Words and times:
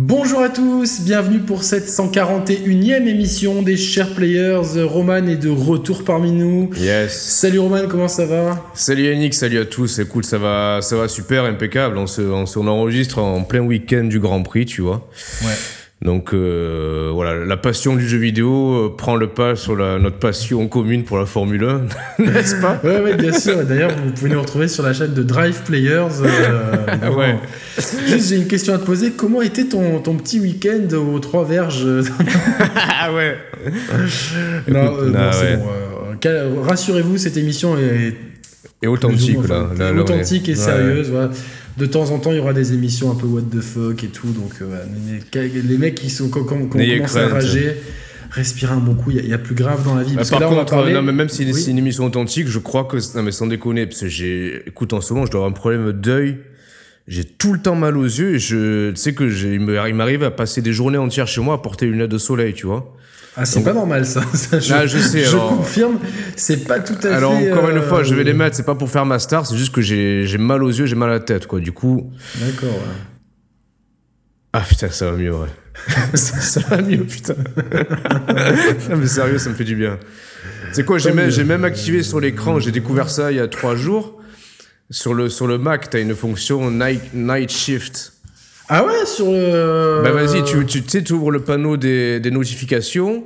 Bonjour 0.00 0.40
à 0.40 0.48
tous, 0.48 1.02
bienvenue 1.02 1.38
pour 1.38 1.62
cette 1.62 1.86
141e 1.88 3.06
émission 3.06 3.62
des 3.62 3.76
Chers 3.76 4.12
Players. 4.12 4.82
Roman 4.82 5.18
est 5.28 5.36
de 5.36 5.48
retour 5.48 6.02
parmi 6.02 6.32
nous. 6.32 6.68
Yes. 6.76 7.12
Salut 7.16 7.60
Roman, 7.60 7.86
comment 7.88 8.08
ça 8.08 8.26
va? 8.26 8.60
Salut 8.74 9.04
Yannick, 9.04 9.34
salut 9.34 9.60
à 9.60 9.64
tous. 9.64 10.00
Écoute, 10.00 10.24
ça 10.24 10.36
va, 10.36 10.80
ça 10.82 10.96
va 10.96 11.06
super, 11.06 11.44
impeccable. 11.44 11.96
On 11.96 12.08
se, 12.08 12.22
on, 12.22 12.44
se- 12.44 12.58
on 12.58 12.66
enregistre 12.66 13.20
en 13.20 13.44
plein 13.44 13.60
week-end 13.60 14.02
du 14.02 14.18
Grand 14.18 14.42
Prix, 14.42 14.66
tu 14.66 14.82
vois. 14.82 15.08
Ouais. 15.44 15.54
Donc 16.04 16.34
euh, 16.34 17.08
voilà, 17.14 17.34
la 17.46 17.56
passion 17.56 17.96
du 17.96 18.06
jeu 18.06 18.18
vidéo 18.18 18.74
euh, 18.74 18.94
prend 18.94 19.16
le 19.16 19.28
pas 19.28 19.56
sur 19.56 19.74
la, 19.74 19.98
notre 19.98 20.18
passion 20.18 20.68
commune 20.68 21.02
pour 21.04 21.16
la 21.16 21.24
Formule 21.24 21.64
1, 21.64 21.80
n'est-ce 22.24 22.56
pas? 22.56 22.78
Ouais, 22.84 23.16
bien 23.16 23.32
sûr. 23.32 23.64
D'ailleurs, 23.64 23.90
vous 24.04 24.10
pouvez 24.10 24.28
nous 24.30 24.40
retrouver 24.42 24.68
sur 24.68 24.82
la 24.82 24.92
chaîne 24.92 25.14
de 25.14 25.22
Drive 25.22 25.62
Players. 25.64 26.20
euh. 26.22 27.10
Ouais. 27.16 27.36
Juste, 28.06 28.28
j'ai 28.28 28.36
une 28.36 28.46
question 28.46 28.74
à 28.74 28.78
te 28.78 28.84
poser. 28.84 29.12
Comment 29.12 29.40
était 29.40 29.64
ton, 29.64 29.98
ton 30.00 30.16
petit 30.16 30.40
week-end 30.40 30.94
aux 30.94 31.18
trois 31.20 31.44
verges? 31.44 31.86
Ah 32.76 33.12
ouais. 33.12 33.36
Non, 34.68 34.78
euh, 34.98 35.06
non, 35.10 35.18
non, 35.18 35.30
c'est 35.32 35.56
ouais. 35.56 36.50
bon. 36.52 36.62
Rassurez-vous, 36.62 37.16
cette 37.18 37.36
émission 37.36 37.76
est 37.78 38.14
Et 38.82 38.86
authentique 38.86 39.46
là. 39.48 39.68
Là, 39.78 39.92
authentique 39.92 40.48
et 40.48 40.54
sérieuse. 40.54 41.10
voilà. 41.10 41.30
De 41.76 41.86
temps 41.86 42.10
en 42.10 42.18
temps, 42.20 42.30
il 42.30 42.36
y 42.36 42.40
aura 42.40 42.52
des 42.52 42.72
émissions 42.72 43.10
un 43.10 43.14
peu 43.16 43.26
what 43.26 43.42
the 43.50 43.60
fuck 43.60 44.04
et 44.04 44.08
tout. 44.08 44.28
Donc, 44.28 44.52
euh, 44.62 44.84
les, 45.34 45.76
mecs 45.78 45.96
qui 45.96 46.08
sont 46.08 46.28
quand, 46.28 46.44
quand, 46.44 46.66
quand 46.68 46.78
on 46.78 46.96
commence 46.96 47.16
à 47.16 47.26
rager, 47.28 47.76
respirez 48.30 48.72
un 48.74 48.78
bon 48.78 48.94
coup. 48.94 49.10
Il 49.10 49.16
y 49.16 49.20
a- 49.20 49.22
il 49.22 49.28
y, 49.28 49.32
a 49.34 49.38
plus 49.38 49.56
grave 49.56 49.84
dans 49.84 49.96
la 49.96 50.04
vie. 50.04 50.14
Parce 50.14 50.30
par 50.30 50.38
que 50.38 50.44
là, 50.44 50.50
on 50.50 50.54
va 50.54 50.60
contre, 50.64 50.88
non, 50.90 51.02
mais 51.02 51.12
même 51.12 51.28
si 51.28 51.44
Oui. 51.44 51.54
c'est 51.54 51.72
une 51.72 51.78
émission 51.78 52.04
authentique, 52.04 52.46
je 52.46 52.58
crois 52.60 52.84
que 52.84 52.96
non 53.16 53.22
mais 53.24 53.32
sans 53.32 53.48
déconner, 53.48 53.86
parce 53.86 54.00
que 54.02 54.08
j'ai, 54.08 54.62
écoute, 54.68 54.92
en 54.92 55.00
ce 55.00 55.12
moment, 55.12 55.26
je 55.26 55.32
dois 55.32 55.40
avoir 55.40 55.50
un 55.50 55.54
problème 55.54 55.90
d'œil. 55.92 56.38
J'ai 57.08 57.24
tout 57.24 57.52
le 57.52 57.60
temps 57.60 57.74
mal 57.74 57.96
aux 57.98 58.04
yeux 58.04 58.36
et 58.36 58.38
je 58.38 58.90
tu 58.90 58.96
sais 58.96 59.12
que 59.12 59.28
j'ai, 59.28 59.54
il 59.54 59.60
me- 59.60 59.76
il 59.88 59.94
m'arrive 59.94 60.22
à 60.22 60.30
passer 60.30 60.62
des 60.62 60.72
journées 60.72 60.96
entières 60.96 61.26
chez 61.26 61.40
moi 61.42 61.56
à 61.56 61.58
porter 61.58 61.84
une 61.86 61.92
lunettes 61.92 62.10
de 62.10 62.18
soleil, 62.18 62.54
tu 62.54 62.66
vois. 62.66 62.93
Ah, 63.36 63.44
c'est 63.44 63.62
pas 63.64 63.72
normal 63.72 64.06
ça. 64.06 64.22
Ça, 64.34 64.60
je, 64.60 64.72
Ah, 64.72 64.86
je 64.86 64.98
sais, 64.98 65.24
Je 65.24 65.30
alors- 65.30 65.56
confirme, 65.56 65.98
c'est 66.36 66.66
pas 66.68 66.78
tout 66.80 66.94
à 67.06 67.14
Alors 67.16 67.36
fait. 67.36 67.50
encore 67.52 67.68
une 67.70 67.78
euh, 67.78 67.82
fois, 67.82 68.02
je 68.04 68.14
vais 68.14 68.22
les 68.24 68.32
mettre, 68.32 68.56
c'est 68.56 68.62
pas 68.64 68.76
pour 68.76 68.88
faire 68.90 69.04
ma 69.06 69.18
star, 69.18 69.44
c'est 69.46 69.56
juste 69.56 69.74
que 69.74 69.80
j'ai, 69.80 70.24
mal 70.38 70.62
aux 70.62 70.70
yeux, 70.70 70.86
j'ai 70.86 70.94
mal 70.94 71.10
à 71.10 71.14
la 71.14 71.20
tête, 71.20 71.46
quoi. 71.46 71.58
Du 71.60 71.72
coup, 71.72 72.12
D'accord. 72.40 72.70
ouais. 72.70 72.94
ah 74.52 74.60
putain, 74.60 74.88
ça 74.90 75.10
va 75.10 75.16
mieux, 75.16 75.34
ouais. 75.34 75.48
ça, 76.14 76.40
ça 76.40 76.60
va 76.60 76.80
mieux, 76.80 77.02
putain. 77.04 77.34
non 78.90 78.96
mais 78.96 79.06
sérieux, 79.08 79.38
ça 79.38 79.50
me 79.50 79.54
fait 79.56 79.64
du 79.64 79.74
bien. 79.74 79.98
C'est 80.72 80.84
quoi, 80.84 80.98
j'ai 80.98 81.12
même, 81.12 81.30
même 81.44 81.64
activé 81.64 82.02
sur 82.04 82.20
l'écran, 82.20 82.60
j'ai 82.60 82.70
découvert 82.70 83.10
ça 83.10 83.32
il 83.32 83.38
y 83.38 83.40
a 83.40 83.48
trois 83.48 83.74
jours. 83.76 84.20
Sur 84.90 85.14
le, 85.14 85.28
sur 85.28 85.46
le 85.46 85.58
Mac, 85.58 85.90
t'as 85.90 86.00
une 86.00 86.14
fonction 86.14 86.70
night, 86.70 87.02
night 87.14 87.50
shift. 87.50 88.12
Ah 88.68 88.84
ouais, 88.84 89.04
sur 89.06 89.26
le. 89.26 90.00
Bah 90.02 90.12
vas-y, 90.12 90.42
tu, 90.44 90.64
tu 90.66 90.82
sais, 90.86 91.02
tu 91.02 91.12
ouvres 91.12 91.30
le 91.30 91.40
panneau 91.40 91.76
des, 91.76 92.18
des 92.20 92.30
notifications 92.30 93.24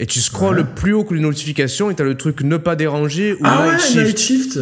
et 0.00 0.06
tu 0.06 0.20
scrolles 0.20 0.64
plus 0.74 0.92
haut 0.94 1.04
que 1.04 1.12
les 1.14 1.20
notifications 1.20 1.90
et 1.90 1.94
t'as 1.94 2.04
le 2.04 2.16
truc 2.16 2.40
ne 2.42 2.56
pas 2.56 2.74
déranger 2.76 3.34
ou 3.34 3.38
Ah 3.44 3.64
night 3.66 3.72
ouais, 3.74 3.78
shift. 3.80 4.04
Night 4.06 4.18
Shift. 4.18 4.58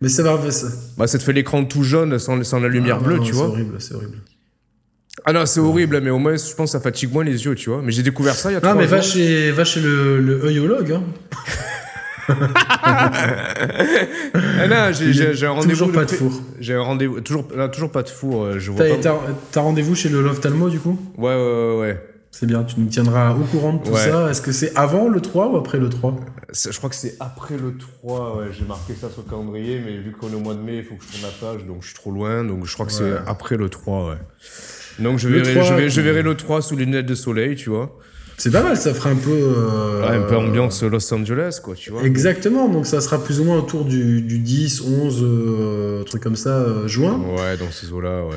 Mais 0.00 0.08
ça 0.08 0.22
va. 0.22 0.50
Ça... 0.50 0.66
Bah 0.96 1.06
ça 1.06 1.18
te 1.18 1.22
fait 1.22 1.32
l'écran 1.34 1.64
tout 1.64 1.82
jaune 1.82 2.18
sans, 2.18 2.42
sans 2.42 2.60
la 2.60 2.68
lumière 2.68 2.98
Ah, 3.00 3.04
bleue, 3.04 3.16
non, 3.16 3.22
tu 3.22 3.32
C'est 3.32 3.36
vois. 3.38 3.46
horrible, 3.48 3.74
c'est 3.80 3.94
horrible. 3.94 4.18
Ah 5.26 5.32
non, 5.34 5.44
c'est 5.44 5.60
horrible, 5.60 6.00
mais 6.00 6.08
au 6.10 6.18
moins, 6.18 6.36
je 6.36 6.54
pense 6.54 6.70
que 6.70 6.78
ça 6.78 6.80
fatigue 6.80 7.12
moins 7.12 7.24
les 7.24 7.44
yeux, 7.44 7.54
tu 7.54 7.68
vois. 7.68 7.82
Mais 7.84 7.92
j'ai 7.92 8.02
découvert 8.02 8.34
ça 8.34 8.50
il 8.50 8.54
y 8.54 8.56
a 8.56 8.60
Non, 8.60 8.68
trois 8.70 8.74
mais 8.76 8.88
jours. 8.88 8.96
va 8.96 9.02
chez, 9.02 9.50
va 9.50 9.64
chez 9.64 9.80
le, 9.80 10.18
le 10.20 10.44
œillologue. 10.46 10.92
Hein. 10.92 11.02
Ah 14.62 14.66
non, 14.68 14.92
j'ai- 14.92 15.46
un 15.46 15.50
rendez-vous. 15.50 15.70
Toujours 15.70 15.92
pas 15.92 16.04
de 16.04 16.10
four. 16.10 16.32
J'ai 16.58 16.74
un 16.74 16.82
rendez-vous. 16.82 17.20
Toujours, 17.20 17.44
là, 17.56 17.68
toujours 17.68 17.90
pas 17.90 18.02
de 18.02 18.08
four. 18.08 18.44
euh, 18.44 18.58
Je 18.58 18.70
vois 18.70 18.84
T'as 19.52 19.60
rendez-vous 19.60 19.94
chez 19.94 20.08
le 20.08 20.20
Loftalmo 20.22 20.68
du 20.68 20.78
coup? 20.78 20.98
Ouais, 21.16 21.34
ouais, 21.34 21.36
ouais, 21.74 21.78
ouais. 21.80 22.06
C'est 22.32 22.46
bien, 22.46 22.62
tu 22.62 22.78
nous 22.78 22.86
tiendras 22.86 23.32
au 23.34 23.40
courant 23.44 23.72
de 23.72 23.82
tout 23.84 23.90
Ouais. 23.90 24.08
ça. 24.08 24.30
Est-ce 24.30 24.40
que 24.40 24.52
c'est 24.52 24.72
avant 24.76 25.08
le 25.08 25.20
3 25.20 25.48
ou 25.48 25.56
après 25.56 25.78
le 25.78 25.88
3 25.88 26.14
C'est- 26.52 26.70
Je 26.70 26.78
crois 26.78 26.88
que 26.88 26.94
c'est 26.94 27.16
après 27.18 27.56
le 27.56 27.74
3. 27.76 28.36
Ouais, 28.38 28.46
j'ai 28.56 28.64
marqué 28.64 28.94
ça 28.94 29.10
sur 29.10 29.22
le 29.26 29.30
calendrier, 29.30 29.80
mais 29.84 29.96
vu 29.98 30.12
qu'on 30.12 30.30
est 30.30 30.34
au 30.36 30.40
mois 30.40 30.54
de 30.54 30.60
mai, 30.60 30.76
il 30.78 30.84
faut 30.84 30.94
que 30.94 31.02
je 31.04 31.10
tourne 31.18 31.24
la 31.24 31.28
page, 31.54 31.66
donc 31.66 31.78
je 31.82 31.86
suis 31.86 31.94
trop 31.96 32.12
loin. 32.12 32.44
Donc 32.44 32.66
je 32.66 32.72
crois 32.74 32.86
que 32.86 32.92
Ouais. 32.92 32.98
c'est 33.24 33.28
après 33.30 33.56
le 33.56 33.68
3, 33.68 34.10
ouais. 34.10 34.16
Donc 35.00 35.18
je 35.18 35.28
verrai, 35.28 35.54
3, 35.54 35.64
je, 35.64 35.74
vais, 35.74 35.88
je 35.90 36.00
euh, 36.00 36.04
verrai 36.04 36.22
le 36.22 36.36
3 36.36 36.62
sous 36.62 36.76
les 36.76 36.84
lunettes 36.84 37.06
de 37.06 37.14
soleil, 37.16 37.56
tu 37.56 37.68
vois. 37.70 37.98
C'est 38.40 38.50
pas 38.50 38.62
mal, 38.62 38.74
ça 38.74 38.94
fera 38.94 39.10
un 39.10 39.16
peu. 39.16 39.30
euh, 39.32 40.00
Ouais, 40.00 40.16
un 40.16 40.22
peu 40.22 40.34
ambiance 40.34 40.82
Los 40.82 41.12
Angeles, 41.12 41.60
quoi, 41.62 41.74
tu 41.74 41.90
vois. 41.90 42.02
Exactement, 42.04 42.68
donc 42.70 42.86
ça 42.86 43.02
sera 43.02 43.22
plus 43.22 43.38
ou 43.38 43.44
moins 43.44 43.58
autour 43.58 43.84
du, 43.84 44.22
du 44.22 44.38
10, 44.38 44.80
11, 44.80 45.18
euh, 45.22 46.02
truc 46.04 46.22
comme 46.22 46.36
ça, 46.36 46.56
euh, 46.56 46.88
juin. 46.88 47.20
Ouais, 47.36 47.58
dans 47.58 47.70
ces 47.70 47.92
eaux-là, 47.92 48.24
ouais. 48.24 48.36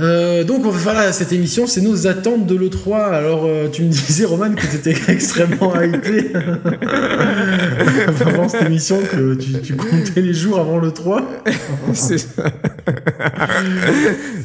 Euh, 0.00 0.42
donc 0.44 0.64
on 0.64 0.70
va 0.70 0.78
faire 0.78 0.94
là, 0.94 1.12
cette 1.12 1.32
émission, 1.32 1.66
c'est 1.66 1.82
nos 1.82 2.06
attentes 2.06 2.46
de 2.46 2.56
l'E3. 2.56 3.10
Alors 3.12 3.44
euh, 3.44 3.68
tu 3.68 3.82
me 3.82 3.88
disais, 3.90 4.24
Roman, 4.24 4.54
que 4.54 4.62
tu 4.66 4.76
étais 4.76 4.96
extrêmement 5.12 5.74
hypé 5.82 6.32
avant 8.24 8.48
cette 8.48 8.62
émission, 8.62 8.98
que 9.02 9.34
tu, 9.34 9.60
tu 9.60 9.76
comptais 9.76 10.22
les 10.22 10.32
jours 10.32 10.58
avant 10.60 10.78
l'E3. 10.80 11.22
C'est- 11.92 12.26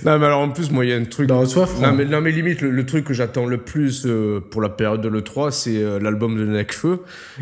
non, 0.05 0.19
mais 0.19 0.25
alors 0.25 0.41
en 0.41 0.49
plus, 0.49 0.69
moi, 0.69 0.83
il 0.83 0.89
y 0.89 0.93
a 0.93 0.97
un 0.97 1.05
truc. 1.05 1.29
Non, 1.29 1.45
franc. 1.45 1.65
Non 1.81 1.93
mais, 1.93 2.03
non, 2.03 2.19
mais 2.19 2.31
limite, 2.31 2.59
le, 2.61 2.69
le 2.71 2.85
truc 2.85 3.05
que 3.05 3.13
j'attends 3.13 3.45
le 3.45 3.57
plus 3.57 4.03
euh, 4.05 4.41
pour 4.51 4.61
la 4.61 4.69
période 4.69 4.99
de 5.01 5.07
l'E3, 5.09 5.51
c'est 5.51 5.77
euh, 5.77 5.97
l'album 5.99 6.37
de 6.37 6.43
Necfeu, 6.45 6.99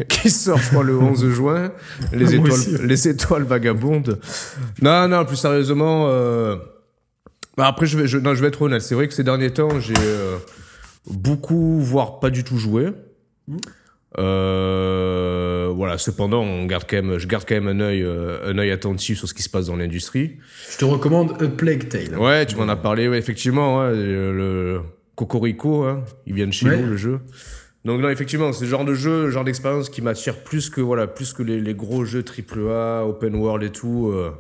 qui 0.10 0.30
sort, 0.30 0.60
je 0.60 0.70
crois, 0.70 0.84
le 0.84 0.96
11 0.98 1.28
juin. 1.32 1.72
Les 2.14 2.36
étoiles, 2.36 2.52
aussi. 2.52 2.76
les 2.84 3.08
étoiles 3.08 3.44
vagabondes. 3.44 4.20
Non, 4.82 5.08
non, 5.08 5.26
plus 5.26 5.38
sérieusement... 5.38 6.06
euh, 6.10 6.56
bah, 7.58 7.68
après, 7.68 7.86
je 7.86 7.98
vais, 7.98 8.08
je, 8.08 8.18
non, 8.18 8.34
je 8.36 8.42
vais 8.42 8.48
être 8.48 8.62
honnête. 8.62 8.82
C'est 8.82 8.96
vrai 8.96 9.08
que 9.08 9.14
ces 9.14 9.24
derniers 9.24 9.52
temps, 9.52 9.80
j'ai 9.80 9.94
euh, 9.98 10.38
beaucoup, 11.10 11.80
voire 11.80 12.20
pas 12.20 12.30
du 12.30 12.44
tout 12.44 12.58
joué. 12.58 12.88
Mm. 13.48 13.58
Euh, 14.18 15.72
voilà. 15.76 15.98
Cependant, 15.98 16.42
on 16.42 16.66
garde 16.66 16.86
quand 16.90 17.02
même, 17.02 17.18
je 17.18 17.28
garde 17.28 17.46
quand 17.48 17.56
même 17.56 17.68
un 17.68 17.80
œil, 17.80 18.02
euh, 18.04 18.52
un 18.52 18.58
œil 18.58 18.72
attentif 18.72 19.18
sur 19.20 19.28
ce 19.28 19.34
qui 19.34 19.44
se 19.44 19.50
passe 19.50 19.68
dans 19.68 19.76
l'industrie. 19.76 20.38
Je 20.72 20.78
te 20.78 20.86
recommande 20.86 21.42
A 21.42 21.48
Plague 21.48 21.90
Tale. 21.90 22.18
Ouais, 22.18 22.46
tu 22.46 22.56
m'en 22.56 22.68
as 22.70 22.76
parlé, 22.76 23.08
ouais, 23.08 23.18
effectivement, 23.18 23.80
ouais, 23.80 23.92
euh, 23.94 24.32
le 24.34 24.82
Cocorico, 25.16 25.84
hein, 25.84 26.04
ils 26.26 26.34
viennent 26.34 26.54
chez 26.54 26.68
Ouais. 26.68 26.78
nous, 26.78 26.88
le 26.88 26.98
jeu. 26.98 27.20
Donc 27.86 28.02
non, 28.02 28.10
effectivement, 28.10 28.52
c'est 28.52 28.64
le 28.66 28.70
genre 28.72 28.84
de 28.86 28.96
jeu, 28.96 29.26
le 29.26 29.30
genre 29.32 29.44
d'expérience 29.44 29.90
qui 29.90 30.02
m'attire 30.02 30.38
plus 30.44 30.70
que 30.72 30.82
voilà, 30.82 31.06
plus 31.08 31.34
que 31.34 31.44
les, 31.44 31.62
les 31.62 31.76
gros 31.76 32.04
jeux 32.04 32.24
AAA, 32.24 33.06
open 33.06 33.36
world 33.36 33.64
et 33.64 33.70
tout. 33.70 34.12
euh. 34.12 34.32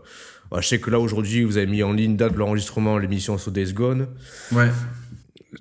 Ouais, 0.51 0.61
je 0.61 0.67
sais 0.67 0.79
que 0.79 0.89
là 0.91 0.99
aujourd'hui, 0.99 1.43
vous 1.43 1.57
avez 1.57 1.67
mis 1.67 1.83
en 1.83 1.91
ligne 1.93 2.15
date 2.15 2.33
de 2.33 2.37
l'enregistrement 2.39 2.97
l'émission 2.97 3.37
sur 3.37 3.51
Days 3.51 3.73
Gone. 3.73 4.07
Ouais. 4.51 4.67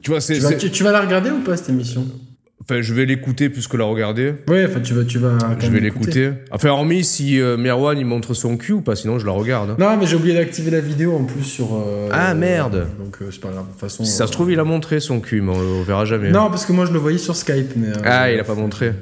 Tu 0.02 0.10
vois, 0.10 0.20
c'est, 0.20 0.34
Tu 0.34 0.40
vas, 0.40 0.52
tu, 0.54 0.70
tu 0.70 0.82
vas 0.82 0.92
la 0.92 1.00
regarder 1.00 1.30
ou 1.30 1.40
pas 1.40 1.56
cette 1.56 1.70
émission? 1.70 2.06
Enfin, 2.62 2.80
je 2.80 2.94
vais 2.94 3.04
l'écouter 3.04 3.50
plus 3.50 3.68
que 3.68 3.76
la 3.76 3.84
regarder. 3.84 4.34
Ouais, 4.48 4.66
enfin 4.66 4.80
tu 4.80 4.94
vas, 4.94 5.04
tu 5.04 5.18
vas. 5.18 5.36
quand 5.38 5.56
Je 5.60 5.70
vais 5.70 5.80
l'écouter. 5.80 6.30
Enfin, 6.50 6.70
hormis 6.70 7.04
si 7.04 7.38
euh, 7.38 7.58
Merwan 7.58 7.98
il 7.98 8.06
montre 8.06 8.32
son 8.32 8.56
cul 8.56 8.72
ou 8.72 8.80
pas, 8.80 8.96
sinon 8.96 9.18
je 9.18 9.26
la 9.26 9.32
regarde. 9.32 9.78
Non, 9.78 9.96
mais 9.98 10.06
j'ai 10.06 10.16
oublié 10.16 10.34
d'activer 10.34 10.70
la 10.70 10.80
vidéo 10.80 11.14
en 11.14 11.24
plus 11.24 11.42
sur. 11.42 11.74
euh, 11.74 12.08
Ah, 12.10 12.32
merde. 12.34 12.86
Donc 12.98 13.18
euh, 13.20 13.28
c'est 13.30 13.40
pas 13.40 13.50
grave. 13.50 13.66
De 13.66 13.70
toute 13.72 13.80
façon. 13.80 14.04
Si 14.04 14.12
ça 14.12 14.26
se 14.26 14.32
trouve, 14.32 14.50
il 14.50 14.58
a 14.58 14.64
montré 14.64 14.98
son 15.00 15.20
cul, 15.20 15.42
mais 15.42 15.52
on 15.52 15.60
on 15.60 15.82
verra 15.82 16.06
jamais. 16.06 16.30
Non, 16.30 16.48
parce 16.48 16.64
que 16.64 16.72
moi 16.72 16.86
je 16.86 16.92
le 16.92 16.98
voyais 16.98 17.18
sur 17.18 17.36
Skype. 17.36 17.72
Mais, 17.76 17.88
euh, 17.88 17.92
Ah, 18.02 18.32
il 18.32 18.40
a 18.40 18.44
pas 18.44 18.54
montré. 18.54 18.92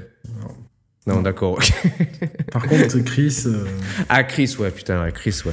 Non, 1.06 1.16
Non. 1.16 1.22
d'accord. 1.22 1.58
Par 2.52 2.62
contre, 2.66 2.98
Chris. 3.00 3.42
euh, 3.46 3.64
Ah, 4.08 4.22
Chris, 4.24 4.54
ouais, 4.58 4.70
putain, 4.70 5.02
ouais, 5.02 5.12
Chris, 5.12 5.40
ouais. 5.46 5.52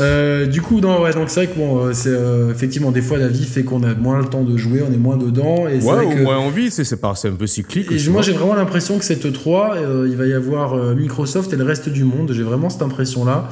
Euh, 0.00 0.46
du 0.46 0.62
coup, 0.62 0.80
non, 0.80 1.02
ouais, 1.02 1.12
donc 1.12 1.28
c'est 1.28 1.44
vrai 1.44 1.54
que 1.54 1.58
bon, 1.58 1.84
euh, 1.84 1.92
c'est 1.92 2.08
euh, 2.08 2.50
effectivement 2.50 2.90
des 2.90 3.02
fois 3.02 3.18
la 3.18 3.28
vie 3.28 3.44
fait 3.44 3.62
qu'on 3.62 3.82
a 3.82 3.94
moins 3.94 4.18
le 4.18 4.24
temps 4.24 4.42
de 4.42 4.56
jouer, 4.56 4.82
on 4.88 4.92
est 4.92 4.96
moins 4.96 5.18
dedans, 5.18 5.68
et 5.68 5.74
Ouais, 5.76 5.78
vrai 5.80 6.04
au 6.06 6.10
que 6.10 6.22
moins 6.22 6.38
envie, 6.38 6.70
c'est 6.70 6.82
c'est 6.84 6.96
pas- 6.96 7.14
c'est 7.14 7.28
un 7.28 7.34
peu 7.34 7.46
cyclique. 7.46 7.92
et 7.92 7.96
aussi, 7.96 8.08
moi 8.10 8.22
j'ai 8.22 8.32
vraiment 8.32 8.54
l'impression 8.54 8.98
que 8.98 9.04
cette 9.04 9.30
3 9.32 9.76
il 10.08 10.16
va 10.16 10.26
y 10.26 10.32
avoir 10.32 10.76
Microsoft 10.96 11.52
et 11.52 11.56
le 11.56 11.64
reste 11.64 11.90
du 11.90 12.04
monde. 12.04 12.32
J'ai 12.32 12.42
vraiment 12.42 12.70
cette 12.70 12.80
impression 12.82 13.24
là, 13.26 13.50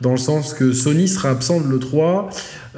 dans 0.00 0.12
le 0.12 0.16
sens 0.16 0.54
que 0.54 0.72
Sony 0.72 1.08
sera 1.08 1.28
absent 1.30 1.60
de 1.60 1.68
l'E3, 1.70 2.30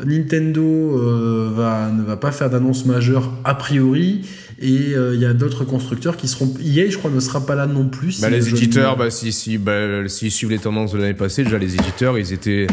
Nintendo 0.04 0.62
euh, 0.62 1.50
va, 1.54 1.90
ne 1.92 2.02
va 2.02 2.16
pas 2.16 2.32
faire 2.32 2.50
d'annonce 2.50 2.84
majeure 2.84 3.32
a 3.44 3.54
priori. 3.54 4.22
Et 4.60 4.94
euh, 4.94 5.14
il 5.14 5.20
y 5.20 5.26
a 5.26 5.32
d'autres 5.32 5.64
constructeurs 5.64 6.16
qui 6.16 6.28
seront. 6.28 6.52
EA, 6.60 6.90
je 6.90 6.98
crois, 6.98 7.10
ne 7.10 7.20
sera 7.20 7.44
pas 7.44 7.54
là 7.54 7.66
non 7.66 7.88
plus. 7.88 8.20
Bah, 8.20 8.28
si 8.28 8.34
les 8.34 8.48
éditeurs, 8.48 8.96
bah, 8.96 9.10
si, 9.10 9.32
si, 9.32 9.58
bah, 9.58 10.08
s'ils 10.08 10.30
suivent 10.30 10.50
les 10.50 10.58
tendances 10.58 10.92
de 10.92 10.98
l'année 10.98 11.14
passée, 11.14 11.44
déjà 11.44 11.58
les 11.58 11.74
éditeurs, 11.74 12.18
ils 12.18 12.32
étaient. 12.32 12.66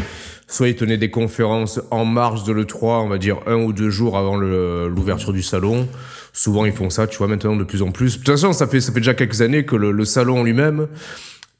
Soit 0.48 0.68
ils 0.68 0.76
tenaient 0.76 0.98
des 0.98 1.10
conférences 1.10 1.80
en 1.90 2.04
marge 2.04 2.44
de 2.44 2.52
l'E3, 2.52 3.04
on 3.04 3.08
va 3.08 3.16
dire 3.16 3.38
un 3.46 3.56
ou 3.56 3.72
deux 3.72 3.88
jours 3.88 4.18
avant 4.18 4.36
l'ouverture 4.36 5.32
du 5.32 5.42
salon. 5.42 5.88
Souvent 6.34 6.66
ils 6.66 6.72
font 6.72 6.90
ça, 6.90 7.06
tu 7.06 7.16
vois, 7.16 7.26
maintenant 7.26 7.56
de 7.56 7.64
plus 7.64 7.80
en 7.80 7.90
plus. 7.90 8.18
De 8.18 8.24
toute 8.24 8.34
façon, 8.34 8.52
ça 8.52 8.66
fait, 8.66 8.80
ça 8.80 8.92
fait 8.92 9.00
déjà 9.00 9.14
quelques 9.14 9.40
années 9.40 9.64
que 9.64 9.76
le, 9.76 9.92
le 9.92 10.04
salon 10.04 10.44
lui-même, 10.44 10.88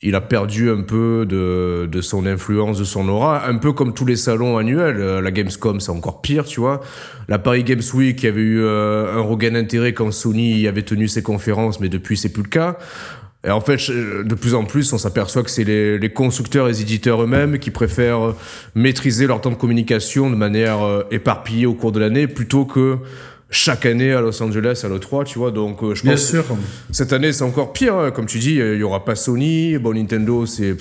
il 0.02 0.16
a 0.16 0.20
perdu 0.20 0.68
un 0.68 0.82
peu 0.82 1.24
de, 1.28 1.88
de 1.90 2.00
son 2.00 2.26
influence, 2.26 2.78
de 2.78 2.84
son 2.84 3.08
aura, 3.08 3.46
un 3.46 3.56
peu 3.56 3.72
comme 3.72 3.94
tous 3.94 4.04
les 4.04 4.16
salons 4.16 4.58
annuels. 4.58 4.96
Euh, 4.98 5.20
La 5.20 5.30
Gamescom, 5.30 5.78
c'est 5.78 5.92
encore 5.92 6.20
pire, 6.20 6.44
tu 6.44 6.58
vois. 6.58 6.80
La 7.28 7.38
Paris 7.38 7.62
Games 7.62 7.82
Week, 7.94 8.20
il 8.20 8.26
y 8.26 8.28
avait 8.28 8.40
eu 8.40 8.60
euh, 8.62 9.16
un 9.16 9.20
regain 9.20 9.52
d'intérêt 9.52 9.92
quand 9.92 10.10
Sony 10.10 10.66
avait 10.66 10.82
tenu 10.82 11.06
ses 11.06 11.22
conférences, 11.22 11.78
mais 11.78 11.88
depuis, 11.88 12.16
c'est 12.16 12.32
plus 12.32 12.42
le 12.42 12.48
cas. 12.48 12.78
Et 13.44 13.50
en 13.50 13.60
fait, 13.60 13.90
de 13.90 14.34
plus 14.34 14.54
en 14.54 14.64
plus, 14.64 14.92
on 14.92 14.98
s'aperçoit 14.98 15.42
que 15.42 15.50
c'est 15.50 15.64
les, 15.64 15.98
les 15.98 16.10
constructeurs 16.10 16.66
et 16.66 16.72
les 16.72 16.82
éditeurs 16.82 17.22
eux-mêmes 17.22 17.58
qui 17.58 17.70
préfèrent 17.70 18.26
euh, 18.28 18.36
maîtriser 18.74 19.28
leur 19.28 19.40
temps 19.40 19.50
de 19.50 19.56
communication 19.56 20.30
de 20.30 20.36
manière 20.36 21.04
éparpillée 21.12 21.66
au 21.66 21.74
cours 21.74 21.92
de 21.92 22.00
l'année 22.00 22.26
plutôt 22.26 22.64
que 22.64 22.98
chaque 23.52 23.86
année 23.86 24.12
à 24.12 24.20
Los 24.20 24.42
Angeles 24.42 24.80
à 24.84 24.88
l'E3, 24.88 25.24
tu 25.24 25.38
vois. 25.38 25.52
Donc, 25.52 25.78
je 25.82 25.86
pense 25.88 26.02
Bien 26.02 26.16
sûr. 26.16 26.44
cette 26.90 27.12
année, 27.12 27.32
c'est 27.32 27.44
encore 27.44 27.72
pire. 27.72 27.94
hein. 27.94 28.10
Comme 28.10 28.26
tu 28.26 28.38
dis, 28.40 28.54
il 28.56 28.76
y 28.78 28.82
aura 28.82 29.04
pas 29.04 29.14
Sony. 29.14 29.78
Bon, 29.78 29.94
Nintendo, 29.94 30.44
c'est. 30.46 30.76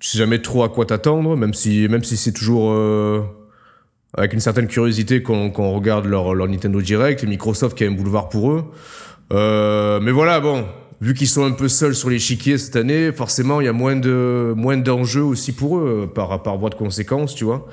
Tu 0.00 0.08
sais 0.10 0.18
jamais 0.18 0.40
trop 0.42 0.62
à 0.62 0.68
quoi 0.68 0.84
t'attendre, 0.84 1.36
même 1.36 1.54
si, 1.54 1.88
même 1.88 2.04
si 2.04 2.16
c'est 2.16 2.32
toujours. 2.32 2.72
euh, 2.72 3.22
avec 4.16 4.32
une 4.32 4.40
certaine 4.40 4.66
curiosité 4.68 5.22
qu'on 5.22 5.50
qu'on 5.50 5.72
regarde 5.72 6.06
leur, 6.06 6.34
leur 6.34 6.48
Nintendo 6.48 6.80
Direct, 6.80 7.22
et 7.24 7.26
Microsoft 7.26 7.76
qui 7.76 7.84
a 7.84 7.88
un 7.88 7.92
boulevard 7.92 8.28
pour 8.28 8.52
eux. 8.52 8.64
Euh, 9.32 10.00
mais 10.00 10.10
voilà, 10.12 10.40
bon, 10.40 10.64
vu 11.00 11.14
qu'ils 11.14 11.28
sont 11.28 11.44
un 11.44 11.52
peu 11.52 11.68
seuls 11.68 11.94
sur 11.94 12.10
l'échiquier 12.10 12.58
cette 12.58 12.74
année, 12.76 13.12
forcément, 13.12 13.60
il 13.60 13.64
y 13.66 13.68
a 13.68 13.72
moins 13.72 13.96
de 13.96 14.52
moins 14.56 14.76
d'enjeux 14.76 15.22
aussi 15.22 15.52
pour 15.52 15.78
eux, 15.78 16.02
euh, 16.02 16.06
par, 16.06 16.42
par 16.42 16.58
voie 16.58 16.70
de 16.70 16.74
conséquence, 16.74 17.34
tu 17.34 17.44
vois. 17.44 17.68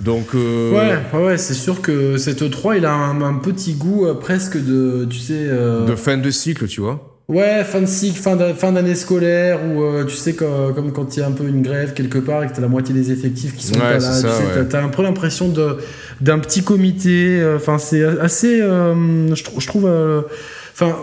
Donc, 0.00 0.28
euh, 0.34 0.72
Ouais, 0.72 1.20
ouais, 1.20 1.38
c'est 1.38 1.54
sûr 1.54 1.82
que 1.82 2.16
cette 2.16 2.42
E3, 2.42 2.78
il 2.78 2.86
a 2.86 2.92
un, 2.94 3.20
un 3.22 3.34
petit 3.34 3.74
goût 3.74 4.06
euh, 4.06 4.14
presque 4.14 4.56
de, 4.56 5.06
tu 5.10 5.18
sais, 5.18 5.34
euh, 5.36 5.84
de 5.86 5.96
fin 5.96 6.16
de 6.16 6.30
cycle, 6.30 6.66
tu 6.66 6.80
vois. 6.80 7.12
ouais, 7.28 7.64
fin 7.64 7.80
de 7.80 7.86
cycle, 7.86 8.18
fin 8.20 8.36
d'a- 8.36 8.54
fin 8.54 8.72
d'année 8.72 8.94
scolaire, 8.94 9.58
ou 9.66 9.82
euh, 9.82 10.04
tu 10.04 10.14
sais, 10.16 10.34
comme, 10.34 10.72
comme 10.74 10.92
quand 10.92 11.16
il 11.16 11.20
y 11.20 11.22
a 11.22 11.26
un 11.26 11.32
peu 11.32 11.46
une 11.48 11.60
grève 11.62 11.92
quelque 11.92 12.18
part 12.18 12.44
et 12.44 12.46
que 12.46 12.54
t'as 12.54 12.62
la 12.62 12.68
moitié 12.68 12.94
des 12.94 13.10
effectifs 13.10 13.54
qui 13.56 13.66
sont 13.66 13.74
Ouais, 13.74 13.80
pas 13.80 13.98
là, 13.98 14.20
tu 14.20 14.26
ouais. 14.58 14.64
t'as- 14.68 14.82
un 14.84 14.88
peu 14.88 15.02
l'impression 15.02 15.48
de 15.48 15.76
d'un 16.20 16.38
petit 16.38 16.62
comité. 16.64 17.38
euh, 17.40 17.56
Enfin, 17.56 17.76
c'est 17.78 18.02
assez, 18.04 18.60
euh, 18.62 19.34
je, 19.34 19.44
trou- 19.44 19.60
je 19.60 19.66
trouve, 19.66 19.86
euh, 19.86 20.22
enfin. 20.72 20.94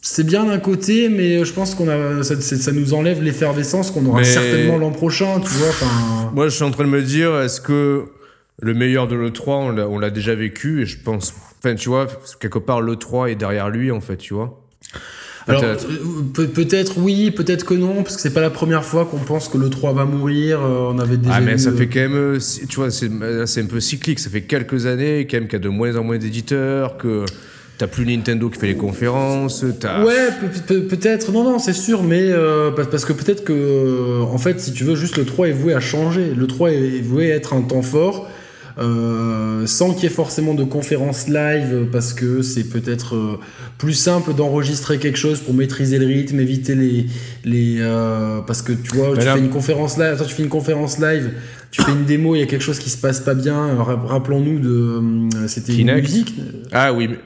C'est 0.00 0.24
bien 0.24 0.44
d'un 0.44 0.58
côté, 0.58 1.08
mais 1.08 1.44
je 1.44 1.52
pense 1.52 1.74
qu'on 1.74 1.88
a 1.88 2.22
ça, 2.22 2.72
nous 2.72 2.94
enlève 2.94 3.22
l'effervescence 3.22 3.90
qu'on 3.90 4.06
aura 4.06 4.20
Mais- 4.20 4.24
certainement 4.24 4.78
l'an 4.78 4.90
prochain, 4.90 5.40
tu 5.40 5.50
vois. 5.50 5.68
Enfin, 5.68 6.30
Moi, 6.34 6.48
je 6.48 6.54
suis 6.54 6.64
en 6.64 6.70
train 6.70 6.84
de 6.84 6.88
me 6.90 7.02
dire, 7.02 7.38
est-ce 7.40 7.60
que 7.60 8.04
le 8.60 8.74
meilleur 8.74 9.08
de 9.08 9.16
l'E3, 9.16 9.72
on 9.88 9.98
l'a- 9.98 10.10
déjà 10.10 10.34
vécu 10.34 10.82
Et 10.82 10.86
je 10.86 10.98
pense, 10.98 11.34
enfin, 11.62 11.74
tu 11.74 11.88
vois, 11.88 12.06
quelque 12.40 12.58
part, 12.58 12.80
l'E3 12.80 13.30
est 13.30 13.34
derrière 13.34 13.68
lui, 13.70 13.90
en 13.90 14.00
fait, 14.00 14.16
tu 14.16 14.34
vois. 14.34 14.60
Alors, 15.46 15.62
Peut-être. 15.62 15.86
euh, 15.90 16.22
peut- 16.34 16.46
peut-être 16.48 16.98
oui, 16.98 17.30
peut-être 17.30 17.64
que 17.64 17.72
non, 17.72 18.02
parce 18.02 18.16
que 18.16 18.20
c'est 18.22 18.34
pas 18.34 18.42
la 18.42 18.50
première 18.50 18.84
fois 18.84 19.06
qu'on 19.06 19.16
pense 19.18 19.48
que 19.48 19.56
le 19.56 19.70
3 19.70 19.94
va 19.94 20.04
mourir. 20.04 20.60
euh, 20.60 20.90
on 20.92 20.98
avait 20.98 21.16
déjà 21.16 21.36
Ah, 21.36 21.40
mais 21.40 21.56
ça 21.56 21.70
euh, 21.70 21.76
fait 21.76 21.86
quand 21.88 22.00
même, 22.00 22.38
tu 22.68 22.76
vois, 22.76 22.90
c'est 22.90 23.60
un 23.62 23.66
peu 23.66 23.80
cyclique. 23.80 24.18
Ça 24.18 24.28
fait 24.28 24.42
quelques 24.42 24.84
années, 24.84 25.26
quand 25.28 25.38
même, 25.38 25.44
qu'il 25.48 25.54
y 25.54 25.56
a 25.56 25.64
de 25.64 25.68
moins 25.70 25.96
en 25.96 26.04
moins 26.04 26.18
d'éditeurs, 26.18 26.98
que 26.98 27.24
t'as 27.78 27.86
plus 27.86 28.04
Nintendo 28.04 28.48
qui 28.50 28.58
fait 28.58 28.66
les 28.66 28.76
conférences, 28.76 29.64
t'as. 29.80 30.04
Ouais, 30.04 30.28
peut- 30.40 30.74
peut- 30.74 30.82
peut-être, 30.86 31.30
non, 31.32 31.44
non, 31.44 31.58
c'est 31.58 31.72
sûr, 31.72 32.02
mais 32.02 32.22
euh, 32.22 32.70
parce 32.72 33.04
que 33.04 33.12
peut-être 33.12 33.44
que, 33.44 33.52
euh, 33.52 34.20
en 34.22 34.36
fait, 34.38 34.60
si 34.60 34.72
tu 34.72 34.84
veux, 34.84 34.96
juste 34.96 35.16
le 35.16 35.24
3 35.24 35.48
est 35.48 35.52
voué 35.52 35.74
à 35.74 35.80
changer. 35.80 36.32
Le 36.36 36.46
3 36.46 36.72
est 36.72 37.00
voué 37.00 37.32
à 37.32 37.36
être 37.36 37.52
un 37.54 37.62
temps 37.62 37.82
fort, 37.82 38.28
euh, 38.80 39.66
sans 39.66 39.92
qu'il 39.92 40.04
y 40.04 40.06
ait 40.06 40.10
forcément 40.10 40.54
de 40.54 40.64
conférences 40.64 41.28
live, 41.28 41.86
parce 41.90 42.12
que 42.12 42.42
c'est 42.42 42.64
peut-être 42.64 43.14
euh, 43.16 43.38
plus 43.76 43.92
simple 43.94 44.34
d'enregistrer 44.34 44.98
quelque 44.98 45.18
chose 45.18 45.40
pour 45.40 45.54
maîtriser 45.54 45.98
le 45.98 46.06
rythme, 46.06 46.38
éviter 46.40 46.74
les. 46.74 47.06
les 47.44 47.76
euh, 47.80 48.40
parce 48.46 48.62
que 48.62 48.72
tu 48.72 48.96
vois, 48.96 49.10
Mais 49.14 49.18
tu 49.20 49.24
là- 49.26 49.34
fais 49.34 49.40
une 49.40 49.50
conférence 49.50 49.96
live, 49.98 50.12
attends, 50.14 50.24
tu 50.24 50.34
fais 50.34 50.42
une 50.44 50.48
conférence 50.48 50.98
live, 51.00 51.30
tu 51.70 51.82
fais 51.82 51.92
une 51.92 52.04
démo, 52.04 52.34
il 52.34 52.40
y 52.40 52.42
a 52.42 52.46
quelque 52.46 52.62
chose 52.64 52.78
qui 52.78 52.90
se 52.90 52.98
passe 52.98 53.20
pas 53.20 53.34
bien. 53.34 53.74
ra- 53.76 54.00
Rappelons-nous 54.06 54.58
de. 54.60 54.68
euh, 54.68 55.48
C'était 55.48 55.74
une 55.74 55.94
musique 55.94 56.34
Ah 56.72 56.92
oui, 56.92 57.08
mais- 57.08 57.18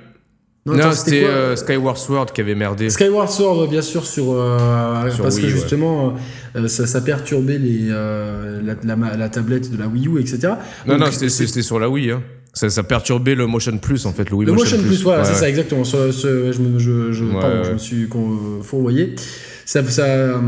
non, 0.65 0.93
c'était 0.93 1.25
euh, 1.25 1.57
Skyward 1.57 1.97
Sword 1.97 2.27
qui 2.33 2.41
avait 2.41 2.55
merdé. 2.55 2.89
Skyward 2.89 3.29
Sword, 3.31 3.69
bien 3.69 3.83
sûr, 3.83 4.07
sur, 4.07 4.27
euh, 4.33 5.11
Sur 5.11 5.25
parce 5.25 5.35
Wii, 5.37 5.43
que 5.47 5.47
ouais. 5.49 5.53
justement, 5.59 6.15
euh, 6.55 6.69
ça, 6.69 6.87
ça 6.87 7.01
perturbait 7.01 7.59
les, 7.59 7.89
euh, 7.91 8.61
la, 8.65 8.75
la 8.85 8.97
ma- 8.97 9.17
la 9.17 9.29
tablette 9.29 9.73
de 9.73 9.77
la 9.79 9.89
Wii 9.89 10.07
U, 10.07 10.21
etc. 10.21 10.39
Non, 10.87 10.99
Donc, 10.99 11.07
non, 11.07 11.13
c'était 11.29 11.63
sur 11.63 11.81
la 11.81 11.89
Wii. 11.89 12.13
Hein. 12.13 12.23
Ça, 12.55 12.69
ça 12.71 12.83
perturbait 12.83 13.35
le 13.35 13.47
Motion 13.47 13.77
Plus, 13.79 14.07
en 14.07 14.13
fait, 14.13 14.29
le 14.31 14.37
Wii 14.37 14.47
Le 14.47 14.53
Motion 14.53 14.79
Plus, 14.79 15.03
voilà, 15.03 15.23
Ouais, 15.23 15.29
c'est 15.29 15.35
ça, 15.41 15.49
exactement. 15.49 15.83
Je, 15.85 15.97
me, 16.61 16.79
je, 16.79 17.11
je, 17.13 17.25
Ouais, 17.25 17.41
pardon, 17.41 17.57
ouais. 17.59 17.65
je 17.65 17.73
me 17.73 17.79
suis 17.79 18.07
fourvoyé. 18.63 19.15
Ça, 19.65 19.83
ça, 19.89 20.05
euh, 20.05 20.39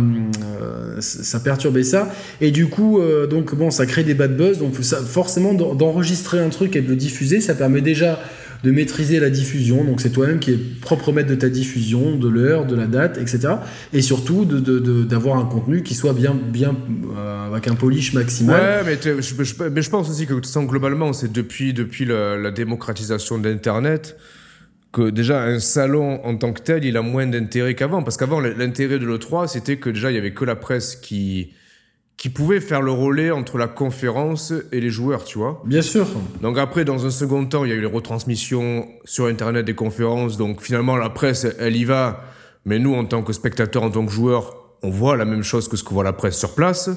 ça 1.01 1.41
perturbait 1.41 1.83
ça. 1.85 2.13
Et 2.41 2.51
du 2.51 2.67
coup, 2.67 3.01
euh, 3.01 3.27
donc, 3.27 3.55
bon, 3.55 3.71
ça 3.71 3.87
crée 3.87 4.05
des 4.05 4.15
bad 4.15 4.37
buzz. 4.37 4.59
Donc, 4.59 4.75
ça, 4.83 4.99
forcément, 4.99 5.55
d'en- 5.55 5.75
d'enregistrer 5.75 6.41
un 6.41 6.51
truc 6.51 6.77
et 6.77 6.83
de 6.83 6.89
le 6.89 6.97
diffuser, 6.97 7.41
ça 7.41 7.55
permet 7.55 7.81
déjà 7.81 8.21
de 8.65 8.71
maîtriser 8.71 9.21
la 9.21 9.31
diffusion. 9.31 9.85
Donc, 9.85 10.01
c'est 10.01 10.11
toi-même 10.11 10.39
qui 10.39 10.53
est 10.53 10.81
propre 10.81 11.13
maître 11.13 11.29
de 11.29 11.35
ta 11.35 11.49
diffusion, 11.49 12.17
de 12.17 12.29
l'heure, 12.29 12.67
de 12.67 12.75
la 12.75 12.87
date, 12.87 13.19
etc. 13.19 13.55
Et 13.93 14.01
surtout, 14.01 14.45
d'avoir 14.45 15.37
de, 15.37 15.43
un 15.43 15.47
contenu 15.47 15.83
qui 15.83 15.95
soit 15.95 16.15
bien, 16.15 16.35
bien 16.35 16.75
euh, 17.17 17.47
avec 17.47 17.69
un 17.69 17.75
polish 17.75 18.15
maximal. 18.15 18.85
Ouais, 18.85 18.97
mais, 19.05 19.23
je, 19.23 19.91
pense 19.91 20.11
aussi 20.11 20.27
que 20.27 20.35
façon, 20.41 20.65
globalement, 20.65 21.13
c'est 21.13 21.31
depuis, 21.31 21.75
depuis 21.75 22.07
la, 22.07 22.37
la 22.37 22.51
démocratisation 22.51 23.39
d'Internet 23.39 24.17
que 24.93 25.11
déjà 25.11 25.43
un 25.43 25.59
salon 25.59 26.25
en 26.25 26.37
tant 26.37 26.53
que 26.53 26.63
tel, 26.63 26.85
il 26.85 26.97
a 26.97 27.03
moins 27.03 27.27
d'intérêt 27.27 27.75
qu'avant. 27.75 28.03
Parce 28.03 28.17
qu'avant, 28.17 28.41
l'intérêt 28.41 28.99
de 28.99 29.07
l'E3, 29.07 29.49
c'était 29.49 29.77
que 29.77 29.91
déjà, 29.91 30.11
il 30.11 30.15
y 30.15 30.19
avait 30.19 30.33
que 30.33 30.45
la 30.45 30.57
presse 30.57 30.97
qui, 30.97 31.51
qui 32.17 32.29
pouvait 32.31 32.61
faire 32.61 32.81
le 32.81 32.93
relais 32.93 33.31
entre 33.31 33.59
la 33.59 33.67
conférence 33.67 34.53
et 34.73 34.81
les 34.81 34.91
joueurs, 34.91 35.25
tu 35.25 35.39
vois. 35.39 35.63
Bien 35.67 35.83
sûr. 35.83 36.07
Donc 36.41 36.59
après, 36.59 36.85
dans 36.85 37.05
un 37.05 37.11
second 37.11 37.45
temps, 37.45 37.65
il 37.65 37.71
y 37.71 37.73
a 37.73 37.77
eu 37.77 37.81
les 37.81 37.87
retransmissions 37.87 38.89
sur 39.05 39.27
Internet 39.27 39.67
des 39.67 39.75
conférences. 39.75 40.37
Donc 40.37 40.63
finalement, 40.63 40.97
la 40.97 41.11
presse, 41.11 41.47
elle 41.59 41.77
y 41.77 41.85
va. 41.85 42.25
Mais 42.65 42.79
nous, 42.79 42.95
en 42.95 43.05
tant 43.05 43.23
que 43.23 43.33
spectateurs, 43.33 43.83
en 43.83 43.91
tant 43.91 44.07
que 44.07 44.13
joueurs, 44.13 44.55
on 44.83 44.91
voit 44.91 45.17
la 45.17 45.25
même 45.25 45.43
chose 45.43 45.69
que 45.69 45.77
ce 45.77 45.85
que 45.85 45.93
voit 45.93 46.05
la 46.05 46.13
presse 46.13 46.39
sur 46.39 46.55
place. 46.55 46.89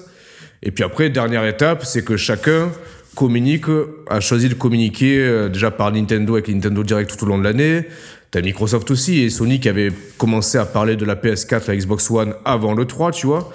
Et 0.64 0.72
puis 0.72 0.84
après, 0.84 1.10
dernière 1.10 1.46
étape, 1.46 1.84
c'est 1.84 2.04
que 2.04 2.16
chacun 2.16 2.72
communique, 3.16 3.66
a 4.10 4.20
choisi 4.20 4.48
de 4.48 4.54
communiquer 4.54 5.20
euh, 5.20 5.50
déjà 5.50 5.72
par 5.72 5.92
Nintendo 5.92 6.36
avec 6.36 6.48
Nintendo 6.50 6.84
Direct 6.84 7.18
tout 7.18 7.26
au 7.26 7.28
long 7.28 7.40
de 7.40 7.44
l'année. 7.44 7.86
T'as 8.30 8.42
Microsoft 8.42 8.92
aussi 8.92 9.22
et 9.22 9.30
Sony 9.30 9.60
qui 9.60 9.70
avait 9.70 9.92
commencé 10.18 10.58
à 10.58 10.66
parler 10.66 10.96
de 10.96 11.06
la 11.06 11.16
PS4, 11.16 11.68
la 11.68 11.76
Xbox 11.76 12.12
One 12.12 12.36
avant 12.46 12.74
le 12.74 12.86
3, 12.86 13.12
tu 13.12 13.26
vois. 13.26 13.52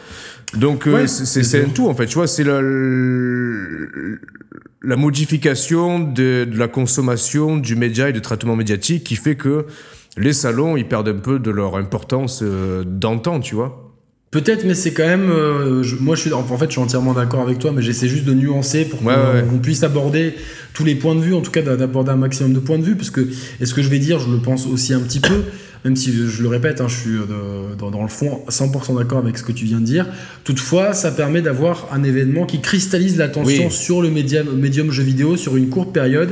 Donc 0.54 0.86
euh, 0.86 0.92
Ouais, 0.94 1.06
c'est 1.06 1.24
c'est- 1.24 1.42
c'est 1.42 1.58
c'est 1.60 1.64
un 1.64 1.68
tout 1.70 1.88
en 1.88 1.94
fait, 1.94 2.06
tu 2.06 2.14
vois, 2.14 2.26
c'est 2.26 2.44
la, 2.44 2.60
la 4.82 4.96
modification 4.96 6.00
de, 6.00 6.44
de 6.44 6.58
la 6.58 6.68
consommation 6.68 7.56
du 7.56 7.76
média 7.76 8.08
et 8.08 8.12
du 8.12 8.20
traitement 8.20 8.56
médiatique 8.56 9.04
qui 9.04 9.16
fait 9.16 9.36
que 9.36 9.66
les 10.16 10.32
salons 10.32 10.76
ils 10.76 10.86
perdent 10.86 11.08
un 11.08 11.14
peu 11.18 11.38
de 11.38 11.50
leur 11.50 11.76
importance 11.76 12.40
euh, 12.42 12.84
d'antan, 12.86 13.40
tu 13.40 13.54
vois. 13.54 13.88
Peut-être, 14.30 14.64
mais 14.64 14.74
c'est 14.74 14.92
quand 14.94 15.06
même. 15.06 15.28
euh, 15.30 15.82
je- 15.82 15.96
moi, 15.96 16.16
je 16.16 16.22
suis, 16.22 16.32
en 16.32 16.42
fait, 16.42 16.64
je 16.66 16.70
suis 16.72 16.80
entièrement 16.80 17.12
d'accord 17.12 17.42
avec 17.42 17.58
toi, 17.58 17.70
mais 17.70 17.82
j'essaie 17.82 18.08
juste 18.08 18.24
de 18.24 18.32
nuancer 18.32 18.86
pour 18.86 18.98
qu'on 19.00 19.06
Ouais, 19.08 19.14
ouais. 19.14 19.44
qu'on 19.48 19.58
puisse 19.58 19.82
aborder 19.82 20.34
tous 20.72 20.84
les 20.84 20.94
points 20.94 21.14
de 21.14 21.20
vue, 21.20 21.34
en 21.34 21.42
tout 21.42 21.50
cas 21.50 21.60
d'a- 21.60 21.76
d'aborder 21.76 22.12
un 22.12 22.16
maximum 22.16 22.54
de 22.54 22.58
points 22.58 22.78
de 22.78 22.82
vue, 22.84 22.96
parce 22.96 23.10
que, 23.10 23.20
et 23.60 23.66
ce 23.66 23.74
que 23.74 23.82
je 23.82 23.90
vais 23.90 23.98
dire, 23.98 24.18
je 24.20 24.30
le 24.30 24.38
pense 24.38 24.66
aussi 24.66 24.94
un 24.94 25.00
petit 25.00 25.20
peu, 25.20 25.42
même 25.84 25.96
si 25.96 26.12
je, 26.12 26.42
le 26.42 26.48
répète, 26.48 26.80
hein, 26.80 26.86
je 26.88 26.94
suis 26.94 27.16
euh, 27.16 27.74
dans, 27.76 27.90
dans 27.90 28.02
le 28.02 28.08
fond 28.08 28.40
100% 28.48 28.96
d'accord 28.96 29.18
avec 29.18 29.36
ce 29.36 29.42
que 29.42 29.50
tu 29.50 29.64
viens 29.64 29.80
de 29.80 29.84
dire. 29.84 30.06
Toutefois, 30.44 30.92
ça 30.92 31.10
permet 31.10 31.42
d'avoir 31.42 31.88
un 31.92 32.04
événement 32.04 32.46
qui 32.46 32.60
cristallise 32.60 33.16
l'attention 33.16 33.66
Oui. 33.66 33.72
sur 33.72 34.00
le 34.00 34.10
médium, 34.10 34.56
médium 34.56 34.92
jeu 34.92 35.02
vidéo 35.02 35.36
sur 35.36 35.56
une 35.56 35.68
courte 35.70 35.92
période, 35.92 36.30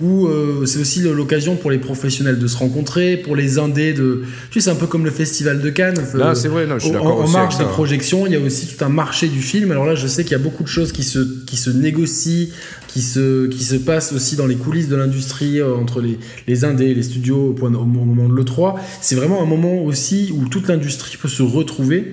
où 0.00 0.26
euh, 0.26 0.66
c'est 0.66 0.80
aussi 0.80 1.00
l'occasion 1.00 1.56
pour 1.56 1.70
les 1.70 1.78
professionnels 1.78 2.38
de 2.38 2.46
se 2.46 2.58
rencontrer, 2.58 3.16
pour 3.16 3.36
les 3.36 3.58
indés 3.58 3.94
de. 3.94 4.24
Tu 4.50 4.60
sais, 4.60 4.66
c'est 4.66 4.70
un 4.70 4.78
peu 4.78 4.86
comme 4.86 5.04
le 5.04 5.10
festival 5.10 5.62
de 5.62 5.70
Cannes. 5.70 6.00
Là, 6.14 6.30
euh, 6.30 6.34
c'est 6.34 6.48
vrai, 6.48 6.66
je 6.74 6.78
suis 6.78 6.90
en, 6.90 6.92
d'accord 6.92 7.20
en 7.20 7.24
aussi 7.24 7.32
marge 7.32 7.58
des 7.58 7.64
projections, 7.64 8.26
il 8.26 8.32
y 8.32 8.36
a 8.36 8.40
aussi 8.40 8.66
tout 8.66 8.84
un 8.84 8.90
marché 8.90 9.28
du 9.28 9.40
film. 9.40 9.70
Alors 9.70 9.86
là, 9.86 9.94
je 9.94 10.06
sais 10.06 10.24
qu'il 10.24 10.32
y 10.32 10.40
a 10.40 10.42
beaucoup 10.42 10.62
de 10.62 10.68
choses 10.68 10.92
qui 10.92 11.04
se, 11.04 11.20
qui 11.46 11.56
se 11.56 11.70
négocient, 11.70 12.48
qui 12.92 13.02
se, 13.02 13.46
qui 13.46 13.62
se 13.64 13.76
passent 13.76 14.12
aussi 14.12 14.34
dans 14.36 14.46
les 14.46 14.56
coulisses 14.56 14.88
de 14.88 14.96
l'industrie, 14.96 15.60
euh, 15.60 15.74
entre 15.76 16.00
les, 16.00 16.18
les 16.48 16.64
indés, 16.64 16.92
les 16.94 17.02
studios 17.04 17.50
au, 17.50 17.52
point, 17.52 17.72
au 17.72 17.84
moment 17.84 18.28
de 18.28 18.34
l'E3. 18.34 18.74
C'est 19.00 19.14
vraiment 19.14 19.40
un 19.42 19.46
moment 19.46 19.82
aussi 19.84 20.32
où 20.36 20.48
toute 20.48 20.66
l'industrie 20.68 21.16
peut 21.16 21.28
se 21.28 21.42
retrouver, 21.42 22.04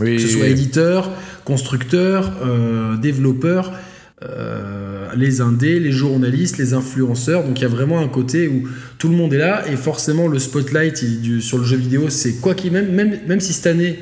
Oui, 0.00 0.16
que 0.16 0.22
ce 0.22 0.28
soit 0.28 0.46
éditeur, 0.46 1.10
constructeur, 1.44 2.32
euh, 2.46 2.96
développeur. 2.96 3.72
euh, 4.22 5.08
les 5.16 5.40
indés, 5.40 5.78
les 5.80 5.92
journalistes, 5.92 6.56
les 6.58 6.72
influenceurs. 6.72 7.44
Donc 7.44 7.58
il 7.58 7.62
y 7.62 7.66
a 7.66 7.68
vraiment 7.68 8.00
un 8.00 8.08
côté 8.08 8.48
où 8.48 8.62
tout 8.98 9.08
le 9.08 9.14
monde 9.16 9.34
est 9.34 9.38
là 9.38 9.64
et 9.70 9.76
forcément 9.76 10.28
le 10.28 10.38
spotlight 10.38 11.02
il- 11.02 11.20
du- 11.20 11.40
sur 11.42 11.58
le 11.58 11.64
jeu 11.64 11.76
vidéo, 11.76 12.08
c'est 12.08 12.34
quoi 12.40 12.54
qu'il 12.54 12.72
même, 12.72 12.90
même 12.92 13.18
même 13.28 13.40
si 13.40 13.52
cette 13.52 13.66
année 13.66 13.98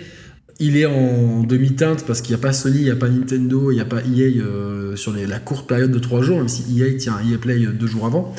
il 0.63 0.77
est 0.77 0.87
en 0.87 1.43
demi-teinte 1.43 2.05
parce 2.07 2.21
qu'il 2.21 2.35
n'y 2.37 2.41
a 2.41 2.43
pas 2.43 2.53
Sony, 2.53 2.79
il 2.79 2.85
n'y 2.85 2.91
a 2.91 2.97
pas 2.97 3.09
Nintendo, 3.09 3.73
il 3.73 3.75
n'y 3.75 3.81
a 3.81 3.85
pas 3.85 4.01
EA 4.01 4.41
euh, 4.41 4.95
sur 4.95 5.13
la 5.13 5.39
courte 5.41 5.67
période 5.67 5.91
de 5.91 5.99
trois 5.99 6.23
jours, 6.23 6.39
même 6.39 6.49
si 6.49 6.63
EA 6.79 6.97
tient 6.97 7.19
EA 7.19 7.37
Play 7.37 7.67
euh, 7.67 7.73
deux 7.73 7.89
jours 7.89 8.07
avant. 8.07 8.33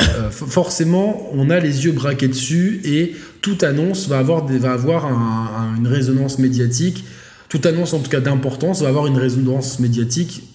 Euh, 0.00 0.30
forcément, 0.30 1.30
on 1.32 1.50
a 1.50 1.60
les 1.60 1.84
yeux 1.84 1.92
braqués 1.92 2.26
dessus 2.26 2.80
et 2.84 3.14
toute 3.42 3.62
annonce 3.62 4.08
va 4.08 4.18
avoir, 4.18 4.46
une 4.48 5.86
résonance 5.86 6.40
médiatique. 6.40 7.04
Toute 7.48 7.64
annonce, 7.64 7.94
en 7.94 8.00
tout 8.00 8.10
cas 8.10 8.20
d'importance, 8.20 8.82
va 8.82 8.88
avoir 8.88 9.06
une 9.06 9.16
résonance 9.16 9.78
médiatique 9.78 10.47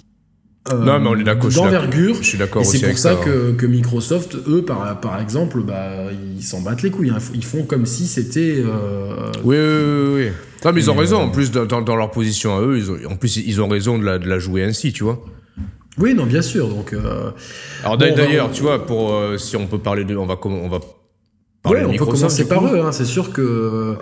Non, 0.72 0.98
mais 1.00 1.10
on 1.10 1.16
est 1.18 1.24
d'accord, 1.24 1.50
d'envergure. 1.52 2.16
Je 2.22 2.24
suis 2.24 2.38
d'accord 2.38 2.62
Et 2.62 2.66
aussi 2.68 2.80
c'est 2.80 2.88
pour 2.90 2.98
ça, 2.98 3.14
ça. 3.16 3.20
hein. 3.20 3.26
que, 3.26 3.52
que 3.52 3.66
Microsoft, 3.66 4.36
eux, 4.48 4.64
par, 4.64 5.00
par 5.02 5.20
exemple, 5.20 5.62
bah, 5.62 5.90
ils 6.38 6.42
s'en 6.44 6.62
battent 6.62 6.84
les 6.84 6.90
couilles. 6.92 7.10
hein. 7.10 7.18
Ils 7.34 7.44
font 7.44 7.64
comme 7.64 7.86
si 7.86 8.08
c'était. 8.08 8.56
euh, 8.66 9.30
Oui, 9.44 9.58
oui, 9.58 9.64
oui, 9.66 10.24
oui. 10.28 10.32
Non, 10.64 10.72
mais 10.72 10.80
ils 10.82 10.90
ont 10.90 10.96
raison. 10.96 11.20
euh, 11.20 11.24
En 11.26 11.30
plus, 11.30 11.52
dans, 11.52 11.66
dans- 11.82 11.96
leur 11.98 12.12
position 12.12 12.56
à 12.58 12.62
eux, 12.62 12.78
ils 12.78 12.90
ont, 12.90 12.98
en 13.12 13.18
plus, 13.18 13.36
ils 13.38 13.62
ont 13.62 13.68
raison 13.68 13.98
de 13.98 14.06
la, 14.06 14.18
de 14.20 14.28
la 14.30 14.40
jouer 14.40 14.64
ainsi, 14.64 14.94
tu 14.94 15.04
vois. 15.04 15.22
Oui, 15.98 16.14
non, 16.14 16.26
bien 16.26 16.42
sûr. 16.42 16.70
Donc, 16.70 16.94
euh, 16.94 17.32
Alors 17.84 17.98
Bon, 17.98 18.16
d'ailleurs, 18.16 18.50
tu 18.52 18.62
vois, 18.62 18.86
pour 18.86 19.14
euh, 19.14 19.38
si 19.38 19.58
on 19.58 19.68
peut 19.68 19.80
parler 19.80 20.06
de, 20.06 20.16
on 20.16 20.26
va 20.26 20.38
on 20.46 20.70
va 20.70 20.80
parler 21.62 21.82
ouais, 21.82 21.88
de 21.88 22.02
on 22.02 22.06
peut 22.06 22.12
commencer 22.12 22.48
par 22.48 22.66
eux. 22.74 22.80
hein, 22.80 22.94
C'est 22.94 23.04
sûr 23.06 23.34
que 23.34 23.42
euh, 23.42 23.94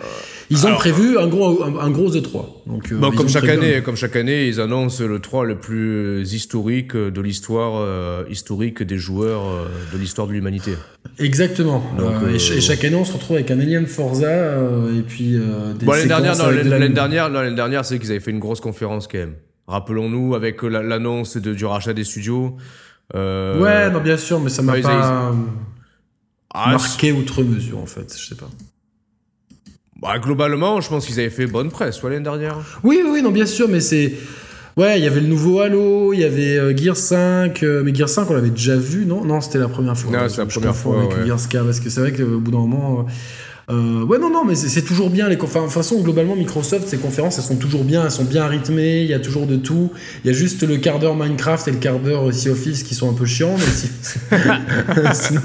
ils 0.51 0.63
ont 0.65 0.67
alors, 0.67 0.79
prévu 0.79 1.17
un 1.17 1.27
gros, 1.27 1.63
un, 1.63 1.79
un 1.79 1.89
gros 1.89 2.09
E3. 2.11 2.45
Donc, 2.67 2.91
euh, 2.91 2.97
Bon, 2.97 3.11
comme 3.11 3.27
chaque 3.29 3.45
un- 3.45 3.53
année, 3.57 3.81
comme 3.81 3.95
chaque 3.95 4.15
année, 4.15 4.47
ils 4.47 4.59
annoncent 4.61 5.03
le 5.03 5.19
3 5.19 5.45
le 5.45 5.57
plus 5.59 6.31
historique 6.33 6.95
de 6.95 7.21
l'histoire 7.21 7.73
euh, 7.77 8.23
historique 8.29 8.83
des 8.83 8.97
joueurs 8.97 9.41
euh, 9.47 9.65
de 9.93 9.97
l'histoire 9.97 10.27
de 10.27 10.33
l'humanité. 10.33 10.73
Exactement. 11.17 11.83
Donc, 11.97 12.21
Euh, 12.23 12.29
et, 12.31 12.35
euh, 12.35 12.37
ch- 12.39 12.57
et 12.57 12.61
chaque 12.61 12.83
année, 12.83 12.95
on 12.95 13.05
se 13.05 13.13
retrouve 13.13 13.37
avec 13.37 13.49
un 13.49 13.59
énième 13.59 13.87
Forza 13.87 14.27
euh, 14.27 14.99
et 14.99 15.01
puis 15.01 15.35
euh, 15.35 15.73
des 15.73 15.85
Bon, 15.87 15.93
l'année 15.93 16.07
dernière, 16.89 17.29
la- 17.29 17.49
dernière, 17.51 17.83
c'est 17.85 17.97
qu'ils 17.97 18.11
avaient 18.11 18.19
fait 18.19 18.31
une 18.31 18.39
grosse 18.39 18.61
conférence 18.61 19.07
quand 19.07 19.17
même. 19.17 19.35
Rappelons-nous 19.67 20.35
avec 20.35 20.61
la- 20.63 20.83
l'annonce 20.83 21.37
du 21.37 21.65
rachat 21.65 21.93
des 21.93 22.03
studios. 22.03 22.57
Euh, 23.15 23.59
Ouais, 23.61 23.89
non, 23.91 23.99
bien 24.01 24.17
sûr, 24.17 24.39
mais 24.39 24.49
ça 24.49 24.61
m'a 24.61 24.77
ils- 24.77 24.83
pas 24.83 25.33
ah, 26.53 26.71
marqué 26.71 27.11
outre 27.13 27.43
mesure 27.43 27.77
en 27.79 27.85
fait. 27.85 28.13
Je 28.17 28.27
sais 28.29 28.35
pas. 28.35 28.49
Bah, 30.01 30.19
globalement, 30.19 30.81
je 30.81 30.89
pense 30.89 31.05
qu'ils 31.05 31.19
avaient 31.19 31.29
fait 31.29 31.45
bonne 31.47 31.69
presse, 31.69 32.01
l'année 32.03 32.19
dernière. 32.21 32.57
Oui, 32.83 33.01
oui, 33.07 33.21
non, 33.21 33.31
bien 33.31 33.45
sûr, 33.45 33.67
mais 33.69 33.79
c'est. 33.81 34.13
Ouais, 34.77 34.97
il 34.97 35.03
y 35.03 35.07
avait 35.07 35.19
le 35.19 35.27
nouveau 35.27 35.59
Halo, 35.59 36.13
il 36.13 36.21
y 36.21 36.23
avait 36.23 36.57
euh, 36.57 36.75
Gear 36.75 36.95
5, 36.95 37.61
euh, 37.61 37.81
mais 37.83 37.93
Gear 37.93 38.07
5 38.07 38.29
on 38.31 38.33
l'avait 38.33 38.49
déjà 38.51 38.77
vu, 38.77 39.05
non? 39.05 39.25
Non, 39.25 39.41
c'était 39.41 39.59
la 39.59 39.67
première 39.67 39.97
fois. 39.97 40.11
Non, 40.11 40.29
c'est 40.29 40.37
la 40.37 40.45
première 40.45 40.75
fois, 40.75 40.97
avec 41.03 41.17
ouais. 41.17 41.27
Gear 41.27 41.37
4, 41.49 41.65
parce 41.65 41.79
que 41.81 41.89
c'est 41.89 41.99
vrai 41.99 42.13
qu'au 42.13 42.39
bout 42.39 42.51
d'un 42.51 42.59
moment. 42.59 42.99
euh, 43.01 43.11
euh, 43.71 44.03
ouais, 44.03 44.19
non, 44.19 44.29
non, 44.29 44.43
mais 44.45 44.55
c'est 44.55 44.81
toujours 44.81 45.09
bien. 45.09 45.29
Les 45.29 45.37
conférences. 45.37 45.69
De 45.69 45.73
toute 45.73 45.83
façon, 45.83 46.01
globalement, 46.01 46.35
Microsoft, 46.35 46.87
ses 46.89 46.97
conférences, 46.97 47.37
elles 47.37 47.43
sont 47.45 47.55
toujours 47.55 47.83
bien, 47.83 48.03
elles 48.03 48.11
sont 48.11 48.23
bien 48.25 48.45
rythmées, 48.47 49.01
il 49.03 49.07
y 49.09 49.13
a 49.13 49.19
toujours 49.19 49.47
de 49.47 49.55
tout. 49.55 49.91
Il 50.23 50.27
y 50.27 50.29
a 50.29 50.33
juste 50.37 50.63
le 50.63 50.77
quart 50.77 50.99
d'heure 50.99 51.15
Minecraft 51.15 51.67
et 51.67 51.71
le 51.71 51.77
quart 51.77 51.99
d'heure 51.99 52.33
Sea 52.33 52.49
Office 52.49 52.83
qui 52.83 52.95
sont 52.95 53.09
un 53.09 53.13
peu 53.13 53.25
chiants, 53.25 53.55
mais 53.57 53.65
si- 53.73 53.89
sinon, 55.13 55.41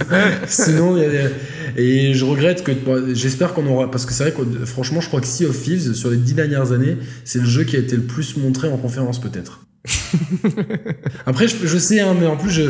sinon, 0.47 0.97
y 0.97 1.04
a 1.04 1.09
des- 1.09 1.30
Et 1.78 2.14
je 2.14 2.25
regrette 2.25 2.64
que. 2.64 2.73
J'espère 3.14 3.52
qu'on 3.54 3.66
aura. 3.66 3.90
Parce 3.90 4.06
que 4.06 4.12
c'est 4.12 4.25
vrai 4.30 4.33
que, 4.33 4.64
franchement, 4.64 5.00
je 5.00 5.09
crois 5.09 5.21
que 5.21 5.26
Sea 5.26 5.47
of 5.47 5.61
Thieves, 5.62 5.92
sur 5.95 6.11
les 6.11 6.16
dix 6.16 6.35
dernières 6.35 6.73
années, 6.73 6.97
c'est 7.25 7.38
le 7.38 7.47
jeu 7.47 7.64
qui 7.64 7.76
a 7.76 7.78
été 7.80 7.97
le 7.97 8.02
plus 8.02 8.37
montré 8.37 8.68
en 8.68 8.76
conférence, 8.76 9.21
peut-être. 9.21 9.61
Après, 11.26 11.49
je, 11.49 11.57
je 11.66 11.78
sais, 11.78 12.00
hein, 12.00 12.14
mais 12.19 12.26
en 12.26 12.37
plus, 12.37 12.50
je, 12.50 12.62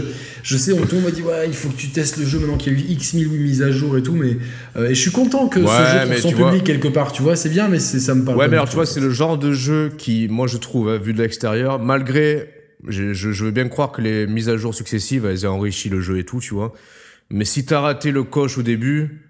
je 0.43 0.57
sais, 0.57 0.73
on, 0.73 1.01
m'a 1.01 1.11
dit, 1.11 1.23
ouais, 1.23 1.47
il 1.47 1.55
faut 1.55 1.69
que 1.69 1.77
tu 1.77 1.89
testes 1.89 2.17
le 2.19 2.25
jeu 2.27 2.39
maintenant 2.39 2.57
qu'il 2.57 2.73
y 2.73 2.77
a 2.77 2.79
eu 2.79 2.83
X 2.91 3.15
mille 3.15 3.29
mises 3.31 3.63
à 3.63 3.71
jour 3.71 3.97
et 3.97 4.03
tout, 4.03 4.15
mais. 4.15 4.37
euh, 4.77 4.89
et 4.91 4.95
je 4.95 5.01
suis 5.01 5.11
content 5.11 5.49
que 5.49 5.61
Ouais, 5.61 5.67
ce 5.67 5.93
jeu 6.15 6.21
trouve 6.21 6.31
son 6.33 6.37
vois- 6.37 6.51
public 6.51 6.65
quelque 6.65 6.89
part, 6.89 7.13
tu 7.13 7.23
vois, 7.23 7.37
c'est 7.37 7.49
bien, 7.49 7.69
mais 7.69 7.79
c'est- 7.79 8.01
ça 8.01 8.15
me 8.15 8.25
parle. 8.25 8.39
Ouais, 8.39 8.49
mais 8.49 8.57
alors 8.57 8.69
tu 8.69 8.75
vois, 8.77 8.87
c'est 8.87 9.01
le 9.01 9.11
genre 9.11 9.39
de 9.39 9.53
jeu 9.53 9.91
qui, 9.97 10.29
moi 10.29 10.47
je 10.47 10.57
trouve, 10.59 10.89
hein, 10.89 10.99
vu 10.99 11.13
de 11.13 11.23
l'extérieur, 11.23 11.79
malgré, 11.79 12.51
je, 12.89 13.13
je, 13.13 13.33
je 13.33 13.45
veux 13.45 13.51
bien 13.51 13.69
croire 13.69 13.93
que 13.93 14.03
les 14.03 14.27
mises 14.27 14.49
à 14.49 14.57
jour 14.57 14.75
successives, 14.75 15.25
elles 15.27 15.47
ont 15.47 15.51
enrichi 15.51 15.89
le 15.89 16.01
jeu 16.01 16.19
et 16.19 16.25
tout, 16.25 16.41
tu 16.41 16.55
vois. 16.55 16.73
Mais 17.31 17.45
si 17.45 17.65
t'as 17.65 17.81
raté 17.81 18.13
le 18.13 18.23
coche 18.23 18.57
au 18.59 18.63
début, 18.63 19.23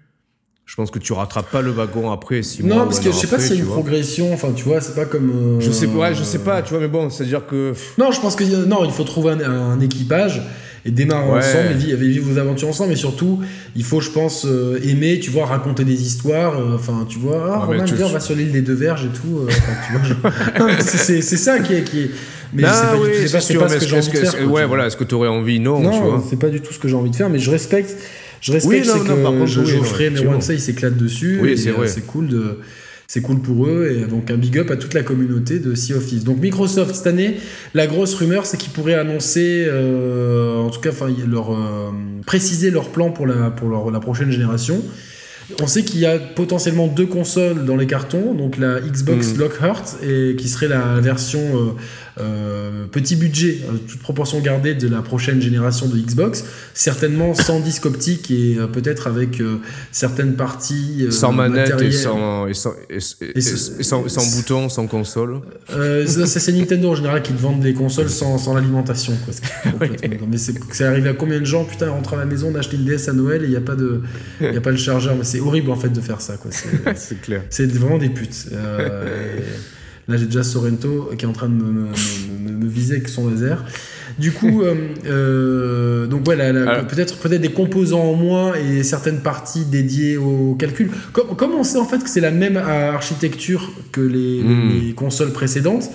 je 0.67 0.75
pense 0.75 0.91
que 0.91 0.99
tu 0.99 1.13
rattrapes 1.13 1.49
pas 1.49 1.61
le 1.61 1.71
wagon 1.71 2.11
après. 2.11 2.43
Six 2.43 2.61
mois 2.61 2.75
Non, 2.75 2.83
parce 2.83 2.99
que 2.99 3.05
je 3.09 3.15
sais 3.15 3.27
pas 3.27 3.35
après, 3.37 3.47
s'il 3.47 3.55
y 3.55 3.59
a 3.59 3.61
tu 3.61 3.61
une 3.63 3.67
vois. 3.69 3.77
progression, 3.77 4.33
enfin, 4.33 4.51
tu 4.53 4.65
vois, 4.65 4.81
c'est 4.81 4.95
pas 4.95 5.05
comme. 5.05 5.31
euh, 5.33 5.59
Je 5.61 5.71
sais, 5.71 5.87
ouais, 5.87 6.13
je 6.13 6.23
sais 6.23 6.39
pas, 6.39 6.61
tu 6.61 6.71
vois, 6.71 6.79
mais 6.81 6.89
bon, 6.89 7.09
c'est-à-dire 7.09 7.47
que. 7.47 7.73
Non, 7.97 8.11
je 8.11 8.19
pense 8.19 8.35
que 8.35 8.43
non, 8.65 8.83
il 8.85 8.91
faut 8.91 9.05
trouver 9.05 9.31
un, 9.31 9.39
un 9.49 9.79
équipage 9.79 10.41
et 10.85 10.91
démarrer 10.91 11.31
Ouais. 11.31 11.39
ensemble 11.39 11.71
et 11.71 11.73
vivre, 11.73 12.01
et 12.03 12.07
vivre 12.07 12.29
vos 12.31 12.37
aventures 12.37 12.67
ensemble. 12.67 12.89
Mais 12.89 12.95
surtout, 12.97 13.39
il 13.77 13.83
faut, 13.85 14.01
je 14.01 14.09
pense, 14.11 14.45
euh, 14.45 14.77
aimer, 14.83 15.19
tu 15.19 15.31
vois, 15.31 15.45
raconter 15.45 15.85
des 15.85 16.01
histoires. 16.05 16.59
euh, 16.59 16.75
Enfin, 16.75 17.05
tu 17.07 17.17
vois, 17.17 17.49
ah, 17.61 17.65
Romain, 17.65 17.85
tu- 17.85 17.95
on 18.03 18.09
va 18.09 18.19
sur 18.19 18.35
l'île 18.35 18.51
des 18.51 18.61
deux 18.61 18.73
verges 18.75 19.05
et 19.05 19.09
tout. 19.17 19.39
euh, 19.39 19.47
tu 19.49 20.13
c'est- 20.81 20.97
c'est 20.97 21.21
c'est 21.21 21.37
ça 21.37 21.59
qui 21.59 21.75
est. 21.75 21.83
Qui 21.83 22.01
est... 22.01 22.11
Mais 22.53 22.63
Non, 22.63 22.69
c'est 22.73 22.81
pas, 22.87 23.05
du- 23.07 23.13
c'est 23.15 23.31
pas, 23.31 23.39
c'est 23.41 23.53
sûr, 23.53 23.61
pas 23.61 23.67
mais 23.69 23.75
ce 23.75 23.79
que 23.79 23.89
j'ai 23.89 23.97
envie 23.97 24.07
de 24.11 24.17
faire. 24.17 24.35
tu 24.37 24.43
ouais, 24.45 24.65
voilà, 24.65 24.87
est-ce 24.87 24.95
que 24.97 25.03
t'aurais 25.05 25.27
envie? 25.29 25.59
Non, 25.59 25.79
tu 25.79 25.85
Non, 25.87 26.23
c'est 26.29 26.39
pas 26.39 26.49
du 26.49 26.59
tout 26.61 26.71
ce 26.73 26.79
que 26.79 26.87
j'ai 26.87 26.95
envie 26.95 27.09
de 27.11 27.15
faire, 27.15 27.29
mais 27.29 27.39
je 27.39 27.51
respecte. 27.51 27.95
Je 28.41 28.51
respecte 28.53 28.73
Oui, 28.83 28.87
non, 28.87 28.93
c'est 28.93 28.99
non, 29.09 29.15
que 29.17 29.23
par 29.23 29.31
contre, 29.31 29.59
oui, 29.59 29.65
Geoffrey, 29.65 30.03
mais 30.03 30.07
effectivement. 30.07 30.31
Wansa, 30.33 30.53
il 30.53 30.59
s'éclate 30.61 30.97
dessus. 30.97 31.39
Oui, 31.41 31.57
c'est 31.57 31.69
euh, 31.69 31.73
vrai. 31.73 31.87
C'est 31.87 32.05
cool 32.05 32.27
de. 32.27 32.59
C'est 33.09 33.21
cool 33.21 33.39
pour 33.41 33.67
eux 33.67 33.89
et 33.89 34.05
donc 34.05 34.29
un 34.31 34.35
big 34.35 34.57
up 34.59 34.69
à 34.69 34.75
toute 34.75 34.93
la 34.93 35.01
communauté 35.01 35.59
de 35.59 35.73
Sea 35.75 35.93
of 35.93 36.05
Thieves. 36.05 36.25
Donc 36.25 36.41
Microsoft 36.41 36.93
cette 36.93 37.07
année, 37.07 37.37
la 37.73 37.87
grosse 37.87 38.13
rumeur 38.15 38.45
c'est 38.45 38.57
qu'ils 38.57 38.73
pourraient 38.73 38.95
annoncer, 38.95 39.65
euh, 39.65 40.57
en 40.57 40.69
tout 40.69 40.81
cas, 40.81 40.89
enfin 40.89 41.07
leur 41.25 41.53
euh, 41.53 41.89
préciser 42.25 42.69
leur 42.69 42.89
plan 42.89 43.11
pour 43.11 43.25
la 43.25 43.49
pour 43.49 43.69
leur- 43.69 43.91
la 43.91 44.01
prochaine 44.01 44.29
génération. 44.29 44.83
On 45.61 45.67
sait 45.67 45.83
qu'il 45.83 46.01
y 46.01 46.05
a 46.05 46.19
potentiellement 46.19 46.87
deux 46.87 47.05
consoles 47.05 47.63
dans 47.63 47.77
les 47.77 47.87
cartons, 47.87 48.33
donc 48.33 48.57
la 48.57 48.81
Xbox 48.81 49.35
Mm. 49.35 49.39
Lockhart 49.39 49.85
et 50.05 50.35
qui 50.37 50.49
serait 50.49 50.67
la 50.67 50.99
version 50.99 51.39
euh, 51.39 51.59
petit 52.91 53.15
budget, 53.15 53.59
euh, 53.65 53.77
toute 53.87 53.99
proportion 54.01 54.39
gardée 54.39 54.73
de 54.73 54.87
la 54.87 55.01
prochaine 55.01 55.41
génération 55.41 55.87
de 55.87 55.97
Xbox, 55.97 56.43
certainement 56.73 57.33
sans 57.33 57.59
disque 57.59 57.85
optique 57.85 58.31
et 58.31 58.55
euh, 58.57 58.67
peut-être 58.67 59.07
avec 59.07 59.39
euh, 59.41 59.57
certaines 59.91 60.35
parties 60.35 60.99
euh, 61.01 61.11
Sans 61.11 61.31
manette 61.31 61.79
et 61.81 61.91
sans, 61.91 62.47
et 62.47 62.53
sans, 62.53 62.73
et, 62.89 62.95
et- 62.95 63.37
Et 63.37 63.41
ce- 63.41 63.79
et 63.79 63.83
sans, 63.83 64.07
sans 64.07 64.25
bouton, 64.35 64.69
sans 64.69 64.87
console. 64.87 65.41
Euh, 65.73 66.05
ça, 66.07 66.25
c'est 66.39 66.51
Nintendo 66.53 66.89
en 66.91 66.95
général 66.95 67.21
qui 67.21 67.33
te 67.33 67.41
vendent 67.41 67.59
des 67.61 67.73
consoles 67.73 68.09
sans, 68.09 68.37
sans 68.37 68.53
l'alimentation. 68.55 69.13
quoi. 69.25 69.33
Mais 70.29 70.37
c'est 70.37 70.83
arrivé 70.85 71.09
à 71.09 71.13
combien 71.13 71.39
de 71.39 71.45
gens 71.45 71.65
Putain, 71.65 71.89
rentre 71.89 72.13
à 72.13 72.17
la 72.17 72.25
maison, 72.25 72.51
d'acheter 72.51 72.77
une 72.77 72.85
DS 72.85 73.09
à 73.09 73.13
Noël 73.13 73.41
et 73.43 73.45
il 73.45 73.49
n'y 73.51 73.55
a 73.55 73.61
pas 73.61 73.75
de, 73.75 74.01
il 74.41 74.53
y 74.53 74.57
a 74.57 74.61
pas 74.61 74.71
le 74.71 74.77
chargeur. 74.77 75.15
Mais 75.15 75.23
c'est 75.23 75.39
horrible 75.39 75.71
en 75.71 75.75
fait 75.75 75.89
de 75.89 76.01
faire 76.01 76.21
ça. 76.21 76.37
quoi. 76.37 76.51
C'est- 76.51 77.21
clair. 77.21 77.43
C'est 77.49 77.71
vraiment 77.71 77.97
des 77.97 78.09
putes. 78.09 78.47
Euh, 78.53 79.39
là, 80.07 80.17
j'ai 80.17 80.25
déjà 80.25 80.43
Sorrento 80.43 81.09
qui 81.17 81.25
est 81.25 81.27
en 81.27 81.33
train 81.33 81.49
de 81.49 81.53
me, 81.53 81.63
me- 81.71 81.81
me- 81.81 82.51
me- 82.51 82.57
me 82.65 82.67
viser 82.69 82.95
avec 82.95 83.09
son 83.09 83.29
laser. 83.29 83.63
Du 84.17 84.31
coup, 84.31 84.61
euh, 84.63 84.73
euh, 85.05 86.07
donc 86.07 86.27
ouais, 86.27 86.39
Alors- 86.39 86.87
peut-être 86.87 87.17
peut-être 87.17 87.41
des 87.41 87.51
composants 87.51 88.01
en 88.03 88.13
moins 88.15 88.53
et 88.55 88.83
certaines 88.83 89.19
parties 89.19 89.65
dédiées 89.65 90.17
au 90.17 90.55
calcul. 90.57 90.89
Comme, 91.13 91.35
comme 91.35 91.51
on 91.51 91.63
sait 91.63 91.77
en 91.77 91.85
fait 91.85 92.03
que 92.03 92.09
c'est 92.09 92.21
la 92.21 92.31
même 92.31 92.57
architecture 92.57 93.71
que 93.91 94.01
les, 94.01 94.41
Mm. 94.43 94.69
les 94.87 94.93
consoles 94.93 95.33
précédentes, 95.33 95.89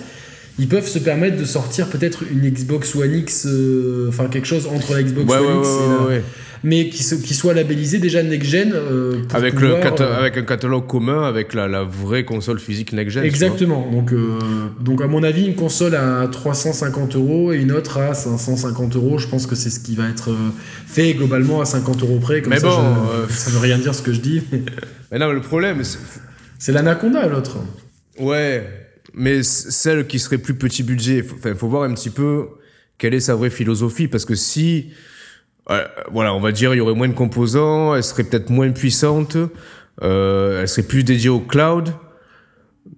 ils 0.59 0.67
peuvent 0.67 0.87
se 0.87 0.99
permettre 0.99 1.37
de 1.37 1.45
sortir 1.45 1.87
peut-être 1.87 2.23
une 2.31 2.47
Xbox 2.49 2.95
One 2.95 3.13
X, 3.15 3.45
euh, 3.47 4.07
enfin 4.09 4.27
quelque 4.27 4.47
chose 4.47 4.67
entre 4.67 4.93
la 4.93 5.03
Xbox 5.03 5.29
Ouais, 5.31 5.37
One 5.37 5.45
ouais, 5.57 5.59
X 5.61 5.67
et 5.69 5.89
la- 5.89 5.97
ouais, 6.05 6.05
ouais. 6.17 6.23
mais 6.63 6.89
qui, 6.89 7.03
qui 7.21 7.33
soit 7.33 7.53
labellisé 7.55 7.97
déjà 7.97 8.21
next 8.23 8.49
gen. 8.49 8.71
euh, 8.73 9.23
pour 9.27 9.35
Avec, 9.37 9.55
pouvoir, 9.55 9.77
le 9.77 9.81
cata- 9.83 10.03
euh, 10.03 10.19
avec 10.19 10.37
un 10.37 10.43
catalogue 10.43 10.85
commun 10.87 11.23
avec 11.27 11.53
la, 11.55 11.67
la 11.67 11.83
vraie 11.83 12.23
console 12.23 12.59
physique 12.59 12.93
next-gen. 12.93 13.23
Exactement. 13.23 13.89
Donc, 13.91 14.13
donc, 14.79 15.01
à 15.01 15.07
mon 15.07 15.23
avis, 15.23 15.45
une 15.45 15.55
console 15.55 15.95
à 15.95 16.27
350 16.31 17.15
euros 17.15 17.51
et 17.51 17.57
une 17.57 17.71
autre 17.71 17.97
à 17.97 18.13
550 18.13 18.95
euros. 18.95 19.17
Je 19.17 19.27
pense 19.27 19.47
que 19.47 19.55
c'est 19.55 19.69
ce 19.71 19.79
qui 19.79 19.95
va 19.95 20.07
être 20.07 20.29
fait 20.87 21.13
globalement 21.15 21.61
à 21.61 21.65
50 21.65 22.01
euros 22.03 22.19
près. 22.19 22.41
Comme 22.41 22.53
Mais 22.53 22.59
ça, 22.59 22.67
bon, 22.67 22.79
je- 23.27 23.33
ça 23.33 23.49
veut 23.51 23.59
rien 23.59 23.77
dire 23.79 23.93
ce 23.95 24.01
que 24.03 24.13
je 24.13 24.19
dis. 24.21 24.41
mais 24.51 24.61
Mais 25.11 25.19
non, 25.19 25.27
mais 25.29 25.33
le 25.33 25.41
problème, 25.41 25.83
c'est- 25.83 25.97
C'est 26.59 26.71
l'Anaconda, 26.71 27.27
l'autre. 27.27 27.57
Ouais, 28.19 28.82
mais 29.13 29.43
celle 29.43 30.07
qui 30.07 30.19
serait 30.19 30.37
plus 30.37 30.55
petit 30.55 30.83
budget, 30.83 31.23
enfin, 31.35 31.53
faut 31.55 31.67
voir 31.67 31.83
un 31.83 31.93
petit 31.93 32.09
peu 32.09 32.47
quelle 32.97 33.13
est 33.13 33.19
sa 33.19 33.35
vraie 33.35 33.49
philosophie, 33.49 34.07
parce 34.07 34.25
que 34.25 34.35
si, 34.35 34.91
euh, 35.69 35.85
voilà, 36.11 36.33
on 36.33 36.39
va 36.39 36.51
dire, 36.51 36.73
il 36.73 36.77
y 36.77 36.81
aurait 36.81 36.95
moins 36.95 37.07
de 37.07 37.13
composants, 37.13 37.95
elle 37.95 38.03
serait 38.03 38.23
peut-être 38.23 38.49
moins 38.49 38.71
puissante, 38.71 39.37
euh, 40.01 40.61
elle 40.61 40.67
serait 40.67 40.87
plus 40.87 41.03
dédiée 41.03 41.29
au 41.29 41.39
cloud, 41.39 41.93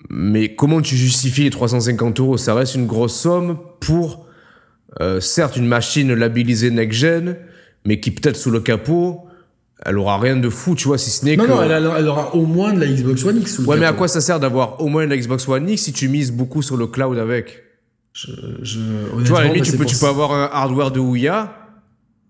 mais 0.09 0.55
comment 0.55 0.81
tu 0.81 0.95
justifies 0.95 1.43
les 1.43 1.49
350 1.49 2.19
euros? 2.19 2.37
Ça 2.37 2.53
reste 2.53 2.75
une 2.75 2.87
grosse 2.87 3.15
somme 3.15 3.59
pour, 3.79 4.27
euh, 5.01 5.19
certes, 5.19 5.57
une 5.57 5.67
machine 5.67 6.13
labellisée 6.13 6.71
next-gen, 6.71 7.37
mais 7.85 7.99
qui 7.99 8.11
peut-être 8.11 8.37
sous 8.37 8.51
le 8.51 8.61
capot, 8.61 9.27
elle 9.83 9.97
aura 9.97 10.17
rien 10.19 10.37
de 10.37 10.49
fou, 10.49 10.75
tu 10.75 10.87
vois, 10.87 10.97
si 10.97 11.09
ce 11.09 11.25
n'est 11.25 11.35
Non, 11.35 11.43
que... 11.43 11.49
non, 11.49 11.63
elle, 11.63 11.71
a- 11.73 11.95
elle 11.99 12.07
aura 12.07 12.33
au 12.35 12.45
moins 12.45 12.71
de 12.73 12.79
la 12.79 12.87
Xbox 12.87 13.23
One 13.25 13.41
X. 13.41 13.59
Ouais, 13.59 13.77
mais 13.77 13.85
à 13.85 13.93
quoi 13.93 14.07
ça 14.07 14.21
sert 14.21 14.39
d'avoir 14.39 14.81
au 14.81 14.87
moins 14.87 15.03
une 15.03 15.13
Xbox 15.15 15.47
One 15.47 15.69
X 15.69 15.81
si 15.83 15.93
tu 15.93 16.07
mises 16.07 16.31
beaucoup 16.31 16.61
sur 16.61 16.77
le 16.77 16.87
cloud 16.87 17.17
avec? 17.17 17.63
Je, 18.13 18.27
je- 18.61 18.79
Tu 19.23 19.29
vois, 19.29 19.39
à 19.39 19.43
la 19.43 19.47
limite, 19.49 19.63
bah, 19.63 19.65
tu 19.65 19.71
c'est 19.71 19.77
peux, 19.77 19.85
tu 19.85 19.97
peux 19.97 20.05
avoir 20.07 20.31
un 20.31 20.49
hardware 20.51 20.91
de 20.91 20.99
Ouya 21.01 21.53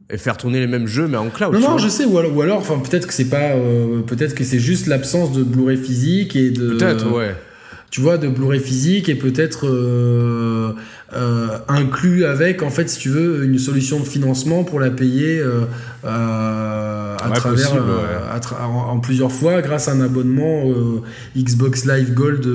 et 0.09 0.17
faire 0.17 0.37
tourner 0.37 0.59
les 0.59 0.67
mêmes 0.67 0.87
jeux, 0.87 1.07
mais 1.07 1.17
en 1.17 1.29
cloud. 1.29 1.53
Non, 1.53 1.59
non, 1.59 1.77
je 1.77 1.87
sais, 1.89 2.05
ou 2.05 2.17
alors, 2.17 2.35
ou 2.35 2.41
alors, 2.41 2.57
enfin, 2.57 2.79
peut-être 2.79 3.05
que 3.07 3.13
c'est 3.13 3.29
pas, 3.29 3.51
euh, 3.51 4.01
peut-être 4.01 4.33
que 4.33 4.43
c'est 4.43 4.59
juste 4.59 4.87
l'absence 4.87 5.31
de 5.31 5.43
Blu-ray 5.43 5.77
physique 5.77 6.35
et 6.35 6.49
de. 6.49 6.69
Peut-être, 6.71 7.11
ouais. 7.11 7.35
tu 7.91 8.01
vois, 8.01 8.17
de 8.17 8.27
Blu-ray 8.27 8.59
physique 8.59 9.09
et 9.09 9.15
peut-être 9.15 9.67
euh, 9.67 10.73
euh, 11.15 11.47
inclus 11.67 12.25
avec, 12.25 12.61
en 12.63 12.69
fait, 12.69 12.89
si 12.89 12.99
tu 12.99 13.09
veux, 13.09 13.43
une 13.45 13.57
solution 13.59 13.99
de 13.99 14.05
financement 14.05 14.63
pour 14.63 14.79
la 14.79 14.89
payer 14.89 15.39
euh, 15.39 15.61
euh, 16.03 17.15
à 17.17 17.29
Ouais, 17.29 17.35
travers, 17.35 17.69
possible, 17.69 17.81
ouais. 17.81 18.33
à 18.33 18.39
tra- 18.39 18.63
en, 18.65 18.91
en 18.93 18.99
plusieurs 18.99 19.31
fois 19.31 19.61
grâce 19.61 19.87
à 19.87 19.93
un 19.93 20.01
abonnement 20.01 20.63
Xbox 21.35 21.85
Live 21.85 22.13
Gold 22.13 22.45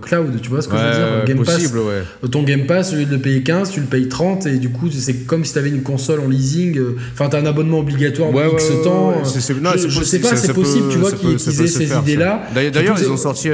Cloud, 0.00 0.40
tu 0.40 0.48
vois 0.48 0.62
ce 0.62 0.68
que 0.68 0.76
je 0.76 0.82
veux 0.82 0.90
dire 0.90 1.24
Game 1.26 1.44
Pass, 1.44 1.54
possible, 1.56 1.78
ouais. 1.78 2.28
ton 2.30 2.42
Game 2.42 2.66
Pass, 2.66 2.92
au 2.92 2.96
lieu 2.96 3.04
de 3.06 3.12
le 3.12 3.18
payer 3.20 3.42
15, 3.42 3.70
tu 3.70 3.80
le 3.80 3.86
payes 3.86 4.08
30 4.08 4.46
et 4.46 4.58
du 4.58 4.70
coup, 4.70 4.88
c'est 4.90 5.26
comme 5.26 5.44
si 5.44 5.52
tu 5.52 5.58
avais 5.58 5.70
une 5.70 5.82
console 5.82 6.20
en 6.20 6.28
leasing. 6.28 6.78
Enfin, 7.14 7.28
tu 7.28 7.36
as 7.36 7.40
un 7.40 7.46
abonnement 7.46 7.80
obligatoire 7.80 8.30
de 8.32 8.54
X 8.54 8.68
temps. 8.84 9.12
non, 9.60 9.70
je, 9.76 9.88
je 9.88 10.02
sais 10.04 10.18
pas, 10.20 10.36
c'est 10.36 10.52
possible, 10.54 10.86
peut- 10.88 10.92
tu 10.92 10.98
vois, 10.98 11.12
qu'ils 11.12 11.34
aient 11.62 11.66
ces 11.66 11.92
idées-là. 11.92 12.42
D'ailleurs, 12.54 12.96
ils 13.00 13.10
ont 13.10 13.16
sorti 13.16 13.48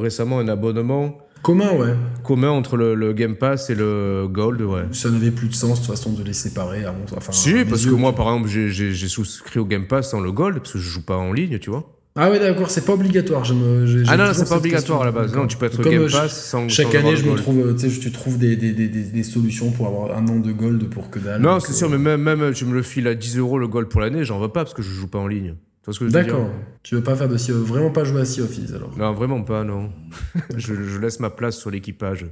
récemment 0.00 0.40
un 0.40 0.48
abonnement 0.48 1.16
Commun, 1.42 1.72
ouais. 1.72 1.94
Commun 2.22 2.50
entre 2.50 2.76
le, 2.76 3.12
Game 3.12 3.36
Pass 3.36 3.70
et 3.70 3.74
le 3.74 4.26
Gold, 4.28 4.60
ouais. 4.60 4.82
Ça 4.92 5.10
n'avait 5.10 5.30
plus 5.30 5.48
de 5.48 5.54
sens, 5.54 5.80
de 5.80 5.86
toute 5.86 5.94
façon, 5.96 6.12
de 6.12 6.22
les 6.22 6.32
séparer. 6.32 6.84
À 6.84 6.94
enfin, 7.16 7.32
si, 7.32 7.64
parce 7.64 7.86
que 7.86 7.90
moi, 7.90 8.14
par 8.14 8.26
exemple, 8.26 8.48
j'ai 8.48 9.08
souscrit 9.08 9.58
au 9.58 9.64
Game 9.64 9.86
Pass 9.86 10.10
sans 10.10 10.20
le 10.20 10.32
Gold, 10.32 10.58
parce 10.58 10.72
que 10.72 10.78
je 10.78 10.88
joue 10.88 11.04
pas 11.04 11.16
en 11.16 11.32
ligne, 11.32 11.58
tu 11.58 11.70
vois. 11.70 11.96
Ah 12.16 12.28
ouais 12.28 12.40
d'accord, 12.40 12.68
c'est 12.68 12.84
pas 12.84 12.94
obligatoire. 12.94 13.44
Je 13.44 13.54
me, 13.54 14.02
ah 14.08 14.16
non, 14.16 14.24
c'est 14.34 14.48
pas 14.48 14.56
obligatoire 14.56 15.02
à 15.02 15.04
la 15.04 15.12
base. 15.12 15.34
Non, 15.34 15.46
tu 15.46 15.56
peux 15.56 15.66
être 15.66 15.80
Game 15.82 16.10
Pass 16.10 16.44
sans 16.44 16.68
Chaque 16.68 16.94
année, 16.94 17.16
je 17.16 17.24
me 17.24 17.36
trouve, 17.36 17.76
tu 17.76 18.12
trouves 18.12 18.36
des, 18.36 18.56
des, 18.56 18.72
des, 18.72 18.88
des, 18.88 19.22
solutions 19.22 19.70
pour 19.70 19.86
avoir 19.86 20.18
un 20.18 20.26
an 20.26 20.40
de 20.40 20.50
gold 20.50 20.88
pour 20.90 21.08
que 21.08 21.20
dalle. 21.20 21.40
Non, 21.40 21.60
c'est 21.60 21.72
sûr, 21.72 21.86
euh, 21.86 21.96
mais 21.96 22.16
même, 22.16 22.22
même 22.22 22.52
tu 22.52 22.64
me 22.64 22.74
le 22.74 22.82
files 22.82 23.06
à 23.06 23.14
10 23.14 23.38
euros 23.38 23.58
le 23.58 23.68
gold 23.68 23.88
pour 23.88 24.00
l'année, 24.00 24.24
j'en 24.24 24.40
veux 24.40 24.48
pas 24.48 24.64
parce 24.64 24.74
que 24.74 24.82
je 24.82 24.90
joue 24.90 25.06
pas 25.06 25.20
en 25.20 25.28
ligne. 25.28 25.54
D'accord. 26.02 26.50
Tu 26.82 26.94
veux 26.94 27.02
pas 27.02 27.16
faire 27.16 27.28
de 27.28 27.36
sea, 27.36 27.52
vraiment 27.52 27.90
pas 27.90 28.04
jouer 28.04 28.20
à 28.20 28.24
Sea 28.24 28.42
Office 28.42 28.72
alors 28.72 28.96
Non, 28.96 29.12
vraiment 29.12 29.42
pas, 29.42 29.64
non. 29.64 29.90
je, 30.56 30.98
laisse 30.98 31.20
ma 31.20 31.30
place 31.30 31.56
sur 31.56 31.70
l'équipage 31.70 32.26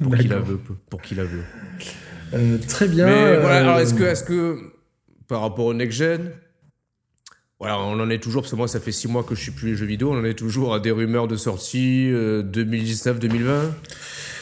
pour 0.00 0.16
qui 0.16 0.28
la 0.28 0.38
veut, 0.38 0.58
pour 0.90 1.00
qui 1.00 1.14
la 1.14 1.24
veut. 1.24 1.44
Euh, 2.34 2.58
très 2.66 2.88
bien. 2.88 3.06
Mais 3.06 3.40
voilà, 3.40 3.58
alors 3.58 3.78
est-ce 3.78 3.94
que, 3.94 4.04
est-ce 4.04 4.24
que 4.24 4.58
par 5.28 5.40
rapport 5.40 5.66
au 5.66 5.74
next 5.74 5.98
gen, 5.98 6.32
voilà, 7.60 7.78
on 7.78 7.98
en 7.98 8.10
est 8.10 8.22
toujours, 8.22 8.42
parce 8.42 8.52
que 8.52 8.56
moi, 8.56 8.68
ça 8.68 8.80
fait 8.80 8.92
six 8.92 9.08
mois 9.08 9.24
que 9.24 9.34
je 9.34 9.42
suis 9.42 9.50
plus 9.52 9.70
les 9.70 9.76
jeux 9.76 9.86
vidéo, 9.86 10.12
on 10.12 10.18
en 10.18 10.24
est 10.24 10.38
toujours 10.38 10.74
à 10.74 10.80
des 10.80 10.90
rumeurs 10.90 11.28
de 11.28 11.36
sortie 11.36 12.10
2019-2020 12.10 13.46
euh, 13.46 13.68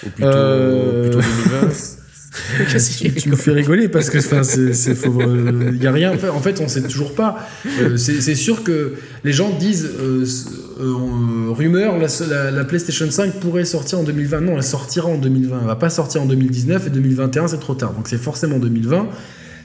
Ou 0.04 0.10
plutôt, 0.10 0.28
euh... 0.28 1.02
plutôt 1.02 1.20
2020 1.20 2.02
tu 3.18 3.28
me 3.28 3.36
fais 3.36 3.52
rigoler 3.52 3.88
parce 3.88 4.10
que 4.10 4.20
c'est 4.20 4.94
faux. 4.94 5.20
Il 5.20 5.26
euh, 5.26 5.72
y 5.80 5.86
a 5.86 5.92
rien. 5.92 6.12
En 6.12 6.40
fait, 6.40 6.60
on 6.60 6.68
sait 6.68 6.82
toujours 6.82 7.14
pas. 7.14 7.48
Euh, 7.80 7.96
c'est 7.96 8.34
sûr 8.34 8.62
que 8.62 8.94
les 9.24 9.32
gens 9.32 9.50
disent 9.50 9.88
rumeur 10.78 11.98
la, 11.98 12.50
la, 12.50 12.64
PlayStation 12.64 13.10
5 13.10 13.34
pourrait 13.40 13.64
sortir 13.64 14.00
en 14.00 14.02
2020. 14.02 14.40
Non, 14.40 14.56
elle 14.56 14.62
sortira 14.62 15.08
en 15.08 15.18
2020. 15.18 15.58
Elle 15.60 15.66
va 15.66 15.76
pas 15.76 15.90
sortir 15.90 16.22
en 16.22 16.26
2019 16.26 16.86
et 16.86 16.90
2021 16.90 17.48
c'est 17.48 17.58
trop 17.58 17.74
tard. 17.74 17.92
Donc 17.92 18.08
c'est 18.08 18.20
forcément 18.20 18.58
2020. 18.58 19.08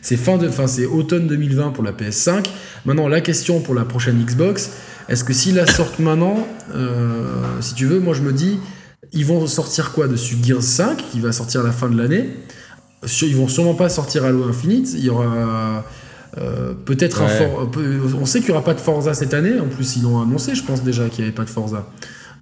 C'est 0.02 0.18
fin 0.18 0.38
de, 0.38 0.50
fin, 0.50 0.66
c'est 0.66 0.86
automne 0.86 1.28
2020 1.28 1.72
pour 1.72 1.84
la 1.84 1.92
PS5. 1.92 2.46
Maintenant, 2.86 3.08
la 3.08 3.22
question 3.22 3.60
pour 3.60 3.76
la 3.76 3.86
prochaine 3.86 4.24
Xbox, 4.24 4.72
est-ce 5.10 5.24
que 5.24 5.34
s'ils 5.34 5.56
la 5.56 5.68
sortent 5.68 6.00
maintenant, 6.00 6.48
euh, 6.74 7.26
si 7.60 7.76
tu 7.76 7.86
veux, 7.86 8.00
moi 8.00 8.16
je 8.16 8.22
me 8.22 8.34
dis, 8.34 8.60
ils 9.14 9.26
vont 9.26 9.46
sortir 9.46 9.92
quoi 9.92 10.08
dessus? 10.08 10.38
Gears 10.42 10.64
5, 10.64 10.98
qui 11.12 11.20
va 11.20 11.32
sortir 11.32 11.62
à 11.62 11.64
la 11.66 11.72
fin 11.72 11.88
de 11.90 11.98
l'année. 12.02 12.30
Ils 13.22 13.36
vont 13.36 13.48
sûrement 13.48 13.74
pas 13.74 13.90
sortir 13.90 14.26
Halo 14.26 14.44
Infinite. 14.48 14.94
Il 14.94 15.04
y 15.04 15.10
aura 15.10 15.84
euh, 16.38 16.74
peut-être 16.86 17.22
un 17.22 17.28
fort. 17.28 17.70
On 18.20 18.26
sait 18.26 18.40
qu'il 18.40 18.50
y 18.50 18.52
aura 18.52 18.64
pas 18.64 18.74
de 18.74 18.80
Forza 18.80 19.14
cette 19.14 19.34
année. 19.34 19.60
En 19.60 19.68
plus, 19.68 19.98
ils 19.98 20.04
l'ont 20.04 20.22
annoncé, 20.22 20.56
je 20.56 20.64
pense 20.64 20.84
déjà 20.84 21.10
qu'il 21.10 21.24
n'y 21.24 21.28
avait 21.28 21.36
pas 21.36 21.46
de 21.46 21.50
Forza. 21.50 21.88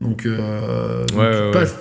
Donc, 0.01 0.25
euh, 0.25 1.03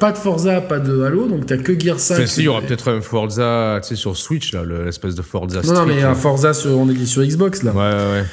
pas, 0.00 0.10
de 0.10 0.18
Forza, 0.18 0.60
pas 0.60 0.80
de 0.80 1.02
Halo, 1.02 1.28
donc 1.28 1.46
t'as 1.46 1.56
que 1.56 1.78
Gear 1.78 2.00
5. 2.00 2.26
si, 2.26 2.40
il 2.40 2.44
y 2.46 2.48
aura 2.48 2.62
peut-être 2.62 2.90
un 2.90 3.00
Forza 3.00 3.78
tu 3.80 3.90
sais, 3.90 3.94
sur 3.94 4.16
Switch, 4.16 4.52
là, 4.52 4.64
l'espèce 4.64 5.14
de 5.14 5.22
Forza 5.22 5.60
Non, 5.62 5.72
non, 5.72 5.86
mais 5.86 6.02
un 6.02 6.16
Forza 6.16 6.52
sur, 6.52 6.76
on 6.76 6.88
est 6.88 7.06
sur 7.06 7.22
Xbox, 7.22 7.62
là. 7.62 7.70
Ouais, 7.70 7.78
ouais, 7.78 8.24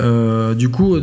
euh, 0.00 0.54
du 0.54 0.68
coup, 0.68 0.96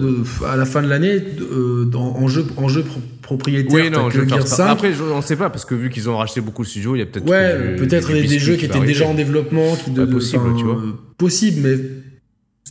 à 0.48 0.56
la 0.56 0.64
fin 0.64 0.82
de 0.82 0.88
l'année, 0.88 1.22
euh, 1.52 1.92
en, 1.94 2.30
jeu, 2.30 2.46
en 2.56 2.70
jeu 2.70 2.86
propriétaire, 3.22 3.74
oui, 3.74 3.90
non, 3.90 4.08
que 4.08 4.26
Gear 4.26 4.48
5. 4.48 4.70
Après, 4.70 4.94
on 5.02 5.18
ne 5.18 5.22
sait 5.22 5.36
pas, 5.36 5.50
parce 5.50 5.66
que 5.66 5.76
vu 5.76 5.90
qu'ils 5.90 6.10
ont 6.10 6.16
racheté 6.16 6.40
beaucoup 6.40 6.64
de 6.64 6.70
studios, 6.70 6.96
il 6.96 7.00
y 7.00 7.02
a 7.02 7.06
peut-être. 7.08 7.30
Ouais, 7.30 7.76
peut-être 7.76 8.10
des, 8.10 8.40
jeux 8.40 8.56
qui, 8.56 8.66
étaient 8.66 8.80
déjà 8.80 9.06
en 9.06 9.16
développement. 9.16 9.76
Qui 9.76 9.92
de, 9.92 10.06
possible, 10.06 10.56
tu 10.58 10.64
vois. 10.64 10.78
Possible, 11.18 11.60
mais 11.62 11.78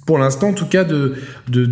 pour 0.09 0.17
l'instant, 0.17 0.49
en 0.49 0.53
tout 0.55 0.65
cas, 0.65 0.85
de, 0.85 1.13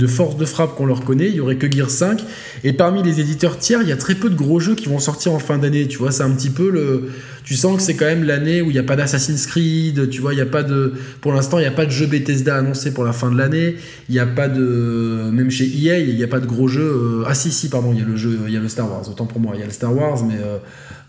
force 0.06 0.36
de 0.36 0.44
frappe 0.44 0.74
qu'on 0.74 0.84
leur 0.84 1.04
connaît, 1.04 1.28
il 1.28 1.36
y 1.36 1.40
aurait 1.40 1.56
que 1.56 1.72
Gear 1.72 1.88
5. 1.88 2.22
Et 2.64 2.74
parmi 2.74 3.02
les 3.02 3.18
éditeurs 3.18 3.56
tiers, 3.56 3.80
il 3.80 3.88
y 3.88 3.92
a 3.92 3.96
très 3.96 4.14
peu 4.14 4.28
de 4.28 4.34
gros 4.34 4.60
jeux 4.60 4.74
qui 4.74 4.90
vont 4.90 4.98
sortir 4.98 5.32
en 5.32 5.38
fin 5.38 5.56
d'année. 5.56 5.88
Tu 5.88 5.96
vois, 5.96 6.12
c'est 6.12 6.22
un 6.22 6.28
petit 6.28 6.50
peu 6.50 6.68
le. 6.68 7.08
Tu 7.46 7.54
sens 7.54 7.76
que 7.76 7.82
c'est 7.82 7.94
quand 7.94 8.04
même 8.04 8.24
l'année 8.24 8.60
où 8.60 8.70
il 8.70 8.74
n'y 8.74 8.78
a 8.78 8.82
pas 8.82 8.96
d'Assassin's 8.96 9.46
Creed. 9.46 10.10
Tu 10.10 10.20
vois, 10.20 10.34
il 10.34 10.36
y 10.36 10.42
a 10.42 10.46
pas 10.46 10.62
de. 10.62 10.92
Pour 11.20 11.32
l'instant, 11.32 11.58
il 11.58 11.62
n'y 11.62 11.68
a 11.68 11.72
pas 11.72 11.86
de 11.86 11.90
jeu 11.90 12.06
Bethesda 12.06 12.56
annoncé 12.56 12.92
pour 12.92 13.04
la 13.04 13.12
fin 13.12 13.30
de 13.30 13.38
l'année. 13.38 13.76
Il 14.08 14.12
n'y 14.12 14.18
a 14.18 14.26
pas 14.26 14.48
de. 14.48 15.30
Même 15.32 15.50
chez 15.50 15.64
EA, 15.64 16.00
il 16.00 16.16
n'y 16.16 16.24
a 16.24 16.28
pas 16.28 16.40
de 16.40 16.46
gros 16.46 16.68
jeux. 16.68 16.82
Euh, 16.82 17.24
ah 17.26 17.34
si, 17.34 17.50
si, 17.52 17.68
pardon, 17.68 17.92
il 17.94 18.00
y 18.00 18.02
a 18.02 18.04
le 18.04 18.16
jeu, 18.16 18.36
il 18.46 18.52
y 18.52 18.56
a 18.56 18.60
le 18.60 18.68
Star 18.68 18.90
Wars. 18.90 19.08
Autant 19.08 19.26
pour 19.26 19.40
moi, 19.40 19.52
il 19.54 19.60
y 19.60 19.62
a 19.62 19.66
le 19.66 19.72
Star 19.72 19.94
Wars, 19.94 20.22
mais. 20.26 20.34
Euh, 20.34 20.58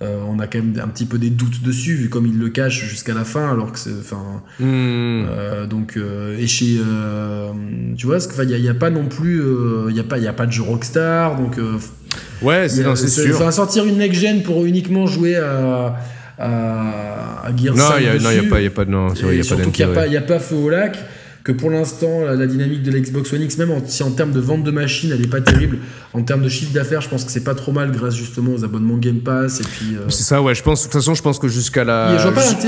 euh, 0.03 0.19
on 0.29 0.37
a 0.37 0.45
quand 0.45 0.59
même 0.59 0.79
un 0.83 0.87
petit 0.89 1.05
peu 1.05 1.17
des 1.17 1.31
doutes 1.31 1.63
dessus, 1.63 1.95
vu 1.95 2.09
comme 2.09 2.27
il 2.27 2.37
le 2.37 2.49
cache 2.49 2.85
jusqu'à 2.85 3.15
la 3.15 3.23
fin, 3.23 3.51
alors 3.51 3.71
que 3.71 3.79
c'est. 3.79 3.97
Enfin. 3.99 4.43
Hmm. 4.59 5.25
Euh, 5.27 5.65
donc, 5.65 5.97
euh, 5.97 6.37
et 6.37 6.45
chez. 6.45 6.79
tu 7.97 8.05
vois, 8.05 8.19
il 8.43 8.61
n'y 8.61 8.67
a, 8.67 8.71
a, 8.71 8.75
pas 8.75 8.91
non 8.91 9.07
plus. 9.07 9.41
Il 9.87 9.93
n'y 9.93 9.99
a, 9.99 10.03
pas, 10.03 10.19
y 10.19 10.27
a 10.27 10.33
pas 10.33 10.45
de 10.45 10.51
jeu 10.51 10.61
Rockstar, 10.61 11.35
donc. 11.35 11.59
ouais, 12.43 12.69
c'est 12.69 13.07
sûr. 13.07 13.35
Enfin, 13.35 13.49
sortir 13.51 13.85
une 13.85 13.97
next-gen 13.97 14.43
pour 14.43 14.65
uniquement 14.65 15.07
jouer 15.07 15.35
à. 15.37 15.95
À, 16.39 17.47
à 17.47 17.55
Gears 17.55 17.75
non, 17.75 17.83
il 17.97 18.03
n'y 18.03 18.09
a, 18.09 18.49
pas, 18.49 18.61
y 18.61 18.67
a 18.67 18.69
pas 18.69 18.85
de. 18.85 18.91
Non, 18.91 19.13
il 19.13 19.37
y 19.37 19.39
a 19.39 19.43
surtout 19.43 19.71
qu'il 19.71 19.87
n'y 19.87 20.17
a, 20.17 20.21
pas 20.21 20.39
feu 20.39 20.55
au 20.55 20.69
lac 20.69 20.97
que 21.47 21.53
pour 21.53 21.69
l'instant, 21.69 22.25
la, 22.25 22.45
dynamique 22.45 22.83
de 22.83 22.91
l'Xbox 22.91 23.31
One 23.31 23.43
X, 23.43 23.57
même 23.57 23.71
si 23.85 24.03
en 24.03 24.11
termes 24.11 24.33
de 24.33 24.39
vente 24.41 24.65
de 24.65 24.71
machines, 24.71 25.11
elle 25.13 25.21
n'est 25.21 25.27
pas 25.27 25.39
terrible, 25.39 25.77
en 26.13 26.21
termes 26.21 26.41
de 26.41 26.49
chiffre 26.49 26.73
d'affaires, 26.73 26.99
je 26.99 27.07
pense 27.07 27.23
que 27.23 27.31
c'est 27.31 27.45
pas 27.45 27.55
trop 27.55 27.71
mal 27.71 27.89
grâce 27.91 28.15
justement 28.15 28.51
aux 28.51 28.65
abonnements 28.65 28.97
Game 28.97 29.21
Pass. 29.21 29.61
Et 29.61 29.63
puis, 29.63 29.95
euh, 29.95 30.09
C'est 30.09 30.23
ça, 30.23 30.41
ouais, 30.41 30.53
je 30.53 30.61
pense, 30.61 30.81
de 30.81 30.83
toute 30.87 30.93
façon, 30.93 31.13
je 31.13 31.21
pense 31.21 31.39
que 31.39 31.47
jusqu'à 31.47 31.85
la. 31.85 32.17
Je 32.17 32.23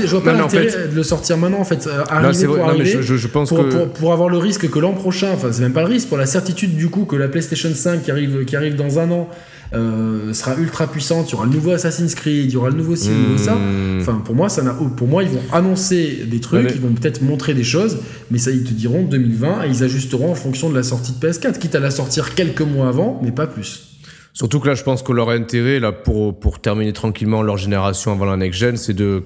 vois 0.06 0.22
pas 0.24 0.32
l'intérêt 0.32 0.88
de 0.90 0.96
le 0.96 1.02
sortir 1.02 1.36
maintenant, 1.36 1.60
en 1.60 1.64
fait. 1.64 1.86
Arriver 2.08 2.46
pour, 2.46 2.64
arriver, 2.64 3.02
je, 3.02 3.26
pense 3.26 3.50
pour, 3.50 3.68
que... 3.68 3.84
pour, 3.84 4.14
avoir 4.14 4.30
le 4.30 4.38
risque 4.38 4.70
que 4.70 4.78
l'an 4.78 4.94
prochain, 4.94 5.28
enfin, 5.34 5.48
c'est 5.52 5.60
même 5.60 5.74
pas 5.74 5.82
le 5.82 5.88
risque, 5.88 6.08
pour 6.08 6.16
la 6.16 6.24
certitude 6.24 6.74
du 6.74 6.88
coup 6.88 7.04
que 7.04 7.16
la 7.16 7.28
PlayStation 7.28 7.70
5 7.74 8.02
qui 8.02 8.10
arrive, 8.10 8.46
qui 8.46 8.56
arrive 8.56 8.76
dans 8.76 8.98
un 8.98 9.10
an, 9.10 9.28
euh, 9.72 10.32
sera 10.32 10.56
ultra 10.56 10.88
puissante. 10.88 11.28
Il 11.28 11.32
y 11.32 11.34
aura 11.34 11.44
le 11.44 11.52
nouveau 11.52 11.70
Assassin's 11.70 12.14
Creed, 12.14 12.46
il 12.46 12.52
y 12.52 12.56
aura 12.56 12.70
le 12.70 12.76
nouveau 12.76 12.96
ci, 12.96 13.08
le 13.08 13.14
nouveau 13.14 13.38
ça. 13.38 13.54
Hmm. 13.54 14.00
Enfin, 14.00 14.22
pour 14.24 14.34
moi, 14.34 14.48
ça 14.48 14.62
n'a, 14.62 14.72
pour 14.72 15.06
moi, 15.06 15.22
ils 15.22 15.28
vont 15.28 15.42
annoncer 15.52 16.24
des 16.26 16.40
trucs, 16.40 16.70
ils 16.74 16.80
vont 16.80 16.92
peut-être 16.92 17.22
montrer 17.22 17.54
des 17.54 17.62
choses, 17.62 17.98
mais 18.30 18.38
ça, 18.38 18.50
ils 18.50 18.64
te 18.64 18.72
diront 18.72 19.04
2020 19.04 19.64
et 19.64 19.68
ils 19.68 19.84
ajusteront 19.84 20.32
en 20.32 20.34
fonction 20.34 20.70
de 20.70 20.74
la 20.74 20.82
sortie 20.82 21.12
de 21.12 21.24
PS4, 21.24 21.58
quitte 21.58 21.74
à 21.74 21.80
la 21.80 21.90
sortir 21.90 22.34
quelques 22.34 22.62
mois 22.62 22.88
avant, 22.88 23.20
mais 23.22 23.30
pas 23.30 23.46
plus. 23.46 23.86
Surtout 24.32 24.60
que 24.60 24.68
là, 24.68 24.74
je 24.74 24.82
pense 24.82 25.02
que 25.02 25.12
leur 25.12 25.30
intérêt, 25.30 25.80
là, 25.80 25.92
pour, 25.92 26.38
pour 26.38 26.60
terminer 26.60 26.92
tranquillement 26.92 27.42
leur 27.42 27.56
génération 27.56 28.12
avant 28.12 28.24
la 28.26 28.36
next-gen, 28.36 28.76
c'est 28.76 28.94
de 28.94 29.22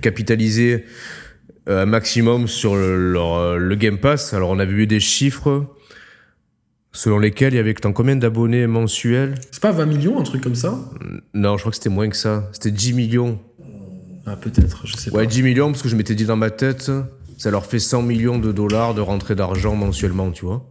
capitaliser 0.00 0.84
euh, 1.68 1.82
un 1.82 1.86
maximum 1.86 2.46
sur 2.48 2.74
le, 2.74 3.12
leur, 3.12 3.58
le 3.58 3.74
Game 3.76 3.98
Pass. 3.98 4.34
Alors, 4.34 4.50
on 4.50 4.58
avait 4.58 4.72
vu 4.72 4.86
des 4.86 5.00
chiffres 5.00 5.66
selon 6.92 7.18
lesquels 7.18 7.52
il 7.54 7.56
y 7.56 7.60
avait 7.60 7.74
combien 7.74 8.16
d'abonnés 8.16 8.66
mensuels? 8.66 9.36
C'est 9.50 9.62
pas 9.62 9.72
20 9.72 9.86
millions, 9.86 10.20
un 10.20 10.22
truc 10.22 10.42
comme 10.42 10.54
ça? 10.54 10.78
Non, 11.34 11.56
je 11.56 11.62
crois 11.62 11.70
que 11.70 11.76
c'était 11.76 11.90
moins 11.90 12.08
que 12.08 12.16
ça. 12.16 12.48
C'était 12.52 12.70
10 12.70 12.92
millions. 12.94 13.38
Ah, 14.26 14.36
peut-être, 14.36 14.86
je 14.86 14.96
sais 14.96 15.10
pas. 15.10 15.18
Ouais, 15.18 15.26
10 15.26 15.42
millions, 15.42 15.70
parce 15.70 15.82
que 15.82 15.88
je 15.88 15.96
m'étais 15.96 16.14
dit 16.14 16.24
dans 16.24 16.36
ma 16.36 16.50
tête, 16.50 16.90
ça 17.38 17.50
leur 17.50 17.66
fait 17.66 17.78
100 17.78 18.02
millions 18.02 18.38
de 18.38 18.52
dollars 18.52 18.94
de 18.94 19.00
rentrée 19.00 19.34
d'argent 19.34 19.74
mensuellement, 19.74 20.30
tu 20.30 20.44
vois. 20.44 20.70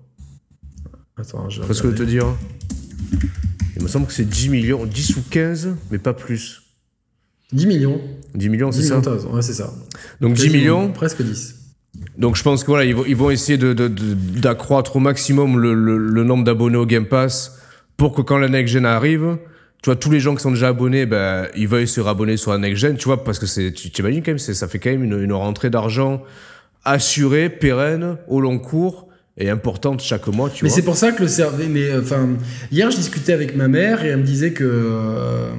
Attends, 1.17 1.49
je 1.49 1.61
vais. 1.61 1.73
ce 1.73 1.81
que 1.81 1.87
te 1.87 2.03
dire. 2.03 2.25
Il 3.75 3.83
me 3.83 3.87
semble 3.87 4.07
que 4.07 4.13
c'est 4.13 4.27
10 4.27 4.49
millions, 4.49 4.85
10 4.85 5.17
ou 5.17 5.23
15, 5.29 5.75
mais 5.91 5.97
pas 5.97 6.13
plus. 6.13 6.61
10 7.51 7.65
millions 7.65 7.99
10 8.35 8.49
millions, 8.49 8.71
c'est 8.71 8.83
ça? 8.83 8.99
Ouais, 8.99 9.41
c'est 9.41 9.53
ça. 9.53 9.73
Donc 10.21 10.35
10 10.35 10.49
millions. 10.51 10.91
Presque 10.91 11.23
10. 11.23 11.55
Donc 12.19 12.35
je 12.35 12.43
pense 12.43 12.63
que 12.63 12.67
voilà, 12.67 12.83
ils 12.83 12.93
vont, 12.93 13.05
ils 13.07 13.15
vont 13.15 13.31
essayer 13.31 13.57
d'accroître 13.57 14.97
au 14.97 14.99
maximum 14.99 15.57
le, 15.57 16.23
nombre 16.23 16.43
d'abonnés 16.43 16.77
au 16.77 16.85
Game 16.85 17.05
Pass 17.05 17.57
pour 17.95 18.13
que 18.13 18.21
quand 18.21 18.37
la 18.37 18.49
next 18.49 18.73
gen 18.73 18.85
arrive, 18.85 19.37
tu 19.81 19.89
vois, 19.89 19.95
tous 19.95 20.11
les 20.11 20.19
gens 20.19 20.35
qui 20.35 20.41
sont 20.41 20.51
déjà 20.51 20.67
abonnés, 20.67 21.05
ben, 21.05 21.47
ils 21.55 21.67
veuillent 21.67 21.87
se 21.87 22.01
rabonner 22.01 22.35
sur 22.35 22.51
la 22.51 22.57
next 22.57 22.77
gen, 22.77 22.97
tu 22.97 23.05
vois, 23.05 23.23
parce 23.23 23.39
que 23.39 23.45
c'est, 23.45 23.71
tu 23.71 23.89
t'imagines 23.89 24.21
quand 24.21 24.31
même, 24.31 24.37
ça 24.37 24.67
fait 24.67 24.79
quand 24.79 24.89
même 24.89 25.05
une, 25.05 25.17
une 25.17 25.31
rentrée 25.31 25.69
d'argent 25.69 26.21
assurée, 26.83 27.49
pérenne, 27.49 28.17
au 28.27 28.41
long 28.41 28.59
cours 28.59 29.07
et 29.37 29.49
importante 29.49 30.01
chaque 30.01 30.27
mois, 30.27 30.49
tu 30.49 30.65
mais 30.65 30.69
vois. 30.69 30.75
c'est 30.75 30.81
pour 30.81 30.97
ça 30.97 31.13
que 31.13 31.21
le 31.21 31.29
service. 31.29 31.67
Mais 31.69 31.95
enfin, 31.97 32.27
hier, 32.71 32.91
je 32.91 32.97
discutais 32.97 33.31
avec 33.31 33.55
ma 33.55 33.69
mère 33.69 34.03
et 34.03 34.09
elle 34.09 34.17
me 34.17 34.23
disait 34.23 34.51
que 34.51 34.65
euh, 34.65 35.51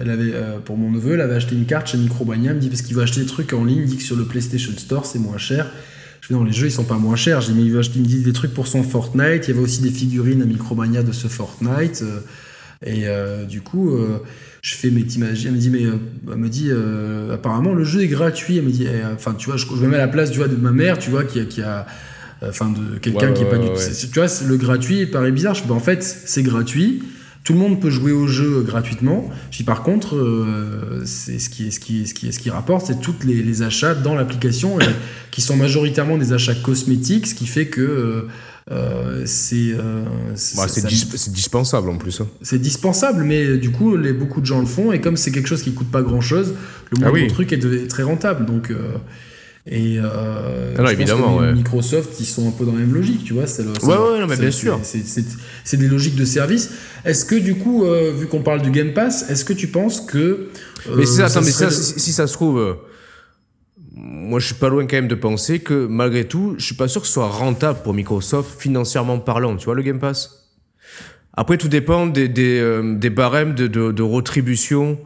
elle 0.00 0.10
avait, 0.10 0.30
euh, 0.32 0.58
pour 0.58 0.78
mon 0.78 0.90
neveu, 0.90 1.14
elle 1.14 1.20
avait 1.20 1.34
acheté 1.34 1.54
une 1.54 1.66
carte 1.66 1.88
chez 1.88 1.98
Micromania. 1.98 2.50
Elle 2.50 2.56
me 2.56 2.60
dit 2.62 2.70
parce 2.70 2.80
qu'il 2.80 2.96
veut 2.96 3.02
acheter 3.02 3.20
des 3.20 3.26
trucs 3.26 3.52
en 3.52 3.64
ligne, 3.64 3.80
il 3.82 3.86
dit 3.86 3.98
que 3.98 4.02
sur 4.02 4.16
le 4.16 4.24
PlayStation 4.24 4.72
Store 4.78 5.04
c'est 5.04 5.18
moins 5.18 5.36
cher. 5.36 5.70
Je 6.28 6.34
dis 6.34 6.38
non, 6.38 6.44
les 6.44 6.52
jeux 6.52 6.66
ils 6.66 6.72
sont 6.72 6.84
pas 6.84 6.98
moins 6.98 7.16
chers. 7.16 7.40
J'ai 7.40 7.52
mais 7.52 7.62
il 7.62 7.72
me 7.72 8.06
dit 8.06 8.22
des 8.22 8.32
trucs 8.32 8.52
pour 8.52 8.66
son 8.66 8.82
Fortnite. 8.82 9.44
Il 9.46 9.48
y 9.48 9.50
avait 9.52 9.62
aussi 9.62 9.80
des 9.80 9.90
figurines 9.90 10.42
à 10.42 10.44
Micromania 10.44 11.02
de 11.02 11.12
ce 11.12 11.28
Fortnite. 11.28 12.02
Euh, 12.02 13.44
et 13.44 13.46
du 13.46 13.60
coup, 13.60 13.96
je 14.62 14.74
fais 14.74 14.90
mes 14.90 15.02
t'imagines. 15.04 15.48
Elle 15.48 15.54
me 15.54 15.60
dit 15.60 15.70
mais 15.70 15.82
elle 16.30 16.38
me 16.38 16.48
dit 16.48 16.70
apparemment 17.32 17.74
le 17.74 17.84
jeu 17.84 18.02
est 18.02 18.08
gratuit. 18.08 18.58
Elle 18.58 18.64
me 18.64 18.70
dit, 18.70 18.86
eh, 18.86 19.04
enfin 19.12 19.34
tu 19.36 19.46
vois, 19.46 19.56
je, 19.56 19.66
me 19.66 19.88
mets 19.88 19.96
à 19.96 20.00
la 20.00 20.08
place 20.08 20.30
tu 20.30 20.38
vois 20.38 20.48
de 20.48 20.56
ma 20.56 20.70
mère, 20.70 20.98
tu 20.98 21.10
vois 21.10 21.24
qui, 21.24 21.44
qui 21.46 21.62
a 21.62 21.86
enfin 22.42 22.70
de 22.70 22.98
quelqu'un 22.98 23.32
qui 23.32 23.42
est 23.42 23.48
pas 23.48 23.58
du 23.58 23.66
tout. 23.66 23.80
Tu 24.12 24.18
vois, 24.18 24.28
le 24.46 24.56
gratuit 24.56 25.06
paraît 25.06 25.32
bizarre. 25.32 25.54
Je, 25.54 25.64
ben, 25.64 25.74
en 25.74 25.80
fait, 25.80 26.02
c'est 26.02 26.42
gratuit. 26.42 27.02
Tout 27.48 27.54
le 27.54 27.60
monde 27.60 27.80
peut 27.80 27.88
jouer 27.88 28.12
au 28.12 28.26
jeu 28.26 28.60
gratuitement. 28.60 29.30
Dis 29.50 29.62
par 29.62 29.82
contre, 29.82 30.16
euh, 30.16 31.02
c'est 31.06 31.38
ce 31.38 31.48
qui, 31.48 31.72
ce 31.72 31.80
qui, 31.80 32.06
ce 32.06 32.12
qui, 32.12 32.30
ce 32.30 32.38
qui 32.38 32.50
rapporte, 32.50 32.84
c'est 32.84 33.00
tous 33.00 33.14
les, 33.24 33.42
les, 33.42 33.62
achats 33.62 33.94
dans 33.94 34.14
l'application 34.14 34.76
qui 35.30 35.40
sont 35.40 35.56
majoritairement 35.56 36.18
des 36.18 36.34
achats 36.34 36.54
cosmétiques, 36.54 37.26
ce 37.26 37.34
qui 37.34 37.46
fait 37.46 37.68
que 37.68 37.80
euh, 37.80 38.28
euh, 38.70 39.22
c'est 39.24 39.72
euh, 39.72 40.04
bah, 40.58 40.66
dis 40.66 41.08
dispensable 41.30 41.88
en 41.88 41.96
plus. 41.96 42.20
Hein. 42.20 42.28
C'est 42.42 42.60
dispensable, 42.60 43.24
mais 43.24 43.56
du 43.56 43.70
coup, 43.70 43.96
les, 43.96 44.12
beaucoup 44.12 44.42
de 44.42 44.46
gens 44.46 44.60
le 44.60 44.66
font, 44.66 44.92
et 44.92 45.00
comme 45.00 45.16
c'est 45.16 45.32
quelque 45.32 45.48
chose 45.48 45.62
qui 45.62 45.72
coûte 45.72 45.90
pas 45.90 46.02
grand 46.02 46.20
chose, 46.20 46.52
le 46.90 46.98
ah 47.02 47.08
moindre 47.08 47.32
truc 47.32 47.50
est, 47.54 47.88
très 47.88 48.02
rentable. 48.02 48.44
Donc, 48.44 48.70
et 49.70 49.98
ah 49.98 50.92
évidemment, 50.92 51.40
Microsoft, 51.52 52.18
ils 52.20 52.26
sont 52.26 52.48
un 52.48 52.52
peu 52.52 52.64
dans 52.64 52.72
la 52.72 52.78
même 52.78 52.94
logique, 52.94 53.24
tu 53.24 53.34
vois. 53.34 53.46
C'est 53.46 53.62
ouais, 53.62 53.88
ouais, 53.88 54.20
non, 54.20 54.26
mais 54.26 54.36
bien 54.36 54.50
sûr. 54.50 54.80
C'est 54.82 55.76
des 55.76 55.88
logiques 55.88 56.16
de 56.16 56.24
service. 56.24 56.70
Est-ce 57.04 57.24
que 57.24 57.34
du 57.34 57.56
coup, 57.56 57.84
vu 58.16 58.26
qu'on 58.26 58.42
parle 58.42 58.62
du 58.62 58.70
Game 58.70 58.92
Pass, 58.92 59.28
est-ce 59.30 59.44
que 59.44 59.52
tu 59.52 59.68
penses 59.68 60.00
que. 60.00 60.48
mais, 60.96 61.20
attends, 61.20 61.40
mais 61.42 61.50
si, 61.50 62.12
ça 62.12 62.26
se 62.26 62.32
trouve 62.32 62.78
moi, 64.00 64.38
je 64.38 64.46
suis 64.46 64.54
pas 64.54 64.68
loin 64.68 64.86
quand 64.86 64.96
même 64.96 65.08
de 65.08 65.14
penser 65.14 65.58
que 65.58 65.86
malgré 65.86 66.24
tout, 66.24 66.54
je 66.58 66.64
suis 66.64 66.74
pas 66.74 66.86
sûr 66.86 67.00
que 67.00 67.06
ce 67.06 67.14
soit 67.14 67.28
rentable 67.28 67.80
pour 67.82 67.94
Microsoft 67.94 68.60
financièrement 68.60 69.18
parlant. 69.18 69.56
Tu 69.56 69.64
vois 69.64 69.74
le 69.74 69.82
Game 69.82 69.98
Pass 69.98 70.50
Après, 71.34 71.56
tout 71.56 71.68
dépend 71.68 72.06
des, 72.06 72.28
des, 72.28 72.60
euh, 72.60 72.94
des 72.94 73.10
barèmes 73.10 73.54
de, 73.54 73.66
de, 73.66 73.90
de, 73.90 74.02
retribution 74.02 74.98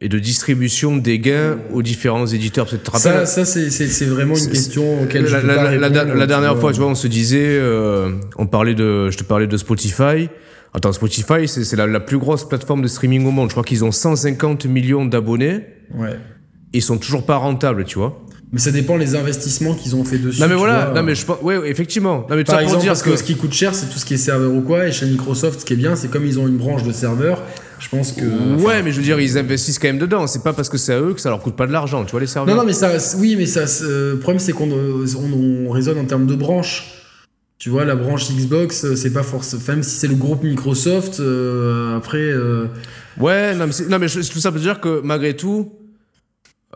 et 0.00 0.08
de 0.08 0.18
distribution 0.18 0.96
des 0.96 1.18
gains 1.18 1.58
aux 1.72 1.82
différents 1.82 2.26
éditeurs. 2.26 2.68
Ça, 2.94 3.26
ça 3.26 3.44
c'est 3.44 4.04
vraiment 4.04 4.36
une 4.36 4.50
question 4.50 5.02
auquel 5.02 5.24
la, 5.24 5.28
je 5.28 5.36
peux 5.38 5.46
la, 5.46 5.76
la, 5.76 6.04
la, 6.04 6.26
dernière 6.26 6.58
fois, 6.58 6.72
tu 6.72 6.78
vois, 6.78 6.88
on 6.88 6.94
se 6.94 7.08
disait, 7.08 7.58
euh, 7.58 8.12
on 8.36 8.46
parlait 8.46 8.74
de, 8.74 9.10
je 9.10 9.18
te 9.18 9.24
parlais 9.24 9.46
de 9.46 9.56
Spotify. 9.56 10.28
Attends, 10.72 10.92
Spotify, 10.92 11.48
c'est 11.48 11.76
la, 11.76 12.00
plus 12.00 12.18
grosse 12.18 12.48
plateforme 12.48 12.82
de 12.82 12.88
streaming 12.88 13.26
au 13.26 13.30
monde. 13.30 13.48
Je 13.48 13.54
crois 13.54 13.64
qu'ils 13.64 13.84
ont 13.84 13.92
150 13.92 14.66
millions 14.66 15.04
d'abonnés. 15.04 15.64
Ouais 15.94 16.16
ils 16.72 16.82
sont 16.82 16.98
toujours 16.98 17.24
pas 17.24 17.36
rentables, 17.36 17.84
tu 17.84 17.98
vois. 17.98 18.24
Mais 18.52 18.58
ça 18.58 18.70
dépend 18.70 18.96
les 18.96 19.14
investissements 19.14 19.74
qu'ils 19.74 19.94
ont 19.94 20.04
fait 20.04 20.18
dessus. 20.18 20.40
Non 20.40 20.48
mais 20.48 20.54
voilà, 20.54 20.92
non 20.94 21.02
mais 21.02 21.14
je 21.14 21.26
pense, 21.26 21.38
ouais, 21.42 21.68
effectivement. 21.68 22.26
Non 22.30 22.36
mais 22.36 22.44
Par 22.44 22.60
exemple, 22.60 22.80
dire 22.80 22.92
parce 22.92 23.02
que... 23.02 23.14
ce 23.14 23.22
qui 23.22 23.36
coûte 23.36 23.52
cher, 23.52 23.74
c'est 23.74 23.86
tout 23.86 23.98
ce 23.98 24.06
qui 24.06 24.14
est 24.14 24.18
serveur 24.18 24.52
ou 24.52 24.62
quoi. 24.62 24.86
Et 24.86 24.92
chez 24.92 25.04
Microsoft, 25.04 25.60
ce 25.60 25.64
qui 25.66 25.74
est 25.74 25.76
bien, 25.76 25.96
c'est 25.96 26.10
comme 26.10 26.24
ils 26.24 26.38
ont 26.38 26.48
une 26.48 26.56
branche 26.56 26.82
de 26.82 26.92
serveur. 26.92 27.42
Je 27.78 27.88
pense 27.88 28.12
que. 28.12 28.24
Ouais, 28.62 28.82
mais 28.82 28.92
je 28.92 28.96
veux 28.96 29.02
dire, 29.02 29.20
ils 29.20 29.38
investissent 29.38 29.78
quand 29.78 29.88
même 29.88 29.98
dedans. 29.98 30.26
C'est 30.26 30.42
pas 30.42 30.52
parce 30.52 30.68
que 30.68 30.78
c'est 30.78 30.94
à 30.94 31.00
eux 31.00 31.14
que 31.14 31.20
ça 31.20 31.30
leur 31.30 31.40
coûte 31.40 31.56
pas 31.56 31.66
de 31.66 31.72
l'argent, 31.72 32.04
tu 32.04 32.12
vois 32.12 32.20
les 32.20 32.26
serveurs. 32.26 32.54
Non, 32.54 32.62
non, 32.62 32.66
mais 32.66 32.72
ça, 32.72 32.92
oui, 33.18 33.36
mais 33.36 33.46
ça, 33.46 33.64
le 33.82 34.18
problème 34.18 34.38
c'est 34.38 34.52
qu'on 34.52 34.70
on, 34.70 35.70
raisonne 35.70 35.98
en 35.98 36.04
termes 36.04 36.26
de 36.26 36.34
branches. 36.34 36.94
Tu 37.58 37.70
vois, 37.70 37.84
la 37.84 37.96
branche 37.96 38.30
Xbox, 38.30 38.94
c'est 38.94 39.12
pas 39.12 39.24
forcément. 39.24 39.62
Même 39.68 39.82
si 39.82 39.96
c'est 39.96 40.06
le 40.06 40.14
groupe 40.14 40.44
Microsoft, 40.44 41.18
euh, 41.18 41.96
après. 41.96 42.18
Euh, 42.18 42.66
ouais, 43.18 43.54
non, 43.54 43.66
mais, 43.66 43.86
non, 43.88 43.98
mais 43.98 44.06
tout 44.08 44.38
ça 44.38 44.50
veut 44.50 44.60
dire 44.60 44.80
que 44.80 45.00
malgré 45.02 45.34
tout, 45.34 45.72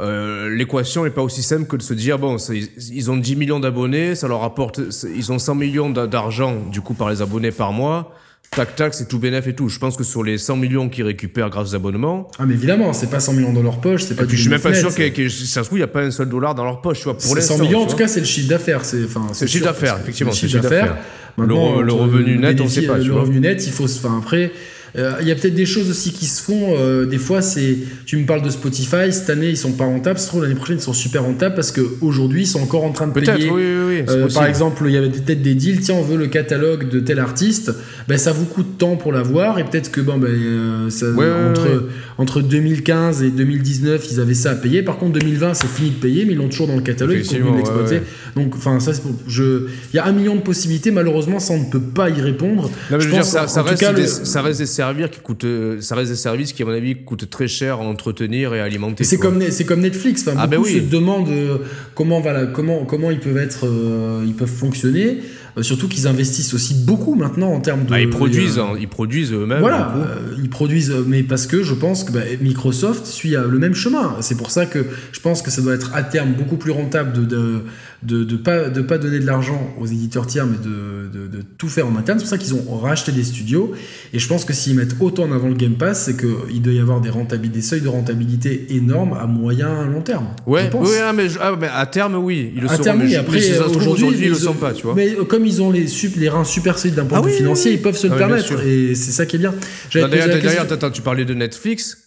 euh, 0.00 0.48
l'équation 0.48 1.04
n'est 1.04 1.10
pas 1.10 1.22
aussi 1.22 1.42
simple 1.42 1.66
que 1.66 1.76
de 1.76 1.82
se 1.82 1.92
dire 1.92 2.18
bon 2.18 2.38
ils 2.38 3.10
ont 3.10 3.16
10 3.18 3.36
millions 3.36 3.60
d'abonnés 3.60 4.14
ça 4.14 4.26
leur 4.26 4.40
rapporte 4.40 4.80
ils 5.14 5.30
ont 5.32 5.38
100 5.38 5.54
millions 5.54 5.90
d'argent 5.90 6.56
du 6.72 6.80
coup 6.80 6.94
par 6.94 7.10
les 7.10 7.20
abonnés 7.20 7.50
par 7.50 7.74
mois 7.74 8.14
tac 8.50 8.76
tac 8.76 8.94
c'est 8.94 9.09
tout 9.09 9.18
bénéf 9.18 9.46
et 9.46 9.55
tout. 9.55 9.68
Je 9.68 9.78
pense 9.78 9.96
que 9.96 10.05
sur 10.05 10.22
les 10.22 10.38
100 10.38 10.57
millions 10.57 10.88
qu'ils 10.88 11.05
récupèrent 11.05 11.50
grâce 11.50 11.70
aux 11.70 11.74
abonnements 11.74 12.28
ah 12.38 12.44
mais 12.46 12.55
évidemment 12.55 12.92
c'est 12.92 13.11
pas 13.11 13.20
100 13.20 13.35
millions 13.35 13.52
dans 13.52 13.62
leur 13.62 13.81
poche 13.81 14.05
c'est 14.05 14.14
pas 14.14 14.24
du 14.24 14.37
je 14.37 14.42
suis 14.42 14.50
même 14.50 14.61
pas 14.61 14.74
sûr 14.74 14.94
que 14.94 15.28
ça 15.28 15.62
se 15.62 15.66
trouve 15.66 15.78
il 15.78 15.83
y 15.83 15.85
a 15.85 15.88
pas 15.88 16.02
un 16.02 16.11
seul 16.11 16.28
dollar 16.28 16.55
dans 16.55 16.64
leur 16.64 16.81
poche 16.81 16.98
tu 16.98 17.05
vois 17.05 17.16
pour 17.16 17.35
les 17.35 17.40
100 17.40 17.59
millions 17.59 17.83
en 17.83 17.87
tout 17.87 17.96
cas 17.96 18.09
c'est 18.09 18.20
le 18.20 18.26
chiffre 18.26 18.48
d'affaires 18.48 18.85
c'est 18.85 18.98
le 18.98 19.46
chiffre 19.46 19.64
d'affaires 19.64 19.98
effectivement 20.00 20.33
c'est 20.33 20.42
le 20.42 20.48
chiffre 20.48 20.62
d'affaires. 20.62 20.96
le, 21.38 21.92
revenu 21.92 22.38
net 22.38 22.61
on 22.61 22.68
sait 22.68 22.83
pas 22.83 22.98
le 22.98 23.12
revenu 23.12 23.40
net 23.40 23.64
il 23.66 23.72
faut 23.72 23.85
enfin 23.85 24.18
après 24.18 24.52
euh, 24.98 25.14
il 25.22 25.28
y 25.28 25.31
a 25.31 25.35
peut-être 25.35 25.55
des 25.55 25.64
choses 25.64 25.88
aussi 25.88 26.12
qui 26.12 26.26
se 26.26 26.42
font. 26.42 26.74
Euh, 26.76 27.07
des 27.07 27.18
fois, 27.18 27.40
c'est. 27.40 27.78
Tu 28.05 28.16
me 28.18 28.26
parles 28.26 28.42
de 28.42 28.50
Spotify. 28.50 29.11
Cette 29.11 29.31
année, 29.31 29.48
ils 29.48 29.57
sont 29.57 29.72
pas 29.72 29.87
rentables. 29.87 30.18
Se 30.18 30.26
trouve 30.26 30.42
l'année 30.42 30.55
prochaine, 30.55 30.76
ils 30.76 30.83
sont 30.83 30.92
super 30.92 31.22
rentables 31.22 31.55
parce 31.55 31.72
qu'aujourd'hui, 31.72 32.42
ils 32.42 32.46
sont 32.46 32.61
encore 32.61 32.85
en 32.85 32.92
train 32.92 33.07
de 33.07 33.12
payer. 33.12 33.50
Oui, 33.50 33.62
oui, 33.87 34.05
euh, 34.09 34.28
par 34.28 34.46
exemple, 34.46 34.83
il 34.87 34.92
y 34.92 34.98
avait 34.98 35.09
peut-être 35.09 35.40
des 35.40 35.55
deals. 35.55 35.81
Tiens, 35.81 35.94
on 35.94 36.02
veut 36.02 36.18
le 36.18 36.26
catalogue 36.26 36.90
de 36.90 37.00
tel 37.00 37.20
artiste. 37.20 37.72
Ben, 38.07 38.18
ça 38.18 38.33
vous 38.33 38.44
coûte 38.44 38.76
tant 38.76 38.96
pour 38.96 39.12
l'avoir. 39.12 39.59
Et 39.59 39.64
peut-être 39.64 39.90
que 39.90 40.02
bon, 40.02 40.18
ben, 40.18 40.90
ça, 40.90 41.07
entre, 41.07 41.88
entre 42.18 42.42
2015 42.42 43.22
et 43.22 43.31
2019, 43.31 44.07
ils 44.11 44.20
avaient 44.20 44.35
ça 44.35 44.50
à 44.50 44.55
payer. 44.57 44.83
Par 44.83 44.98
contre, 44.98 45.18
2020, 45.18 45.55
c'est 45.55 45.68
fini 45.68 45.90
de 45.90 46.00
payer, 46.00 46.26
mais 46.26 46.33
ils 46.33 46.38
l'ont 46.38 46.48
toujours 46.48 46.66
dans 46.66 46.76
le 46.76 46.83
catalogue. 46.83 47.16
Ils 47.16 47.22
continuent 47.22 47.52
de 47.52 47.57
l'exploiter. 47.57 48.00
Donc, 48.37 48.55
enfin, 48.57 48.78
ça, 48.78 48.92
je. 49.26 49.66
Il 49.92 49.96
y 49.96 49.98
a 49.98 50.05
un 50.05 50.12
million 50.12 50.35
de 50.35 50.42
possibilités. 50.42 50.90
Malheureusement, 50.90 51.38
ça, 51.38 51.55
on 51.55 51.61
ne 51.61 51.70
peut 51.70 51.81
pas 51.81 52.11
y 52.11 52.20
répondre. 52.20 52.64
Non, 52.90 52.98
mais 52.98 53.00
je, 53.00 53.07
veux 53.07 53.14
dire, 53.14 53.24
ça, 53.24 53.48
ça, 53.48 53.62
reste 53.62 53.94
des, 53.94 54.07
ça 54.07 54.42
reste 54.42 54.59
des 54.59 54.66
qui 55.11 55.21
coûtent, 55.21 55.45
euh, 55.45 55.81
ça 55.81 55.95
reste 55.95 56.11
des 56.11 56.16
services 56.16 56.53
qui, 56.53 56.62
à 56.62 56.66
mon 56.66 56.73
avis, 56.73 56.97
coûtent 57.05 57.29
très 57.29 57.49
cher 57.49 57.77
à 57.77 57.85
entretenir 57.85 58.55
et 58.55 58.61
à 58.61 58.64
alimenter. 58.64 59.05
C'est 59.05 59.18
comme, 59.18 59.40
c'est 59.51 59.64
comme 59.64 59.81
Netflix. 59.81 60.27
Enfin, 60.27 60.37
ah 60.40 60.47
ben 60.47 60.59
oui. 60.59 60.75
se 60.75 60.79
demandent 60.81 61.29
euh, 61.29 61.59
comment, 61.95 62.21
voilà, 62.21 62.47
comment, 62.47 62.85
comment 62.85 63.11
ils 63.11 63.21
peuvent 63.21 63.37
être, 63.37 63.66
euh, 63.66 64.25
ils 64.27 64.35
peuvent 64.35 64.49
fonctionner. 64.49 65.18
surtout 65.61 65.88
qu'ils 65.88 66.07
investissent 66.07 66.55
aussi 66.55 66.75
beaucoup 66.75 67.14
maintenant 67.14 67.53
en 67.53 67.61
termes 67.61 67.85
de. 67.85 67.92
Ah, 67.92 68.01
ils 68.01 68.11
produisent, 68.11 68.59
hein, 68.59 68.71
ils 68.81 68.88
produisent 68.88 69.33
eux-mêmes. 69.33 69.61
Voilà, 69.61 69.95
ils 70.38 70.51
produisent, 70.51 70.95
mais 71.07 71.23
parce 71.23 71.47
que 71.47 71.62
je 71.62 71.75
pense 71.75 72.05
que 72.05 72.12
bah, 72.12 72.21
Microsoft 72.40 73.07
suit 73.07 73.31
le 73.31 73.59
même 73.59 73.75
chemin. 73.75 74.16
C'est 74.21 74.37
pour 74.37 74.51
ça 74.51 74.66
que 74.66 74.87
je 75.12 75.21
pense 75.21 75.42
que 75.42 75.51
ça 75.51 75.62
doit 75.62 75.75
être 75.75 75.92
à 75.95 76.03
terme 76.03 76.33
beaucoup 76.33 76.57
plus 76.57 76.73
rentable 76.73 77.12
de, 77.12 77.25
de 77.25 77.62
de 78.02 78.24
ne 78.24 78.36
pas, 78.36 78.68
de 78.68 78.82
pas 78.82 78.98
donner 78.98 79.20
de 79.20 79.26
l'argent 79.26 79.74
aux 79.78 79.86
éditeurs 79.86 80.26
tiers, 80.26 80.46
mais 80.46 80.56
de, 80.58 81.08
de, 81.12 81.28
de 81.28 81.42
tout 81.56 81.68
faire 81.68 81.86
en 81.86 81.96
interne. 81.96 82.18
C'est 82.18 82.24
pour 82.24 82.30
ça 82.30 82.38
qu'ils 82.38 82.54
ont 82.54 82.78
racheté 82.78 83.12
des 83.12 83.22
studios. 83.22 83.72
Et 84.12 84.18
je 84.18 84.26
pense 84.26 84.44
que 84.44 84.52
s'ils 84.52 84.74
mettent 84.74 84.96
autant 85.00 85.24
en 85.24 85.32
avant 85.32 85.48
le 85.48 85.54
Game 85.54 85.74
Pass, 85.74 86.04
c'est 86.04 86.16
qu'il 86.16 86.62
doit 86.62 86.72
y 86.72 86.80
avoir 86.80 87.00
des, 87.00 87.10
rentabilités, 87.10 87.60
des 87.60 87.64
seuils 87.64 87.80
de 87.80 87.88
rentabilité 87.88 88.66
énormes 88.70 89.12
à 89.12 89.26
moyen 89.26 89.86
long 89.86 90.00
terme. 90.00 90.26
Ouais, 90.46 90.68
oui, 90.74 90.88
ah, 91.00 91.12
mais, 91.12 91.26
ah, 91.40 91.52
mais, 91.58 91.68
à 91.72 91.86
terme, 91.86 92.16
oui. 92.16 92.52
Ils 92.56 92.62
le 92.62 92.70
à 92.70 92.78
terme, 92.78 93.02
oui. 93.02 93.14
Après, 93.14 93.38
aujourd'hui, 93.86 94.18
ils, 94.22 94.28
le 94.30 94.34
sont 94.34 94.54
pas, 94.54 94.72
tu 94.72 94.82
vois. 94.82 94.94
Mais 94.94 95.14
comme 95.28 95.46
ils 95.46 95.62
ont 95.62 95.70
les, 95.70 95.86
les 96.16 96.28
reins 96.28 96.44
super 96.44 96.78
solides 96.78 96.96
d'un 96.96 97.04
point 97.04 97.20
de 97.20 97.26
ah 97.26 97.28
vue 97.28 97.36
financier, 97.36 97.72
ils 97.72 97.82
peuvent 97.82 97.96
se 97.96 98.08
le 98.08 98.16
permettre. 98.16 98.64
Et 98.66 98.94
c'est 98.94 99.12
ça 99.12 99.26
qui 99.26 99.36
est 99.36 99.38
bien. 99.38 99.54
D'ailleurs, 99.94 100.66
tu 100.92 101.02
parlais 101.02 101.24
de 101.24 101.34
Netflix. 101.34 102.01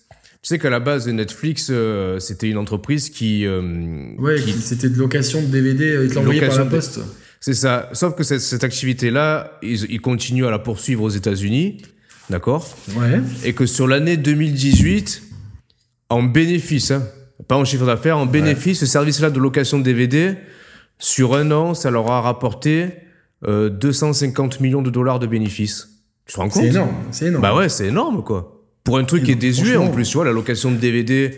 Tu 0.45 0.49
sais 0.49 0.60
qu'à 0.60 0.69
la 0.69 0.79
base 0.79 1.08
de 1.08 1.12
Netflix, 1.12 1.69
euh, 1.71 2.19
c'était 2.19 2.47
une 2.47 2.60
entreprise 2.60 3.10
qui. 3.10 3.47
Euh, 3.47 4.13
ouais, 4.19 4.38
c'était 4.62 4.89
de 4.89 4.97
location 4.99 5.41
de 5.41 5.47
DVD, 5.47 5.97
ils 6.03 6.10
te 6.12 6.13
l'envoyaient 6.13 6.45
par 6.45 6.60
la 6.60 6.65
poste. 6.65 6.99
C'est 7.39 7.55
ça. 7.55 7.89
Sauf 7.93 8.13
que 8.13 8.21
cette, 8.21 8.41
cette 8.41 8.63
activité-là, 8.63 9.58
ils, 9.63 9.91
ils, 9.91 9.99
continuent 9.99 10.45
à 10.45 10.51
la 10.51 10.60
poursuivre 10.60 11.01
aux 11.01 11.10
États-Unis. 11.10 11.81
D'accord? 12.29 12.77
Ouais. 12.95 13.21
Et 13.43 13.53
que 13.53 13.65
sur 13.65 13.88
l'année 13.88 14.17
2018, 14.17 15.23
en 16.10 16.21
bénéfice, 16.21 16.91
hein, 16.91 17.01
pas 17.47 17.58
en 17.58 17.65
chiffre 17.65 17.88
d'affaires, 17.88 18.19
en 18.19 18.27
bénéfice, 18.27 18.81
ce 18.81 18.86
service-là 18.86 19.31
de 19.31 19.39
location 19.39 19.79
de 19.79 19.84
DVD, 19.84 20.36
sur 20.99 21.34
un 21.36 21.49
an, 21.49 21.73
ça 21.73 21.89
leur 21.89 22.12
a 22.12 22.21
rapporté 22.21 22.89
euh, 23.47 23.71
250 23.71 24.60
millions 24.60 24.84
de 24.84 24.91
dollars 24.91 25.17
de 25.17 25.25
bénéfices. 25.25 25.89
Tu 26.27 26.36
te 26.36 26.39
rends 26.39 26.49
compte? 26.49 26.62
C'est 26.62 26.69
énorme, 26.69 26.95
c'est 27.10 27.25
énorme. 27.25 27.41
Bah 27.41 27.55
ouais, 27.55 27.67
c'est 27.67 27.88
énorme, 27.88 28.23
quoi. 28.23 28.55
Pour 28.86 29.00
un 29.00 29.04
truc 29.04 29.24
qui 29.24 29.32
est 29.32 29.36
désuet 29.36 29.76
en 29.76 29.89
plus, 29.89 30.08
tu 30.08 30.15
vois, 30.15 30.26
la 30.26 30.32
location 30.32 30.71
de 30.71 30.78
DVD 30.78 31.32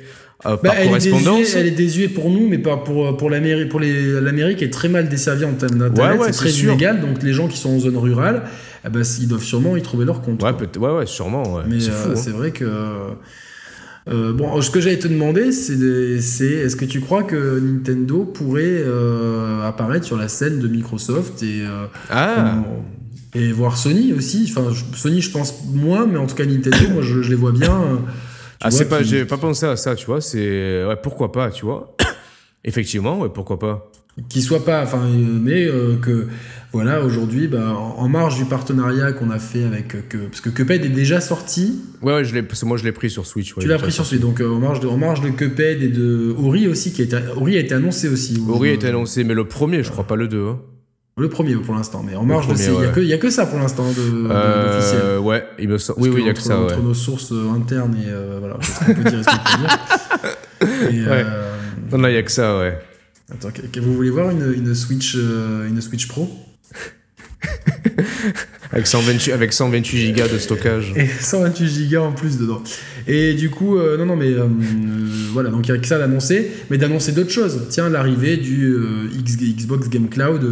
euh, 0.45 0.51
bah, 0.51 0.69
par 0.69 0.75
elle 0.75 0.87
correspondance. 0.87 1.25
Est 1.25 1.39
désuée, 1.39 1.59
elle 1.59 1.67
est 1.67 1.71
désuée 1.71 2.07
pour 2.09 2.29
nous, 2.29 2.47
mais 2.47 2.59
pas 2.59 2.77
pour, 2.77 3.17
pour 3.17 3.29
l'Amérique. 3.29 3.69
Pour 3.69 3.79
l'Amérique 3.79 4.61
est 4.61 4.69
très 4.69 4.89
mal 4.89 5.09
desservie 5.09 5.45
en 5.45 5.53
termes 5.53 5.79
d'internet, 5.79 6.19
c'est 6.25 6.31
très 6.31 6.51
illégal. 6.51 7.01
Donc 7.01 7.23
les 7.23 7.33
gens 7.33 7.47
qui 7.47 7.57
sont 7.57 7.69
en 7.69 7.79
zone 7.79 7.97
rurale, 7.97 8.43
eh 8.85 8.89
ben, 8.89 9.01
ils 9.19 9.27
doivent 9.27 9.43
sûrement 9.43 9.75
y 9.77 9.81
trouver 9.81 10.05
leur 10.05 10.21
compte. 10.21 10.43
Ouais, 10.43 10.51
ouais, 10.51 10.91
ouais, 10.91 11.05
sûrement. 11.05 11.61
Mais 11.67 11.79
c'est 11.79 11.89
euh, 11.89 12.15
hein. 12.15 12.37
vrai 12.37 12.51
que. 12.51 12.65
Euh, 14.09 14.31
bon, 14.31 14.61
ce 14.61 14.69
que 14.69 14.79
j'allais 14.79 14.99
te 14.99 15.07
demander, 15.07 15.51
c'est 15.51 16.45
est-ce 16.45 16.75
que 16.75 16.85
tu 16.85 16.99
crois 16.99 17.23
que 17.23 17.59
Nintendo 17.59 18.25
pourrait 18.25 18.83
apparaître 19.63 20.05
sur 20.05 20.17
la 20.17 20.27
scène 20.27 20.59
de 20.59 20.67
Microsoft 20.67 21.41
et 21.43 21.63
ah. 22.11 22.57
Et 23.37 23.51
voir 23.51 23.77
Sony 23.77 24.13
aussi. 24.13 24.51
Enfin, 24.51 24.73
Sony, 24.95 25.21
je 25.21 25.31
pense 25.31 25.63
moins, 25.71 26.07
mais 26.07 26.17
en 26.17 26.25
tout 26.25 26.35
cas 26.35 26.45
Nintendo, 26.45 26.89
moi, 26.93 27.03
je, 27.03 27.19
les 27.19 27.35
vois 27.35 27.51
bien. 27.51 27.71
Euh, 27.71 27.97
ah, 28.61 28.71
c'est 28.71 28.89
pas, 28.89 29.03
j'ai 29.03 29.25
pas 29.25 29.37
pensé 29.37 29.65
à 29.65 29.75
ça, 29.75 29.95
tu 29.95 30.07
vois. 30.07 30.21
C'est, 30.21 30.85
ouais, 30.85 30.95
pourquoi 31.01 31.31
pas, 31.31 31.51
tu 31.51 31.65
vois. 31.65 31.95
Effectivement, 32.63 33.19
ouais, 33.19 33.29
pourquoi 33.29 33.59
pas. 33.59 33.91
Qui 34.29 34.41
soit 34.41 34.65
pas, 34.65 34.81
enfin, 34.81 35.03
euh, 35.03 35.39
mais 35.39 35.65
euh, 35.65 35.97
que, 35.97 36.25
voilà, 36.71 37.03
aujourd'hui, 37.03 37.47
bah, 37.47 37.75
en 37.75 38.09
marge 38.09 38.37
du 38.37 38.45
partenariat 38.45 39.11
qu'on 39.11 39.29
a 39.29 39.37
fait 39.37 39.63
avec, 39.63 40.09
que, 40.09 40.17
parce 40.17 40.41
que 40.41 40.49
Cuphead 40.49 40.83
est 40.83 40.89
déjà 40.89 41.21
sorti. 41.21 41.79
Ouais, 42.01 42.13
ouais 42.13 42.25
je 42.25 42.33
l'ai, 42.33 42.43
moi 42.63 42.77
je 42.77 42.83
l'ai 42.83 42.91
pris 42.91 43.11
sur 43.11 43.27
Switch. 43.27 43.53
tu 43.53 43.67
l'as 43.67 43.77
pris 43.77 43.91
sur 43.91 44.07
Switch, 44.07 44.19
donc 44.19 44.41
en 44.41 44.57
marge 44.57 44.79
de, 44.79 44.87
en 44.87 44.97
marge 44.97 45.21
de 45.21 45.29
Cuphead 45.29 45.83
et 45.83 45.89
de 45.89 46.33
Ori 46.39 46.67
aussi, 46.67 46.91
qui 46.93 47.03
a 47.03 47.05
été, 47.05 47.17
Ori 47.35 47.57
a 47.57 47.59
été 47.59 47.75
annoncé 47.75 48.09
aussi. 48.09 48.41
Ori 48.49 48.69
a 48.69 48.73
été 48.73 48.87
annoncé, 48.87 49.23
mais 49.23 49.35
le 49.35 49.45
premier, 49.45 49.83
je 49.83 49.91
crois 49.91 50.07
pas 50.07 50.15
le 50.15 50.27
2. 50.27 50.47
Hein. 50.47 50.59
Le 51.17 51.29
premier 51.29 51.55
pour 51.55 51.73
l'instant, 51.73 52.03
mais 52.05 52.15
en 52.15 52.23
marge 52.23 52.47
de 52.47 52.53
il 52.53 53.07
n'y 53.07 53.13
a, 53.13 53.17
que 53.17 53.31
ça 53.31 53.47
pour 53.47 53.57
l'instant 53.57 53.91
de, 53.91 54.27
euh, 54.29 55.17
Ouais, 55.17 55.43
il 55.57 55.67
me 55.67 55.79
semble. 55.79 55.99
Oui, 55.99 56.09
oui, 56.09 56.21
il 56.21 56.27
y 56.27 56.29
a 56.29 56.33
que 56.33 56.41
ça. 56.41 56.59
Entre 56.59 56.79
nos 56.79 56.93
sources 56.93 57.31
euh, 57.31 57.49
internes 57.49 57.95
et 57.95 58.07
euh, 58.07 58.37
voilà, 58.39 58.57
ce 58.61 58.85
peut 58.85 59.03
dire 59.03 59.23
ce 59.23 59.29
qu'on 59.29 59.37
peut 60.69 60.91
dire. 60.91 61.09
ouais. 61.11 61.25
non, 61.97 62.07
il 62.07 62.11
n'y 62.11 62.17
a 62.17 62.23
que 62.23 62.31
ça, 62.31 62.59
ouais. 62.59 62.77
Attends, 63.31 63.49
vous 63.81 63.95
voulez 63.95 64.11
voir 64.11 64.29
une, 64.29 64.53
une 64.53 64.75
Switch, 64.75 65.15
une 65.15 65.81
Switch 65.81 66.07
Pro? 66.07 66.29
avec, 68.71 68.87
128, 68.87 69.31
avec 69.31 69.53
128 69.53 69.97
gigas 69.97 70.27
de 70.27 70.37
stockage. 70.37 70.93
Et 70.95 71.07
128 71.07 71.67
gigas 71.67 72.01
en 72.01 72.11
plus 72.11 72.37
dedans. 72.37 72.61
Et 73.07 73.33
du 73.33 73.49
coup, 73.49 73.77
euh, 73.77 73.97
non, 73.97 74.05
non, 74.05 74.15
mais 74.15 74.29
euh, 74.29 74.47
voilà, 75.31 75.49
donc 75.49 75.67
il 75.67 75.71
n'y 75.71 75.77
a 75.77 75.81
que 75.81 75.87
ça 75.87 75.97
d'annoncer, 75.97 76.51
mais 76.69 76.77
d'annoncer 76.77 77.11
d'autres 77.11 77.31
choses. 77.31 77.67
Tiens, 77.69 77.89
l'arrivée 77.89 78.37
du 78.37 78.65
euh, 78.65 79.09
Xbox 79.17 79.89
Game 79.89 80.09
Cloud 80.09 80.45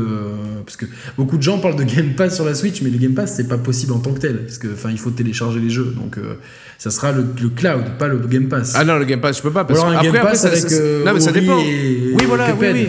Parce 0.65 0.77
que 0.77 0.85
beaucoup 1.17 1.37
de 1.37 1.43
gens 1.43 1.59
parlent 1.59 1.75
de 1.75 1.83
Game 1.83 2.13
Pass 2.15 2.35
sur 2.35 2.45
la 2.45 2.55
Switch, 2.55 2.81
mais 2.81 2.89
le 2.89 2.97
Game 2.97 3.13
Pass, 3.13 3.35
c'est 3.35 3.47
pas 3.47 3.57
possible 3.57 3.93
en 3.93 3.99
tant 3.99 4.13
que 4.13 4.19
tel. 4.19 4.37
Parce 4.37 4.57
que, 4.57 4.67
enfin, 4.73 4.89
il 4.91 4.97
faut 4.97 5.11
télécharger 5.11 5.59
les 5.59 5.69
jeux. 5.69 5.93
Donc, 5.95 6.17
euh, 6.17 6.35
ça 6.77 6.91
sera 6.91 7.11
le, 7.11 7.25
le 7.41 7.49
cloud, 7.49 7.83
pas 7.97 8.07
le 8.07 8.17
Game 8.17 8.47
Pass. 8.47 8.73
Ah 8.75 8.83
non, 8.83 8.97
le 8.97 9.05
Game 9.05 9.21
Pass, 9.21 9.37
je 9.37 9.41
peux 9.41 9.51
pas. 9.51 9.65
Parce 9.65 9.81
que 9.81 9.89
Game 10.03 10.15
après, 10.15 10.21
Pass 10.21 10.45
après, 10.45 10.57
avec. 10.57 10.69
ça, 10.69 10.77
euh, 10.77 11.05
non, 11.05 11.13
mais 11.13 11.19
ça 11.19 11.31
dépend. 11.31 11.57
Oui, 11.57 12.25
voilà, 12.27 12.55
oui, 12.59 12.67
oui. 12.73 12.87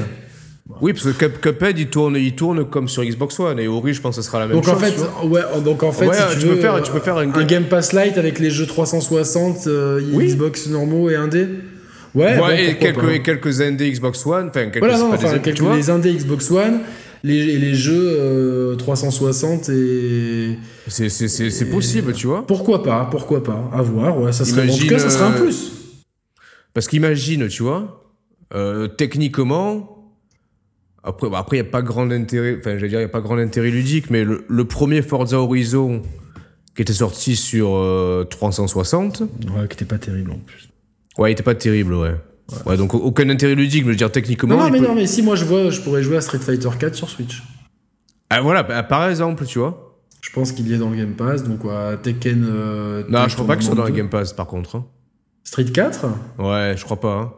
Oui, 0.80 0.92
parce 0.92 1.04
que 1.04 1.10
Cup- 1.10 1.40
Cuphead, 1.40 1.78
il 1.78 1.86
tourne, 1.88 2.16
il 2.16 2.34
tourne 2.34 2.64
comme 2.68 2.88
sur 2.88 3.04
Xbox 3.04 3.38
One. 3.38 3.58
Et 3.60 3.68
Ori, 3.68 3.94
je 3.94 4.00
pense 4.00 4.16
que 4.16 4.22
ce 4.22 4.26
sera 4.26 4.40
la 4.40 4.46
même 4.46 4.56
Donc 4.56 4.64
chose. 4.64 4.74
en 4.74 4.78
fait, 4.78 4.94
ouais, 5.26 5.40
donc 5.64 5.82
en 5.84 5.92
fait, 5.92 6.06
Ouais, 6.08 6.16
si 6.16 6.34
tu, 6.34 6.40
tu 6.40 6.46
veux, 6.46 6.54
peux 6.56 6.60
faire- 6.60 6.82
tu 6.82 6.90
peux 6.92 6.98
faire 7.00 7.16
un- 7.18 7.32
un 7.32 7.44
Game 7.44 7.64
Pass 7.64 7.92
Lite 7.92 8.18
avec 8.18 8.38
les 8.40 8.50
jeux 8.50 8.66
360, 8.66 9.66
euh, 9.68 10.00
Oui. 10.12 10.26
Xbox 10.26 10.66
normaux 10.68 11.08
et 11.08 11.14
indé. 11.16 11.46
Ouais, 12.14 12.24
Ouais, 12.24 12.36
bon, 12.38 12.48
et 12.48 12.78
quelques, 12.78 13.00
pas. 13.00 13.12
et 13.14 13.22
quelques 13.22 13.60
indés 13.60 13.90
Xbox 13.92 14.26
One. 14.26 14.48
Enfin, 14.48 14.64
quelques, 14.70 14.78
Voilà, 14.78 14.98
non, 14.98 15.10
pas 15.10 15.16
des 15.18 15.24
enfin, 15.24 15.34
indés, 15.34 15.42
quelques, 15.42 15.56
tu 15.56 15.62
vois. 15.62 15.76
les 15.76 15.88
indés 15.90 16.12
Xbox 16.14 16.50
One, 16.50 16.80
les, 17.22 17.58
les 17.58 17.74
jeux 17.74 18.16
euh, 18.18 18.74
360 18.76 19.68
et 19.68 20.58
C'est- 20.88 21.70
possible, 21.70 22.12
tu 22.12 22.26
vois. 22.26 22.44
pourquoi 22.46 22.82
pas, 22.82 23.06
pourquoi 23.10 23.42
pas, 23.44 23.70
à 23.72 23.82
voir. 23.82 24.18
Ouais, 24.20 24.32
ça 24.32 24.44
serait, 24.44 24.62
en 24.62 24.64
tout 24.66 24.70
Imagine, 24.72 24.88
cas, 24.90 24.98
ça 24.98 25.10
serait 25.10 25.24
un 25.26 25.32
euh, 25.32 25.42
plus. 25.44 25.72
Parce 26.74 26.88
qu'imagine, 26.88 27.46
tu 27.48 27.62
vois, 27.62 28.02
euh, 28.54 28.88
techniquement, 28.88 29.95
après, 31.06 31.30
bah, 31.30 31.38
après, 31.38 31.56
il 31.58 31.62
n'y 31.62 31.68
a 31.68 31.70
pas 31.70 31.82
grand 31.82 32.10
intérêt, 32.10 32.56
enfin, 32.58 32.76
j'allais 32.76 32.88
dire, 32.88 32.98
il 32.98 33.02
n'y 33.04 33.06
a 33.06 33.08
pas 33.08 33.20
grand 33.20 33.38
intérêt 33.38 33.70
ludique, 33.70 34.10
mais 34.10 34.24
le, 34.24 34.44
le 34.48 34.64
premier 34.64 35.02
Forza 35.02 35.38
Horizon 35.40 36.02
qui 36.74 36.82
était 36.82 36.92
sorti 36.92 37.36
sur 37.36 37.74
euh, 37.74 38.24
360, 38.24 39.20
Ouais, 39.22 39.26
qui 39.68 39.74
était 39.74 39.84
pas 39.86 39.98
terrible 39.98 40.32
en 40.32 40.38
plus. 40.38 40.68
ouais, 41.18 41.30
il 41.30 41.32
était 41.32 41.42
pas 41.42 41.54
terrible, 41.54 41.94
ouais. 41.94 42.14
Ouais, 42.66 42.76
donc 42.76 42.94
aucun 42.94 43.28
intérêt 43.30 43.54
ludique, 43.54 43.82
mais 43.82 43.88
je 43.88 43.92
veux 43.92 43.96
dire, 43.96 44.12
techniquement. 44.12 44.56
Non, 44.56 44.70
mais 44.70 44.78
peut- 44.78 44.86
non, 44.86 44.94
mais 44.94 45.06
si 45.06 45.22
moi 45.22 45.34
je 45.36 45.44
vois, 45.44 45.70
je 45.70 45.80
pourrais 45.80 46.02
jouer 46.02 46.16
à 46.18 46.20
Street 46.20 46.38
Fighter 46.38 46.68
4 46.78 46.94
sur 46.94 47.08
Switch. 47.08 47.42
Ah, 48.30 48.40
voilà, 48.40 48.62
bah, 48.62 48.82
par 48.82 49.08
exemple, 49.08 49.44
tu 49.46 49.58
vois. 49.58 49.98
Je 50.20 50.30
pense 50.30 50.52
qu'il 50.52 50.68
y 50.68 50.74
est 50.74 50.78
dans 50.78 50.90
le 50.90 50.96
Game 50.96 51.14
Pass, 51.14 51.44
donc 51.44 51.64
ouais, 51.64 51.96
Tekken. 52.02 52.44
euh, 52.48 53.04
Non, 53.08 53.26
je 53.28 53.34
crois 53.34 53.46
pas 53.46 53.56
que 53.56 53.62
ce 53.62 53.66
soit 53.68 53.74
dans 53.76 53.84
le 53.84 53.90
Game 53.92 54.08
Pass, 54.10 54.32
par 54.32 54.46
contre. 54.46 54.76
hein. 54.76 54.80
2. 54.80 54.84
Street 55.44 55.64
4 55.72 56.06
Ouais, 56.38 56.74
je 56.76 56.84
crois 56.84 57.00
pas. 57.00 57.14
hein. 57.14 57.32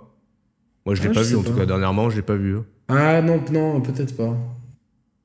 Moi, 0.86 0.94
je 0.94 1.02
l'ai 1.02 1.08
Ah, 1.10 1.14
pas 1.14 1.22
je 1.22 1.28
vu, 1.28 1.36
en 1.36 1.42
tout 1.42 1.52
pas. 1.52 1.60
cas, 1.60 1.66
dernièrement, 1.66 2.08
je 2.10 2.16
l'ai 2.16 2.22
pas 2.22 2.36
vu. 2.36 2.56
hein. 2.56 2.64
Ah 2.88 3.20
non, 3.22 3.42
non, 3.52 3.80
peut-être 3.80 4.16
pas. 4.16 4.36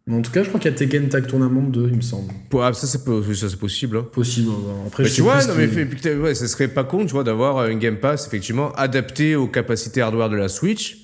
Mais 0.06 0.17
en 0.17 0.21
tout 0.21 0.32
cas, 0.32 0.43
je 0.43 0.49
crois 0.49 0.60
qu'il 0.60 0.69
y 0.69 0.73
a 0.73 0.78
Tekken 0.78 1.08
Tag 1.08 1.28
Tournament 1.28 1.62
2, 1.69 1.88
il 1.89 1.95
me 1.95 2.02
semble. 2.02 2.34
Ah, 2.60 2.73
ça, 2.73 2.88
c'est 2.88 3.06
possible. 3.06 3.97
hein. 3.97 4.06
Possible. 4.12 4.52
Après, 4.86 5.04
Mais 5.04 5.10
je 5.10 5.15
tu 5.15 5.21
vois, 5.21 5.41
non, 5.45 5.54
mais 5.56 5.67
fait- 5.69 6.15
ouais, 6.17 6.36
ça 6.36 6.45
serait 6.49 6.67
pas 6.67 6.84
con, 6.84 7.06
tu 7.06 7.13
vois, 7.13 7.23
d'avoir 7.23 7.60
un 7.60 7.76
Game 7.76 7.97
Pass 7.97 8.28
effectivement 8.28 8.73
adapté 8.73 9.38
aux 9.38 9.47
capacités 9.47 10.02
hardware 10.02 10.30
de 10.30 10.36
la 10.36 10.49
Switch. 10.49 10.97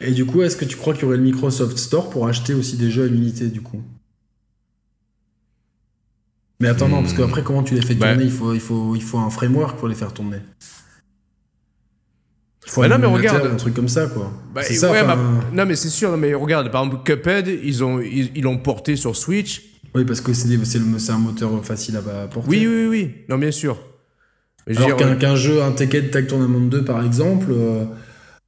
Et 0.00 0.12
du 0.12 0.24
coup, 0.24 0.42
est-ce 0.42 0.56
que 0.56 0.64
tu 0.64 0.76
crois 0.76 0.92
qu'il 0.94 1.02
y 1.02 1.06
aurait 1.06 1.16
le 1.16 1.22
Microsoft 1.24 1.76
Store 1.78 2.10
pour 2.10 2.28
acheter 2.28 2.54
aussi 2.54 2.76
des 2.76 2.90
jeux 2.92 3.04
à 3.04 3.06
l'unité, 3.08 3.48
du 3.48 3.60
coup? 3.60 3.80
Mais 6.60 6.68
attends, 6.68 6.88
non, 6.88 7.00
Hmm. 7.00 7.02
parce 7.04 7.14
qu'après, 7.14 7.42
comment 7.42 7.64
tu 7.64 7.74
les 7.74 7.82
fais 7.82 7.94
Bah. 7.94 8.10
tourner? 8.10 8.24
Il, 8.24 8.30
faut, 8.30 8.54
il, 8.54 8.60
faut, 8.60 8.94
il 8.94 9.02
faut 9.02 9.18
un 9.18 9.30
framework 9.30 9.78
pour 9.78 9.88
les 9.88 9.94
faire 9.96 10.12
tourner. 10.14 10.38
Il 12.66 12.70
faut 12.70 12.80
Bah 12.80 12.88
non, 12.88 12.98
mais 12.98 13.06
regarde. 13.06 13.46
un 13.46 13.56
truc 13.56 13.74
comme 13.74 13.88
ça, 13.88 14.06
quoi. 14.06 14.32
Bah, 14.54 14.62
ça, 14.62 14.90
ouais, 14.90 15.04
bah, 15.04 15.18
non, 15.52 15.66
mais 15.66 15.76
c'est 15.76 15.88
sûr, 15.88 16.10
non, 16.10 16.16
mais 16.16 16.34
regarde, 16.34 16.70
par 16.70 16.84
exemple, 16.84 17.02
Cuphead, 17.04 17.48
ils 17.62 17.84
ont, 17.84 18.00
ils, 18.00 18.42
l'ont 18.42 18.58
porté 18.58 18.96
sur 18.96 19.16
Switch. 19.16 19.62
Oui, 19.94 20.04
parce 20.04 20.20
que 20.20 20.32
c'est 20.32 21.10
un 21.10 21.18
moteur 21.18 21.64
facile 21.64 21.96
à 21.96 22.22
à 22.22 22.26
porter. 22.26 22.48
Oui, 22.48 22.66
oui, 22.66 22.86
oui, 22.88 23.10
non, 23.28 23.38
bien 23.38 23.50
sûr. 23.50 23.78
Mais 24.66 24.76
Alors 24.76 24.96
qu'un 24.96 25.08
euh, 25.08 25.16
qu'un 25.16 25.36
jeu, 25.36 25.62
un 25.62 25.72
Tekken 25.72 26.08
Tag 26.08 26.26
Tournament 26.26 26.60
2, 26.60 26.84
par 26.84 27.04
exemple, 27.04 27.48
euh, 27.50 27.84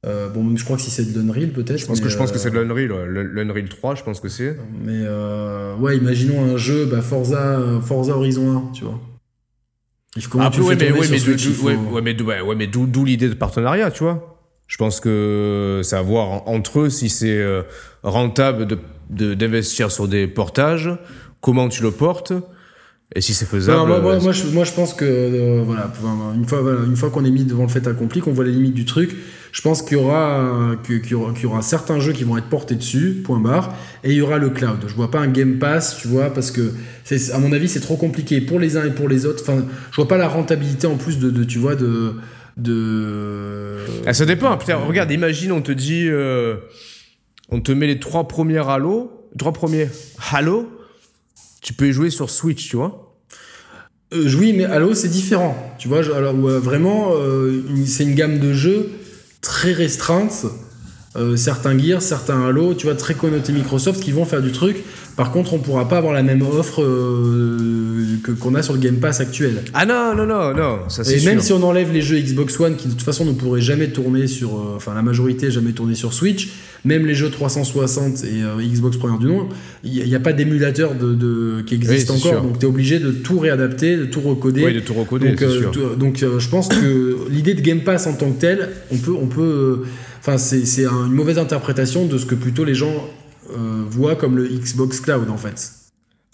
euh, 0.05 0.29
bon, 0.29 0.55
je 0.55 0.63
crois 0.63 0.77
que 0.77 0.83
si 0.83 0.91
c'est 0.91 1.11
de 1.11 1.19
l'Unreal, 1.19 1.49
peut-être. 1.49 1.77
je 1.77 1.85
pense 1.85 1.99
que, 1.99 2.09
je 2.09 2.17
pense 2.17 2.31
que 2.31 2.37
euh, 2.37 2.39
c'est 2.39 2.51
de 2.51 2.59
l'Unreal, 2.59 2.91
ouais. 2.91 3.05
L'Unreal 3.07 3.67
3, 3.67 3.95
je 3.95 4.03
pense 4.03 4.19
que 4.19 4.29
c'est. 4.29 4.55
Mais 4.83 5.03
euh, 5.05 5.75
ouais, 5.77 5.97
imaginons 5.97 6.43
un 6.43 6.57
jeu, 6.57 6.85
bah, 6.85 7.01
Forza, 7.01 7.59
euh, 7.59 7.81
Forza 7.81 8.15
Horizon 8.15 8.69
1, 8.69 8.71
tu 8.73 8.83
vois. 8.83 8.99
Il 10.17 10.21
faut- 10.23 10.31
Comment 10.31 10.43
Après, 10.45 10.61
tu 10.61 10.67
fais 10.67 10.75
mais, 10.75 11.01
sur 11.03 11.11
mais, 11.11 11.17
Switch, 11.19 11.43
d'où- 11.43 11.49
il 11.49 11.55
faut- 11.55 11.67
ouais, 11.67 11.75
ouais, 11.75 12.01
mais, 12.01 12.13
d'où- 12.13 12.25
ouais, 12.25 12.41
ouais, 12.41 12.55
mais 12.55 12.67
d'où 12.67 12.85
d'où 12.87 13.05
l'idée 13.05 13.29
de 13.29 13.33
partenariat, 13.35 13.91
tu 13.91 14.03
vois? 14.03 14.37
Je 14.67 14.75
pense 14.77 14.99
que 14.99 15.79
c'est 15.83 15.95
à 15.95 16.01
voir 16.01 16.27
en- 16.27 16.43
entre 16.47 16.81
eux 16.81 16.89
si 16.89 17.07
c'est 17.09 17.37
euh, 17.37 17.61
rentable 18.03 18.65
de- 18.67 18.79
de- 19.09 19.33
d'investir 19.33 19.91
sur 19.91 20.07
des 20.07 20.27
portages, 20.27 20.89
comment 21.39 21.69
tu 21.69 21.83
le 21.83 21.91
portes, 21.91 22.33
et 23.15 23.21
si 23.21 23.33
c'est 23.33 23.45
faisable. 23.45 23.77
Non, 23.77 23.87
moi, 23.87 23.99
moi, 24.01 24.13
euh, 24.15 24.19
moi, 24.21 24.31
je, 24.33 24.47
moi, 24.47 24.63
je 24.65 24.73
pense 24.73 24.93
que 24.93 25.05
euh, 25.05 25.61
voilà, 25.65 25.91
une 26.35 26.45
fois, 26.45 26.61
voilà, 26.61 26.79
une 26.85 26.95
fois 26.97 27.09
qu'on 27.11 27.23
est 27.23 27.31
mis 27.31 27.45
devant 27.45 27.63
le 27.63 27.69
fait 27.69 27.87
accompli, 27.87 28.19
qu'on 28.19 28.33
voit 28.33 28.43
les 28.43 28.51
limites 28.51 28.73
du 28.73 28.83
truc, 28.85 29.15
je 29.51 29.61
pense 29.61 29.81
qu'il 29.81 29.97
y 29.97 29.99
aura, 29.99 30.75
qu'il 30.85 31.05
y 31.09 31.13
aura, 31.13 31.33
qu'il 31.33 31.43
y 31.43 31.45
aura 31.45 31.61
certains 31.61 31.99
jeux 31.99 32.13
qui 32.13 32.23
vont 32.23 32.37
être 32.37 32.49
portés 32.49 32.75
dessus, 32.75 33.21
point 33.23 33.39
barre, 33.39 33.75
et 34.03 34.11
il 34.11 34.17
y 34.17 34.21
aura 34.21 34.37
le 34.37 34.49
cloud. 34.49 34.79
Je 34.87 34.93
vois 34.93 35.11
pas 35.11 35.19
un 35.19 35.27
Game 35.27 35.57
Pass, 35.59 35.97
tu 35.99 36.07
vois, 36.07 36.29
parce 36.33 36.51
que 36.51 36.73
à 37.33 37.39
mon 37.39 37.51
avis, 37.53 37.69
c'est 37.69 37.79
trop 37.79 37.95
compliqué 37.95 38.41
pour 38.41 38.59
les 38.59 38.77
uns 38.77 38.85
et 38.85 38.91
pour 38.91 39.07
les 39.07 39.25
autres. 39.25 39.43
Enfin, 39.43 39.65
je 39.91 39.95
vois 39.95 40.07
pas 40.07 40.17
la 40.17 40.27
rentabilité 40.27 40.87
en 40.87 40.97
plus 40.97 41.19
de, 41.19 41.29
de 41.29 41.43
tu 41.43 41.59
vois, 41.59 41.75
de, 41.75 42.15
de. 42.57 43.77
Ah, 44.05 44.13
ça 44.13 44.25
dépend. 44.25 44.57
Putain, 44.57 44.77
regarde, 44.77 45.11
imagine, 45.11 45.51
on 45.51 45.61
te 45.61 45.71
dit, 45.71 46.07
euh, 46.09 46.57
on 47.49 47.61
te 47.61 47.71
met 47.71 47.87
les 47.87 47.99
trois 47.99 48.27
premiers 48.27 48.67
Halo, 48.67 49.29
trois 49.37 49.53
premiers 49.53 49.89
Halo, 50.31 50.69
tu 51.61 51.73
peux 51.73 51.87
y 51.87 51.93
jouer 51.93 52.09
sur 52.09 52.29
Switch, 52.29 52.69
tu 52.69 52.75
vois. 52.75 53.15
Euh, 54.13 54.29
oui, 54.37 54.53
mais 54.53 54.65
Halo, 54.65 54.93
c'est 54.93 55.09
différent. 55.09 55.55
Tu 55.77 55.87
vois, 55.87 55.99
alors, 55.99 56.35
ouais, 56.35 56.59
vraiment, 56.59 57.11
euh, 57.13 57.61
c'est 57.85 58.03
une 58.03 58.15
gamme 58.15 58.39
de 58.39 58.53
jeux 58.53 58.89
très 59.47 59.71
restreinte. 59.71 60.45
Euh, 61.17 61.35
certains 61.35 61.77
Gears, 61.77 62.01
certains 62.01 62.45
Halo, 62.45 62.73
tu 62.75 62.85
vois, 62.85 62.95
très 62.95 63.13
connotés 63.15 63.51
Microsoft 63.51 64.01
qui 64.01 64.11
vont 64.11 64.25
faire 64.25 64.41
du 64.41 64.51
truc. 64.51 64.77
Par 65.15 65.31
contre, 65.31 65.53
on 65.55 65.57
pourra 65.57 65.87
pas 65.89 65.97
avoir 65.97 66.13
la 66.13 66.21
même 66.21 66.43
offre 66.43 66.83
euh, 66.83 68.17
que 68.23 68.31
qu'on 68.31 68.53
a 68.55 68.61
sur 68.61 68.73
le 68.73 68.79
Game 68.79 68.97
Pass 68.97 69.19
actuel. 69.19 69.63
Ah 69.73 69.85
non, 69.85 70.13
non, 70.15 70.25
non, 70.27 70.53
non, 70.53 70.77
ça 70.89 71.03
c'est 71.03 71.15
Et 71.15 71.19
sûr. 71.19 71.31
même 71.31 71.39
si 71.41 71.53
on 71.53 71.63
enlève 71.63 71.91
les 71.91 72.01
jeux 72.01 72.19
Xbox 72.19 72.59
One 72.59 72.75
qui 72.75 72.87
de 72.87 72.93
toute 72.93 73.01
façon 73.01 73.25
ne 73.25 73.31
pourraient 73.31 73.61
jamais 73.61 73.87
tourner 73.87 74.27
sur, 74.27 74.49
euh, 74.55 74.73
enfin 74.75 74.93
la 74.93 75.01
majorité 75.01 75.49
jamais 75.49 75.71
tourner 75.71 75.95
sur 75.95 76.13
Switch, 76.13 76.49
même 76.85 77.05
les 77.07 77.15
jeux 77.15 77.29
360 77.31 78.23
et 78.23 78.67
Xbox 78.67 78.97
première 78.97 79.17
du 79.17 79.25
nom, 79.25 79.47
il 79.83 79.91
n'y 80.07 80.15
a, 80.15 80.19
pas 80.19 80.33
d'émulateur 80.33 80.93
de, 80.93 81.13
de- 81.15 81.63
qui 81.65 81.73
existe 81.75 82.09
Oui, 82.11 82.17
encore, 82.17 82.31
sûr. 82.33 82.41
donc 82.43 82.59
tu 82.59 82.65
es 82.65 82.69
obligé 82.69 82.99
de 82.99 83.09
tout 83.11 83.39
réadapter, 83.39 83.97
de 83.97 84.05
tout 84.05 84.21
recoder. 84.21 84.63
Ouais, 84.63 84.73
de 84.73 84.79
tout 84.81 84.93
recoder, 84.93 85.29
Donc, 85.29 85.39
c'est 85.39 85.49
sûr. 85.49 85.71
tout- 85.71 85.95
donc 85.97 86.17
je 86.37 86.47
pense 86.49 86.67
que 86.69 87.17
l'idée 87.31 87.55
de 87.55 87.61
Game 87.61 87.81
Pass 87.81 88.05
en 88.07 88.13
tant 88.13 88.29
que 88.31 88.39
tel, 88.39 88.69
on 88.91 88.97
peut, 88.97 89.13
on 89.19 89.25
peut, 89.27 89.83
enfin 90.19 90.37
c'est 90.37 90.65
c'est 90.65 90.85
un- 90.85 91.05
une 91.07 91.13
mauvaise 91.13 91.37
interprétation 91.37 92.05
de 92.05 92.17
ce 92.17 92.25
que 92.25 92.35
plutôt 92.35 92.63
les 92.65 92.75
gens 92.75 92.93
euh, 93.51 93.83
voient 93.89 94.15
comme 94.15 94.37
le 94.37 94.47
Xbox 94.47 94.99
Cloud 94.99 95.29
en 95.29 95.37
fait. 95.37 95.71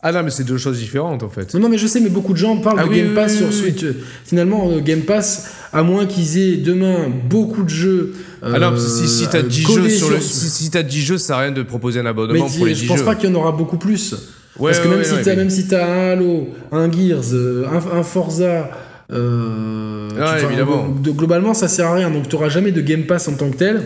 Ah 0.06 0.12
non, 0.12 0.22
mais 0.22 0.32
c'est 0.32 0.44
deux 0.44 0.58
choses 0.58 0.80
différentes 0.80 1.24
en 1.24 1.30
fait. 1.30 1.54
Non, 1.54 1.62
non, 1.62 1.70
mais 1.70 1.78
je 1.78 1.88
sais, 1.88 2.02
mais 2.02 2.10
beaucoup 2.10 2.34
de 2.34 2.38
gens 2.38 2.58
parlent 2.58 2.78
Ah 2.82 2.84
de 2.84 2.90
oui, 2.90 2.98
Game 2.98 3.14
Pass 3.14 3.32
oui, 3.34 3.38
sur 3.38 3.54
Switch. 3.54 3.86
Finalement, 4.26 4.70
euh, 4.70 4.80
Game 4.82 5.02
Pass, 5.04 5.48
à 5.72 5.82
moins 5.82 6.06
qu'ils 6.06 6.38
aient 6.38 6.58
demain 6.58 7.08
beaucoup 7.30 7.64
de 7.64 7.70
jeux. 7.70 8.14
Ah 8.42 8.60
non, 8.60 8.72
parce 8.72 8.84
que 8.84 8.90
si, 8.90 9.08
si 9.08 9.28
t'as 9.30 9.38
euh, 9.40 9.44
10 9.44 9.64
codés 9.64 9.84
jeux 9.84 9.90
sur 9.96 10.10
le, 10.10 10.20
si, 10.20 10.50
si 10.50 10.70
t'as 10.70 10.84
10 10.84 11.02
jeux, 11.02 11.18
ça 11.18 11.28
sert 11.28 11.36
à 11.38 11.40
rien 11.44 11.52
de 11.54 11.64
proposer 11.64 12.02
un 12.02 12.04
Mais 12.04 12.10
abonnement 12.10 12.50
pour 12.50 12.66
les 12.66 12.76
je 12.76 12.82
10 12.82 12.88
pense 12.88 12.98
jeux. 13.00 13.06
pas 13.06 13.16
qu'il 13.16 13.30
y 13.30 13.32
en 13.32 13.36
aura 13.36 13.54
beaucoup 13.54 13.78
plus. 13.78 14.14
Ouais, 14.60 14.72
Parce 14.72 14.80
que 14.80 14.84
ouais, 14.84 14.90
même, 14.90 15.00
ouais, 15.00 15.06
si 15.06 15.14
ouais, 15.14 15.22
t'as, 15.24 15.36
même 15.38 15.50
si 15.50 15.68
t'as 15.70 15.86
un 15.88 16.12
Halo, 16.12 16.50
un 16.74 16.92
Gears, 16.92 17.22
euh, 17.34 17.66
un, 17.72 18.00
un 18.00 18.04
Forza. 18.04 18.70
Euh, 19.14 20.10
tu- 20.40 20.46
évidemment. 20.46 20.88
de- 20.90 21.12
globalement, 21.12 21.54
ça 21.54 21.68
sert 21.68 21.88
à 21.88 21.94
rien. 21.96 22.10
Donc, 22.10 22.30
t'auras 22.30 22.50
jamais 22.50 22.72
de 22.72 22.82
Game 22.82 23.04
Pass 23.04 23.28
en 23.28 23.34
tant 23.36 23.50
que 23.50 23.58
tel. 23.58 23.82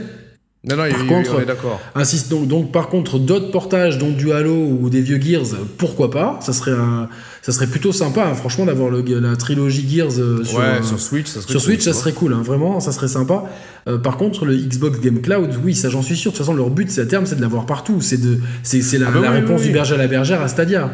Non, 0.67 0.75
non, 0.75 0.85
il- 0.85 0.91
Par 0.93 1.01
il- 1.03 1.07
contre- 1.07 1.35
on 1.37 1.39
est 1.39 1.45
d'accord. 1.45 1.79
Insiste 1.95 2.29
donc, 2.29 2.47
donc 2.47 2.71
par 2.73 2.89
contre 2.89 3.19
d'autres 3.19 3.51
portages 3.51 3.99
dont 3.99 4.09
du 4.11 4.33
Halo 4.33 4.53
ou 4.53 4.89
des 4.89 5.01
vieux 5.01 5.21
Gears 5.21 5.55
pourquoi 5.77 6.09
pas? 6.11 6.39
Ça 6.41 6.51
serait 6.51 6.71
un- 6.71 7.07
ça 7.41 7.53
serait 7.53 7.67
plutôt 7.67 7.93
sympa 7.93 8.25
hein, 8.25 8.33
franchement 8.33 8.65
d'avoir 8.65 8.91
la 8.91 9.35
trilogie 9.37 9.87
Gears 9.87 10.19
euh, 10.19 10.43
sur, 10.43 10.57
ouais, 10.57 10.65
euh, 10.65 10.83
sur 10.83 10.99
Switch, 10.99 11.27
ça 11.27 11.35
serait 11.41 11.51
sur 11.51 11.61
cool, 11.61 11.61
Switch 11.61 11.77
tu 11.77 11.83
ça 11.85 11.93
serait 11.93 12.11
cool 12.11 12.33
hein, 12.33 12.41
vraiment 12.43 12.79
ça 12.81 12.91
serait 12.91 13.07
sympa 13.07 13.43
Euh, 13.87 13.97
par 13.99 14.17
contre 14.17 14.43
le 14.45 14.55
Xbox 14.57 14.99
Game 14.99 15.21
Cloud 15.21 15.51
oui 15.63 15.73
ça 15.73 15.89
j'en 15.89 16.01
suis 16.01 16.17
sûr 16.17 16.31
de 16.31 16.35
toute 16.37 16.45
façon 16.45 16.57
leur 16.57 16.69
but 16.71 16.89
c'est 16.91 17.01
à 17.01 17.05
terme 17.05 17.25
c'est 17.25 17.35
de 17.37 17.41
l'avoir 17.41 17.65
partout 17.65 18.01
c'est 18.01 18.17
de 18.19 18.39
c'est 18.63 18.81
c'est 18.81 18.97
la, 18.97 19.07
Ah 19.07 19.11
bah 19.11 19.19
la 19.21 19.29
oui, 19.31 19.35
réponse 19.37 19.51
oui, 19.51 19.61
oui. 19.61 19.67
du 19.67 19.73
berger 19.73 19.95
à 19.95 19.97
la 19.99 20.07
bergère 20.07 20.41
à 20.41 20.49
Stadia 20.49 20.89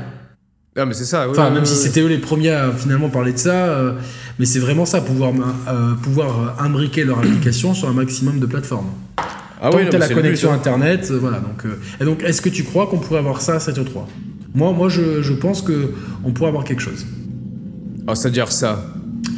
Ah, 0.75 0.85
mais 0.85 0.93
c'est 0.93 1.05
ça. 1.05 1.25
ouais, 1.27 1.31
enfin 1.31 1.45
ouais, 1.45 1.49
même 1.51 1.59
ouais, 1.59 1.65
si 1.65 1.73
ouais. 1.73 1.79
c'était 1.87 2.01
eux 2.01 2.07
les 2.07 2.17
premiers 2.17 2.49
à 2.49 2.71
finalement 2.71 3.09
parler 3.09 3.31
de 3.33 3.37
ça 3.37 3.51
euh, 3.67 3.93
mais 4.39 4.45
c'est 4.45 4.57
vraiment 4.59 4.85
ça 4.85 5.01
pouvoir 5.01 5.31
euh, 5.31 5.93
pouvoir 6.01 6.29
euh, 6.59 6.63
imbriquer 6.65 7.03
leur 7.03 7.19
application 7.19 7.73
sur 7.75 7.89
un 7.89 7.93
maximum 7.93 8.39
de 8.39 8.45
plateformes 8.47 8.89
Ah 9.61 9.69
Tant 9.69 9.77
oui, 9.77 9.85
que 9.85 9.91
mais 9.93 9.99
la 9.99 10.09
connexion 10.09 10.51
hein. 10.51 10.55
internet, 10.55 11.09
euh, 11.11 11.17
voilà. 11.21 11.37
Donc, 11.39 11.65
euh, 11.65 11.75
et 12.01 12.05
donc, 12.05 12.23
est-ce 12.23 12.41
que 12.41 12.49
tu 12.49 12.63
crois 12.63 12.87
qu'on 12.87 12.97
pourrait 12.97 13.19
avoir 13.19 13.39
ça 13.41 13.53
à 13.55 13.59
7 13.59 13.85
3 13.85 14.07
Moi, 14.55 14.73
moi, 14.73 14.89
je, 14.89 15.21
je 15.21 15.33
pense 15.33 15.61
que 15.61 15.91
on 16.25 16.31
pourrait 16.31 16.49
avoir 16.49 16.63
quelque 16.65 16.81
chose. 16.81 17.05
Ah, 18.07 18.15
c'est-à-dire 18.15 18.51
ça? 18.51 18.83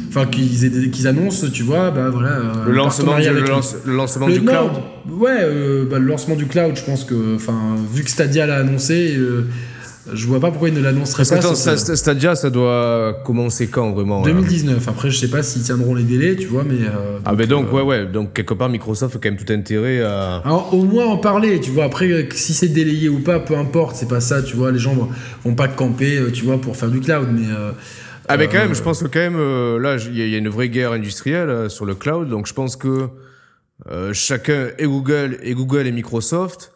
Enfin, 0.08 0.24
qu'ils 0.26 0.90
qu'ils 0.90 1.06
annoncent, 1.06 1.46
tu 1.52 1.62
vois, 1.62 1.90
bah 1.90 2.08
voilà. 2.10 2.30
euh, 2.30 2.52
Le 2.66 2.72
lancement, 2.72 3.16
du, 3.18 3.22
le, 3.24 3.28
avec- 3.28 3.48
lance- 3.48 3.76
le 3.84 3.94
lancement 3.94 4.26
Le- 4.26 4.32
du 4.32 4.40
non, 4.40 4.52
cloud? 4.52 4.72
Ouais, 5.20 5.36
euh, 5.42 5.84
bah, 5.88 5.98
le 5.98 6.06
lancement 6.06 6.34
du 6.34 6.46
cloud, 6.46 6.72
je 6.74 6.82
pense 6.82 7.04
que, 7.04 7.36
enfin, 7.36 7.76
vu 7.92 8.02
que 8.02 8.10
Stadia 8.10 8.46
l'a 8.46 8.56
annoncé, 8.56 9.14
euh, 9.16 9.46
Je 10.12 10.26
vois 10.26 10.38
pas 10.40 10.50
pourquoi 10.50 10.68
ils 10.68 10.74
ne 10.74 10.80
l'annonceraient 10.80 11.24
pas. 11.24 11.36
Attends, 11.36 11.54
ça, 11.54 11.74
Sta- 11.74 11.96
Stadia, 11.96 12.34
ça 12.36 12.50
doit 12.50 13.14
commencer 13.24 13.66
quand 13.66 13.92
vraiment 13.92 14.24
là 14.24 14.32
2019. 14.32 14.86
Après, 14.88 15.10
je 15.10 15.18
sais 15.18 15.28
pas 15.28 15.42
s'ils 15.42 15.62
tiendront 15.62 15.94
les 15.94 16.04
délais, 16.04 16.36
tu 16.36 16.46
vois, 16.46 16.62
mais. 16.64 16.86
euh, 16.86 17.18
Ah, 17.24 17.34
ben 17.34 17.46
donc, 17.46 17.66
euh, 17.68 17.72
ouais, 17.72 17.82
ouais. 17.82 18.06
Donc, 18.06 18.32
quelque 18.32 18.54
part, 18.54 18.68
Microsoft 18.68 19.16
a 19.16 19.18
quand 19.18 19.28
même 19.30 19.38
tout 19.38 19.52
intérêt 19.52 20.02
à. 20.02 20.36
Alors, 20.44 20.72
au 20.72 20.84
moins 20.84 21.06
en 21.06 21.16
parler, 21.18 21.58
tu 21.60 21.70
vois. 21.70 21.84
Après, 21.84 22.06
euh, 22.10 22.22
si 22.34 22.54
c'est 22.54 22.68
délayé 22.68 23.08
ou 23.08 23.20
pas, 23.20 23.40
peu 23.40 23.56
importe, 23.56 23.96
c'est 23.96 24.08
pas 24.08 24.20
ça, 24.20 24.42
tu 24.42 24.56
vois. 24.56 24.70
Les 24.72 24.78
gens 24.78 24.94
vont- 24.94 25.54
pas 25.54 25.68
camper, 25.68 26.18
euh, 26.18 26.30
tu 26.30 26.44
vois, 26.44 26.60
pour 26.60 26.76
faire 26.76 26.90
du 26.90 27.00
cloud, 27.00 27.28
mais. 27.32 27.46
euh, 27.50 27.72
Ah, 28.28 28.36
mais 28.36 28.46
quand 28.48 28.58
même, 28.58 28.74
je 28.74 28.82
pense 28.82 29.02
que 29.02 29.08
quand 29.08 29.20
même, 29.20 29.38
là, 29.82 29.96
il 30.04 30.16
y, 30.18 30.30
y 30.30 30.34
a 30.34 30.38
une 30.38 30.48
vraie 30.48 30.68
guerre 30.68 30.92
industrielle 30.92 31.68
sur 31.70 31.84
le 31.86 31.94
cloud. 31.94 32.28
Donc, 32.28 32.46
je 32.46 32.52
pense 32.54 32.76
que 32.76 33.08
chacun, 34.12 34.68
et 34.78 34.84
Google, 34.86 35.38
et 35.42 35.54
Google 35.54 35.86
et 35.86 35.92
Microsoft, 35.92 36.72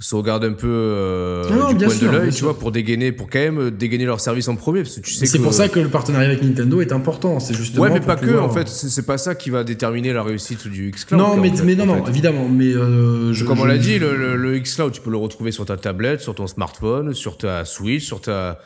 se 0.00 0.14
regardent 0.14 0.44
un 0.44 0.52
peu 0.52 0.68
euh, 0.70 1.48
Non, 1.50 1.72
du 1.72 1.84
coin 1.84 1.92
sûr, 1.94 2.12
de 2.12 2.16
l'œil, 2.16 2.32
tu 2.32 2.44
vois, 2.44 2.56
pour 2.56 2.70
dégainer, 2.70 3.10
pour 3.10 3.28
quand 3.28 3.40
même 3.40 3.58
euh, 3.58 3.70
dégainer 3.72 4.04
leur 4.04 4.20
service 4.20 4.46
en 4.46 4.54
premier. 4.54 4.82
Parce 4.82 4.94
que 4.94 5.00
tu 5.00 5.12
sais 5.12 5.26
C'est 5.26 5.38
que- 5.38 5.42
pour 5.42 5.52
ça 5.52 5.68
que 5.68 5.80
le 5.80 5.88
partenariat 5.88 6.28
avec 6.28 6.40
Nintendo 6.42 6.80
est 6.80 6.92
important. 6.92 7.40
C'est 7.40 7.54
justement. 7.54 7.82
Ouais, 7.82 7.90
mais 7.90 7.98
pas 8.00 8.14
que, 8.14 8.38
en 8.38 8.48
fait. 8.48 8.68
C'est 8.68 8.88
c'est 8.90 9.02
pas 9.06 9.18
ça 9.18 9.34
qui 9.34 9.50
va 9.50 9.64
déterminer 9.64 10.12
la 10.12 10.22
réussite 10.22 10.68
du 10.68 10.92
xCloud. 10.92 11.20
Non, 11.20 11.36
mais, 11.36 11.50
en 11.50 11.54
fait, 11.56 11.64
mais 11.64 11.74
non, 11.74 11.86
non, 11.86 12.04
fait. 12.04 12.10
évidemment. 12.10 12.48
Mais 12.48 12.66
euh, 12.72 13.32
je, 13.32 13.44
Comme 13.44 13.58
on 13.58 13.64
l'a 13.64 13.76
dit, 13.78 13.98
le, 13.98 14.16
le, 14.16 14.36
le 14.36 14.58
xCloud, 14.60 14.92
tu 14.92 15.00
peux 15.00 15.10
le 15.10 15.16
retrouver 15.16 15.50
sur 15.50 15.64
ta 15.66 15.76
tablette, 15.76 16.20
sur 16.20 16.34
ton 16.36 16.46
smartphone, 16.46 17.12
sur 17.12 17.36
ta 17.36 17.64
Switch, 17.64 18.04
sur 18.04 18.20
ta. 18.20 18.60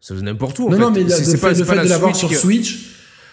C'est 0.00 0.20
n'importe 0.20 0.58
où. 0.58 0.66
En 0.66 0.70
Non, 0.70 0.76
fait. 0.76 0.82
non, 0.82 0.90
mais 0.90 1.08
C'est- 1.08 1.30
le 1.30 1.38
fait, 1.38 1.48
le 1.50 1.54
c'est 1.54 1.64
fait 1.64 1.84
de 1.84 1.88
l'avoir 1.88 2.16
sur 2.16 2.34
Switch, 2.34 2.88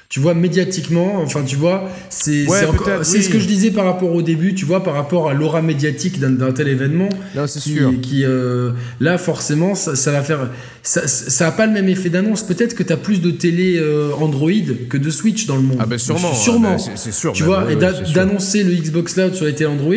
tu 0.09 0.19
vois, 0.19 0.33
médiatiquement, 0.33 1.21
enfin, 1.21 1.43
tu 1.43 1.55
vois, 1.55 1.87
c'est 2.09 2.47
Ouais, 2.47 2.61
c'est 3.03 3.17
oui. 3.17 3.23
ce 3.23 3.29
que 3.29 3.37
je 3.39 3.45
disais 3.45 3.69
par 3.69 3.85
rapport 3.85 4.11
au 4.11 4.23
début, 4.23 4.55
tu 4.55 4.65
vois, 4.65 4.83
par 4.83 4.95
rapport 4.95 5.29
à 5.29 5.35
l'aura 5.35 5.61
médiatique 5.61 6.19
d'un 6.19 6.51
tel 6.51 6.67
événement. 6.67 7.09
C'est 7.45 7.59
sûr. 7.59 7.93
qui, 8.01 8.25
euh, 8.25 8.71
là, 8.99 9.19
forcément, 9.19 9.75
ça, 9.75 9.95
ça 9.95 10.11
va 10.11 10.23
faire. 10.23 10.49
Ça, 10.81 11.07
ça 11.07 11.47
a 11.47 11.51
pas 11.51 11.65
le 11.65 11.73
même 11.73 11.89
effet 11.89 12.09
d'annonce. 12.09 12.41
Peut-être 12.43 12.73
que 12.73 12.83
tu 12.83 12.93
as 12.93 12.97
plus 12.97 13.21
de 13.21 13.31
télé 13.31 13.77
euh, 13.77 14.11
Android 14.19 14.49
que 14.89 14.97
de 14.97 15.09
Switch 15.09 15.45
dans 15.45 15.55
le 15.57 15.61
monde. 15.61 15.77
Ah, 15.79 15.85
ben 15.85 15.97
sûrement. 15.99 16.33
Sûrement. 16.33 16.77
ah 16.79 16.87
ben, 16.87 16.95
c'est- 16.95 17.11
sûr. 17.11 17.33
Tu 17.33 17.43
vois, 17.43 17.65
ouais, 17.65 17.73
et 17.73 18.13
d'annoncer 18.13 18.63
le 18.63 18.73
Xbox 18.73 19.13
Cloud 19.13 19.33
sur 19.35 19.45
les 19.45 19.53
télé 19.55 19.69
Android, 19.69 19.93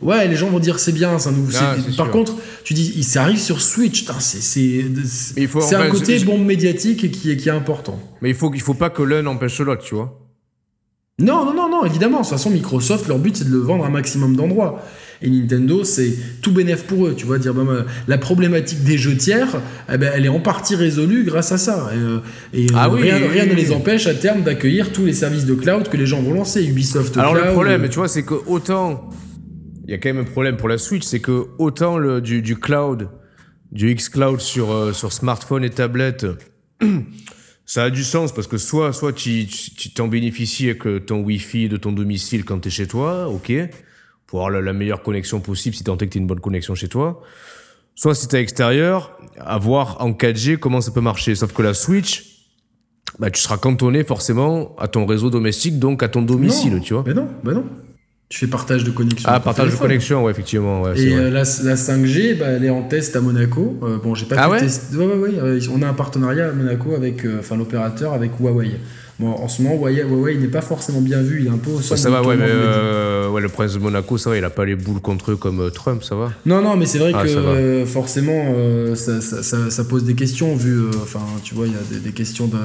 ouais, 0.00 0.28
les 0.28 0.36
gens 0.36 0.48
vont 0.48 0.58
dire 0.58 0.78
c'est 0.78 0.92
bien, 0.92 1.18
ça 1.18 1.30
nous. 1.30 1.46
Ah, 1.60 1.76
par 1.96 2.06
sûr. 2.06 2.10
contre, 2.12 2.34
tu 2.64 2.72
dis, 2.74 2.92
il- 2.96 3.04
ça 3.04 3.22
arrive 3.22 3.38
sur 3.38 3.60
Switch, 3.60 4.04
c'est 4.20 4.84
un 5.74 5.88
côté 5.90 6.18
bombe 6.20 6.44
médiatique 6.44 7.10
qui 7.12 7.30
est, 7.30 7.36
qui 7.36 7.48
est 7.48 7.52
important. 7.52 8.00
Mais 8.22 8.30
il 8.30 8.34
faut, 8.34 8.50
il 8.54 8.60
faut 8.60 8.74
pas 8.74 8.90
que 8.90 9.02
l'un 9.02 9.26
empêche 9.26 9.60
l'autre, 9.60 9.82
tu 9.84 9.94
vois. 9.94 10.18
Non, 11.18 11.44
non, 11.44 11.54
non, 11.54 11.68
non, 11.68 11.84
évidemment. 11.84 12.18
De 12.18 12.22
toute 12.22 12.30
façon, 12.32 12.50
Microsoft, 12.50 13.06
leur 13.06 13.18
but, 13.18 13.36
c'est 13.36 13.44
de 13.44 13.50
le 13.52 13.58
vendre 13.58 13.84
à 13.84 13.88
un 13.88 13.90
maximum 13.90 14.34
d'endroits. 14.34 14.82
Et 15.22 15.30
Nintendo, 15.30 15.84
c'est 15.84 16.12
tout 16.40 16.52
bénéf 16.52 16.84
pour 16.84 17.06
eux. 17.06 17.14
Tu 17.16 17.26
vois, 17.26 17.38
dire, 17.38 17.54
bah, 17.54 17.86
la 18.08 18.18
problématique 18.18 18.82
des 18.82 18.98
jeux 18.98 19.16
tiers, 19.16 19.60
eh 19.92 19.96
ben, 19.96 20.10
elle 20.14 20.24
est 20.24 20.28
en 20.28 20.40
partie 20.40 20.74
résolue 20.74 21.24
grâce 21.24 21.52
à 21.52 21.58
ça. 21.58 21.90
Et, 21.94 21.96
euh, 21.96 22.18
et, 22.52 22.66
Ah 22.74 22.86
euh, 22.86 22.94
oui, 22.94 23.02
rien, 23.02 23.18
oui, 23.18 23.28
rien 23.28 23.44
oui, 23.44 23.50
ne 23.50 23.54
les 23.54 23.72
empêche 23.72 24.06
à 24.06 24.14
terme 24.14 24.42
d'accueillir 24.42 24.92
tous 24.92 25.04
les 25.04 25.12
services 25.12 25.46
de 25.46 25.54
cloud 25.54 25.88
que 25.88 25.96
les 25.96 26.06
gens 26.06 26.20
vont 26.22 26.34
lancer. 26.34 26.64
Ubisoft 26.64 27.16
Alors 27.16 27.34
Cloud. 27.34 27.46
le 27.46 27.52
problème, 27.52 27.84
euh, 27.84 27.88
tu 27.88 27.96
vois, 27.96 28.08
c'est 28.08 28.24
que 28.24 28.34
autant 28.46 29.08
il 29.86 29.90
y 29.90 29.94
a 29.94 29.98
quand 29.98 30.08
même 30.12 30.24
un 30.24 30.30
problème 30.30 30.56
pour 30.56 30.68
la 30.68 30.78
Switch, 30.78 31.02
c'est 31.02 31.20
que 31.20 31.46
autant 31.58 31.98
le, 31.98 32.20
du, 32.20 32.40
du 32.40 32.56
cloud, 32.56 33.08
du 33.72 33.92
xCloud 33.94 34.40
sur 34.40 34.70
euh, 34.70 34.92
sur 34.92 35.12
smartphone 35.12 35.64
et 35.64 35.70
tablette, 35.70 36.26
ça 37.66 37.84
a 37.84 37.90
du 37.90 38.04
sens 38.04 38.32
parce 38.32 38.46
que 38.46 38.58
soit 38.58 38.92
soit 38.92 39.12
tu 39.12 39.46
t'en 39.94 40.08
bénéficies 40.08 40.70
avec 40.70 41.06
ton 41.06 41.20
Wi-Fi 41.20 41.68
de 41.68 41.76
ton 41.76 41.92
domicile 41.92 42.44
quand 42.44 42.60
tu 42.60 42.68
es 42.68 42.70
chez 42.70 42.86
toi, 42.86 43.28
ok, 43.28 43.52
pour 44.32 44.40
avoir 44.40 44.50
la, 44.50 44.62
la 44.62 44.72
meilleure 44.72 45.02
connexion 45.02 45.40
possible 45.40 45.76
si 45.76 45.84
tant 45.84 45.98
est 45.98 46.06
que 46.06 46.12
tu 46.12 46.18
une 46.18 46.26
bonne 46.26 46.40
connexion 46.40 46.74
chez 46.74 46.88
toi. 46.88 47.20
Soit 47.94 48.14
si 48.14 48.26
t'es 48.28 48.38
à 48.38 48.40
l'extérieur, 48.40 49.14
à 49.38 49.58
voir 49.58 49.98
en 50.00 50.12
4G 50.12 50.56
comment 50.56 50.80
ça 50.80 50.90
peut 50.90 51.02
marcher. 51.02 51.34
Sauf 51.34 51.52
que 51.52 51.60
la 51.60 51.74
Switch, 51.74 52.46
bah, 53.18 53.30
tu 53.30 53.42
seras 53.42 53.58
cantonné 53.58 54.04
forcément 54.04 54.74
à 54.78 54.88
ton 54.88 55.04
réseau 55.04 55.28
domestique, 55.28 55.78
donc 55.78 56.02
à 56.02 56.08
ton 56.08 56.22
domicile, 56.22 56.76
non, 56.76 56.80
tu 56.80 56.94
vois. 56.94 57.04
Mais 57.06 57.12
non, 57.12 57.28
bah 57.44 57.52
non. 57.52 57.66
Tu 58.30 58.38
fais 58.38 58.46
partage 58.46 58.84
de 58.84 58.90
connexion. 58.90 59.28
Ah, 59.30 59.38
partage 59.38 59.70
de 59.70 59.76
connexion, 59.76 60.24
ouais, 60.24 60.30
effectivement. 60.32 60.80
Ouais, 60.80 60.98
Et 60.98 61.14
euh, 61.14 61.24
la, 61.28 61.40
la 61.40 61.74
5G, 61.76 62.38
bah, 62.38 62.46
elle 62.48 62.64
est 62.64 62.70
en 62.70 62.84
test 62.84 63.14
à 63.14 63.20
Monaco. 63.20 63.78
Euh, 63.82 63.98
bon, 63.98 64.14
j'ai 64.14 64.24
pas 64.24 64.36
Ah 64.38 64.46
pu 64.46 64.52
ouais? 64.52 64.60
tester. 64.60 64.96
Ouais, 64.96 65.04
ouais, 65.04 65.14
ouais. 65.16 65.38
euh, 65.38 65.60
on 65.74 65.82
a 65.82 65.88
un 65.88 65.92
partenariat 65.92 66.48
à 66.48 66.52
Monaco 66.52 66.94
avec, 66.94 67.26
euh, 67.26 67.40
enfin, 67.40 67.58
l'opérateur 67.58 68.14
avec 68.14 68.30
Huawei. 68.40 68.70
Bon, 69.22 69.30
en 69.30 69.46
ce 69.46 69.62
moment, 69.62 69.88
il 69.88 70.40
n'est 70.40 70.48
pas 70.48 70.62
forcément 70.62 71.00
bien 71.00 71.22
vu. 71.22 71.40
Il 71.42 71.46
est 71.46 71.50
un 71.50 71.56
peu 71.56 71.70
au 71.70 71.80
ça 71.80 72.10
va, 72.10 72.22
ouais, 72.22 72.36
mais 72.36 72.44
euh, 72.48 73.28
ouais, 73.30 73.40
le 73.40 73.48
prince 73.48 73.72
de 73.74 73.78
Monaco, 73.78 74.18
ça 74.18 74.30
va, 74.30 74.36
il 74.36 74.44
a 74.44 74.50
pas 74.50 74.64
les 74.64 74.74
boules 74.74 75.00
contre 75.00 75.30
eux 75.30 75.36
comme 75.36 75.60
euh, 75.60 75.70
Trump, 75.70 76.02
ça 76.02 76.16
va. 76.16 76.32
Non, 76.44 76.60
non, 76.60 76.76
mais 76.76 76.86
c'est 76.86 76.98
vrai 76.98 77.12
Ah, 77.14 77.22
que 77.24 77.28
euh, 77.28 77.86
forcément, 77.86 78.52
euh, 78.56 78.96
ça, 78.96 79.20
ça- 79.20 79.44
ça- 79.44 79.70
ça 79.70 79.84
pose 79.84 80.02
des 80.02 80.14
questions, 80.16 80.56
vu, 80.56 80.88
enfin, 81.02 81.20
tu 81.44 81.54
vois, 81.54 81.68
il 81.68 81.72
y 81.72 81.76
a 81.76 81.82
des, 81.88 82.00
des 82.00 82.10
questions 82.12 82.48
de- 82.48 82.56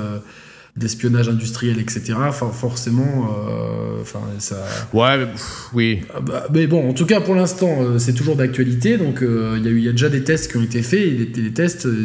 d'espionnage 0.77 1.27
industriel, 1.27 1.79
etc. 1.79 2.13
Enfin, 2.27 2.49
forcément, 2.51 3.29
euh, 3.49 4.01
enfin, 4.01 4.19
ça. 4.39 4.63
Ouais, 4.93 5.17
mais, 5.17 5.25
pff, 5.25 5.65
oui. 5.73 6.01
Ah 6.13 6.19
bah, 6.21 6.47
mais 6.53 6.67
bon, 6.67 6.87
en 6.89 6.93
tout 6.93 7.05
cas, 7.07 7.19
pour 7.19 7.33
l'instant, 7.35 7.79
euh, 7.81 7.97
c'est 7.97 8.13
toujours 8.13 8.35
d'actualité. 8.35 8.97
Donc, 8.97 9.21
euh, 9.23 9.55
il 9.57 9.65
y, 9.65 9.67
a 9.67 9.71
eu- 9.71 9.77
il 9.79 9.83
y 9.85 9.89
a 9.89 9.91
déjà 9.91 10.09
des 10.09 10.23
tests 10.23 10.51
qui 10.51 10.57
ont 10.57 10.63
été 10.63 10.83
faits. 10.83 10.99
Et 11.01 11.09
les, 11.11 11.41
les 11.43 11.51
tests, 11.51 11.87
je 11.91 11.97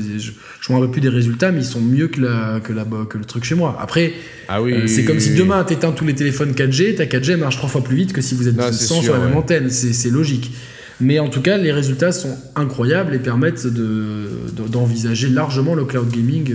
ne 0.72 0.74
me 0.74 0.80
rappelle 0.80 0.90
plus 0.90 1.00
des 1.02 1.10
résultats, 1.10 1.52
mais 1.52 1.60
ils 1.60 1.64
sont 1.66 1.82
mieux 1.82 2.08
que, 2.08 2.20
la, 2.22 2.60
que, 2.60 2.72
la, 2.72 2.84
que 3.08 3.18
le 3.18 3.24
truc 3.26 3.44
chez 3.44 3.54
moi. 3.54 3.76
Après, 3.80 4.14
Ah 4.48 4.62
oui. 4.62 4.88
c'est 4.88 5.00
oui, 5.00 5.04
comme 5.04 5.16
oui, 5.16 5.22
si 5.22 5.34
demain, 5.34 5.64
tu 5.64 5.74
éteins 5.74 5.92
tous 5.92 6.06
les 6.06 6.14
téléphones 6.14 6.52
4G, 6.52 6.94
ta 6.96 7.04
4G 7.04 7.36
marche 7.36 7.56
trois 7.58 7.68
fois 7.68 7.84
plus 7.84 7.96
vite 7.96 8.12
que 8.14 8.22
si 8.22 8.34
vous 8.34 8.48
êtes 8.48 8.56
Non, 8.56 8.64
c'est 8.72 8.84
100 8.86 9.02
sur 9.02 9.12
la 9.12 9.20
même 9.20 9.36
antenne. 9.36 9.68
C'est 9.70 10.10
logique. 10.10 10.52
Mais 11.00 11.18
en 11.18 11.28
tout 11.28 11.42
cas, 11.42 11.58
les 11.58 11.72
résultats 11.72 12.12
sont 12.12 12.38
incroyables 12.54 13.14
et 13.14 13.18
permettent 13.18 13.66
de- 13.66 14.28
de- 14.56 14.68
d'envisager 14.68 15.28
largement 15.28 15.74
le 15.74 15.84
cloud 15.84 16.08
gaming. 16.10 16.54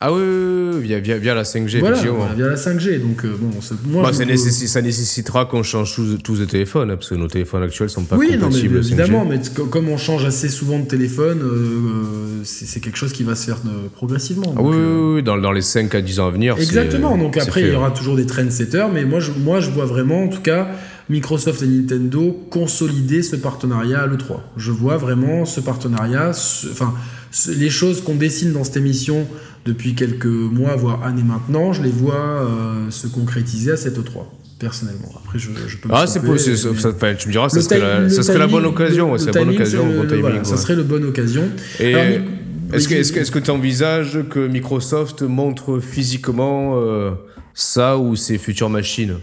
Euh, 0.00 0.04
Ah 0.06 0.12
oui, 0.12 0.20
oui, 0.20 0.76
oui, 0.80 0.86
via, 0.86 0.98
via, 1.00 1.18
via 1.18 1.34
la 1.34 1.42
5G, 1.42 1.80
voilà, 1.80 2.34
via 2.34 2.46
la 2.48 2.56
5G. 2.56 2.98
Donc, 3.00 3.24
euh, 3.24 3.34
bon, 3.38 3.50
moi, 3.90 4.04
Bah, 4.04 4.12
ça, 4.12 4.24
nécessi- 4.24 4.68
ça 4.68 4.80
nécessitera 4.80 5.44
qu'on 5.46 5.62
change 5.62 5.94
tous, 5.94 6.18
tous 6.22 6.36
les 6.36 6.46
téléphones, 6.46 6.90
hein, 6.90 6.96
parce 6.96 7.08
que 7.10 7.14
nos 7.16 7.26
téléphones 7.26 7.62
actuels 7.64 7.90
sont 7.90 8.04
pas 8.04 8.16
oui, 8.16 8.26
non, 8.26 8.32
mais 8.34 8.38
compatibles 8.42 8.78
5G. 8.84 8.86
évidemment, 8.92 9.24
mais 9.24 9.40
comme 9.70 9.88
on 9.88 9.96
change 9.98 10.24
assez 10.24 10.48
souvent 10.48 10.78
de 10.78 10.86
téléphone, 10.86 11.40
euh, 11.42 12.40
c'est 12.44 12.66
c'est 12.66 12.80
quelque 12.80 12.96
chose 12.98 13.12
qui 13.12 13.24
va 13.24 13.34
se 13.34 13.46
faire 13.46 13.58
euh, 13.66 13.88
progressivement. 13.94 14.54
Ah 14.56 14.62
oui, 14.62 14.76
euh, 14.76 15.14
oui, 15.16 15.22
dans, 15.22 15.36
dans 15.36 15.52
les 15.52 15.62
5 15.62 15.94
à 15.94 16.00
10 16.00 16.20
ans 16.20 16.28
à 16.28 16.30
venir. 16.30 16.56
Exactement. 16.58 17.16
Donc 17.18 17.36
après, 17.36 17.60
fait, 17.62 17.66
il 17.68 17.72
y 17.72 17.76
aura 17.76 17.90
toujours 17.90 18.16
des 18.16 18.26
trendsetters, 18.26 18.88
mais 18.92 19.04
moi 19.04 19.20
je, 19.20 19.32
moi, 19.32 19.60
je 19.60 19.70
vois 19.70 19.86
vraiment, 19.86 20.24
en 20.24 20.28
tout 20.28 20.42
cas, 20.42 20.68
Microsoft 21.10 21.62
et 21.62 21.66
Nintendo 21.66 22.36
consolider 22.50 23.22
ce 23.22 23.34
partenariat 23.36 24.00
à 24.02 24.06
l'E3. 24.06 24.40
Je 24.58 24.70
vois 24.70 24.96
vraiment 24.98 25.44
ce 25.46 25.60
partenariat, 25.60 26.28
enfin, 26.30 26.92
ce- 26.94 27.17
les 27.48 27.70
choses 27.70 28.02
qu'on 28.02 28.14
dessine 28.16 28.52
dans 28.52 28.64
cette 28.64 28.76
émission 28.78 29.26
depuis 29.64 29.94
quelques 29.94 30.26
mois, 30.26 30.76
voire 30.76 31.02
années 31.04 31.22
maintenant, 31.22 31.72
je 31.72 31.82
les 31.82 31.90
vois 31.90 32.14
euh, 32.16 32.90
se 32.90 33.06
concrétiser 33.06 33.72
à 33.72 33.76
cette 33.76 33.98
E3, 33.98 34.24
personnellement. 34.58 35.12
Après, 35.22 35.38
je, 35.38 35.50
je 35.66 35.76
peux 35.76 35.88
Ah, 35.92 36.06
c'est 36.06 36.20
possible. 36.22 36.56
mais- 37.02 37.16
tu 37.16 37.28
me 37.28 37.32
diras, 37.32 37.48
ça 37.48 37.60
serait, 37.60 37.78
la, 37.78 38.00
le 38.00 38.08
ça 38.08 38.22
serait 38.22 38.38
la 38.38 38.46
timing- 38.46 38.52
bonne 38.52 38.66
occasion. 38.66 39.12
le- 39.12 39.18
le 39.18 39.26
la 39.26 39.32
bonne 39.32 39.48
occasion, 39.54 39.80
c'est 39.82 39.88
le 39.88 39.96
bon 39.96 40.02
le- 40.02 40.08
timing. 40.08 40.20
voilà, 40.22 40.44
Ça 40.44 40.56
serait 40.56 40.76
la 40.76 40.82
bonne 40.84 41.04
occasion. 41.04 41.48
Et 41.80 41.94
Alors, 41.94 42.06
Mic- 42.20 42.28
est-ce 42.74 42.88
que 42.88 42.94
est-ce 42.94 43.12
que 43.12 43.18
est-ce 43.20 43.30
que 43.30 43.38
tu 43.38 43.50
envisages 43.50 44.18
que 44.30 44.46
Microsoft 44.46 45.22
montre 45.22 45.80
physiquement 45.80 46.80
euh, 46.80 47.10
ça 47.54 47.98
ou 47.98 48.16
ses 48.16 48.38
futures 48.38 48.70
machines? 48.70 49.16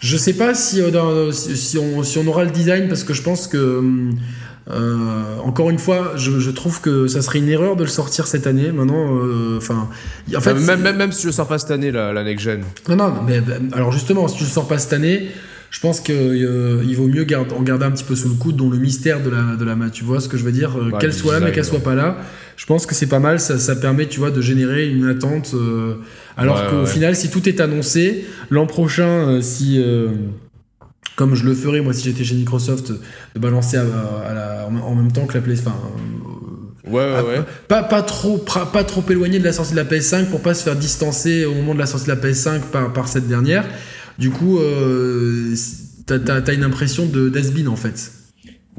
Je 0.00 0.16
sais 0.16 0.34
pas 0.34 0.54
si, 0.54 0.80
euh, 0.80 1.32
si 1.32 1.76
on, 1.76 2.04
si 2.04 2.18
on 2.18 2.26
aura 2.28 2.44
le 2.44 2.50
design, 2.52 2.86
parce 2.88 3.02
que 3.02 3.12
je 3.14 3.22
pense 3.22 3.48
que, 3.48 3.78
hum, 3.78 4.14
euh, 4.70 5.36
encore 5.44 5.70
une 5.70 5.78
fois, 5.78 6.12
je, 6.16 6.38
je 6.40 6.50
trouve 6.50 6.80
que 6.80 7.06
ça 7.06 7.22
serait 7.22 7.38
une 7.38 7.48
erreur 7.48 7.74
de 7.76 7.84
le 7.84 7.88
sortir 7.88 8.26
cette 8.26 8.46
année. 8.46 8.70
Maintenant, 8.70 9.16
euh, 9.16 9.56
enfin, 9.56 9.88
en 10.36 10.40
fait, 10.40 10.54
même, 10.54 10.82
même, 10.82 10.96
même 10.96 11.12
si 11.12 11.26
je 11.26 11.30
sors 11.30 11.48
pas 11.48 11.58
cette 11.58 11.70
année 11.70 11.90
la, 11.90 12.12
la 12.12 12.22
next 12.24 12.44
gen. 12.44 12.60
non, 12.88 12.96
non, 12.96 13.14
mais 13.26 13.40
alors 13.72 13.92
justement, 13.92 14.28
si 14.28 14.36
tu 14.38 14.44
le 14.44 14.50
sors 14.50 14.68
pas 14.68 14.78
cette 14.78 14.92
année, 14.92 15.28
je 15.70 15.80
pense 15.80 16.00
qu'il 16.00 16.80
il 16.86 16.96
vaut 16.96 17.08
mieux 17.08 17.24
garder, 17.24 17.54
en 17.54 17.62
garder 17.62 17.84
un 17.86 17.90
petit 17.90 18.04
peu 18.04 18.14
sous 18.14 18.28
le 18.28 18.34
coude, 18.34 18.56
dont 18.56 18.70
le 18.70 18.78
mystère 18.78 19.22
de 19.22 19.30
la, 19.30 19.56
de 19.56 19.64
la 19.64 19.74
main. 19.76 19.88
Tu 19.90 20.04
vois 20.04 20.20
ce 20.20 20.28
que 20.28 20.36
je 20.36 20.44
veux 20.44 20.52
dire 20.52 20.76
Euh, 20.78 20.96
Qu'elle 20.98 21.12
soit 21.14 21.34
là, 21.38 21.40
mais 21.40 21.52
qu'elle 21.52 21.64
soit 21.64 21.80
pas 21.82 21.94
là. 21.94 22.16
Je 22.56 22.66
pense 22.66 22.86
que 22.86 22.94
c'est 22.94 23.06
pas 23.06 23.20
mal. 23.20 23.38
Ça, 23.38 23.58
ça 23.58 23.76
permet, 23.76 24.06
tu 24.06 24.18
vois, 24.18 24.30
de 24.30 24.40
générer 24.40 24.88
une 24.88 25.06
attente. 25.08 25.52
euh, 25.54 25.94
alors 26.36 26.56
Ouais, 26.56 26.62
qu'au 26.70 26.80
ouais. 26.80 26.86
final, 26.86 27.14
si 27.16 27.30
tout 27.30 27.46
est 27.48 27.60
annoncé, 27.60 28.26
l'an 28.50 28.66
prochain, 28.66 29.08
euh, 29.28 29.40
si. 29.42 29.82
Comme 31.18 31.34
je 31.34 31.44
le 31.44 31.52
ferais 31.52 31.80
moi 31.80 31.92
si 31.92 32.04
j'étais 32.04 32.22
chez 32.22 32.36
Microsoft, 32.36 32.92
de 33.34 33.40
balancer 33.40 33.76
à, 33.76 33.82
à 33.82 34.32
la- 34.34 34.66
en 34.68 34.94
même 34.94 35.10
temps 35.10 35.26
que 35.26 35.34
la 35.34 35.40
Play, 35.40 35.56
enfin, 35.58 35.74
euh, 35.74 36.90
Ouais, 36.90 37.02
ouais, 37.12 37.22
ouais. 37.38 37.44
pas, 37.66 37.82
pas, 37.82 38.02
trop, 38.02 38.38
pas 38.38 38.84
trop 38.84 39.04
éloigné 39.10 39.38
de 39.40 39.44
la 39.44 39.52
sortie 39.52 39.72
de 39.72 39.76
la 39.76 39.84
PS5 39.84 40.26
pour 40.30 40.40
pas 40.40 40.54
se 40.54 40.62
faire 40.62 40.76
distancer 40.76 41.44
au 41.44 41.52
moment 41.54 41.74
de 41.74 41.78
la 41.80 41.86
sortie 41.86 42.06
de 42.06 42.12
la 42.12 42.16
PS5 42.16 42.60
par, 42.72 42.92
par 42.92 43.08
cette 43.08 43.26
dernière. 43.28 43.64
Du 44.18 44.30
coup, 44.30 44.58
euh, 44.58 45.54
t'as 46.06 46.54
une 46.54 46.64
impression 46.64 47.04
de 47.06 47.28
d'Asbin 47.28 47.66
en 47.66 47.76
fait. 47.76 48.12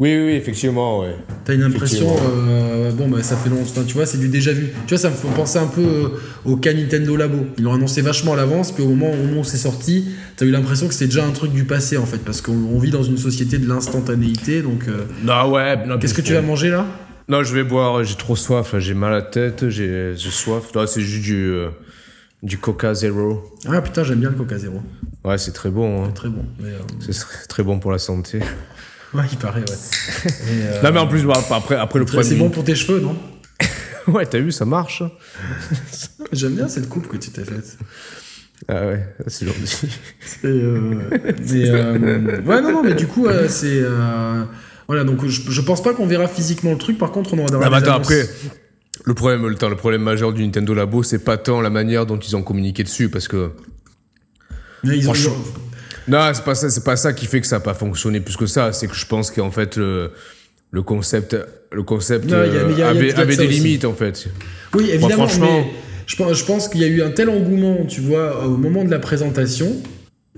Oui, 0.02 0.16
oui, 0.16 0.26
oui, 0.28 0.32
effectivement, 0.32 1.02
ouais. 1.02 1.14
T'as 1.44 1.54
une 1.56 1.64
impression, 1.64 2.16
euh, 2.22 2.90
bon 2.94 3.10
bah 3.10 3.22
ça 3.22 3.36
fait 3.36 3.50
longtemps, 3.50 3.84
tu 3.86 3.96
vois, 3.96 4.06
c'est 4.06 4.18
du 4.18 4.30
déjà 4.30 4.54
vu. 4.54 4.70
Tu 4.88 4.94
vois, 4.94 4.98
ça 4.98 5.10
me 5.10 5.14
fait 5.16 5.28
penser 5.36 5.60
un 5.60 5.68
peu 5.68 5.82
euh, 5.82 6.08
au 6.46 6.56
cas 6.56 6.74
Nintendo 6.74 7.18
Labo. 7.18 7.48
Ils 7.58 7.66
l'ont 7.66 7.74
annoncé 7.74 8.02
vachement 8.02 8.32
à 8.32 8.38
l'avance, 8.38 8.72
puis 8.72 8.82
au 8.82 8.88
moment, 8.90 9.12
au 9.12 9.18
moment 9.18 9.42
où 9.42 9.44
c'est 9.44 9.58
sorti, 9.58 10.08
t'as 10.38 10.46
eu 10.46 10.52
l'impression 10.52 10.88
que 10.88 10.94
c'était 10.94 11.08
déjà 11.08 11.26
un 11.26 11.32
truc 11.32 11.52
du 11.52 11.66
passé 11.66 11.98
en 11.98 12.06
fait, 12.06 12.20
parce 12.20 12.40
qu'on 12.40 12.54
on 12.54 12.80
vit 12.80 12.92
dans 12.92 13.04
une 13.04 13.18
société 13.18 13.58
de 13.58 13.68
l'instantanéité, 13.68 14.62
donc... 14.62 14.86
euh, 14.88 15.04
Non, 15.24 15.52
ouais. 15.52 15.86
non, 15.86 16.00
Qu'est-ce 16.00 16.14
que 16.14 16.22
tu 16.22 16.34
vas 16.34 16.42
manger 16.42 16.70
là? 16.70 16.86
Non, 17.28 17.44
je 17.44 17.54
vais 17.54 17.64
boire, 17.66 18.02
j'ai 18.06 18.16
trop 18.16 18.38
soif, 18.38 18.76
j'ai 18.80 18.94
mal 18.94 19.12
à 19.12 19.18
la 19.18 19.22
tête, 19.22 19.68
j'ai 19.68 20.16
soif. 20.16 20.74
Non, 20.76 20.88
c'est 20.88 21.02
juste 21.02 21.24
du, 21.24 21.36
euh, 21.50 21.70
du 22.42 22.58
Coca 22.58 22.94
Zero. 22.94 23.44
Ah 23.68 23.82
putain, 23.82 24.04
j'aime 24.06 24.20
bien 24.20 24.30
le 24.30 24.36
Coca 24.38 24.58
Zéro. 24.58 24.82
Ouais, 25.26 25.38
c'est 25.38 25.52
très 25.52 25.70
bon. 25.70 26.06
hein. 26.06 26.12
Très 26.16 26.30
bon. 26.30 26.46
Mais, 26.62 26.70
euh, 26.70 26.78
C'est 27.02 27.12
tr- 27.12 27.48
très 27.50 27.64
bon 27.64 27.80
pour 27.80 27.92
la 27.92 27.98
santé. 28.00 28.40
ouais, 29.14 29.24
il 29.32 29.38
paraît, 29.38 29.62
ouais. 29.62 29.66
Et, 30.28 30.64
euh, 30.64 30.82
Non, 30.84 30.92
mais 30.92 31.00
en 31.00 31.08
plus, 31.08 31.24
bah, 31.24 31.42
après, 31.52 31.76
après 31.76 32.00
le 32.00 32.06
très- 32.06 32.24
c'est 32.24 32.36
bon 32.36 32.50
pour 32.50 32.64
tes 32.64 32.76
cheveux, 32.76 33.00
non? 33.00 33.16
Ouais, 34.08 34.26
t'as 34.26 34.40
vu, 34.40 34.52
ça 34.52 34.66
marche. 34.66 35.04
J'aime 36.32 36.56
bien 36.56 36.68
cette 36.68 36.90
coupe 36.90 37.08
que 37.08 37.18
tu 37.18 37.30
t'es 37.30 37.44
faite. 37.44 37.78
Ah 38.68 38.88
ouais, 38.88 39.08
c'est 39.28 39.46
gentil. 39.46 39.88
Euh, 40.46 41.00
mais, 41.52 41.70
euh, 41.70 42.42
ouais, 42.42 42.62
non, 42.62 42.72
non, 42.72 42.84
mais 42.84 42.94
du 42.96 43.08
coup, 43.08 43.28
euh, 43.28 43.48
c'est. 43.48 43.68
euh, 43.82 44.44
voilà, 44.88 45.04
donc 45.04 45.26
je, 45.28 45.52
je 45.52 45.62
pense 45.62 45.82
pas 45.84 45.94
qu'on 45.94 46.08
verra 46.08 46.28
physiquement 46.28 46.72
le 46.72 46.78
truc. 46.78 46.98
Par 46.98 47.12
contre, 47.12 47.34
on 47.34 47.38
aura 47.40 47.48
Ah, 47.64 47.70
bah 47.70 47.80
des 47.82 47.86
attends, 47.88 47.96
annonces. 47.96 48.08
après, 48.12 48.30
le 49.06 49.14
problème, 49.14 49.48
le, 49.48 49.56
temps- 49.56 49.70
le 49.70 49.76
problème 49.78 50.02
majeur 50.02 50.34
du 50.34 50.44
Nintendo 50.44 50.74
Labo, 50.74 51.04
c'est 51.04 51.24
pas 51.24 51.38
tant 51.38 51.62
la 51.62 51.70
manière 51.70 52.06
dont 52.06 52.18
ils 52.18 52.36
ont 52.36 52.42
communiqué 52.44 52.84
dessus, 52.84 53.10
parce 53.10 53.28
que. 53.28 53.52
Mais 54.84 54.98
ils 54.98 55.08
ont- 55.10 55.14
Franchement. 55.14 55.36
Non, 56.10 56.32
c'est 56.34 56.44
pas 56.44 56.56
ça, 56.56 56.70
c'est 56.70 56.84
pas 56.84 56.96
ça 56.96 57.14
qui 57.14 57.26
fait 57.26 57.40
que 57.42 57.48
ça 57.48 57.58
a 57.58 57.60
pas 57.60 57.74
fonctionné 57.74 58.20
plus 58.20 58.36
que 58.38 58.46
ça. 58.46 58.74
C'est 58.74 58.88
que 58.88 58.96
je 58.96 59.06
pense 59.06 59.32
qu'en 59.32 59.52
fait, 59.52 59.78
le, 59.78 60.12
le 60.72 60.82
concept, 60.82 61.36
le 61.72 61.84
concept 61.84 62.26
Non, 62.26 62.38
euh, 62.38 62.76
a- 62.82 62.86
a- 62.88 62.90
avait, 62.90 63.36
des 63.36 63.46
aussi. 63.46 63.48
limites, 63.48 63.86
en 63.86 63.94
fait. 63.94 64.28
Oui, 64.74 64.90
évidemment, 64.92 65.28
franchement- 65.28 65.62
mais 65.66 65.72
je 66.08 66.16
pense, 66.16 66.38
je 66.38 66.46
pense 66.46 66.68
qu'il 66.68 66.82
y 66.82 66.84
a 66.84 66.88
eu 66.88 67.02
un 67.04 67.12
tel 67.12 67.30
engouement, 67.30 67.86
tu 67.88 68.02
vois, 68.02 68.46
au 68.46 68.58
moment 68.58 68.84
de 68.84 68.92
la 68.92 69.00
présentation, 69.00 69.76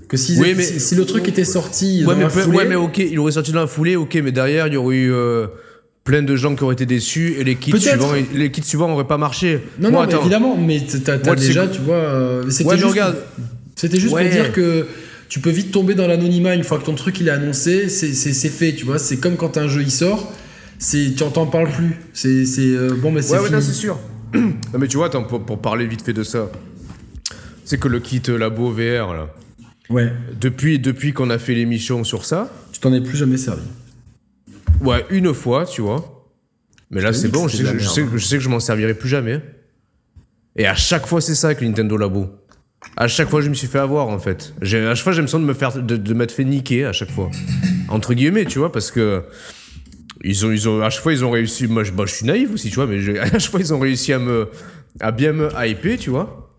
que 0.08 0.16
si, 0.16 0.38
Oui, 0.38 0.54
mais- 0.56 0.62
si, 0.62 0.80
si 0.80 0.94
le 0.94 1.04
truc 1.06 1.26
était 1.28 1.44
sorti 1.44 2.00
Ouais 2.00 2.12
dans 2.12 2.18
mais, 2.18 2.24
la 2.24 2.28
peu- 2.30 2.40
foulée, 2.42 2.58
ouais, 2.58 2.64
mais 2.66 2.74
ok, 2.74 2.98
il 2.98 3.18
aurait 3.18 3.32
sorti 3.32 3.52
dans 3.52 3.60
la 3.60 3.66
foulée, 3.66 3.96
ok, 3.96 4.14
mais 4.22 4.32
derrière, 4.32 4.66
il 4.66 4.74
y 4.74 4.76
aurait 4.76 4.96
eu 4.96 5.12
euh, 5.12 5.46
plein 6.04 6.22
de 6.22 6.34
gens 6.36 6.54
qui 6.56 6.64
auraient 6.64 6.74
été 6.74 6.84
déçus 6.86 7.36
et 7.38 7.44
les 7.44 7.54
kits 7.54 7.72
suivants, 7.80 8.12
les 8.34 8.50
kits 8.50 8.62
suivants 8.62 8.88
n'auraient 8.88 9.06
pas 9.06 9.18
marché. 9.18 9.60
non, 9.78 9.90
Moi, 9.90 10.04
non, 10.06 10.12
mais 10.12 10.18
évidemment, 10.20 10.56
mais 10.56 10.82
t'as 11.04 11.16
déjà, 11.34 11.66
tu 11.68 11.80
vois, 11.80 11.94
euh, 11.96 12.50
c'était 12.50 12.68
Ouais, 12.70 12.76
juste, 12.76 12.88
regarde. 12.90 13.16
c'était 13.76 14.00
juste 14.00 14.12
Ouais. 14.12 14.24
pour 14.24 14.32
dire 14.32 14.52
que 14.52 14.86
tu 15.32 15.40
peux 15.40 15.48
vite 15.48 15.72
tomber 15.72 15.94
dans 15.94 16.06
l'anonymat 16.06 16.54
une 16.54 16.62
fois 16.62 16.78
que 16.78 16.84
ton 16.84 16.94
truc 16.94 17.18
il 17.20 17.28
est 17.28 17.30
annoncé, 17.30 17.88
c'est 17.88 18.48
fait, 18.50 18.74
tu 18.74 18.84
vois, 18.84 18.98
c'est 18.98 19.16
comme 19.16 19.36
quand 19.36 19.56
un 19.56 19.66
jeu 19.66 19.80
il 19.80 19.90
sort, 19.90 20.30
c'est 20.78 21.14
tu 21.16 21.22
en 21.22 21.46
parles 21.46 21.70
plus, 21.70 21.96
c'est 22.12 22.44
euh, 22.58 22.94
bon, 23.00 23.10
mais 23.10 23.22
c'est 23.22 23.38
Ouais, 23.38 23.48
ouais, 23.48 23.60
c'est 23.62 23.72
sûr. 23.72 23.98
non, 24.34 24.52
mais 24.78 24.88
tu 24.88 24.98
vois, 24.98 25.06
attends, 25.06 25.24
pour, 25.24 25.42
pour 25.46 25.58
parler 25.62 25.86
vite 25.86 26.02
fait 26.02 26.12
de 26.12 26.22
ça, 26.22 26.50
c'est 27.64 27.80
que 27.80 27.88
le 27.88 28.00
kit 28.00 28.20
Labo 28.28 28.72
VR, 28.72 29.14
là, 29.14 29.34
ouais, 29.88 30.12
depuis, 30.38 30.78
depuis 30.78 31.14
qu'on 31.14 31.30
a 31.30 31.38
fait 31.38 31.54
l'émission 31.54 32.04
sur 32.04 32.26
ça, 32.26 32.52
tu 32.70 32.80
t'en 32.80 32.92
es 32.92 33.00
plus 33.00 33.16
jamais 33.16 33.38
servi. 33.38 33.62
ouais, 34.82 35.06
une 35.08 35.32
fois, 35.32 35.64
tu 35.64 35.80
vois. 35.80 36.28
Mais 36.90 37.00
là, 37.00 37.14
c'est 37.14 37.28
bon, 37.28 37.48
je 37.48 37.56
sais, 37.56 37.64
je, 37.78 37.88
sais, 37.88 38.02
que- 38.02 38.18
je 38.18 38.26
sais 38.26 38.36
que 38.36 38.42
je 38.44 38.50
m'en 38.50 38.60
servirai 38.60 38.92
plus 38.92 39.08
jamais. 39.08 39.40
Et 40.56 40.66
à 40.66 40.74
chaque 40.74 41.06
fois, 41.06 41.22
c'est 41.22 41.34
ça 41.34 41.46
avec 41.46 41.62
le 41.62 41.68
Nintendo 41.68 41.96
Labo. 41.96 42.26
À 42.96 43.08
chaque 43.08 43.28
fois, 43.28 43.40
je 43.40 43.48
me 43.48 43.54
suis 43.54 43.68
fait 43.68 43.78
avoir, 43.78 44.08
en 44.08 44.18
fait. 44.18 44.54
À 44.60 44.64
chaque 44.64 44.96
fois, 45.04 45.12
j'ai 45.12 45.18
l'impression 45.18 45.40
de 45.40 45.44
me 45.44 45.54
faire, 45.54 45.72
de, 45.72 45.96
de 45.96 46.14
m'être 46.14 46.32
fait 46.32 46.44
niquer 46.44 46.84
à 46.84 46.92
chaque 46.92 47.10
fois. 47.10 47.30
Entre 47.88 48.14
guillemets, 48.14 48.44
tu 48.44 48.58
vois, 48.58 48.72
parce 48.72 48.90
que. 48.90 49.24
Ils 50.24 50.46
ont, 50.46 50.52
ils 50.52 50.68
ont, 50.68 50.80
à 50.82 50.90
chaque 50.90 51.02
fois, 51.02 51.12
ils 51.12 51.24
ont 51.24 51.30
réussi. 51.30 51.66
Moi, 51.66 51.82
je, 51.82 51.90
bah, 51.90 52.04
je 52.06 52.14
suis 52.14 52.26
naïf 52.26 52.52
aussi, 52.52 52.68
tu 52.68 52.76
vois, 52.76 52.86
mais 52.86 53.18
à 53.18 53.38
chaque 53.38 53.50
fois, 53.50 53.60
ils 53.60 53.74
ont 53.74 53.80
réussi 53.80 54.12
à 54.12 54.18
me, 54.18 54.50
à 55.00 55.10
bien 55.10 55.32
me 55.32 55.48
hyper, 55.66 55.98
tu 55.98 56.10
vois. 56.10 56.50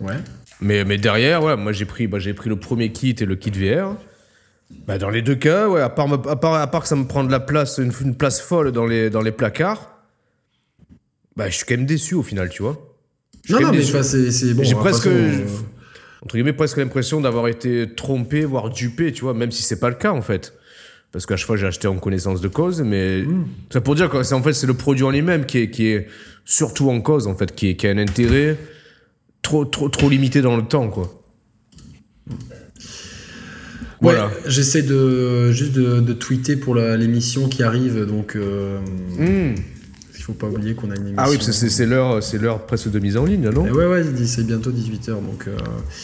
Ouais. 0.00 0.14
Mais, 0.60 0.84
mais 0.84 0.98
derrière, 0.98 1.42
ouais, 1.42 1.56
moi 1.56 1.72
j'ai 1.72 1.84
pris, 1.84 2.06
bah, 2.06 2.18
j'ai 2.18 2.34
pris 2.34 2.48
le 2.48 2.56
premier 2.56 2.92
kit 2.92 3.14
et 3.18 3.24
le 3.24 3.36
kit 3.36 3.50
VR. 3.50 3.96
Bah, 4.86 4.98
dans 4.98 5.10
les 5.10 5.22
deux 5.22 5.34
cas, 5.36 5.68
ouais, 5.68 5.80
à 5.80 5.88
part, 5.88 6.12
à 6.12 6.40
part, 6.40 6.54
à 6.54 6.66
part 6.66 6.82
que 6.82 6.88
ça 6.88 6.96
me 6.96 7.06
prend 7.06 7.24
de 7.24 7.30
la 7.30 7.40
place, 7.40 7.78
une, 7.78 7.92
une 8.02 8.16
place 8.16 8.40
folle 8.40 8.72
dans 8.72 8.86
les, 8.86 9.08
dans 9.10 9.22
les 9.22 9.32
placards, 9.32 9.98
bah, 11.36 11.48
je 11.48 11.56
suis 11.56 11.64
quand 11.66 11.76
même 11.76 11.86
déçu 11.86 12.14
au 12.14 12.22
final, 12.22 12.50
tu 12.50 12.62
vois. 12.62 12.87
Non, 13.50 13.60
non, 13.60 13.70
mais 13.72 13.82
c'est 13.82 14.54
bon. 14.54 14.62
J'ai 14.62 14.70
toute 14.72 14.78
presque, 14.80 15.04
façon, 15.04 15.10
euh, 15.16 15.46
entre 16.22 16.34
guillemets, 16.36 16.52
presque 16.52 16.76
l'impression 16.78 17.20
d'avoir 17.20 17.48
été 17.48 17.86
trompé, 17.96 18.44
voire 18.44 18.70
dupé, 18.70 19.12
tu 19.12 19.22
vois, 19.22 19.34
même 19.34 19.50
si 19.50 19.62
c'est 19.62 19.78
pas 19.80 19.88
le 19.88 19.94
cas 19.96 20.12
en 20.12 20.22
fait. 20.22 20.54
Parce 21.12 21.24
qu'à 21.24 21.36
chaque 21.36 21.46
fois, 21.46 21.56
j'ai 21.56 21.66
acheté 21.66 21.88
en 21.88 21.96
connaissance 21.96 22.40
de 22.42 22.48
cause, 22.48 22.82
mais 22.82 23.22
Hmm. 23.22 23.44
c'est 23.70 23.80
pour 23.82 23.94
dire 23.94 24.10
que 24.10 24.22
c'est 24.22 24.34
en 24.34 24.42
fait 24.42 24.52
c'est 24.52 24.66
le 24.66 24.74
produit 24.74 25.04
en 25.04 25.10
lui-même 25.10 25.46
qui 25.46 25.58
est, 25.58 25.70
qui 25.70 25.86
est 25.86 26.06
surtout 26.44 26.90
en 26.90 27.00
cause 27.00 27.26
en 27.26 27.34
fait, 27.34 27.54
qui, 27.54 27.68
est, 27.70 27.76
qui 27.76 27.86
a 27.86 27.90
un 27.90 27.98
intérêt 27.98 28.58
trop, 29.40 29.64
trop, 29.64 29.88
trop 29.88 30.10
limité 30.10 30.42
dans 30.42 30.56
le 30.56 30.64
temps, 30.64 30.88
quoi. 30.90 31.14
Ouais, 34.00 34.12
Voilà. 34.14 34.30
j'essaie 34.46 34.82
de 34.82 35.50
juste 35.50 35.72
de, 35.72 36.00
de 36.00 36.12
tweeter 36.12 36.54
pour 36.56 36.74
l'émission 36.76 37.48
qui 37.48 37.62
arrive, 37.62 38.04
donc 38.04 38.36
euh, 38.36 38.78
Hmm. 39.18 39.54
Faut 40.28 40.34
pas 40.34 40.46
oublier 40.46 40.74
qu'on 40.74 40.90
a 40.90 40.94
une 40.94 41.00
émission. 41.08 41.16
Ah 41.18 41.28
oui, 41.30 41.36
parce 41.38 41.46
que 41.58 41.68
c'est 41.68 41.86
l'heure, 41.86 42.22
c'est 42.22 42.38
l'heure 42.38 42.64
presque 42.66 42.90
de 42.90 42.98
mise 42.98 43.16
en 43.16 43.24
ligne, 43.24 43.44
là, 43.44 43.50
non? 43.50 43.66
Et 43.66 43.70
ouais, 43.72 43.86
ouais, 43.86 44.04
c'est 44.26 44.46
bientôt 44.46 44.70
18h, 44.70 45.06
donc... 45.14 45.48
euh, 45.48 45.56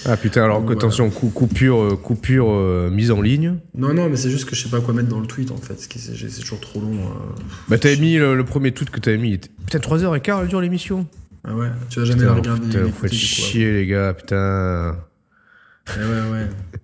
Ah 0.07 0.17
putain, 0.17 0.45
alors 0.45 0.69
attention, 0.71 1.11
cou- 1.11 1.29
coupure, 1.29 1.81
euh, 1.83 1.97
coupure 1.97 2.47
euh, 2.51 2.91
mise 2.91 3.11
en 3.11 3.21
ligne. 3.21 3.57
Non, 3.75 3.93
non, 3.95 4.09
mais 4.09 4.17
c'est 4.17 4.31
juste 4.31 4.47
que 4.49 4.57
je 4.57 4.63
sais 4.65 4.71
pas 4.71 4.81
quoi 4.81 4.95
mettre 4.95 5.09
dans 5.09 5.21
le 5.21 5.27
tweet, 5.27 5.51
en 5.51 5.59
fait, 5.59 5.77
c'est 5.79 6.41
toujours 6.41 6.61
trop 6.61 6.81
long. 6.81 6.95
euh. 6.95 7.41
Bah 7.69 7.77
t'avais 7.79 7.97
mis 7.99 8.17
le, 8.17 8.35
le 8.35 8.45
premier 8.45 8.73
tweet 8.73 8.91
que 8.91 8.99
t'avais 9.01 9.19
mis. 9.19 9.39
Putain, 9.39 9.79
3h15 9.79 10.41
elle 10.43 10.49
dure 10.49 10.61
l'émission. 10.61 11.07
Ah 11.47 11.55
ouais, 11.55 11.69
tu 11.91 12.01
vas 12.01 12.07
jamais 12.07 12.21
Putain, 12.23 12.33
la 12.35 12.41
regarder. 12.41 12.67
putain, 12.67 12.83
vous 12.85 12.93
faites 12.93 13.13
chier 13.13 13.73
les 13.73 13.87
gars, 13.87 14.15
putain. 14.15 14.93
ouais. 14.93 15.95
Eh 15.97 16.01
ouais, 16.01 16.31
ouais. 16.33 16.49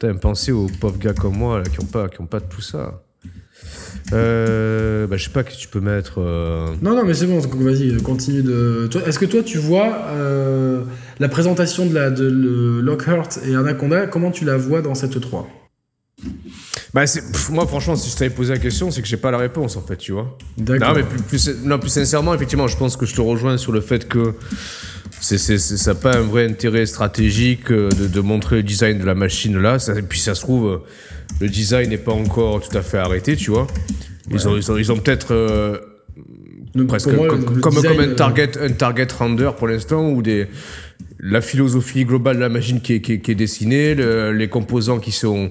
Putain, 0.00 0.14
pensez 0.16 0.52
aux 0.52 0.68
pauvres 0.80 0.98
gars 0.98 1.12
comme 1.12 1.36
moi 1.36 1.58
là, 1.58 1.64
qui 1.64 1.80
ont 1.80 1.86
pas, 1.86 2.08
qui 2.08 2.20
ont 2.20 2.26
pas 2.26 2.40
tout 2.40 2.60
ça. 2.62 3.02
Euh, 4.12 5.06
bah 5.06 5.16
je 5.16 5.24
sais 5.24 5.30
pas 5.30 5.42
que 5.44 5.52
tu 5.52 5.68
peux 5.68 5.80
mettre. 5.80 6.14
euh, 6.20 6.66
Non, 6.82 6.94
non, 6.96 7.04
mais 7.04 7.14
c'est 7.14 7.26
bon, 7.26 7.38
vas-y, 7.40 7.96
continue 8.02 8.42
de... 8.42 8.88
Est-ce 9.06 9.18
que 9.18 9.24
toi, 9.26 9.42
tu 9.42 9.58
vois 9.58 10.04
euh, 10.08 10.82
la 11.18 11.28
présentation 11.28 11.86
de, 11.86 11.94
la, 11.94 12.10
de 12.10 12.24
le 12.24 12.80
Lockhart 12.80 13.28
et 13.46 13.54
Anaconda, 13.54 14.06
comment 14.06 14.30
tu 14.30 14.44
la 14.44 14.56
vois 14.56 14.82
dans 14.82 14.94
cette 14.94 15.20
3 15.20 15.48
Bah 16.92 17.04
pff, 17.04 17.50
moi 17.50 17.66
franchement, 17.66 17.94
si 17.96 18.10
je 18.10 18.16
t'avais 18.16 18.30
posé 18.34 18.52
la 18.52 18.58
question, 18.58 18.90
c'est 18.90 19.00
que 19.02 19.08
j'ai 19.08 19.16
pas 19.16 19.30
la 19.30 19.38
réponse 19.38 19.76
en 19.76 19.82
fait, 19.82 19.96
tu 19.96 20.12
vois. 20.12 20.36
D'accord. 20.58 20.88
Non 20.88 20.94
mais 20.96 21.02
plus, 21.04 21.22
plus, 21.22 21.64
non, 21.64 21.78
plus 21.78 21.90
sincèrement, 21.90 22.34
effectivement, 22.34 22.66
je 22.66 22.76
pense 22.76 22.96
que 22.96 23.06
je 23.06 23.14
te 23.14 23.20
rejoins 23.20 23.56
sur 23.58 23.70
le 23.72 23.80
fait 23.80 24.08
que 24.08 24.34
c'est, 25.20 25.58
ça 25.58 25.92
n'a 25.92 26.00
pas 26.00 26.16
un 26.16 26.22
vrai 26.22 26.46
intérêt 26.46 26.86
stratégique 26.86 27.70
euh, 27.70 27.88
de, 27.90 28.06
de 28.06 28.20
montrer 28.20 28.56
le 28.56 28.62
design 28.62 28.98
de 28.98 29.04
la 29.04 29.14
machine 29.14 29.58
là. 29.58 29.78
Ça, 29.78 29.98
et 29.98 30.02
puis 30.02 30.18
ça 30.18 30.34
se 30.34 30.40
trouve, 30.40 30.66
euh, 30.66 30.78
le 31.40 31.48
design 31.48 31.90
n'est 31.90 31.98
pas 31.98 32.12
encore 32.12 32.60
tout 32.66 32.76
à 32.76 32.82
fait 32.82 32.98
arrêté, 32.98 33.36
tu 33.36 33.50
vois. 33.50 33.66
Ils, 34.30 34.46
ont, 34.48 34.56
ils, 34.56 34.70
ont, 34.72 34.76
ils 34.78 34.90
ont 34.92 34.96
peut-être 34.98 35.32
euh, 35.34 35.78
presque 36.88 37.08
moi, 37.08 37.28
comme, 37.28 37.60
comme, 37.60 37.74
design, 37.74 37.96
comme 37.96 38.04
un 38.04 38.08
euh, 38.10 38.14
target, 38.14 38.50
un 38.60 38.70
target 38.70 39.08
render 39.18 39.50
pour 39.58 39.68
l'instant, 39.68 40.08
ou 40.10 40.22
des 40.22 40.46
la 41.22 41.42
philosophie 41.42 42.04
globale 42.06 42.36
de 42.36 42.40
la 42.40 42.48
machine 42.48 42.80
qui 42.80 42.94
est, 42.94 43.00
qui 43.02 43.12
est, 43.14 43.20
qui 43.20 43.32
est 43.32 43.34
dessinée, 43.34 43.94
le- 43.94 44.32
les 44.32 44.48
composants 44.48 44.98
qui 45.00 45.12
sont 45.12 45.50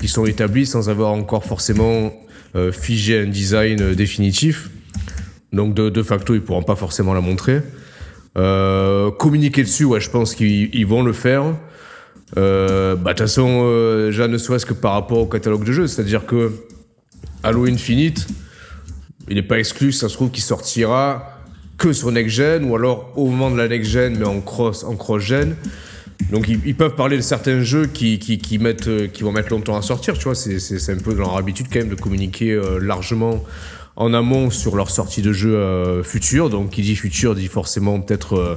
qui 0.00 0.06
sont 0.06 0.26
établis 0.26 0.66
sans 0.66 0.90
avoir 0.90 1.12
encore 1.12 1.44
forcément 1.44 2.12
euh, 2.56 2.70
figé 2.72 3.20
un 3.20 3.26
design 3.26 3.94
définitif. 3.94 4.68
Donc 5.52 5.74
de, 5.74 5.88
de 5.88 6.02
facto, 6.02 6.34
ils 6.34 6.42
pourront 6.42 6.62
pas 6.62 6.76
forcément 6.76 7.14
la 7.14 7.20
montrer. 7.22 7.62
Euh, 8.36 9.10
communiquer 9.10 9.62
dessus, 9.62 9.84
ouais, 9.84 10.00
je 10.00 10.10
pense 10.10 10.34
qu'ils 10.34 10.74
ils 10.74 10.86
vont 10.86 11.02
le 11.02 11.12
faire. 11.12 11.44
Euh, 12.36 12.94
bah, 12.94 13.12
de 13.12 13.18
toute 13.18 13.26
façon, 13.26 13.62
euh, 13.64 14.06
déjà, 14.06 14.28
ne 14.28 14.38
serait-ce 14.38 14.66
que 14.66 14.74
par 14.74 14.92
rapport 14.92 15.18
au 15.18 15.26
catalogue 15.26 15.64
de 15.64 15.72
jeux, 15.72 15.86
c'est-à-dire 15.86 16.26
que 16.26 16.52
Halo 17.42 17.66
Infinite, 17.66 18.26
il 19.28 19.36
n'est 19.36 19.42
pas 19.42 19.58
exclu, 19.58 19.92
ça 19.92 20.08
se 20.08 20.14
trouve, 20.14 20.30
qu'il 20.30 20.42
sortira 20.42 21.38
que 21.78 21.92
sur 21.92 22.10
Next 22.12 22.36
Gen, 22.36 22.64
ou 22.64 22.76
alors 22.76 23.12
au 23.16 23.28
moment 23.28 23.50
de 23.50 23.56
la 23.56 23.68
Next 23.68 23.90
Gen, 23.90 24.18
mais 24.18 24.26
en 24.26 24.40
cross, 24.40 24.84
en 24.84 24.96
cross 24.96 25.22
Gen. 25.22 25.54
Donc 26.32 26.48
ils, 26.48 26.74
peuvent 26.74 26.96
parler 26.96 27.16
de 27.16 27.22
certains 27.22 27.62
jeux 27.62 27.84
euh, 27.84 29.06
qui 29.06 29.22
vont 29.22 29.32
mettre 29.32 29.50
longtemps 29.50 29.76
à 29.76 29.82
sortir, 29.82 30.18
tu 30.18 30.24
vois. 30.24 30.34
C'est, 30.34 30.90
un 30.90 30.98
peu 30.98 31.14
leur 31.14 31.36
habitude 31.36 31.68
quand 31.72 31.78
même 31.78 31.88
de 31.88 31.94
communiquer 31.94 32.60
largement 32.80 33.44
en 33.98 34.14
amont 34.14 34.48
sur 34.50 34.76
leur 34.76 34.90
sortie 34.90 35.22
de 35.22 35.32
jeux 35.32 35.56
euh, 35.56 36.02
futurs. 36.04 36.48
Donc 36.48 36.70
qui 36.70 36.82
dit 36.82 36.96
futur 36.96 37.34
dit 37.34 37.48
forcément 37.48 38.00
peut-être 38.00 38.34
euh, 38.34 38.56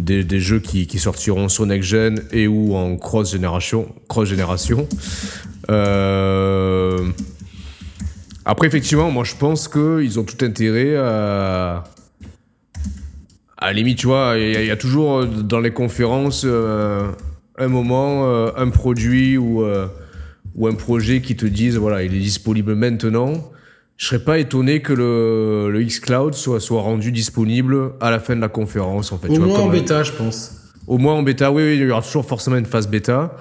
des, 0.00 0.40
jeux 0.40 0.58
qui, 0.58 0.98
sortiront 0.98 1.48
sur 1.48 1.64
Next 1.66 1.88
Gen 1.88 2.22
et 2.32 2.48
ou 2.48 2.74
en 2.74 2.96
cross 2.96 3.30
génération. 3.30 3.88
Euh... 5.70 6.98
Après, 8.44 8.66
effectivement, 8.66 9.12
moi 9.12 9.22
je 9.22 9.36
pense 9.36 9.68
qu'ils 9.68 10.18
ont 10.18 10.24
tout 10.24 10.44
intérêt 10.44 10.96
à. 10.96 11.84
À 13.56 13.72
limite, 13.72 13.98
tu 13.98 14.08
vois, 14.08 14.34
il 14.36 14.64
y, 14.64 14.70
a- 14.72 14.76
toujours 14.76 15.24
dans 15.24 15.60
les 15.60 15.70
conférences 15.70 16.44
un 16.44 17.68
moment, 17.68 18.26
un 18.56 18.70
produit 18.70 19.38
ou, 19.38 19.64
ou 20.56 20.66
un 20.66 20.74
projet 20.74 21.20
qui 21.20 21.36
te 21.36 21.46
disent 21.46 21.76
voilà, 21.76 22.02
il 22.02 22.12
est 22.12 22.18
disponible 22.18 22.74
maintenant. 22.74 23.51
Je 24.02 24.08
serais 24.08 24.18
pas 24.18 24.40
étonné 24.40 24.82
que 24.82 24.92
le, 24.92 25.70
le 25.70 25.80
xCloud 25.84 26.34
soit, 26.34 26.58
soit 26.58 26.82
rendu 26.82 27.12
disponible 27.12 27.92
à 28.00 28.10
la 28.10 28.18
fin 28.18 28.34
de 28.34 28.40
la 28.40 28.48
conférence, 28.48 29.12
en 29.12 29.18
fait. 29.18 29.28
Au 29.28 29.34
tu 29.34 29.38
vois, 29.38 29.46
moins 29.46 29.60
en 29.60 29.68
euh, 29.68 29.70
bêta, 29.70 30.02
je 30.02 30.10
pense. 30.10 30.56
au 30.88 30.98
moins 30.98 31.14
en 31.14 31.22
bêta, 31.22 31.52
oui, 31.52 31.62
oui, 31.62 31.74
il 31.76 31.82
y 31.82 31.88
aura 31.88 32.02
toujours 32.02 32.26
forcément 32.26 32.56
une 32.56 32.66
phase 32.66 32.88
bêta. 32.88 33.36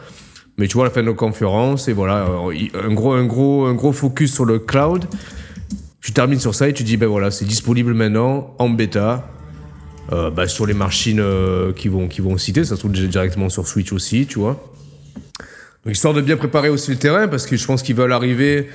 Mais 0.60 0.68
tu 0.68 0.76
vois, 0.76 0.84
à 0.84 0.90
la 0.90 0.94
fin 0.94 1.02
de 1.02 1.08
la 1.08 1.16
conférence, 1.16 1.88
et 1.88 1.94
voilà, 1.94 2.28
euh, 2.28 2.68
un 2.80 2.94
gros, 2.94 3.14
un 3.14 3.26
gros, 3.26 3.66
un 3.66 3.74
gros 3.74 3.92
focus 3.92 4.36
sur 4.36 4.46
le 4.46 4.60
cloud. 4.60 5.06
Tu 6.00 6.12
termines 6.12 6.40
sur 6.40 6.54
ça 6.54 6.70
et 6.70 6.74
tu 6.74 6.84
dis, 6.84 6.96
ben 6.96 7.08
voilà, 7.08 7.32
c'est 7.32 7.46
disponible 7.46 7.96
maintenant 7.96 8.54
en 8.60 8.70
bêta. 8.70 9.28
Euh, 10.12 10.30
bah, 10.30 10.48
sur 10.48 10.68
les 10.68 10.76
machines 10.76 11.22
euh, 11.22 11.74
qui, 11.74 11.88
vont, 11.88 12.08
qui 12.08 12.22
vont 12.22 12.38
citer, 12.38 12.64
ça 12.66 12.76
se 12.76 12.82
trouve 12.82 12.92
directement 12.92 13.50
sur 13.50 13.68
Switch 13.68 13.92
aussi, 13.94 14.28
tu 14.28 14.38
vois. 14.38 14.64
Donc, 15.84 15.96
histoire 15.96 16.14
de 16.14 16.22
bien 16.22 16.38
préparer 16.38 16.70
aussi 16.70 16.92
le 16.92 16.98
terrain, 16.98 17.28
parce 17.28 17.48
que 17.48 17.58
je 17.58 17.66
pense 17.66 17.82
qu'ils 17.82 17.96
veulent 17.96 18.14
arriver 18.14 18.70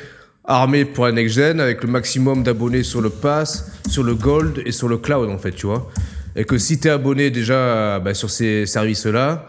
armés 0.46 0.84
pour 0.84 1.06
un 1.06 1.12
next-gen, 1.12 1.60
avec 1.60 1.82
le 1.82 1.88
maximum 1.88 2.42
d'abonnés 2.42 2.82
sur 2.82 3.00
le 3.00 3.10
Pass, 3.10 3.70
sur 3.88 4.02
le 4.02 4.14
Gold 4.14 4.62
et 4.64 4.72
sur 4.72 4.88
le 4.88 4.98
Cloud, 4.98 5.28
en 5.30 5.38
fait, 5.38 5.52
tu 5.52 5.66
vois. 5.66 5.90
Et 6.34 6.44
que 6.44 6.58
si 6.58 6.78
tu 6.78 6.88
es 6.88 6.90
abonné 6.90 7.30
déjà 7.30 7.98
bah, 7.98 8.14
sur 8.14 8.30
ces 8.30 8.66
services-là, 8.66 9.48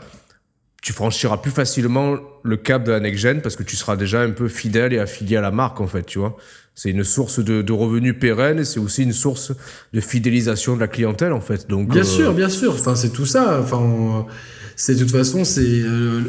tu 0.82 0.94
franchiras 0.94 1.38
plus 1.38 1.52
facilement 1.52 2.18
le 2.44 2.58
cap 2.58 2.84
de 2.84 2.92
la 2.92 3.00
next-gen, 3.00 3.42
parce 3.42 3.56
que 3.56 3.64
tu 3.64 3.76
seras 3.76 3.96
déjà 3.96 4.22
un 4.22 4.32
peu 4.32 4.48
fidèle 4.48 4.94
et 4.94 5.00
affilié 5.00 5.38
à 5.38 5.42
la 5.42 5.52
marque, 5.52 5.82
en 5.82 5.88
fait, 5.88 6.06
tu 6.06 6.20
vois. 6.20 6.38
C'est 6.80 6.92
une 6.92 7.04
source 7.04 7.40
de, 7.40 7.64
de 7.64 7.74
revenus 7.74 8.14
pérennes 8.20 8.60
et 8.60 8.64
c'est 8.64 8.80
aussi 8.80 9.02
une 9.02 9.12
source 9.12 9.52
de 9.94 10.00
fidélisation 10.00 10.76
de 10.76 10.80
la 10.80 10.88
clientèle 10.88 11.34
en 11.34 11.42
fait. 11.42 11.68
Donc 11.68 11.90
bien 11.90 12.04
sûr, 12.04 12.36
bien 12.36 12.50
sûr. 12.50 12.72
Enfin 12.72 12.96
c'est 12.96 13.10
tout 13.10 13.26
ça. 13.26 13.60
Enfin 13.60 14.28
c'est 14.76 14.94
de 14.94 15.00
toute 15.00 15.10
façon 15.10 15.44
c'est. 15.44 15.62
Euh, 15.64 16.22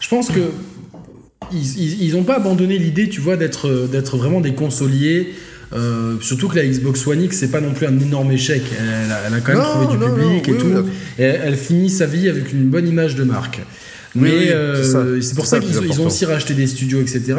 je 0.00 0.08
pense 0.10 0.28
que 0.28 0.40
ils 1.52 2.12
n'ont 2.12 2.24
pas 2.24 2.36
abandonné 2.36 2.78
l'idée, 2.78 3.08
tu 3.08 3.20
vois, 3.20 3.36
d'être 3.36 3.88
d'être 3.90 4.16
vraiment 4.16 4.40
des 4.40 4.54
consoliers. 4.54 5.34
Euh, 5.74 6.16
surtout 6.20 6.48
que 6.48 6.56
la 6.56 6.66
Xbox 6.66 7.06
One 7.06 7.22
X, 7.22 7.38
c'est 7.38 7.50
pas 7.50 7.60
non 7.60 7.72
plus 7.72 7.86
un 7.86 7.98
énorme 7.98 8.30
échec. 8.30 8.62
Elle, 8.78 9.34
a, 9.34 9.40
quand 9.40 9.54
même 9.54 9.62
trouvé 9.62 9.96
du 9.96 10.04
public 10.04 10.48
et 10.48 10.56
tout. 10.56 10.72
Et 11.18 11.22
elle 11.22 11.56
finit 11.56 11.90
sa 11.90 12.06
vie 12.06 12.28
avec 12.28 12.52
une 12.52 12.66
bonne 12.66 12.88
image 12.88 13.16
de 13.16 13.24
marque. 13.24 13.60
Mais 14.14 14.52
euh, 14.52 15.20
c'est 15.20 15.34
pour 15.34 15.46
ça, 15.46 15.58
qu'ils 15.58 16.00
ont 16.00 16.06
aussi 16.06 16.24
racheté 16.24 16.54
des 16.54 16.68
studios, 16.68 17.00
etc. 17.00 17.34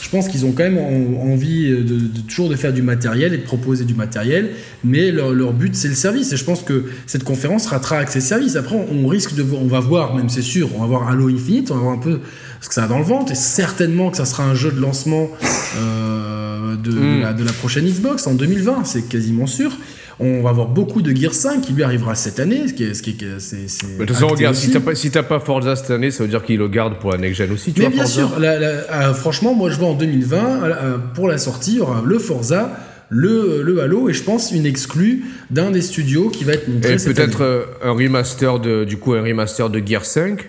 Je 0.00 0.08
pense 0.08 0.28
qu'ils 0.28 0.46
ont 0.46 0.52
quand 0.52 0.62
même 0.62 0.78
envie 0.78 1.68
de, 1.68 1.98
toujours 2.26 2.48
de 2.48 2.56
faire 2.56 2.72
du 2.72 2.80
matériel 2.80 3.34
et 3.34 3.38
de 3.38 3.42
proposer 3.42 3.84
du 3.84 3.94
matériel, 3.94 4.50
mais 4.82 5.10
leur, 5.10 5.52
but 5.52 5.74
c'est 5.74 5.88
le 5.88 5.94
service. 5.94 6.32
Et 6.32 6.38
je 6.38 6.44
pense 6.44 6.62
que 6.62 6.84
cette 7.06 7.24
conférence 7.24 7.66
ratera 7.66 7.96
avec 7.96 8.08
ces 8.08 8.22
services. 8.22 8.56
Après, 8.56 8.74
on, 8.74 9.06
risque 9.06 9.34
de, 9.34 9.44
on 9.52 9.66
va 9.66 9.80
voir, 9.80 10.14
même 10.14 10.30
c'est 10.30 10.42
sûr, 10.42 10.70
on 10.74 10.80
va 10.80 10.86
voir 10.86 11.08
Halo 11.08 11.28
Infinite, 11.28 11.70
on 11.70 11.74
va 11.74 11.80
voir 11.80 11.94
un 11.94 11.98
peu 12.00 12.20
ce 12.64 12.70
que 12.70 12.74
ça 12.74 12.84
a 12.84 12.86
dans 12.86 12.98
le 12.98 13.04
ventre, 13.04 13.30
et 13.30 13.34
certainement 13.34 14.10
que 14.10 14.16
ça 14.16 14.24
sera 14.24 14.42
un 14.42 14.54
jeu 14.54 14.70
de 14.70 14.80
lancement 14.80 15.28
euh, 15.76 16.76
de, 16.76 16.92
hmm. 16.92 17.20
la, 17.20 17.34
de 17.34 17.44
la 17.44 17.52
prochaine 17.52 17.84
Xbox 17.84 18.26
en 18.26 18.32
2020, 18.32 18.84
c'est 18.84 19.06
quasiment 19.06 19.46
sûr. 19.46 19.70
On 20.18 20.40
va 20.40 20.48
avoir 20.48 20.68
beaucoup 20.68 21.02
de 21.02 21.14
Gear 21.14 21.34
5 21.34 21.60
qui 21.60 21.74
lui 21.74 21.82
arrivera 21.82 22.14
cette 22.14 22.40
année. 22.40 22.66
Ce 22.68 22.72
qui 22.72 22.84
est, 22.84 22.94
ce 22.94 23.02
qui 23.02 23.18
c'est, 23.38 23.98
de 23.98 24.04
toute 24.06 24.16
façon, 24.16 24.28
regarde, 24.28 24.54
si 24.54 24.70
t'as 24.70 24.80
pas, 24.80 24.94
si 24.94 25.10
pas 25.10 25.40
Forza 25.40 25.76
cette 25.76 25.90
année, 25.90 26.10
ça 26.10 26.22
veut 26.22 26.30
dire 26.30 26.42
qu'il 26.42 26.56
le 26.56 26.68
garde 26.68 26.98
pour 27.00 27.12
la 27.12 27.18
next 27.18 27.36
gen 27.36 27.52
aussi. 27.52 27.74
Tu 27.74 27.82
Mais 27.82 27.90
bien 27.90 28.06
sûr, 28.06 28.30
euh, 28.40 29.12
franchement, 29.12 29.54
moi 29.54 29.68
je 29.68 29.76
vois 29.76 29.88
en 29.88 29.94
2020, 29.94 30.36
euh, 30.38 30.96
pour 31.14 31.28
la 31.28 31.36
sortie, 31.36 31.72
il 31.72 31.78
y 31.78 31.80
aura 31.80 32.02
le 32.02 32.18
Forza. 32.18 32.78
Le, 33.10 33.60
le, 33.62 33.82
Halo 33.82 34.08
et 34.08 34.14
je 34.14 34.22
pense 34.22 34.50
une 34.50 34.64
exclue 34.64 35.24
d'un 35.50 35.70
des 35.70 35.82
studios 35.82 36.30
qui 36.30 36.44
va 36.44 36.54
être 36.54 36.66
montré. 36.68 36.94
Et 36.94 36.96
peut-être 36.96 37.42
euh, 37.42 37.64
un 37.84 37.92
remaster 37.92 38.58
de 38.58 38.84
du 38.84 38.96
coup 38.96 39.12
un 39.12 39.22
remaster 39.22 39.68
de 39.68 39.82
Gear 39.86 40.06
5 40.06 40.40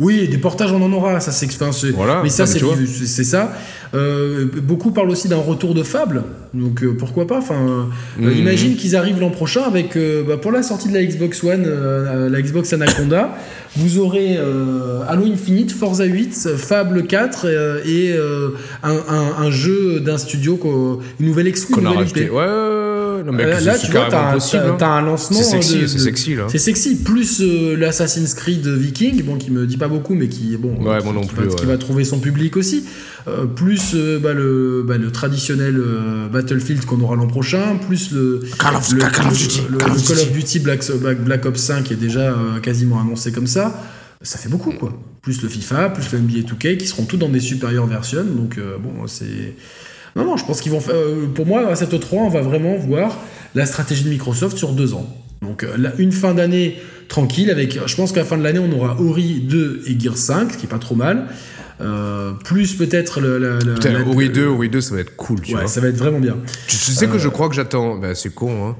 oui, 0.00 0.28
des 0.28 0.38
portages, 0.38 0.72
on 0.72 0.82
en 0.82 0.92
aura. 0.92 1.18
Ça, 1.20 1.32
c'est, 1.32 1.48
voilà, 1.90 2.20
mais 2.22 2.28
ça, 2.28 2.46
c'est, 2.46 2.60
c'est 3.06 3.24
ça. 3.24 3.52
Euh, 3.94 4.46
beaucoup 4.62 4.90
parlent 4.90 5.10
aussi 5.10 5.28
d'un 5.28 5.36
retour 5.36 5.74
de 5.74 5.82
Fable. 5.82 6.24
Donc 6.54 6.82
euh, 6.82 6.94
pourquoi 6.98 7.26
pas 7.26 7.38
Enfin, 7.38 7.88
euh, 8.20 8.30
mhm. 8.30 8.38
imagine 8.38 8.76
qu'ils 8.76 8.96
arrivent 8.96 9.20
l'an 9.20 9.30
prochain 9.30 9.62
avec 9.62 9.96
bah, 10.26 10.36
pour 10.36 10.52
la 10.52 10.62
sortie 10.62 10.88
de 10.88 10.94
la 10.94 11.04
Xbox 11.04 11.42
One, 11.42 11.66
la 12.30 12.42
Xbox 12.42 12.72
Anaconda, 12.72 13.34
vous 13.76 13.98
aurez 13.98 14.38
Halo 15.08 15.24
Infinite, 15.24 15.72
Forza 15.72 16.04
8, 16.04 16.56
Fable 16.56 17.06
4 17.06 17.46
et 17.86 18.14
un, 18.82 19.50
jeu 19.50 20.00
d'un 20.00 20.18
studio, 20.18 20.58
une 21.18 21.26
nouvelle 21.26 21.48
exclu, 21.48 21.74
une 21.78 21.88
nouvelle 21.88 22.08
IP. 22.08 22.32
Ouais, 22.32 22.46
là, 23.22 23.78
tu 23.78 23.90
vois, 23.90 24.08
t'as 24.10 24.32
un, 24.32 24.38
hein. 24.38 24.78
un, 24.80 25.02
lancement. 25.02 25.38
C'est 25.38 25.44
sexy, 25.44 25.88
c'est 25.88 25.98
sexy 25.98 26.34
là. 26.34 26.46
C'est 26.48 26.58
sexy. 26.58 27.02
Plus 27.02 27.42
l'Assassin's 27.76 28.34
Creed 28.34 28.66
Viking, 28.66 29.22
bon, 29.22 29.36
qui 29.36 29.50
me 29.50 29.66
dit 29.66 29.76
pas 29.76 29.88
beaucoup, 29.88 30.14
mais 30.14 30.28
qui 30.28 30.56
bon, 30.56 30.74
ouais, 30.84 31.00
qui, 31.00 31.08
non 31.08 31.26
plus, 31.26 31.48
qui 31.54 31.66
va 31.66 31.78
trouver 31.78 32.04
son 32.04 32.20
public 32.20 32.56
aussi. 32.56 32.84
plus 33.56 33.94
euh, 33.94 34.18
bah, 34.18 34.32
le, 34.32 34.82
bah, 34.86 34.96
le, 34.96 35.10
traditionnel 35.10 35.76
euh, 35.78 36.28
Battlefield 36.28 36.84
qu'on 36.84 37.00
aura 37.00 37.16
l'an 37.16 37.26
prochain, 37.26 37.76
plus 37.86 38.12
le 38.12 38.40
Call 38.58 38.76
of, 38.76 38.88
Duty, 38.88 39.62
Call 39.78 40.18
of 40.18 40.32
Duty 40.32 40.58
Black, 40.60 40.84
Black, 41.20 41.46
Ops 41.46 41.60
5 41.60 41.84
qui 41.84 41.92
est 41.92 41.96
déjà 41.96 42.32
euh, 42.32 42.60
quasiment 42.60 43.00
annoncé 43.00 43.32
comme 43.32 43.46
ça. 43.46 43.82
Ça 44.22 44.38
fait 44.38 44.48
beaucoup 44.48 44.72
quoi. 44.72 44.92
Plus 45.22 45.42
le 45.42 45.48
FIFA, 45.48 45.90
plus 45.90 46.12
le 46.12 46.18
NBA 46.20 46.40
2K 46.40 46.76
qui 46.76 46.86
seront 46.86 47.04
tous 47.04 47.16
dans 47.16 47.28
des 47.28 47.40
supérieures 47.40 47.86
versions. 47.86 48.24
Donc 48.24 48.58
bon, 48.80 49.06
c'est 49.06 49.54
non 50.18 50.24
non, 50.24 50.36
je 50.36 50.44
pense 50.44 50.60
qu'ils 50.60 50.72
vont 50.72 50.80
faire. 50.80 50.94
pour 51.34 51.46
moi, 51.46 51.68
à 51.68 51.76
cette 51.76 51.98
3 51.98 52.24
on 52.24 52.28
va 52.28 52.42
vraiment 52.42 52.76
voir 52.76 53.16
la 53.54 53.64
stratégie 53.64 54.04
de 54.04 54.10
Microsoft 54.10 54.58
sur 54.58 54.72
deux 54.72 54.92
ans. 54.92 55.08
Donc 55.40 55.64
une 55.98 56.12
fin 56.12 56.34
d'année 56.34 56.78
tranquille 57.08 57.50
avec. 57.50 57.78
Je 57.86 57.96
pense 57.96 58.12
qu'à 58.12 58.20
la 58.20 58.26
fin 58.26 58.36
de 58.36 58.42
l'année, 58.42 58.58
on 58.58 58.72
aura 58.72 59.00
Ori 59.00 59.40
2 59.40 59.82
et 59.86 59.98
Gear 59.98 60.16
5, 60.16 60.52
ce 60.52 60.58
qui 60.58 60.66
est 60.66 60.68
pas 60.68 60.78
trop 60.78 60.94
mal. 60.94 61.28
Euh, 61.80 62.32
plus 62.44 62.74
peut-être 62.74 63.20
le, 63.20 63.38
le, 63.38 63.58
le 63.60 64.08
Ori 64.08 64.30
2, 64.30 64.46
Ori 64.46 64.68
2, 64.68 64.80
ça 64.80 64.94
va 64.94 65.00
être 65.00 65.14
cool, 65.14 65.40
tu 65.40 65.54
ouais, 65.54 65.68
ça 65.68 65.80
va 65.80 65.88
être 65.88 65.96
vraiment 65.96 66.18
bien. 66.18 66.36
Tu, 66.66 66.76
sais 66.76 67.06
que 67.06 67.18
je 67.18 67.28
euh, 67.28 67.30
crois 67.30 67.48
que 67.48 67.54
j'attends, 67.54 67.96
bah, 67.96 68.14
c'est 68.14 68.34
con, 68.34 68.68
hein. 68.68 68.76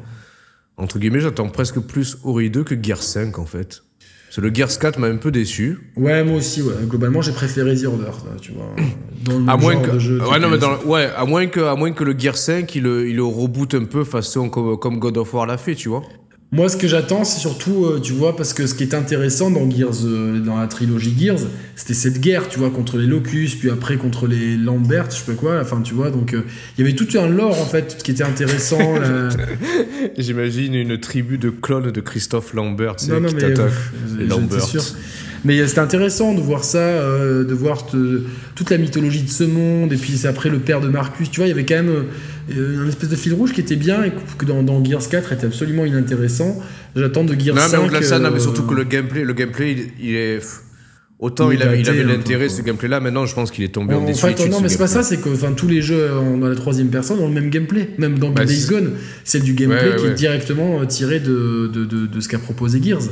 Entre 0.76 0.98
guillemets, 0.98 1.20
j'attends 1.20 1.48
presque 1.48 1.78
plus 1.80 2.18
Ori 2.24 2.50
2 2.50 2.64
que 2.64 2.80
Gear 2.80 3.02
5 3.02 3.38
en 3.38 3.46
fait. 3.46 3.82
Parce 4.28 4.36
que 4.36 4.40
le 4.42 4.54
Gears 4.54 4.78
4 4.78 4.98
m'a 4.98 5.06
un 5.06 5.16
peu 5.16 5.30
déçu. 5.30 5.78
Ouais, 5.96 6.22
moi 6.22 6.36
aussi, 6.36 6.60
ouais. 6.60 6.74
Globalement, 6.86 7.22
j'ai 7.22 7.32
préféré 7.32 7.74
The 7.74 7.86
Order, 7.86 8.10
tu 8.42 8.52
vois. 8.52 8.76
Dans 9.24 9.38
le 9.38 9.48
à 9.48 9.56
moins 9.56 9.76
que, 9.76 9.98
jeu 9.98 10.20
ouais, 10.20 10.38
non, 10.38 10.50
mais 10.50 10.58
dans, 10.58 10.76
ouais, 10.84 11.08
à 11.16 11.24
moins 11.24 11.46
que, 11.46 11.60
à 11.60 11.74
moins 11.74 11.92
que 11.92 12.04
le 12.04 12.14
Gear 12.18 12.36
5, 12.36 12.74
il 12.74 12.82
le, 12.82 13.08
il 13.08 13.16
le 13.16 13.24
reboot 13.24 13.72
un 13.74 13.84
peu 13.84 14.04
façon 14.04 14.50
comme, 14.50 14.78
comme 14.78 14.98
God 14.98 15.16
of 15.16 15.32
War 15.32 15.46
l'a 15.46 15.56
fait, 15.56 15.74
tu 15.74 15.88
vois. 15.88 16.02
Moi, 16.50 16.70
ce 16.70 16.78
que 16.78 16.88
j'attends, 16.88 17.24
c'est 17.24 17.40
surtout, 17.40 17.84
euh, 17.84 18.00
tu 18.00 18.14
vois, 18.14 18.34
parce 18.34 18.54
que 18.54 18.66
ce 18.66 18.74
qui 18.74 18.82
est 18.82 18.94
intéressant 18.94 19.50
dans 19.50 19.70
Gears, 19.70 20.06
euh, 20.06 20.40
dans 20.40 20.56
la 20.56 20.66
trilogie 20.66 21.14
Gears, 21.18 21.40
c'était 21.76 21.92
cette 21.92 22.20
guerre, 22.20 22.48
tu 22.48 22.58
vois, 22.58 22.70
contre 22.70 22.96
les 22.96 23.06
Locus, 23.06 23.54
puis 23.54 23.68
après 23.68 23.98
contre 23.98 24.26
les 24.26 24.56
Lambert, 24.56 25.10
je 25.10 25.16
sais 25.16 25.24
pas 25.26 25.34
quoi, 25.34 25.60
enfin, 25.60 25.82
tu 25.82 25.92
vois, 25.92 26.10
donc 26.10 26.32
euh, 26.32 26.44
il 26.78 26.86
y 26.86 26.88
avait 26.88 26.96
tout 26.96 27.18
un 27.18 27.28
lore, 27.28 27.60
en 27.60 27.66
fait, 27.66 28.02
qui 28.02 28.12
était 28.12 28.24
intéressant. 28.24 28.78
J'imagine 30.16 30.74
une 30.74 30.98
tribu 30.98 31.36
de 31.36 31.50
clones 31.50 31.90
de 31.90 32.00
Christophe 32.00 32.54
Lambert, 32.54 32.96
non, 33.10 33.20
non, 33.20 33.28
mais, 33.34 33.54
les 34.18 34.26
Lambert. 34.26 34.64
Sûr. 34.64 34.82
Mais 35.44 35.64
c'était 35.66 35.80
intéressant 35.80 36.32
de 36.32 36.40
voir 36.40 36.64
ça, 36.64 36.80
de 36.80 37.54
voir 37.54 37.86
toute 37.86 38.70
la 38.70 38.78
mythologie 38.78 39.22
de 39.22 39.30
ce 39.30 39.44
monde, 39.44 39.92
et 39.92 39.96
puis 39.96 40.26
après 40.26 40.48
le 40.48 40.60
père 40.60 40.80
de 40.80 40.88
Marcus, 40.88 41.30
tu 41.30 41.40
vois, 41.40 41.46
il 41.46 41.50
y 41.50 41.52
avait 41.52 41.66
quand 41.66 41.76
même 41.76 42.06
euh, 42.56 42.84
un 42.84 42.88
espèce 42.88 43.08
de 43.08 43.16
fil 43.16 43.34
rouge 43.34 43.52
qui 43.52 43.60
était 43.60 43.76
bien 43.76 44.04
et 44.04 44.12
que 44.38 44.44
dans, 44.44 44.62
dans 44.62 44.82
Gears 44.82 45.08
4 45.08 45.32
était 45.32 45.46
absolument 45.46 45.84
inintéressant. 45.84 46.60
J'attends 46.96 47.24
de 47.24 47.38
Gears 47.38 47.56
non, 47.56 47.62
5. 47.62 47.78
Mais 47.78 47.84
au-delà 47.84 48.00
de 48.00 48.04
ça, 48.04 48.18
non, 48.18 48.30
mais 48.32 48.40
surtout 48.40 48.64
que 48.64 48.74
le 48.74 48.84
gameplay, 48.84 49.24
le 49.24 49.32
gameplay, 49.32 49.76
il, 50.00 50.14
est. 50.14 50.40
Autant 51.18 51.50
il, 51.50 51.60
avait, 51.62 51.80
il 51.80 51.88
avait 51.88 52.04
l'intérêt 52.04 52.48
ce 52.48 52.62
gameplay-là, 52.62 53.00
maintenant 53.00 53.26
je 53.26 53.34
pense 53.34 53.50
qu'il 53.50 53.64
est 53.64 53.74
tombé 53.74 53.92
en, 53.92 53.98
en 53.98 54.00
Non, 54.02 54.60
mais 54.62 54.68
c'est 54.68 54.78
pas 54.78 54.86
ça, 54.86 55.02
c'est 55.02 55.20
que 55.20 55.28
enfin, 55.30 55.52
tous 55.52 55.66
les 55.66 55.82
jeux 55.82 56.08
dans 56.40 56.46
la 56.46 56.54
troisième 56.54 56.90
personne 56.90 57.18
ont 57.18 57.26
le 57.26 57.34
même 57.34 57.50
gameplay. 57.50 57.90
Même 57.98 58.20
dans 58.20 58.30
bah, 58.30 58.44
Days 58.44 58.66
Gone, 58.68 58.92
c'est 59.24 59.40
du 59.40 59.54
gameplay 59.54 59.96
qui 59.96 60.06
est 60.06 60.14
directement 60.14 60.80
euh, 60.80 60.84
tiré 60.84 61.18
de, 61.18 61.68
de, 61.74 61.84
de, 61.84 62.06
de 62.06 62.20
ce 62.20 62.28
qu'a 62.28 62.38
proposé 62.38 62.80
Gears. 62.80 63.02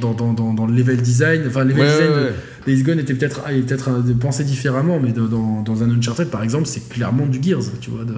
Dans, 0.00 0.14
dans, 0.14 0.32
dans, 0.32 0.66
le 0.66 0.74
level 0.74 0.96
design, 0.96 1.42
enfin, 1.46 1.62
le 1.62 1.70
level 1.70 1.86
design 1.86 2.10
de 2.10 2.32
Days 2.66 2.82
Gone 2.82 2.98
était 2.98 3.14
peut-être 3.14 3.44
peut, 3.44 4.14
pensé 4.18 4.42
différemment, 4.42 4.98
mais 4.98 5.12
dans, 5.12 5.62
dans 5.62 5.82
un 5.84 5.90
Uncharted 5.90 6.28
par 6.28 6.42
exemple, 6.42 6.66
c'est 6.66 6.88
clairement 6.88 7.26
du 7.26 7.40
Gears, 7.40 7.62
tu 7.80 7.90
vois. 7.90 8.04
De 8.04 8.14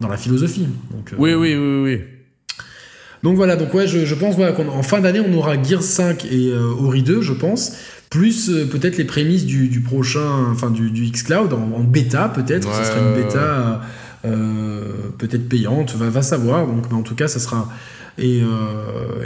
dans 0.00 0.08
la 0.08 0.16
philosophie. 0.16 0.66
Donc, 0.90 1.12
euh, 1.12 1.16
oui, 1.18 1.34
oui, 1.34 1.54
oui, 1.54 1.82
oui. 1.82 2.00
Donc 3.22 3.36
voilà, 3.36 3.56
donc 3.56 3.72
ouais, 3.72 3.86
je, 3.86 4.14
pense 4.14 4.36
voilà, 4.36 4.52
qu'en 4.52 4.82
fin 4.82 5.00
d'année, 5.00 5.20
on 5.20 5.32
aura 5.32 5.60
Gears 5.62 5.82
5 5.82 6.26
et 6.26 6.50
euh, 6.50 6.74
Ori 6.78 7.02
2, 7.02 7.22
je 7.22 7.32
pense, 7.32 7.72
plus 8.10 8.50
euh, 8.50 8.66
peut-être 8.66 8.98
les 8.98 9.04
prémices 9.04 9.46
du, 9.46 9.80
prochain, 9.80 10.50
enfin 10.50 10.70
du, 10.70 10.90
du 10.90 11.10
xCloud 11.10 11.54
en, 11.54 11.80
bêta, 11.80 12.28
peut-être, 12.28 12.68
ce 12.70 12.84
sera 12.84 13.00
une 13.00 13.22
bêta 13.22 13.80
peut-être 15.18 15.48
payante, 15.48 15.94
va, 15.96 16.10
va 16.10 16.22
savoir. 16.22 16.66
Donc, 16.66 16.92
en 16.92 17.02
tout 17.02 17.14
cas, 17.14 17.28
ça 17.28 17.38
sera. 17.38 17.70
Et, 18.18 18.42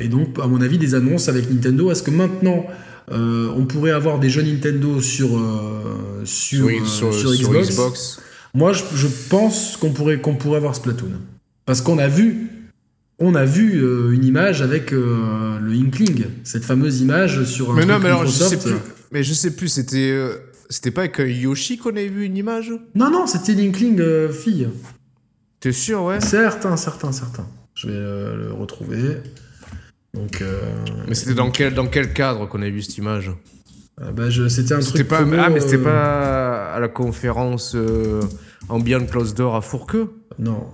et, 0.00 0.08
donc, 0.08 0.38
à 0.42 0.46
mon 0.46 0.60
avis, 0.60 0.78
des 0.78 0.94
annonces 0.94 1.28
avec 1.28 1.50
Nintendo. 1.50 1.90
Est-ce 1.90 2.02
que 2.02 2.10
maintenant, 2.10 2.66
on 3.10 3.64
pourrait 3.64 3.92
avoir 3.92 4.18
des 4.18 4.30
jeux 4.30 4.42
Nintendo 4.42 5.00
sur, 5.00 5.40
sur, 6.24 6.68
sur, 6.86 7.10
Xbox 7.52 8.20
moi, 8.58 8.72
je, 8.72 9.06
pense 9.30 9.76
qu'on 9.76 9.92
pourrait, 9.92 10.20
qu'on 10.20 10.34
pourrait 10.34 10.56
avoir 10.56 10.74
Splatoon. 10.74 11.12
Parce 11.64 11.80
qu'on 11.80 11.98
a 11.98 12.08
vu, 12.08 12.48
on 13.20 13.36
a 13.36 13.44
vu 13.44 13.80
euh, 13.80 14.10
une 14.10 14.24
image 14.24 14.62
avec 14.62 14.92
euh, 14.92 15.60
le 15.60 15.72
Inkling, 15.74 16.24
cette 16.42 16.64
fameuse 16.64 17.00
image 17.00 17.44
sur 17.44 17.70
un 17.70 17.74
mais 17.74 17.82
truc 17.82 17.92
non, 17.92 17.98
mais 18.00 18.08
alors, 18.08 18.26
je 18.26 18.32
sais 18.32 18.58
plus. 18.58 18.74
Mais 19.12 19.22
je 19.22 19.32
sais 19.32 19.54
plus, 19.54 19.68
c'était, 19.68 20.10
euh, 20.10 20.38
c'était 20.68 20.90
pas 20.90 21.02
avec 21.02 21.18
Yoshi 21.18 21.78
qu'on 21.78 21.90
avait 21.90 22.08
vu 22.08 22.24
une 22.24 22.36
image? 22.36 22.72
Non, 22.96 23.10
non, 23.12 23.28
c'était 23.28 23.54
l'Inkling 23.54 24.02
fille. 24.32 24.68
T'es 25.60 25.70
sûr, 25.70 26.02
ouais? 26.02 26.20
Certain, 26.20 26.76
certain, 26.76 27.12
certain. 27.12 27.46
Je 27.74 27.86
vais 27.86 27.94
le 27.94 28.52
retrouver. 28.52 29.18
Donc. 30.14 30.42
Mais 31.06 31.14
c'était 31.14 31.34
dans 31.34 31.52
quel, 31.52 31.74
dans 31.74 31.86
quel 31.86 32.12
cadre 32.12 32.48
qu'on 32.48 32.60
avait 32.60 32.72
vu 32.72 32.82
cette 32.82 32.98
image? 32.98 33.30
Bah, 34.00 34.24
c'était 34.48 34.74
un 34.74 34.80
truc. 34.80 35.06
Pas, 35.06 35.20
ah, 35.20 35.48
mais 35.48 35.60
c'était 35.60 35.78
pas 35.78 36.47
à 36.74 36.80
la 36.80 36.88
conférence 36.88 37.74
euh, 37.74 38.20
Ambient 38.68 39.04
Close 39.06 39.34
Door 39.34 39.56
à 39.56 39.60
Fourqueux 39.60 40.10
Non. 40.38 40.64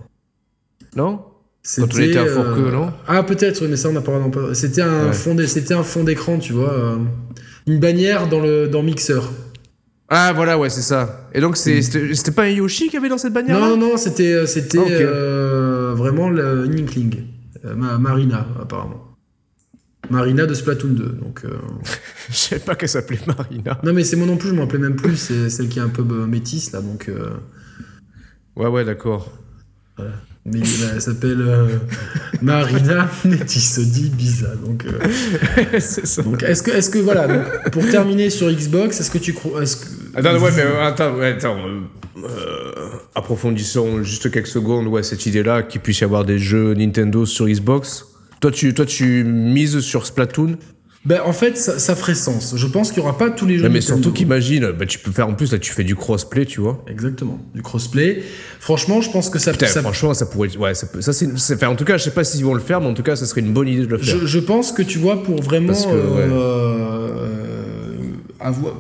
Non? 0.96 1.20
Quand 1.76 1.82
on 1.94 1.98
était 2.00 2.18
à 2.18 2.26
Fourqueux, 2.26 2.66
euh, 2.68 2.72
non? 2.72 2.92
Ah, 3.06 3.22
peut-être, 3.22 3.66
mais 3.66 3.76
ça, 3.76 3.88
on 3.88 3.92
n'a 3.92 4.00
pas 4.02 4.12
C'était 4.54 4.82
un, 4.82 5.08
Ouais. 5.08 5.46
c'était 5.46 5.74
un 5.74 5.82
fond 5.82 6.04
d'écran, 6.04 6.38
tu 6.38 6.52
vois. 6.52 6.72
euh, 6.72 6.96
une 7.66 7.80
bannière 7.80 8.28
dans 8.28 8.40
le 8.40 8.68
dans 8.68 8.82
Mixer. 8.82 9.20
Ah, 10.10 10.32
voilà, 10.34 10.58
ouais, 10.58 10.68
c'est 10.68 10.82
ça. 10.82 11.28
Et 11.32 11.40
donc, 11.40 11.56
c'est- 11.56 11.80
c'était 11.80 12.30
pas 12.30 12.42
un 12.42 12.48
Yoshi 12.50 12.88
qui 12.90 12.96
avait 12.98 13.08
dans 13.08 13.16
cette 13.16 13.32
bannière 13.32 13.58
Non, 13.58 13.70
non, 13.70 13.88
non, 13.92 13.96
c'était 13.96 14.34
euh, 14.34 14.46
c'était 14.46 14.78
euh, 14.78 15.94
vraiment 15.96 16.28
le 16.28 16.64
Inkling. 16.70 17.22
Ma- 17.74 17.96
Marina, 17.96 18.46
apparemment. 18.60 19.03
Marina 20.10 20.46
de 20.46 20.54
Splatoon 20.54 20.88
2. 20.90 21.04
Donc, 21.22 21.42
euh, 21.44 21.50
Je 22.30 22.34
savais 22.36 22.60
pas 22.62 22.74
qu'elle 22.74 22.88
s'appelait 22.88 23.20
Marina. 23.26 23.80
Non, 23.82 23.92
mais 23.92 24.04
c'est 24.04 24.16
moi 24.16 24.26
non 24.26 24.36
plus, 24.36 24.50
je 24.50 24.54
m'en 24.54 24.62
rappelais 24.62 24.78
même 24.80 24.96
plus. 24.96 25.16
C'est 25.16 25.50
celle 25.50 25.68
qui 25.68 25.78
est 25.78 25.82
un 25.82 25.88
peu 25.88 26.02
euh, 26.02 26.26
métisse, 26.26 26.72
là. 26.72 26.80
Donc, 26.80 27.08
euh, 27.08 27.30
Ouais, 28.56 28.68
ouais, 28.68 28.84
d'accord. 28.84 29.32
mais 30.44 30.60
euh, 30.60 30.90
elle 30.94 31.00
s'appelle 31.02 31.40
euh, 31.40 31.78
Marina 32.42 33.08
Métisse, 33.24 33.78
dit 33.80 34.10
Biza. 34.10 34.54
Donc, 34.64 34.84
c'est 35.80 36.06
ça. 36.06 36.22
donc 36.22 36.42
est-ce 36.44 36.62
que, 36.62 36.70
est 36.70 36.92
que, 36.92 36.98
voilà, 36.98 37.26
donc, 37.26 37.70
pour 37.72 37.88
terminer 37.90 38.30
sur 38.30 38.48
Xbox, 38.52 39.00
est-ce 39.00 39.10
que 39.10 39.18
tu 39.18 39.32
crois. 39.32 39.62
Est-ce 39.62 39.76
que, 39.78 39.86
Attends, 40.14 40.38
ouais, 40.40 40.50
mais 40.54 40.62
attends, 40.82 41.14
ouais, 41.16 41.32
attends. 41.32 41.56
approfondissons 43.14 44.02
juste 44.02 44.30
quelques 44.30 44.46
secondes, 44.46 44.86
ouais, 44.86 45.02
cette 45.02 45.26
idée-là, 45.26 45.62
qu'il 45.64 45.80
puisse 45.80 46.00
y 46.00 46.04
avoir 46.04 46.24
des 46.24 46.38
jeux 46.38 46.74
Nintendo 46.74 47.26
sur 47.26 47.46
Xbox. 47.48 48.06
Toi, 48.44 48.50
tu, 48.50 48.74
toi, 48.74 48.84
tu 48.84 49.24
mises 49.24 49.80
sur 49.80 50.04
Splatoon 50.04 50.58
Ben, 51.06 51.22
en 51.24 51.32
fait, 51.32 51.56
ça, 51.56 51.78
ça 51.78 51.96
ferait 51.96 52.14
sens. 52.14 52.52
Je 52.58 52.66
pense 52.66 52.92
qu'il 52.92 53.00
n'y 53.02 53.08
aura 53.08 53.16
pas 53.16 53.30
tous 53.30 53.46
les 53.46 53.56
jeux. 53.56 53.70
Mais 53.70 53.78
Nintendo. 53.78 54.02
surtout 54.02 54.12
qu'imagine, 54.12 54.70
bah, 54.78 54.84
tu 54.84 54.98
peux 54.98 55.10
faire 55.12 55.26
en 55.28 55.32
plus, 55.32 55.50
là, 55.50 55.58
tu 55.58 55.72
fais 55.72 55.82
du 55.82 55.96
crossplay, 55.96 56.44
tu 56.44 56.60
vois. 56.60 56.84
Exactement, 56.86 57.38
du 57.54 57.62
crossplay. 57.62 58.22
Franchement, 58.60 59.00
je 59.00 59.10
pense 59.10 59.30
que 59.30 59.38
ça. 59.38 59.52
Putain, 59.52 59.66
ça- 59.66 59.80
franchement, 59.80 60.12
ça 60.12 60.26
pourrait. 60.26 60.54
Ouais, 60.58 60.74
ça, 60.74 60.86
peut- 60.88 61.00
ça 61.00 61.14
c'est. 61.14 61.26
enfin, 61.54 61.68
en 61.68 61.74
tout 61.74 61.86
cas, 61.86 61.96
je 61.96 62.04
sais 62.04 62.10
pas 62.10 62.22
s'ils 62.22 62.44
vont 62.44 62.52
le 62.52 62.60
faire, 62.60 62.82
mais 62.82 62.86
en 62.88 62.92
tout 62.92 63.02
cas, 63.02 63.16
ça 63.16 63.24
serait 63.24 63.40
une 63.40 63.54
bonne 63.54 63.68
idée 63.68 63.86
de 63.86 63.90
le 63.90 63.96
faire. 63.96 64.18
je, 64.20 64.26
je 64.26 64.38
pense 64.40 64.72
que 64.72 64.82
tu 64.82 64.98
vois, 64.98 65.22
pour 65.22 65.40
vraiment. 65.40 65.72
Ouais. 65.72 65.86
euh, 65.88 67.08
avoir. 68.40 68.74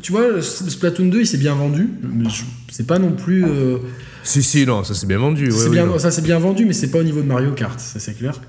Tu 0.00 0.12
vois, 0.12 0.40
Splatoon 0.40 1.06
2, 1.06 1.18
il 1.20 1.26
s'est 1.26 1.36
bien 1.38 1.54
vendu. 1.56 1.88
Mais 2.02 2.28
c'est 2.70 2.86
pas 2.86 2.98
non 3.00 3.10
plus. 3.12 3.44
euh, 3.44 3.78
Si, 4.24 4.40
si, 4.42 4.64
non, 4.66 4.82
ça 4.84 4.94
c'est 4.94 5.06
bien 5.06 5.18
vendu. 5.18 5.46
Ouais, 5.46 5.50
c'est 5.50 5.64
oui, 5.68 5.74
bien, 5.74 5.86
non. 5.86 5.98
ça 5.98 6.10
c'est 6.12 6.22
bien 6.22 6.38
vendu, 6.38 6.64
mais 6.64 6.72
c'est 6.72 6.90
pas 6.90 6.98
au 6.98 7.02
niveau 7.02 7.20
de 7.22 7.26
Mario 7.26 7.50
Kart, 7.52 7.78
ça 7.80 7.98
c'est 8.00 8.14
clair. 8.16 8.40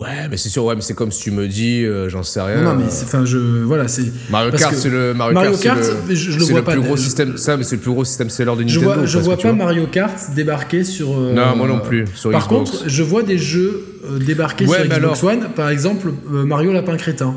Ouais, 0.00 0.28
mais 0.30 0.38
c'est 0.38 0.48
sûr, 0.48 0.64
ouais, 0.64 0.74
mais 0.74 0.80
c'est 0.80 0.94
comme 0.94 1.12
si 1.12 1.20
tu 1.24 1.30
me 1.30 1.46
dis, 1.46 1.84
euh, 1.84 2.08
j'en 2.08 2.22
sais 2.22 2.40
rien. 2.40 2.62
non, 2.62 2.70
non, 2.70 2.76
mais 2.76 2.84
euh, 2.84 3.02
enfin, 3.04 3.26
je. 3.26 3.36
Voilà, 3.36 3.86
c'est. 3.86 4.04
Mario 4.30 4.50
Kart, 4.52 4.74
c'est 4.74 4.88
le 4.88 5.12
Mario, 5.12 5.34
Mario 5.34 5.56
Kart, 5.58 5.78
le, 6.08 6.14
je- 6.14 6.30
je 6.30 6.38
le 6.38 6.44
vois 6.46 6.60
le 6.60 6.64
pas, 6.64 6.72
plus 6.72 6.80
gros 6.80 6.96
je- 6.96 7.02
système. 7.02 7.36
Ça, 7.36 7.58
mais 7.58 7.64
c'est 7.64 7.76
le 7.76 7.82
plus 7.82 7.90
gros 7.90 8.04
système 8.06 8.30
seller 8.30 8.52
de 8.56 8.66
Je 8.66 8.78
Nintendo. 8.80 8.94
vois, 9.00 9.04
je 9.06 9.18
vois 9.18 9.36
pas 9.36 9.52
Mario 9.52 9.86
Kart 9.88 10.16
débarquer 10.34 10.84
sur. 10.84 11.10
euh, 11.18 11.34
Non, 11.34 11.54
moi 11.54 11.68
non 11.68 11.80
plus, 11.80 12.06
sur 12.14 12.30
Par 12.30 12.46
Xbox. 12.46 12.70
contre, 12.70 12.88
je 12.88 13.02
vois 13.02 13.22
des 13.22 13.36
jeux 13.36 13.84
euh, 14.10 14.18
débarquer 14.18 14.64
Ouais, 14.66 14.78
sur 14.84 14.88
Xbox 14.98 15.22
One. 15.22 15.48
Par 15.54 15.68
exemple, 15.68 16.12
euh, 16.32 16.44
Mario 16.46 16.72
Lapin 16.72 16.96
Crétin. 16.96 17.34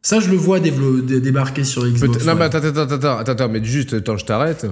Ça, 0.00 0.20
je 0.20 0.30
le 0.30 0.36
vois 0.36 0.60
dévelop- 0.60 1.00
dé- 1.04 1.20
débarquer 1.20 1.64
sur 1.64 1.84
Xbox 1.84 2.18
Peut- 2.18 2.24
non, 2.24 2.36
mais 2.36 2.44
attends, 2.44 2.58
attends, 2.58 2.68
attends, 2.82 2.94
attends, 2.94 3.18
attends, 3.18 3.32
attends, 3.32 3.48
mais 3.48 3.64
juste, 3.64 3.92
attends, 3.94 4.16
je 4.16 4.24
t'arrête. 4.24 4.66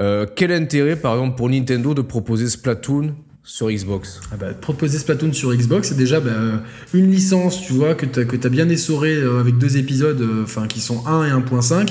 Euh, 0.00 0.24
quel 0.36 0.52
intérêt, 0.52 0.94
par 0.94 1.14
exemple, 1.14 1.36
pour 1.36 1.50
Nintendo 1.50 1.92
de 1.94 2.02
proposer 2.02 2.48
Splatoon 2.48 3.14
sur 3.48 3.70
Xbox 3.70 4.20
Ah 4.30 4.36
bah, 4.36 4.52
proposer 4.52 4.98
Splatoon 4.98 5.32
sur 5.32 5.54
Xbox, 5.54 5.88
c'est 5.88 5.96
déjà 5.96 6.20
bah, 6.20 6.30
euh, 6.32 6.56
une 6.92 7.10
licence, 7.10 7.62
tu 7.62 7.72
vois, 7.72 7.94
que 7.94 8.04
tu 8.06 8.20
as, 8.20 8.50
bien 8.50 8.68
essoré 8.68 9.16
euh, 9.16 9.40
avec 9.40 9.56
deux 9.56 9.78
épisodes, 9.78 10.20
euh, 10.20 10.42
enfin 10.44 10.66
qui 10.66 10.80
sont 10.80 11.06
1 11.06 11.24
et 11.26 11.30
1.5. 11.30 11.88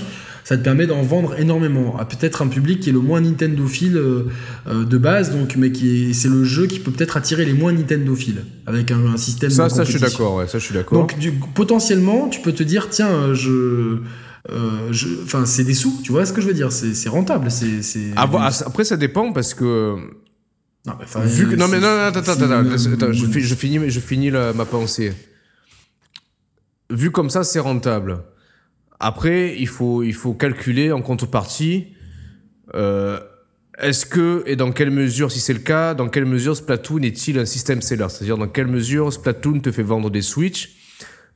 Ça 0.47 0.57
te 0.57 0.63
permet 0.63 0.87
d'en 0.87 1.01
vendre 1.01 1.37
énormément 1.37 1.97
à 1.99 2.05
peut-être 2.05 2.41
un 2.41 2.47
public 2.47 2.79
qui 2.79 2.91
est 2.91 2.93
le 2.93 3.01
moins 3.01 3.19
Nintendophile 3.19 3.97
euh, 3.97 4.27
euh, 4.69 4.85
de 4.85 4.97
base, 4.97 5.35
donc 5.35 5.57
mais 5.57 5.73
qui 5.73 6.11
est, 6.11 6.13
c'est 6.13 6.29
le 6.29 6.45
jeu 6.45 6.67
qui 6.67 6.79
peut 6.79 6.89
peut-être 6.89 7.17
attirer 7.17 7.43
les 7.43 7.51
moins 7.51 7.73
Nintendophiles 7.73 8.45
avec 8.65 8.91
un, 8.91 9.07
un 9.07 9.17
système. 9.17 9.49
Ça, 9.49 9.65
de 9.65 9.73
ça, 9.73 9.83
je 9.83 9.91
suis 9.91 9.99
d'accord, 9.99 10.35
ouais, 10.35 10.47
ça, 10.47 10.57
je 10.57 10.63
suis 10.63 10.73
d'accord. 10.73 10.99
Donc 10.99 11.19
du, 11.19 11.33
potentiellement, 11.53 12.29
tu 12.29 12.39
peux 12.39 12.53
te 12.53 12.63
dire, 12.63 12.87
tiens, 12.89 13.09
euh, 13.09 13.33
je, 13.33 13.97
euh, 14.49 14.87
je, 14.91 15.07
enfin, 15.25 15.45
c'est 15.45 15.65
des 15.65 15.73
sous, 15.73 15.99
tu 16.01 16.13
vois 16.13 16.25
ce 16.25 16.31
que 16.31 16.39
je 16.39 16.47
veux 16.47 16.53
dire, 16.53 16.71
c'est 16.71 16.93
c'est 16.93 17.09
rentable, 17.09 17.51
c'est. 17.51 18.13
Ah, 18.15 18.29
après, 18.65 18.85
ça 18.85 18.95
dépend 18.95 19.33
parce 19.33 19.53
que. 19.53 19.97
Non, 20.85 20.93
mais 20.97 21.03
enfin, 21.05 21.21
Vu 21.21 21.49
que, 21.49 21.55
non, 21.55 21.67
mais 21.67 21.79
non, 21.79 21.87
non, 21.87 22.03
attends, 22.03 22.19
attends, 22.19 22.49
attends, 22.51 23.11
je, 23.11 23.25
fi- 23.25 23.41
je 23.41 23.55
finis, 23.55 23.89
je 23.89 23.99
finis 23.99 24.29
la- 24.29 24.53
ma 24.53 24.65
pensée. 24.65 25.13
Vu 26.89 27.11
comme 27.11 27.29
ça, 27.29 27.43
c'est 27.43 27.59
rentable. 27.59 28.23
Après, 28.99 29.55
il 29.59 29.67
faut, 29.67 30.03
il 30.03 30.13
faut 30.13 30.33
calculer 30.33 30.91
en 30.91 31.01
contrepartie. 31.01 31.87
euh, 32.73 33.19
est-ce 33.79 34.05
que, 34.07 34.43
et 34.47 34.55
dans 34.55 34.71
quelle 34.71 34.89
mesure, 34.89 35.31
si 35.31 35.39
c'est 35.39 35.53
le 35.53 35.59
cas, 35.59 35.93
dans 35.93 36.09
quelle 36.09 36.25
mesure 36.25 36.55
Splatoon 36.57 37.03
est-il 37.03 37.37
un 37.37 37.45
système 37.45 37.81
seller? 37.81 38.07
C'est-à-dire, 38.09 38.37
dans 38.37 38.47
quelle 38.47 38.65
mesure 38.67 39.13
Splatoon 39.13 39.59
te 39.59 39.71
fait 39.71 39.83
vendre 39.83 40.09
des 40.09 40.23
Switch 40.23 40.76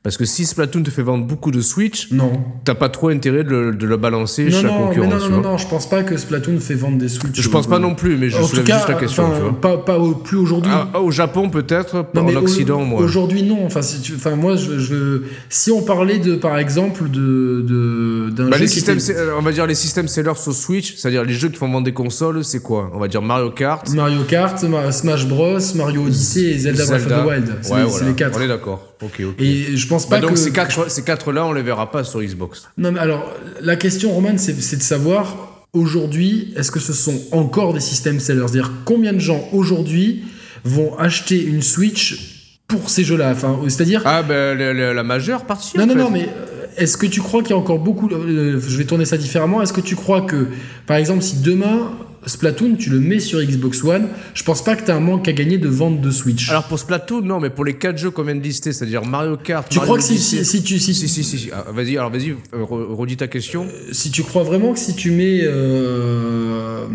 Parce 0.04 0.16
que 0.16 0.24
si 0.24 0.46
Splatoon 0.46 0.82
te 0.82 0.90
fait 0.90 1.02
vendre 1.04 1.24
beaucoup 1.24 1.52
de 1.52 1.60
Switch, 1.60 2.10
Non. 2.10 2.32
t'as 2.64 2.74
pas 2.74 2.88
trop 2.88 3.10
intérêt 3.10 3.44
de 3.44 3.50
le, 3.50 3.72
de 3.72 3.86
le 3.86 3.96
balancer 3.96 4.46
Non, 4.46 4.50
chez 4.50 4.66
non, 4.66 4.86
concurrence. 4.88 5.22
non, 5.22 5.36
non, 5.36 5.40
non, 5.42 5.58
je 5.58 5.68
pense 5.68 5.88
pas 5.88 6.02
que 6.02 6.16
Splatoon 6.16 6.58
fait 6.58 6.74
vendre 6.74 6.98
des 6.98 7.08
Switch. 7.08 7.40
Je 7.40 7.48
pense 7.48 7.66
euh, 7.66 7.70
pas 7.70 7.78
non 7.78 7.94
plus, 7.94 8.16
mais 8.16 8.28
je 8.28 8.42
soulève 8.42 8.64
cas, 8.64 8.78
juste 8.78 8.88
la 8.88 8.94
question. 8.96 9.30
tu 9.32 9.40
vois. 9.40 9.60
pas, 9.60 9.78
pas 9.78 9.98
au- 10.00 10.16
plus 10.16 10.38
aujourd'hui. 10.38 10.72
Ah, 10.74 10.98
au 11.00 11.12
Japon 11.12 11.50
peut-être, 11.50 12.04
Non, 12.14 12.22
en 12.22 12.24
mais 12.24 12.34
au- 12.34 12.40
Occident 12.40 12.80
moi. 12.84 13.00
Aujourd'hui, 13.00 13.44
non. 13.44 13.64
Enfin, 13.64 13.80
si 13.82 14.00
tu, 14.00 14.14
enfin, 14.16 14.34
moi, 14.34 14.56
je, 14.56 14.80
je- 14.80 15.22
si 15.48 15.70
on 15.70 15.82
parlait 15.82 16.18
de, 16.18 16.34
par 16.34 16.58
exemple, 16.58 17.08
de, 17.08 17.64
de 17.64 18.30
d'un 18.30 18.48
Bah, 18.48 18.56
jeu 18.56 18.62
les 18.64 18.68
qui 18.68 18.74
systèmes, 18.74 18.98
était- 18.98 19.14
se- 19.14 19.38
on 19.38 19.42
va 19.42 19.52
dire 19.52 19.68
les 19.68 19.76
systèmes 19.76 20.08
sellers 20.08 20.34
sur 20.34 20.52
Switch, 20.52 20.96
c'est-à-dire 20.96 21.22
les 21.22 21.34
jeux 21.34 21.48
qui 21.48 21.58
font 21.58 21.68
vendre 21.70 21.84
des 21.84 21.92
consoles, 21.94 22.42
c'est 22.44 22.60
quoi? 22.60 22.90
On 22.92 22.98
va 22.98 23.06
dire 23.06 23.22
Mario 23.22 23.50
Kart, 23.52 23.88
Mario 23.90 24.22
Kart, 24.24 24.60
Ma- 24.64 24.90
Smash 24.90 25.28
Bros, 25.28 25.58
Mario 25.76 26.06
Odyssey 26.06 26.40
et 26.54 26.58
Zelda, 26.58 26.86
Breath 26.86 27.02
of 27.02 27.06
the 27.06 27.24
Wild. 27.28 27.56
C'est 27.62 27.72
Ouais, 27.72 27.82
les, 27.84 27.88
voilà. 27.88 28.06
les 28.08 28.14
quatre. 28.14 28.36
On 28.36 28.42
est 28.42 28.48
d'accord. 28.48 28.88
Ok, 29.04 29.20
ok. 29.28 29.40
Et 29.40 29.76
je 29.76 29.86
pense 29.88 30.08
Bah, 30.08 30.16
pas 30.16 30.22
donc 30.22 30.32
que. 30.32 30.38
ces 30.38 30.52
quatre, 30.52 30.90
ces 30.90 31.02
quatre-là, 31.02 31.44
on 31.46 31.52
les 31.52 31.62
verra 31.62 31.90
pas 31.90 32.04
sur 32.04 32.22
Xbox. 32.22 32.68
Non, 32.78 32.92
mais 32.92 33.00
alors, 33.00 33.32
la 33.60 33.76
question, 33.76 34.12
Roman, 34.12 34.36
c'est 34.38 34.54
de 34.76 34.82
savoir 34.82 35.64
aujourd'hui, 35.72 36.52
est-ce 36.56 36.70
que 36.70 36.80
ce 36.80 36.92
sont 36.92 37.20
encore 37.32 37.72
des 37.74 37.80
systèmes 37.80 38.20
sellers 38.20 38.40
C'est-à-dire, 38.48 38.70
combien 38.84 39.12
de 39.12 39.18
gens 39.18 39.48
aujourd'hui 39.52 40.24
vont 40.64 40.96
acheter 40.98 41.42
une 41.42 41.62
Switch 41.62 42.58
pour 42.68 42.88
ces 42.90 43.04
jeux-là? 43.04 43.30
Enfin, 43.32 43.58
C'est-à-dire, 43.68 44.02
Ah 44.04 44.22
ben 44.22 44.56
la, 44.56 44.72
la- 44.72 44.94
la 44.94 45.02
majeure 45.02 45.44
partie. 45.46 45.76
Non, 45.76 45.84
en 45.84 45.86
non, 45.86 45.92
fait. 45.94 45.98
non, 46.00 46.10
mais 46.10 46.28
euh, 46.28 46.66
est-ce 46.76 46.96
que 46.96 47.06
tu 47.06 47.20
crois 47.20 47.42
qu'il 47.42 47.50
y 47.50 47.54
a 47.54 47.56
encore 47.58 47.78
beaucoup. 47.78 48.08
euh, 48.10 48.60
je 48.66 48.76
vais 48.78 48.84
tourner 48.84 49.04
ça 49.04 49.16
différemment. 49.16 49.62
Est-ce 49.62 49.72
que 49.72 49.80
tu 49.80 49.96
crois 49.96 50.22
que, 50.22 50.46
par 50.86 50.96
exemple, 50.98 51.22
si 51.22 51.36
demain, 51.40 51.90
Splatoon, 52.24 52.76
tu 52.76 52.88
le 52.90 53.00
mets 53.00 53.18
sur 53.18 53.40
Xbox 53.42 53.82
One, 53.82 54.08
je 54.34 54.42
pense 54.44 54.62
pas 54.62 54.76
que 54.76 54.84
tu 54.84 54.90
as 54.90 54.96
un 54.96 55.00
manque 55.00 55.26
à 55.28 55.32
gagner 55.32 55.58
de 55.58 55.68
vente 55.68 56.00
de 56.00 56.10
Switch. 56.10 56.48
Alors 56.50 56.64
pour 56.64 56.78
Splatoon, 56.78 57.22
non, 57.22 57.40
mais 57.40 57.50
pour 57.50 57.64
les 57.64 57.74
quatre 57.74 57.98
jeux 57.98 58.10
qu'on 58.10 58.22
vient 58.22 58.34
de 58.36 58.40
lister, 58.42 58.72
c'est-à-dire 58.72 59.04
Mario 59.04 59.36
Kart. 59.36 59.66
tu 59.68 59.78
Mario 59.78 59.86
crois 59.94 59.98
que 59.98 60.04
si, 60.04 60.18
si, 60.18 60.44
si 60.44 60.62
tu. 60.62 60.78
Si, 60.78 60.94
Si, 60.94 61.08
si, 61.08 61.24
si, 61.24 61.38
si. 61.38 61.50
Ah, 61.52 61.66
vas-y, 61.74 61.96
alors 61.98 62.10
vas-y, 62.10 62.30
euh, 62.30 62.36
re- 62.62 62.94
redis 62.94 63.16
ta 63.16 63.26
question. 63.26 63.66
si 63.90 64.10
tu 64.10 64.22
crois 64.22 64.42
vraiment 64.44 64.72
que 64.72 64.78
si 64.78 64.94
tu 64.94 65.10
mets. 65.10 65.40
euh, 65.42 66.86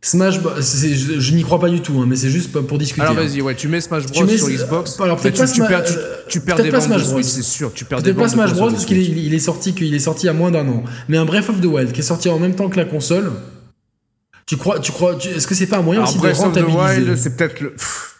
Smash 0.00 0.40
Bros. 0.40 0.52
Je, 0.60 1.18
je 1.18 1.34
n'y 1.34 1.42
crois 1.42 1.58
pas 1.58 1.68
du 1.68 1.80
tout, 1.80 1.98
hein, 2.00 2.04
mais 2.06 2.14
c'est 2.16 2.30
juste 2.30 2.52
pour 2.52 2.78
discuter. 2.78 3.02
Alors 3.02 3.18
hein. 3.18 3.22
vas-y, 3.26 3.40
ouais, 3.40 3.54
tu 3.54 3.66
mets 3.68 3.80
Smash 3.80 4.06
Tu 4.06 4.12
Bros 4.12 4.24
mets- 4.26 4.36
sur 4.38 4.48
Xbox. 4.48 5.00
alors, 5.00 5.16
bah, 5.16 5.22
peut-être 5.22 5.34
tu, 5.34 5.40
pas 5.40 5.48
tu 5.48 5.60
Sma- 5.60 5.66
perds, 5.68 5.84
tu, 5.84 5.92
euh, 5.94 6.02
tu 6.28 6.40
perds 6.40 6.56
des 6.56 6.70
pas 6.70 6.78
ventes 6.78 6.88
de 6.90 6.98
Smash 7.02 7.08
Bros. 7.10 7.22
C'est 7.22 7.42
sûr. 7.42 7.72
Tu 7.74 7.84
perds 7.84 8.02
des 8.02 8.12
pas 8.12 8.24
de 8.24 8.28
Smash 8.28 8.50
consoles 8.50 8.58
Bros 8.58 8.68
de 8.68 8.72
parce 8.74 8.84
qu'il 8.86 8.98
est, 8.98 9.04
il 9.06 9.34
est 9.34 9.38
sorti 9.38 9.74
qu'il 9.74 9.92
est 9.94 9.98
sorti 9.98 10.28
a 10.28 10.32
moins 10.32 10.50
d'un 10.52 10.68
an. 10.68 10.84
Mais 11.08 11.16
un 11.16 11.24
Breath 11.24 11.48
of 11.48 11.60
the 11.60 11.64
Wild 11.64 11.92
qui 11.92 12.00
est 12.00 12.04
sorti 12.04 12.28
en 12.28 12.38
même 12.38 12.54
temps 12.54 12.68
que 12.68 12.76
la 12.76 12.84
console. 12.84 13.32
Tu 14.48 14.56
crois, 14.56 14.80
tu 14.80 14.90
crois, 14.92 15.14
tu- 15.14 15.28
est-ce 15.28 15.46
que 15.46 15.54
c'est 15.54 15.66
pas 15.66 15.76
un 15.78 15.82
moyen 15.82 16.00
Alors 16.00 16.10
aussi 16.10 16.18
Breath 16.18 16.36
de 16.36 16.40
rentabiliser 16.42 17.16
c'est 17.16 17.36
peut-être 17.36 17.60
le. 17.60 17.70
Pff, 17.74 18.17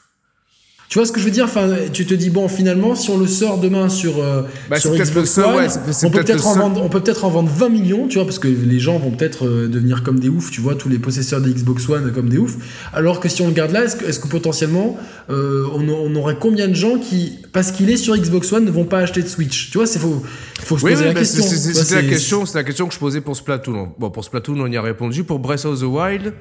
Tu 0.89 0.99
vois 0.99 1.07
ce 1.07 1.13
que 1.13 1.21
je 1.21 1.27
veux 1.27 1.31
dire? 1.31 1.45
Enfin, 1.45 1.69
tu 1.93 2.07
te 2.07 2.15
dis 2.15 2.31
bon, 2.31 2.49
finalement, 2.49 2.95
si 2.95 3.11
on 3.11 3.19
le 3.19 3.27
sort 3.27 3.59
demain 3.59 3.91
sur 3.91 4.23
euh, 4.23 4.41
Bah, 4.71 4.81
sur 4.81 4.95
Xbox 4.95 5.31
seul, 5.31 5.45
One, 5.45 5.69
on 6.03 6.11
peut 6.11 6.25
peut-être 6.25 6.47
en 6.47 6.55
vendre, 6.55 6.83
on 6.83 6.89
peut 6.89 7.01
peut-être 7.01 7.27
en 7.27 7.29
vendre 7.29 7.51
20 7.55 7.69
millions, 7.69 8.09
tu 8.09 8.15
vois, 8.17 8.25
parce 8.25 8.39
que 8.39 8.49
les 8.49 8.79
gens 8.81 8.99
vont 8.99 9.11
peut-être 9.11 9.47
euh, 9.47 9.69
devenir 9.69 10.03
comme 10.03 10.19
des 10.19 10.31
oufs, 10.31 10.51
tu 10.51 10.63
vois, 10.63 10.77
tous 10.77 10.89
les 10.89 10.99
possesseurs 10.99 11.43
de 11.43 11.51
Xbox 11.51 11.87
One 11.91 12.11
comme 12.15 12.31
des 12.31 12.39
oufs. 12.39 12.57
Alors 12.95 13.21
que 13.21 13.29
si 13.29 13.43
on 13.43 13.49
le 13.49 13.53
garde 13.53 13.73
là, 13.73 13.85
est-ce 13.85 14.19
que, 14.19 14.29
potentiellement, 14.29 14.97
euh, 15.29 15.67
on, 15.75 15.87
on 15.91 16.15
aurait 16.17 16.37
combien 16.41 16.69
de 16.69 16.75
gens 16.75 16.97
qui, 16.97 17.35
parce 17.53 17.71
qu'il 17.71 17.91
est 17.91 17.99
sur 17.99 18.17
Xbox 18.17 18.51
One, 18.55 18.65
ne 18.65 18.71
vont 18.71 18.87
pas 18.87 19.01
acheter 19.01 19.23
de 19.23 19.29
Switch? 19.29 19.71
Tu 19.71 19.77
vois, 19.77 19.87
c'est 19.87 19.99
faut, 19.99 20.23
faut 20.63 20.79
se 20.79 20.85
Oui, 20.87 20.93
poser 20.93 21.03
oui, 21.03 21.09
la 21.09 21.13
bah, 21.15 21.21
question. 21.21 21.43
vois, 21.45 21.55
c'était 21.55 21.95
la 21.97 22.09
question, 22.09 22.47
c'est 22.47 22.57
la 22.59 22.65
question 22.65 22.89
que 22.89 22.95
je 22.95 22.99
posais 22.99 23.21
pour 23.21 23.37
Splatoon. 23.37 23.91
Bon, 23.99 24.09
pour 24.11 24.25
Splatoon, 24.25 24.59
on 24.59 24.67
y 24.73 24.79
a 24.79 24.83
répondu. 24.83 25.23
Pour 25.23 25.39
Breath 25.39 25.67
of 25.67 25.81
the 25.81 25.83
Wild, 25.83 26.33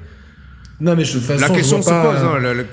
Non, 0.80 0.96
mais 0.96 1.04
je, 1.04 1.16
de 1.16 1.20
toute 1.20 1.28
façon, 1.28 1.42
la 1.42 1.48
je 1.50 1.54
question 1.54 1.80
vois 1.80 1.84
se 1.86 1.90
pas, 1.90 2.14
pose. 2.14 2.22
hein, 2.24 2.40
Je- 2.56 2.64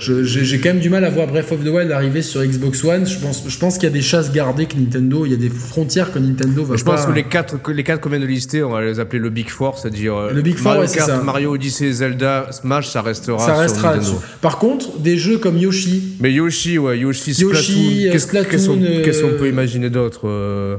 J'ai 0.00 0.58
quand 0.60 0.70
même 0.70 0.80
du 0.80 0.88
mal 0.90 1.04
à 1.04 1.10
voir 1.10 1.26
Breath 1.26 1.52
of 1.52 1.62
the 1.62 1.68
Wild 1.68 1.92
arriver 1.92 2.22
sur 2.22 2.42
Xbox 2.42 2.82
One. 2.84 3.06
Je 3.06 3.18
pense, 3.18 3.44
je 3.46 3.58
pense 3.58 3.74
qu'il 3.74 3.84
y 3.84 3.92
a 3.92 3.94
des 3.94 4.00
chasses 4.02 4.32
gardées 4.32 4.66
que 4.66 4.76
Nintendo, 4.76 5.26
il 5.26 5.32
y 5.32 5.34
a 5.34 5.36
des 5.36 5.50
frontières 5.50 6.10
que 6.12 6.18
Nintendo 6.18 6.64
va 6.64 6.76
Je 6.76 6.84
pas. 6.84 6.96
pense 6.96 7.06
que 7.06 7.12
les 7.12 7.24
quatre, 7.24 7.60
que 7.62 7.70
les 7.70 7.84
quatre 7.84 8.00
qu'on 8.00 8.08
vient 8.08 8.18
de 8.20 8.24
lister, 8.26 8.62
on 8.62 8.70
va 8.70 8.80
les 8.82 8.98
appeler 8.98 9.18
le 9.18 9.30
Big 9.30 9.48
Four, 9.50 9.78
c'est-à-dire 9.78 10.16
euh, 10.16 10.32
Le 10.32 10.40
Big 10.42 10.56
Four, 10.56 10.72
Mario 10.72 10.88
ouais, 10.88 10.94
Kart, 10.96 11.08
ça. 11.08 11.22
Mario 11.22 11.52
Odyssey, 11.52 11.92
Zelda, 11.92 12.48
Smash, 12.50 12.88
ça 12.88 13.02
restera 13.02 13.38
ça 13.38 13.44
sur 13.46 13.56
restera 13.58 13.88
Nintendo. 13.94 14.12
là-dessus. 14.12 14.26
Par 14.40 14.58
contre, 14.58 14.98
des 14.98 15.18
jeux 15.18 15.38
comme 15.38 15.58
Yoshi, 15.58 16.16
Mais 16.20 16.32
Yoshi, 16.32 16.78
ouais, 16.78 16.98
Yoshi, 16.98 17.34
Splatoon, 17.34 17.54
Yoshi, 17.54 18.08
euh, 18.08 18.12
qu'est-ce 18.12 18.26
Splatoon, 18.28 18.78
qu'est-ce 19.04 19.22
qu'on 19.22 19.28
euh, 19.28 19.38
peut 19.38 19.48
imaginer 19.48 19.90
d'autre 19.90 20.22
euh, 20.28 20.76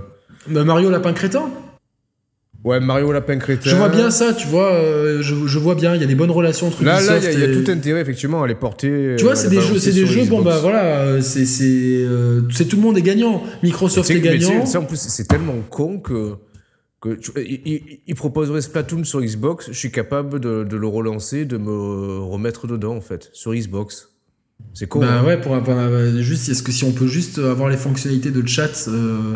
bah, 0.47 0.63
Mario 0.63 0.89
Lapin 0.89 1.13
Crétin. 1.13 1.43
Ouais, 2.63 2.79
Mario 2.79 3.11
Lapin 3.11 3.37
Crétin. 3.39 3.69
Je 3.71 3.75
vois 3.75 3.89
bien 3.89 4.11
ça, 4.11 4.33
tu 4.33 4.47
vois, 4.47 4.71
euh, 4.73 5.21
je, 5.23 5.33
je 5.47 5.57
vois 5.59 5.73
bien, 5.73 5.95
il 5.95 6.01
y 6.01 6.03
a 6.03 6.07
des 6.07 6.13
bonnes 6.15 6.29
relations 6.29 6.67
entre 6.67 6.83
Là, 6.83 7.01
là, 7.01 7.17
il 7.17 7.23
Ubisoft 7.23 7.23
y, 7.23 7.27
a- 7.27 7.31
il 7.47 7.55
y 7.55 7.59
a 7.59 7.63
tout 7.63 7.71
intérêt, 7.71 8.01
effectivement, 8.01 8.43
à 8.43 8.47
les 8.47 8.53
porter. 8.55 9.15
Tu 9.17 9.23
vois, 9.23 9.33
euh, 9.33 9.35
c'est 9.35 9.49
des 9.49 9.61
jeux, 9.61 9.79
c'est 9.79 9.91
des 9.93 10.05
jeux, 10.05 10.25
bon 10.25 10.41
bah 10.43 10.59
voilà, 10.61 10.99
euh, 10.99 11.21
c'est 11.21 11.45
c'est 11.45 11.65
euh, 11.65 12.41
c'est 12.51 12.65
tout 12.65 12.75
le 12.75 12.83
monde 12.83 12.97
est 12.99 13.01
gagnant. 13.01 13.41
Microsoft 13.63 14.11
est 14.11 14.19
gagnant. 14.21 14.65
sais, 14.67 14.77
en 14.77 14.83
plus, 14.85 14.97
c'est 14.99 15.27
tellement 15.27 15.55
con 15.71 15.99
que. 15.99 16.33
que 17.01 17.15
tu- 17.15 17.31
il, 18.07 18.13
proposerait 18.15 18.61
Splatoon 18.61 19.03
sur 19.05 19.21
Xbox, 19.21 19.69
je 19.71 19.77
suis 19.79 19.89
capable 19.91 20.39
de, 20.39 20.63
de 20.63 20.77
le 20.77 20.85
relancer, 20.87 21.45
de 21.45 21.57
me 21.57 22.19
remettre 22.19 22.67
dedans, 22.67 22.95
en 22.95 23.01
fait, 23.01 23.31
sur 23.33 23.55
Xbox. 23.55 24.09
C'est 24.75 24.87
con. 24.87 24.99
Bah 24.99 25.19
hein. 25.19 25.25
ouais, 25.25 25.41
pour 25.41 25.59
pour- 25.63 25.73
euh, 25.75 26.21
juste, 26.21 26.47
est-ce 26.49 26.61
que 26.61 26.71
si 26.71 26.83
on 26.83 26.91
peut 26.91 27.07
juste 27.07 27.39
avoir 27.39 27.69
les 27.69 27.77
fonctionnalités 27.77 28.29
de 28.29 28.47
chat, 28.47 28.85
euh, 28.87 29.35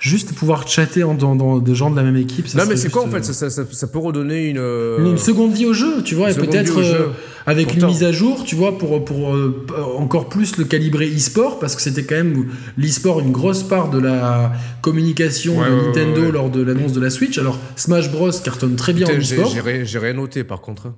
juste 0.00 0.32
pouvoir 0.34 0.66
chatter 0.66 1.04
en, 1.04 1.14
dans, 1.14 1.36
dans 1.36 1.58
des 1.58 1.74
gens 1.74 1.90
de 1.90 1.96
la 1.96 2.02
même 2.02 2.16
équipe. 2.16 2.48
ça 2.48 2.58
non, 2.58 2.64
mais 2.68 2.76
c'est 2.76 2.90
quoi, 2.90 3.04
en 3.04 3.08
fait 3.08 3.22
ça, 3.24 3.32
ça, 3.34 3.50
ça- 3.50 3.64
ça 3.70 3.86
peut 3.86 3.98
redonner 3.98 4.48
une. 4.48 4.56
euh, 4.58 4.98
euh, 4.98 5.04
une 5.10 5.18
seconde 5.18 5.52
vie 5.52 5.66
au 5.66 5.72
jeu, 5.74 6.02
tu 6.02 6.14
vois, 6.14 6.30
et 6.30 6.34
peut-être 6.34 6.78
euh, 6.78 7.08
avec 7.46 7.66
Pourtant. 7.68 7.82
une 7.82 7.92
mise 7.92 8.02
à 8.04 8.10
jour, 8.10 8.42
tu 8.44 8.54
vois, 8.56 8.76
pour, 8.78 9.04
pour 9.04 9.34
euh, 9.34 9.66
encore 9.98 10.28
plus 10.30 10.56
le 10.56 10.64
calibrer 10.64 11.06
e-sport, 11.14 11.58
parce 11.58 11.76
que 11.76 11.82
c'était 11.82 12.04
quand 12.04 12.14
même 12.16 12.46
l'e-sport 12.78 13.20
une 13.20 13.30
grosse 13.30 13.62
part 13.62 13.90
de 13.90 13.98
la 13.98 14.52
communication 14.80 15.58
Ouais, 15.60 15.68
de 15.70 15.74
Nintendo 15.86 16.22
ouais, 16.22 16.32
lors 16.32 16.50
de 16.50 16.62
l'annonce 16.62 16.92
de 16.92 17.00
la 17.00 17.10
Switch. 17.10 17.36
Alors, 17.38 17.58
Smash 17.76 18.10
Bros 18.10 18.30
cartonne 18.42 18.76
très 18.76 18.92
bien 18.94 19.06
en 19.06 19.10
Putain, 19.10 19.20
e-sport. 19.20 19.50
j'ai 19.52 19.60
rien, 19.60 19.84
j'ai 19.84 19.98
rien 19.98 20.14
noté, 20.14 20.44
par 20.44 20.60
contre. 20.62 20.86
hein. 20.86 20.94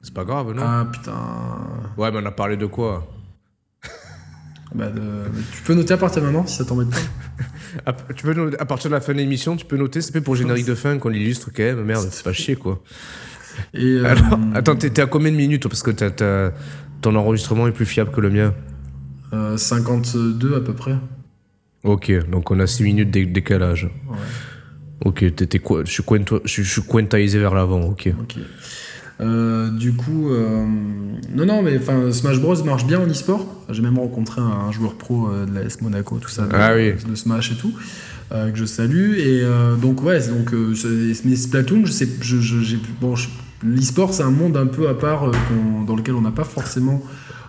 C'est 0.00 0.12
pas 0.14 0.24
grave, 0.24 0.52
non? 0.52 0.62
Ah 0.64 0.84
putain. 0.92 1.12
Ouais, 1.96 2.10
mais 2.10 2.18
on 2.20 2.26
a 2.26 2.32
parlé 2.32 2.56
de 2.56 2.66
quoi? 2.66 3.06
Bah, 4.74 4.88
de- 4.88 5.00
Tu 5.54 5.62
peux 5.62 5.74
noter 5.74 5.94
à 5.94 5.96
partir 5.98 6.22
de 6.22 6.26
maintenant 6.26 6.46
si 6.46 6.56
ça 6.56 6.64
t'embête 6.64 6.88
pas. 6.90 6.96
à, 7.86 7.92
tu 8.14 8.22
peux, 8.24 8.50
à 8.58 8.64
partir 8.64 8.90
de 8.90 8.94
la 8.94 9.00
fin 9.00 9.12
de 9.12 9.18
l'émission, 9.18 9.56
tu 9.56 9.66
peux 9.66 9.76
noter, 9.76 10.00
c'est 10.00 10.18
pour 10.20 10.34
le 10.34 10.38
générique 10.40 10.66
de 10.66 10.74
fin 10.74 10.98
qu'on 10.98 11.08
l'illustre 11.10 11.50
quand 11.54 11.62
même. 11.62 11.82
Merde, 11.84 12.08
c'est 12.10 12.24
pas 12.24 12.32
chier, 12.32 12.56
quoi. 12.56 12.82
Et, 13.74 13.84
euh, 13.84 14.04
Alors, 14.06 14.38
attends, 14.54 14.76
t'es 14.76 15.00
à 15.00 15.06
combien 15.06 15.30
de 15.30 15.36
minutes 15.36 15.68
Parce 15.68 15.82
que 15.82 15.90
t'as- 15.90 16.52
ton 17.02 17.14
enregistrement 17.16 17.66
est 17.68 17.72
plus 17.72 17.86
fiable 17.86 18.10
que 18.10 18.20
le 18.20 18.30
mien? 18.30 18.54
euh, 19.34 19.56
52 19.56 20.56
à 20.56 20.60
peu 20.60 20.74
près. 20.74 20.94
Ok, 21.84 22.12
donc 22.30 22.50
on 22.50 22.60
a 22.60 22.66
6 22.66 22.82
minutes 22.84 23.10
de 23.10 23.24
décalage. 23.24 23.84
Ouais. 24.08 24.16
Ok, 25.04 25.34
t'étais 25.34 25.58
quoi 25.58 25.82
Je 25.84 25.90
suis 26.62 26.82
quintisé 26.82 27.38
vers 27.38 27.54
l'avant, 27.54 27.80
ok. 27.80 28.10
Ok. 28.20 28.36
Euh, 29.22 29.70
du 29.70 29.92
coup, 29.94 30.30
euh, 30.30 30.64
non, 31.34 31.46
non, 31.46 31.62
mais 31.62 31.78
enfin, 31.78 32.10
Smash 32.12 32.40
Bros 32.40 32.62
marche 32.64 32.86
bien 32.86 33.00
en 33.00 33.06
e-sport. 33.06 33.46
J'ai 33.70 33.82
même 33.82 33.98
rencontré 33.98 34.40
un, 34.40 34.66
un 34.68 34.72
joueur 34.72 34.94
pro 34.94 35.28
euh, 35.28 35.46
de 35.46 35.54
la 35.54 35.62
S 35.62 35.80
Monaco, 35.80 36.18
tout 36.18 36.28
ça, 36.28 36.42
de, 36.46 36.54
Ah 36.54 36.72
oui. 36.74 36.92
de 37.08 37.14
Smash 37.14 37.52
et 37.52 37.54
tout, 37.54 37.72
que 38.30 38.50
je 38.56 38.64
salue. 38.64 39.18
Et 39.18 39.42
donc, 39.80 40.02
ouais, 40.02 40.18
donc, 40.28 40.52
mais 41.24 41.36
Splatoon, 41.36 41.82
je 41.84 41.92
sais, 41.92 42.08
je, 42.20 42.38
je- 42.40 42.76
bon, 43.00 43.14
l'e-sport, 43.62 44.12
c'est 44.14 44.22
un 44.24 44.30
monde 44.30 44.56
un 44.56 44.66
peu 44.66 44.88
à 44.88 44.94
part 44.94 45.30
dans 45.86 45.94
lequel 45.96 46.14
on 46.14 46.22
n'a 46.22 46.30
pas 46.32 46.44
forcément 46.44 47.02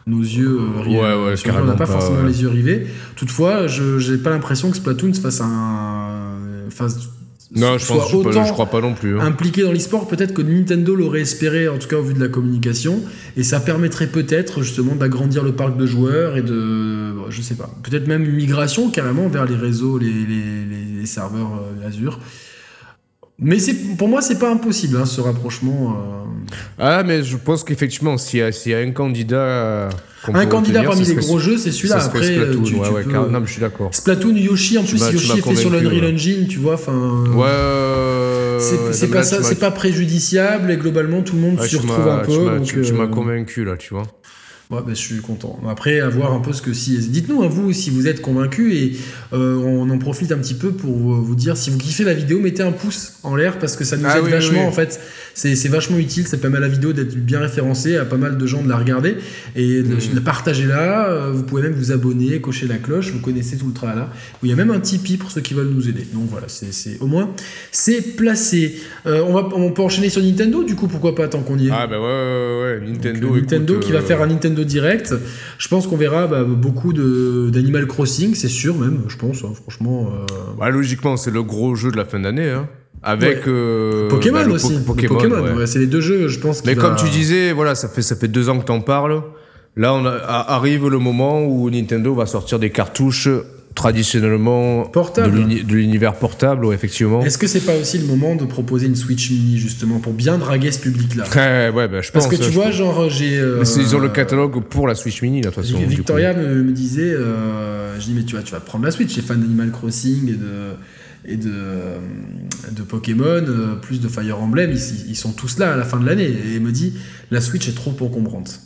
nos 0.05 0.19
yeux 0.19 0.59
rivés. 0.81 0.99
Ouais, 0.99 1.15
ouais, 1.25 1.35
on 1.57 1.65
n'a 1.65 1.71
pas, 1.73 1.77
pas, 1.77 1.85
forcément 1.85 2.19
ouais. 2.19 2.27
les 2.27 2.41
yeux 2.41 2.49
rivés. 2.49 2.87
Toutefois, 3.15 3.67
je 3.67 3.97
j'ai 3.99 4.17
pas 4.17 4.29
l'impression 4.29 4.69
que 4.69 4.75
Splatoon 4.77 5.13
se 5.13 5.21
fasse 5.21 5.39
un, 5.41 6.35
fasse, 6.69 7.09
Non, 7.55 7.77
je, 7.77 7.85
pense, 7.85 8.09
je, 8.11 8.17
pas- 8.17 8.49
crois 8.51 8.65
pas 8.67 8.81
non 8.81 8.93
plus. 8.93 9.19
hein. 9.19 9.23
impliqué 9.25 9.61
dans 9.63 9.71
l'e-sport, 9.71 10.07
peut-être 10.07 10.33
que 10.33 10.41
Nintendo 10.41 10.95
l'aurait 10.95 11.21
espéré, 11.21 11.67
en 11.67 11.77
tout 11.77 11.87
cas 11.87 11.97
au 11.97 12.01
vu 12.03 12.13
de 12.13 12.19
la 12.19 12.27
communication, 12.27 13.01
et 13.37 13.43
ça 13.43 13.59
permettrait 13.59 14.07
peut-être 14.07 14.61
justement 14.63 14.95
d'agrandir 14.95 15.43
le 15.43 15.51
parc 15.53 15.77
de 15.77 15.85
joueurs 15.85 16.35
et 16.37 16.41
de, 16.41 17.13
je 17.29 17.41
sais 17.41 17.55
pas, 17.55 17.69
peut-être 17.83 18.07
même 18.07 18.23
une 18.23 18.35
migration 18.35 18.89
carrément 18.89 19.27
vers 19.27 19.45
les 19.45 19.55
réseaux, 19.55 19.97
les, 19.97 20.07
les, 20.07 20.13
les- 20.13 20.99
les 21.01 21.05
serveurs 21.05 21.51
euh, 21.83 21.87
Azure. 21.87 22.19
Mais 23.43 23.59
c'est 23.59 23.73
pour 23.97 24.07
moi, 24.07 24.21
c'est 24.21 24.39
pas 24.39 24.51
impossible 24.51 24.97
hein, 24.97 25.05
ce 25.05 25.21
rapprochement. 25.21 25.91
euh. 25.91 26.19
Ah, 26.79 27.03
mais 27.05 27.23
je 27.23 27.37
pense 27.37 27.63
qu'effectivement, 27.63 28.17
s'il 28.17 28.39
y, 28.39 28.69
y 28.69 28.73
a 28.73 28.77
un 28.79 28.91
candidat. 28.91 29.89
qu'on 30.25 30.35
Un 30.35 30.45
candidat 30.45 30.83
parmi 30.83 31.03
les 31.03 31.15
gros 31.15 31.39
jeux, 31.39 31.57
c'est 31.57 31.71
celui-là. 31.71 32.03
Après, 32.03 32.19
euh, 32.19 32.53
Splatoon, 32.53 32.63
tu, 32.63 32.75
ouais, 32.75 32.87
tu 32.87 32.93
ouais, 32.93 33.03
peux- 33.03 33.11
car- 33.11 33.29
Non, 33.29 33.39
mais 33.39 33.47
je 33.47 33.51
suis 33.51 33.61
d'accord. 33.61 33.93
Splatoon, 33.93 34.35
Yoshi, 34.35 34.77
en 34.77 34.83
plus, 34.83 34.99
Yoshi 35.11 35.37
est 35.39 35.41
fait 35.41 35.55
sur 35.55 35.69
l'Unreal 35.69 36.03
ouais. 36.05 36.13
Engine, 36.13 36.47
tu 36.47 36.59
vois. 36.59 36.75
Enfin, 36.75 37.23
Ouais, 37.35 37.45
euh, 37.47 38.59
c'est 38.59 38.75
non, 38.75 38.81
c'est 38.91 39.07
pas 39.09 39.15
là, 39.17 39.23
ça, 39.23 39.43
c'est 39.43 39.59
pas 39.59 39.71
préjudiciable 39.71 40.71
et 40.71 40.77
globalement 40.77 41.21
tout 41.21 41.35
le 41.35 41.41
monde 41.41 41.59
ouais, 41.59 41.67
s'y 41.67 41.75
retrouve 41.77 42.07
un 42.07 42.19
peu. 42.19 42.61
Tu 42.63 42.81
tu 42.81 42.93
m'as 42.93 43.03
euh, 43.03 43.07
convaincu, 43.07 43.65
là, 43.65 43.75
tu 43.77 43.93
vois. 43.93 44.03
Ouais, 44.73 44.81
bah, 44.81 44.89
je 44.89 44.93
suis 44.95 45.17
content. 45.19 45.59
Après, 45.69 45.99
à 45.99 46.09
voir 46.09 46.33
un 46.33 46.39
peu 46.39 46.53
ce 46.53 46.61
que 46.61 46.73
si. 46.73 46.97
Dites-nous, 46.97 47.43
à 47.43 47.47
vous, 47.47 47.71
si 47.73 47.89
vous 47.89 48.07
êtes 48.07 48.21
convaincus 48.21 48.73
et 48.73 48.97
euh, 49.33 49.55
on 49.57 49.89
en 49.89 49.97
profite 49.97 50.31
un 50.31 50.37
petit 50.37 50.53
peu 50.55 50.71
pour 50.71 50.95
vous 50.97 51.23
vous 51.23 51.35
dire 51.35 51.55
si 51.57 51.69
vous 51.69 51.77
kiffez 51.77 52.03
la 52.03 52.13
vidéo, 52.13 52.39
mettez 52.39 52.63
un 52.63 52.71
pouce 52.71 53.13
en 53.23 53.35
l'air 53.35 53.59
parce 53.59 53.75
que 53.75 53.83
ça 53.83 53.97
nous 53.97 54.05
Ah 54.07 54.17
aide 54.17 54.25
oui, 54.25 54.31
vachement 54.31 54.61
oui. 54.61 54.65
en 54.67 54.71
fait. 54.71 54.99
C'est 55.35 55.67
vachement 55.67 55.97
utile, 55.97 56.27
ça 56.27 56.37
permet 56.37 56.57
à 56.57 56.61
la 56.61 56.67
vidéo 56.67 56.93
d'être 56.93 57.15
bien 57.15 57.39
référencée, 57.39 57.97
à 57.97 58.05
pas 58.05 58.17
mal 58.17 58.37
de 58.37 58.45
gens 58.45 58.61
de 58.61 58.69
la 58.69 58.77
regarder 58.77 59.15
et 59.55 59.81
de, 59.81 59.95
Mm. 59.95 60.13
de 60.15 60.19
partager 60.19 60.65
là. 60.67 61.09
Euh, 61.09 61.31
Vous 61.33 61.43
pouvez 61.43 61.63
même 61.63 61.73
vous 61.73 61.91
abonner, 61.91 62.39
cocher 62.39 62.67
la 62.67 62.77
cloche, 62.77 63.11
vous 63.11 63.19
connaissez 63.19 63.57
tout 63.57 63.65
le 63.67 63.73
tralala. 63.73 64.09
Il 64.43 64.49
y 64.49 64.53
a 64.53 64.55
même 64.55 64.69
un 64.71 64.79
Tipeee 64.79 65.17
pour 65.17 65.31
ceux 65.31 65.41
qui 65.41 65.53
veulent 65.55 65.71
nous 65.73 65.89
aider. 65.89 66.05
Donc 66.13 66.29
voilà, 66.29 66.47
c'est 66.47 66.97
au 66.99 67.07
moins 67.07 67.31
c'est 67.71 68.15
placé. 68.15 68.75
Euh, 69.07 69.23
on, 69.27 69.33
va, 69.33 69.49
on 69.55 69.71
peut 69.71 69.81
enchaîner 69.81 70.09
sur 70.09 70.21
Nintendo 70.21 70.63
du 70.63 70.75
coup, 70.75 70.87
pourquoi 70.87 71.15
pas 71.15 71.27
tant 71.27 71.41
qu'on 71.41 71.57
y 71.57 71.67
est? 71.67 71.71
Ah, 71.71 71.87
bah 71.87 71.99
ouais, 71.99 72.05
ouais, 72.05 72.79
ouais, 72.81 72.91
Nintendo. 72.91 73.27
Donc, 73.27 73.37
euh, 73.37 73.41
Nintendo 73.41 73.73
écoute, 73.73 73.85
qui 73.85 73.91
va 73.91 74.01
faire 74.01 74.21
un 74.21 74.27
Nintendo 74.27 74.63
Direct. 74.63 75.13
Je 75.57 75.67
pense 75.67 75.87
qu'on 75.87 75.97
verra 75.97 76.27
bah, 76.27 76.43
beaucoup 76.43 76.93
d'Animal 76.93 77.87
Crossing, 77.87 78.35
c'est 78.35 78.47
sûr 78.47 78.77
même, 78.77 78.99
je 79.07 79.17
pense, 79.17 79.43
hein, 79.43 79.53
franchement. 79.59 80.11
euh, 80.13 80.35
Bah, 80.59 80.69
logiquement, 80.69 81.17
c'est 81.17 81.31
le 81.31 81.41
gros 81.43 81.75
jeu 81.75 81.91
de 81.91 81.97
la 81.97 82.05
fin 82.05 82.19
d'année, 82.19 82.49
hein. 82.49 82.67
Avec. 83.03 83.45
Ouais. 83.45 83.51
euh, 83.51 84.07
Pokémon 84.09 84.45
bah, 84.45 84.51
aussi. 84.53 84.73
po- 84.79 84.93
Pokémon, 84.93 85.15
Pokémon, 85.15 85.41
ouais. 85.41 85.51
ouais, 85.53 85.67
c'est 85.67 85.79
les 85.79 85.87
deux 85.87 86.01
jeux, 86.01 86.27
je 86.29 86.39
pense. 86.39 86.63
Mais 86.65 86.73
va- 86.73 86.81
comme 86.81 86.95
tu 86.95 87.09
disais, 87.09 87.51
voilà, 87.51 87.75
ça 87.75 87.89
fait, 87.89 88.01
ça 88.01 88.15
fait 88.15 88.27
deux 88.29 88.47
ans 88.49 88.57
que 88.59 88.65
t'en 88.65 88.79
parles. 88.81 89.21
Là, 89.75 89.93
on 89.93 90.05
a- 90.05 90.11
a- 90.11 90.55
arrive 90.55 90.87
le 90.87 90.99
moment 90.99 91.43
où 91.43 91.69
Nintendo 91.69 92.13
va 92.13 92.25
sortir 92.27 92.59
des 92.59 92.69
cartouches 92.69 93.27
traditionnellement 93.93 94.83
Portables. 94.85 95.31
de 95.33 95.37
l'uni- 95.39 95.63
de 95.63 95.73
l'univers 95.73 96.13
portable, 96.15 96.65
ouais, 96.65 96.75
effectivement. 96.75 97.23
Est-ce 97.23 97.37
que 97.37 97.47
c'est 97.47 97.61
pas 97.65 97.75
aussi 97.75 97.97
le 97.97 98.05
moment 98.05 98.35
de 98.35 98.45
proposer 98.45 98.87
une 98.87 98.95
Switch 98.95 99.29
Mini 99.31 99.57
justement 99.57 99.99
pour 99.99 100.13
bien 100.13 100.37
draguer 100.37 100.71
ce 100.71 100.79
public-là? 100.79 101.23
Ouais, 101.35 101.75
ouais, 101.75 101.87
bah, 101.87 102.01
je 102.01 102.11
Parce 102.11 102.27
pense. 102.27 102.37
que 102.37 102.43
tu 102.43 102.49
vois, 102.51 102.65
pense. 102.65 102.75
genre 102.75 103.09
j'ai. 103.09 103.37
euh, 103.37 103.63
ils 103.77 103.95
ont 103.95 103.99
le 103.99 104.09
catalogue 104.09 104.63
pour 104.63 104.87
la 104.87 104.95
Switch 104.95 105.21
Mini, 105.21 105.41
là, 105.41 105.49
de 105.49 105.55
toute 105.55 105.63
façon. 105.65 105.79
Victoria 105.87 106.33
me, 106.33 106.63
me 106.63 106.71
disait, 106.71 107.13
euh, 107.13 107.99
je 107.99 108.05
dis 108.05 108.13
mais 108.13 108.23
tu 108.23 108.35
vas, 108.35 108.41
tu 108.43 108.51
vas 108.51 108.59
prendre 108.59 108.85
la 108.85 108.91
Switch, 108.91 109.13
j'ai 109.13 109.21
fan 109.21 109.39
d'Animal 109.39 109.71
Crossing 109.71 110.29
et 110.29 110.33
de 110.33 110.75
et 111.25 111.37
de, 111.37 111.51
de 112.71 112.81
Pokémon, 112.83 113.23
euh, 113.25 113.75
plus 113.75 114.01
de 114.01 114.07
Fire 114.07 114.39
Emblem, 114.41 114.71
ils, 114.71 115.09
ils 115.09 115.15
sont 115.15 115.31
tous 115.31 115.57
là 115.59 115.73
à 115.73 115.77
la 115.77 115.85
fin 115.85 115.99
de 115.99 116.05
l'année. 116.05 116.25
Et 116.29 116.55
elle 116.55 116.61
me 116.61 116.71
dit, 116.71 116.93
la 117.31 117.41
Switch 117.41 117.67
est 117.67 117.75
trop 117.75 117.91
encombrante. 118.01 118.59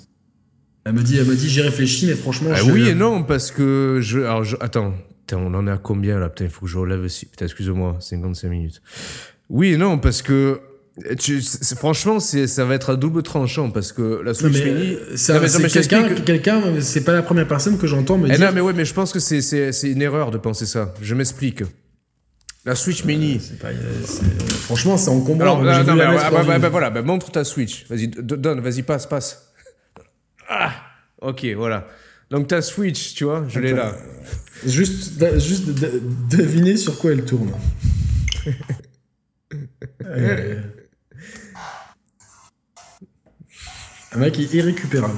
Elle 0.85 0.93
me 0.93 1.03
dit, 1.03 1.17
elle 1.17 1.25
me 1.25 1.35
dit, 1.35 1.49
j'y 1.49 1.61
réfléchis, 1.61 2.05
mais 2.07 2.15
franchement, 2.15 2.49
Ah 2.53 2.57
je- 2.63 2.71
oui 2.71 2.87
et 2.87 2.95
non, 2.95 3.23
parce 3.23 3.51
que 3.51 3.99
je. 4.01 4.19
Alors, 4.19 4.43
je- 4.43 4.55
attends, 4.61 4.93
on 5.33 5.53
en 5.53 5.67
est 5.67 5.71
à 5.71 5.77
combien 5.77 6.17
là? 6.19 6.29
Putain, 6.29 6.45
il 6.45 6.49
faut 6.49 6.61
que 6.65 6.71
je 6.71 6.77
relève 6.77 7.01
aussi. 7.01 7.25
Putain, 7.25 7.45
excuse-moi, 7.45 7.97
55 7.99 8.47
minutes. 8.49 8.81
Oui 9.49 9.73
et 9.73 9.77
non, 9.77 9.97
parce 9.99 10.21
que. 10.21 10.59
tu- 11.19 11.41
franchement, 11.75 12.19
ça 12.19 12.65
va 12.65 12.73
être 12.73 12.89
à 12.91 12.95
double 12.95 13.21
tranchant 13.21 13.69
parce 13.69 13.91
que 13.91 14.21
la 14.23 14.33
Switch 14.33 14.63
Mini. 14.63 14.93
euh, 14.95 15.15
ça- 15.17 15.35
Non, 15.35 15.41
mais- 15.41 15.47
c'est 15.49 15.67
quelqu'un, 15.69 16.01
t'explique. 16.03 16.25
quelqu'un, 16.25 16.61
c'est 16.79 17.03
pas 17.03 17.13
la 17.13 17.21
première 17.21 17.47
personne 17.47 17.77
que 17.77 17.85
j'entends 17.85 18.17
me 18.17 18.27
Eh 18.29 18.35
dire. 18.37 18.47
non, 18.47 18.51
mais 18.55 18.61
ouais, 18.61 18.73
mais 18.73 18.85
je 18.85 18.93
pense 18.93 19.11
que 19.13 19.19
c'est 19.19 19.41
une 19.91 20.01
erreur 20.01 20.31
de 20.31 20.37
penser 20.37 20.65
ça. 20.65 20.93
Je 21.01 21.13
m'explique. 21.13 21.63
La 22.67 22.75
Switch 22.75 23.05
Mini. 23.05 23.39
Pas- 23.61 23.69
euh, 23.69 23.73
c'est- 24.05 24.51
franchement, 24.65 24.97
c'est 24.97 25.09
encombrant. 25.09 25.41
Alors, 25.41 25.61
Moi, 25.63 25.71
j'ai 25.73 25.83
non, 25.85 25.97
ah, 26.01 26.29
bah, 26.29 26.43
bah, 26.45 26.59
bah, 26.59 26.69
voilà, 26.69 26.89
bah, 26.89 27.01
montre 27.01 27.31
ta 27.31 27.45
Switch. 27.45 27.85
Vas-y, 27.89 28.07
donne, 28.09 28.59
vas-y, 28.59 28.83
passe, 28.83 29.05
passe. 29.07 29.53
Ah, 30.49 30.71
ok, 31.21 31.45
voilà. 31.55 31.87
Donc 32.29 32.47
ta 32.47 32.61
Switch, 32.61 33.13
tu 33.15 33.23
vois, 33.23 33.45
je 33.47 33.59
l'ai 33.61 33.71
là. 33.73 33.95
Juste, 34.65 35.13
juste 35.39 35.65
de- 35.67 35.87
de- 35.87 36.01
deviner 36.37 36.75
sur 36.77 36.97
quoi 36.99 37.11
elle 37.13 37.23
tourne. 37.25 37.51
Euh, 40.05 40.61
Un 44.13 44.17
mec 44.19 44.37
est 44.39 44.53
irrécupérable. 44.53 45.13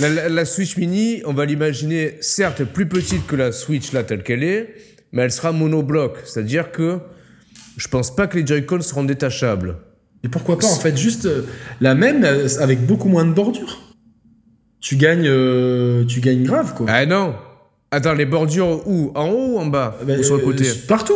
La, 0.00 0.08
la- 0.08 0.28
la 0.28 0.44
Switch 0.44 0.76
Mini, 0.76 1.22
on 1.24 1.32
va 1.32 1.44
l'imaginer, 1.46 2.16
certes, 2.20 2.64
plus 2.64 2.86
petite 2.88 3.26
que 3.26 3.34
la 3.36 3.50
Switch 3.52 3.92
là, 3.92 4.02
telle 4.04 4.22
qu'elle 4.22 4.42
est, 4.44 4.74
mais 5.14 5.22
elle 5.22 5.32
sera 5.32 5.52
monobloc. 5.52 6.18
C'est-à-dire 6.24 6.70
que 6.72 6.98
je 7.78 7.88
pense 7.88 8.14
pas 8.14 8.26
que 8.26 8.36
les 8.38 8.46
Joy-Con 8.46 8.82
seront 8.82 9.04
détachables. 9.04 9.76
Et 10.24 10.28
pourquoi 10.28 10.58
pas, 10.58 10.66
en 10.66 10.76
fait, 10.78 10.96
juste 10.96 11.24
euh, 11.26 11.42
la 11.80 11.94
même 11.94 12.24
euh, 12.24 12.48
avec 12.60 12.84
beaucoup 12.84 13.08
moins 13.08 13.24
de 13.24 13.32
bordure. 13.32 13.80
Tu 14.80 14.96
gagnes, 14.96 15.26
euh, 15.26 16.04
tu 16.04 16.20
gagnes 16.20 16.42
grave, 16.44 16.74
quoi. 16.74 16.86
Ah 16.88 17.06
non 17.06 17.34
Attends, 17.90 18.12
les 18.14 18.26
bordures 18.26 18.86
où? 18.88 19.12
En 19.14 19.28
haut 19.28 19.54
ou 19.54 19.58
en 19.58 19.66
bas? 19.66 19.96
Bah, 20.06 20.14
Ou 20.18 20.22
sur 20.22 20.36
le 20.36 20.42
euh, 20.42 20.44
côté? 20.46 20.64
Partout. 20.88 21.14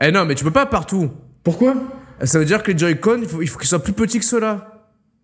Eh 0.00 0.10
non, 0.12 0.24
mais 0.24 0.34
tu 0.34 0.44
peux 0.44 0.50
pas 0.50 0.66
partout. 0.66 1.10
Pourquoi? 1.42 1.74
Ça 2.22 2.38
veut 2.38 2.44
dire 2.44 2.62
que 2.62 2.70
les 2.70 2.78
Joy-Con, 2.78 3.18
il 3.22 3.28
faut, 3.28 3.42
il 3.42 3.48
faut 3.48 3.58
qu'ils 3.58 3.68
soient 3.68 3.82
plus 3.82 3.92
petits 3.92 4.18
que 4.20 4.24
ceux-là. 4.24 4.70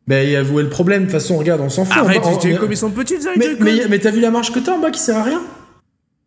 Ben, 0.07 0.27
il 0.29 0.35
le 0.59 0.69
problème. 0.69 1.03
De 1.03 1.05
toute 1.07 1.13
façon, 1.13 1.37
regarde, 1.37 1.61
on 1.61 1.69
s'en 1.69 1.85
fout. 1.85 1.97
Arrête, 1.97 2.23
les 2.25 2.29
on- 2.35 2.41
Joy-Con, 2.41 2.67
ils 2.71 2.77
sont 2.77 2.91
petits, 2.91 3.19
les 3.19 3.25
mais, 3.37 3.47
Joy-Con? 3.47 3.65
mais, 3.65 3.89
mais 3.89 3.99
t'as 3.99 4.11
vu 4.11 4.21
la 4.21 4.31
marge 4.31 4.53
que 4.53 4.59
t'as 4.59 4.73
en 4.73 4.81
bas 4.81 4.91
qui 4.91 4.99
sert 5.01 5.17
à 5.17 5.23
rien? 5.23 5.41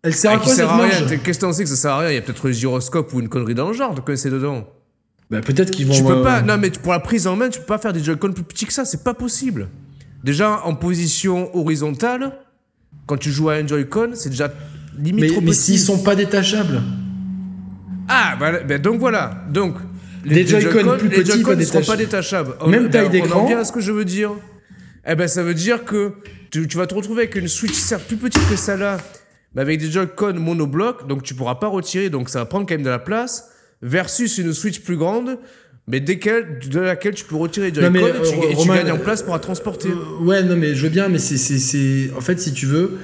Elle 0.03 0.13
sert 0.13 0.31
Ah, 0.31 0.35
à 0.35 0.37
quoi 0.37 0.53
sert 0.53 0.69
cette 0.69 0.79
à 0.79 1.05
rien. 1.07 1.17
Qu'est-ce 1.23 1.39
que 1.39 1.45
t'en 1.45 1.53
sais 1.53 1.63
que 1.63 1.69
ça 1.69 1.75
sert 1.75 1.91
à 1.91 1.99
rien? 1.99 2.09
Il 2.11 2.15
y 2.15 2.17
a 2.17 2.21
peut-être 2.21 2.45
le 2.45 2.51
gyroscope 2.53 3.13
ou 3.13 3.21
une 3.21 3.29
connerie 3.29 3.55
dans 3.55 3.69
le 3.69 3.73
genre 3.73 3.95
de 3.95 4.15
c'est 4.15 4.29
dedans. 4.29 4.67
Bah, 5.31 5.39
peut-être 5.41 5.71
qu'ils 5.71 5.87
vont. 5.87 5.93
Tu 5.93 6.03
peux 6.03 6.17
euh, 6.17 6.23
pas. 6.23 6.41
Non, 6.41 6.57
mais 6.57 6.69
pour 6.69 6.91
la 6.91 6.99
prise 6.99 7.25
en 7.25 7.35
main, 7.37 7.49
tu 7.49 7.59
peux 7.59 7.65
pas 7.65 7.77
faire 7.77 7.93
des 7.93 8.03
Joy-Con 8.03 8.33
plus 8.33 8.43
petits 8.43 8.65
que 8.65 8.73
ça. 8.73 8.83
C'est 8.85 9.03
pas 9.03 9.13
possible. 9.13 9.69
Déjà, 10.23 10.61
en 10.65 10.75
position 10.75 11.55
horizontale, 11.55 12.33
quand 13.07 13.17
tu 13.17 13.31
joues 13.31 13.49
à 13.49 13.53
un 13.55 13.65
Joy-Con, 13.65 14.11
c'est 14.13 14.29
déjà 14.29 14.51
limite 14.97 15.21
Mais, 15.21 15.27
trop 15.29 15.41
mais 15.41 15.51
petit. 15.51 15.59
s'ils 15.59 15.79
sont 15.79 16.03
pas 16.03 16.15
détachables. 16.15 16.81
Ah. 18.09 18.35
Ben 18.67 18.81
donc 18.81 18.99
voilà. 18.99 19.45
Donc. 19.49 19.75
Les 20.25 20.45
Joy-Con 20.47 20.97
plus 20.97 21.09
les 21.09 21.17
petits, 21.17 21.31
Joy-Con 21.31 21.55
ne 21.55 21.63
seront 21.63 21.83
pas 21.83 21.97
détachables. 21.97 22.55
On- 22.61 22.67
Même 22.69 22.83
ben, 22.83 22.91
taille 22.91 23.07
On 23.07 23.09
d'écran. 23.09 23.39
en 23.41 23.45
vient 23.47 23.59
à 23.59 23.65
ce 23.65 23.71
que 23.73 23.81
je 23.81 23.91
veux 23.91 24.05
dire. 24.05 24.31
Eh 25.05 25.15
ben, 25.15 25.27
ça 25.27 25.43
veut 25.43 25.53
dire 25.53 25.83
que 25.83 26.13
tu, 26.49 26.65
tu 26.67 26.77
vas 26.77 26.87
te 26.87 26.95
retrouver 26.95 27.23
avec 27.23 27.35
une 27.35 27.49
Switch 27.49 27.73
certes 27.73 28.03
plus 28.07 28.15
petite 28.15 28.47
que 28.49 28.55
celle-là, 28.55 28.97
mais 29.55 29.61
avec 29.61 29.79
des 29.79 29.89
Joy-Con 29.91 30.33
monobloc, 30.35 31.07
donc 31.07 31.23
tu 31.23 31.33
pourras 31.35 31.55
pas 31.55 31.67
retirer, 31.67 32.09
donc 32.09 32.29
ça 32.29 32.39
va 32.39 32.45
prendre 32.45 32.65
quand 32.67 32.73
même 32.75 32.83
de 32.83 32.89
la 32.89 32.99
place, 32.99 33.49
versus 33.81 34.37
une 34.37 34.53
Switch 34.53 34.81
plus 34.81 34.97
grande, 34.97 35.37
mais 35.87 35.99
desquelles, 35.99 36.59
de 36.69 36.79
laquelle 36.79 37.13
tu 37.13 37.25
peux 37.25 37.35
retirer 37.35 37.71
mais, 37.71 37.99
Joy-Con 37.99 38.07
et 38.23 38.27
tu, 38.29 38.35
euh, 38.35 38.43
et 38.43 38.49
tu 38.51 38.55
Romain, 38.55 38.75
gagnes 38.77 38.91
en 38.91 38.95
euh, 38.95 38.99
place 38.99 39.21
pour 39.21 39.33
la 39.33 39.39
transporter. 39.39 39.89
Euh, 39.89 40.23
ouais, 40.23 40.41
non, 40.43 40.55
mais 40.55 40.75
je 40.75 40.83
veux 40.83 40.89
bien, 40.89 41.09
mais 41.09 41.19
c'est, 41.19 41.37
c'est, 41.37 41.59
c'est- 41.59 42.11
En 42.17 42.21
fait, 42.21 42.39
si 42.39 42.53
tu 42.53 42.65
veux, 42.65 42.97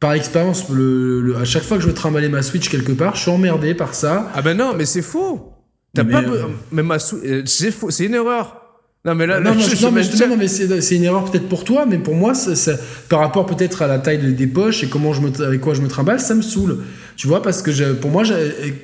par 0.00 0.12
expérience, 0.14 0.68
le, 0.70 1.20
le- 1.20 1.36
à 1.36 1.44
chaque 1.44 1.62
fois 1.62 1.76
que 1.76 1.82
je 1.84 1.88
veux 1.88 1.94
trimballer 1.94 2.28
ma 2.28 2.42
Switch 2.42 2.68
quelque 2.68 2.92
part, 2.92 3.14
je 3.14 3.22
suis 3.22 3.30
emmerdé 3.30 3.74
par 3.74 3.94
ça. 3.94 4.30
Ah 4.34 4.42
ben 4.42 4.56
non, 4.56 4.74
mais 4.76 4.84
c'est 4.84 5.00
faux. 5.02 5.52
T'as 5.94 6.04
pas. 6.04 6.22
euh, 6.22 6.46
Mais 6.72 6.82
ma 6.82 6.96
Swi- 6.98 7.24
euh, 7.24 7.42
c'est 7.46 7.70
faux, 7.70 7.90
c'est 7.90 8.06
une 8.06 8.14
erreur. 8.14 8.63
Non 9.06 9.14
mais 9.14 9.26
là, 9.26 9.38
là, 9.38 9.50
non, 9.50 9.60
je- 9.60 9.82
non, 9.84 9.90
je- 10.02 10.08
non, 10.30 10.36
mais 10.38 10.48
c'est, 10.48 10.96
une 10.96 11.04
erreur 11.04 11.30
peut-être 11.30 11.46
pour 11.46 11.64
toi, 11.64 11.84
mais 11.84 11.98
pour 11.98 12.14
moi, 12.14 12.32
ça- 12.32 12.56
ça- 12.56 12.76
par 13.10 13.20
rapport 13.20 13.44
peut-être 13.44 13.82
à 13.82 13.86
la 13.86 13.98
taille 13.98 14.32
des- 14.32 14.46
poches 14.46 14.82
et 14.82 14.88
comment 14.88 15.12
je 15.12 15.20
me, 15.20 15.28
avec 15.46 15.60
quoi 15.60 15.74
je 15.74 15.82
me 15.82 15.88
trimballe, 15.88 16.20
ça 16.20 16.34
me 16.34 16.40
saoule. 16.40 16.78
Tu 17.16 17.26
vois, 17.26 17.42
parce 17.42 17.60
que 17.60 17.70
je- 17.70 17.92
pour 17.92 18.10
moi, 18.10 18.24
je- 18.24 18.32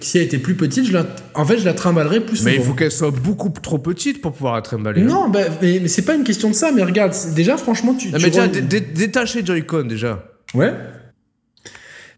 si 0.00 0.18
elle 0.18 0.24
était 0.24 0.36
plus 0.38 0.54
petite, 0.56 0.86
je 0.86 0.92
la, 0.92 1.06
en 1.34 1.46
fait, 1.46 1.58
je 1.58 1.64
la 1.64 1.72
trimballerais 1.72 2.20
plus 2.20 2.36
souvent. 2.36 2.50
Mais 2.50 2.56
il 2.56 2.62
faut 2.62 2.74
qu'elle 2.74 2.90
soit 2.92 3.10
beaucoup 3.10 3.48
trop 3.62 3.78
petite 3.78 4.20
pour 4.20 4.32
pouvoir 4.32 4.58
être 4.58 4.76
emballée. 4.76 5.00
hein. 5.00 5.06
Non, 5.06 5.30
bah, 5.30 5.40
mais, 5.62 5.78
mais 5.80 5.88
c'est 5.88 6.02
pas 6.02 6.14
une 6.14 6.24
question 6.24 6.50
de 6.50 6.54
ça, 6.54 6.70
mais 6.70 6.82
regarde, 6.82 7.14
déjà, 7.34 7.56
franchement, 7.56 7.94
tu. 7.94 8.08
Non, 8.10 8.18
tu 8.18 8.24
mais 8.24 8.30
dé- 8.48 8.60
dé- 8.60 8.80
détacher 8.80 9.42
Joy-Con 9.44 9.84
déjà. 9.84 10.22
Ouais. 10.52 10.74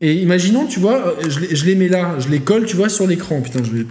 Et 0.01 0.15
imaginons, 0.15 0.67
tu 0.67 0.81
vois, 0.81 0.97
euh, 1.07 1.13
je 1.29 1.39
les, 1.39 1.55
je 1.55 1.65
les 1.65 1.77
mets 1.77 1.87
là, 1.89 2.17
je 2.19 2.29
les 2.29 2.41
colle, 2.41 2.65
tu 2.67 2.75
vois, 2.77 2.89
sur 2.89 3.07
l'écran. 3.07 3.41
Putain, 3.41 3.61
je 3.63 3.71
vais. 3.71 3.87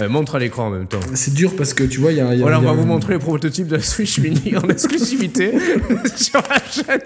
Euh, 0.00 0.08
montre 0.08 0.36
à 0.36 0.38
l'écran 0.38 0.68
en 0.68 0.70
même 0.70 0.86
temps. 0.86 1.00
C'est 1.14 1.34
dur 1.34 1.54
parce 1.54 1.74
que 1.74 1.84
tu 1.84 2.00
vois, 2.00 2.12
il 2.12 2.18
y 2.18 2.20
a. 2.22 2.34
y 2.34 2.38
a- 2.38 2.42
Voilà, 2.42 2.58
on 2.58 2.62
il 2.62 2.64
y 2.64 2.68
a 2.68 2.72
va 2.72 2.78
vous 2.80 2.86
montrer 2.86 3.12
les 3.14 3.18
prototypes 3.18 3.66
de 3.68 3.76
la 3.76 3.82
Switch 3.82 4.18
Mini 4.20 4.56
en 4.56 4.66
exclusivité 4.70 5.52
sur 6.16 6.42
la 6.48 6.58
chaîne. 6.70 7.02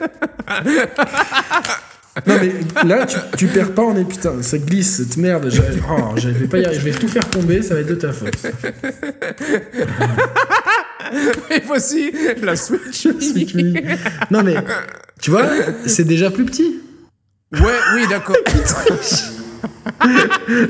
Non, 2.26 2.36
mais 2.40 2.52
là, 2.88 3.04
tu, 3.04 3.16
tu 3.36 3.46
perds 3.48 3.72
pas, 3.72 3.82
on 3.82 3.94
est 3.96 4.04
putain, 4.04 4.40
ça 4.40 4.56
glisse, 4.58 4.96
cette 4.98 5.16
merde. 5.18 5.50
Je, 5.50 5.60
oh, 5.90 6.12
je 6.16 6.28
vais 6.30 6.46
pas 6.46 6.58
y 6.58 6.64
arriver, 6.64 6.80
je 6.80 6.84
vais 6.94 6.98
tout 6.98 7.08
faire 7.08 7.28
tomber, 7.28 7.60
ça 7.60 7.74
va 7.74 7.80
être 7.80 7.88
de 7.88 7.94
ta 7.96 8.12
faute. 8.12 8.36
Et 11.50 11.60
voici 11.66 12.12
la 12.42 12.56
Switch. 12.56 13.06
Mini. 13.54 13.74
Non, 14.30 14.42
mais 14.42 14.54
tu 15.20 15.30
vois, 15.30 15.44
c'est 15.86 16.04
déjà 16.04 16.30
plus 16.30 16.44
petit. 16.44 16.80
Ouais, 17.52 17.60
oui, 17.96 18.06
d'accord. 18.08 18.36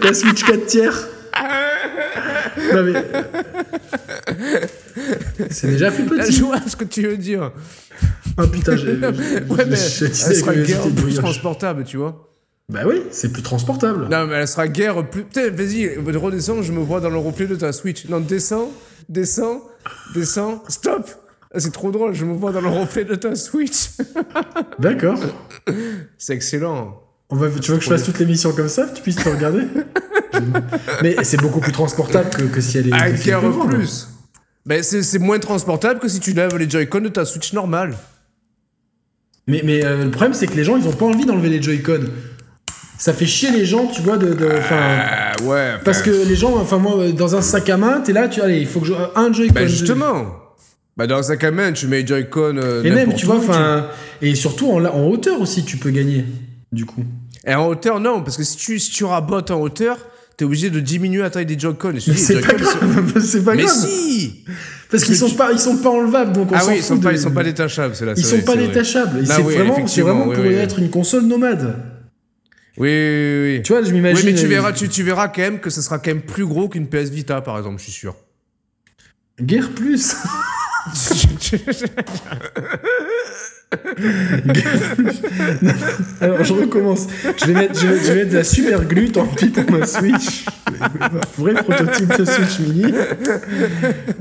La 0.02 0.14
Switch 0.14 0.44
4 0.44 0.66
tiers. 0.66 1.08
Non, 2.74 2.82
mais. 2.82 3.04
C'est 5.50 5.68
déjà 5.68 5.90
plus 5.90 6.04
Là, 6.16 6.24
petit. 6.24 6.32
je 6.32 6.42
vois 6.44 6.60
ce 6.66 6.76
que 6.76 6.84
tu 6.84 7.02
veux 7.06 7.16
dire. 7.16 7.52
Ah 8.36 8.46
putain, 8.46 8.76
j'ai. 8.76 8.92
Ouais, 8.96 9.64
mais 9.66 9.76
elle 9.76 9.78
sera 10.14 10.54
guère 10.54 10.82
plus 10.94 11.14
transportable, 11.14 11.84
tu 11.84 11.96
vois. 11.96 12.22
Bah 12.68 12.80
oui, 12.86 13.02
c'est 13.12 13.32
plus 13.32 13.42
transportable. 13.42 14.08
Non, 14.10 14.26
mais 14.26 14.34
elle 14.36 14.48
sera 14.48 14.66
guère 14.68 15.08
plus. 15.08 15.22
Putain, 15.24 15.50
vas-y, 15.50 15.96
redescends, 15.96 16.62
je 16.62 16.72
me 16.72 16.80
vois 16.80 17.00
dans 17.00 17.10
le 17.10 17.18
replay 17.18 17.46
de 17.46 17.54
ta 17.54 17.72
Switch. 17.72 18.08
Non, 18.08 18.18
descends, 18.20 18.70
descends, 19.08 19.62
descends, 20.14 20.64
stop 20.68 21.08
Ah, 21.54 21.60
C'est 21.60 21.70
trop 21.70 21.92
drôle, 21.92 22.12
je 22.14 22.24
me 22.24 22.34
vois 22.34 22.50
dans 22.52 22.60
le 22.60 22.68
reflet 22.68 23.04
de 23.04 23.14
ta 23.14 23.36
Switch. 23.36 23.90
D'accord. 24.80 25.18
C'est 26.18 26.34
excellent. 26.34 27.02
On 27.30 27.36
va, 27.36 27.48
tu 27.50 27.70
veux 27.70 27.78
que 27.78 27.84
je 27.84 27.88
fasse 27.88 28.04
toute 28.04 28.18
l'émission 28.18 28.52
comme 28.52 28.68
ça, 28.68 28.84
que 28.86 28.96
tu 28.96 29.02
puisses 29.02 29.16
te 29.16 29.28
regarder? 29.28 29.62
Mais 31.02 31.16
c'est 31.22 31.40
beaucoup 31.40 31.60
plus 31.60 31.72
transportable 31.72 32.30
que, 32.30 32.42
que 32.42 32.60
si 32.60 32.78
elle 32.78 32.88
est. 32.88 32.92
Ah, 32.92 33.14
si 33.16 33.24
guère 33.24 33.40
grande. 33.40 33.70
plus. 33.74 34.08
Mais 34.64 34.82
c'est 34.82 35.02
c'est 35.02 35.18
moins 35.18 35.38
transportable 35.38 36.00
que 36.00 36.08
si 36.08 36.18
tu 36.20 36.32
lèves 36.32 36.56
les 36.56 36.68
Joy-Con 36.68 37.00
de 37.00 37.08
ta 37.08 37.24
Switch 37.24 37.52
normale. 37.52 37.94
Mais, 39.46 39.62
mais 39.64 39.84
euh, 39.84 40.04
le 40.04 40.10
problème, 40.10 40.34
c'est 40.34 40.48
que 40.48 40.54
les 40.56 40.64
gens, 40.64 40.76
ils 40.76 40.88
ont 40.88 40.92
pas 40.92 41.06
envie 41.06 41.24
d'enlever 41.24 41.48
les 41.48 41.62
Joy-Con. 41.62 42.00
Ça 42.98 43.12
fait 43.12 43.26
chier 43.26 43.50
les 43.50 43.64
gens, 43.64 43.86
tu 43.86 44.02
vois, 44.02 44.16
de. 44.16 44.36
Ah 44.72 45.32
ouais. 45.42 45.74
parce 45.84 46.02
que 46.02 46.10
les 46.10 46.34
gens, 46.34 46.56
enfin, 46.56 46.78
moi, 46.78 47.12
dans 47.12 47.36
un 47.36 47.42
sac 47.42 47.68
à 47.70 47.76
main, 47.76 48.00
t'es 48.00 48.12
là, 48.12 48.26
tu 48.26 48.40
allez, 48.40 48.58
il 48.58 48.66
faut 48.66 48.80
que 48.80 48.86
je. 48.86 48.94
Un 49.14 49.32
Joy-Con. 49.32 49.54
Bah 49.54 49.66
justement. 49.66 50.26
Bah 50.96 51.06
dans 51.06 51.18
un 51.18 51.22
sac 51.22 51.44
à 51.44 51.50
main, 51.50 51.72
tu 51.72 51.86
mets 51.86 52.00
les 52.00 52.06
Joy-Con. 52.06 52.56
euh, 52.56 52.82
Et 52.82 52.90
même, 52.90 53.14
tu 53.14 53.26
vois, 53.26 53.36
enfin. 53.36 53.86
Et 54.22 54.34
surtout, 54.34 54.70
en, 54.72 54.84
en 54.84 55.04
hauteur 55.06 55.40
aussi, 55.40 55.64
tu 55.64 55.76
peux 55.76 55.90
gagner, 55.90 56.24
du 56.72 56.86
coup. 56.86 57.04
Et 57.46 57.54
en 57.54 57.66
hauteur, 57.68 58.00
non, 58.00 58.22
parce 58.22 58.36
que 58.36 58.42
si 58.42 58.56
tu, 58.56 58.78
si 58.80 58.90
tu 58.90 59.04
rabotes 59.04 59.50
en 59.52 59.60
hauteur, 59.60 59.98
t'es 60.36 60.44
obligé 60.44 60.70
de 60.70 60.80
diminuer 60.80 61.22
la 61.22 61.30
taille 61.30 61.46
des 61.46 61.58
Joy-Con. 61.58 61.92
Mais 61.94 62.00
c'est 62.00 62.40
pas 62.40 62.52
grave, 62.54 63.20
c'est 63.24 63.44
pas 63.44 63.54
Mais 63.54 63.62
grave. 63.64 63.74
si 63.74 64.44
Parce 64.90 65.04
qu'ils 65.04 65.16
sont 65.16 65.30
pas, 65.30 65.52
ils 65.52 65.58
sont 65.58 65.78
pas 65.78 65.90
enlevables, 65.90 66.32
donc 66.32 66.52
on 66.52 66.54
Ah 66.54 66.62
oui, 66.66 66.74
ils 66.78 66.82
sont, 66.82 66.98
pas, 66.98 67.12
ils 67.12 67.18
sont 67.18 67.30
pas 67.30 67.42
détachables, 67.44 67.94
c'est 67.96 68.04
là. 68.04 68.12
Ils 68.16 68.24
sont 68.24 68.36
vrai, 68.36 68.44
pas 68.44 68.56
détachables. 68.56 69.26
C'est 69.26 69.42
oui, 69.42 69.54
vraiment, 69.54 69.86
c'est 69.86 70.02
vraiment 70.02 70.26
oui, 70.28 70.34
pour 70.34 70.44
oui, 70.44 70.50
oui. 70.50 70.56
être 70.56 70.78
une 70.78 70.90
console 70.90 71.24
nomade. 71.24 71.76
Oui, 72.78 72.88
oui, 72.90 73.40
oui. 73.56 73.62
Tu 73.62 73.72
vois, 73.72 73.80
je 73.82 73.86
Oui, 73.88 73.94
m'imagine. 73.94 74.26
mais 74.26 74.34
tu 74.34 74.44
euh, 74.44 74.48
verras, 74.48 74.72
tu, 74.72 74.88
tu 74.90 75.02
verras 75.02 75.28
quand 75.28 75.40
même 75.40 75.60
que 75.60 75.70
ce 75.70 75.80
sera 75.80 75.98
quand 75.98 76.10
même 76.10 76.20
plus 76.20 76.44
gros 76.44 76.68
qu'une 76.68 76.86
PS 76.88 77.08
Vita, 77.08 77.40
par 77.40 77.56
exemple, 77.56 77.78
je 77.78 77.84
suis 77.84 77.92
sûr. 77.92 78.14
Guerre 79.40 79.70
plus. 79.70 80.14
Alors 86.20 86.44
je 86.44 86.52
recommence. 86.52 87.06
Je 87.40 87.46
vais 87.46 87.52
mettre, 87.54 87.80
je 87.80 87.86
vais, 87.86 87.96
je 87.98 88.04
vais 88.12 88.14
mettre 88.16 88.30
de 88.30 88.36
la 88.36 88.44
super 88.44 88.84
glue, 88.84 89.10
tant 89.10 89.26
pis 89.26 89.48
pour 89.48 89.68
ma 89.70 89.86
Switch. 89.86 90.44
Vrai 91.38 91.54
prototype 91.54 92.16
de 92.18 92.24
Switch 92.24 92.58
mini. 92.60 92.92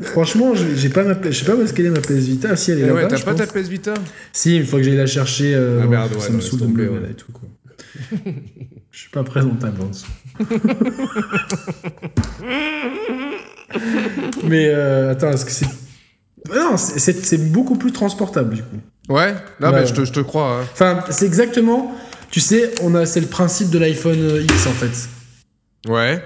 Franchement, 0.01 0.53
j'ai 0.55 0.89
pas 0.89 1.03
ma, 1.03 1.13
je 1.23 1.31
sais 1.31 1.45
pas 1.45 1.55
où 1.55 1.61
est-ce 1.61 1.73
qu'elle 1.73 1.85
est 1.87 1.91
ma 1.91 1.99
PS 2.01 2.11
Vita. 2.25 2.49
Ah, 2.51 2.55
si 2.55 2.71
elle 2.71 2.79
est 2.79 2.83
Eh 2.83 2.87
là-bas. 2.87 3.01
ouais, 3.03 3.07
t'as 3.07 3.19
pas 3.19 3.33
pense. 3.33 3.47
ta 3.47 3.59
PS 3.61 3.67
Vita 3.69 3.93
Si, 4.33 4.55
il 4.57 4.65
faut 4.65 4.77
que 4.77 4.83
j'aille 4.83 4.97
la 4.97 5.07
chercher. 5.07 5.53
euh, 5.55 5.81
Ah, 5.83 5.87
merde, 5.87 6.13
ouais, 6.13 6.19
ça 6.21 6.31
me 6.31 6.41
saoule 6.41 6.73
de 6.73 6.83
là 6.83 6.89
et 7.11 7.13
tout 7.13 7.31
quoi. 7.31 7.47
je 8.91 8.99
suis 8.99 9.09
pas 9.11 9.23
présentable 9.23 9.81
en 9.81 9.85
dessous. 9.85 10.05
Mais 14.43 14.67
euh, 14.69 15.11
attends, 15.11 15.31
est-ce 15.31 15.45
que 15.45 15.51
c'est 15.51 15.65
non, 16.53 16.77
c'est 16.77 17.51
beaucoup 17.51 17.75
plus 17.75 17.91
transportable 17.91 18.53
du 18.53 18.61
coup. 18.61 18.77
Ouais, 19.09 19.33
non, 19.59 19.69
Ouais, 19.71 19.81
mais 19.81 19.87
je 19.87 19.93
te, 19.93 20.03
je 20.05 20.11
te 20.11 20.19
crois. 20.19 20.61
hein. 20.61 20.67
Enfin, 20.73 21.03
c'est 21.11 21.25
exactement. 21.25 21.93
Tu 22.31 22.39
sais, 22.39 22.71
on 22.81 22.95
a, 22.95 23.05
c'est 23.05 23.19
le 23.21 23.27
principe 23.27 23.69
de 23.69 23.77
l'iPhone 23.79 24.17
euh, 24.19 24.41
X 24.41 24.67
en 24.67 24.71
fait, 24.71 25.89
Ouais. 25.89 26.21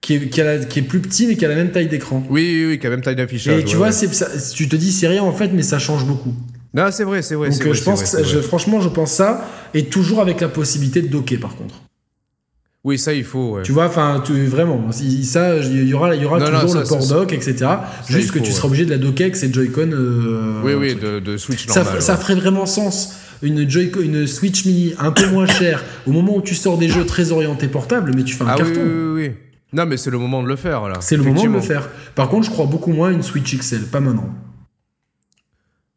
qui 0.00 0.14
est, 0.14 0.28
qui, 0.30 0.40
a 0.40 0.44
la- 0.44 0.64
qui 0.64 0.78
est 0.78 0.82
plus 0.82 1.00
petit 1.00 1.26
mais 1.26 1.36
qui 1.36 1.44
a 1.44 1.48
la 1.48 1.54
même 1.54 1.70
taille 1.70 1.88
d'écran. 1.88 2.22
Oui, 2.30 2.42
oui, 2.54 2.66
oui, 2.70 2.78
qui 2.78 2.86
a 2.86 2.90
même 2.90 3.02
taille 3.02 3.16
d'affichage. 3.16 3.60
Et 3.60 3.64
tu 3.64 3.72
ouais, 3.72 3.76
vois, 3.76 3.86
ouais. 3.88 3.92
ça- 3.92 4.30
tu 4.54 4.68
te 4.68 4.76
dis 4.76 4.90
c'est 4.92 5.08
rien 5.08 5.22
en 5.22 5.32
fait, 5.32 5.48
mais 5.48 5.62
ça 5.62 5.78
change 5.78 6.04
beaucoup. 6.06 6.34
Non, 6.74 6.88
c'est 6.90 7.04
vrai, 7.04 7.20
c'est 7.20 7.34
vrai. 7.34 7.50
Donc 7.50 7.60
euh, 7.60 7.64
vrai, 7.66 7.74
je 7.74 7.82
pense, 7.84 8.14
vrai, 8.14 8.24
je- 8.24 8.38
franchement, 8.40 8.80
je 8.80 8.88
pense 8.88 9.12
ça, 9.12 9.46
et 9.74 9.84
toujours 9.84 10.20
avec 10.22 10.40
la 10.40 10.48
possibilité 10.48 11.02
de 11.02 11.08
docker 11.08 11.38
par 11.38 11.54
contre. 11.54 11.82
Oui, 12.84 12.98
ça, 12.98 13.12
il 13.14 13.22
faut, 13.22 13.52
ouais. 13.52 13.62
Tu 13.62 13.70
vois, 13.70 13.86
enfin, 13.86 14.20
vraiment, 14.26 14.90
ça, 14.90 15.56
il 15.58 15.88
y 15.88 15.94
aura, 15.94 16.16
il 16.16 16.22
y 16.22 16.24
aura 16.24 16.40
Non, 16.40 16.46
non, 16.50 16.60
toujours 16.62 16.70
ça, 16.72 16.78
le 16.80 16.84
ça, 16.84 16.94
port 16.96 17.02
ça- 17.04 17.14
dock, 17.14 17.32
etc. 17.32 17.54
Juste 18.08 18.32
que 18.32 18.38
faut, 18.38 18.44
tu 18.44 18.50
ouais. 18.50 18.56
seras 18.56 18.66
obligé 18.68 18.84
de 18.84 18.90
la 18.90 18.98
docker 18.98 19.26
avec 19.26 19.36
ces 19.36 19.52
Joy-Con. 19.52 19.90
euh, 19.92 20.60
Oui, 20.64 20.74
oui, 20.74 20.96
de, 20.96 21.20
de 21.20 21.36
Switch 21.36 21.66
Ça, 21.68 21.82
normal. 21.84 22.02
ça 22.02 22.14
ouais. 22.14 22.18
ferait 22.20 22.34
vraiment 22.34 22.66
sens. 22.66 23.14
Une, 23.42 23.68
Joy 23.70 23.92
une 24.02 24.26
Switch 24.26 24.64
mini 24.66 24.94
un 24.98 25.12
peu 25.12 25.26
moins 25.28 25.46
chère 25.46 25.84
au 26.06 26.12
moment 26.12 26.36
où 26.36 26.42
tu 26.42 26.54
sors 26.56 26.76
des 26.76 26.88
jeux 26.88 27.06
très 27.06 27.30
orientés 27.30 27.68
portables, 27.68 28.12
mais 28.16 28.24
tu 28.24 28.34
fais 28.34 28.42
un 28.44 28.48
Ah 28.48 28.54
oui, 28.58 28.64
carton. 28.64 28.80
oui, 28.84 28.90
oui, 28.90 29.22
oui. 29.28 29.30
Non, 29.72 29.86
mais 29.86 29.96
c'est 29.96 30.10
le 30.10 30.18
moment 30.18 30.42
de 30.42 30.48
le 30.48 30.56
faire, 30.56 30.88
là. 30.88 30.96
C'est 31.00 31.16
le 31.16 31.22
moment 31.22 31.42
de 31.44 31.48
le 31.48 31.60
faire. 31.60 31.88
Par 32.16 32.28
contre, 32.28 32.46
je 32.46 32.50
crois 32.50 32.66
beaucoup 32.66 32.92
moins 32.92 33.08
à 33.10 33.12
une 33.12 33.22
Switch 33.22 33.56
XL, 33.56 33.82
pas 33.82 34.00
maintenant. 34.00 34.28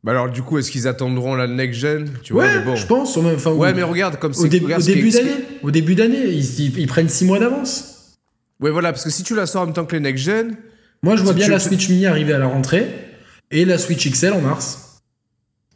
Bah 0.05 0.11
alors, 0.11 0.29
du 0.29 0.43
coup, 0.43 0.57
est-ce 0.59 0.69
qu'ils 0.69 0.87
attendront 0.87 1.33
la 1.35 1.47
next-gen 1.47 2.07
Tu 2.21 2.31
vois, 2.33 2.43
Ouais, 2.43 2.59
mais 2.59 2.63
bon. 2.63 2.75
je 2.75 2.85
pense. 2.85 3.17
Enfin, 3.17 3.51
Ouais, 3.53 3.73
mais 3.73 3.81
regarde, 3.83 4.17
comme 4.19 4.31
au, 4.31 4.35
c'est... 4.35 4.43
regarde 4.59 4.79
au 4.81 4.85
ce 4.85 4.85
qui 4.85 4.91
est- 4.91 4.95
début 4.95 5.11
ce 5.11 5.17
qui 5.17 5.23
est- 5.23 5.29
d'année, 5.29 5.43
au 5.63 5.71
début 5.71 5.95
d'année, 5.95 6.23
ils, 6.27 6.59
ils- 6.61 6.79
ils 6.79 6.87
prennent 6.87 7.09
6 7.09 7.25
mois 7.25 7.39
d'avance. 7.39 8.13
Ouais, 8.61 8.69
voilà, 8.69 8.91
parce 8.93 9.03
que 9.03 9.09
si 9.09 9.23
tu 9.23 9.35
la 9.35 9.47
sors 9.47 9.63
en 9.63 9.65
même 9.65 9.73
temps 9.73 9.85
que 9.85 9.95
les 9.95 10.01
next-gen, 10.01 10.55
Moi, 11.03 11.15
je 11.15 11.23
vois 11.23 11.31
Si 11.33 11.37
bien 11.37 11.45
tu- 11.45 11.51
la 11.51 11.59
Switch 11.59 11.89
mini 11.89 12.05
arriver 12.05 12.33
à 12.33 12.37
la 12.39 12.45
rentrée 12.47 12.87
et 13.51 13.65
la 13.65 13.77
Switch 13.79 14.07
XL 14.09 14.31
en 14.33 14.41
mars. 14.41 15.01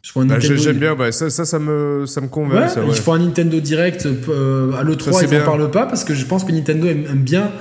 Je 0.01 0.13
vois 0.13 0.23
un 0.23 0.25
bah, 0.27 0.36
Nintendo- 0.36 0.61
j'aime 0.61 0.77
bien, 0.77 0.95
bah, 0.95 1.11
ça, 1.11 1.30
ça, 1.30 1.43
ça 1.45 1.59
me, 1.59 2.05
ça 2.07 2.21
me 2.21 2.27
convainc, 2.27 2.61
Ouais, 2.63 2.69
ça, 2.69 2.82
il 2.84 2.89
ouais. 2.89 2.95
faut 2.95 3.11
un 3.11 3.19
Nintendo 3.19 3.59
Direct 3.59 4.05
euh, 4.05 4.71
à 4.73 4.84
l'E3, 4.84 5.05
Ça, 5.11 5.19
c'est 5.19 5.25
ils 5.25 5.30
bien. 5.30 5.39
n'en 5.39 5.45
parlent 5.45 5.71
pas 5.71 5.86
parce 5.88 6.03
que 6.03 6.13
je 6.13 6.23
pense 6.25 6.43
que 6.45 6.51
Nintendo 6.51 6.88
aime, 6.88 7.05
aime 7.09 7.23
bien 7.23 7.51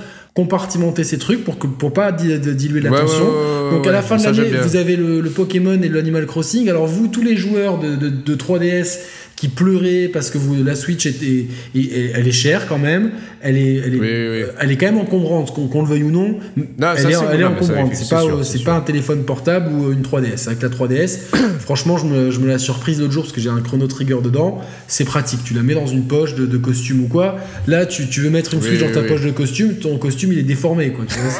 compartimenter 0.43 1.03
ces 1.03 1.17
trucs 1.17 1.43
pour 1.43 1.57
que 1.59 1.67
pour 1.67 1.91
pas 1.91 2.11
diluer 2.13 2.79
l'attention. 2.81 3.25
ouais, 3.25 3.71
Donc 3.71 3.85
à 3.87 3.91
la 3.91 4.01
fin 4.01 4.15
de 4.17 4.21
l'année, 4.23 4.49
vous 4.67 4.75
avez 4.77 4.95
le, 4.95 5.19
le 5.19 5.29
Pokémon 5.29 5.79
et 5.81 5.89
l'Animal 5.89 6.25
Crossing. 6.25 6.69
Alors 6.69 6.87
vous, 6.87 7.07
tous 7.07 7.21
les 7.21 7.35
joueurs 7.35 7.77
de, 7.79 7.95
de- 7.95 8.09
de 8.09 8.35
3DS 8.35 8.99
qui 9.39 9.47
pleuraient 9.47 10.09
parce 10.11 10.29
que 10.31 10.37
vous, 10.37 10.63
la 10.65 10.75
Switch 10.75 11.05
était, 11.05 11.45
et- 11.73 12.11
elle 12.13 12.27
est 12.27 12.31
chère 12.33 12.67
quand 12.67 12.77
même, 12.77 13.11
elle 13.41 13.55
est, 13.55 13.75
elle 13.75 13.95
est, 13.95 13.99
Oui, 13.99 14.07
oui. 14.41 14.51
elle 14.59 14.69
est 14.71 14.75
quand 14.75 14.87
même 14.87 14.97
encombrante, 14.97 15.53
qu'on 15.53 15.81
le 15.81 15.87
veuille 15.87 16.03
ou 16.03 16.11
non. 16.11 16.39
ça, 16.77 16.95
elle 16.97 17.05
est, 17.09 17.13
elle 17.35 17.39
non, 17.39 17.47
encombrante. 17.47 17.95
c'est 17.95 18.09
pas, 18.09 18.25
euh, 18.25 18.43
c'est 18.43 18.63
pas 18.65 18.73
un 18.73 18.81
téléphone 18.81 19.23
portable 19.23 19.71
ou 19.71 19.93
une 19.93 20.01
3DS. 20.01 20.47
Avec 20.47 20.61
la 20.61 20.67
3DS, 20.67 21.19
franchement, 21.61 21.97
je 21.97 22.05
me, 22.05 22.31
je 22.31 22.39
me 22.41 22.47
la 22.47 22.59
surprise 22.59 22.99
l'autre 22.99 23.13
jour 23.13 23.23
parce 23.23 23.31
que 23.33 23.39
j'ai 23.39 23.49
un 23.49 23.61
chrono 23.61 23.87
trigger 23.87 24.17
dedans. 24.21 24.59
C'est 24.89 25.05
pratique. 25.05 25.41
Tu 25.45 25.53
la 25.53 25.63
mets 25.63 25.73
dans 25.75 25.87
une 25.87 26.03
poche 26.03 26.35
de, 26.35 26.45
de 26.45 26.57
costume 26.57 27.05
ou 27.05 27.07
quoi. 27.07 27.37
Là, 27.65 27.85
tu, 27.85 28.07
tu 28.09 28.19
veux 28.19 28.29
mettre 28.29 28.55
une 28.55 28.59
Oui, 28.59 28.67
Switch 28.67 28.81
dans 28.81 28.91
ta 28.91 29.03
poche 29.03 29.21
de 29.21 29.31
costume, 29.31 29.75
ton 29.75 29.97
costume 29.97 30.33
il 30.33 30.39
est 30.39 30.43
déformé. 30.43 30.89
Quoi, 30.91 31.05
tu 31.07 31.17
vois, 31.17 31.31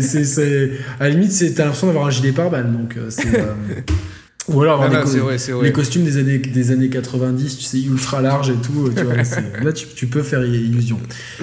c'est- 0.00 0.70
à 1.00 1.04
la 1.04 1.10
limite, 1.10 1.32
c'est- 1.32 1.52
t'as 1.52 1.64
l'impression 1.64 1.86
d'avoir 1.88 2.06
un 2.06 2.10
gilet 2.10 2.32
pare-balles. 2.32 2.72
Donc, 2.72 2.96
euh, 2.96 3.06
c'est. 3.10 3.26
euh, 3.34 3.52
Ou 4.48 4.62
alors 4.62 4.82
Ah, 4.82 4.88
co- 5.02 5.08
vrai, 5.10 5.36
vrai. 5.36 5.64
les 5.64 5.72
costumes 5.72 6.04
des 6.04 6.16
années, 6.16 6.38
des 6.38 6.70
années 6.70 6.88
90, 6.88 7.58
tu 7.58 7.64
sais, 7.64 7.80
ultra 7.80 8.22
larges 8.22 8.50
et 8.50 8.54
tout. 8.54 8.90
Tu 8.96 9.02
vois, 9.02 9.14
là, 9.62 9.72
tu, 9.72 9.86
tu 9.94 10.06
peux 10.06 10.22
faire 10.22 10.44
illusion. 10.44 10.98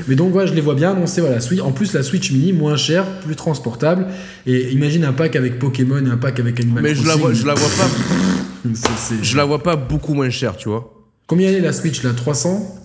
Mais 0.08 0.16
donc, 0.16 0.34
ouais, 0.36 0.48
je 0.48 0.54
les 0.54 0.62
vois 0.62 0.76
bien 0.76 0.92
annoncés. 0.92 1.22
Voilà, 1.22 1.40
Switch, 1.40 1.60
en 1.62 1.72
plus, 1.72 1.94
la 1.94 2.02
Switch 2.04 2.32
Mini, 2.32 2.52
moins 2.54 2.76
chère, 2.78 3.06
plus 3.22 3.36
transportable. 3.36 4.08
Et 4.48 4.72
imagine 4.72 5.06
un 5.06 5.14
pack 5.14 5.36
avec 5.36 5.60
Pokémon 5.60 6.04
et 6.06 6.10
un 6.10 6.18
pack 6.18 6.40
avec 6.40 6.60
Animal 6.60 6.84
Mais 6.84 6.96
je 6.96 7.02
la 7.04 7.16
Crossing. 7.16 7.22
vois, 7.22 7.34
je 7.34 7.46
la 7.46 7.54
vois 7.54 7.70
pas, 7.70 8.70
je 9.22 9.38
la 9.38 9.46
vois 9.46 9.62
pas 9.64 9.76
beaucoup 9.76 10.14
moins 10.14 10.30
chère, 10.30 10.58
tu 10.58 10.70
vois. 10.70 10.92
Combien 11.28 11.50
elle 11.50 11.56
est 11.56 11.62
la 11.62 11.74
Switch 11.74 12.04
là 12.04 12.12
300 12.14 12.82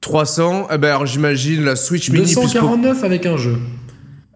300, 0.00 0.68
eh 0.72 0.78
ben 0.78 0.88
alors 0.88 1.06
j'imagine 1.06 1.64
la 1.64 1.74
Switch 1.76 2.10
Mini 2.10 2.24
plus 2.24 2.34
Po- 2.34 2.42
249 2.42 3.02
avec 3.04 3.26
un 3.26 3.36
jeu. 3.36 3.56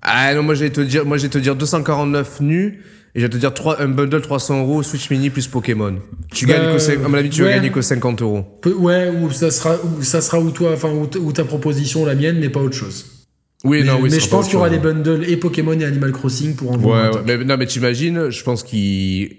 Ah 0.02 0.34
non, 0.34 0.42
moi 0.42 0.54
j'allais 0.54 0.70
te 0.72 0.80
dire, 0.80 1.06
moi 1.06 1.16
j'allais 1.16 1.28
te 1.30 1.38
dire 1.38 1.54
249 1.54 2.40
nus 2.40 2.80
et 3.14 3.20
j'allais 3.20 3.32
te 3.32 3.36
dire 3.36 3.52
3, 3.52 3.82
un 3.82 3.88
bundle 3.88 4.22
300 4.22 4.60
euros 4.60 4.82
Switch 4.82 5.10
Mini 5.10 5.28
plus 5.28 5.46
Pokémon. 5.46 5.96
Tu 6.32 6.46
gagnes 6.46 6.76
que, 6.76 7.04
à 7.04 7.08
mon 7.08 7.18
avis, 7.18 7.28
tu 7.28 7.42
ouais. 7.42 7.48
vas 7.48 7.54
gagner 7.56 7.70
que 7.70 7.82
50 7.82 8.22
euros. 8.22 8.44
Ouais, 8.78 9.10
ou 9.10 9.30
ça 9.30 9.50
sera, 9.50 9.76
ou 9.84 10.02
ça 10.02 10.22
sera 10.22 10.40
ou 10.40 10.50
toi, 10.50 10.72
enfin, 10.72 10.90
ou, 10.90 11.32
ta 11.32 11.44
proposition, 11.44 12.06
la 12.06 12.14
mienne, 12.14 12.38
mais 12.38 12.48
pas 12.48 12.60
autre 12.60 12.76
chose. 12.76 13.06
Oui, 13.64 13.80
mais 13.80 13.92
non, 13.92 13.98
oui. 14.00 14.08
mais 14.10 14.18
je 14.18 14.28
pense 14.28 14.46
qu'il 14.46 14.54
y 14.54 14.56
aura 14.56 14.70
des 14.70 14.78
bundles 14.78 15.24
et 15.28 15.36
Pokémon 15.36 15.78
et 15.78 15.84
Animal 15.84 16.12
Crossing 16.12 16.56
pour 16.56 16.72
en 16.72 16.78
Ouais, 16.78 17.10
ouais, 17.10 17.22
mais 17.24 17.44
non, 17.44 17.56
mais 17.58 17.66
t'imagines, 17.66 18.30
je 18.30 18.42
pense 18.42 18.62
qu'il, 18.62 19.36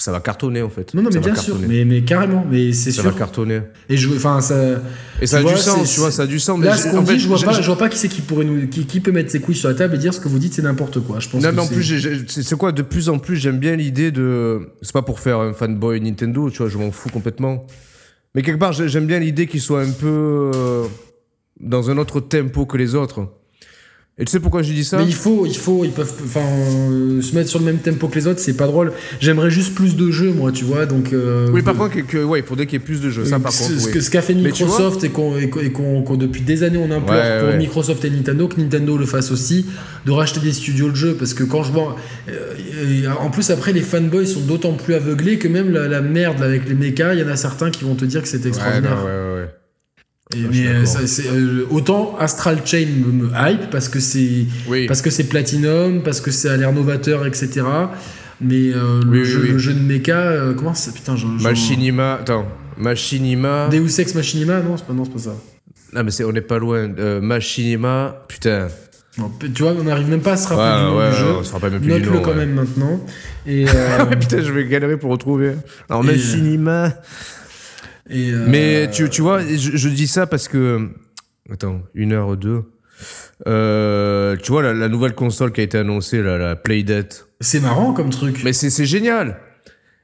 ça 0.00 0.12
va 0.12 0.20
cartonner 0.20 0.62
en 0.62 0.68
fait. 0.68 0.94
Non, 0.94 1.02
non, 1.02 1.08
mais 1.12 1.14
Ça 1.14 1.20
bien 1.20 1.34
sûr, 1.34 1.58
mais, 1.66 1.84
mais 1.84 2.02
carrément, 2.02 2.46
mais 2.48 2.72
c'est 2.72 2.92
Ça 2.92 3.02
sûr. 3.02 3.10
va 3.10 3.18
cartonner. 3.18 3.62
Et 3.88 3.96
je, 3.96 4.08
enfin, 4.14 4.40
ça. 4.40 4.80
Et 5.20 5.26
ça 5.26 5.38
a 5.38 5.42
du 5.42 5.56
sens, 5.56 5.92
tu 5.92 5.98
vois, 5.98 6.12
ça 6.12 6.22
a 6.22 6.26
du 6.26 6.38
sens. 6.38 6.56
mais 6.58 6.66
Là, 6.66 6.76
ce 6.76 6.88
qu'on 6.88 7.02
dit, 7.02 7.12
fait, 7.14 7.18
je 7.18 7.26
vois 7.26 7.40
pas, 7.40 7.60
je 7.60 7.66
vois 7.66 7.76
pas 7.78 7.88
qui 7.88 7.98
c'est 7.98 8.08
qui 8.08 8.20
pourrait 8.20 8.44
nous, 8.44 8.68
qui, 8.68 8.86
qui 8.86 9.00
peut 9.00 9.10
mettre 9.10 9.30
ses 9.32 9.40
couilles 9.40 9.56
sur 9.56 9.68
la 9.68 9.74
table 9.74 9.96
et 9.96 9.98
dire 9.98 10.14
ce 10.14 10.20
que 10.20 10.28
vous 10.28 10.38
dites, 10.38 10.54
c'est 10.54 10.62
n'importe 10.62 11.00
quoi. 11.00 11.18
Je 11.18 11.28
pense. 11.28 11.42
Non, 11.42 11.50
que 11.50 11.54
mais 11.56 11.62
en 11.62 11.66
plus, 11.66 12.26
c'est 12.28 12.56
quoi, 12.56 12.70
de 12.70 12.82
plus 12.82 13.08
en 13.08 13.18
plus, 13.18 13.36
j'aime 13.36 13.58
bien 13.58 13.74
l'idée 13.74 14.12
de. 14.12 14.68
C'est 14.82 14.92
pas 14.92 15.02
pour 15.02 15.18
faire 15.18 15.40
un 15.40 15.52
fanboy 15.52 16.00
Nintendo, 16.00 16.48
tu 16.48 16.58
vois, 16.58 16.68
je 16.68 16.78
m'en 16.78 16.92
fous 16.92 17.08
complètement. 17.10 17.66
Mais 18.36 18.42
quelque 18.42 18.58
part, 18.60 18.72
j'ai- 18.72 18.88
j'aime 18.88 19.06
bien 19.06 19.18
l'idée 19.18 19.46
qu'ils 19.48 19.60
soient 19.60 19.82
un 19.82 19.90
peu. 19.90 20.50
euh, 20.54 20.84
dans 21.60 21.90
un 21.90 21.98
autre 21.98 22.20
tempo 22.20 22.66
que 22.66 22.76
les 22.76 22.94
autres. 22.94 23.26
Et 24.20 24.24
tu 24.24 24.32
sais 24.32 24.40
pourquoi 24.40 24.62
je 24.62 24.72
dis 24.72 24.82
ça? 24.84 24.98
Mais 24.98 25.04
il 25.04 25.14
faut, 25.14 25.46
il 25.46 25.56
faut, 25.56 25.84
ils 25.84 25.92
peuvent, 25.92 26.12
enfin, 26.24 26.40
euh, 26.42 27.22
se 27.22 27.36
mettre 27.36 27.48
sur 27.48 27.60
le 27.60 27.64
même 27.66 27.78
tempo 27.78 28.08
que 28.08 28.16
les 28.16 28.26
autres, 28.26 28.40
c'est 28.40 28.56
pas 28.56 28.66
drôle. 28.66 28.90
J'aimerais 29.20 29.48
juste 29.48 29.76
plus 29.76 29.94
de 29.94 30.10
jeux, 30.10 30.32
moi, 30.32 30.50
tu 30.50 30.64
vois, 30.64 30.86
donc. 30.86 31.12
euh, 31.12 31.48
Oui, 31.52 31.62
par 31.62 31.74
de- 31.74 31.78
contre, 31.78 31.94
que, 31.94 32.00
que- 32.00 32.24
ouais, 32.24 32.40
il 32.40 32.44
faudrait 32.44 32.66
qu'il 32.66 32.80
y 32.80 32.82
ait 32.82 32.84
plus 32.84 33.00
de 33.00 33.10
jeux. 33.10 33.24
Ça, 33.24 33.38
par 33.38 33.52
ce, 33.52 33.68
contre, 33.68 33.80
ce 33.80 33.86
oui. 33.86 33.92
que- 33.92 34.00
ce 34.00 34.10
qu'a 34.10 34.20
fait 34.20 34.34
Microsoft 34.34 35.04
et 35.04 35.10
qu'on 35.10 35.38
et 35.38 35.48
qu'on- 35.48 35.60
et 35.60 35.70
qu'on- 35.70 36.02
qu'on- 36.02 36.16
depuis 36.16 36.40
des 36.40 36.64
années 36.64 36.78
on 36.78 36.90
implore 36.90 37.16
Ouais, 37.16 37.38
pour 37.40 37.48
ouais. 37.50 37.58
Microsoft 37.58 38.04
et 38.06 38.10
Nintendo 38.10 38.48
que 38.48 38.60
Nintendo 38.60 38.96
le 38.98 39.06
fasse 39.06 39.30
aussi 39.30 39.66
de 40.04 40.10
racheter 40.10 40.40
des 40.40 40.52
studios 40.52 40.90
de 40.90 40.96
jeux 40.96 41.14
parce 41.14 41.32
que 41.32 41.44
quand 41.44 41.62
je 41.62 41.70
vois 41.70 41.94
euh, 42.28 43.06
en 43.20 43.30
plus 43.30 43.50
après 43.50 43.72
les 43.72 43.82
fanboys 43.82 44.26
sont 44.26 44.40
d'autant 44.40 44.72
plus 44.72 44.94
aveuglés 44.94 45.38
que 45.38 45.46
même 45.48 45.70
la, 45.70 45.86
la 45.86 46.00
merde 46.00 46.40
là, 46.40 46.46
avec 46.46 46.68
les 46.68 46.74
mechas 46.74 47.14
il 47.14 47.20
y 47.20 47.22
en 47.24 47.28
a 47.28 47.36
certains 47.36 47.70
qui 47.70 47.84
vont 47.84 47.94
te 47.94 48.04
dire 48.04 48.22
que 48.22 48.28
c'est 48.28 48.38
Ouais, 48.42 48.48
extraordinaire 48.48 48.96
non, 48.96 49.04
ouais, 49.04 49.10
ouais, 49.10 49.16
ouais. 49.16 49.27
Et- 50.34 50.36
je 50.38 50.52
suis 50.52 50.62
mais 50.62 50.66
euh, 50.68 50.84
ça, 50.84 51.00
euh, 51.32 51.66
autant 51.70 52.16
Astral 52.18 52.58
Chain 52.64 52.86
me, 53.06 53.12
me 53.12 53.30
hype 53.34 53.70
parce 53.70 53.88
que 53.88 53.98
c'est 54.00 54.44
Oui. 54.68 54.86
parce 54.86 55.00
que 55.02 55.08
c'est 55.10 55.24
Platinum 55.24 56.02
parce 56.02 56.20
que 56.20 56.30
ça 56.30 56.52
a 56.52 56.56
l'air 56.56 56.72
novateur 56.72 57.26
etc 57.26 57.62
mais 58.40 58.70
euh, 58.74 59.00
le, 59.04 59.10
Oui, 59.20 59.24
jeu, 59.24 59.40
oui. 59.42 59.48
le 59.52 59.58
jeu 59.58 59.72
de 59.72 59.80
mecha 59.80 60.12
euh, 60.18 60.54
comment 60.54 60.74
ça 60.74 60.92
putain 60.92 61.16
j'en- 61.16 61.38
j'en- 61.38 61.48
Machinima. 61.48 62.14
Attends. 62.20 62.46
Machinima. 62.76 63.68
Deus 63.72 63.98
Ex 64.00 64.14
Machinima 64.14 64.60
non 64.60 64.76
c'est 64.76 64.86
pas 64.86 64.92
non 64.92 65.04
c'est 65.04 65.12
pas 65.12 65.18
ça 65.18 65.34
Ah, 65.94 66.02
mais 66.02 66.10
c'est, 66.10 66.24
on 66.24 66.32
n'est 66.32 66.42
pas 66.42 66.58
loin. 66.58 66.86
Machinima. 67.22 68.22
Putain. 68.28 68.68
Non, 69.16 69.32
tu 69.52 69.62
vois, 69.62 69.72
on 69.72 69.82
n'arrive 69.82 70.08
même 70.08 70.20
pas 70.20 70.32
à 70.32 70.36
se 70.36 70.46
rappeler 70.48 70.64
Ouais, 70.64 70.78
du 70.78 70.92
nom 70.92 70.98
ouais, 70.98 71.10
du 71.10 71.16
jeu. 71.16 71.38
on 71.40 71.42
se 71.42 71.52
rappelle 71.52 71.70
même 71.72 71.80
plus 71.80 71.92
du 71.94 71.98
Note-le 72.00 72.14
nom, 72.16 72.22
quand 72.22 72.30
ouais. 72.30 72.36
même 72.36 72.52
maintenant. 72.54 73.00
Et, 73.46 73.64
Putain, 74.20 74.42
je 74.42 74.52
vais 74.52 74.64
galérer 74.66 74.96
pour 74.96 75.10
retrouver. 75.10 75.54
Alors, 75.88 76.04
Machinima. 76.04 76.92
Et, 78.10 78.30
euh, 78.30 78.46
Mais 78.48 78.90
tu, 78.90 79.08
tu 79.10 79.22
vois, 79.22 79.40
je, 79.42 79.76
je 79.76 79.88
dis 79.88 80.06
ça 80.08 80.26
parce 80.26 80.48
que. 80.48 80.88
Attends, 81.50 81.82
une 81.94 82.12
heure 82.12 82.28
ou 82.28 82.36
deux. 82.36 82.64
Euh, 83.46 84.36
tu 84.36 84.52
vois, 84.52 84.62
la, 84.62 84.74
la 84.74 84.88
nouvelle 84.88 85.14
console 85.14 85.52
qui 85.52 85.60
a 85.60 85.64
été 85.64 85.78
annoncée, 85.78 86.22
la, 86.22 86.36
la 86.36 86.56
Playdate. 86.56 87.26
c'est 87.40 87.60
marrant 87.60 87.92
comme 87.92 88.10
truc. 88.10 88.40
Mais 88.44 88.52
c'est 88.52 88.86
génial. 88.86 89.38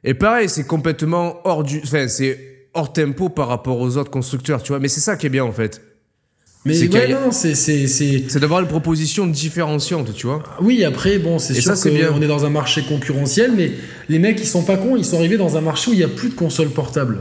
Et 0.04 0.14
pareil, 0.14 0.48
c'est 0.48 0.66
complètement 0.66 1.40
hors 1.44 1.64
du. 1.64 1.80
Enfin, 1.82 2.08
c'est 2.08 2.68
hors 2.74 2.92
tempo 2.92 3.28
par 3.28 3.48
rapport 3.48 3.78
aux 3.80 3.96
autres 3.96 4.10
constructeurs, 4.10 4.62
tu 4.62 4.68
vois. 4.68 4.80
Mais 4.80 4.88
c'est 4.88 5.00
ça 5.00 5.16
qui 5.16 5.26
est 5.26 5.30
bien, 5.30 5.44
en 5.44 5.52
fait. 5.52 5.80
Mais 6.66 6.72
c'est 6.72 6.92
ouais, 6.94 7.08
non, 7.08 7.30
c'est, 7.30 7.54
c'est, 7.54 8.38
d'avoir 8.38 8.60
une 8.60 8.66
proposition 8.66 9.26
différenciante, 9.26 10.14
tu 10.14 10.26
vois. 10.26 10.42
Oui, 10.62 10.82
après, 10.82 11.18
bon, 11.18 11.38
c'est 11.38 11.52
sûr 11.52 11.74
bien. 11.92 12.08
qu'on 12.08 12.22
est 12.22 12.26
dans 12.26 12.46
un 12.46 12.50
marché 12.50 12.82
concurrentiel, 12.88 13.52
mais 13.54 13.72
les 14.08 14.18
mecs, 14.18 14.40
ils 14.40 14.46
sont 14.46 14.62
pas 14.62 14.78
cons, 14.78 14.96
ils 14.96 15.04
sont 15.04 15.18
arrivés 15.18 15.36
dans 15.36 15.58
un 15.58 15.60
marché 15.60 15.90
où 15.90 15.94
il 15.94 16.00
y 16.00 16.04
a 16.04 16.08
plus 16.08 16.30
de 16.30 16.34
consoles 16.34 16.70
portables. 16.70 17.18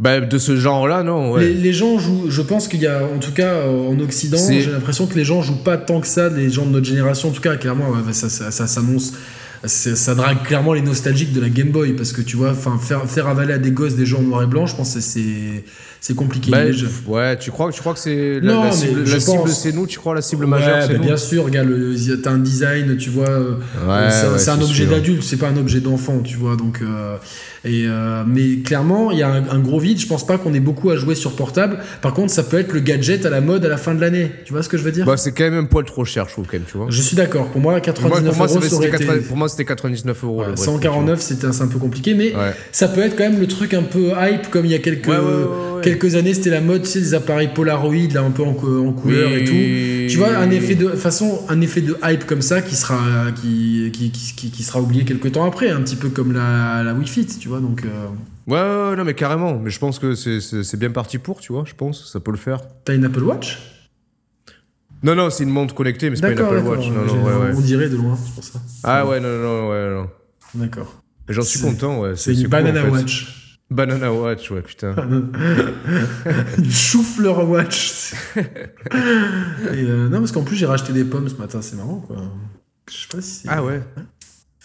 Bah, 0.00 0.20
de 0.20 0.38
ce 0.38 0.54
genre-là, 0.56 1.02
non, 1.02 1.32
ouais. 1.32 1.40
Les, 1.46 1.54
les 1.54 1.72
gens 1.72 1.98
jouent, 1.98 2.30
je 2.30 2.40
pense 2.40 2.68
qu'il 2.68 2.80
y 2.80 2.86
a, 2.86 3.02
en 3.04 3.18
tout 3.18 3.32
cas 3.32 3.54
euh, 3.54 3.88
en 3.88 3.98
Occident, 3.98 4.38
j'ai 4.48 4.70
l'impression 4.70 5.06
que 5.06 5.16
les 5.16 5.24
gens 5.24 5.42
jouent 5.42 5.62
pas 5.64 5.76
tant 5.76 6.00
que 6.00 6.06
ça, 6.06 6.28
les 6.28 6.50
gens 6.50 6.66
de 6.66 6.70
notre 6.70 6.86
génération, 6.86 7.30
en 7.30 7.32
tout 7.32 7.40
cas, 7.40 7.56
clairement, 7.56 7.90
ouais, 7.90 8.12
ça, 8.12 8.28
ça, 8.28 8.52
ça 8.52 8.68
s'annonce. 8.68 9.14
Ça, 9.64 10.14
drague 10.14 10.42
clairement 10.44 10.72
les 10.72 10.82
nostalgiques 10.82 11.32
de 11.32 11.40
la 11.40 11.48
Game 11.48 11.70
Boy 11.70 11.92
parce 11.94 12.12
que 12.12 12.22
tu 12.22 12.36
vois, 12.36 12.50
enfin 12.50 12.78
faire, 12.78 13.08
faire 13.08 13.26
avaler 13.26 13.54
à 13.54 13.58
des 13.58 13.70
gosses 13.72 13.96
des 13.96 14.06
jeux 14.06 14.16
en 14.16 14.22
noir 14.22 14.42
et 14.42 14.46
blanc, 14.46 14.66
je 14.66 14.76
pense 14.76 14.94
que 14.94 15.00
c'est 15.00 15.64
c'est 16.00 16.14
compliqué. 16.14 16.50
Bah, 16.50 16.60
ouais, 17.08 17.36
tu 17.38 17.50
crois, 17.50 17.72
tu 17.72 17.80
crois 17.80 17.92
que 17.92 17.98
c'est 17.98 18.38
la, 18.40 18.70
cible, 18.70 19.02
la 19.04 19.20
cible 19.20 19.48
c'est 19.48 19.72
nous, 19.72 19.86
tu 19.86 19.98
crois 19.98 20.14
la 20.14 20.22
cible 20.22 20.44
Ouais, 20.44 20.50
majeure 20.50 20.82
c'est 20.82 20.92
bah, 20.92 20.98
nous 20.98 21.04
bien 21.04 21.16
sûr, 21.16 21.44
regarde, 21.44 21.68
t'as 22.22 22.30
un 22.30 22.38
design, 22.38 22.96
tu 22.96 23.10
vois, 23.10 23.28
euh, 23.28 23.54
Ouais, 23.86 24.10
c'est 24.10 24.28
ouais, 24.28 24.58
un 24.58 24.62
objet 24.62 24.86
d'adulte, 24.86 25.22
c'est 25.24 25.36
pas 25.36 25.48
un 25.48 25.56
objet 25.56 25.80
d'enfant, 25.80 26.20
tu 26.20 26.36
vois. 26.36 26.56
Donc, 26.56 26.80
euh, 26.82 27.16
et, 27.64 27.86
euh, 27.86 28.22
mais 28.26 28.58
clairement, 28.58 29.10
il 29.10 29.18
y 29.18 29.22
a 29.22 29.28
un, 29.28 29.48
un 29.48 29.58
gros 29.58 29.80
vide. 29.80 29.98
Je 29.98 30.06
pense 30.06 30.24
pas 30.24 30.38
qu'on 30.38 30.54
ait 30.54 30.60
beaucoup 30.60 30.90
à 30.90 30.96
jouer 30.96 31.16
sur 31.16 31.34
portable. 31.34 31.78
Par 32.00 32.14
contre, 32.14 32.32
ça 32.32 32.44
peut 32.44 32.58
être 32.58 32.72
le 32.72 32.80
gadget 32.80 33.26
à 33.26 33.30
la 33.30 33.40
mode 33.40 33.64
à 33.64 33.68
la 33.68 33.76
fin 33.76 33.94
de 33.94 34.00
l'année. 34.00 34.30
Tu 34.44 34.52
vois 34.52 34.62
ce 34.62 34.68
que 34.68 34.78
je 34.78 34.84
veux 34.84 34.92
dire? 34.92 35.04
Bah, 35.04 35.16
c'est 35.16 35.32
quand 35.32 35.44
même 35.44 35.58
un 35.58 35.64
poil 35.64 35.84
trop 35.84 36.04
cher, 36.04 36.26
je 36.28 36.34
trouve, 36.34 36.46
quand 36.46 36.54
même, 36.54 36.66
tu 36.70 36.76
vois. 36.76 36.86
Je 36.88 37.02
suis 37.02 37.16
d'accord. 37.16 37.48
Pour 37.48 37.60
moi, 37.60 37.72
Moi, 37.72 37.80
99 37.80 38.28
pour, 38.30 38.38
moi, 38.38 38.46
euros, 38.46 38.62
ça 38.62 38.76
aurait 38.76 38.90
80 38.90 39.14
été. 39.14 39.24
pour 39.24 39.36
moi, 39.36 39.47
c'était 39.48 39.64
99 39.64 40.24
euros. 40.24 40.40
le 40.42 40.48
Ouais, 40.50 40.54
vrai 40.54 40.64
149, 40.64 41.20
c'était 41.20 41.52
c'est 41.52 41.62
un 41.62 41.68
peu 41.68 41.78
compliqué, 41.78 42.14
mais. 42.14 42.34
Ouais. 42.34 42.52
ça 42.72 42.88
peut 42.88 43.00
être 43.00 43.16
quand 43.16 43.24
même 43.28 43.40
le 43.40 43.46
truc 43.46 43.74
un 43.74 43.82
peu 43.82 44.12
hype, 44.20 44.48
comme 44.50 44.64
il 44.66 44.70
y 44.70 44.74
a 44.74 44.78
quelques, 44.78 45.08
Ouais, 45.08 45.16
ouais, 45.16 45.22
ouais, 45.24 45.76
ouais. 45.76 45.80
quelques 45.82 46.14
années, 46.14 46.34
c'était 46.34 46.50
la 46.50 46.60
mode, 46.60 46.82
tu 46.82 46.88
sais, 46.90 47.00
des 47.00 47.14
appareils 47.14 47.50
Polaroid, 47.54 47.94
là, 48.14 48.22
un 48.22 48.30
peu 48.30 48.42
en, 48.42 48.54
cou- 48.54 48.86
en 48.86 48.92
couleur 48.92 49.30
et 49.32 49.44
tout. 49.44 49.52
Tu 50.10 50.16
vois, 50.16 50.36
un 50.36 50.50
effet 50.50 50.74
de 50.74 50.88
façon, 50.90 51.40
un 51.48 51.60
effet 51.60 51.80
de 51.80 51.96
hype 52.04 52.24
comme 52.26 52.42
ça 52.42 52.62
qui 52.62 52.76
sera, 52.76 52.98
qui, 53.40 53.90
qui, 53.92 54.10
qui, 54.10 54.34
qui- 54.34 54.50
qui 54.50 54.62
sera 54.62 54.80
oublié 54.80 55.04
quelques 55.04 55.32
temps 55.32 55.44
après, 55.46 55.70
un 55.70 55.80
petit 55.82 55.96
peu 55.96 56.08
comme 56.08 56.32
la, 56.32 56.82
la 56.84 56.94
Wii 56.94 57.06
Fit, 57.08 57.26
tu 57.26 57.48
vois. 57.48 57.60
Donc, 57.60 57.82
euh, 57.84 57.88
Ouais, 58.46 58.54
ouais, 58.58 58.90
ouais, 58.90 58.96
non, 58.96 59.04
mais 59.04 59.12
carrément. 59.12 59.58
Mais 59.58 59.68
je 59.70 59.78
pense 59.78 59.98
que 59.98 60.14
c'est- 60.14 60.40
c'est 60.40 60.62
c'est 60.64 60.78
bien 60.78 60.90
parti 60.90 61.18
pour, 61.18 61.38
tu 61.40 61.52
vois, 61.52 61.64
je 61.66 61.74
pense. 61.74 62.10
Ça 62.10 62.18
peut 62.18 62.30
le 62.30 62.38
faire. 62.38 62.60
t'as 62.84 62.94
une 62.94 63.04
Apple 63.04 63.22
Watch? 63.22 63.58
Non, 65.02 65.14
non, 65.14 65.30
c'est 65.30 65.44
une 65.44 65.50
montre 65.50 65.74
connectée, 65.74 66.10
mais 66.10 66.16
c'est 66.16 66.22
pas 66.22 66.32
une 66.32 66.38
Apple. 66.40 66.58
Watch. 66.66 66.88
Non, 66.90 67.06
J'ai- 67.08 67.14
non, 67.14 67.24
ouais, 67.24 67.32
ouais. 67.36 67.52
On 67.56 67.60
dirait 67.60 67.88
de 67.88 67.96
loin, 67.96 68.16
c'est 68.16 68.34
pour 68.34 68.44
ça. 68.44 68.60
Ah, 68.82 69.06
ouais, 69.06 69.20
non, 69.20 69.28
non, 69.28 69.42
non, 69.62 69.70
ouais, 69.70 69.90
non. 69.90 70.10
D'accord. 70.54 71.02
J'en 71.28 71.42
suis 71.42 71.60
content, 71.60 72.00
ouais. 72.00 72.16
C'est 72.16 72.32
une 72.32 72.40
cool, 72.42 72.48
Banana 72.48 72.80
en 72.80 72.84
fait. 72.84 72.90
Watch. 72.90 73.34
Banana 73.70 74.12
Watch, 74.12 74.50
ouais, 74.50 74.62
putain. 74.62 74.94
une 76.58 76.70
chou-fleur 76.70 77.48
Watch. 77.48 78.14
Et, 78.36 78.42
euh, 79.84 80.08
non, 80.08 80.20
parce 80.20 80.32
qu'en 80.32 80.42
plus, 80.42 80.56
j'ai 80.56 80.66
racheté 80.66 80.92
des 80.92 81.04
pommes 81.04 81.28
ce 81.28 81.34
matin, 81.36 81.60
c'est 81.62 81.76
marrant, 81.76 82.00
quoi. 82.06 82.16
Je 82.90 82.96
sais 82.96 83.08
pas 83.14 83.20
si. 83.20 83.42
Ah, 83.46 83.62
ouais. 83.62 83.82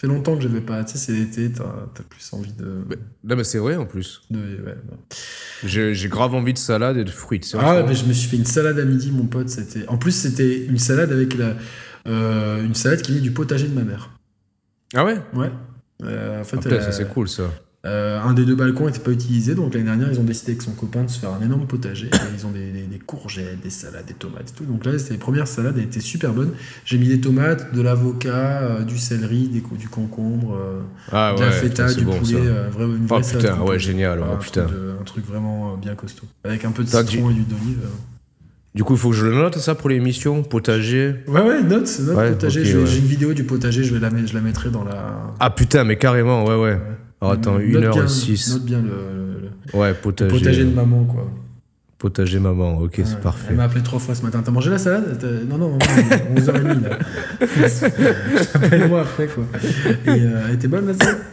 Fait 0.04 0.12
longtemps 0.12 0.36
que 0.36 0.42
j'avais 0.42 0.60
pas. 0.60 0.84
Tu 0.84 0.92
sais, 0.92 0.98
c'est 0.98 1.12
l'été, 1.12 1.50
t'as 1.50 2.02
plus 2.10 2.30
envie 2.32 2.52
de. 2.52 2.82
Bah, 2.86 2.96
Non, 3.24 3.36
mais 3.36 3.44
c'est 3.44 3.56
vrai, 3.58 3.76
en 3.76 3.86
plus. 3.86 4.20
de- 4.30 4.38
ouais, 4.38 4.76
non. 4.90 4.98
J'ai 5.64 6.08
grave 6.08 6.34
envie 6.34 6.52
de 6.52 6.58
salade 6.58 6.98
et 6.98 7.04
de 7.04 7.10
fruits. 7.10 7.40
Ah 7.54 7.76
ouais, 7.76 7.84
mais 7.88 7.94
je 7.94 8.04
me 8.04 8.12
suis 8.12 8.28
fait 8.28 8.36
une 8.36 8.44
salade 8.44 8.78
à 8.78 8.84
midi, 8.84 9.10
mon 9.10 9.24
pote. 9.26 9.48
C'était. 9.48 9.88
En 9.88 9.96
plus, 9.96 10.12
c'était 10.12 10.66
une 10.66 10.78
salade 10.78 11.10
avec 11.10 11.34
la, 11.38 11.54
euh, 12.06 12.62
une 12.62 12.74
salade 12.74 13.00
qui 13.00 13.12
venait 13.12 13.22
du 13.22 13.30
potager 13.30 13.66
de 13.66 13.74
ma 13.74 13.82
mère. 13.82 14.10
Ah 14.94 15.04
ouais? 15.06 15.16
Ouais. 15.32 15.50
Euh, 16.02 16.42
en 16.42 16.44
fait, 16.44 16.58
Ah, 16.64 16.68
elle, 16.70 16.82
ça, 16.82 16.92
c'est 16.92 17.08
cool, 17.08 17.28
ça. 17.28 17.44
Euh, 17.86 18.18
un 18.18 18.32
des 18.32 18.46
deux 18.46 18.54
balcons 18.54 18.86
n'était 18.86 18.98
pas 19.00 19.10
utilisé, 19.10 19.54
donc 19.54 19.74
l'année 19.74 19.84
dernière, 19.86 20.08
ils 20.10 20.18
ont 20.18 20.24
décidé 20.24 20.52
avec 20.52 20.62
son 20.62 20.72
copain 20.72 21.02
de 21.04 21.10
se 21.10 21.18
faire 21.18 21.30
un 21.38 21.44
énorme 21.44 21.66
potager. 21.66 22.08
Ils 22.34 22.46
ont 22.46 22.50
des, 22.50 22.70
des- 22.72 22.82
des 22.86 22.98
courgettes, 22.98 23.60
des 23.62 23.68
salades, 23.68 24.06
des 24.06 24.14
tomates 24.14 24.50
et 24.50 24.56
tout. 24.56 24.64
Donc 24.64 24.86
là, 24.86 24.98
c'était 24.98 25.12
les 25.12 25.18
premières 25.18 25.46
salades, 25.46 25.74
elles 25.76 25.84
étaient 25.84 26.00
super 26.00 26.32
bonnes. 26.32 26.52
J'ai 26.86 26.96
mis 26.96 27.08
des 27.08 27.20
tomates, 27.20 27.74
de 27.74 27.82
l'avocat, 27.82 28.62
euh, 28.62 28.82
du 28.84 28.96
céleri, 28.96 29.48
des, 29.48 29.62
du 29.78 29.88
concombre, 29.88 30.56
euh, 30.58 30.80
Ah 31.12 31.34
de 31.36 31.42
la 31.42 31.50
feta, 31.50 31.84
putain, 31.86 31.98
du 31.98 32.04
bon 32.06 32.18
poulet. 32.18 32.36
euh, 32.38 32.68
vrai- 32.70 32.84
une 32.86 33.06
vraie 33.06 33.18
Oh 33.20 33.22
salade 33.22 33.50
putain, 33.52 33.60
ouais, 33.64 33.78
génial, 33.78 34.20
oh 34.26 34.32
un, 34.32 34.36
putain. 34.36 34.64
truc 34.64 34.74
de- 34.78 34.94
un 35.00 35.04
truc 35.04 35.26
vraiment 35.26 35.76
bien 35.76 35.94
costaud. 35.94 36.26
Avec 36.44 36.64
un 36.64 36.70
peu 36.70 36.84
de 36.84 36.88
citron 36.88 37.28
et 37.30 37.34
d'huile 37.34 37.46
d'olive. 37.48 37.78
Du 38.74 38.82
coup, 38.82 38.94
il 38.94 38.98
faut 38.98 39.10
que 39.10 39.16
je 39.16 39.26
le 39.26 39.34
note 39.34 39.58
ça 39.58 39.74
pour 39.74 39.90
l'émission, 39.90 40.42
potager. 40.42 41.16
Ouais, 41.28 41.42
ouais, 41.42 41.62
note, 41.62 41.88
note 42.00 42.16
Ouais, 42.16 42.30
potager. 42.30 42.60
ouais. 42.76 42.86
J'ai 42.86 42.98
une 42.98 43.04
vidéo 43.04 43.34
du 43.34 43.44
potager, 43.44 43.84
je, 43.84 43.92
vais 43.94 44.00
la, 44.00 44.10
mettre- 44.10 44.28
je 44.28 44.34
la 44.34 44.40
mettrai 44.40 44.70
dans 44.70 44.82
la. 44.84 45.34
Ah 45.38 45.50
putain, 45.50 45.84
mais 45.84 45.96
carrément, 45.96 46.44
ouais, 46.46 46.56
ouais. 46.56 46.80
Alors 47.24 47.32
attends, 47.38 47.58
Note 47.58 47.80
bien- 47.80 47.90
1h06. 47.90 48.52
Note 48.52 48.64
bien 48.64 48.82
le, 48.82 48.88
le- 49.72 49.78
Ouais, 49.78 49.88
le 49.88 49.94
potager. 49.94 50.30
potager 50.38 50.64
de 50.64 50.70
maman, 50.74 51.04
quoi. 51.04 51.30
Potager 51.98 52.38
maman, 52.38 52.76
ok, 52.80 53.00
c'est 53.04 53.20
parfait. 53.20 53.46
Elle 53.50 53.56
m'a 53.56 53.64
appelé 53.64 53.82
trois 53.82 53.98
fois 53.98 54.14
ce 54.14 54.22
matin. 54.22 54.42
T'as 54.44 54.50
mangé 54.50 54.68
la 54.70 54.76
salade? 54.78 55.18
Non, 55.48 55.56
non, 55.56 55.70
non, 55.70 55.78
11h30 56.36 56.82
là. 56.82 56.98
Appelle-moi 58.54 59.00
après 59.00 59.26
quoi. 59.26 59.44
Et 60.06 60.10
euh, 60.10 60.42
elle 60.48 60.54
était 60.56 60.68
bonne 60.68 60.86
la 60.86 60.94
salade? 60.94 61.18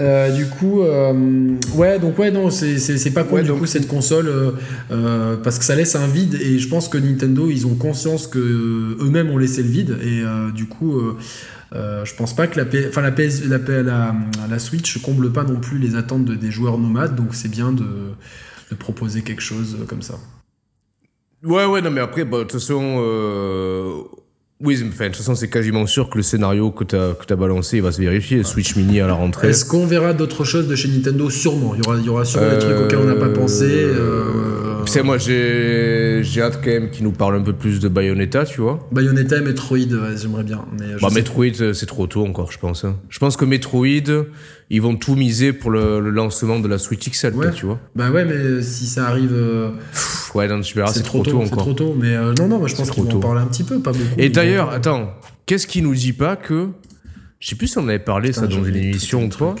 Euh, 0.00 0.32
du 0.36 0.46
coup, 0.46 0.82
euh, 0.82 1.54
ouais, 1.76 2.00
donc 2.00 2.18
ouais, 2.18 2.32
non, 2.32 2.50
c'est 2.50 3.10
pas 3.14 3.22
Ouais, 3.22 3.42
du 3.42 3.48
donc- 3.48 3.60
coup 3.60 3.66
cette 3.66 3.86
console 3.86 4.28
euh, 4.90 5.36
parce 5.36 5.60
que 5.60 5.64
ça 5.64 5.76
laisse 5.76 5.94
un 5.94 6.08
vide 6.08 6.34
et 6.40 6.58
je 6.58 6.66
pense 6.68 6.88
que 6.88 6.98
Nintendo 6.98 7.48
ils 7.48 7.64
ont 7.66 7.76
conscience 7.76 8.26
que 8.26 8.38
eux-mêmes 8.40 9.30
ont 9.30 9.38
laissé 9.38 9.62
le 9.62 9.68
vide 9.68 9.96
et 10.02 10.22
du 10.52 10.66
coup, 10.66 11.00
euh, 11.74 11.76
euh, 11.76 12.04
je 12.04 12.14
pense 12.14 12.34
pas 12.36 12.46
que 12.46 12.58
la, 12.58 12.64
P- 12.64 12.86
enfin, 12.88 13.00
la, 13.00 13.12
PS, 13.12 13.44
la, 13.46 13.58
P- 13.58 13.82
la, 13.82 14.14
la 14.50 14.58
Switch 14.58 14.98
comble 15.02 15.32
pas 15.32 15.44
non 15.44 15.56
plus 15.56 15.78
les 15.78 15.96
attentes 15.96 16.24
de- 16.24 16.34
des 16.34 16.50
joueurs 16.50 16.78
nomades, 16.78 17.14
donc 17.16 17.34
c'est 17.34 17.48
bien 17.50 17.72
de, 17.72 17.84
de 18.70 18.74
proposer 18.76 19.22
quelque 19.22 19.42
chose 19.42 19.76
comme 19.88 20.02
ça. 20.02 20.14
Ouais, 21.44 21.64
ouais, 21.66 21.80
non, 21.82 21.90
mais 21.90 22.00
après, 22.00 22.24
bah, 22.24 22.38
de 22.38 22.42
toute 22.44 22.52
façon, 22.52 22.98
euh... 23.00 23.94
oui, 24.60 24.76
enfin, 24.88 25.04
de 25.04 25.08
toute 25.08 25.16
façon, 25.16 25.34
c'est 25.34 25.50
quasiment 25.50 25.86
sûr 25.86 26.08
que 26.08 26.16
le 26.18 26.22
scénario 26.22 26.70
que 26.70 26.84
que 26.84 27.24
t'as 27.26 27.36
balancé, 27.36 27.78
il 27.78 27.82
va 27.82 27.90
se 27.90 28.00
vérifier. 28.00 28.44
Switch 28.44 28.76
Mini 28.76 29.00
à 29.00 29.06
la 29.08 29.14
rentrée. 29.14 29.48
Est-ce 29.48 29.64
qu'on 29.64 29.86
verra 29.86 30.12
d'autres 30.12 30.44
choses 30.44 30.68
de 30.68 30.76
chez 30.76 30.88
Nintendo? 30.88 31.30
Sûrement. 31.30 31.74
Il 31.74 31.78
y 31.84 31.88
aura, 31.88 31.96
il 31.98 32.04
y 32.04 32.08
aura 32.08 32.24
sûrement 32.24 32.50
des 32.50 32.58
trucs 32.58 32.76
auxquels 32.76 32.98
on 33.00 33.04
n'a 33.06 33.16
pas 33.16 33.30
pensé. 33.30 33.64
euh, 33.68 34.71
Tu 34.86 34.92
sais, 34.92 35.02
moi, 35.02 35.18
j'ai 35.18 36.22
hâte 36.40 36.60
quand 36.62 36.70
même 36.70 36.90
qu'il 36.90 37.04
nous 37.04 37.12
parle 37.12 37.36
un 37.36 37.42
peu 37.42 37.52
plus 37.52 37.80
de 37.80 37.88
Bayonetta, 37.88 38.44
tu 38.44 38.60
vois. 38.60 38.88
Bayonetta 38.92 39.36
et 39.38 39.40
Metroid, 39.40 39.76
ouais, 39.78 40.16
j'aimerais 40.20 40.44
bien. 40.44 40.64
Mais 40.78 40.86
Bah, 41.00 41.08
Metroid, 41.12 41.46
euh, 41.60 41.72
c'est 41.72 41.86
trop 41.86 42.06
tôt 42.06 42.24
encore, 42.26 42.50
je 42.52 42.58
pense. 42.58 42.84
hein. 42.84 42.96
Je 43.08 43.18
pense 43.18 43.36
que 43.36 43.44
Metroid, 43.44 43.86
ils 44.70 44.82
vont 44.82 44.96
tout 44.96 45.14
miser 45.14 45.52
pour 45.52 45.70
le, 45.70 46.00
le 46.00 46.10
lancement 46.10 46.58
de 46.60 46.68
la 46.68 46.78
Switch 46.78 47.08
XL, 47.10 47.34
Ouais. 47.34 47.50
tu 47.52 47.66
vois. 47.66 47.78
Bah 47.94 48.10
ouais, 48.10 48.24
mais 48.24 48.62
si 48.62 48.86
ça 48.86 49.06
arrive, 49.08 49.32
euh, 49.32 49.70
Pff, 49.92 50.34
Ouais, 50.34 50.48
non, 50.48 50.60
tu 50.60 50.74
verras, 50.74 50.92
c'est 50.92 51.02
trop, 51.02 51.22
tôt, 51.22 51.30
C'est 51.44 51.52
encore. 51.52 51.64
trop 51.64 51.72
tôt. 51.74 51.94
Mais 51.98 52.14
euh, 52.16 52.32
non, 52.38 52.48
non, 52.48 52.58
moi 52.58 52.66
je 52.68 52.74
pense 52.74 52.86
C'est 52.86 52.92
qu'ils 52.94 53.02
trop 53.04 53.12
vont 53.12 53.18
en 53.18 53.20
parler 53.20 53.40
un 53.42 53.46
petit 53.46 53.64
peu, 53.64 53.80
pas 53.80 53.92
beaucoup. 53.92 54.04
Et 54.16 54.30
d'ailleurs, 54.30 54.70
vont- 54.70 54.76
attends, 54.76 55.10
qu'est-ce 55.46 55.66
qui 55.66 55.82
nous 55.82 55.94
dit 55.94 56.14
pas 56.14 56.36
que. 56.36 56.68
Je 57.38 57.48
sais 57.48 57.54
plus 57.56 57.66
si 57.66 57.76
on 57.78 57.88
avait 57.88 57.98
parlé 57.98 58.32
ça 58.32 58.46
dans 58.46 58.64
une 58.64 58.76
émission 58.76 59.24
ou 59.24 59.28
quoi. 59.28 59.56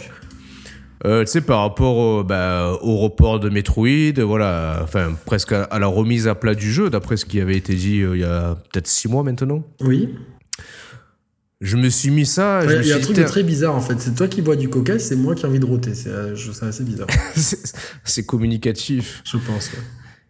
Euh, 1.04 1.24
tu 1.24 1.32
sais, 1.32 1.40
par 1.40 1.60
rapport 1.60 1.96
au, 1.96 2.22
bah, 2.24 2.72
au 2.80 2.96
report 2.98 3.40
de 3.40 3.48
Metroid, 3.48 4.20
voilà, 4.24 4.80
enfin, 4.84 5.12
presque 5.26 5.50
à, 5.52 5.64
à 5.64 5.78
la 5.80 5.88
remise 5.88 6.28
à 6.28 6.34
plat 6.36 6.54
du 6.54 6.70
jeu, 6.72 6.90
d'après 6.90 7.16
ce 7.16 7.24
qui 7.24 7.40
avait 7.40 7.56
été 7.56 7.74
dit 7.74 8.00
euh, 8.02 8.16
il 8.16 8.20
y 8.20 8.24
a 8.24 8.56
peut-être 8.72 8.86
six 8.86 9.08
mois 9.08 9.24
maintenant. 9.24 9.64
Oui. 9.80 10.14
Je 11.60 11.76
me 11.76 11.88
suis 11.90 12.10
mis 12.10 12.26
ça. 12.26 12.60
Ouais, 12.66 12.78
Il 12.82 12.86
y 12.88 12.92
a 12.92 12.96
un 12.96 13.00
truc 13.00 13.16
de 13.16 13.22
très 13.22 13.42
bizarre 13.44 13.74
en 13.74 13.80
fait. 13.80 13.94
C'est 14.00 14.14
toi 14.14 14.26
qui 14.26 14.42
bois 14.42 14.56
du 14.56 14.68
coca 14.68 14.98
c'est 14.98 15.14
moi 15.16 15.34
qui 15.36 15.44
ai 15.44 15.48
envie 15.48 15.60
de 15.60 15.64
roter. 15.66 15.94
C'est 15.94 16.08
euh, 16.10 16.34
assez 16.62 16.82
bizarre, 16.84 17.06
c'est- 18.04 18.26
communicatif. 18.26 19.22
je 19.24 19.36
pense. 19.38 19.70
ouais. 19.72 19.78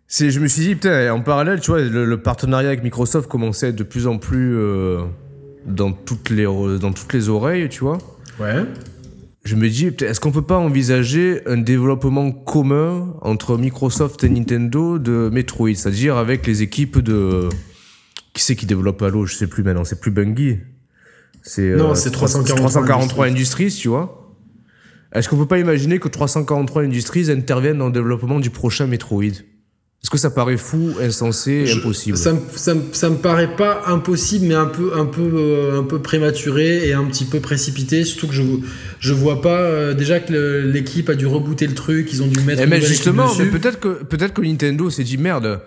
C'est, 0.07 0.31
je 0.31 0.41
me 0.41 0.47
suis 0.47 0.61
dit, 0.63 0.75
putain, 0.75 1.11
en 1.11 1.23
parallèle, 1.23 1.61
tu 1.61 1.71
vois, 1.71 1.81
le, 1.81 2.05
le 2.05 2.21
partenariat 2.21 2.69
avec 2.69 2.83
Microsoft 2.83 3.31
commençait 3.31 3.67
à 3.67 3.69
être 3.71 3.77
de 3.77 3.83
plus 3.83 4.07
en 4.07 4.19
plus 4.19 4.55
euh, 4.57 5.05
dans, 5.67 5.91
toutes 5.93 6.29
les, 6.29 6.45
dans 6.45 6.93
toutes 6.93 7.15
les 7.15 7.31
oreilles, 7.31 7.71
tu 7.71 7.81
vois. 7.81 7.97
Ouais. 8.39 8.65
Je 9.45 9.57
me 9.57 9.69
dis, 9.69 9.87
est-ce 9.87 10.21
qu'on 10.21 10.31
peut 10.31 10.43
pas 10.43 10.59
envisager 10.59 11.41
un 11.47 11.57
développement 11.57 12.31
commun 12.31 13.15
entre 13.23 13.59
Microsoft 13.59 14.23
et 14.23 14.29
Nintendo 14.29 15.01
de 15.01 15.31
Metroid, 15.33 15.75
c'est-à-dire 15.75 16.17
avec 16.17 16.47
les 16.47 16.63
équipes 16.63 17.01
de 17.01 17.49
qui 18.33 18.43
c'est 18.43 18.57
qui 18.57 18.67
développe 18.67 19.03
Halo, 19.03 19.27
je 19.27 19.35
sais 19.35 19.49
plus 19.49 19.63
maintenant, 19.63 19.85
c'est 19.85 20.01
plus 20.01 20.11
Bungie. 20.11 20.61
C'est 21.43 21.71
euh, 21.71 21.77
Non, 21.77 21.95
c'est 21.95 22.11
343 22.11 22.57
343 22.57 23.27
Industries, 23.27 23.73
tu 23.73 23.89
vois. 23.89 24.33
Est-ce 25.13 25.29
qu'on 25.29 25.37
peut 25.37 25.47
pas 25.47 25.59
imaginer 25.59 25.99
que 25.99 26.09
343 26.09 26.85
Industries 26.85 27.31
interviennent 27.31 27.79
dans 27.79 27.87
le 27.87 27.93
développement 27.93 28.41
du 28.41 28.51
prochain 28.51 28.87
Metroid? 28.87 29.43
Est-ce 30.05 30.11
que 30.11 30.19
ça 30.19 30.31
paraît 30.31 30.57
fou, 30.57 30.95
insensé, 31.01 31.65
Je- 31.65 31.79
impossible 31.79 32.17
Ça 32.19 32.33
me, 32.33 32.41
ça, 32.57 32.75
me, 32.75 32.83
ça 32.91 33.09
me 33.09 33.15
paraît 33.19 33.55
pas 33.55 33.83
impossible, 33.87 34.47
mais 34.47 34.55
un 34.55 34.67
peu, 34.67 34.91
un 34.97 35.07
peu, 35.07 35.23
euh, 35.33 35.79
un 35.79 35.85
peu 35.85 36.01
prématuré 36.03 36.89
et 36.89 36.93
un 36.93 37.05
petit 37.05 37.25
peu 37.25 37.39
précipité. 37.39 38.03
Surtout 38.05 38.27
que 38.27 38.35
je, 38.35 38.43
je 38.99 39.13
vois 39.15 39.41
pas 39.41 39.61
euh, 39.61 39.95
déjà 39.95 40.19
que 40.19 40.33
l'équipe 40.67 41.09
a 41.09 41.15
dû 41.15 41.27
rebooter 41.29 41.69
le 41.69 41.75
truc, 41.75 42.13
ils 42.13 42.21
ont 42.21 42.27
dû 42.27 42.41
mettre. 42.41 42.63
Eh 42.63 42.65
une 42.65 42.71
mais 42.71 42.81
justement, 42.81 43.29
peut-être 43.53 43.79
que 43.79 44.03
peut-être 44.03 44.35
que 44.35 44.43
Nintendo 44.43 44.91
s'est 44.91 45.05
dit 45.05 45.19
merde 45.19 45.61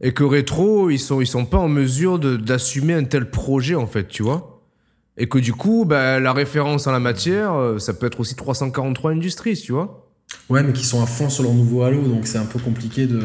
et 0.00 0.14
que 0.14 0.24
Retro 0.24 0.88
ils 0.88 0.98
sont 0.98 1.20
ils 1.20 1.26
sont 1.26 1.44
pas 1.44 1.58
en 1.58 1.68
mesure 1.68 2.18
d'assumer 2.18 2.94
un 2.94 3.04
tel 3.04 3.28
projet 3.28 3.74
en 3.74 3.86
fait, 3.86 4.08
tu 4.08 4.22
vois. 4.22 4.62
Et 5.18 5.28
que 5.28 5.36
du 5.38 5.52
coup, 5.52 5.84
bah, 5.84 6.20
la 6.20 6.32
référence 6.32 6.86
en 6.86 6.92
la 6.92 7.00
matière, 7.00 7.52
euh, 7.52 7.78
ça 7.78 7.92
peut 7.92 8.06
être 8.06 8.18
aussi 8.18 8.34
343 8.34 9.10
Industries, 9.12 9.58
tu 9.62 9.72
vois. 9.72 10.03
Ouais, 10.50 10.62
mais 10.62 10.72
qui 10.74 10.84
sont 10.84 11.02
à 11.02 11.06
fond 11.06 11.30
sur 11.30 11.42
leur 11.42 11.54
nouveau 11.54 11.82
Halo, 11.84 12.02
donc 12.02 12.26
c'est 12.26 12.36
un 12.38 12.44
peu 12.44 12.58
compliqué 12.58 13.06
de. 13.06 13.18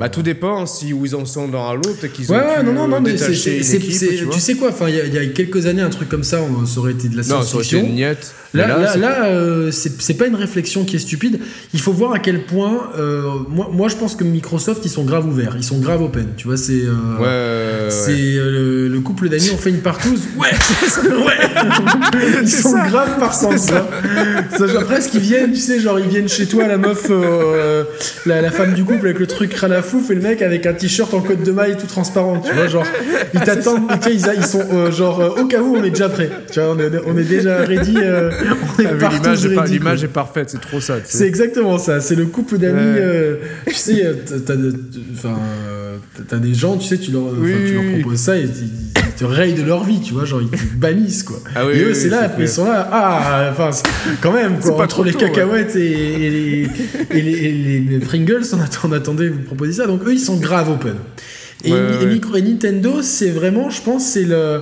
Bah 0.00 0.08
tout 0.08 0.22
dépend 0.22 0.64
si 0.64 0.94
où 0.94 1.04
ils 1.04 1.14
en 1.14 1.26
sont 1.26 1.46
dans 1.46 1.68
Halo, 1.68 1.82
peut-être 1.82 2.12
qu'ils 2.12 2.30
Ouais, 2.30 2.38
ont 2.38 2.40
ouais, 2.40 2.62
non, 2.62 2.72
non, 2.72 2.88
non, 2.88 2.96
euh, 2.96 3.00
mais 3.00 3.16
c'est, 3.18 3.78
tu 3.78 4.40
sais 4.40 4.54
quoi, 4.54 4.70
enfin, 4.70 4.88
il 4.88 4.96
y, 4.96 5.00
a- 5.00 5.04
il 5.04 5.12
y 5.14 5.18
a 5.18 5.26
quelques 5.26 5.66
années, 5.66 5.82
un 5.82 5.90
truc 5.90 6.08
comme 6.08 6.24
ça, 6.24 6.40
on- 6.40 6.64
ça 6.64 6.80
aurait 6.80 6.92
été 6.92 7.08
de 7.08 7.16
la 7.18 7.22
Non, 7.22 7.28
ça 7.28 7.34
aurait 7.34 7.42
été 7.42 7.50
science-fiction. 7.50 7.86
une 7.86 7.94
niette. 7.96 8.34
Là, 8.54 8.68
là, 8.68 8.92
c'est- 8.92 8.98
là, 8.98 9.24
euh, 9.26 9.70
c'est 9.72 10.00
c'est 10.00 10.14
pas 10.14 10.26
une 10.26 10.36
réflexion 10.36 10.84
qui 10.84 10.96
est 10.96 11.00
stupide. 11.00 11.40
Il 11.74 11.80
faut 11.80 11.92
voir 11.92 12.12
à 12.12 12.18
quel 12.18 12.44
point. 12.46 12.88
euh, 12.98 13.22
moi, 13.48 13.68
moi, 13.72 13.88
je 13.88 13.96
pense 13.96 14.14
que 14.16 14.22
Microsoft, 14.24 14.84
ils 14.86 14.90
sont 14.90 15.04
grave 15.04 15.26
ouverts. 15.26 15.54
Ils 15.58 15.64
sont 15.64 15.78
grave 15.80 16.00
open. 16.02 16.28
Tu 16.36 16.46
vois, 16.46 16.56
c'est. 16.56 16.72
euh, 16.84 17.18
Ouais. 17.18 17.90
C'est 17.90 18.12
euh, 18.12 18.50
le, 18.50 18.88
le 18.88 19.00
couple 19.00 19.28
d'amis 19.28 19.50
ont 19.52 19.58
fait 19.58 19.70
une 19.70 19.80
partouze. 19.82 20.20
Ouais, 20.38 20.48
ouais. 20.50 22.40
Ils 22.42 22.48
sont 22.48 22.72
grave 22.88 23.18
tu 23.66 23.72
vois. 23.72 24.58
Ça, 24.58 24.66
genre, 24.66 24.84
presque 24.84 25.14
ils 25.14 25.20
viennent, 25.20 25.52
tu 25.52 25.58
sais, 25.60 25.80
genre 25.80 25.98
ils 25.98 26.08
viennent 26.08 26.28
chez 26.28 26.43
toi, 26.46 26.66
la 26.66 26.78
meuf, 26.78 27.06
euh, 27.10 27.84
la, 28.26 28.40
la 28.40 28.50
femme 28.50 28.74
du 28.74 28.84
couple 28.84 29.06
avec 29.06 29.18
le 29.18 29.26
truc 29.26 29.50
crâne 29.50 29.72
à 29.72 29.82
fouf 29.82 30.10
et 30.10 30.14
le 30.14 30.20
mec 30.20 30.42
avec 30.42 30.66
un 30.66 30.72
t-shirt 30.74 31.12
en 31.14 31.20
côte 31.20 31.42
de 31.42 31.52
maille 31.52 31.76
tout 31.76 31.86
transparent. 31.86 32.40
Tu 32.40 32.52
vois, 32.54 32.66
genre 32.68 32.86
ils 33.34 33.40
t'attendent. 33.40 33.82
Tu 34.02 34.18
sais, 34.18 34.32
ils, 34.36 34.44
sont 34.44 34.62
euh, 34.72 34.90
genre 34.90 35.20
euh, 35.20 35.42
au 35.42 35.46
cas 35.46 35.60
où 35.60 35.76
on 35.76 35.84
est 35.84 35.90
déjà 35.90 36.08
prêt. 36.08 36.30
Tu 36.52 36.60
vois, 36.60 36.70
on 36.70 36.78
est, 36.78 36.90
on 37.06 37.16
est 37.18 37.24
déjà 37.24 37.58
ready. 37.58 37.94
euh, 37.98 38.30
on 38.78 38.82
est 38.82 38.86
Ah, 38.86 39.08
l'image 39.12 39.44
est, 39.46 39.58
ready, 39.58 40.04
est 40.04 40.08
parfaite, 40.08 40.50
c'est 40.50 40.60
trop 40.60 40.80
ça. 40.80 40.96
tu 41.00 41.10
sais. 41.10 41.18
C'est 41.18 41.26
exactement 41.26 41.78
ça. 41.78 42.00
C'est 42.00 42.14
le 42.14 42.26
couple 42.26 42.58
d'amis. 42.58 42.78
Euh, 42.80 43.36
tu 43.66 43.74
sais, 43.74 44.04
euh, 44.04 44.14
t'as- 44.46 44.54
enfin, 45.14 45.38
euh, 45.68 45.96
des 46.38 46.54
gens, 46.54 46.76
tu 46.76 46.88
sais, 46.88 46.98
tu 46.98 47.10
leur, 47.10 47.22
enfin, 47.24 47.34
Oui, 47.40 47.52
tu 47.66 47.74
leur 47.74 47.82
oui, 47.82 47.88
oui. 47.96 48.00
proposes 48.02 48.18
ça 48.20 48.36
et 48.36 48.42
ils, 48.42 48.48
ils 49.14 49.18
te 49.20 49.24
rayent 49.24 49.54
de 49.54 49.62
leur 49.62 49.84
vie, 49.84 50.00
tu 50.00 50.12
vois, 50.12 50.24
genre 50.24 50.42
ils 50.42 50.48
te 50.48 50.56
bannissent 50.76 51.22
quoi. 51.22 51.38
Ah 51.54 51.66
oui, 51.66 51.74
et 51.74 51.80
eux, 51.82 51.88
oui, 51.88 51.94
c'est 51.94 52.04
oui, 52.04 52.10
là, 52.10 52.22
après, 52.24 52.42
ils 52.42 52.48
sont 52.48 52.64
là. 52.64 52.88
Ah, 52.92 53.48
enfin, 53.52 53.70
quand 54.20 54.32
même, 54.32 54.56
C'est 54.60 54.68
quoi, 54.68 54.76
pas 54.78 54.84
entre 54.84 54.94
trop 54.96 55.04
les 55.04 55.12
tôt, 55.12 55.18
cacahuètes 55.20 55.76
et, 55.76 55.92
et 56.26 56.30
les, 56.30 56.68
et, 57.10 57.20
les, 57.22 57.32
et 57.32 57.52
les- 57.52 57.80
les 57.80 57.98
Pringles, 58.00 58.42
on, 58.52 58.60
attend- 58.60 58.88
on 58.88 58.92
attendait 58.92 59.28
vous 59.28 59.40
proposer 59.42 59.72
ça. 59.74 59.86
Donc 59.86 60.02
eux, 60.06 60.12
ils 60.12 60.20
sont 60.20 60.36
grave 60.36 60.70
open. 60.70 60.94
Et, 61.64 61.72
Ouais, 61.72 61.78
et 61.78 62.04
ouais. 62.04 62.06
Micro- 62.06 62.36
et 62.36 62.42
Nintendo, 62.42 63.00
c'est 63.02 63.30
vraiment, 63.30 63.70
je 63.70 63.80
pense, 63.82 64.04
c'est 64.06 64.24
le, 64.24 64.60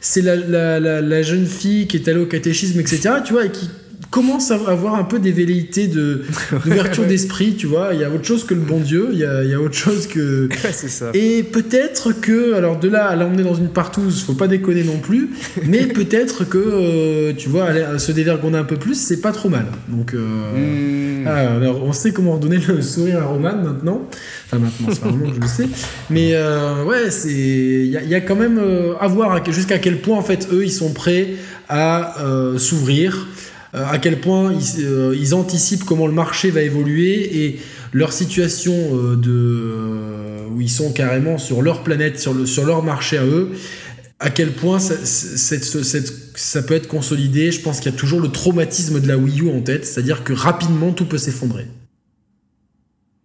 c'est 0.00 0.22
la, 0.22 0.34
la, 0.36 0.80
la, 0.80 1.00
la 1.00 1.22
jeune 1.22 1.46
fille 1.46 1.86
qui 1.86 1.96
est 1.98 2.08
allée 2.08 2.20
au 2.20 2.26
catéchisme, 2.26 2.80
etc. 2.80 3.10
Tu 3.24 3.32
vois, 3.34 3.44
et 3.46 3.50
qui 3.50 3.70
commence 4.10 4.50
à 4.50 4.56
avoir 4.68 4.96
un 4.96 5.04
peu 5.04 5.18
des 5.18 5.30
velléités 5.32 5.86
de 5.86 6.22
d'ouverture 6.64 7.04
d'esprit. 7.06 7.54
Tu 7.56 7.66
vois, 7.66 7.90
il 7.92 8.00
y 8.00 8.04
a 8.04 8.10
autre 8.10 8.24
chose 8.24 8.44
que 8.44 8.54
le 8.54 8.60
bon 8.60 8.80
Dieu. 8.80 9.08
Il 9.12 9.18
y 9.18 9.24
a, 9.24 9.44
il 9.44 9.50
y 9.50 9.54
a 9.54 9.60
autre 9.60 9.74
chose 9.76 10.06
que 10.06 10.48
Ouais, 10.64 10.72
c'est 10.72 10.88
ça. 10.88 11.10
et 11.14 11.42
peut-être 11.42 12.12
que, 12.12 12.54
alors 12.54 12.78
de 12.78 12.88
là 12.88 13.06
à 13.06 13.16
l'emmener 13.16 13.42
dans 13.44 13.54
une 13.54 13.68
partouze, 13.68 14.22
faut 14.22 14.34
pas 14.34 14.48
déconner 14.48 14.82
non 14.84 14.98
plus, 14.98 15.30
mais 15.66 15.86
peut-être 15.86 16.44
que, 16.48 16.58
euh, 16.58 17.32
tu 17.36 17.48
vois, 17.48 17.98
se 17.98 18.12
dévergonner 18.12 18.58
un 18.58 18.64
peu 18.64 18.76
plus, 18.76 18.94
c'est 18.94 19.20
pas 19.20 19.32
trop 19.32 19.48
mal. 19.48 19.66
Donc, 19.88 20.14
euh, 20.14 21.20
Hmm. 21.20 21.26
ah, 21.26 21.54
alors, 21.56 21.84
on 21.84 21.92
sait 21.92 22.12
comment 22.12 22.32
redonner 22.34 22.58
le 22.58 22.82
sourire 22.82 23.20
à 23.22 23.26
Roman 23.26 23.54
maintenant. 23.56 24.08
Enfin, 24.46 24.58
maintenant, 24.58 24.88
c'est 24.90 25.00
pas 25.00 25.08
vraiment 25.08 25.28
que 25.30 25.36
je 25.36 25.40
le 25.40 25.46
sais. 25.46 25.68
Mais 26.08 26.30
euh, 26.34 26.82
ouais, 26.84 27.10
c'est, 27.10 27.30
il 27.30 27.86
y, 27.86 28.08
y 28.08 28.14
a 28.14 28.20
quand 28.20 28.36
même 28.36 28.60
à 29.00 29.06
voir 29.06 29.40
jusqu'à 29.52 29.78
quel 29.78 29.98
point, 30.00 30.16
en 30.18 30.22
fait, 30.22 30.48
eux, 30.52 30.64
ils 30.64 30.72
sont 30.72 30.92
prêts 30.92 31.34
à 31.68 32.14
s'ouvrir, 32.58 33.28
à 33.72 33.98
quel 33.98 34.20
point 34.20 34.52
ils, 34.52 34.84
euh, 34.84 35.16
ils 35.16 35.34
anticipent 35.34 35.84
comment 35.84 36.06
le 36.06 36.12
marché 36.12 36.50
va 36.50 36.62
évoluer 36.62 37.44
et 37.44 37.60
leur 37.92 38.12
situation 38.12 38.72
euh, 38.72 39.16
de, 39.16 39.30
euh, 39.30 40.46
où 40.50 40.60
ils 40.60 40.70
sont 40.70 40.92
carrément 40.92 41.38
sur 41.38 41.62
leur 41.62 41.82
planète, 41.82 42.18
sur, 42.18 42.34
le, 42.34 42.46
sur 42.46 42.64
leur 42.64 42.82
marché 42.82 43.18
à 43.18 43.24
eux. 43.24 43.50
à 44.18 44.30
quel 44.30 44.52
point 44.52 44.78
ça, 44.80 44.94
ça 45.04 46.62
peut 46.62 46.74
être 46.74 46.88
consolidé. 46.88 47.52
Je 47.52 47.60
pense 47.60 47.80
qu'il 47.80 47.92
y 47.92 47.94
a 47.94 47.98
toujours 47.98 48.20
le 48.20 48.28
traumatisme 48.28 49.00
de 49.00 49.08
la 49.08 49.16
Wii 49.16 49.42
U 49.42 49.50
en 49.50 49.60
tête, 49.60 49.86
c'est-à-dire 49.86 50.24
que 50.24 50.32
rapidement 50.32 50.92
tout 50.92 51.06
peut 51.06 51.18
s'effondrer. 51.18 51.66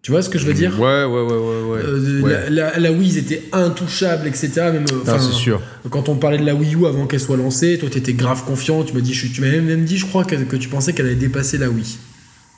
Tu 0.05 0.11
vois 0.11 0.21
ce 0.21 0.29
que 0.29 0.37
je 0.37 0.45
veux 0.45 0.53
dire 0.53 0.79
Ouais, 0.79 1.03
ouais, 1.03 1.21
ouais, 1.21 1.33
ouais. 1.33 1.79
Euh, 1.83 2.21
ouais. 2.21 2.31
La, 2.51 2.69
la, 2.73 2.77
la, 2.77 2.91
Wii, 2.91 3.07
ils 3.09 3.17
étaient 3.17 3.41
intouchables, 3.51 4.27
etc. 4.27 4.51
Même, 4.71 4.85
Ah, 5.07 5.17
c'est 5.17 5.33
sûr. 5.33 5.59
Quand 5.89 6.09
on 6.09 6.15
parlait 6.15 6.37
de 6.37 6.45
la 6.45 6.53
Wii 6.53 6.75
U 6.75 6.85
avant 6.85 7.07
qu'elle 7.07 7.19
soit 7.19 7.37
lancée, 7.37 7.79
toi, 7.79 7.89
tu 7.91 7.97
étais 7.97 8.13
grave 8.13 8.43
confiant. 8.45 8.83
Tu 8.83 8.93
m'as 8.93 8.99
dit, 8.99 9.15
je- 9.15 9.25
tu 9.25 9.41
m'as 9.41 9.47
même, 9.49 9.83
dit, 9.83 9.97
je 9.97 10.05
crois, 10.05 10.23
que, 10.23 10.35
que 10.35 10.57
tu 10.57 10.69
pensais 10.69 10.93
qu'elle 10.93 11.07
allait 11.07 11.15
dépasser 11.15 11.57
la 11.57 11.71
Wii. 11.71 11.97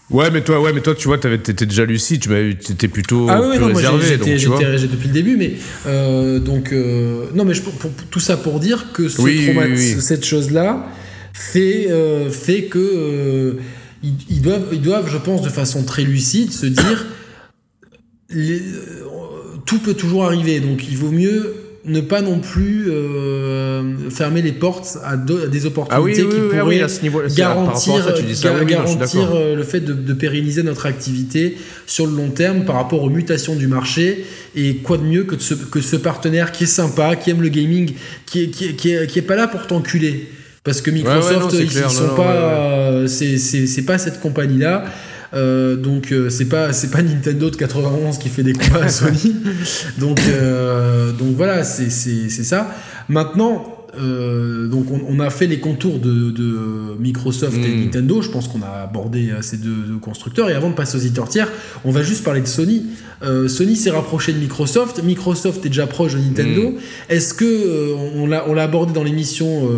Ouais, 0.10 0.30
mais 0.30 0.42
toi, 0.42 0.60
ouais, 0.62 0.74
mais 0.74 0.82
toi, 0.82 0.94
tu 0.94 1.08
vois, 1.08 1.20
t'étais 1.20 1.66
déjà 1.66 1.86
lucide, 1.86 2.20
tu 2.20 2.56
t'étais 2.58 2.90
plutôt 2.90 3.28
Ah 3.30 3.40
oui, 3.42 3.52
plus 3.56 3.60
non, 3.66 3.74
réservé, 3.74 4.06
j'étais 4.10 4.36
depuis 4.36 5.08
le 5.08 5.14
début, 5.14 5.38
mais 5.38 5.54
euh, 5.86 6.40
donc 6.40 6.74
euh, 6.74 7.28
non, 7.34 7.46
mais 7.46 7.54
je, 7.54 7.62
pour, 7.62 7.72
pour- 7.76 7.92
tout 8.12 8.20
ça 8.20 8.36
pour 8.36 8.60
dire 8.60 8.92
que 8.92 9.08
ce 9.08 9.22
Oui, 9.22 9.38
oui, 9.40 9.46
trauma- 9.54 9.68
oui, 9.68 9.94
oui. 9.96 10.02
cette 10.02 10.26
chose-là 10.26 10.86
fait 11.34 11.88
fait 12.30 12.64
que 12.64 13.56
ils, 14.04 14.14
ils 14.30 14.42
doivent 14.42 14.68
ils 14.74 14.82
doivent, 14.82 15.10
je 15.10 15.18
pense, 15.18 15.42
de 15.44 15.50
façon 15.50 15.84
très 15.84 16.04
lucide, 16.04 16.52
se 16.52 16.66
dire 16.66 17.06
les- 18.30 18.60
euh, 18.60 19.58
tout 19.66 19.80
peut 19.80 19.94
toujours 19.94 20.26
arriver, 20.26 20.60
donc 20.60 20.86
il 20.90 20.98
vaut 20.98 21.12
mieux 21.12 21.54
ne 21.86 22.02
pas 22.02 22.22
non 22.22 22.40
plus 22.40 22.88
euh, 22.90 24.10
fermer 24.10 24.42
les 24.42 24.52
portes 24.52 24.98
à, 25.06 25.16
de- 25.16 25.44
à 25.44 25.48
des 25.48 25.66
opportunités 25.66 25.96
Ah 25.98 26.02
oui, 26.02 26.14
qui 26.14 26.22
oui, 26.22 26.28
ah 26.54 26.60
pourraient 26.60 26.76
oui, 26.76 26.82
à 26.82 26.90
ce 26.90 27.02
niveau, 27.02 27.22
garantir, 27.34 28.04
ça, 28.04 28.14
ça, 29.06 29.18
euh, 29.20 29.56
le 29.56 29.64
fait 29.64 29.80
de, 29.80 29.94
de 29.94 30.14
pérenniser 30.14 30.64
notre 30.64 30.86
activité 30.86 31.58
sur 31.86 32.06
le 32.06 32.14
long 32.14 32.30
terme 32.30 32.66
par 32.66 32.76
rapport 32.76 33.04
aux 33.04 33.10
mutations 33.10 33.56
du 33.56 33.68
marché. 33.68 34.26
Et 34.54 34.78
quoi 34.78 34.98
de 34.98 35.04
mieux 35.04 35.24
que, 35.24 35.36
de 35.36 35.42
ce, 35.42 35.54
que 35.54 35.80
ce 35.80 35.96
partenaire 35.96 36.52
qui 36.52 36.66
est 36.66 36.68
sympa, 36.68 37.16
qui 37.16 37.30
aime 37.30 37.42
le 37.42 37.48
gaming, 37.50 37.94
qui 38.26 38.44
est, 38.44 38.48
qui 38.48 38.66
est, 38.66 38.74
qui 38.74 38.92
est, 38.92 39.08
qui 39.08 39.20
est 39.20 39.22
pas 39.22 39.38
là 39.38 39.48
pour 39.48 39.66
t'enculer. 39.66 40.28
Parce 40.66 40.82
que 40.82 40.92
Microsoft, 40.92 41.32
ouais, 41.36 41.40
non, 41.40 41.50
c'est 41.50 41.58
ils, 41.64 41.70
clair, 41.70 41.88
ils 41.90 41.94
non, 41.94 42.00
sont 42.02 42.08
non, 42.08 42.16
pas, 42.16 43.02
ouais, 43.04 43.08
c'est 43.08 43.86
pas 43.86 43.98
cette 43.98 44.20
compagnie-là. 44.20 44.84
Euh, 45.34 45.76
donc 45.76 46.12
euh, 46.12 46.30
c'est 46.30 46.48
pas 46.48 46.74
c'est 46.74 46.90
pas 46.90 47.02
Nintendo 47.02 47.50
de 47.50 47.56
91 47.56 48.18
qui 48.18 48.30
fait 48.30 48.44
des 48.44 48.54
combats 48.54 48.86
à 48.86 48.90
Sony. 48.90 49.36
Donc 49.98 50.20
euh, 50.28 51.12
donc 51.12 51.36
voilà 51.36 51.64
c'est 51.64 51.90
c'est 51.90 52.30
c'est 52.30 52.44
ça. 52.44 52.74
Maintenant 53.10 53.77
euh, 54.00 54.68
donc 54.68 54.86
on, 54.92 55.02
on 55.08 55.20
a 55.20 55.30
fait 55.30 55.48
les 55.48 55.60
contours 55.60 56.00
de, 56.00 56.32
de 56.32 56.96
Microsoft 57.00 57.58
et 57.58 57.76
Mm. 57.76 57.82
Nintendo. 57.86 58.22
Je 58.22 58.30
pense 58.30 58.48
qu'on 58.48 58.62
a 58.62 58.84
abordé 58.84 59.32
ces 59.42 59.58
deux, 59.58 59.76
deux 59.88 59.98
constructeurs. 59.98 60.50
Et 60.50 60.54
avant 60.54 60.70
de 60.70 60.76
passer 60.76 60.98
aux 60.98 61.02
éditeurs 61.02 61.30
tiers, 61.30 61.50
on 61.86 61.92
va 61.92 62.04
juste 62.04 62.24
parler 62.24 62.42
de 62.42 62.48
Sony. 62.48 62.86
Euh, 63.24 63.48
Sony 63.48 63.76
s'est 63.76 63.90
rapproché 63.92 64.34
de 64.34 64.40
Microsoft. 64.40 65.04
Microsoft 65.04 65.66
est 65.66 65.70
déjà 65.70 65.88
proche 65.88 66.14
de 66.14 66.20
Nintendo. 66.20 66.76
Est-ce 67.10 67.34
que 67.34 67.46
euh, 67.46 67.96
on 68.16 68.28
l'a 68.28 68.64
abordé 68.64 68.94
dans 68.94 69.04
l'émission 69.04 69.70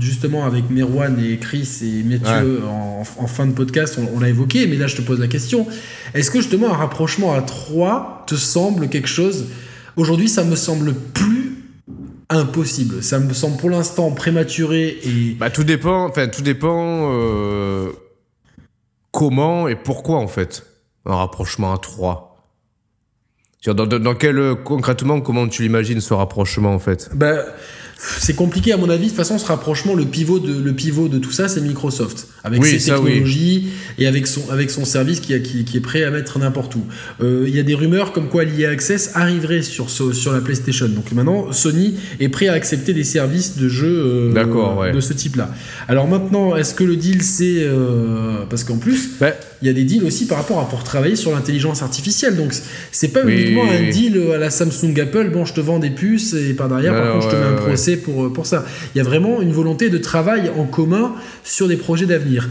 justement 0.00 0.44
avec 0.44 0.70
Merwan 0.70 1.16
et 1.22 1.36
Chris 1.38 1.68
et 1.82 2.02
Mathieu 2.02 2.60
en, 2.68 3.02
en 3.18 3.26
fin 3.26 3.46
de 3.46 3.52
podcast, 3.52 3.98
on, 3.98 4.16
on 4.16 4.20
l'a 4.20 4.28
évoqué. 4.28 4.66
Mais 4.66 4.76
là, 4.76 4.86
je 4.86 4.96
te 4.96 5.02
pose 5.02 5.20
la 5.20 5.28
question 5.28 5.66
est-ce 6.14 6.30
que 6.30 6.38
justement 6.40 6.72
un 6.72 6.76
rapprochement 6.76 7.34
à 7.34 7.40
3 7.42 8.24
te 8.28 8.36
semble 8.36 8.88
quelque 8.88 9.08
chose? 9.08 9.46
Aujourd'hui, 9.96 10.28
ça 10.28 10.44
me 10.44 10.54
semble 10.56 10.94
plus 10.94 11.33
impossible. 12.34 13.02
Ça 13.02 13.18
me 13.18 13.32
semble 13.32 13.56
pour 13.56 13.70
l'instant 13.70 14.10
prématuré 14.10 14.98
et 15.04 15.34
Bah, 15.38 15.50
tout 15.50 15.64
dépend, 15.64 16.06
enfin, 16.06 16.28
tout 16.28 16.42
dépend 16.42 17.10
euh, 17.12 17.90
comment 19.12 19.68
et 19.68 19.76
pourquoi, 19.76 20.18
en 20.18 20.28
fait, 20.28 20.66
un 21.06 21.16
rapprochement 21.16 21.72
à 21.72 21.78
3. 21.78 22.30
Dans, 23.66 23.74
dans, 23.86 23.98
dans 23.98 24.14
quel, 24.14 24.38
euh, 24.38 24.54
concrètement, 24.54 25.20
comment 25.20 25.48
tu 25.48 25.62
l'imagines, 25.62 26.00
ce 26.00 26.12
rapprochement, 26.12 26.74
en 26.74 26.78
fait? 26.78 27.08
Bah, 27.14 27.44
c'est 27.96 28.34
compliqué 28.34 28.72
à 28.72 28.76
mon 28.76 28.90
avis. 28.90 29.04
De 29.04 29.08
toute 29.08 29.16
façon, 29.16 29.38
ce 29.38 29.46
rapprochement, 29.46 29.94
le 29.94 30.04
pivot 30.04 30.38
de, 30.38 30.52
le 30.62 30.72
pivot 30.72 31.08
de 31.08 31.18
tout 31.18 31.32
ça, 31.32 31.48
c'est 31.48 31.60
Microsoft. 31.60 32.26
Avec 32.42 32.60
Oui, 32.62 32.78
ses 32.78 32.92
oui. 32.92 32.98
technologies 33.04 33.68
et 33.98 34.06
avec 34.06 34.26
son, 34.26 34.42
avec 34.50 34.70
son 34.70 34.84
service 34.84 35.20
qui, 35.20 35.32
a- 35.32 35.38
qui, 35.38 35.64
qui 35.64 35.78
est 35.78 35.80
prêt 35.80 36.04
à 36.04 36.10
mettre 36.10 36.38
n'importe 36.38 36.74
où. 36.74 36.82
Euh, 37.22 37.44
Il 37.48 37.54
y 37.54 37.58
a 37.58 37.62
des 37.62 37.74
rumeurs 37.74 38.12
comme 38.12 38.28
quoi 38.28 38.44
l'IA 38.44 38.68
Access 38.70 39.12
arriverait 39.14 39.62
sur, 39.62 39.88
ce- 39.88 40.12
sur 40.12 40.32
la 40.32 40.40
PlayStation. 40.40 40.86
Donc 40.88 41.10
maintenant, 41.12 41.52
Sony 41.52 41.94
est 42.20 42.28
prêt 42.28 42.48
à 42.48 42.52
accepter 42.52 42.92
des 42.92 43.04
services 43.04 43.56
de 43.56 43.68
jeu 43.68 43.86
euh, 44.34 44.76
ouais. 44.78 44.92
de 44.92 45.00
ce 45.00 45.12
type-là. 45.14 45.50
Alors 45.88 46.06
maintenant, 46.08 46.54
est-ce 46.56 46.74
que 46.74 46.84
le 46.84 46.96
deal, 46.96 47.22
c'est... 47.22 47.62
euh, 47.62 48.44
parce 48.50 48.64
qu'en 48.64 48.76
plus, 48.76 49.10
Bah, 49.20 49.32
il 49.64 49.68
y 49.68 49.70
a 49.70 49.72
des 49.72 49.84
deals 49.84 50.04
aussi 50.04 50.26
par 50.26 50.36
rapport 50.38 50.60
à 50.60 50.68
pour 50.68 50.84
travailler 50.84 51.16
sur 51.16 51.32
l'intelligence 51.32 51.82
artificielle. 51.82 52.36
Donc 52.36 52.52
c'est 52.92 53.08
pas 53.08 53.22
Oui, 53.24 53.32
uniquement 53.40 53.62
oui, 53.70 53.76
un 53.76 53.90
deal 53.90 54.20
à 54.34 54.38
la 54.38 54.50
Samsung 54.50 54.98
Apple, 55.00 55.30
bon 55.30 55.44
je 55.46 55.54
te 55.54 55.60
vends 55.60 55.78
des 55.78 55.90
puces 55.90 56.34
et 56.34 56.52
par 56.54 56.68
derrière 56.68 56.92
par 56.94 57.06
Ouais, 57.06 57.12
contre 57.14 57.30
je 57.30 57.34
te 57.34 57.40
mets 57.40 57.46
un 57.48 57.52
procès 57.54 57.96
pour, 57.96 58.30
pour 58.32 58.44
ça. 58.46 58.64
Il 58.94 58.98
y 58.98 59.00
a 59.00 59.04
vraiment 59.04 59.40
une 59.40 59.52
volonté 59.52 59.88
de 59.88 59.98
travail 59.98 60.50
en 60.56 60.64
commun 60.64 61.14
sur 61.42 61.66
des 61.66 61.76
projets 61.76 62.06
d'avenir. 62.06 62.48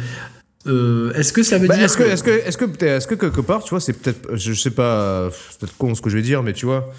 Euh, 0.66 1.14
est-ce 1.14 1.34
que 1.34 1.44
ça 1.44 1.58
veut 1.58 1.68
Bah, 1.68 1.76
dire 1.76 1.84
est-ce 1.86 1.98
que, 1.98 2.04
est-ce 2.04 2.24
que, 2.24 2.32
est-ce 2.32 2.58
que, 2.58 2.66
peut-être- 2.66 2.98
est-ce 2.98 3.08
que 3.08 3.16
quelque 3.16 3.42
part, 3.42 3.64
tu 3.64 3.72
vois, 3.72 3.80
c'est 3.82 3.94
peut-être, 3.94 4.36
je 4.36 4.54
sais 4.54 4.72
pas, 4.72 5.30
c'est 5.52 5.60
peut-être 5.60 5.78
con 5.78 5.94
ce 5.94 6.02
que 6.02 6.10
je 6.10 6.16
vais 6.16 6.22
dire, 6.24 6.42
mais 6.42 6.54
tu 6.54 6.66
vois, 6.66 6.92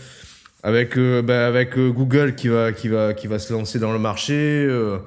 avec, 0.62 0.96
euh, 0.98 1.22
bah, 1.22 1.46
avec 1.46 1.76
euh, 1.78 1.88
Google 1.90 2.34
qui 2.34 2.48
va, 2.48 2.72
qui 2.72 2.88
va, 2.88 3.14
qui 3.14 3.26
va 3.26 3.38
se 3.38 3.52
lancer 3.52 3.78
dans 3.78 3.92
le 3.92 3.98
marché, 3.98 4.34
euh, 4.34 4.98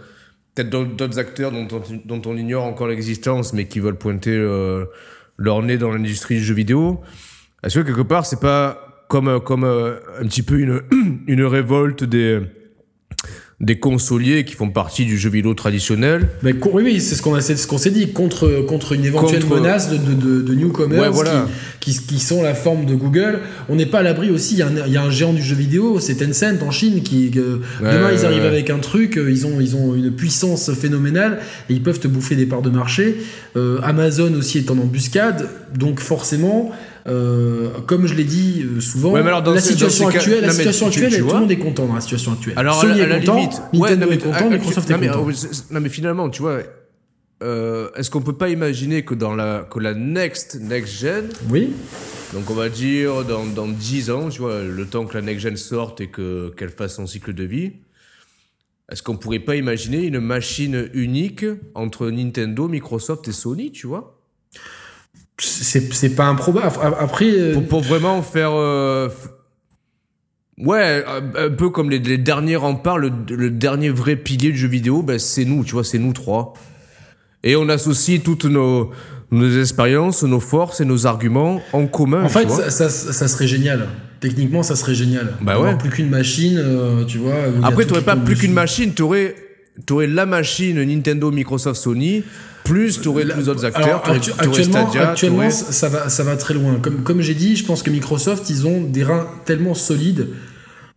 peut-être 0.63 0.69
d'autres- 0.97 1.19
acteurs 1.19 1.51
dont 1.51 1.67
on, 1.71 1.81
dont 2.17 2.29
on 2.29 2.37
ignore 2.37 2.65
encore 2.65 2.87
l'existence, 2.87 3.53
mais 3.53 3.65
qui 3.65 3.79
veulent 3.79 3.97
pointer 3.97 4.35
euh, 4.35 4.85
leur 5.37 5.61
nez 5.61 5.77
dans 5.77 5.91
l'industrie 5.91 6.35
du 6.35 6.43
jeu 6.43 6.53
vidéo. 6.53 7.01
Est-ce 7.63 7.79
que 7.79 7.85
quelque 7.85 8.01
part, 8.01 8.25
c'est 8.25 8.39
pas 8.39 9.05
comme, 9.07 9.27
euh, 9.27 9.39
comme 9.39 9.63
euh, 9.63 9.99
un 10.19 10.25
petit 10.25 10.43
peu 10.43 10.59
une, 10.59 10.81
une 11.27 11.43
révolte 11.43 12.03
des 12.03 12.41
des 13.59 13.79
consoliers 13.79 14.45
qui 14.45 14.53
font 14.53 14.69
partie 14.69 15.03
du 15.05 15.17
jeu 15.17 15.31
vidéo 15.31 15.55
traditionnel 15.55 16.27
Mais 16.43 16.53
oui, 16.73 16.83
oui, 16.83 17.01
c'est 17.01 17.15
ce 17.15 17.23
qu'on 17.23 17.33
a- 17.33 17.41
c'est 17.41 17.55
ce 17.55 17.65
qu'on 17.65 17.79
s'est 17.79 17.89
dit 17.89 18.11
contre 18.11 18.63
contre 18.67 18.91
une 18.93 19.03
éventuelle 19.03 19.43
Contre- 19.43 19.61
menace 19.61 19.89
de, 19.89 19.97
de, 19.97 20.13
de, 20.13 20.41
de 20.43 20.53
newcomers 20.53 20.99
Ouais, 20.99 21.09
voilà. 21.09 21.47
qui, 21.79 21.91
qui, 21.93 22.05
qui 22.05 22.19
sont 22.19 22.43
la 22.43 22.53
forme 22.53 22.85
de 22.85 22.93
Google. 22.93 23.39
On 23.67 23.75
n'est 23.75 23.87
pas 23.87 23.99
à 23.99 24.03
l'abri 24.03 24.29
aussi. 24.29 24.53
Il 24.53 24.57
y, 24.59 24.61
a 24.61 24.67
un- 24.67 24.85
il 24.85 24.93
y 24.93 24.97
a 24.97 25.01
un 25.01 25.09
géant 25.09 25.33
du 25.33 25.41
jeu 25.41 25.55
vidéo, 25.55 25.99
c'est 25.99 26.17
Tencent 26.17 26.61
en 26.61 26.69
Chine, 26.69 27.01
qui 27.01 27.31
euh, 27.37 27.57
Ouais, 27.81 27.93
demain 27.93 28.11
ils 28.13 28.25
arrivent 28.25 28.41
ouais. 28.43 28.47
avec 28.47 28.69
un 28.69 28.77
truc, 28.77 29.17
euh, 29.17 29.31
ils 29.31 29.47
ont 29.47 29.59
ils 29.59 29.75
ont 29.75 29.95
une 29.95 30.11
puissance 30.11 30.71
phénoménale 30.73 31.39
et 31.67 31.73
ils 31.73 31.81
peuvent 31.81 31.99
te 31.99 32.07
bouffer 32.07 32.35
des 32.35 32.45
parts 32.45 32.61
de 32.61 32.69
marché. 32.69 33.17
Euh, 33.55 33.79
Amazon 33.81 34.31
aussi 34.35 34.59
est 34.59 34.69
en 34.69 34.77
embuscade, 34.77 35.49
donc 35.75 35.99
forcément. 35.99 36.71
Euh, 37.07 37.69
comme 37.85 38.05
je 38.07 38.13
l'ai 38.13 38.23
dit 38.23 38.63
euh, 38.65 38.79
souvent, 38.81 39.11
Ouais, 39.11 39.21
mais 39.21 39.29
alors 39.29 39.43
dans 39.43 39.53
la 39.53 39.61
situation 39.61 40.09
cas- 40.09 40.17
actuelle, 40.17 40.41
la 40.41 40.51
situation 40.51 40.89
tu- 40.89 41.03
actuelle, 41.03 41.21
tu 41.21 41.27
tout 41.27 41.33
le 41.33 41.39
monde 41.41 41.51
est 41.51 41.57
content 41.57 41.85
dans 41.87 41.95
la 41.95 42.01
situation 42.01 42.33
actuelle. 42.33 42.53
Alors, 42.57 42.81
Sony 42.81 43.01
à 43.01 43.07
la, 43.07 43.15
à 43.15 43.17
est 43.17 43.21
content, 43.21 43.35
limite, 43.35 43.51
Nintendo 43.73 43.81
ouais, 43.83 43.95
non, 43.97 44.07
mais, 44.07 44.15
est 44.15 44.17
content, 44.19 44.49
Microsoft 44.49 44.89
non, 44.89 45.01
est 45.01 45.07
content. 45.07 45.47
non, 45.71 45.79
mais 45.79 45.89
finalement, 45.89 46.29
tu 46.29 46.41
vois, 46.41 46.59
euh, 47.43 47.89
est-ce 47.95 48.09
qu'on 48.09 48.21
peut 48.21 48.33
pas 48.37 48.49
imaginer 48.49 49.05
que 49.05 49.13
dans 49.13 49.35
la, 49.35 49.67
que 49.71 49.79
la 49.79 49.93
next, 49.93 50.59
next 50.59 50.99
gen, 50.99 51.29
Oui. 51.49 51.69
donc 52.33 52.49
on 52.49 52.55
va 52.55 52.67
dire 52.69 53.23
dans, 53.23 53.45
dans 53.45 53.67
10 53.67 54.09
ans, 54.11 54.29
tu 54.29 54.41
vois, 54.41 54.61
le 54.63 54.85
temps 54.85 55.05
que 55.05 55.13
la 55.13 55.21
next 55.21 55.41
gen 55.43 55.55
sorte 55.55 56.01
et 56.01 56.07
que, 56.07 56.51
qu'elle 56.57 56.69
fasse 56.71 56.95
son 56.95 57.05
cycle 57.07 57.33
de 57.33 57.43
vie, 57.43 57.71
est-ce 58.91 59.03
qu'on 59.03 59.17
pourrait 59.17 59.39
pas 59.39 59.55
imaginer 59.55 60.03
une 60.05 60.19
machine 60.19 60.89
unique 60.93 61.45
entre 61.75 62.09
Nintendo, 62.09 62.67
Microsoft 62.67 63.27
et 63.27 63.33
Sony, 63.33 63.71
tu 63.71 63.85
vois? 63.85 64.19
C'est 65.39 65.93
c'est 65.93 66.15
pas 66.15 66.25
improbable. 66.25 66.67
Après, 66.99 67.29
euh, 67.31 67.53
pour, 67.53 67.67
pour 67.67 67.81
vraiment 67.81 68.21
faire. 68.21 68.51
euh, 68.53 69.09
ouais, 70.57 71.03
un, 71.37 71.49
peu 71.51 71.69
comme 71.69 71.89
les, 71.89 71.99
les 71.99 72.17
derniers 72.17 72.55
remparts, 72.55 72.97
le, 72.97 73.11
le 73.29 73.49
dernier 73.49 73.89
vrai 73.89 74.15
pilier 74.15 74.51
du 74.51 74.57
jeu 74.57 74.67
vidéo, 74.67 75.03
ben, 75.03 75.19
c'est 75.19 75.45
nous, 75.45 75.63
tu 75.63 75.73
vois, 75.73 75.83
c'est 75.83 75.99
nous 75.99 76.13
trois. 76.13 76.53
Et 77.43 77.55
on 77.55 77.69
associe 77.69 78.21
toutes 78.21 78.45
nos, 78.45 78.91
nos 79.31 79.59
expériences, 79.59 80.23
nos 80.23 80.39
forces 80.39 80.81
et 80.81 80.85
nos 80.85 81.05
arguments 81.05 81.61
en 81.73 81.87
commun. 81.87 82.23
en 82.23 82.29
fait, 82.29 82.49
ça, 82.49 82.69
ça, 82.71 82.89
ça 82.89 83.27
serait 83.27 83.47
génial. 83.47 83.87
Techniquement, 84.19 84.63
ça 84.63 84.75
serait 84.75 84.95
génial. 84.95 85.33
Bah 85.41 85.59
ouais. 85.59 85.77
plus 85.77 85.91
qu'une 85.91 86.09
machine, 86.09 86.57
euh, 86.57 87.05
tu 87.05 87.19
vois. 87.19 87.35
Après, 87.63 87.85
t'aurais 87.85 88.01
pas 88.01 88.15
plus 88.15 88.35
qu'une 88.35 88.53
machine, 88.53 88.93
t'aurais 88.93 89.35
aurais 89.91 90.07
la 90.07 90.25
machine 90.25 90.83
Nintendo, 90.83 91.29
Microsoft, 91.29 91.79
Sony, 91.79 92.23
plus 92.67 93.01
t'aurais 93.01 93.25
plus 93.25 93.45
d'autres 93.45 93.65
Alors, 93.65 93.77
acteurs, 93.79 94.03
t'aurais 94.03 94.17
actu- 94.17 94.31
actuellement, 94.37 94.89
Stadia, 94.89 95.09
actuellement 95.11 95.49
ça, 95.49 95.89
va, 95.89 96.09
ça 96.09 96.23
va 96.23 96.35
très 96.35 96.53
loin. 96.53 96.75
Comme, 96.81 97.03
comme 97.03 97.21
j'ai 97.21 97.33
dit, 97.35 97.55
je 97.55 97.65
pense 97.65 97.83
que 97.83 97.89
Microsoft, 97.89 98.49
ils 98.49 98.67
ont 98.67 98.81
des 98.81 99.03
reins 99.03 99.27
tellement 99.45 99.73
solides 99.73 100.27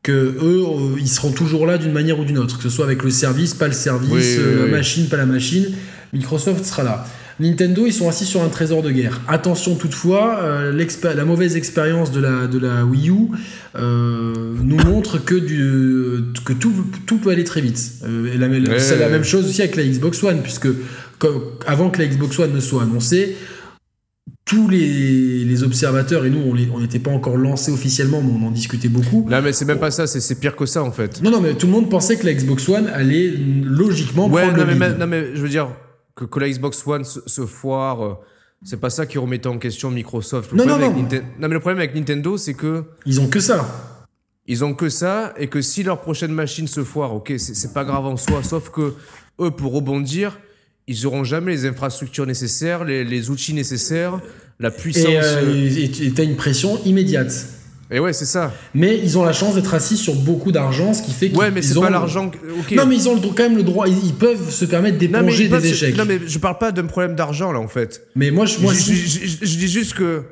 que 0.02 0.12
eux, 0.12 0.62
euh, 0.66 0.96
ils 0.98 1.08
seront 1.08 1.30
toujours 1.32 1.66
là 1.66 1.76
d'une 1.76 1.92
manière 1.92 2.18
ou 2.18 2.24
d'une 2.24 2.38
autre. 2.38 2.56
Que 2.56 2.62
ce 2.62 2.70
soit 2.70 2.84
avec 2.86 3.02
le 3.02 3.10
service, 3.10 3.52
pas 3.54 3.66
le 3.66 3.74
service, 3.74 4.10
Oui, 4.10 4.22
euh, 4.38 4.52
oui, 4.52 4.58
la 4.60 4.64
oui. 4.66 4.70
machine, 4.70 5.08
pas 5.08 5.16
la 5.18 5.26
machine. 5.26 5.66
Microsoft 6.12 6.64
sera 6.64 6.82
là. 6.82 7.06
Nintendo, 7.40 7.86
ils 7.86 7.92
sont 7.92 8.08
assis 8.08 8.26
sur 8.26 8.42
un 8.42 8.48
trésor 8.48 8.82
de 8.82 8.90
guerre. 8.90 9.20
Attention 9.26 9.74
toutefois, 9.74 10.38
euh, 10.42 10.86
la 11.14 11.24
mauvaise 11.24 11.56
expérience 11.56 12.12
de 12.12 12.20
la, 12.20 12.46
de 12.46 12.58
la 12.58 12.84
Wii 12.84 13.08
U 13.10 13.14
euh, 13.76 14.34
nous 14.62 14.76
montre 14.84 15.18
que, 15.18 15.34
du, 15.34 16.22
que 16.44 16.52
tout, 16.52 16.72
tout 17.06 17.16
peut 17.18 17.30
aller 17.30 17.44
très 17.44 17.60
vite. 17.60 17.80
Euh, 18.04 18.28
Ouais, 18.68 18.78
c'est 18.78 18.98
la 18.98 19.08
même 19.08 19.24
chose 19.24 19.46
aussi 19.48 19.62
avec 19.62 19.76
la 19.76 19.84
Xbox 19.84 20.22
One, 20.22 20.42
puisque 20.42 20.68
comme- 21.18 21.42
avant 21.66 21.90
que 21.90 21.98
la 22.00 22.06
Xbox 22.06 22.38
One 22.38 22.52
ne 22.54 22.60
soit 22.60 22.82
annoncée, 22.82 23.36
tous 24.44 24.68
les, 24.68 25.44
les 25.44 25.62
observateurs, 25.62 26.24
et 26.26 26.30
nous, 26.30 26.40
on 26.74 26.80
n'était 26.80 26.98
pas 26.98 27.10
encore 27.10 27.36
lancé 27.36 27.70
officiellement, 27.72 28.20
mais 28.22 28.32
on 28.32 28.46
en 28.48 28.50
discutait 28.50 28.88
beaucoup. 28.88 29.26
Non, 29.30 29.40
mais 29.42 29.52
c'est 29.52 29.64
même 29.64 29.78
pas 29.78 29.90
ça, 29.90 30.06
c'est 30.06 30.34
pire 30.40 30.56
que 30.56 30.66
ça 30.66 30.82
en 30.82 30.90
fait. 30.90 31.22
Non, 31.22 31.30
non, 31.30 31.40
mais 31.40 31.54
tout 31.54 31.66
le 31.66 31.72
monde 31.72 31.88
pensait 31.88 32.16
que 32.16 32.26
la 32.26 32.34
Xbox 32.34 32.68
One 32.68 32.88
allait 32.88 33.32
logiquement 33.64 34.28
Ouais, 34.28 34.42
prendre 34.42 34.58
non 34.58 34.64
le 34.66 34.74
mais, 34.74 34.94
non, 34.94 35.06
mais 35.06 35.26
je 35.34 35.40
veux 35.40 35.48
dire 35.48 35.68
que, 36.14 36.24
que 36.24 36.40
la 36.40 36.48
Xbox 36.50 36.86
One 36.86 37.04
se, 37.04 37.20
se 37.26 37.46
foire, 37.46 38.04
euh, 38.04 38.14
c'est 38.64 38.78
pas 38.80 38.90
ça 38.90 39.06
qui 39.06 39.18
remettait 39.18 39.46
en 39.48 39.58
question 39.58 39.90
Microsoft. 39.90 40.52
Le 40.52 40.58
Non, 40.58 40.66
non, 40.66 40.78
Ninten- 40.92 41.22
non, 41.38 41.48
mais 41.48 41.54
le 41.54 41.60
problème 41.60 41.78
avec 41.78 41.94
Nintendo, 41.94 42.36
c'est 42.36 42.54
que 42.54 42.84
Ils 43.06 43.20
ont 43.20 43.28
que 43.28 43.40
ça. 43.40 44.06
ils 44.46 44.64
ont 44.64 44.74
que 44.74 44.88
ça 44.88 45.32
et 45.38 45.46
que 45.48 45.62
si 45.62 45.82
leur 45.82 46.00
prochaine 46.00 46.32
machine 46.32 46.66
se 46.66 46.84
foire, 46.84 47.14
ok, 47.14 47.32
c'est 47.38 47.72
pas 47.72 47.84
grave 47.84 48.04
en 48.06 48.16
soi, 48.16 48.42
sauf 48.42 48.70
que 48.70 48.94
eux, 49.40 49.50
pour 49.50 49.72
rebondir, 49.72 50.38
ils 50.86 51.06
auront 51.06 51.24
jamais 51.24 51.52
les 51.52 51.66
infrastructures 51.66 52.26
nécessaires, 52.26 52.84
les, 52.84 53.04
les 53.04 53.30
outils 53.30 53.54
nécessaires, 53.54 54.20
la 54.58 54.70
puissance. 54.70 55.06
Et 55.06 55.16
euh, 55.18 55.42
euh, 55.44 55.88
et 56.02 56.12
t'as 56.12 56.24
une 56.24 56.36
pression 56.36 56.78
immédiate. 56.84 57.32
Et 57.92 57.98
ouais, 57.98 58.12
c'est 58.12 58.24
ça. 58.24 58.52
Mais 58.72 58.98
ils 59.02 59.18
ont 59.18 59.24
la 59.24 59.32
chance 59.32 59.56
d'être 59.56 59.74
assis 59.74 59.96
sur 59.96 60.14
beaucoup 60.14 60.52
d'argent, 60.52 60.94
ce 60.94 61.02
qui 61.02 61.10
fait 61.12 61.28
qu'ils 61.28 61.36
Ouais, 61.38 61.50
mais 61.50 61.60
c'est 61.60 61.74
pas 61.80 61.90
l'argent. 61.90 62.30
Non, 62.76 62.86
mais 62.86 62.94
ils 62.96 63.08
ont 63.08 63.14
le, 63.16 63.20
quand 63.20 63.42
même 63.42 63.56
le 63.56 63.64
droit, 63.64 63.88
ils, 63.88 63.98
ils 64.06 64.14
peuvent 64.14 64.48
se 64.50 64.64
permettre 64.64 64.98
d'éponger 64.98 65.48
des 65.48 65.66
échecs. 65.68 65.96
Non, 65.96 66.04
mais 66.06 66.20
je 66.24 66.38
parle 66.38 66.58
pas 66.58 66.70
d'un 66.70 66.86
problème 66.86 67.16
d'argent 67.16 67.50
là 67.50 67.58
en 67.58 67.66
fait. 67.68 68.02
Mais 68.14 68.30
moi, 68.30 68.46
je, 68.46 68.60
moi 68.60 68.72
je, 68.74 68.78
si- 68.78 68.94
je- 68.94 69.26
je- 69.26 69.44
je 69.44 69.58
dis 69.58 69.66
juste 69.68 69.94
que 69.94 70.22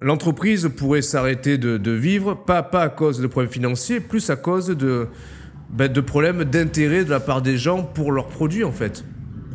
l'entreprise 0.00 0.68
pourrait 0.76 1.02
s'arrêter 1.02 1.58
de, 1.58 1.76
de 1.76 1.90
vivre, 1.90 2.34
pas, 2.34 2.62
pas 2.62 2.82
à 2.82 2.88
cause 2.88 3.20
de 3.20 3.26
problèmes 3.26 3.52
financiers, 3.52 4.00
plus 4.00 4.28
à 4.30 4.36
cause 4.36 4.68
de, 4.68 5.06
ben, 5.70 5.92
de 5.92 6.00
problèmes 6.00 6.44
d'intérêt 6.44 7.04
de 7.04 7.10
la 7.10 7.20
part 7.20 7.42
des 7.42 7.58
gens 7.58 7.82
pour 7.82 8.12
leurs 8.12 8.28
produits 8.28 8.64
en 8.64 8.72
fait. 8.72 9.04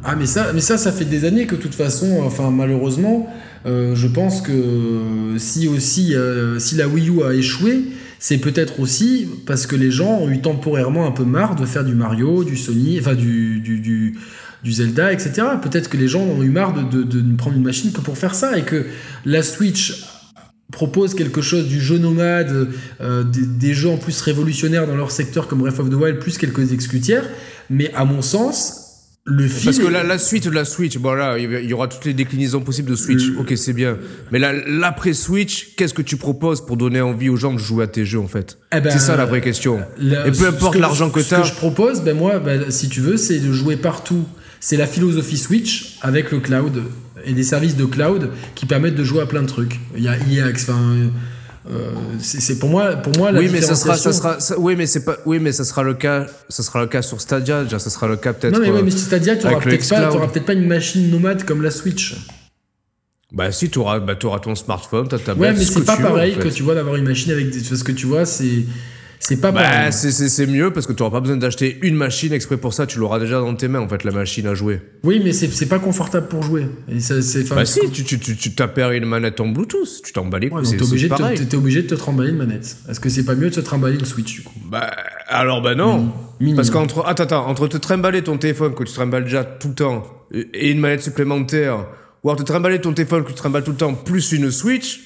Ah 0.04 0.16
mais 0.16 0.26
ça, 0.28 0.54
mais 0.54 0.62
ça, 0.62 0.78
ça 0.78 0.92
fait 0.92 1.04
des 1.06 1.26
années 1.26 1.46
que 1.46 1.56
de 1.56 1.62
toute 1.62 1.76
façon, 1.76 2.22
enfin 2.24 2.52
malheureusement, 2.52 3.28
euh, 3.66 3.96
je 3.96 4.08
pense 4.08 4.42
que 4.42 5.36
si 5.38 5.68
aussi, 5.68 6.16
euh, 6.16 6.60
si 6.60 6.76
la 6.76 6.88
Wii 6.88 7.10
U 7.10 7.24
a 7.24 7.34
échoué, 7.34 7.82
c'est 8.20 8.38
peut-être 8.38 8.80
aussi 8.80 9.28
parce 9.46 9.68
que 9.68 9.76
les 9.76 9.92
gens 9.92 10.20
ont 10.20 10.30
eu 10.30 10.42
temporairement 10.42 11.08
un 11.08 11.12
peu 11.12 11.24
marre 11.24 11.56
de 11.56 11.66
faire 11.66 11.84
du 11.84 11.96
Mario, 11.96 12.44
du 12.44 12.58
Sony, 12.58 13.00
enfin 13.00 13.16
du, 13.16 13.60
du, 13.60 13.80
du, 13.80 14.72
Zelda, 14.72 15.12
etc. 15.14 15.32
Peut-être 15.62 15.90
que 15.90 15.98
les 15.98 16.08
gens 16.08 16.22
ont 16.22 16.44
eu 16.44 16.50
marre 16.50 16.74
de, 16.74 17.02
de, 17.02 17.04
de 17.04 17.36
prendre 17.36 17.56
une 17.56 17.64
machine 17.64 17.92
que 17.92 18.02
pour 18.02 18.18
faire 18.18 18.36
ça 18.36 18.58
et 18.58 18.64
que 18.64 18.86
la 19.26 19.42
Switch 19.42 20.04
propose 20.72 21.16
quelque 21.16 21.42
chose 21.42 21.68
du 21.68 21.80
jeu 21.80 21.98
nomade, 21.98 22.70
euh, 23.02 23.24
des, 23.24 23.46
des 23.46 23.74
jeux 23.74 23.90
en 23.90 23.98
plus 23.98 24.22
révolutionnaires 24.22 24.86
dans 24.86 24.96
leur 24.96 25.12
secteur 25.12 25.48
comme 25.48 25.60
Breath 25.60 25.80
of 25.80 25.90
the 25.90 25.94
Wild, 25.94 26.20
plus 26.20 26.38
quelques 26.38 26.74
exclutières. 26.74 27.28
Mais 27.70 27.92
à 27.94 28.06
mon 28.06 28.22
sens, 28.22 28.89
le 29.26 29.48
film. 29.48 29.66
Parce 29.66 29.78
que 29.80 29.88
la, 29.88 30.04
la 30.04 30.18
suite 30.18 30.46
de 30.46 30.50
la 30.52 30.66
Switch, 30.66 30.98
bon 30.98 31.14
là, 31.14 31.38
il 31.38 31.66
y 31.70 31.74
aura 31.74 31.88
toutes 31.88 32.06
les 32.06 32.14
déclinaisons 32.14 32.62
possibles 32.62 32.90
de 32.90 32.96
Switch. 32.96 33.28
Le- 33.28 33.40
Ok, 33.40 33.54
c'est 33.56 33.74
bien. 33.74 33.98
Mais 34.32 34.40
la- 34.40 34.54
l'après-Switch, 34.54 35.76
qu'est-ce 35.76 35.94
que 35.94 36.02
tu 36.02 36.18
proposes 36.18 36.66
pour 36.66 36.78
donner 36.78 37.02
envie 37.02 37.30
aux 37.30 37.36
gens 37.36 37.54
de 37.54 37.60
jouer 37.60 37.84
à 37.84 37.88
tes 37.88 38.06
jeux 38.06 38.20
en 38.20 38.28
fait 38.28 38.58
Eh 38.76 38.80
ben, 38.82 38.90
C'est 38.92 39.00
ça 39.00 39.16
la 39.16 39.26
vraie 39.26 39.42
question. 39.42 39.80
La- 40.00 40.28
Et 40.28 40.34
ce- 40.34 40.40
peu 40.40 40.46
ce 40.46 40.50
importe 40.50 40.76
l'argent 40.78 41.10
que 41.10 41.22
Ce 41.22 41.30
tu 41.30 41.34
as. 41.36 41.42
que 41.42 41.48
je 41.48 41.54
propose, 41.54 42.02
ben 42.02 42.16
moi, 42.18 42.40
ben, 42.40 42.72
si 42.72 42.90
tu 42.90 43.02
veux, 43.02 43.18
c'est 43.18 43.40
de 43.40 43.52
jouer 43.54 43.76
partout. 43.78 44.26
C'est 44.60 44.78
la 44.78 44.88
philosophie 44.88 45.38
Switch 45.38 45.98
avec 46.02 46.32
le 46.32 46.40
cloud 46.40 46.84
et 47.26 47.34
des 47.34 47.44
services 47.44 47.76
de 47.78 47.86
cloud 47.86 48.32
qui 48.56 48.66
permettent 48.66 48.96
de 48.96 49.04
jouer 49.04 49.22
à 49.22 49.26
plein 49.26 49.42
de 49.42 49.48
trucs. 49.48 49.80
Il 49.96 50.04
y 50.04 50.08
a 50.08 50.18
IAX, 50.18 50.64
enfin. 50.70 50.96
Euh, 51.70 51.92
c'est 52.20 52.58
pour 52.60 52.70
moi, 52.70 52.96
pour 52.96 53.16
moi 53.18 53.32
la 53.32 53.40
Oui 53.40 53.50
mais 53.52 53.62
ça 53.62 53.76
sera, 53.76 53.98
ça 53.98 54.14
sera, 54.14 54.40
ça- 54.40 54.58
oui 54.60 54.76
mais 54.78 54.86
c'est 54.86 55.04
pas, 55.04 55.18
oui 55.26 55.40
mais 55.40 55.52
ça 55.52 55.64
sera 55.66 55.84
le 55.84 55.94
cas, 55.94 56.26
ça 56.48 56.64
sera 56.64 56.82
le 56.82 56.88
cas 56.88 57.02
sur 57.02 57.20
Stadia, 57.20 57.64
déjà 57.64 57.80
ça 57.80 57.90
sera 57.90 58.08
le 58.08 58.16
cas 58.18 58.34
peut-être. 58.34 58.54
Non 58.54 58.62
mais, 58.62 58.72
ouais, 58.72 58.80
euh, 58.80 58.84
mais 58.84 58.92
c'est-à-dire 58.92 59.38
que 59.38 59.44
tu 59.44 59.48
le 59.54 59.60
peut-être 59.60 59.90
pas, 59.90 60.08
t'auras 60.10 60.28
peut-être 60.28 60.46
pas 60.46 60.54
une 60.54 60.68
machine 60.68 61.10
nomade 61.10 61.44
comme 61.44 61.62
la 61.62 61.72
Switch. 61.72 62.16
Bah 63.32 63.52
si 63.52 63.70
tu 63.70 63.78
auras, 63.80 64.00
bah, 64.00 64.16
t'auras 64.16 64.40
ton 64.40 64.56
smartphone, 64.56 65.08
ta 65.08 65.20
tablette. 65.20 65.38
Ouais, 65.52 65.54
mais 65.60 65.64
ce 65.66 65.74
c'est 65.74 65.80
que 65.82 65.86
pas 65.86 65.98
tu 65.98 66.02
pareil 66.02 66.34
en 66.34 66.36
fait. 66.42 66.50
que 66.50 66.54
tu 66.54 66.64
vois 66.64 66.74
d'avoir 66.76 66.96
une 66.96 67.04
machine 67.06 67.32
avec 67.32 67.52
des. 67.52 67.60
Parce 67.62 67.84
que 67.84 67.92
tu 67.92 68.08
vois, 68.08 68.26
c'est 68.26 68.64
c'est 69.20 69.42
pas 69.42 69.52
Bah 69.52 69.92
c'est- 69.92 70.12
c'est 70.12 70.30
c'est 70.30 70.48
mieux 70.48 70.72
parce 70.72 70.88
que 70.88 70.94
tu 70.94 71.04
auras 71.04 71.12
pas 71.12 71.20
besoin 71.20 71.38
d'acheter 71.38 71.78
une 71.82 71.96
machine 71.96 72.32
exprès 72.34 72.58
pour 72.58 72.74
ça, 72.74 72.88
tu 72.88 73.00
l'auras 73.00 73.20
déjà 73.20 73.40
dans 73.40 73.54
tes 73.56 73.68
mains 73.68 73.80
en 73.82 73.88
fait 73.90 74.04
la 74.04 74.12
machine 74.12 74.48
à 74.48 74.54
jouer. 74.56 74.82
Oui, 75.04 75.22
mais 75.24 75.34
c'est 75.34 75.48
c'est 75.52 75.66
pas 75.68 75.80
confortable 75.80 76.28
pour 76.28 76.42
jouer. 76.44 76.66
Et 76.92 77.00
ça, 77.00 77.16
Bah 77.56 77.66
si, 77.66 77.80
tu 77.92 78.04
tu 78.04 78.20
tu, 78.20 78.36
tu 78.38 78.52
une 78.94 79.06
manette 79.06 79.40
en 79.40 79.48
Bluetooth, 79.50 80.02
tu 80.04 80.14
t'en 80.14 80.26
bats 80.26 80.40
les 80.40 80.50
Ouais, 80.50 80.62
t'es 80.64 80.82
obligé, 80.82 81.08
pareil. 81.10 81.38
te- 81.38 81.44
t'es 81.44 81.58
obligé 81.58 81.82
de 81.84 81.88
te 81.88 81.96
trimballer 81.96 82.30
une 82.32 82.38
manette. 82.38 82.78
Est-ce 82.90 83.00
que 83.00 83.10
c'est 83.10 83.26
pas 83.26 83.36
mieux 83.36 83.50
de 83.50 83.56
se 83.56 83.60
trimballer 83.62 83.98
une 84.00 84.06
Switch 84.06 84.34
du 84.36 84.42
coup? 84.42 84.54
Bah 84.66 84.90
alors 85.28 85.62
bah 85.62 85.76
non. 85.76 86.12
Minimum. 86.40 86.56
Parce 86.56 86.70
qu'entre 86.70 87.06
attends 87.06 87.24
attends, 87.24 87.48
entre 87.48 87.68
te 87.68 87.78
trimballer 87.78 88.22
ton 88.24 88.38
téléphone 88.38 88.74
que 88.74 88.84
tu 88.84 88.94
trimbales 88.94 89.26
déjà 89.26 89.44
tout 89.44 89.68
le 89.70 89.74
temps 89.76 90.04
et 90.54 90.72
une 90.72 90.80
manette 90.80 91.02
supplémentaire 91.04 91.86
ou 92.24 92.30
alors 92.30 92.40
te 92.40 92.44
trimballer 92.46 92.80
ton 92.80 92.94
téléphone 92.94 93.24
que 93.24 93.30
tu 93.30 93.36
trimbales 93.36 93.64
tout 93.64 93.72
le 93.72 93.78
temps 93.78 93.94
plus 93.94 94.32
une 94.32 94.52
Switch, 94.52 95.02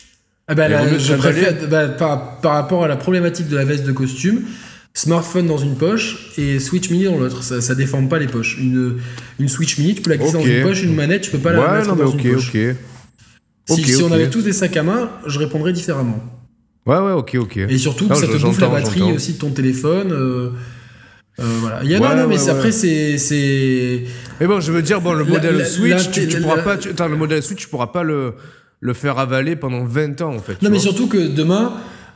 Ah 0.47 0.55
bah, 0.55 0.67
là, 0.67 0.97
je 0.97 1.13
préfère, 1.15 1.53
bah, 1.69 1.87
par, 1.87 2.41
par 2.41 2.53
rapport 2.53 2.83
à 2.83 2.87
la 2.87 2.97
problématique 2.97 3.47
de 3.47 3.55
la 3.55 3.63
veste 3.65 3.85
de 3.85 3.91
costume, 3.93 4.41
smartphone 4.93 5.47
dans 5.47 5.57
une 5.57 5.75
poche 5.75 6.33
et 6.37 6.59
Switch 6.59 6.89
mini 6.89 7.05
dans 7.05 7.17
l'autre. 7.17 7.43
Ça, 7.43 7.61
ça 7.61 7.75
déforme 7.75 8.09
pas 8.09 8.19
les 8.19 8.27
poches. 8.27 8.57
Une, 8.59 8.97
une 9.39 9.47
Switch 9.47 9.77
mini, 9.77 9.95
tu 9.95 10.01
peux 10.01 10.09
la 10.09 10.17
glisser 10.17 10.33
dans 10.33 10.43
une 10.43 10.63
poche, 10.63 10.83
une 10.83 10.95
manette, 10.95 11.21
tu 11.21 11.31
peux 11.31 11.37
pas 11.39 11.53
la 11.53 11.59
ouais 11.61 11.77
mettre 11.77 11.87
non 11.89 11.95
dans 11.95 12.09
OK 12.09 12.23
une 12.23 12.33
poche. 12.33 12.51
Si, 13.69 14.03
on 14.03 14.11
avait 14.11 14.29
tous 14.29 14.41
des 14.41 14.51
sacs 14.53 14.75
à 14.75 14.83
main, 14.83 15.09
je 15.25 15.39
répondrais 15.39 15.71
différemment. 15.71 16.21
Ouais 16.85 16.97
ouais, 16.97 17.13
OK 17.13 17.35
OK. 17.39 17.55
Et 17.57 17.77
surtout, 17.77 18.07
Non, 18.09 18.15
ça 18.15 18.27
te 18.27 18.35
bouffe 18.37 18.59
la 18.59 18.67
batterie 18.67 19.01
aussi 19.13 19.33
de 19.33 19.37
ton 19.37 19.51
téléphone. 19.51 20.11
euh, 20.11 20.49
euh, 21.39 21.43
voilà. 21.61 21.79
Il 21.83 21.89
y 21.89 21.95
a, 21.95 21.99
Ouais, 22.01 22.09
non, 22.09 22.23
non, 22.23 22.27
mais 22.27 22.35
ouais, 22.35 22.37
c'est- 22.37 22.51
ouais. 22.51 22.57
après, 22.57 22.71
c'est. 22.73 23.17
c'est- 23.17 24.03
Mais 24.41 24.47
bon, 24.47 24.59
je 24.59 24.71
veux 24.73 24.81
dire, 24.81 24.99
bon, 24.99 25.13
le 25.13 25.23
La- 25.23 25.29
modèle 25.29 25.55
la- 25.59 25.65
Switch, 25.65 25.91
la- 25.93 26.11
tu, 26.11 26.27
tu 26.27 26.41
pourras 26.41 26.57
pas, 26.61 26.75
tu- 26.75 26.89
attends, 26.89 27.07
le 27.07 27.15
modèle 27.15 27.41
Switch, 27.41 27.59
tu 27.61 27.67
pourras 27.69 27.87
pas 27.87 28.03
le, 28.03 28.33
le 28.83 28.93
faire 28.93 29.17
avaler 29.17 29.55
pendant 29.55 29.85
20 29.85 30.21
ans, 30.21 30.35
en 30.35 30.39
fait. 30.39 30.61
Non, 30.61 30.69
mais 30.69 30.71
vois. 30.71 30.79
surtout 30.79 31.07
que 31.07 31.17
demain, 31.17 31.71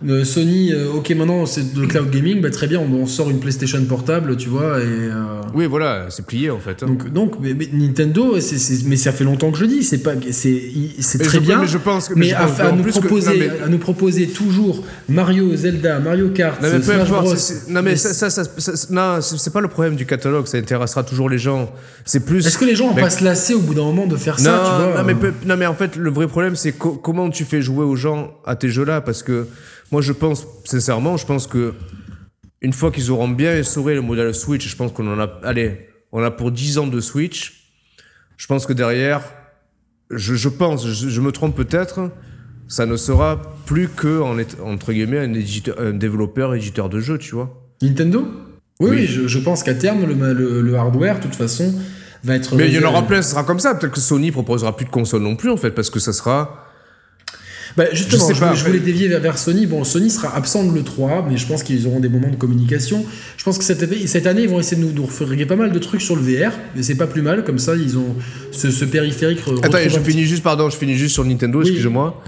euh, 0.08 0.24
Sony, 0.26 0.72
euh, 0.74 0.92
ok, 0.94 1.10
maintenant 1.12 1.46
c'est 1.46 1.74
de 1.74 1.86
cloud 1.86 2.10
gaming, 2.12 2.40
bah, 2.42 2.52
très 2.52 2.68
bien, 2.68 2.80
on, 2.80 2.94
on 2.94 3.06
sort 3.08 3.30
une 3.30 3.40
PlayStation 3.40 3.84
portable, 3.86 4.38
tu 4.38 4.50
vois, 4.50 4.80
et. 4.80 4.84
euh, 4.86 5.14
Oui, 5.56 5.66
voilà, 5.66 6.06
c'est 6.10 6.26
plié, 6.26 6.52
en 6.52 6.60
fait. 6.60 6.84
hein. 6.84 6.88
Donc, 6.88 7.12
donc 7.12 7.34
mais, 7.42 7.54
mais 7.54 7.68
Nintendo, 7.74 8.40
c'est, 8.40 8.58
c'est- 8.60 8.86
mais 8.86 8.96
ça 8.96 9.12
fait 9.12 9.24
longtemps 9.24 9.52
que 9.52 9.58
je 9.58 9.66
dis, 9.66 9.84
c'est 9.84 10.00
pas, 10.04 10.12
c'est, 10.32 11.18
très 11.20 11.38
je- 11.38 11.40
bien. 11.40 11.62
mais 11.62 11.68
je 11.68 11.78
pense 11.80 12.10
que- 12.10 12.14
mais 12.14 12.28
mais 12.28 12.34
à, 12.34 12.72
nous 12.72 12.84
que- 12.84 12.90
proposer, 12.92 13.32
non, 13.32 13.36
mais- 13.40 13.64
à 13.66 13.68
nous 13.70 13.78
proposer 13.80 14.28
toujours 14.28 14.84
Mario, 15.10 15.56
Zelda, 15.56 16.00
Mario 16.00 16.30
Kart, 16.30 16.62
Non 16.62 16.68
mais 16.72 16.78
peu 16.78 16.84
Smash 16.84 17.10
Bros. 17.10 17.34
non 17.70 17.82
mais 17.82 17.96
ça, 17.96 18.14
ça, 18.14 18.30
ça- 18.30 18.44
ça- 18.76 19.20
c'est 19.22 19.54
pas 19.54 19.62
le 19.62 19.68
problème 19.68 19.96
du 19.96 20.06
catalogue, 20.06 20.46
ça 20.48 20.58
intéressera 20.58 21.04
toujours 21.04 21.30
les 21.30 21.38
gens. 21.40 21.72
C'est 22.06 22.26
plus. 22.26 22.46
Est-ce 22.46 22.58
que 22.58 22.66
les 22.66 22.76
gens 22.76 22.90
vont 22.90 22.96
pas 23.02 23.10
se 23.10 23.24
lasser 23.24 23.54
au 23.54 23.60
bout 23.60 23.74
d'un 23.74 23.84
moment 23.84 24.06
de 24.08 24.16
faire 24.16 24.36
non, 24.38 24.44
ça, 24.44 24.52
tu 24.64 24.84
vois 24.92 25.02
non, 25.02 25.04
mais 25.08 25.14
euh, 25.28 25.32
non 25.46 25.58
mais 25.58 25.66
en 25.66 25.74
fait 25.76 25.96
le 25.96 26.10
vrai 26.12 26.28
problème 26.28 26.56
c'est 26.56 26.72
co- 26.74 26.94
comment 26.94 27.30
tu 27.30 27.44
fais 27.46 27.62
jouer 27.62 27.84
aux 27.84 27.96
gens 27.96 28.32
à 28.46 28.56
tes 28.56 28.70
jeux 28.70 28.86
là 28.86 29.02
parce 29.02 29.24
que 29.24 29.48
moi 29.92 30.02
je 30.02 30.12
pense 30.14 30.46
sincèrement 30.66 31.18
je 31.18 31.26
pense 31.26 31.48
que 31.48 31.74
une 32.62 32.74
fois 32.74 32.92
qu'ils 32.92 33.12
auront 33.12 33.28
bien 33.30 33.56
essoré 33.56 33.94
le 33.96 34.02
modèle 34.02 34.34
Switch 34.34 34.68
je 34.68 34.76
pense 34.76 34.92
qu'on 34.92 35.08
en 35.12 35.20
a 35.20 35.30
allez 35.44 35.88
on 36.12 36.24
a 36.24 36.32
pour 36.32 36.52
10 36.52 36.78
ans 36.80 36.88
de 36.88 37.00
Switch. 37.02 37.64
Je 38.38 38.48
pense 38.48 38.66
que 38.66 38.74
derrière 38.74 39.22
je, 40.12 40.36
je 40.36 40.50
pense 40.50 40.88
je, 40.88 41.10
je 41.10 41.22
me 41.22 41.32
trompe 41.32 41.56
peut-être 41.56 42.12
ça 42.68 42.86
ne 42.86 42.96
sera 42.98 43.42
plus 43.66 43.88
que 43.90 44.22
en 44.22 44.38
est- 44.38 44.60
entre 44.62 44.92
guillemets 44.94 45.20
un, 45.20 45.34
éditeur, 45.34 45.76
un 45.80 45.94
développeur 45.94 46.54
éditeur 46.56 46.90
de 46.90 47.00
jeux 47.00 47.18
tu 47.18 47.36
vois. 47.36 47.62
Nintendo? 47.82 48.28
Oui, 48.80 49.06
je, 49.08 49.28
je 49.28 49.40
pense 49.40 49.64
qu'à 49.64 49.74
terme, 49.74 50.06
le, 50.06 50.34
le- 50.34 50.62
le 50.62 50.76
hardware, 50.76 51.18
de 51.18 51.24
toute 51.24 51.34
façon, 51.36 51.74
va 52.24 52.36
être. 52.36 52.56
mais 52.56 52.68
il 52.68 52.76
y 52.76 52.80
en 52.86 52.88
aura 52.88 53.02
plein 53.08 53.24
ce 53.24 53.32
sera 53.32 53.44
comme 53.44 53.60
ça. 53.60 53.74
Peut-être 53.74 53.94
que 53.94 54.00
Sony 54.00 54.32
proposera 54.32 54.76
plus 54.76 54.86
de 54.86 54.92
consoles 54.92 55.24
non 55.24 55.36
plus 55.36 55.50
en 55.50 55.58
fait 55.58 55.72
parce 55.72 55.90
que 55.90 56.00
ça 56.00 56.14
sera 56.14 56.67
Bah, 57.78 57.86
justement, 57.94 58.28
Je 58.28 58.34
je, 58.34 58.40
pas, 58.40 58.54
je 58.56 58.66
voulais 58.66 58.80
dévier 58.80 59.08
vers, 59.08 59.20
vers 59.22 59.38
Sony. 59.38 59.68
Bon, 59.68 59.84
Sony 59.84 60.10
sera 60.10 60.36
absent 60.36 60.64
de 60.66 60.76
l'E3, 60.78 61.26
mais 61.30 61.38
je 61.38 61.46
pense 61.46 61.62
qu'ils 61.62 61.86
auront 61.86 62.00
des 62.00 62.10
moments 62.10 62.32
de 62.32 62.36
communication. 62.36 63.06
Je 63.38 63.44
pense 63.44 63.58
que 63.60 63.64
cette, 63.64 63.84
année- 63.84 64.08
cette 64.08 64.26
année, 64.26 64.42
ils 64.42 64.50
vont 64.50 64.60
essayer 64.60 64.82
de 64.82 64.86
nous, 64.88 64.94
nous 64.94 65.06
refaire 65.06 65.28
pas 65.48 65.56
mal 65.56 65.72
de 65.72 65.78
trucs 65.80 66.02
sur 66.02 66.16
le 66.16 66.22
VR, 66.24 66.52
mais 66.76 66.82
c'est 66.82 66.96
pas 66.96 67.06
plus 67.08 67.22
mal, 67.22 67.44
comme 67.44 67.60
ça, 67.60 67.76
ils 67.76 67.96
ont 67.98 68.16
ce, 68.52 68.72
ce 68.72 68.84
périphérique. 68.84 69.40
Attends, 69.62 69.78
je 69.88 70.00
finis 70.00 70.26
juste, 70.26 70.42
pardon, 70.44 70.70
je 70.72 70.76
finis 70.76 70.96
juste 70.96 71.14
sur 71.14 71.24
Nintendo, 71.24 71.60
Oui. 71.60 71.68
excusez-moi. 71.70 72.22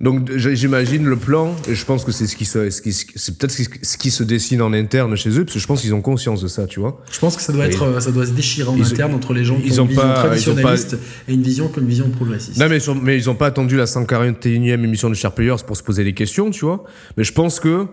Donc 0.00 0.30
j'imagine 0.36 1.04
le 1.06 1.16
plan, 1.16 1.56
et 1.68 1.74
je 1.74 1.84
pense 1.84 2.04
que 2.04 2.12
c'est 2.12 2.28
ce 2.28 2.36
qui 2.36 2.44
se, 2.44 2.70
ce 2.70 2.80
qui, 2.80 2.92
c'est 2.92 3.36
peut-être 3.36 3.50
ce 3.50 3.96
qui- 3.98 4.10
se 4.12 4.22
dessine 4.22 4.62
en 4.62 4.72
interne 4.72 5.16
chez 5.16 5.30
eux, 5.30 5.44
parce 5.44 5.54
que 5.54 5.58
je 5.58 5.66
pense 5.66 5.80
qu'ils 5.80 5.92
ont 5.92 6.00
conscience 6.02 6.40
de 6.40 6.46
ça, 6.46 6.66
tu 6.68 6.78
vois. 6.78 7.02
Je 7.10 7.18
pense 7.18 7.34
que 7.36 7.42
ça 7.42 7.52
doit, 7.52 7.66
être, 7.66 7.82
euh, 7.82 7.98
ça 7.98 8.12
doit 8.12 8.24
se 8.26 8.30
déchirer 8.30 8.68
en 8.68 8.76
Ils- 8.76 8.86
interne 8.86 9.12
entre 9.12 9.32
les 9.34 9.44
gens 9.44 9.56
qui 9.60 9.66
ils 9.66 9.80
ont 9.80 9.82
ont 9.82 9.86
une 9.86 9.90
vision 9.90 10.02
pas- 10.04 10.14
pas- 10.14 10.22
traditionnaliste 10.28 10.96
et 11.26 11.34
une 11.34 11.42
vision 11.42 11.66
comme 11.66 11.82
une 11.82 11.88
vision 11.90 12.08
progressiste. 12.10 12.58
Non 12.58 12.68
mais, 12.68 12.78
sur- 12.78 12.94
mais 12.94 13.16
ils 13.16 13.28
ont 13.28 13.34
pas 13.34 13.46
attendu 13.46 13.76
la 13.76 13.86
141e 13.86 14.84
émission 14.84 15.10
de 15.10 15.14
Sharp 15.14 15.34
Players 15.34 15.56
pour 15.66 15.76
se 15.76 15.82
poser 15.82 16.04
des 16.04 16.14
questions, 16.14 16.50
tu 16.52 16.64
vois. 16.64 16.84
Mais 17.16 17.24
je 17.24 17.32
pense 17.32 17.58
que, 17.58 17.86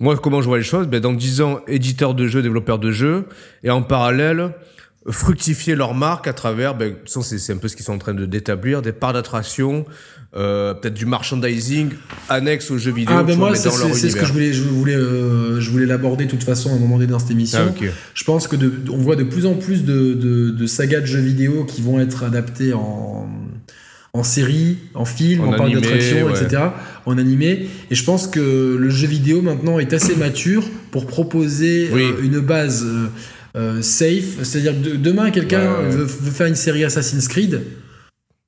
moi, 0.00 0.16
comment 0.16 0.42
je 0.42 0.48
vois 0.48 0.58
les 0.58 0.64
choses, 0.64 0.88
ben, 0.88 0.98
dans 0.98 1.12
10 1.12 1.40
ans, 1.40 1.60
éditeur 1.68 2.14
de 2.16 2.26
jeux, 2.26 2.42
développeur 2.42 2.80
de 2.80 2.90
jeux, 2.90 3.26
et 3.62 3.70
en 3.70 3.80
parallèle, 3.82 4.50
fructifier 5.08 5.74
leur 5.74 5.94
marque 5.94 6.26
à 6.28 6.32
travers, 6.32 6.74
ben, 6.74 6.94
c'est 7.04 7.52
un 7.52 7.56
peu 7.58 7.68
ce 7.68 7.76
qu'ils 7.76 7.84
sont 7.84 7.92
en 7.92 7.98
train 7.98 8.14
de 8.14 8.24
d'établir, 8.24 8.80
des 8.80 8.92
parts 8.92 9.12
d'attraction, 9.12 9.84
euh, 10.34 10.72
peut-être 10.74 10.94
du 10.94 11.06
merchandising 11.06 11.90
annexe 12.28 12.70
aux 12.70 12.78
jeux 12.78 12.92
vidéo, 12.92 13.14
Ah 13.18 13.22
ben 13.22 13.36
vois, 13.36 13.48
moi 13.48 13.56
c'est 13.56 13.68
ce 13.70 14.16
que 14.16 14.24
je 14.24 14.32
voulais 14.32 14.52
je 14.52 14.62
voulais 14.62 14.94
euh, 14.96 15.60
je 15.60 15.70
voulais 15.70 15.86
l'aborder 15.86 16.24
de 16.24 16.30
toute 16.30 16.42
façon 16.42 16.70
à 16.70 16.74
un 16.74 16.78
moment 16.78 16.96
donné 16.96 17.06
dans 17.10 17.18
cette 17.18 17.30
émission. 17.30 17.58
Ah. 17.80 17.84
Je 18.14 18.24
pense 18.24 18.48
que 18.48 18.56
de, 18.56 18.72
on 18.90 18.96
voit 18.96 19.16
de 19.16 19.24
plus 19.24 19.46
en 19.46 19.54
plus 19.54 19.84
de, 19.84 20.14
de, 20.14 20.50
de 20.50 20.66
sagas 20.66 21.00
de 21.00 21.06
jeux 21.06 21.20
vidéo 21.20 21.64
qui 21.64 21.82
vont 21.82 22.00
être 22.00 22.24
adaptés 22.24 22.72
en 22.72 23.28
en 24.16 24.22
série, 24.22 24.78
en 24.94 25.04
film, 25.04 25.40
En 25.42 25.48
en 25.52 25.56
parc 25.56 25.72
d'attraction, 25.72 26.26
ouais. 26.26 26.40
etc., 26.40 26.62
en 27.04 27.18
animé. 27.18 27.66
Et 27.90 27.96
je 27.96 28.04
pense 28.04 28.28
que 28.28 28.76
le 28.78 28.88
jeu 28.88 29.08
vidéo 29.08 29.42
maintenant 29.42 29.80
est 29.80 29.92
assez 29.92 30.14
mature 30.14 30.62
pour 30.92 31.06
proposer 31.08 31.90
Oui. 31.92 32.02
euh, 32.04 32.22
une 32.22 32.38
base 32.38 32.86
euh, 33.56 33.82
safe. 33.82 34.42
C'est-à-dire 34.42 34.72
que 34.72 34.90
de- 34.90 34.96
demain, 34.96 35.30
quelqu'un 35.30 35.80
Ouais, 35.82 35.88
veut, 35.90 36.04
veut 36.04 36.30
faire 36.30 36.46
une 36.46 36.54
série 36.56 36.84
Assassin's 36.84 37.28
Creed, 37.28 37.60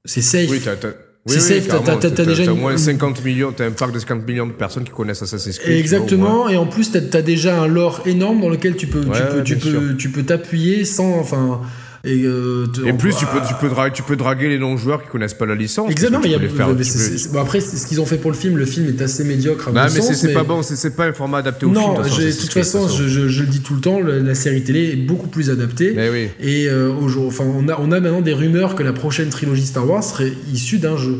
c'est 0.04 0.22
safe. 0.22 0.50
Oui, 0.50 0.60
t'as, 0.64 0.76
t'as- 0.76 0.94
C'est 1.28 1.34
oui, 1.36 1.40
safe, 1.40 1.66
t'as- 1.66 1.80
t'as- 1.96 2.10
t'as 2.10 2.24
déjà 2.24 2.44
t'as 2.44 2.52
une- 2.52 2.58
au 2.58 2.60
moins 2.60 2.76
50 2.76 3.24
millions, 3.24 3.52
t'as 3.52 3.66
un 3.66 3.72
parc 3.72 3.92
de 3.92 3.98
50 3.98 4.26
millions 4.28 4.46
de 4.46 4.52
personnes 4.52 4.84
qui 4.84 4.92
connaissent 4.92 5.22
Assassin's 5.22 5.58
Creed. 5.58 5.76
Exactement, 5.76 6.48
et 6.48 6.56
en 6.56 6.66
plus, 6.66 6.92
tu 6.92 6.98
as, 6.98 7.22
déjà 7.22 7.60
un 7.60 7.66
lore 7.66 8.02
énorme 8.06 8.40
dans 8.40 8.48
lequel 8.48 8.76
tu 8.76 8.86
peux, 8.86 9.00
tu 9.00 9.06
peux, 9.32 9.42
tu 9.42 9.56
peux, 9.56 9.96
tu 9.96 10.08
peux 10.10 10.22
t'appuyer 10.22 10.84
sans. 10.84 11.18
Enfin, 11.18 11.62
et, 12.06 12.22
euh, 12.24 12.66
Et 12.86 12.92
plus, 12.92 13.14
tu 13.16 13.26
peux, 13.26 13.40
tu, 13.46 13.54
peux 13.60 13.68
draguer, 13.68 13.92
tu 13.92 14.02
peux 14.04 14.14
draguer 14.16 14.48
les 14.48 14.58
non-joueurs 14.58 15.02
qui 15.02 15.08
connaissent 15.08 15.34
pas 15.34 15.44
la 15.44 15.56
licence. 15.56 15.90
Exactement, 15.90 16.20
mais 16.22 16.30
y 16.30 16.34
a- 16.34 16.38
les 16.38 16.48
faire- 16.48 16.68
mais 16.68 16.84
bon, 17.32 17.40
après, 17.40 17.60
c'est 17.60 17.76
ce 17.76 17.86
qu'ils 17.86 18.00
ont 18.00 18.06
fait 18.06 18.18
pour 18.18 18.30
le 18.30 18.36
film. 18.36 18.56
Le 18.56 18.64
film 18.64 18.86
est 18.88 19.02
assez 19.02 19.24
médiocre 19.24 19.68
à 19.68 19.72
Non, 19.72 19.80
mon 19.80 19.92
mais 19.92 20.00
c'est, 20.00 20.14
c'est 20.14 20.32
pas 20.32 20.44
bon, 20.44 20.62
c'est, 20.62 20.94
pas 20.94 21.06
un 21.06 21.12
format 21.12 21.38
adapté 21.38 21.66
au 21.66 21.70
Non, 21.70 21.80
film. 21.80 21.92
de 21.92 21.96
toute 21.96 22.04
façon, 22.08 22.20
j'ai- 22.20 22.32
de 22.32 22.40
toute 22.40 22.52
façon, 22.52 22.88
je, 22.88 23.08
je- 23.08 23.28
je 23.28 23.40
le 23.42 23.48
dis 23.48 23.60
tout 23.60 23.74
le 23.74 23.80
temps, 23.80 24.00
la 24.00 24.34
série 24.36 24.62
télé 24.62 24.90
est 24.92 24.96
beaucoup 24.96 25.26
plus 25.28 25.50
adaptée. 25.50 25.92
Mais 25.96 26.08
oui. 26.08 26.28
Et 26.40 26.68
euh, 26.68 26.90
au 26.92 27.26
enfin, 27.26 27.44
on, 27.44 27.68
a, 27.68 27.76
on 27.80 27.90
a 27.90 27.98
maintenant 28.00 28.20
des 28.22 28.34
rumeurs 28.34 28.76
que 28.76 28.84
la 28.84 28.92
prochaine 28.92 29.28
trilogie 29.30 29.66
Star 29.66 29.88
Wars 29.90 30.04
serait 30.04 30.32
issue 30.52 30.78
d'un 30.78 30.96
jeu. 30.96 31.16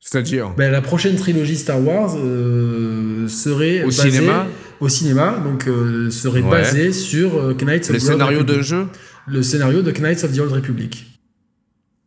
C'est-à-dire. 0.00 0.50
Ben, 0.56 0.72
la 0.72 0.80
prochaine 0.80 1.14
trilogie 1.16 1.56
Star 1.56 1.80
Wars 1.80 2.16
euh, 2.16 3.28
serait 3.28 3.82
Au 3.84 3.88
basée- 3.88 4.10
cinéma 4.10 4.48
au 4.80 4.88
cinéma, 4.88 5.38
donc 5.44 5.66
euh, 5.68 6.10
serait 6.10 6.42
Ouais. 6.42 6.50
basée 6.50 6.92
sur 6.92 7.36
euh, 7.38 7.54
Knights 7.54 7.84
of 7.84 7.88
the 7.88 7.90
Old 7.92 8.00
scénarios 8.02 8.42
de 8.42 8.52
Republic. 8.52 8.62
jeu 8.66 8.86
Le 9.26 9.42
scénario 9.42 9.82
de 9.82 9.90
Knights 9.92 10.24
of 10.24 10.32
the 10.32 10.38
Old 10.40 10.52
Republic. 10.52 11.06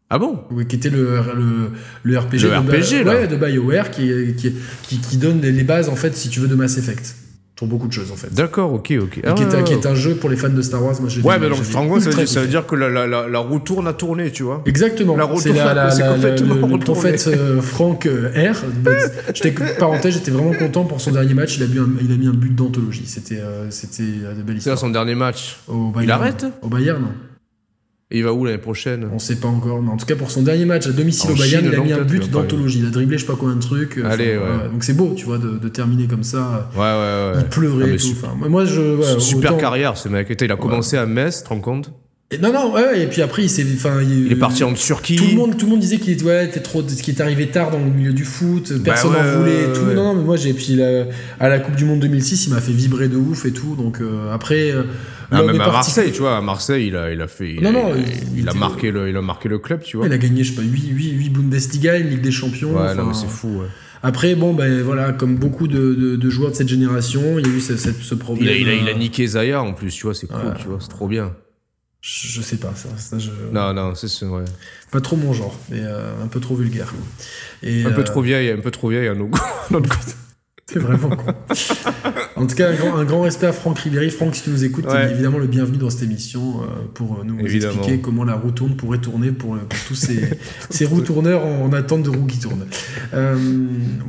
Ah 0.09 0.19
bon? 0.19 0.41
Oui, 0.51 0.67
qui 0.67 0.75
était 0.75 0.89
le, 0.89 1.17
le, 1.35 1.69
le 2.03 2.17
RPG, 2.19 2.33
Le 2.33 2.49
de, 2.49 2.55
RPG, 2.55 3.03
là. 3.05 3.13
ouais, 3.15 3.27
de 3.27 3.35
BioWare 3.35 3.89
qui, 3.91 4.11
qui, 4.37 4.53
qui, 4.83 4.97
qui 4.99 5.17
donne 5.17 5.41
les 5.41 5.51
les 5.51 5.63
bases, 5.63 5.89
en 5.89 5.95
fait, 5.95 6.15
si 6.15 6.29
tu 6.29 6.39
veux, 6.39 6.47
de 6.47 6.55
Mass 6.55 6.77
Effect. 6.77 7.15
Pour 7.63 7.67
beaucoup 7.69 7.87
de 7.87 7.93
choses, 7.93 8.11
en 8.11 8.17
fait. 8.17 8.33
D'accord, 8.33 8.73
ok, 8.73 8.93
ok. 9.01 9.21
Ah, 9.25 9.31
qui, 9.31 9.43
est, 9.43 9.45
un- 9.45 9.49
ouais, 9.59 9.63
qui 9.63 9.71
est 9.71 9.85
un 9.85 9.95
jeu 9.95 10.15
pour 10.15 10.29
les 10.29 10.35
fans 10.35 10.49
de 10.49 10.61
Star 10.61 10.83
Wars. 10.83 10.95
Moi, 10.99 11.07
j'ai 11.07 11.21
Ouais, 11.21 11.39
mais 11.39 11.47
donc, 11.47 11.59
rends 11.73 11.87
compte, 11.87 12.01
ça 12.01 12.09
veut 12.09 12.15
dire, 12.17 12.27
ça 12.27 12.39
veut 12.41 12.45
kiffé. 12.47 12.57
dire 12.59 12.65
que 12.67 12.75
la, 12.75 12.89
la, 12.89 13.07
la, 13.07 13.27
la 13.29 13.39
roue 13.39 13.59
tourne 13.59 13.87
à 13.87 13.93
tourner, 13.93 14.31
tu 14.31 14.43
vois. 14.43 14.61
Exactement. 14.65 15.15
La 15.15 15.29
c'est 15.37 15.53
la, 15.53 15.89
c'est 15.91 16.01
la- 16.01 16.13
complètement 16.13 16.67
le, 16.67 16.79
prophète 16.79 17.23
euh, 17.27 17.61
Frank 17.61 18.05
euh, 18.05 18.51
R. 18.51 18.57
J'étais, 19.33 19.51
parenthèse, 19.79 20.15
j'étais 20.15 20.31
vraiment 20.31 20.51
content 20.53 20.83
pour 20.83 20.99
son 20.99 21.11
dernier 21.11 21.33
match. 21.33 21.55
Il 21.57 21.63
a, 21.63 21.67
mis 21.67 21.79
un, 21.79 21.87
il 22.01 22.11
a 22.11 22.15
mis 22.17 22.27
un 22.27 22.33
but 22.33 22.53
d'anthologie. 22.53 23.03
C'était, 23.05 23.39
euh, 23.39 23.71
c'était 23.71 24.03
euh, 24.03 24.33
de 24.33 24.41
belles 24.41 24.57
C'est 24.59 24.69
à 24.69 24.73
histoires. 24.73 24.77
son 24.79 24.89
dernier 24.89 25.15
match? 25.15 25.57
Au 25.69 25.87
Il 25.87 25.93
Bayern. 25.93 26.21
arrête? 26.21 26.45
Au 26.61 26.67
Bayern. 26.67 27.05
Et 28.13 28.19
il 28.19 28.23
va 28.23 28.31
où 28.31 28.45
l'année 28.45 28.59
prochaine 28.59 29.07
On 29.11 29.17
sait 29.17 29.37
pas 29.37 29.47
encore, 29.47 29.81
mais 29.81 29.89
en 29.89 29.97
tout 29.97 30.05
cas 30.05 30.15
pour 30.15 30.29
son 30.31 30.43
dernier 30.43 30.65
match 30.65 30.85
à 30.87 30.91
domicile 30.91 31.31
En 31.31 31.33
au 31.33 31.35
Bayern, 31.37 31.63
Chine, 31.63 31.73
il 31.73 31.79
a 31.79 31.83
mis 31.83 31.93
un 31.93 32.03
but 32.03 32.21
il 32.25 32.29
d'anthologie. 32.31 32.79
Il 32.79 32.85
a 32.85 32.89
dribblé 32.91 33.17
je 33.17 33.23
sais 33.25 33.27
pas 33.31 33.37
combien 33.39 33.55
de 33.55 33.61
trucs. 33.61 33.97
euh, 33.97 34.07
Allez, 34.09 34.37
enfin, 34.37 34.63
ouais. 34.65 34.69
Donc 34.71 34.83
c'est 34.83 34.93
beau, 34.93 35.13
tu 35.17 35.25
vois, 35.25 35.39
de, 35.39 35.57
de 35.57 35.67
terminer 35.67 36.05
comme 36.05 36.23
ça. 36.23 36.69
Ouais, 36.75 36.81
ouais, 36.81 36.85
ouais. 36.85 37.41
Il 37.41 37.49
pleurait 37.49 37.85
Ah, 37.87 37.93
et 37.93 37.97
tout. 37.97 38.03
super- 38.03 38.29
Enfin, 38.37 38.47
moi- 38.49 38.65
je. 38.65 39.19
Super 39.19 39.51
autant- 39.53 39.59
carrière, 39.61 39.97
ce 39.97 40.09
mec. 40.09 40.27
Il 40.39 40.51
a 40.51 40.55
commencé 40.55 40.95
à 40.95 41.05
Metz, 41.07 41.39
tu 41.39 41.43
te 41.43 41.49
rends 41.49 41.59
compte? 41.59 41.91
Non, 42.41 42.51
non, 42.51 42.73
ouais, 42.73 43.01
et 43.03 43.05
puis 43.07 43.21
après, 43.21 43.43
il 43.43 43.49
s'est. 43.49 43.65
Enfin, 43.75 44.01
Il 44.01 44.31
est 44.31 44.35
parti 44.35 44.63
en 44.63 44.73
Turquie. 44.73 45.15
Tout 45.17 45.25
le 45.27 45.35
monde, 45.35 45.55
tout 45.57 45.65
le 45.65 45.71
monde 45.71 45.79
disait 45.81 45.97
qu'il 45.97 46.13
était, 46.13 46.23
ouais, 46.23 46.45
était 46.45 46.61
trop, 46.61 46.81
ce 46.87 47.01
qui 47.03 47.11
est 47.11 47.21
arrivé 47.21 47.47
tard 47.47 47.69
dans 47.69 47.77
le 47.79 47.91
milieu 47.91 48.13
du 48.13 48.25
foot, 48.25 48.73
personne 48.83 49.11
Bah 49.13 49.19
ouais, 49.19 49.31
n'en 49.33 49.39
voulait 49.39 49.63
et 49.63 49.73
tout. 49.73 49.81
ouais. 49.87 49.93
Non, 49.93 50.03
non, 50.03 50.15
mais 50.15 50.23
moi 50.23 50.35
j'ai 50.35 50.53
puis 50.53 50.75
la- 50.75 51.05
à 51.39 51.49
la 51.49 51.59
Coupe 51.59 51.75
du 51.75 51.85
Monde 51.85 51.99
2006, 51.99 52.47
il 52.47 52.53
m'a 52.53 52.61
fait 52.61 52.71
vibrer 52.71 53.07
de 53.07 53.17
ouf 53.17 53.45
et 53.45 53.51
tout. 53.51 53.75
Donc 53.75 54.01
euh, 54.01 54.31
après, 54.33 54.71
l'homme 55.39 55.51
même 55.53 55.61
à 55.61 55.71
Marseille, 55.71 56.11
tu 56.11 56.19
vois, 56.19 56.37
à 56.37 56.41
Marseille, 56.41 56.87
il 56.87 56.95
a, 56.95 57.11
il 57.11 57.21
a 57.21 57.27
fait. 57.27 57.53
Il 57.53 57.61
Non, 57.61 57.71
non, 57.71 57.93
il, 57.95 58.03
a- 58.03 58.07
il- 58.07 58.13
il 58.33 58.39
il 58.39 58.47
a 58.47 58.51
était- 58.51 58.59
marqué 58.59 58.91
le, 58.91 59.09
il 59.09 59.15
a 59.17 59.21
marqué 59.21 59.49
le 59.49 59.59
club, 59.59 59.81
tu 59.81 59.97
vois. 59.97 60.05
il 60.07 60.13
a 60.13 60.17
gagné, 60.17 60.43
je 60.43 60.51
sais 60.51 60.55
pas, 60.55 60.61
8, 60.61 60.87
8, 60.89 61.11
8 61.11 61.29
Bundesliga, 61.29 61.97
une 61.97 62.09
Ligue 62.09 62.21
des 62.21 62.31
Champions. 62.31 62.75
Ouais, 62.75 62.93
non, 62.95 63.05
mais 63.05 63.13
c'est 63.13 63.27
fou, 63.27 63.59
ouais. 63.61 63.67
Après, 64.05 64.35
bon, 64.35 64.53
ben 64.53 64.81
voilà, 64.81 65.13
comme 65.13 65.37
beaucoup 65.37 65.67
de, 65.67 65.93
de- 65.93 66.15
de 66.17 66.29
joueurs 66.29 66.51
de 66.51 66.55
cette 66.55 66.67
génération, 66.67 67.39
il 67.39 67.47
y 67.47 67.49
a 67.49 67.53
eu 67.53 67.61
ce, 67.61 67.77
ce- 67.77 67.91
ce 67.93 68.15
problème. 68.15 68.45
Il 68.45 68.49
a, 68.51 68.55
il, 68.57 68.67
a, 68.69 68.73
il 68.73 68.87
a 68.89 68.91
euh, 68.91 68.97
niqué 68.97 69.25
Zaya 69.25 69.61
en 69.61 69.73
plus, 69.73 69.91
tu 69.93 70.03
vois, 70.03 70.13
c'est 70.13 70.27
cool, 70.27 70.37
Ouais. 70.49 70.53
tu 70.59 70.67
vois, 70.67 70.77
c'est 70.81 70.89
trop 70.89 71.07
bien. 71.07 71.33
Je, 72.01 72.27
je 72.27 72.41
sais 72.41 72.57
pas, 72.57 72.73
ça, 72.75 72.89
ça 72.97 73.17
je- 73.17 73.29
Non, 73.53 73.73
non, 73.73 73.95
c'est 73.95 74.25
ouais. 74.25 74.43
pas 74.91 74.99
trop 74.99 75.15
mon 75.15 75.31
genre, 75.31 75.57
mais 75.69 75.79
euh, 75.79 76.21
un 76.21 76.27
peu 76.27 76.41
trop 76.41 76.53
vulgaire. 76.55 76.93
Et, 77.61 77.85
Un 77.85 77.91
peu 77.91 78.01
euh, 78.01 78.03
trop 78.03 78.21
vieille, 78.21 78.49
un 78.49 78.59
peu 78.59 78.71
trop 78.71 78.89
vieille 78.89 79.07
à 79.07 79.15
nos 79.15 79.29
notre 79.71 79.87
côté. 79.97 80.11
C'est 80.71 80.79
vraiment 80.79 81.09
con. 81.09 81.33
en 82.37 82.47
tout 82.47 82.55
cas, 82.55 82.69
un 82.69 82.73
grand, 82.73 82.95
un 82.95 83.03
grand 83.03 83.21
respect 83.21 83.47
à 83.47 83.51
Franck 83.51 83.79
Ribéry. 83.79 84.09
Franck, 84.09 84.33
si 84.35 84.43
tu 84.43 84.49
nous 84.49 84.63
écoutes, 84.63 84.85
Ouais. 84.85 85.07
t'es 85.07 85.11
évidemment 85.11 85.37
le 85.37 85.45
bienvenu 85.45 85.77
dans 85.77 85.89
cette 85.89 86.03
émission 86.03 86.61
euh, 86.61 86.65
pour 86.93 87.15
euh, 87.19 87.23
nous 87.25 87.37
Évidemment. 87.45 87.73
expliquer 87.73 87.99
comment 88.01 88.23
la 88.23 88.35
roue 88.35 88.51
tourne 88.51 88.75
pourrait 88.77 88.97
tourner 88.99 89.31
pour, 89.31 89.57
pour 89.57 89.79
tous 89.87 89.95
ces, 89.95 90.21
ces 90.69 90.85
roues 90.85 91.01
tourneurs 91.01 91.45
en, 91.45 91.65
en 91.65 91.73
attente 91.73 92.03
de 92.03 92.09
roues 92.09 92.25
qui 92.25 92.39
tournent. 92.39 92.65
Euh, 93.13 93.35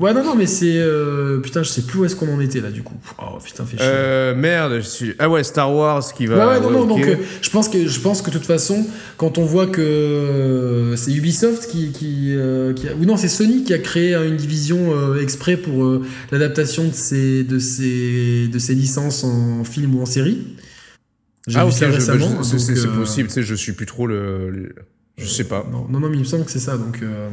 ouais, 0.01 0.15
non, 0.15 0.23
non, 0.25 0.37
mais 0.37 0.47
c'est. 0.47 0.77
euh, 0.79 1.41
putain, 1.41 1.65
je 1.65 1.69
sais 1.71 1.83
plus 1.83 1.99
où 2.01 2.05
est-ce 2.05 2.15
qu'on 2.15 2.33
en 2.33 2.41
était 2.41 2.61
là 2.61 2.71
du 2.71 2.83
coup. 2.85 2.95
Oh 3.19 3.39
putain, 3.45 3.65
fait 3.65 3.77
chier. 3.77 3.87
Euh, 3.89 4.35
merde, 4.37 4.75
je 4.77 4.87
suis... 4.87 5.15
Ah 5.19 5.29
ouais, 5.29 5.43
Star 5.43 5.75
Wars 5.75 6.05
qui 6.15 6.27
va. 6.27 6.37
Ouais, 6.37 6.55
ouais, 6.55 6.61
non, 6.61 6.71
non, 6.71 6.85
donc 6.87 7.05
euh, 7.05 7.17
je 7.43 7.51
pense 7.51 7.69
que 7.69 7.87
je 7.89 8.01
pense 8.01 8.23
que 8.23 8.31
de 8.31 8.39
toute 8.39 8.47
façon, 8.47 8.87
quand 9.17 9.39
on 9.39 9.45
voit 9.45 9.67
que 9.67 9.83
euh, 9.83 10.97
c'est 10.97 11.13
Ubisoft 11.13 11.69
qui, 11.69 11.91
qui, 11.91 12.33
euh, 12.37 12.73
qui 12.73 12.89
a- 12.89 12.95
ou 12.95 13.05
non, 13.05 13.17
c'est 13.17 13.29
Sony 13.29 13.65
qui 13.65 13.75
a 13.75 13.79
créé 13.79 14.15
euh, 14.15 14.29
une 14.29 14.37
division 14.37 14.79
euh, 14.95 15.21
exprès 15.21 15.57
pour 15.57 15.85
euh, 15.85 16.03
l'adaptation 16.45 16.89
de 16.89 16.93
ces 16.95 17.45
de 17.45 17.59
ces 17.59 18.49
de 18.49 18.59
ces 18.59 18.75
licences 18.75 19.25
en 19.25 19.65
film 19.65 19.95
ou 19.95 20.03
en 20.03 20.07
série. 20.07 20.39
J'ai 21.47 21.59
Ah, 21.59 21.65
vu 21.65 21.71
ok, 21.71 21.77
ça 21.77 21.91
je- 21.91 21.95
récemment. 21.97 22.43
c'est 22.43 22.71
euh, 22.87 22.97
possible, 22.97 23.29
tu 23.29 23.35
sais, 23.35 23.43
je 23.43 23.55
suis 23.55 23.73
plus 23.73 23.87
trop 23.87 24.07
le. 24.07 24.51
le- 24.51 24.75
Je 25.16 25.27
sais 25.27 25.45
pas. 25.45 25.65
Non, 25.71 25.87
non, 25.89 26.01
non, 26.01 26.09
mais 26.09 26.16
il 26.16 26.21
me 26.21 26.25
semble 26.25 26.45
que 26.45 26.51
c'est 26.51 26.59
ça. 26.59 26.77
Donc 26.77 26.99
euh, 27.03 27.29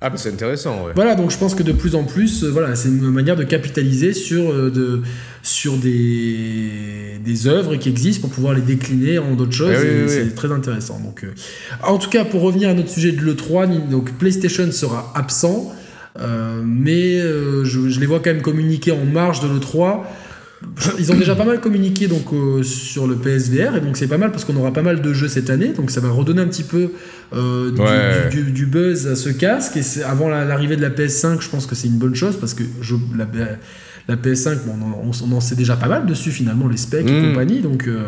Ah, 0.00 0.08
bah 0.08 0.16
c'est 0.16 0.30
intéressant, 0.32 0.86
ouais. 0.86 0.92
voilà, 0.94 1.14
donc 1.14 1.30
je 1.30 1.36
pense 1.36 1.54
que 1.54 1.62
de 1.62 1.72
plus 1.72 1.94
en 1.94 2.04
plus, 2.04 2.42
euh, 2.44 2.48
voilà, 2.50 2.74
c'est 2.74 2.88
une 2.88 3.10
manière 3.10 3.36
de 3.36 3.44
capitaliser 3.44 4.14
sur 4.14 4.50
euh, 4.50 4.70
de 4.70 5.02
sur 5.42 5.76
des 5.76 7.18
des 7.24 7.46
œuvres 7.46 7.76
qui 7.76 7.88
existent 7.90 8.22
pour 8.22 8.30
pouvoir 8.30 8.54
les 8.54 8.62
décliner 8.62 9.18
en 9.18 9.34
d'autres 9.34 9.52
choses. 9.52 9.74
Eh 9.74 9.78
oui, 9.78 9.86
et 9.86 10.02
oui, 10.04 10.08
c'est 10.08 10.22
oui. 10.22 10.34
très 10.34 10.50
intéressant. 10.52 11.00
Donc, 11.00 11.26
en 11.82 11.98
tout 11.98 12.08
cas, 12.10 12.24
pour 12.24 12.40
revenir 12.42 12.70
à 12.70 12.74
notre 12.74 12.88
sujet 12.90 13.12
de 13.12 13.20
l'E3, 13.20 13.66
ni- 13.68 13.90
donc 13.90 14.12
PlayStation 14.18 14.70
sera 14.72 15.12
absent, 15.14 15.70
mais 16.64 17.20
euh, 17.20 17.64
je, 17.64 17.88
je 17.88 18.00
les 18.00 18.06
vois 18.06 18.18
quand 18.20 18.32
même 18.32 18.42
communiquer 18.42 18.92
en 18.92 19.04
marge 19.04 19.40
de 19.40 19.48
l'E3. 19.48 20.00
Ils 20.98 21.12
ont 21.12 21.16
déjà 21.16 21.36
pas 21.36 21.44
mal 21.44 21.60
communiqué 21.60 22.08
donc 22.08 22.32
euh, 22.32 22.64
sur 22.64 23.06
le 23.06 23.14
PSVR 23.14 23.76
et 23.76 23.80
donc 23.80 23.96
c'est 23.96 24.08
pas 24.08 24.18
mal 24.18 24.32
parce 24.32 24.44
qu'on 24.44 24.56
aura 24.56 24.72
pas 24.72 24.82
mal 24.82 25.00
de 25.00 25.12
jeux 25.12 25.28
cette 25.28 25.50
année 25.50 25.68
donc 25.68 25.92
ça 25.92 26.00
va 26.00 26.08
redonner 26.10 26.42
un 26.42 26.48
petit 26.48 26.64
peu 26.64 26.90
euh, 27.32 27.70
du- 27.70 27.80
Ouais. 27.80 28.28
du, 28.28 28.42
du- 28.42 28.50
du 28.50 28.66
buzz 28.66 29.06
à 29.06 29.14
ce 29.14 29.28
casque 29.28 29.76
et 29.76 30.02
avant 30.02 30.28
la- 30.28 30.44
l'arrivée 30.44 30.74
de 30.74 30.82
la 30.82 30.90
PS5 30.90 31.40
je 31.40 31.48
pense 31.48 31.66
que 31.66 31.76
c'est 31.76 31.86
une 31.86 31.98
bonne 31.98 32.16
chose 32.16 32.36
parce 32.40 32.54
que 32.54 32.64
je, 32.80 32.96
la, 33.16 33.28
la 34.08 34.16
PS5 34.16 34.64
bon, 34.66 34.74
on, 34.82 35.08
en- 35.10 35.12
on 35.30 35.36
en 35.36 35.40
sait 35.40 35.54
déjà 35.54 35.76
pas 35.76 35.86
mal 35.86 36.06
dessus 36.06 36.32
finalement 36.32 36.66
les 36.66 36.76
specs 36.76 37.06
et 37.06 37.20
Mm. 37.20 37.28
compagnie 37.28 37.60
donc 37.60 37.86
euh, 37.86 38.02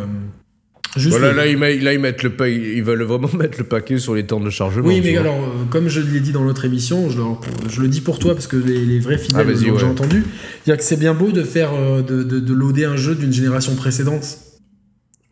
juste 0.96 1.10
Voilà, 1.10 1.32
là, 1.32 1.46
ils, 1.46 1.56
mettent- 1.56 1.82
là, 1.82 1.92
ils, 1.92 1.98
mettent 2.00 2.22
le 2.22 2.30
pa- 2.30 2.48
ils 2.48 2.82
veulent 2.82 3.02
vraiment 3.02 3.30
mettre 3.38 3.58
le 3.58 3.64
paquet 3.64 3.98
sur 3.98 4.14
les 4.14 4.24
temps 4.24 4.40
de 4.40 4.50
chargement. 4.50 4.86
oui, 4.86 5.00
mais 5.02 5.16
alors, 5.16 5.36
euh, 5.40 5.64
comme 5.70 5.88
je 5.88 6.00
l'ai 6.00 6.20
dit 6.20 6.32
dans 6.32 6.42
l'autre 6.44 6.64
émission, 6.64 7.08
je, 7.10 7.18
le- 7.18 7.24
je 7.70 7.80
le 7.80 7.88
dis 7.88 8.00
pour 8.00 8.18
toi 8.18 8.34
parce 8.34 8.46
que 8.46 8.56
les, 8.56 8.84
les 8.84 8.98
vrais 8.98 9.18
fidèles 9.18 9.46
Ah, 9.48 9.70
ouais. 9.72 9.82
entendu, 9.84 10.24
dire 10.66 10.76
que 10.76 10.82
c'est 10.84 10.98
bien 10.98 11.14
beau 11.14 11.30
de 11.32 11.42
faire 11.42 11.70
euh, 11.74 12.02
de, 12.02 12.22
de, 12.22 12.40
de 12.40 12.52
loader 12.54 12.84
un 12.84 12.96
jeu 12.96 13.14
d'une 13.14 13.32
génération 13.32 13.74
précédente. 13.74 14.24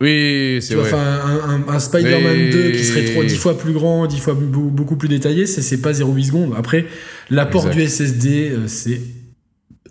Oui, 0.01 0.59
c'est 0.61 0.75
vrai. 0.75 0.87
enfin, 0.93 0.97
un, 1.25 1.49
un- 1.67 1.73
un 1.75 1.79
Spider-Man 1.79 2.37
Mais- 2.37 2.49
2 2.51 2.71
qui 2.71 2.85
serait 2.85 3.03
trois- 3.03 3.25
10 3.25 3.35
fois 3.35 3.57
plus 3.57 3.73
grand, 3.73 4.07
10 4.07 4.19
fois 4.21 4.33
beau- 4.33 4.69
beaucoup 4.69 4.95
plus 4.95 5.09
détaillé, 5.09 5.45
c'est 5.45 5.61
c'est 5.61 5.81
pas 5.81 5.91
0,8 5.91 6.23
secondes. 6.27 6.53
Après, 6.57 6.85
l'apport 7.29 7.69
du 7.69 7.81
SSD, 7.81 8.51
euh, 8.51 8.67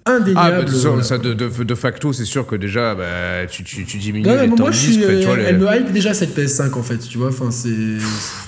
c'est 0.07 0.13
Ah, 0.13 0.17
indéniable. 0.17 0.57
bah, 0.59 0.65
de, 0.65 0.71
voilà. 0.77 1.03
ça, 1.03 1.19
de, 1.19 1.35
de, 1.35 1.49
de 1.65 1.75
facto, 1.75 2.13
c'est 2.13 2.25
sûr 2.25 2.47
que 2.47 2.57
déjà, 2.57 2.95
bah, 2.95 3.47
tu, 3.51 3.63
tu, 3.65 3.85
tu 3.85 3.99
diminues 3.99 4.27
Non, 4.27 4.35
les 4.35 4.41
mais 4.43 4.49
temps 4.49 4.57
moi, 4.65 4.71
de 4.71 4.75
je 4.75 4.87
disque, 4.87 5.03
suis, 5.05 5.19
tu 5.21 5.25
vois, 5.27 5.35
euh, 5.35 5.37
les- 5.37 5.43
elle 5.45 5.59
me 5.59 5.67
hype 5.75 5.93
déjà 5.93 6.15
cette 6.15 6.35
PS5 6.37 6.73
en 6.79 6.83
fait, 6.83 6.99
tu 6.99 7.19
vois. 7.19 7.29
Enfin, 7.29 7.51
c'est. 7.51 7.69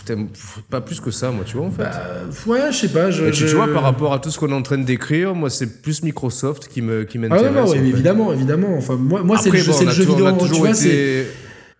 T'aimes 0.05 0.29
pas 0.71 0.81
plus 0.81 1.01
que 1.01 1.11
ça, 1.11 1.31
moi, 1.31 1.45
tu 1.47 1.57
vois, 1.57 1.67
en 1.67 1.71
fait. 1.71 1.83
Bah, 1.83 2.01
ouais, 2.47 2.61
je 2.73 2.77
sais 2.77 2.89
pas. 2.89 3.11
Je, 3.11 3.27
tu, 3.27 3.33
je- 3.35 3.47
tu 3.47 3.55
vois, 3.55 3.69
par 3.73 3.83
rapport 3.83 4.13
à 4.13 4.19
tout 4.19 4.31
ce 4.31 4.39
qu'on 4.39 4.49
est 4.51 4.55
en 4.55 4.63
train 4.63 4.79
de 4.79 4.85
décrire, 4.85 5.35
moi, 5.35 5.51
c'est 5.51 5.83
plus 5.83 6.03
Microsoft 6.03 6.69
qui 6.69 6.83
me 6.83 7.05
qui 7.05 7.19
Ah 7.19 7.21
m'intéresse. 7.29 7.53
non, 7.55 7.69
ouais, 7.71 7.79
évidemment, 7.79 8.33
évidemment. 8.33 8.75
Enfin, 8.79 8.97
moi, 8.97 9.23
moi 9.23 9.37
c'est 9.39 9.51
le, 9.51 9.59
jeu- 9.59 9.73
bon, 9.73 9.79
on 9.81 9.85
le 9.85 9.91
jeu 9.91 10.05
vidéo. 10.05 10.67
Tu 10.69 10.75
c'est. 10.75 11.27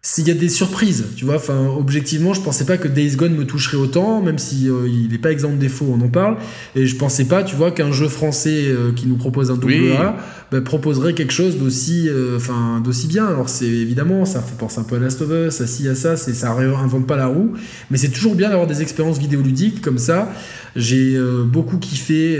S'il 0.03 0.27
y 0.27 0.31
a 0.31 0.35
des 0.35 0.49
surprises, 0.49 1.09
tu 1.15 1.27
vois, 1.27 1.37
enfin, 1.37 1.67
objectivement, 1.79 2.33
je 2.33 2.41
pensais 2.41 2.65
pas 2.65 2.79
que 2.79 2.89
Days 2.89 3.17
Gone 3.17 3.35
me 3.35 3.45
toucherait 3.45 3.77
autant, 3.77 4.23
même 4.23 4.39
si 4.39 4.67
euh, 4.67 4.89
il 4.89 5.13
est 5.13 5.19
pas 5.19 5.31
exempt 5.31 5.53
de 5.53 5.59
défauts, 5.59 5.95
on 5.95 6.03
en 6.03 6.09
parle. 6.09 6.39
Et 6.75 6.87
je 6.87 6.97
pensais 6.97 7.27
pas, 7.27 7.43
tu 7.43 7.55
vois, 7.55 7.71
qu'un 7.71 7.93
jeu 7.93 8.09
français 8.09 8.69
euh, 8.69 8.93
qui 8.93 9.07
nous 9.07 9.17
propose 9.17 9.51
un 9.51 9.57
double 9.57 9.75
Oui. 9.75 9.93
A 9.93 10.17
bah, 10.51 10.63
proposerait 10.63 11.13
quelque 11.13 11.35
chose 11.35 11.59
d'aussi, 11.59 12.09
euh, 12.09 12.39
enfin, 12.39 12.81
d'aussi 12.83 13.09
bien. 13.09 13.27
Alors 13.27 13.51
c'est 13.51 13.67
évidemment, 13.67 14.25
ça 14.25 14.41
fait 14.41 14.57
penser 14.57 14.81
un 14.81 14.85
peu 14.85 14.97
à 14.97 14.99
Last 14.99 15.21
of 15.21 15.31
Us, 15.31 15.61
à 15.61 15.67
ci, 15.67 15.87
à 15.87 15.95
ça, 15.95 16.17
c'est 16.17 16.33
ça 16.33 16.55
réinvente 16.55 17.07
pas 17.07 17.17
la 17.17 17.27
roue, 17.27 17.53
mais 17.91 17.99
c'est 17.99 18.09
toujours 18.09 18.35
bien 18.35 18.49
d'avoir 18.49 18.67
des 18.67 18.81
expériences 18.81 19.19
vidéoludiques 19.19 19.83
comme 19.83 19.99
ça. 19.99 20.33
J'ai 20.77 21.15
euh, 21.15 21.45
beaucoup 21.45 21.77
kiffé. 21.77 22.39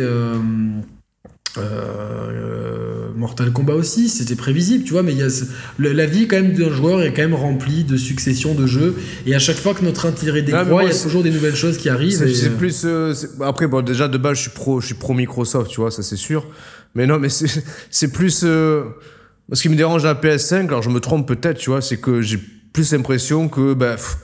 Euh, 1.59 1.61
euh, 2.31 3.09
Mortal 3.17 3.53
Kombat 3.53 3.75
aussi, 3.75 4.09
c'était 4.09 4.37
prévisible, 4.37 4.85
tu 4.85 4.93
vois, 4.93 5.03
mais 5.03 5.13
il 5.13 5.19
y 5.19 5.23
a 5.23 5.31
ce- 5.31 5.45
le- 5.79 5.93
la 5.93 6.07
vie 6.07 6.27
quand 6.29 6.37
même 6.37 6.53
d'un 6.55 6.71
joueur 6.71 7.03
est 7.03 7.13
quand 7.13 7.23
même 7.23 7.35
remplie 7.35 7.85
de 7.85 7.97
successions 7.97 8.55
de 8.55 8.67
jeux, 8.67 8.95
et 9.27 9.35
à 9.35 9.39
chaque 9.39 9.57
fois 9.57 9.75
que 9.75 9.85
notre 9.85 10.07
intérêt 10.07 10.43
décroît, 10.43 10.85
il 10.85 10.89
y 10.89 10.93
a 10.93 11.03
toujours 11.03 11.23
des 11.23 11.31
nouvelles 11.31 11.57
choses 11.57 11.77
qui 11.77 11.89
arrivent. 11.89 12.17
C'est 12.17 12.31
et, 12.31 12.49
euh, 12.49 12.57
plus. 12.57 12.83
euh, 12.85 13.15
c'est- 13.15 13.31
après, 13.43 13.67
bon, 13.67 13.83
déjà 13.83 14.09
de 14.09 14.17
base, 14.19 14.37
je 14.37 14.43
suis 14.43 14.51
pro, 14.51 14.81
je 14.81 14.87
suis 14.87 14.95
pro 14.95 15.13
Microsoft, 15.15 15.71
tu 15.71 15.81
vois, 15.81 15.91
ça 15.91 16.03
c'est 16.03 16.17
sûr. 16.17 16.47
Mais 16.95 17.07
non, 17.07 17.19
mais 17.19 17.29
c'est 17.29 17.47
c'est 17.91 18.13
plus. 18.13 18.43
euh, 18.45 18.85
ce 19.53 19.63
qui 19.63 19.69
me 19.69 19.77
dérange 19.77 20.05
à 20.05 20.09
la 20.09 20.15
PS5, 20.15 20.69
alors 20.69 20.83
je 20.83 20.91
me 20.91 21.01
trompe 21.01 21.27
peut-être, 21.27 21.59
tu 21.59 21.71
vois, 21.71 21.81
c'est 21.83 21.97
que 21.97 22.23
j'ai 22.23 22.39
plus 22.73 22.93
l'impression 22.93 23.49
que, 23.49 23.75
bah, 23.75 23.97
pff, 23.97 24.17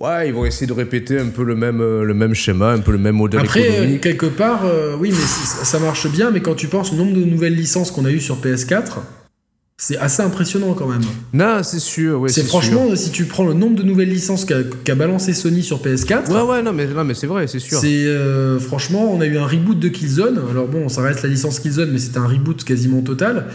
ouais, 0.00 0.28
ils 0.28 0.34
vont 0.34 0.44
essayer 0.44 0.66
de 0.66 0.72
répéter 0.72 1.18
un 1.18 1.28
peu 1.28 1.44
le 1.44 1.54
même, 1.54 1.80
euh, 1.80 2.04
le 2.04 2.14
même 2.14 2.34
schéma, 2.34 2.72
un 2.72 2.80
peu 2.80 2.92
le 2.92 2.98
même 2.98 3.16
modèle 3.16 3.40
Après, 3.40 3.68
euh, 3.68 3.72
économique. 3.74 4.00
quelque 4.02 4.26
part, 4.26 4.64
euh, 4.64 4.96
oui, 4.98 5.10
mais 5.10 5.64
ça 5.64 5.78
marche 5.78 6.08
bien, 6.10 6.30
mais 6.30 6.40
quand 6.40 6.54
tu 6.54 6.68
penses 6.68 6.92
au 6.92 6.96
nombre 6.96 7.14
de 7.14 7.24
nouvelles 7.24 7.54
licences 7.54 7.90
qu'on 7.90 8.04
a 8.04 8.10
eues 8.10 8.20
sur 8.20 8.40
PS4, 8.40 8.98
c'est 9.76 9.96
assez 9.96 10.22
impressionnant 10.22 10.72
quand 10.74 10.86
même. 10.86 11.02
Non, 11.32 11.62
c'est 11.64 11.80
sûr, 11.80 12.20
ouais, 12.20 12.28
c'est 12.28 12.44
franchement, 12.44 12.94
si 12.94 13.10
tu 13.10 13.24
prends 13.24 13.44
le 13.44 13.54
nombre 13.54 13.74
de 13.74 13.82
nouvelles 13.82 14.08
licences 14.08 14.44
qu'a 14.44 14.94
balancé 14.94 15.34
Sony 15.34 15.64
sur 15.64 15.82
PS4, 15.82 16.26
sûr. 16.26 16.34
Ouais, 16.34 16.42
ouais, 16.42 16.62
non, 16.62 16.72
mais, 16.72 16.86
non, 16.86 17.02
mais 17.02 17.14
c'est 17.14 17.26
vrai, 17.26 17.48
c'est 17.48 17.58
sûr. 17.58 17.78
c'est 17.78 18.06
euh, 18.06 18.60
franchement, 18.60 19.12
on 19.12 19.20
a 19.20 19.26
eu 19.26 19.36
un 19.36 19.46
reboot 19.46 19.78
de 19.78 19.88
Killzone. 19.88 20.40
Alors 20.48 20.68
bon, 20.68 20.88
ça 20.88 21.02
reste 21.02 21.22
la 21.22 21.28
licence 21.28 21.58
Killzone, 21.58 21.90
mais 21.90 21.98
c'était 21.98 22.18
un 22.18 22.26
reboot 22.28 22.62
quasiment 22.62 23.02
total. 23.02 23.46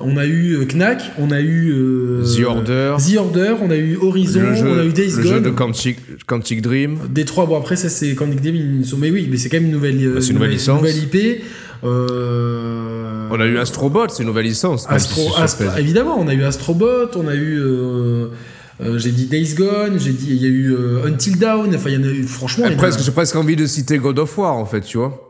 On 0.00 0.16
a 0.16 0.26
eu 0.26 0.54
euh, 0.54 0.64
Knack, 0.64 1.10
on 1.18 1.32
a 1.32 1.40
eu 1.40 1.72
euh, 1.72 2.22
The 2.22 2.44
Order. 2.46 2.94
The 2.98 3.16
Order, 3.18 3.54
on 3.60 3.70
a 3.70 3.76
eu 3.76 3.96
Horizon, 4.00 4.54
jeu, 4.54 4.66
on 4.68 4.78
a 4.78 4.84
eu 4.84 4.92
Days 4.92 5.16
le 5.16 5.22
jeu 5.24 5.34
Gone. 5.34 5.42
de 5.42 5.50
Quantic, 5.50 5.98
Quantic 6.26 6.62
Dream. 6.62 6.98
Détroit, 7.10 7.46
bon 7.46 7.58
après 7.58 7.74
ça 7.74 7.88
c'est 7.88 8.08
ils 8.10 8.86
sont- 8.86 8.96
mais 8.96 9.10
oui, 9.10 9.26
mais 9.30 9.36
c'est 9.38 9.48
quand 9.48 9.56
même 9.56 9.66
une 9.66 9.72
nouvelle, 9.72 9.96
euh, 10.04 10.14
Bah, 10.14 10.20
une 10.24 10.34
nouvelle 10.34 10.50
licence. 10.50 10.80
nouvelle 10.80 10.96
IP. 10.98 11.42
Euh, 11.84 13.28
On 13.30 13.40
a 13.40 13.46
eu 13.46 13.58
Astrobot, 13.58 14.08
c'est 14.08 14.22
une 14.22 14.28
nouvelle 14.28 14.46
licence. 14.46 14.86
Astro, 14.88 15.30
Astro- 15.36 15.64
évidemment, 15.78 16.16
on 16.18 16.28
a 16.28 16.34
eu 16.34 16.42
Astrobot, 16.44 17.10
on 17.16 17.26
a 17.28 17.34
eu, 17.34 17.58
euh, 17.60 18.26
euh, 18.80 18.98
j'ai 18.98 19.10
dit 19.10 19.26
Days 19.26 19.54
Gone, 19.56 19.98
j'ai 19.98 20.12
dit, 20.12 20.28
il 20.30 20.42
y 20.42 20.46
a 20.46 20.48
eu 20.48 20.74
Until 21.06 21.38
Dawn, 21.38 21.74
enfin 21.74 21.90
il 21.90 21.94
y 21.94 21.98
en 21.98 22.04
a 22.08 22.12
eu, 22.12 22.22
franchement, 22.24 22.66
Presque, 22.76 23.00
j'ai 23.02 23.10
presque 23.12 23.36
envie 23.36 23.56
de 23.56 23.66
citer 23.66 23.98
God 23.98 24.18
of 24.20 24.36
War, 24.38 24.54
en 24.54 24.64
fait, 24.66 24.80
tu 24.82 24.98
vois. 24.98 25.27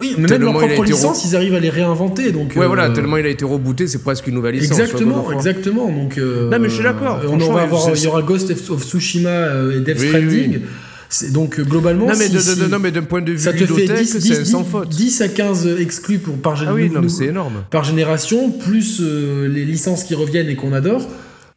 Oui, 0.00 0.12
mais 0.16 0.22
même 0.22 0.26
tellement 0.28 0.52
leur 0.52 0.62
il 0.62 0.64
a 0.64 0.68
propre 0.74 0.84
été 0.84 0.92
licence, 0.92 1.24
ils 1.24 1.34
arrivent 1.34 1.54
à 1.54 1.60
les 1.60 1.70
réinventer, 1.70 2.30
donc. 2.30 2.52
Ouais, 2.54 2.62
euh, 2.62 2.66
voilà, 2.68 2.90
tellement 2.90 3.16
il 3.16 3.26
a 3.26 3.30
été 3.30 3.44
rebooté, 3.44 3.88
c'est 3.88 3.98
presque 4.02 4.26
une 4.28 4.34
nouvelle 4.34 4.54
licence. 4.54 4.78
Exactement, 4.78 5.32
exactement. 5.32 5.90
Donc, 5.90 6.18
euh, 6.18 6.48
Non, 6.50 6.58
mais 6.60 6.68
je 6.68 6.74
suis 6.74 6.84
d'accord, 6.84 7.18
On 7.24 7.28
franchement, 7.28 7.52
va 7.54 7.62
avoir, 7.62 7.88
il 7.96 8.02
y 8.02 8.06
aura 8.06 8.22
Ghost 8.22 8.50
of 8.70 8.84
Tsushima 8.84 9.28
euh, 9.28 9.76
et 9.76 9.80
Death 9.80 9.98
Oui, 10.00 10.08
Stranding. 10.08 10.50
oui. 10.56 10.62
C'est- 11.10 11.32
Donc, 11.32 11.58
euh, 11.58 11.64
globalement, 11.64 12.06
Non, 12.06 12.12
mais 12.18 12.28
si- 12.28 12.38
si- 12.38 12.56
d'un 12.92 13.02
point 13.02 13.22
de 13.22 13.32
vue 13.32 13.38
ça 13.38 13.52
te 13.52 13.56
fait 13.58 13.64
ludothèque, 13.64 13.96
10, 14.02 14.06
c'est 14.12 14.18
10, 14.18 14.44
sans 14.44 14.62
faute. 14.62 14.90
10 14.90 15.20
à 15.22 15.28
15 15.28 15.66
exclus 15.80 16.18
pour, 16.18 16.36
par, 16.36 16.62
Ah 16.68 16.74
oui, 16.74 16.88
non, 16.90 16.96
mais 16.96 17.00
nou- 17.00 17.08
c'est 17.08 17.26
énorme. 17.26 17.64
par 17.70 17.82
génération, 17.82 18.50
plus 18.50 18.98
euh, 19.00 19.48
les 19.48 19.64
licences 19.64 20.04
qui 20.04 20.14
reviennent 20.14 20.48
et 20.50 20.54
qu'on 20.54 20.74
adore. 20.74 21.08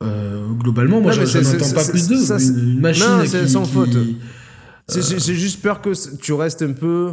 Euh, 0.02 0.46
globalement, 0.58 1.00
moi, 1.02 1.14
Non, 1.16 1.26
je 1.26 1.38
n'entends 1.38 1.76
pas 1.76 1.84
plus 1.84 2.08
d'eux. 2.08 2.16
Une, 2.32 2.70
une 2.76 2.80
machine 2.80 3.06
Non, 3.18 3.22
qui, 3.24 3.28
c'est 3.30 3.48
sans 3.48 3.64
qui- 3.64 3.72
faute. 3.74 3.98
C'est- 4.88 5.34
juste 5.34 5.62
peur 5.62 5.82
que 5.82 5.90
tu 6.22 6.34
restes 6.34 6.62
un 6.64 6.72
peu. 6.72 7.10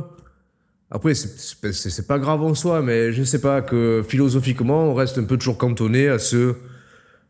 Après, 0.90 1.12
c'est- 1.14 2.06
pas 2.06 2.18
grave 2.18 2.42
en 2.42 2.54
soi, 2.54 2.80
mais 2.80 3.12
je 3.12 3.22
sais 3.22 3.40
pas, 3.40 3.60
que 3.60 4.02
philosophiquement, 4.08 4.84
on 4.84 4.94
reste 4.94 5.18
un 5.18 5.24
peu 5.24 5.36
toujours 5.36 5.58
cantonné 5.58 6.08
à 6.08 6.18
ce. 6.18 6.54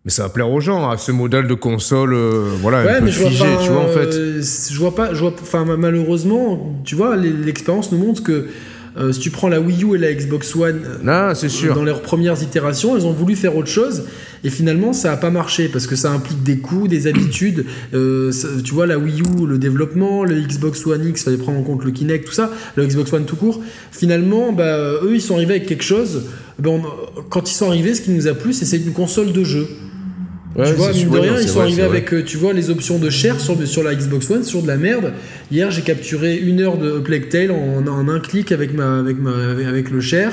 Mais 0.04 0.12
ça 0.12 0.22
va 0.22 0.28
plaire 0.28 0.48
aux 0.48 0.60
gens, 0.60 0.88
à 0.88 0.96
ce 0.96 1.10
modèle 1.10 1.48
de 1.48 1.54
console, 1.54 2.14
euh, 2.14 2.50
voilà, 2.62 2.84
Ouais, 2.84 2.92
un 2.98 3.00
peu 3.00 3.08
figé, 3.08 3.44
pas, 3.44 3.62
tu 3.64 3.70
vois, 3.72 3.82
en 3.82 3.88
fait. 3.88 4.14
euh, 4.14 4.40
je 4.42 4.78
vois 4.78 4.94
pas, 4.94 5.12
je 5.12 5.20
vois, 5.20 5.32
enfin 5.42 5.64
malheureusement, 5.76 6.80
tu 6.84 6.94
vois, 6.94 7.16
l'expérience 7.16 7.90
nous 7.90 7.98
montre 7.98 8.22
que 8.22 8.46
euh, 8.98 9.12
si 9.12 9.20
tu 9.20 9.30
prends 9.30 9.48
la 9.48 9.60
Wii 9.60 9.84
U 9.84 9.94
et 9.94 9.98
la 9.98 10.12
Xbox 10.12 10.54
One, 10.56 10.80
euh, 10.84 11.28
Non, 11.28 11.34
c'est 11.34 11.48
sûr. 11.48 11.74
dans 11.74 11.84
leurs 11.84 12.02
premières 12.02 12.42
itérations, 12.42 12.96
elles 12.96 13.06
ont 13.06 13.12
voulu 13.12 13.36
faire 13.36 13.56
autre 13.56 13.68
chose 13.68 14.04
et 14.44 14.50
finalement 14.50 14.92
ça 14.92 15.12
a 15.12 15.16
pas 15.16 15.30
marché 15.30 15.68
parce 15.68 15.86
que 15.86 15.96
ça 15.96 16.10
implique 16.12 16.42
des 16.42 16.58
coûts, 16.58 16.88
des 16.88 17.06
habitudes. 17.12 17.64
Euh, 17.94 18.32
ça- 18.32 18.48
tu 18.64 18.74
vois, 18.74 18.86
la 18.86 18.98
Wii 18.98 19.20
U, 19.22 19.46
le 19.46 19.58
développement, 19.58 20.24
le 20.24 20.40
Xbox 20.40 20.84
One 20.86 21.06
X, 21.06 21.24
fallait 21.24 21.36
prendre 21.36 21.58
en 21.58 21.62
compte 21.62 21.84
le 21.84 21.90
Kinect, 21.92 22.26
tout 22.26 22.32
ça, 22.32 22.50
le 22.76 22.86
Xbox 22.86 23.12
One 23.12 23.24
tout 23.24 23.36
court. 23.36 23.60
Finalement, 23.92 24.52
bah, 24.52 24.94
eux, 25.02 25.12
ils 25.14 25.20
sont 25.22 25.34
arrivés 25.36 25.54
avec 25.54 25.66
quelque 25.66 25.84
chose. 25.84 26.22
Ben, 26.58 26.70
on- 26.70 27.22
quand 27.30 27.50
ils 27.50 27.54
sont 27.54 27.68
arrivés, 27.68 27.94
ce 27.94 28.02
qui 28.02 28.10
nous 28.10 28.26
a 28.26 28.34
plu, 28.34 28.52
c'est 28.52 28.64
c'est 28.64 28.78
une 28.78 28.92
console 28.92 29.32
de 29.32 29.44
jeu. 29.44 29.66
Ouais, 30.58 30.70
tu 30.70 30.74
vois, 30.74 30.92
mine 30.92 31.08
de 31.08 31.18
rien, 31.18 31.40
ils 31.40 31.48
sont 31.48 31.60
arrivés 31.60 31.84
avec, 31.84 32.12
euh, 32.12 32.24
tu 32.24 32.36
vois, 32.36 32.52
les 32.52 32.68
options 32.68 32.98
de 32.98 33.10
share 33.10 33.38
sur, 33.38 33.64
sur 33.66 33.84
la 33.84 33.94
Xbox 33.94 34.28
One, 34.28 34.42
sur 34.42 34.60
de 34.60 34.66
la 34.66 34.76
merde. 34.76 35.12
Hier, 35.52 35.70
j'ai 35.70 35.82
capturé 35.82 36.36
une 36.36 36.60
heure 36.60 36.78
de 36.78 36.98
Plague 36.98 37.28
Tale 37.28 37.52
en, 37.52 37.86
en 37.86 38.08
un 38.08 38.18
clic 38.18 38.50
avec, 38.50 38.74
ma, 38.74 38.98
avec, 38.98 39.18
ma, 39.20 39.30
avec, 39.30 39.90
le 39.90 40.00
share. 40.00 40.32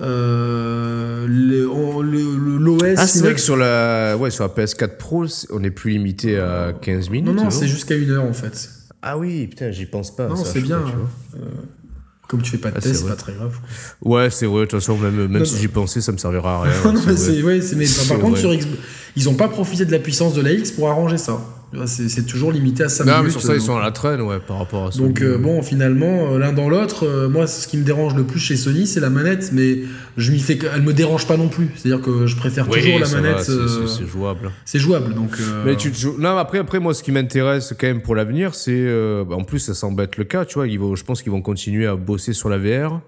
Euh, 0.00 1.26
L'OS. 1.28 2.94
Ah, 2.96 3.06
c'est 3.06 3.20
vrai 3.20 3.34
que 3.34 3.40
sur 3.40 3.58
la, 3.58 4.16
ouais, 4.16 4.30
sur 4.30 4.44
la 4.44 4.50
PS4 4.50 4.96
Pro, 4.96 5.26
on 5.50 5.62
est 5.62 5.70
plus 5.70 5.90
limité 5.90 6.38
à 6.38 6.72
15 6.80 7.10
minutes. 7.10 7.34
Non, 7.34 7.44
non, 7.44 7.50
c'est 7.50 7.68
jusqu'à 7.68 7.96
une 7.96 8.10
heure 8.10 8.24
en 8.24 8.32
fait. 8.32 8.70
Ah 9.02 9.18
oui, 9.18 9.46
putain, 9.48 9.70
j'y 9.70 9.86
pense 9.86 10.14
pas. 10.14 10.28
Non, 10.28 10.36
c'est 10.36 10.60
bien. 10.60 10.78
pas, 10.78 10.84
vois. 10.84 11.10
Euh, 11.36 11.46
comme 12.28 12.42
tu 12.42 12.50
fais 12.52 12.58
pas 12.58 12.70
de 12.70 12.76
Ah, 12.76 12.80
test, 12.80 13.00
c'est 13.02 13.08
pas 13.08 13.16
très 13.16 13.32
grave. 13.32 13.56
Ouais, 14.04 14.30
c'est 14.30 14.46
vrai, 14.46 14.60
de 14.60 14.66
toute 14.66 14.78
façon, 14.78 14.96
même, 14.96 15.16
même 15.16 15.38
Non, 15.38 15.44
si 15.44 15.58
j'y 15.58 15.66
pensais, 15.68 16.00
ça 16.00 16.12
me 16.12 16.18
servira 16.18 16.58
à 16.58 16.62
rien. 16.62 16.72
Non, 16.92 17.00
mais 17.06 17.42
ouais, 17.42 17.60
par 18.08 18.18
contre, 18.20 18.32
vrai. 18.32 18.40
sur 18.40 18.54
Xbox, 18.54 18.78
ils 19.16 19.28
ont 19.28 19.34
pas 19.34 19.48
profité 19.48 19.84
de 19.84 19.90
la 19.92 19.98
puissance 19.98 20.34
de 20.34 20.42
la 20.42 20.52
X 20.52 20.70
pour 20.70 20.88
arranger 20.88 21.18
ça. 21.18 21.40
C'est 21.86 22.24
toujours 22.26 22.50
limité 22.50 22.84
à 22.84 22.88
5 22.88 23.04
Non, 23.04 23.12
minutes. 23.18 23.24
mais 23.26 23.30
sur 23.30 23.42
ça, 23.42 23.54
ils 23.54 23.60
sont 23.60 23.76
à 23.76 23.82
la 23.82 23.90
traîne, 23.90 24.22
ouais, 24.22 24.38
par 24.38 24.58
rapport 24.58 24.86
à 24.86 24.92
ça. 24.92 24.98
Donc 24.98 25.20
euh, 25.20 25.36
bon, 25.36 25.60
finalement, 25.62 26.32
euh, 26.32 26.38
l'un 26.38 26.52
dans 26.54 26.70
l'autre, 26.70 27.04
euh, 27.06 27.28
moi, 27.28 27.46
ce 27.46 27.68
qui 27.68 27.76
me 27.76 27.82
dérange 27.84 28.14
le 28.14 28.24
plus 28.24 28.40
chez 28.40 28.56
Sony, 28.56 28.86
c'est 28.86 29.00
la 29.00 29.10
manette, 29.10 29.50
mais 29.52 29.80
je 30.16 30.32
m'y 30.32 30.40
fais, 30.40 30.58
elle 30.74 30.80
me 30.82 30.94
dérange 30.94 31.26
pas 31.26 31.36
non 31.36 31.48
plus. 31.48 31.68
C'est-à-dire 31.76 32.00
que 32.02 32.26
je 32.26 32.36
préfère 32.36 32.66
Oui, 32.70 32.80
toujours 32.80 32.98
la 33.00 33.08
manette. 33.20 33.42
c'est- 33.42 34.06
jouable. 34.06 34.50
c'est 34.64 34.78
jouable, 34.78 35.14
donc. 35.14 35.36
Mais 35.66 35.76
tu 35.76 35.92
Non, 36.18 36.38
après, 36.38 36.58
après, 36.58 36.80
moi, 36.80 36.94
ce 36.94 37.02
qui 37.02 37.12
m'intéresse 37.12 37.74
quand 37.78 37.86
même 37.86 38.00
pour 38.02 38.14
l'avenir, 38.14 38.54
c'est. 38.54 38.86
bah, 39.28 39.36
en 39.36 39.44
plus, 39.44 39.58
ça 39.58 39.74
semble 39.74 40.02
être 40.02 40.16
le 40.16 40.24
cas, 40.24 40.44
tu 40.46 40.54
vois. 40.54 40.66
Ils 40.68 40.78
vont, 40.78 40.96
je 40.96 41.04
pense 41.04 41.22
qu'ils 41.22 41.32
vont 41.32 41.42
continuer 41.42 41.86
à 41.86 41.96
bosser 41.96 42.32
sur 42.32 42.48
la 42.48 42.56
VR. 42.58 43.00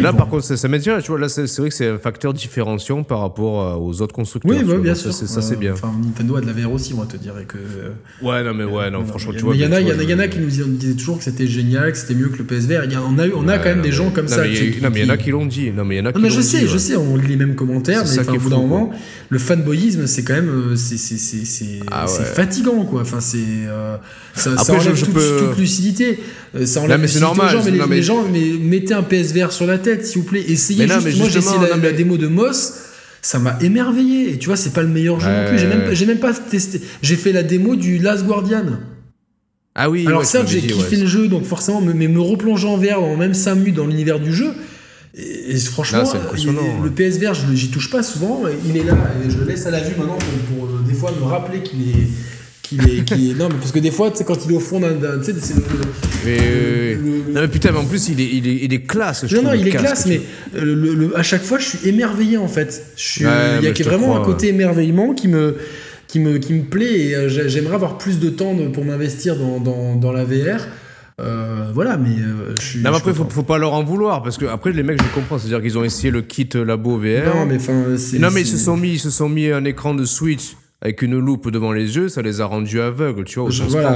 Là, 0.00 0.12
bon. 0.12 0.18
par 0.18 0.28
contre, 0.28 0.44
ça, 0.44 0.68
m'intéresse, 0.68 1.04
tu 1.04 1.10
vois. 1.10 1.18
Là, 1.20 1.28
c'est 1.28 1.46
vrai 1.58 1.68
que 1.68 1.74
c'est 1.74 1.88
un 1.88 1.98
facteur 1.98 2.32
différenciant 2.34 3.02
par 3.02 3.20
rapport 3.20 3.62
euh, 3.62 3.74
aux 3.76 4.02
autres 4.02 4.14
constructeurs. 4.14 4.50
Oui, 4.56 4.62
bah, 4.64 4.74
bien 4.78 4.94
sûr. 4.94 5.12
Ça, 5.12 5.26
c'est- 5.42 5.54
Euh, 5.54 5.56
bien. 5.56 5.72
Enfin, 5.72 5.92
Nintendo 6.02 6.36
a 6.36 6.40
de 6.40 6.46
la 6.46 6.52
VR 6.52 6.72
aussi, 6.72 6.94
moi, 6.94 7.06
te 7.10 7.16
dirais 7.16 7.44
que. 7.46 7.56
euh, 7.56 7.90
Ouais, 8.22 8.42
non, 8.44 8.54
mais 8.54 8.64
ouais, 8.64 8.90
non, 8.90 9.04
franchement, 9.04 9.32
tu 9.36 9.42
vois. 9.44 9.54
il 9.54 9.60
y 9.60 9.66
en 9.66 9.72
a, 9.72 9.80
y 9.80 9.92
en 9.92 9.98
a, 9.98 10.02
y 10.02 10.14
en 10.14 10.18
a 10.18 10.28
qui 10.28 10.38
nous 10.40 10.46
disaient 10.48 10.94
toujours 10.94 11.18
que 11.18 11.24
c'était 11.24 11.46
génial, 11.46 11.92
que 11.92 11.98
c'était 11.98 12.14
mieux 12.14 12.28
que 12.28 12.38
le 12.38 12.44
PSVR. 12.44 12.84
Y 12.84 12.94
a, 12.96 13.02
on 13.02 13.18
a, 13.18 13.26
on 13.34 13.48
a 13.48 13.58
quand 13.58 13.64
même 13.64 13.78
non, 13.78 13.82
des 13.82 13.92
gens 13.92 14.10
comme 14.10 14.26
non, 14.26 14.30
ça. 14.36 14.42
mais 14.42 14.52
qui- 14.54 14.82
Non, 14.82 14.90
mais 14.92 15.00
il 15.00 15.06
y 15.06 15.10
en 15.10 15.14
a 15.14 15.16
qui- 15.16 15.30
l'ont 15.30 15.46
dit. 15.46 15.70
Non, 15.70 15.84
mais 15.84 15.96
il 15.96 15.98
y 15.98 16.00
en 16.00 16.06
a 16.06 16.12
qui 16.12 16.18
Non, 16.18 16.22
mais 16.24 16.30
je 16.30 16.40
sais, 16.40 16.66
je 16.66 16.78
sais, 16.78 16.96
on 16.96 17.16
lit 17.16 17.28
les 17.28 17.36
mêmes 17.36 17.54
commentaires, 17.54 18.04
mais 18.04 18.28
au 18.28 18.40
bout 18.40 18.50
d'un 18.50 18.56
moment, 18.58 18.90
le 19.30 19.38
fanboyisme, 19.38 20.06
c'est 20.06 20.22
quand 20.24 20.34
même, 20.34 20.76
c'est 20.76 20.96
c'est- 20.98 21.16
c'est- 21.18 21.44
c'est- 21.44 21.80
Ah 21.90 22.06
fatigant, 22.06 22.84
quoi. 22.84 23.02
Enfin, 23.02 23.20
c'est, 23.20 23.38
ça, 24.34 24.50
enlève 24.72 24.98
toute 25.02 25.58
lucidité. 25.58 26.18
Euh, 26.54 26.64
Ça 26.66 26.80
enlève 26.80 26.96
Non, 26.96 27.02
mais 27.02 27.08
c'est 27.08 27.20
normal, 27.20 27.52
gens, 27.56 27.62
mais 27.64 27.70
les, 27.72 27.78
non, 27.78 27.86
mais- 27.88 27.96
les 27.96 28.02
gens, 28.02 28.24
mais 28.32 28.52
mettez 28.60 28.94
un 28.94 29.02
PSVR 29.02 29.52
sur 29.52 29.66
la 29.66 29.78
tête, 29.78 30.06
s'il 30.06 30.22
vous 30.22 30.26
plaît. 30.28 30.44
Essayez 30.48 30.86
Mais 30.86 30.94
non, 30.94 31.00
juste. 31.00 31.18
Moi, 31.18 31.28
j'ai 31.28 31.38
essayé 31.38 31.58
la, 31.82 31.92
démo 31.92 32.16
de 32.16 32.26
Moss. 32.26 32.74
Ça 33.20 33.38
m'a 33.38 33.58
émerveillé. 33.60 34.32
Et 34.32 34.38
tu 34.38 34.46
vois, 34.46 34.56
c'est 34.56 34.72
pas 34.72 34.82
le 34.82 34.88
meilleur 34.88 35.20
jeu 35.20 35.28
non 35.28 35.48
plus. 35.48 35.58
J'ai 35.96 36.06
même, 36.06 36.18
pas 36.18 36.32
testé. 36.32 36.80
J'ai 37.02 37.16
fait 37.16 37.32
la 37.32 37.42
démo 37.42 37.76
du 37.76 37.98
Last 37.98 38.24
Guardian. 38.24 38.64
Ah 39.74 39.90
oui, 39.90 40.06
Alors 40.06 40.20
ouais, 40.20 40.26
certes, 40.26 40.48
j'ai 40.48 40.60
kiffé 40.60 40.96
ouais. 40.96 41.02
le 41.02 41.06
jeu, 41.06 41.28
donc 41.28 41.44
forcément, 41.44 41.80
me- 41.80 41.92
mais 41.92 42.08
me 42.08 42.20
replonger 42.20 42.66
en 42.66 42.76
VR, 42.76 43.16
même 43.16 43.32
5 43.34 43.54
minutes 43.54 43.76
dans 43.76 43.86
l'univers 43.86 44.18
du 44.18 44.32
jeu, 44.32 44.48
et, 45.16 45.52
et 45.52 45.56
franchement, 45.58 46.02
il- 46.36 46.46
le. 46.82 46.90
PSVR, 46.90 47.32
je 47.34 47.54
j'y 47.54 47.68
touche 47.70 47.88
pas 47.88 48.02
souvent, 48.02 48.42
il 48.66 48.76
est 48.76 48.82
là, 48.82 48.96
et 49.24 49.30
je 49.30 49.38
le 49.38 49.44
laisse 49.44 49.66
à 49.66 49.70
la 49.70 49.78
vue 49.80 49.94
maintenant 49.96 50.18
pour, 50.18 50.56
pour, 50.56 50.64
euh, 50.66 50.80
des 50.84 50.94
fois 50.94 51.12
me 51.20 51.24
rappeler 51.24 51.62
qu'il 51.62 51.82
est... 51.82 52.08
Qu'il 52.68 52.80
est, 52.88 52.98
est- 53.10 53.34
non, 53.38 53.48
mais 53.48 53.54
parce 53.58 53.72
que 53.72 53.78
des 53.78 53.90
fois, 53.90 54.10
tu 54.10 54.18
sais, 54.18 54.24
quand 54.24 54.44
il 54.44 54.52
est 54.52 54.56
au 54.56 54.60
fond 54.60 54.78
d'un. 54.80 54.90
Tu 55.20 55.32
sais, 55.32 55.34
c'est 55.40 55.54
le- 55.56 55.62
Mais, 56.24 56.36
le- 56.36 56.42
euh, 56.42 56.94
le- 57.28 57.32
non, 57.32 57.40
mais 57.40 57.48
putain, 57.48 57.72
mais 57.72 57.78
en 57.78 57.84
plus, 57.86 58.08
il 58.08 58.20
est, 58.20 58.28
il 58.30 58.46
est, 58.46 58.56
il 58.64 58.74
est 58.74 58.86
classe. 58.86 59.24
je 59.26 59.34
non, 59.36 59.42
trouve, 59.42 59.54
non, 59.54 59.60
il 59.60 59.66
est 59.68 59.70
classe, 59.70 60.06
mais 60.06 60.20
euh, 60.56 60.62
le- 60.64 61.16
à 61.16 61.22
chaque 61.22 61.42
fois, 61.42 61.58
je 61.58 61.64
suis 61.76 61.88
émerveillé 61.88 62.36
en 62.36 62.48
fait. 62.48 62.84
Je 62.96 63.02
suis, 63.02 63.24
Ouais, 63.26 63.32
il 63.62 63.64
y 63.64 63.68
a 63.68 63.84
vraiment 63.84 64.08
crois, 64.08 64.20
un 64.20 64.24
côté 64.24 64.48
émerveillement 64.48 65.14
qui 65.14 65.28
me, 65.28 65.56
qui 66.08 66.20
me, 66.20 66.38
qui 66.38 66.52
me 66.54 66.62
plaît 66.62 66.98
et 67.08 67.14
euh, 67.14 67.28
j'ai- 67.28 67.48
j'aimerais 67.48 67.74
avoir 67.76 67.96
plus 67.98 68.18
de 68.18 68.28
temps 68.30 68.54
pour 68.72 68.84
m'investir 68.84 69.36
dans, 69.36 69.60
dans, 69.60 69.94
dans 69.96 70.12
la 70.12 70.24
VR. 70.24 70.60
Euh, 71.20 71.70
voilà, 71.74 71.96
mais 71.96 72.10
euh, 72.20 72.54
je 72.56 72.60
suis. 72.62 72.78
Non, 72.80 72.90
mais 72.92 72.96
après, 72.98 73.12
faut, 73.12 73.26
faut 73.28 73.42
pas 73.42 73.58
leur 73.58 73.72
en 73.72 73.82
vouloir 73.82 74.22
parce 74.22 74.36
que 74.38 74.44
après, 74.46 74.72
les 74.72 74.82
mecs, 74.84 75.00
je 75.02 75.08
comprends. 75.14 75.36
C'est-à-dire 75.38 75.60
qu'ils 75.62 75.76
ont 75.78 75.82
essayé 75.84 76.10
le 76.12 76.22
kit 76.22 76.48
labo 76.54 76.96
VR. 76.98 77.34
Non, 77.34 77.46
mais 77.46 77.56
enfin. 77.56 77.72
Non, 78.20 78.28
mais 78.32 78.42
ils 78.42 78.46
se 78.46 78.56
sont 78.58 78.76
mis, 78.76 78.92
ils 78.92 79.00
se 79.00 79.10
sont 79.10 79.28
mis 79.28 79.48
un 79.50 79.64
écran 79.64 79.94
de 79.94 80.04
Switch 80.04 80.54
avec 80.80 81.02
une 81.02 81.18
loupe 81.18 81.50
devant 81.50 81.72
les 81.72 81.96
yeux, 81.96 82.08
ça 82.08 82.22
les 82.22 82.40
a 82.40 82.44
rendus 82.46 82.80
aveugles, 82.80 83.24
tu 83.24 83.40
vois. 83.40 83.50
Je- 83.50 83.64
voilà, 83.64 83.94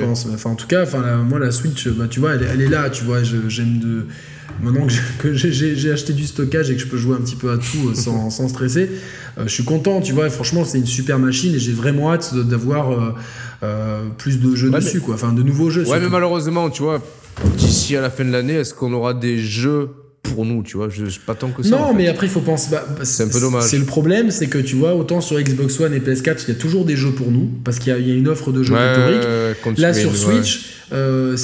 pense. 0.00 0.26
Enfin, 0.32 0.50
en 0.50 0.54
tout 0.54 0.66
cas, 0.66 0.82
enfin, 0.84 1.02
la- 1.02 1.16
moi, 1.18 1.38
la 1.38 1.50
Switch, 1.50 1.88
bah, 1.88 2.06
tu 2.08 2.20
vois, 2.20 2.34
elle, 2.34 2.42
est- 2.42 2.48
elle 2.52 2.60
est 2.62 2.68
là, 2.68 2.88
tu 2.90 3.04
vois. 3.04 3.22
J'aime 3.22 3.78
de. 3.78 4.06
Maintenant 4.62 4.86
que 5.18 5.34
j'ai- 5.34 5.90
acheté 5.92 6.12
du 6.12 6.24
stockage 6.26 6.70
et 6.70 6.74
que 6.74 6.80
je 6.80 6.86
peux 6.86 6.96
jouer 6.96 7.16
un 7.16 7.20
petit 7.20 7.34
peu 7.36 7.50
à 7.50 7.56
tout 7.58 7.88
euh, 7.90 7.94
sans, 7.94 8.30
sans 8.30 8.48
stresser, 8.48 8.88
euh, 9.38 9.42
je 9.46 9.52
suis 9.52 9.64
content, 9.64 10.00
tu 10.00 10.12
vois. 10.12 10.30
franchement, 10.30 10.64
c'est 10.64 10.78
une 10.78 10.86
super 10.86 11.18
machine 11.18 11.54
et 11.54 11.58
j'ai 11.58 11.72
vraiment 11.72 12.12
hâte 12.12 12.34
d'avoir 12.34 12.92
euh, 12.92 13.12
euh, 13.62 14.04
plus 14.16 14.40
de 14.40 14.54
jeux 14.54 14.70
Ouais, 14.70 14.78
dessus, 14.80 15.00
quoi. 15.00 15.14
Enfin, 15.14 15.32
de 15.32 15.42
nouveaux 15.42 15.70
jeux. 15.70 15.82
Ouais, 15.82 15.88
mais 15.94 15.96
surtout. 15.98 16.12
malheureusement, 16.12 16.70
tu 16.70 16.82
vois, 16.82 17.02
d'ici 17.58 17.96
à 17.96 18.00
la 18.00 18.10
fin 18.10 18.24
de 18.24 18.30
l'année, 18.30 18.54
est-ce 18.54 18.74
qu'on 18.74 18.92
aura 18.92 19.12
des 19.12 19.38
jeux 19.38 19.88
pour 20.24 20.44
nous, 20.44 20.62
tu 20.64 20.76
vois. 20.76 20.88
Je, 20.88 21.04
je- 21.06 21.20
pas 21.20 21.34
tant 21.36 21.50
que 21.50 21.62
ça. 21.62 21.70
Non, 21.70 21.78
en 21.84 21.88
fait. 21.90 21.94
mais 21.94 22.08
après, 22.08 22.26
il 22.26 22.30
faut 22.30 22.40
penser. 22.40 22.68
bah, 22.72 22.84
bah, 22.98 23.04
C'est 23.04 23.22
un 23.22 23.28
peu 23.28 23.38
dommage. 23.40 23.64
C'est 23.64 23.78
le 23.78 23.84
problème, 23.84 24.30
c'est 24.30 24.48
que 24.48 24.58
tu 24.58 24.74
vois, 24.74 24.94
autant 24.96 25.20
sur 25.20 25.40
Xbox 25.40 25.78
One 25.80 25.94
et 25.94 26.00
PS4, 26.00 26.44
il 26.48 26.54
y 26.54 26.56
a 26.56 26.60
toujours 26.60 26.84
des 26.84 26.96
jeux 26.96 27.12
pour 27.12 27.30
nous, 27.30 27.48
parce 27.64 27.78
qu'il 27.78 27.92
y, 27.92 27.96
a- 27.96 27.98
il 27.98 28.08
y 28.08 28.12
a 28.12 28.14
une 28.14 28.28
offre 28.28 28.50
de 28.50 28.62
jeux 28.62 28.74
Ouais, 28.74 28.88
rhétorique. 28.94 29.22
ouais, 29.22 29.54
contre 29.62 29.80
Là, 29.80 29.94
sur 29.94 30.10
ouais. 30.10 30.16
Switch, 30.16 30.64
euh, 30.92 31.36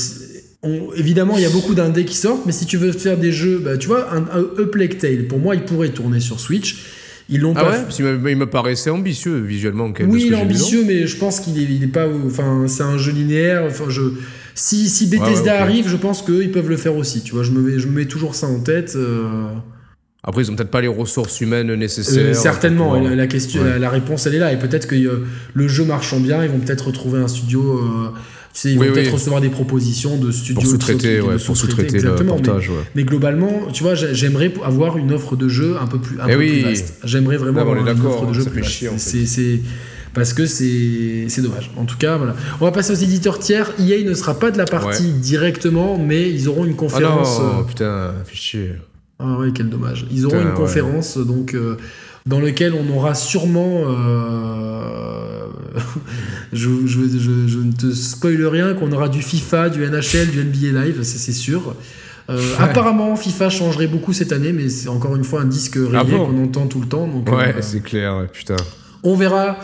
on- 0.62 0.92
évidemment, 0.94 1.36
il 1.36 1.42
y 1.42 1.46
a 1.46 1.50
beaucoup 1.50 1.74
d'indés 1.74 2.04
qui 2.04 2.16
sortent, 2.16 2.44
mais 2.46 2.52
si 2.52 2.66
tu 2.66 2.76
veux 2.76 2.92
faire 2.92 3.16
des 3.18 3.32
jeux, 3.32 3.58
bah, 3.64 3.76
tu 3.76 3.86
vois, 3.86 4.12
un, 4.12 4.22
un 4.36 4.42
A 4.62 4.66
Plague 4.70 4.98
Tale, 4.98 5.26
pour 5.26 5.38
moi, 5.38 5.54
il 5.54 5.62
pourrait 5.62 5.90
tourner 5.90 6.20
sur 6.20 6.40
Switch. 6.40 6.84
Ils 7.32 7.40
l'ont 7.40 7.52
Ah 7.56 7.62
pas 7.62 7.70
ouais. 7.70 7.82
Parce 7.84 8.00
me, 8.00 8.30
il 8.30 8.36
me 8.36 8.46
paraissait 8.50 8.90
ambitieux 8.90 9.38
visuellement 9.38 9.92
quand 9.92 10.00
même. 10.00 10.08
de 10.10 10.14
Oui, 10.16 10.24
il 10.26 10.32
est 10.32 10.36
ambitieux, 10.36 10.82
mais 10.84 11.06
je 11.06 11.16
pense 11.16 11.38
qu'il 11.38 11.56
est, 11.60 11.62
il 11.62 11.84
est 11.84 11.86
pas. 11.86 12.08
Enfin, 12.26 12.64
c'est 12.66 12.82
un 12.82 12.98
jeu 12.98 13.12
linéaire. 13.12 13.62
Enfin, 13.68 13.84
je. 13.88 14.00
Si, 14.54 14.88
si 14.88 15.06
Bethesda 15.06 15.26
Ouais, 15.28 15.34
ouais, 15.34 15.54
ok. 15.54 15.60
arrive, 15.60 15.88
je 15.88 15.96
pense 15.96 16.22
qu'eux, 16.22 16.42
ils 16.42 16.50
peuvent 16.50 16.68
le 16.68 16.76
faire 16.76 16.96
aussi. 16.96 17.22
Tu 17.22 17.32
vois, 17.34 17.42
je 17.42 17.50
me 17.52 17.60
mets, 17.60 17.78
je 17.78 17.86
me 17.86 17.92
mets 17.92 18.06
toujours 18.06 18.34
ça 18.34 18.46
en 18.46 18.60
tête. 18.60 18.92
euh, 18.96 19.24
Après, 20.22 20.42
ils 20.42 20.50
ont 20.50 20.54
peut-être 20.56 20.70
pas 20.70 20.80
les 20.82 20.88
ressources 20.88 21.40
humaines 21.40 21.74
nécessaires. 21.74 22.30
Euh, 22.30 22.34
certainement, 22.34 22.94
la, 23.00 23.26
question, 23.26 23.62
Ouais. 23.62 23.78
la, 23.78 23.88
réponse 23.90 24.26
elle 24.26 24.34
est 24.34 24.38
là. 24.38 24.52
Et 24.52 24.58
peut-être 24.58 24.86
que 24.86 24.94
euh, 24.96 25.24
le 25.54 25.68
jeu 25.68 25.84
marchant 25.84 26.20
bien, 26.20 26.44
ils 26.44 26.50
vont 26.50 26.58
peut-être 26.58 26.88
retrouver 26.88 27.20
un 27.20 27.28
studio. 27.28 27.80
tu 28.52 28.60
sais, 28.60 28.72
ils 28.72 28.78
Oui, 28.78 28.88
vont 28.88 28.94
peut-être 28.94 29.12
recevoir 29.12 29.40
des 29.40 29.48
propositions 29.48 30.16
de 30.18 30.30
studios 30.32 30.54
Pour 30.60 30.66
sous-traiter, 30.70 31.20
ouais, 31.20 31.38
sous-traiter 31.38 32.00
le. 32.00 32.16
Mais- 32.18 32.24
portage, 32.24 32.68
ouais. 32.68 32.74
Mais, 32.96 33.04
globalement, 33.04 33.68
tu 33.72 33.82
vois, 33.84 33.94
j'ai- 33.94 34.14
j'aimerais 34.14 34.52
avoir 34.64 34.98
une 34.98 35.12
offre 35.12 35.36
de 35.36 35.48
jeu 35.48 35.76
un 35.80 35.86
peu 35.86 35.98
plus, 36.00 36.20
un 36.20 36.26
Eh 36.28 36.32
peu 36.32 36.38
oui. 36.38 36.50
plus 36.62 36.62
vaste. 36.70 36.94
J'aimerais 37.04 37.36
vraiment 37.36 37.64
Non, 37.64 37.70
avoir 37.72 37.76
une 37.78 37.88
offre 37.88 38.26
de 38.26 38.32
jeu 38.34 38.42
ça 38.42 38.50
plus 38.50 38.60
vaste. 38.62 38.98
c'est 38.98 39.60
parce 40.14 40.32
que 40.32 40.46
c'est 40.46 41.26
dommage. 41.42 41.70
En 41.76 41.84
tout 41.84 41.96
cas, 41.98 42.16
voilà. 42.16 42.34
On 42.60 42.64
va 42.64 42.72
passer 42.72 42.92
aux 42.92 42.96
éditeurs 42.96 43.38
tiers. 43.38 43.72
EA 43.78 44.02
ne 44.04 44.14
sera 44.14 44.38
pas 44.38 44.50
de 44.50 44.58
la 44.58 44.64
partie 44.64 45.12
directement, 45.12 45.98
mais 45.98 46.30
ils 46.30 46.48
auront 46.48 46.64
une 46.64 46.72
Ah 46.72 46.76
conférence. 46.78 47.38
non, 47.38 47.60
euh, 47.60 47.62
putain, 47.62 48.12
chier. 48.32 48.72
ah 49.18 49.38
ouais, 49.38 49.50
quel 49.54 49.68
dommage. 49.68 50.06
Ils 50.10 50.26
auront 50.26 50.36
Putain, 50.36 50.48
une 50.48 50.54
ouais. 50.54 50.60
conférence 50.60 51.18
donc 51.18 51.54
euh, 51.54 51.76
dans 52.26 52.40
laquelle 52.40 52.74
on 52.74 52.92
aura 52.96 53.14
sûrement. 53.14 53.82
euh, 53.86 55.46
je, 56.52 56.68
je, 56.86 57.00
je- 57.18 57.46
je 57.48 57.58
ne 57.58 57.72
te 57.72 57.90
spoil 57.92 58.44
rien 58.46 58.74
qu'on 58.74 58.90
aura 58.92 59.08
du 59.08 59.22
FIFA, 59.22 59.68
du 59.70 59.80
NHL, 59.86 60.28
du 60.30 60.44
NBA 60.44 60.84
Live, 60.84 61.00
c'est 61.02 61.32
sûr. 61.32 61.74
Euh, 62.28 62.38
Apparemment, 62.58 63.16
FIFA 63.16 63.50
changerait 63.50 63.86
beaucoup 63.88 64.12
cette 64.12 64.32
année, 64.32 64.52
mais 64.52 64.68
c'est 64.68 64.88
encore 64.88 65.16
une 65.16 65.24
fois 65.24 65.40
un 65.42 65.46
disque 65.46 65.74
rayé 65.76 65.96
Ah 65.98 66.04
bon 66.04 66.26
qu'on 66.26 66.44
entend 66.44 66.66
tout 66.66 66.80
le 66.80 66.86
temps. 66.86 67.08
Donc, 67.08 67.28
Ouais, 67.28 67.54
euh, 67.56 67.58
c'est 67.60 67.80
clair, 67.80 68.26
putain. 68.32 68.56
on 69.02 69.16
verra. 69.16 69.58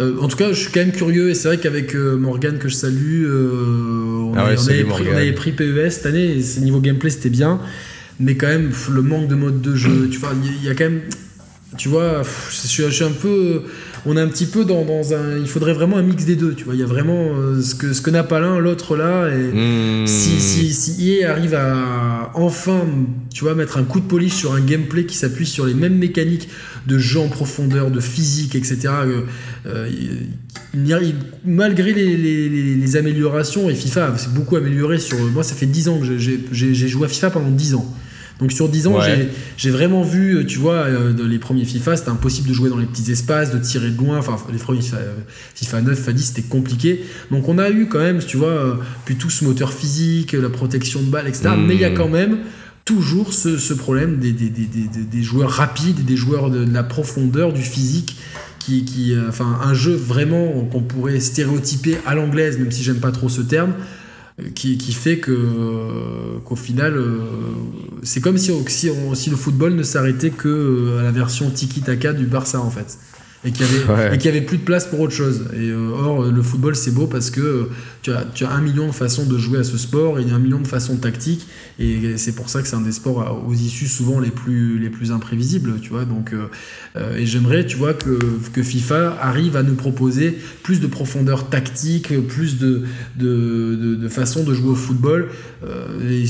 Euh, 0.00 0.14
en 0.20 0.28
tout 0.28 0.36
cas, 0.36 0.48
je 0.52 0.58
suis 0.58 0.72
quand 0.72 0.80
même 0.80 0.92
curieux 0.92 1.30
et 1.30 1.34
c'est 1.34 1.48
vrai 1.48 1.58
qu'avec 1.58 1.94
euh, 1.94 2.16
Morgan 2.16 2.58
que 2.58 2.68
je 2.68 2.74
salue, 2.74 3.24
euh, 3.26 3.52
on, 4.24 4.32
Ah 4.36 4.38
ouais, 4.38 4.46
avait- 4.50 4.56
on 4.58 4.60
salut, 4.60 4.78
avait 4.80 4.88
pris, 4.88 5.02
on 5.02 5.04
Morgan. 5.04 5.20
avait 5.22 5.32
pris 5.32 5.52
PES 5.52 5.90
cette 5.90 6.06
année. 6.06 6.36
Et 6.38 6.60
niveau 6.60 6.80
gameplay, 6.80 7.10
c'était 7.10 7.30
bien, 7.30 7.60
mais 8.18 8.36
quand 8.36 8.48
même 8.48 8.70
le 8.92 9.02
manque 9.02 9.28
de 9.28 9.34
mode 9.36 9.60
de 9.60 9.74
jeu. 9.76 10.08
Tu 10.10 10.18
vois, 10.18 10.32
il 10.42 10.46
y 10.46 10.48
a- 10.48 10.56
il 10.62 10.64
y, 10.66 10.68
a 10.70 10.74
quand 10.74 10.84
même, 10.84 11.00
tu 11.78 11.88
vois, 11.88 12.22
je, 12.50 12.66
suis, 12.66 12.82
je 12.84 12.90
suis 12.90 13.04
un 13.04 13.10
peu, 13.12 13.62
on 14.06 14.16
est 14.16 14.20
un 14.20 14.28
petit 14.28 14.46
peu 14.46 14.64
dans, 14.64 14.84
dans 14.84 15.14
un. 15.14 15.38
Il 15.38 15.46
faudrait 15.48 15.72
vraiment 15.74 15.96
un 15.96 16.02
mix 16.02 16.24
des 16.24 16.36
deux. 16.36 16.54
Tu 16.54 16.64
vois, 16.64 16.74
il 16.74 16.80
y 16.80 16.84
a 16.84 16.86
vraiment 16.86 17.32
euh, 17.36 17.60
ce 17.62 17.74
que 17.76 17.92
ce 17.92 18.00
que 18.00 18.10
n'a 18.10 18.22
pas 18.24 18.40
l'un, 18.40 18.58
l'autre 18.58 18.96
là. 18.96 19.28
Et, 19.28 19.52
Mmh. 19.54 20.06
si, 20.08 20.40
si, 20.40 20.72
si 20.74 21.10
EA 21.20 21.30
arrive 21.32 21.54
à 21.54 22.32
enfin, 22.34 22.80
tu 23.32 23.44
vois, 23.44 23.54
mettre 23.54 23.78
un 23.78 23.84
coup 23.84 24.00
de 24.00 24.06
polish 24.06 24.32
sur 24.34 24.54
un 24.54 24.60
gameplay 24.60 25.06
qui 25.06 25.16
s'appuie 25.16 25.46
sur 25.46 25.66
les 25.66 25.74
mêmes 25.74 25.96
mécaniques 25.96 26.48
de 26.86 26.98
jeu 26.98 27.20
en 27.20 27.28
profondeur, 27.28 27.90
de 27.90 28.00
physique, 28.00 28.54
etc., 28.56 28.76
il 29.66 30.28
il- 30.74 31.14
malgré 31.44 31.92
les, 31.92 32.16
les- 32.16 32.48
les- 32.48 32.74
les 32.74 32.96
améliorations, 32.96 33.70
et 33.70 33.74
FIFA 33.74 34.16
s'est 34.18 34.28
beaucoup 34.34 34.56
amélioré 34.56 34.98
sur... 34.98 35.16
Moi, 35.32 35.44
ça 35.44 35.54
fait 35.54 35.66
10 35.66 35.88
ans 35.88 35.98
que 36.00 36.18
j'ai- 36.18 36.88
joué 36.88 37.04
à 37.06 37.08
FIFA 37.08 37.30
pendant 37.30 37.50
10 37.50 37.74
ans. 37.74 37.86
Donc 38.40 38.50
sur 38.50 38.68
10 38.68 38.88
ans, 38.88 38.98
Ouais. 38.98 39.28
j'ai- 39.56 39.70
vraiment 39.70 40.02
vu, 40.02 40.44
tu 40.46 40.58
vois, 40.58 40.74
euh, 40.74 41.12
de 41.12 41.22
les 41.24 41.38
premiers 41.38 41.64
FIFA, 41.64 41.96
c'était 41.96 42.08
impossible 42.10 42.48
de 42.48 42.52
jouer 42.54 42.68
dans 42.68 42.76
les 42.78 42.86
petits 42.86 43.10
espaces, 43.12 43.52
de 43.52 43.58
tirer 43.58 43.90
de 43.90 43.96
loin. 43.96 44.18
Enfin, 44.18 44.36
les 44.52 44.58
premiers 44.58 44.82
FIFA, 44.82 44.96
euh, 44.96 45.14
FIFA 45.54 45.82
9, 45.82 45.98
FIFA 45.98 46.12
10, 46.12 46.24
c'était 46.34 46.42
compliqué. 46.48 47.04
Donc 47.30 47.48
on 47.48 47.58
a 47.58 47.70
eu 47.70 47.86
quand 47.86 48.00
même, 48.00 48.18
tu 48.18 48.36
vois, 48.36 48.48
euh, 48.48 48.74
puis 49.04 49.14
tout 49.14 49.30
ce 49.30 49.44
moteur 49.44 49.72
physique, 49.72 50.32
la 50.32 50.50
protection 50.50 51.00
de 51.00 51.06
balle, 51.08 51.28
etc. 51.28 51.50
Mm. 51.56 51.66
Mais 51.66 51.74
il 51.74 51.80
y 51.80 51.84
a 51.84 51.90
quand 51.90 52.08
même 52.08 52.38
toujours 52.84 53.32
ce, 53.32 53.56
ce 53.56 53.72
problème 53.72 54.18
des, 54.18 54.32
des, 54.32 54.50
des, 54.50 54.66
des, 54.66 54.88
des- 54.88 55.04
des 55.04 55.22
joueurs 55.22 55.50
rapides, 55.50 56.04
des 56.04 56.16
joueurs 56.16 56.50
de, 56.50 56.64
de 56.64 56.74
la 56.74 56.82
profondeur, 56.82 57.52
du 57.52 57.62
physique. 57.62 58.16
Qui, 58.66 59.14
euh, 59.14 59.28
enfin, 59.28 59.58
un 59.62 59.74
jeu 59.74 59.94
vraiment 59.94 60.64
qu'on 60.64 60.80
pourrait 60.80 61.20
stéréotyper 61.20 61.98
à 62.06 62.14
l'anglaise, 62.14 62.58
même 62.58 62.72
si 62.72 62.82
j'aime 62.82 63.00
pas 63.00 63.12
trop 63.12 63.28
ce 63.28 63.42
terme, 63.42 63.74
euh, 64.40 64.48
qui, 64.54 64.78
qui 64.78 64.92
fait 64.92 65.18
que 65.18 65.32
euh, 65.32 66.38
qu'au 66.44 66.56
final, 66.56 66.98
c'est 68.02 68.22
comme 68.22 68.38
si, 68.38 68.52
si, 68.68 69.30
le 69.30 69.36
football 69.36 69.74
ne 69.74 69.82
s'arrêtait 69.82 70.30
que 70.30 70.96
à 70.98 71.02
la 71.02 71.10
version 71.10 71.50
tiki-taka 71.50 72.14
du 72.14 72.26
Barça 72.26 72.60
en 72.60 72.70
fait. 72.70 72.98
Et 73.46 73.52
qu'il 73.52 73.66
y, 73.66 73.68
avait, 73.68 74.10
Ouais. 74.10 74.28
avait 74.28 74.40
plus 74.40 74.56
de 74.56 74.62
place 74.62 74.86
pour 74.86 75.00
autre 75.00 75.12
chose. 75.12 75.44
Et 75.52 75.68
euh, 75.68 75.90
or, 75.92 76.22
le 76.24 76.42
football, 76.42 76.74
c'est 76.74 76.92
beau 76.92 77.06
parce 77.06 77.30
que 77.30 77.40
euh, 77.40 77.64
tu 78.00 78.10
as, 78.10 78.24
tu 78.34 78.44
as 78.44 78.50
un 78.50 78.62
million 78.62 78.86
de 78.86 78.92
façons 78.92 79.26
de 79.26 79.36
jouer 79.36 79.58
à 79.58 79.64
ce 79.64 79.76
sport 79.76 80.18
et 80.18 80.22
il 80.22 80.28
y 80.28 80.30
a 80.30 80.34
un 80.34 80.38
million 80.38 80.60
de 80.60 80.66
façons 80.66 80.96
tactiques. 80.96 81.46
Et 81.78 82.16
c'est 82.16 82.34
pour 82.34 82.48
ça 82.48 82.62
que 82.62 82.68
c'est 82.68 82.76
un 82.76 82.80
des 82.80 82.92
sports 82.92 83.44
aux 83.46 83.52
issues 83.52 83.86
souvent 83.88 84.18
les 84.18 84.30
plus, 84.30 84.78
les 84.78 84.88
plus 84.88 85.12
imprévisibles, 85.12 85.78
tu 85.82 85.90
vois. 85.90 86.06
Donc, 86.06 86.32
euh, 86.32 87.16
et 87.18 87.26
j'aimerais, 87.26 87.66
tu 87.66 87.76
vois, 87.76 87.92
que, 87.92 88.18
que 88.52 88.62
FIFA 88.62 89.18
arrive 89.20 89.56
à 89.56 89.62
nous 89.62 89.74
proposer 89.74 90.38
plus 90.62 90.80
de 90.80 90.86
profondeur 90.86 91.50
tactique, 91.50 92.14
plus 92.28 92.58
de, 92.58 92.84
de, 93.18 93.74
de, 93.76 93.94
de 93.96 94.08
façons 94.08 94.42
de 94.44 94.54
jouer 94.54 94.70
au 94.70 94.74
football. 94.74 95.28
et 96.08 96.24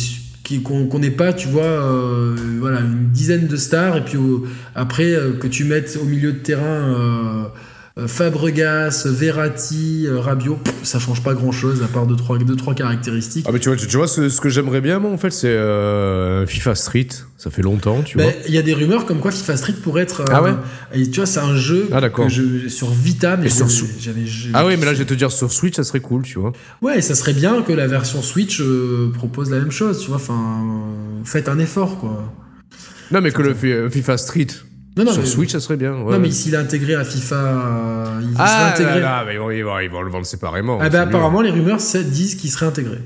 qu'on 0.63 0.87
qu'on 0.87 0.99
n'ait 0.99 1.11
pas, 1.11 1.33
tu 1.33 1.49
vois, 1.49 1.65
euh, 1.65 2.37
voilà, 2.61 2.81
une 2.81 3.11
dizaine 3.11 3.47
de 3.47 3.57
stars, 3.57 3.97
et 3.97 4.05
puis 4.05 4.19
après 4.75 5.13
euh, 5.13 5.33
que 5.33 5.47
tu 5.47 5.65
mettes 5.65 5.99
au 6.01 6.05
milieu 6.05 6.33
de 6.33 6.39
terrain 6.39 6.63
euh, 6.63 7.45
Fabregas, 7.97 9.07
Verratti, 9.07 10.07
euh, 10.09 10.19
Rabiot, 10.19 10.59
ça 10.83 10.99
change 10.99 11.23
pas 11.23 11.33
grand 11.33 11.53
chose 11.53 11.81
à 11.83 11.87
part 11.87 12.07
deux 12.07 12.17
trois, 12.17 12.39
deux, 12.39 12.57
trois 12.57 12.75
caractéristiques. 12.75 13.47
Ah, 13.49 13.53
mais 13.53 13.61
tu 13.61 13.69
vois, 13.69 13.77
tu, 13.79 13.87
tu 13.87 13.97
vois 13.97 14.09
ce, 14.09 14.29
ce 14.29 14.41
que 14.41 14.49
j'aimerais 14.49 14.81
bien, 14.81 14.99
moi, 14.99 15.13
en 15.13 15.17
fait, 15.17 15.31
c'est 15.31 15.47
euh, 15.47 16.45
FIFA 16.45 16.75
Street. 16.75 17.07
Ça 17.39 17.51
fait 17.51 17.63
longtemps, 17.63 18.03
tu 18.03 18.19
Ben, 18.19 18.25
vois. 18.25 18.33
Il 18.49 18.55
y 18.55 18.59
a 18.59 18.63
des 18.63 18.75
rumeurs 18.75 19.07
comme 19.07 19.21
quoi 19.21 19.31
FIFA 19.31 19.57
Street 19.57 19.75
pourrait 19.81 20.03
être. 20.03 20.23
euh, 20.23 20.33
Ah 20.33 20.43
ouais 20.43 20.55
et 20.93 21.09
tu 21.09 21.17
vois, 21.21 21.27
c'est 21.27 21.39
un 21.39 21.55
jeu 21.57 21.89
Ah, 21.93 22.01
d'accord. 22.01 22.27
que 22.27 22.33
je, 22.33 22.69
sur 22.69 22.91
Vita, 22.91 23.37
mais 23.37 23.49
sur 23.49 23.69
j'avais- 23.69 24.25
Ah 24.55 24.67
oui, 24.67 24.77
mais 24.77 24.87
là, 24.87 24.93
je 24.95 24.99
vais 24.99 25.05
te 25.05 25.15
dire, 25.15 25.31
sur 25.31 25.53
Switch, 25.53 25.77
ça 25.77 25.85
serait 25.85 26.01
cool, 26.01 26.23
tu 26.23 26.39
vois. 26.41 26.53
Ouais, 26.83 27.01
ça 27.01 27.15
serait 27.15 27.33
bien 27.35 27.63
que 27.63 27.73
la 27.73 27.87
version 27.87 28.23
Switch 28.23 28.61
euh, 28.61 29.13
propose 29.15 29.51
la 29.53 29.59
même 29.59 29.71
chose, 29.71 30.01
tu 30.01 30.09
vois. 30.09 30.17
Enfin, 30.17 30.35
euh, 30.35 31.25
faites 31.25 31.49
un 31.49 31.59
effort, 31.61 31.99
quoi. 32.01 32.33
Non, 33.13 33.21
mais 33.21 33.31
que 33.31 33.43
le 33.43 33.55
fi- 33.55 33.89
FIFA 33.91 34.17
Street 34.19 34.47
Non, 34.97 35.05
non, 35.05 35.13
sur 35.13 35.23
mais, 35.23 35.29
Switch, 35.29 35.51
ça 35.53 35.61
serait 35.61 35.77
bien. 35.77 35.93
ouais. 35.95 36.13
non, 36.13 36.19
mais 36.21 36.31
s'il 36.31 36.55
est 36.55 36.59
intégré 36.59 36.95
à 36.95 37.05
FIFA, 37.05 37.37
il 38.23 38.35
ah, 38.39 38.73
intégré. 38.73 39.01
là, 39.01 39.01
là, 39.01 39.25
mais 39.27 39.35
ils 39.35 39.39
vont, 39.41 39.51
ils 39.51 39.65
vont- 39.65 39.79
ils 39.81 39.91
vont 39.91 40.03
le 40.03 40.11
vendre 40.11 40.27
séparément. 40.27 40.79
Ah 40.81 40.89
bah 40.89 41.01
mieux. 41.05 41.09
apparemment 41.09 41.41
les 41.41 41.51
rumeurs 41.51 41.79
disent 41.79 42.37
qu'il 42.37 42.51
serait 42.51 42.67
intégré. 42.67 42.99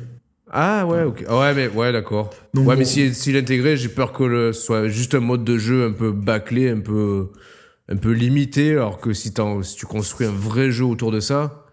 Ah 0.50 0.86
ouais, 0.86 1.02
ok. 1.02 1.24
Ah 1.28 1.38
Ouais, 1.38 1.54
mais 1.54 1.68
ouais, 1.68 1.92
d'accord. 1.92 2.30
Ouais, 2.54 2.62
bon. 2.62 2.76
mais 2.76 2.84
s'il 2.84 3.14
s'il 3.14 3.36
est 3.36 3.40
intégré, 3.40 3.76
j'ai 3.76 3.88
peur 3.88 4.12
que 4.12 4.24
le 4.24 4.52
soit 4.52 4.88
juste 4.88 5.14
un 5.14 5.20
mode 5.20 5.44
de 5.44 5.56
jeu 5.58 5.86
un 5.86 5.92
peu 5.92 6.10
bâclé, 6.10 6.70
un 6.70 6.80
peu, 6.80 7.28
un 7.90 7.96
peu 7.96 8.12
limité, 8.12 8.72
alors 8.72 8.98
que 9.00 9.12
si, 9.12 9.32
si 9.62 9.76
tu 9.76 9.86
construis 9.86 10.26
un 10.26 10.32
vrai 10.32 10.70
jeu 10.70 10.84
autour 10.84 11.10
de 11.12 11.20
ça, 11.20 11.64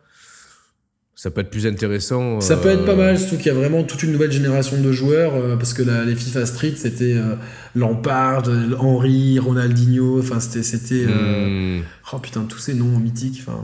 ça 1.25 1.31
peut 1.31 1.41
être 1.41 1.49
plus 1.49 1.65
intéressant. 1.65 2.39
Ça 2.39 2.55
peut 2.55 2.67
euh, 2.69 2.73
être 2.73 2.85
pas 2.85 2.93
mal, 2.93 3.17
surtout 3.17 3.37
qu'il 3.37 3.47
y 3.47 3.49
a 3.49 3.55
vraiment 3.55 3.81
toute 3.81 4.03
une 4.03 4.11
nouvelle 4.11 4.31
génération 4.31 4.79
de 4.79 4.91
joueurs, 4.91 5.33
euh, 5.33 5.55
parce 5.55 5.73
que 5.73 5.81
la- 5.81 6.05
les 6.05 6.13
FIFA 6.15 6.45
Street 6.45 6.73
c'était 6.75 7.15
euh, 7.15 7.33
Lampard, 7.73 8.43
euh, 8.47 8.75
Henry, 8.77 9.39
Ronaldinho, 9.39 10.19
enfin 10.19 10.39
c'était 10.39 10.61
c'était 10.61 11.03
euh, 11.09 11.79
hmm. 11.79 11.83
oh 12.13 12.19
putain 12.19 12.41
tous 12.47 12.59
ces 12.59 12.75
noms 12.75 12.99
mythiques, 12.99 13.41
enfin 13.43 13.57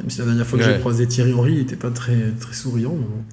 même 0.00 0.10
si 0.10 0.18
la 0.18 0.24
dernière 0.26 0.46
fois 0.46 0.58
que 0.58 0.64
j'ai 0.64 0.72
Ouais. 0.72 0.78
croisé 0.78 1.06
Thierry 1.06 1.32
Henry, 1.32 1.52
il 1.54 1.60
était 1.60 1.76
pas 1.76 1.90
très 1.90 2.16
très 2.40 2.52
souriant. 2.54 2.94
mais 2.98 3.06
bon. 3.06 3.24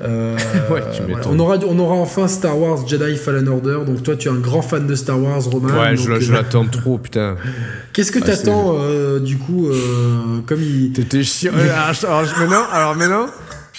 Euh, 0.00 0.36
Ouais, 0.70 0.80
tu 0.94 1.02
voilà. 1.08 1.26
On 1.28 1.38
aura 1.38 1.56
on 1.66 1.78
aura 1.78 1.94
enfin 1.96 2.28
Star 2.28 2.58
Wars 2.58 2.86
Jedi 2.86 3.16
Fallen 3.16 3.48
Order, 3.48 3.78
donc 3.86 4.02
toi 4.02 4.14
tu 4.16 4.28
es 4.28 4.30
un 4.30 4.36
grand 4.36 4.62
fan 4.62 4.86
de 4.86 4.94
Star 4.94 5.20
Wars, 5.20 5.42
Romain. 5.44 5.76
Ouais, 5.78 5.96
donc, 5.96 6.20
je, 6.20 6.30
euh, 6.30 6.34
l'attends 6.34 6.66
trop, 6.66 6.98
putain. 6.98 7.36
Qu'est-ce 7.92 8.12
que 8.12 8.20
Ah, 8.22 8.26
t'attends 8.26 8.76
euh, 8.78 9.18
du 9.18 9.36
coup 9.38 9.68
euh, 9.68 10.38
comme 10.46 10.62
il 10.62 10.92
T'étais 10.92 11.22
chiant. 11.24 11.52
Alors, 11.54 12.22
maintenant, 12.38 12.62
alors 12.72 12.94
maintenant, 12.96 13.26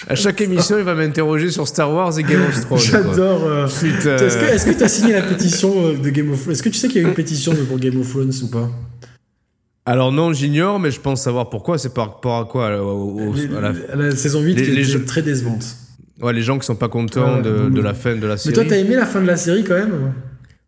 à 0.08 0.14
chaque 0.14 0.40
émission, 0.42 0.76
il 0.78 0.84
va 0.84 0.94
m'interroger 0.94 1.50
sur 1.50 1.66
Star 1.66 1.90
Wars 1.92 2.16
et 2.18 2.22
Game 2.22 2.42
of 2.46 2.60
Thrones. 2.66 2.78
J'adore. 2.78 3.44
euh. 3.44 3.66
Est-ce 3.66 4.66
que 4.66 4.72
que 4.74 4.78
t'as 4.78 4.88
signé 4.88 5.14
la 5.14 5.22
pétition 5.22 5.92
de 5.94 6.10
Game 6.10 6.30
of 6.32 6.40
Thrones 6.40 6.52
Est-ce 6.52 6.62
que 6.62 6.68
tu 6.68 6.78
sais 6.78 6.88
qu'il 6.88 7.00
y 7.00 7.04
a 7.04 7.08
une 7.08 7.14
pétition 7.14 7.54
pour 7.66 7.78
Game 7.78 7.98
of 7.98 8.08
Thrones 8.10 8.32
ou 8.42 8.46
pas? 8.48 8.70
Alors 9.86 10.12
non, 10.12 10.32
j'ignore, 10.32 10.78
mais 10.78 10.90
je 10.90 11.00
pense 11.00 11.22
savoir 11.22 11.48
pourquoi. 11.50 11.78
C'est 11.78 11.94
par 11.94 12.08
rapport 12.14 12.38
à 12.38 12.44
quoi 12.44 12.80
au- 12.82 13.18
au- 13.28 13.32
Les- 13.32 13.54
à 13.56 13.60
la- 13.60 13.72
à 13.92 13.96
la 13.96 14.10
saison 14.16 14.40
8 14.42 14.54
les- 14.54 14.62
qui 14.64 14.70
les 14.70 14.84
jeux- 14.84 15.04
très 15.04 15.22
décevante. 15.22 15.64
ouais, 16.22 16.32
les 16.32 16.42
gens 16.42 16.58
qui 16.58 16.66
sont 16.66 16.76
pas 16.76 16.88
contents 16.88 17.36
Ouais, 17.36 17.42
de, 17.42 17.70
de 17.70 17.80
la 17.80 17.94
fin 17.94 18.14
de 18.14 18.26
la 18.26 18.34
Mais 18.34 18.36
série. 18.38 18.54
toi, 18.54 18.64
t'as 18.68 18.76
aimé 18.76 18.94
la 18.96 19.06
fin 19.06 19.20
de 19.22 19.26
la 19.26 19.36
série 19.36 19.64
quand 19.64 19.74
même? 19.74 20.12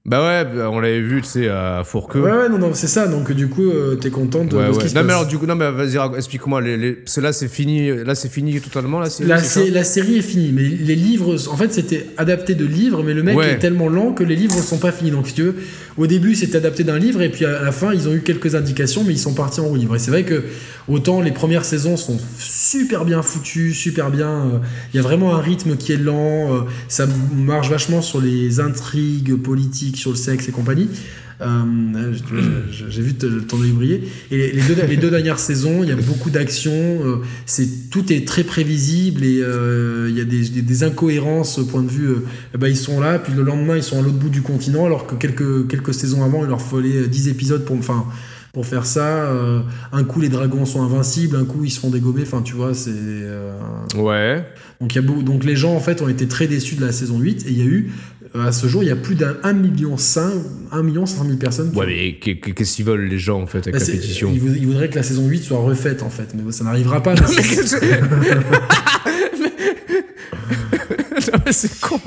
Bah 0.05 0.21
ouais, 0.21 0.45
bah, 0.57 0.69
on 0.73 0.81
l'avait 0.81 1.01
vu, 1.01 1.23
tu 1.23 1.29
sais, 1.29 1.49
à 1.49 1.83
Fourqueux. 1.85 2.21
Ouais, 2.23 2.33
ouais, 2.33 2.49
non, 2.49 2.59
non, 2.59 2.71
c'est 2.75 2.89
ça. 2.89 3.07
Donc, 3.07 3.31
du 3.31 3.47
coup, 3.49 3.71
euh, 3.71 3.95
t'es 3.95 4.11
content 4.11 4.45
de, 4.45 4.57
Ouais, 4.57 4.67
de 4.67 4.73
ce 4.73 4.79
ouais. 4.79 4.83
qui 4.85 4.91
se 4.91 4.95
Non, 4.97 5.05
mais 5.05 5.13
alors, 5.13 5.27
du 5.27 5.39
coup, 5.39 5.47
non, 5.47 5.55
mais 5.55 5.71
vas-y, 5.71 5.97
explique-moi. 6.17 6.61
Les, 6.61 6.77
les... 6.77 6.93
Parce 6.95 7.15
que 7.15 7.21
là, 7.21 7.33
c'est 7.33 7.47
fini, 7.47 7.89
là, 8.05 8.17
c'est 8.17 8.29
fini 8.29 8.61
totalement, 8.61 9.05
série. 9.05 9.29
La, 9.29 9.39
sé- 9.39 9.71
la 9.71 9.85
série 9.85 10.17
est 10.19 10.23
finie, 10.23 10.51
mais 10.53 10.63
les 10.65 10.97
livres, 10.97 11.37
en 11.53 11.57
fait, 11.57 11.73
c'était 11.73 12.09
adapté 12.17 12.57
de 12.57 12.65
livres, 12.65 13.05
mais 13.05 13.15
le 13.15 13.23
mec 13.23 13.39
est 13.39 13.59
tellement 13.59 13.89
lent 13.89 14.13
que 14.13 14.25
les 14.25 14.35
livres 14.35 14.61
sont 14.61 14.79
pas 14.79 14.91
finis. 14.91 15.13
Donc, 15.13 15.29
si 15.29 15.35
tu 15.35 15.43
veux, 15.43 15.55
au 15.97 16.09
début, 16.09 16.35
c'était 16.35 16.57
adapté 16.57 16.83
d'un 16.83 16.99
livre, 16.99 17.23
et 17.23 17.29
puis 17.29 17.45
à 17.45 17.63
la 17.63 17.71
fin, 17.71 17.93
ils 17.95 18.09
ont 18.09 18.13
eu 18.15 18.23
quelques 18.23 18.57
indications, 18.57 19.05
mais 19.07 19.13
ils 19.13 19.19
sont 19.21 19.35
partis 19.35 19.61
en 19.61 19.67
roue 19.67 19.77
libre. 19.77 19.95
Et 19.95 19.99
c'est 20.01 20.11
vrai 20.11 20.25
que 20.25 20.43
autant 20.89 21.21
les 21.21 21.31
premières 21.31 21.65
saisons 21.65 21.97
sont 21.97 22.19
super 22.39 23.05
bien 23.05 23.23
foutues, 23.23 23.73
super 23.73 24.11
bien. 24.11 24.29
euh, 24.31 24.59
Il 24.93 24.97
y 24.97 24.99
a 24.99 25.03
vraiment 25.03 25.37
un 25.37 25.41
rythme 25.41 25.77
qui 25.77 25.93
est 25.93 25.97
lent, 25.97 26.53
euh, 26.55 26.61
ça 26.89 27.07
marche 27.37 27.71
vachement 27.71 28.03
sur 28.03 28.21
les 28.21 28.59
intrigues 28.59 29.37
politiques, 29.37 29.92
sur 29.97 30.11
le 30.11 30.17
sexe 30.17 30.49
et 30.49 30.53
compagnie. 30.53 30.89
Euh, 31.41 32.13
J'ai 32.71 33.03
vu 33.03 33.15
ton 33.15 33.61
œil 33.63 33.71
briller. 33.73 34.03
Et 34.31 34.37
les- 34.37 34.53
les 34.53 34.63
deux, 34.63 34.77
les 34.89 34.97
deux 34.97 35.11
dernières 35.11 35.39
saisons, 35.41 35.83
il 35.83 35.89
y 35.89 35.93
a 35.93 35.97
beaucoup 35.97 36.31
d'action. 36.31 36.73
euh, 36.73 37.17
c'est 37.47 37.91
tout 37.91 38.13
est 38.13 38.27
très 38.27 38.45
prévisible 38.45 39.25
et 39.25 39.41
euh, 39.43 40.07
il 40.09 40.17
y 40.17 40.21
a 40.21 40.25
des, 40.25 40.49
des- 40.49 40.63
des 40.63 40.85
incohérences 40.85 41.59
au 41.59 41.65
point 41.65 41.83
de 41.83 41.91
vue. 41.91 42.07
euh, 42.09 42.25
ben, 42.59 42.69
ils 42.69 42.77
sont 42.77 43.01
là, 43.01 43.19
puis 43.19 43.33
le 43.35 43.43
lendemain 43.43 43.77
ils 43.77 43.83
sont 43.83 43.99
à 43.99 44.03
l'autre 44.03 44.19
bout 44.19 44.29
du 44.29 44.43
continent, 44.43 44.87
alors 44.87 45.07
que 45.07 45.15
quelques 45.17 45.69
quelques 45.69 45.95
saisons 45.95 46.23
avant, 46.23 46.45
il 46.45 46.49
leur 46.49 46.63
fallait 46.63 47.09
10 47.09 47.29
épisodes 47.29 47.65
pour 47.65 47.77
enfin 47.77 48.05
pour 48.53 48.67
faire 48.67 48.85
ça. 48.87 49.33
un 49.93 50.05
coup 50.05 50.21
les 50.21 50.29
dragons 50.29 50.67
sont 50.67 50.83
invincibles, 50.83 51.37
un 51.37 51.45
coup 51.47 51.65
ils 51.65 51.71
se 51.71 51.81
font 51.81 51.89
dégommer. 51.91 52.23
Enfin 52.23 52.43
tu 52.43 52.55
vois, 52.55 52.75
c'est 52.75 52.91
Ouais. 53.97 54.45
donc, 54.81 54.95
il 54.95 54.97
y 54.97 54.99
a 54.99 55.03
beau- 55.03 55.23
donc 55.23 55.45
les 55.45 55.57
gens 55.57 55.75
en 55.75 55.81
fait 55.81 56.03
ont 56.03 56.09
été 56.09 56.29
très 56.29 56.47
déçus 56.47 56.75
de 56.77 56.85
la 56.85 56.93
saison 56.93 57.19
8 57.19 57.47
et 57.47 57.51
il 57.51 57.59
y 57.59 57.63
a 57.63 57.65
eu 57.65 57.91
à 58.35 58.51
ce 58.53 58.67
jour 58.67 58.83
il 58.83 58.89
y 58.89 58.91
a 58.91 58.97
plus 58.97 59.15
d'un 59.15 59.37
1 59.43 59.53
million 59.53 59.97
5 59.97 60.33
1 60.73 60.83
million 60.83 61.05
500 61.07 61.25
000 61.27 61.37
personnes 61.37 61.71
qui 61.71 61.79
Ouais, 61.79 61.87
mais 61.87 62.15
qu'est- 62.19 62.37
qu'est- 62.39 62.53
qu'est-ce 62.53 62.77
qu'ils 62.77 62.85
veulent, 62.87 63.05
les 63.07 63.19
gens, 63.19 63.41
en 63.43 63.47
fait, 63.47 63.59
avec 63.59 63.75
Bah, 63.75 63.79
la 63.81 63.87
pétition 63.87 64.31
ils, 64.33 64.41
vou- 64.41 64.55
ils 64.57 64.67
voudraient 64.67 64.89
que 64.89 64.97
la 64.97 65.03
saison 65.03 65.27
8 65.29 65.43
soit 65.43 65.59
refaite 65.59 66.03
en 66.03 66.09
fait, 66.11 66.29
mais 66.35 66.51
ça 66.53 66.65
n'arrivera 66.65 67.03
pas. 67.03 67.15
Non, 67.15 67.23
mais 67.37 67.43
c'est 71.51 71.81
con. 71.81 72.01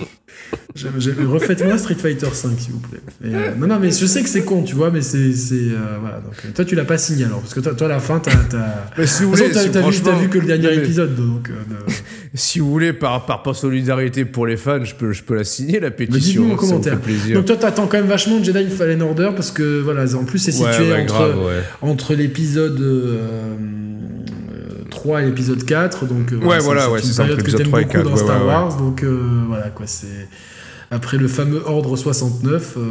Refaites-moi 0.75 1.77
Street 1.77 1.95
Fighter 1.95 2.27
5 2.31 2.59
s'il 2.59 2.73
vous 2.73 2.79
plaît. 2.79 2.99
Et, 3.23 3.33
euh, 3.33 3.55
non, 3.57 3.67
non, 3.67 3.79
mais 3.79 3.91
je 3.91 4.05
sais 4.05 4.21
que 4.21 4.29
c'est 4.29 4.43
con, 4.43 4.61
tu 4.63 4.75
vois, 4.75 4.91
mais 4.91 5.01
c'est. 5.01 5.17
euh, 5.17 5.97
voilà, 6.01 6.17
donc, 6.19 6.33
euh, 6.45 6.49
toi 6.53 6.65
tu 6.65 6.75
l'as 6.75 6.83
pas 6.85 6.97
signé 6.97 7.25
alors, 7.25 7.39
parce 7.39 7.53
que 7.53 7.61
toi, 7.61 7.73
toi 7.73 7.87
à 7.87 7.89
la 7.91 7.99
fin 7.99 8.19
t'as. 8.19 8.31
Mais 8.97 9.07
si 9.07 9.23
vous 9.23 9.29
voulez, 9.31 9.47
façon, 9.49 9.59
si- 9.65 9.71
t'as, 9.71 9.81
t'as 9.81 10.15
vu, 10.17 10.23
vu 10.23 10.29
que 10.29 10.37
le 10.39 10.45
dernier 10.45 10.67
mais 10.67 10.75
épisode, 10.83 11.15
donc. 11.15 11.49
euh, 11.49 11.53
de- 11.53 11.91
Si 12.37 12.59
vous 12.59 12.69
voulez, 12.69 12.91
par, 12.91 13.25
par, 13.25 13.43
par 13.43 13.55
solidarité 13.55 14.25
pour 14.25 14.45
les 14.45 14.57
fans, 14.57 14.83
je 14.83 14.93
peux, 14.93 15.13
je 15.13 15.23
peux 15.23 15.35
la 15.35 15.45
signer, 15.45 15.79
la 15.79 15.89
Mais 15.89 15.95
pétition. 15.95 16.41
dites-nous 16.43 16.53
en 16.55 16.57
ça 16.57 16.65
me 16.65 16.69
commentaire. 16.69 16.99
plaisir. 16.99 17.37
Donc 17.37 17.45
toi 17.45 17.55
t'attends 17.55 17.87
quand 17.87 17.97
même 17.97 18.07
vachement 18.07 18.43
Jedi 18.43 18.69
Fallen 18.69 19.01
Order 19.01 19.29
parce 19.33 19.51
que 19.51 19.79
voilà, 19.81 20.03
en 20.15 20.25
plus 20.25 20.39
c'est 20.39 20.51
situé 20.51 20.69
ouais, 20.69 20.91
ouais, 20.91 21.01
entre, 21.03 21.45
ouais. 21.45 21.61
entre 21.81 22.13
l'épisode 22.13 22.77
euh, 22.81 23.55
3 25.05 25.21
et 25.21 25.25
l'épisode 25.25 25.63
4 25.63 26.05
donc 26.07 26.31
euh, 26.33 26.37
Ouais, 26.37 26.59
voilà, 26.59 26.85
c'est, 26.85 26.91
ouais, 26.91 27.01
ça, 27.01 27.23
période 27.23 27.39
entre 27.39 27.45
que 27.45 27.51
l'épisode 27.51 27.57
t'aimes 27.61 27.67
3 27.69 27.81
et 27.81 27.83
beaucoup 27.85 27.93
4, 27.97 28.03
dans 28.05 28.11
ouais, 28.11 28.17
Star 28.17 28.41
ouais. 28.41 28.47
Wars 28.47 28.77
donc 28.77 29.03
euh, 29.03 29.19
voilà 29.47 29.69
quoi 29.69 29.85
c'est 29.87 30.27
après 30.91 31.17
le 31.17 31.27
fameux 31.27 31.61
ordre 31.65 31.95
69 31.95 32.73
euh, 32.77 32.81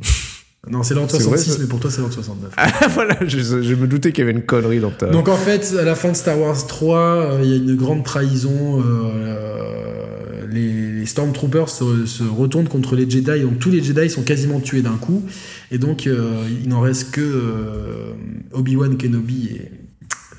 non 0.70 0.82
c'est 0.82 0.94
l'ordre 0.94 1.10
C'est 1.10 1.18
vrai, 1.18 1.36
66 1.38 1.50
ça 1.52 1.56
mais 1.60 1.66
pour 1.68 1.80
toi 1.80 1.90
c'est 1.90 1.98
l'ordre 2.00 2.14
69 2.14 2.52
Ah, 2.56 2.70
voilà, 2.94 3.16
je, 3.26 3.38
je 3.38 3.74
me 3.74 3.86
doutais 3.86 4.12
qu'il 4.12 4.20
y 4.24 4.28
avait 4.28 4.36
une 4.38 4.44
connerie 4.44 4.80
dans 4.80 4.90
ta. 4.90 5.06
donc 5.06 5.28
en 5.28 5.36
fait, 5.36 5.74
à 5.80 5.84
la 5.84 5.94
fin 5.94 6.10
de 6.10 6.16
Star 6.16 6.38
Wars 6.38 6.66
3, 6.66 6.96
euh, 6.98 7.40
il 7.42 7.48
y 7.50 7.52
a 7.52 7.56
une 7.56 7.76
grande 7.76 8.04
trahison. 8.04 8.82
euh, 8.84 10.46
les, 10.50 11.00
les 11.00 11.06
Stormtroopers 11.06 11.68
se, 11.70 12.04
se 12.06 12.22
retournent 12.24 12.68
contre 12.68 12.94
les 12.94 13.08
Jedi. 13.08 13.40
Donc 13.40 13.58
tous 13.58 13.70
les 13.70 13.82
Jedi 13.82 14.10
sont 14.10 14.22
quasiment 14.22 14.60
tués 14.60 14.82
d'un 14.82 14.96
coup. 14.96 15.22
Et 15.70 15.78
donc 15.78 16.06
euh, 16.06 16.44
il 16.62 16.68
n'en 16.68 16.80
reste 16.80 17.10
que 17.10 17.22
Obi-Wan 18.52 18.96
Kenobi 18.98 19.48
et 19.56 19.70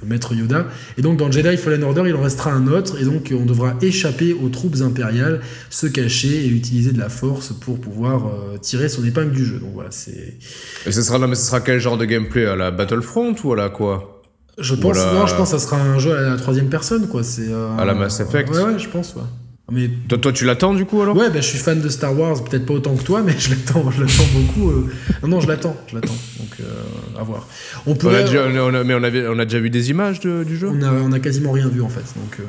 Maître 0.06 0.34
Yoda. 0.34 0.68
Et 0.98 1.02
donc 1.02 1.18
dans 1.18 1.32
Jedi 1.32 1.58
Fallen 1.58 1.84
Order, 1.84 2.04
il 2.08 2.16
en 2.16 2.22
restera 2.22 2.52
un 2.52 2.68
autre. 2.68 3.02
Et 3.02 3.06
donc 3.06 3.34
on 3.38 3.46
devra 3.46 3.74
échapper 3.82 4.34
aux 4.34 4.50
troupes 4.50 4.78
impériales, 4.82 5.42
se 5.70 5.88
cacher 5.88 6.46
et 6.46 6.48
utiliser 6.48 6.92
de 6.92 7.00
la 7.00 7.10
force 7.10 7.54
pour 7.54 7.80
pouvoir 7.80 8.28
euh, 8.28 8.58
tirer 8.60 8.90
son 8.90 9.04
épingle 9.06 9.32
du 9.32 9.46
jeu. 9.46 9.60
Donc 9.60 9.72
voilà, 9.74 9.92
c'est... 9.92 10.38
Et 10.86 10.92
ce 10.92 11.02
sera, 11.02 11.20
non, 11.20 11.28
mais 11.28 11.36
ce 11.36 11.46
sera 11.46 11.62
quel 11.62 11.80
genre 11.80 11.98
de 11.98 12.06
gameplay? 12.06 12.46
À 12.46 12.56
la 12.56 12.72
Battlefront 12.72 13.36
ou 13.44 13.54
à 13.54 13.56
la 13.56 13.70
quoi? 13.70 14.22
Je 14.60 14.76
pense, 14.76 14.98
Voilà. 14.98 15.14
non, 15.20 15.26
je 15.26 15.36
pense 15.36 15.52
que 15.52 15.58
ça 15.58 15.66
sera 15.66 15.82
un 15.82 15.98
jeu 15.98 16.16
à 16.16 16.22
la 16.30 16.38
troisième 16.38 16.70
personne, 16.70 17.08
quoi. 17.08 17.24
C'est 17.24 17.48
euh, 17.50 17.76
À 17.78 17.86
la 17.86 17.96
Mass 17.96 18.20
Effect. 18.20 18.50
Ouais, 18.52 18.62
ouais, 18.62 18.78
je 18.80 18.88
pense, 18.88 19.16
ouais. 19.16 19.24
Mais 19.72 19.90
toi, 20.10 20.18
toi, 20.18 20.34
tu 20.34 20.44
l'attends 20.44 20.74
du 20.74 20.84
coup 20.86 21.02
alors? 21.02 21.16
Ouais, 21.16 21.30
bah, 21.30 21.38
je 21.40 21.48
suis 21.48 21.58
fan 21.58 21.80
de 21.80 21.88
Star 21.88 22.18
Wars, 22.20 22.44
peut-être 22.44 22.66
pas 22.66 22.74
autant 22.74 22.96
que 22.98 23.04
toi, 23.04 23.22
mais 23.26 23.34
je 23.40 23.50
l'attends, 23.52 23.90
je 23.92 24.02
l'attends 24.02 24.24
beaucoup. 24.36 24.70
euh. 24.70 24.88
Non, 25.24 25.30
non, 25.30 25.40
je 25.40 25.48
l'attends, 25.48 25.78
je 25.88 25.96
l'attends. 25.96 26.14
Donc, 26.40 26.50
euh, 26.60 27.18
à 27.20 27.24
voir. 27.24 27.48
On 27.86 27.92
on 27.92 27.94
a 27.94 27.98
pourrait, 27.98 28.24
déjà, 28.26 28.46
on 28.46 28.56
a- 28.56 28.60
on 28.62 28.74
a- 28.74 28.84
Mais 28.84 28.94
on, 28.94 29.04
avait, 29.04 29.26
on 29.28 29.40
a 29.40 29.46
déjà 29.46 29.60
vu 29.60 29.70
des 29.70 29.90
images 29.90 30.20
de- 30.20 30.44
du 30.44 30.58
jeu? 30.58 30.68
On 30.70 30.82
a, 30.82 30.92
on 30.92 31.12
a 31.14 31.20
quasiment 31.20 31.54
rien 31.54 31.70
vu 31.70 31.82
en 31.82 31.88
fait. 31.88 32.02
Donc, 32.02 32.40
euh, 32.42 32.44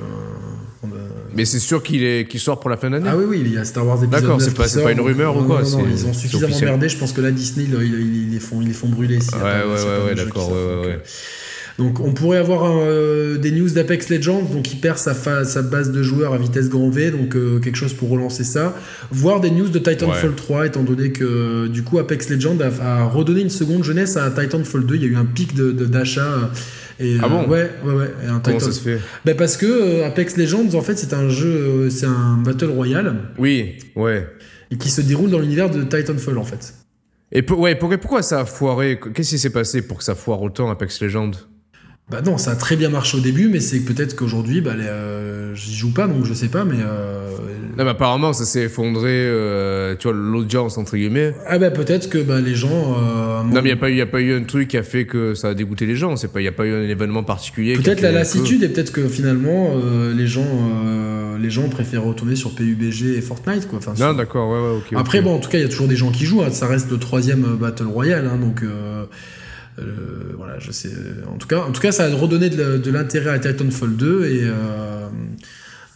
on 0.82 0.89
a- 0.89 0.91
Mais 1.36 1.45
c'est 1.45 1.61
sûr 1.61 1.85
qu'il 1.85 2.03
est, 2.03 2.28
qu'il 2.28 2.41
sort 2.41 2.59
pour 2.59 2.69
la 2.69 2.77
fin 2.77 2.91
d'année 2.91 3.09
Ah 3.09 3.16
oui, 3.16 3.24
oui, 3.28 3.43
il 3.47 3.53
y 3.55 3.59
a 3.59 3.65
Star 3.65 3.86
Wars 3.86 3.99
épisode 4.03 4.11
D'accord, 4.20 4.39
9 4.39 4.49
c'est 4.49 4.55
pas- 4.57 4.82
pas 4.82 4.91
une 4.91 4.99
donc- 4.99 5.07
rumeur 5.07 5.36
ou 5.36 5.45
quoi, 5.45 5.62
Non, 5.62 5.69
non, 5.70 5.78
c'est- 5.85 5.91
ils 5.93 6.07
ont 6.07 6.12
suffisamment 6.12 6.59
merdé. 6.61 6.89
Je 6.89 6.99
pense 6.99 7.12
que 7.12 7.20
là, 7.20 7.31
Disney, 7.31 7.66
ils, 7.70 7.74
ils- 7.85 8.23
ils 8.27 8.31
les 8.32 8.41
font, 8.41 8.61
ils 8.61 8.66
les 8.66 8.74
font 8.74 8.89
brûler. 8.89 9.19
Ouais, 9.19 9.41
ouais, 9.41 9.65
ouais, 9.66 10.05
ouais, 10.09 10.15
d'accord, 10.16 10.49
ouais, 10.51 10.57
euh, 10.59 10.82
ouais. 10.86 11.01
Donc 11.78 11.98
on 11.98 12.12
pourrait 12.12 12.38
avoir 12.38 12.62
euh, 12.78 13.36
des 13.36 13.51
news 13.51 13.68
d'Apex 13.68 14.09
Legends, 14.09 14.42
donc 14.42 14.72
il 14.72 14.78
perd 14.80 14.96
sa, 14.96 15.12
fa- 15.12 15.44
sa 15.44 15.60
base 15.62 15.90
de 15.90 16.02
joueurs 16.05 16.32
à 16.32 16.38
vitesse 16.38 16.68
grand 16.68 16.88
V, 16.88 17.10
donc 17.10 17.34
euh, 17.34 17.59
quelque 17.59 17.74
chose 17.76 17.92
pour 17.94 18.10
relancer 18.10 18.44
ça. 18.44 18.76
Voire 19.10 19.40
des 19.40 19.51
news 19.51 19.68
de 19.68 19.78
Titanfall 19.80 20.30
Ouais. 20.30 20.36
3, 20.36 20.66
étant 20.66 20.82
donné 20.84 21.10
que 21.10 21.66
du 21.66 21.82
coup 21.82 21.98
Apex 21.98 22.28
Legends 22.30 22.56
a, 22.60 23.01
a 23.01 23.05
redonné 23.06 23.40
une 23.40 23.51
seconde 23.51 23.82
jeunesse 23.82 24.16
à 24.16 24.30
Titanfall 24.30 24.86
2. 24.86 24.94
Il 24.94 25.02
y 25.02 25.05
a 25.06 25.09
eu 25.09 25.16
un 25.16 25.24
pic 25.24 25.55
de- 25.55 25.72
de- 25.72 25.84
d'achat. 25.86 26.22
euh, 26.24 26.46
et, 27.01 27.16
Ah 27.20 27.24
euh, 27.26 27.28
bon 27.28 27.48
Ouais, 27.51 27.68
ouais, 27.84 27.92
ouais. 27.94 28.10
un 28.28 28.38
Comment 28.38 28.60
ça 28.60 28.70
se 28.70 28.80
fait? 28.80 29.01
Ben, 29.24 29.34
parce 29.36 29.56
que 29.56 29.66
euh, 29.66 30.06
Apex 30.06 30.36
Legends, 30.36 30.72
en 30.74 30.80
fait, 30.80 30.96
c'est 30.96 31.12
un 31.12 31.28
jeu, 31.28 31.48
euh, 31.48 31.90
c'est 31.90 32.06
un 32.06 32.36
battle 32.44 32.66
royale 32.70 33.16
Oui, 33.36 33.78
ouais. 33.96 34.28
et 34.70 34.76
qui 34.76 34.90
se 34.90 35.01
déroule 35.01 35.30
dans 35.30 35.40
l'univers 35.40 35.70
de 35.70 35.82
Titanfall 35.82 36.38
en 36.38 36.44
fait. 36.44 36.72
Et 37.32 37.42
pour- 37.42 37.59
ouais, 37.59 37.74
pourquoi, 37.74 37.98
pourquoi 37.98 38.22
ça 38.22 38.38
a 38.40 38.44
foiré? 38.44 39.01
Qu'est-ce 39.12 39.30
qui 39.30 39.38
s'est 39.40 39.51
passé 39.51 39.82
pour 39.82 39.98
que 39.98 40.05
ça 40.05 40.14
foire 40.14 40.40
autant 40.40 40.70
Apex 40.70 41.01
Legends? 41.02 41.32
Bah 42.10 42.20
non, 42.20 42.36
ça 42.36 42.51
a 42.51 42.55
très 42.55 42.76
bien 42.76 42.90
marché 42.90 43.16
au 43.16 43.20
début, 43.20 43.48
mais 43.48 43.60
c'est 43.60 43.81
peut-être 43.81 44.14
qu'aujourd'hui, 44.14 44.60
bah, 44.60 44.72
euh, 44.78 45.55
j'y 45.55 45.74
joue 45.74 45.90
pas, 45.90 46.06
donc 46.06 46.26
je 46.26 46.35
sais 46.35 46.48
pas, 46.48 46.62
mais 46.66 46.76
euh, 46.78 47.31
Non, 47.78 47.85
mais 47.85 47.90
apparemment, 47.90 48.35
ça 48.35 48.44
s'est 48.44 48.64
effondré, 48.64 49.09
euh, 49.10 49.97
tu 49.98 50.06
vois, 50.09 50.14
l'audience, 50.16 50.76
entre 50.76 50.97
guillemets. 50.98 51.35
ah 51.47 51.56
bah 51.59 51.70
peut-être 51.70 52.10
que 52.10 52.18
bah, 52.18 52.43
les 52.43 52.55
gens. 52.55 52.68
euh, 52.98 53.43
Non, 53.44 53.55
mais 53.55 53.60
il 53.60 53.64
n'y 53.64 53.70
a, 53.72 53.76
pas 53.76 53.89
eu- 53.89 53.97
y 53.97 54.01
a 54.02 54.06
pas 54.06 54.20
eu 54.20 54.35
un 54.35 54.44
truc 54.44 54.68
qui 54.68 54.76
a 54.76 54.82
fait 54.82 55.06
que 55.06 55.32
ça 55.32 55.48
a 55.48 55.55
dégoûté 55.55 55.86
les 55.86 55.97
gens. 55.97 56.14
Il 56.35 56.40
n'y 56.43 56.47
a 56.47 56.52
pas 56.52 56.66
eu 56.66 56.74
un 56.74 56.82
événement 56.89 57.22
particulier. 57.24 57.72
Peut-être 57.74 58.02
la 58.02 58.12
lassitude 58.12 58.62
et 58.62 58.68
peut-être 58.68 58.93
que 58.93 59.09
finalement 59.09 59.72
euh, 59.82 60.12
les 60.14 60.26
gens 60.26 60.44
euh, 60.85 61.39
les 61.39 61.48
gens 61.51 61.68
préfèrent 61.70 62.05
retourner 62.05 62.36
sur 62.36 62.55
PUBG 62.55 63.16
et 63.16 63.22
Fortnite 63.22 63.66
quoi. 63.66 63.78
Enfin, 63.78 63.93
Non, 63.93 63.97
sur- 63.97 64.14
d'accord, 64.14 64.51
ouais, 64.51 64.60
ouais, 64.60 64.76
ok. 64.76 64.98
Après 65.01 65.22
bon 65.22 65.35
en 65.36 65.39
tout 65.39 65.48
cas 65.48 65.56
il 65.59 65.62
y 65.62 65.66
a 65.66 65.68
toujours 65.70 65.89
des 65.89 65.97
gens 65.97 66.10
qui 66.10 66.26
jouent. 66.26 66.43
hein. 66.43 66.51
Ça 66.52 66.66
reste 66.66 66.90
le 66.90 66.98
troisième 66.98 67.43
battle 67.59 67.86
royale 67.86 68.28
hein, 68.31 68.36
donc 68.36 68.62
euh, 69.78 69.82
euh, 69.82 70.34
voilà 70.36 70.59
je 70.59 70.70
sais. 70.72 70.92
En 71.28 71.36
tout 71.36 71.48
cas 71.48 71.59
en 71.60 71.72
tout 71.72 71.80
cas 71.80 71.92
ça 71.92 72.05
a 72.05 72.14
redonné 72.14 72.51
de, 72.51 72.78
de 72.78 72.90
l'intérêt 72.90 73.30
à 73.30 73.38
Titanfall 73.38 73.96
2 73.96 74.24
et 74.26 74.40
euh, 74.44 75.06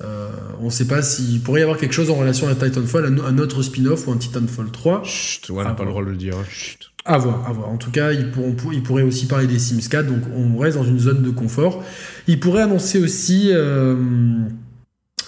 euh, 0.04 0.28
on 0.60 0.70
sait 0.70 0.86
pas 0.86 1.02
s'il 1.02 1.40
pourrait 1.40 1.60
y 1.60 1.62
avoir 1.62 1.78
quelque 1.78 1.92
chose 1.94 2.10
en 2.10 2.14
relation 2.14 2.46
à 2.48 2.54
Titanfall, 2.54 3.06
un, 3.06 3.24
un 3.24 3.38
autre 3.38 3.62
spin-off 3.62 4.06
ou 4.06 4.12
un 4.12 4.16
Titanfall 4.16 4.70
3. 4.70 5.02
Chut, 5.04 5.50
ouais, 5.50 5.64
on 5.64 5.68
n'a 5.68 5.74
pas 5.74 5.84
le 5.84 5.90
droit 5.90 6.04
de 6.04 6.10
le 6.10 6.16
dire. 6.16 6.34
hein. 6.36 6.44
Chut. 6.48 6.90
À 7.04 7.16
voir, 7.18 7.48
à 7.48 7.52
voir. 7.52 7.68
En 7.70 7.78
tout 7.78 7.90
cas, 7.90 8.12
ils, 8.12 8.30
pourront, 8.30 8.54
ils 8.70 8.82
pourraient 8.82 9.02
aussi 9.02 9.26
parler 9.26 9.46
des 9.46 9.58
Sims 9.58 9.88
4, 9.88 10.06
donc 10.06 10.22
on 10.36 10.58
reste 10.58 10.76
dans 10.76 10.84
une 10.84 10.98
zone 10.98 11.22
de 11.22 11.30
confort. 11.30 11.82
Ils 12.26 12.38
pourraient 12.38 12.62
annoncer 12.62 12.98
aussi. 13.00 13.50
euh, 13.52 13.96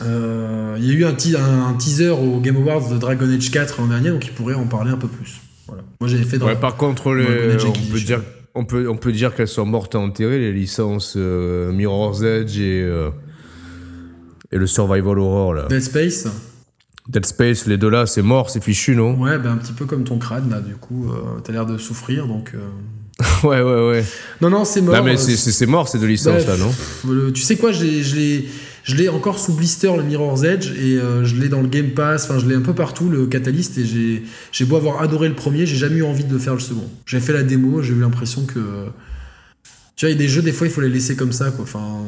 euh, 0.03 0.77
il 0.79 0.85
y 0.87 0.91
a 0.91 0.95
eu 0.95 1.05
un, 1.05 1.13
te- 1.15 1.37
un- 1.37 1.67
un 1.69 1.75
teaser 1.75 2.11
au 2.11 2.41
Game 2.41 2.57
Awards 2.57 2.91
de 2.91 2.99
Dragon 2.99 3.29
Age 3.31 3.51
4 3.51 3.81
l'an 3.81 3.89
dernier, 3.89 4.11
donc 4.11 4.27
ils 4.27 4.33
pourraient 4.33 4.55
en 4.55 4.67
parler 4.67 4.91
un 4.91 4.97
peu 4.97 5.09
plus. 5.09 5.41
Voilà. 5.67 5.83
Moi 6.01 6.09
j'avais 6.09 6.25
fait 6.25 6.39
dans. 6.39 6.47
Ouais, 6.47 6.57
par 6.57 6.77
contre, 6.77 7.13
les- 7.15 7.25
on, 7.67 7.73
peut 7.73 8.01
dire, 8.01 8.23
on, 8.55 8.65
peut, 8.65 8.89
on 8.89 8.97
peut 8.97 9.13
dire 9.13 9.35
qu'elles 9.35 9.49
sont 9.49 9.67
mortes 9.67 9.95
à 9.95 9.99
enterrer, 9.99 10.39
les 10.39 10.53
licences 10.53 11.15
euh, 11.17 11.73
Mirror's 11.73 12.23
Edge 12.23 12.59
et, 12.59 12.83
euh, 12.83 13.11
et 14.53 14.57
le 14.59 14.67
Survival 14.67 15.19
Horror. 15.19 15.55
Là. 15.55 15.67
Dead 15.69 15.83
Space. 15.83 16.27
Dead 17.09 17.27
Space, 17.27 17.67
les 17.67 17.77
deux 17.77 17.89
là, 17.91 18.07
c'est 18.07 18.23
mort, 18.23 18.51
c'est 18.51 18.63
fichu, 18.63 18.95
non? 18.95 19.19
Ouais, 19.21 19.39
ben 19.39 19.53
un 19.53 19.57
petit 19.57 19.73
peu 19.73 19.85
comme 19.87 20.05
ton 20.05 20.19
crâne 20.19 20.49
là, 20.51 20.61
du 20.61 20.75
coup, 20.75 21.11
euh, 21.11 21.41
t'as 21.43 21.53
l'air 21.53 21.67
de 21.67 21.77
souffrir 21.79 22.27
donc. 22.27 22.53
euh. 22.55 22.59
Ouais, 23.43 23.61
ouais, 23.63 23.89
ouais. 23.89 24.05
Non, 24.41 24.49
non, 24.51 24.65
c'est 24.65 24.81
mort. 24.81 24.95
non, 24.95 25.03
mais 25.03 25.17
c'est- 25.17 25.67
mort 25.67 25.89
ces 25.89 25.99
deux 25.99 26.07
licences 26.07 26.47
là, 26.47 26.57
non? 26.57 26.71
Tu 27.33 27.43
sais 27.43 27.57
quoi, 27.57 27.73
je 27.73 27.85
l'ai- 27.85 28.45
je 28.85 28.97
l'ai 28.97 29.09
encore 29.09 29.39
sous 29.39 29.55
blister 29.55 29.95
le 29.97 30.03
Mirror's 30.03 30.43
Edge 30.45 30.71
et 30.73 30.99
euh, 30.99 31.25
je 31.25 31.37
l'ai 31.37 31.49
dans 31.49 31.61
le 31.61 31.69
Game 31.69 31.91
Pass, 31.91 32.25
enfin 32.25 32.39
je 32.39 32.47
l'ai 32.47 32.55
un 32.55 32.61
peu 32.61 32.75
partout 32.75 33.09
le 33.09 33.27
Catalyst 33.27 33.79
et 33.79 33.85
j'ai 33.85 34.23
j'ai 34.53 34.65
beau 34.65 34.77
avoir 34.77 35.03
adoré 35.03 35.29
le 35.29 35.35
premier, 35.35 35.67
j'ai 35.67 35.77
jamais 35.77 35.97
eu 35.97 36.03
envie 36.03 36.25
de 36.25 36.39
faire 36.39 36.55
le 36.55 36.61
second. 36.61 36.89
J'ai 37.07 37.21
fait 37.21 37.33
la 37.33 37.43
démo, 37.43 37.83
j'ai 37.83 37.93
eu 37.93 38.01
l'impression 38.01 38.45
que 38.47 38.87
tu 39.97 40.07
vois, 40.07 40.11
il 40.11 40.13
y 40.13 40.15
a 40.17 40.19
des 40.19 40.29
jeux 40.29 40.43
des 40.43 40.53
fois 40.53 40.67
il 40.67 40.73
faut 40.73 40.81
les 40.81 40.89
laisser 40.89 41.17
comme 41.17 41.33
ça 41.33 41.51
quoi. 41.51 41.65
Enfin 41.65 42.03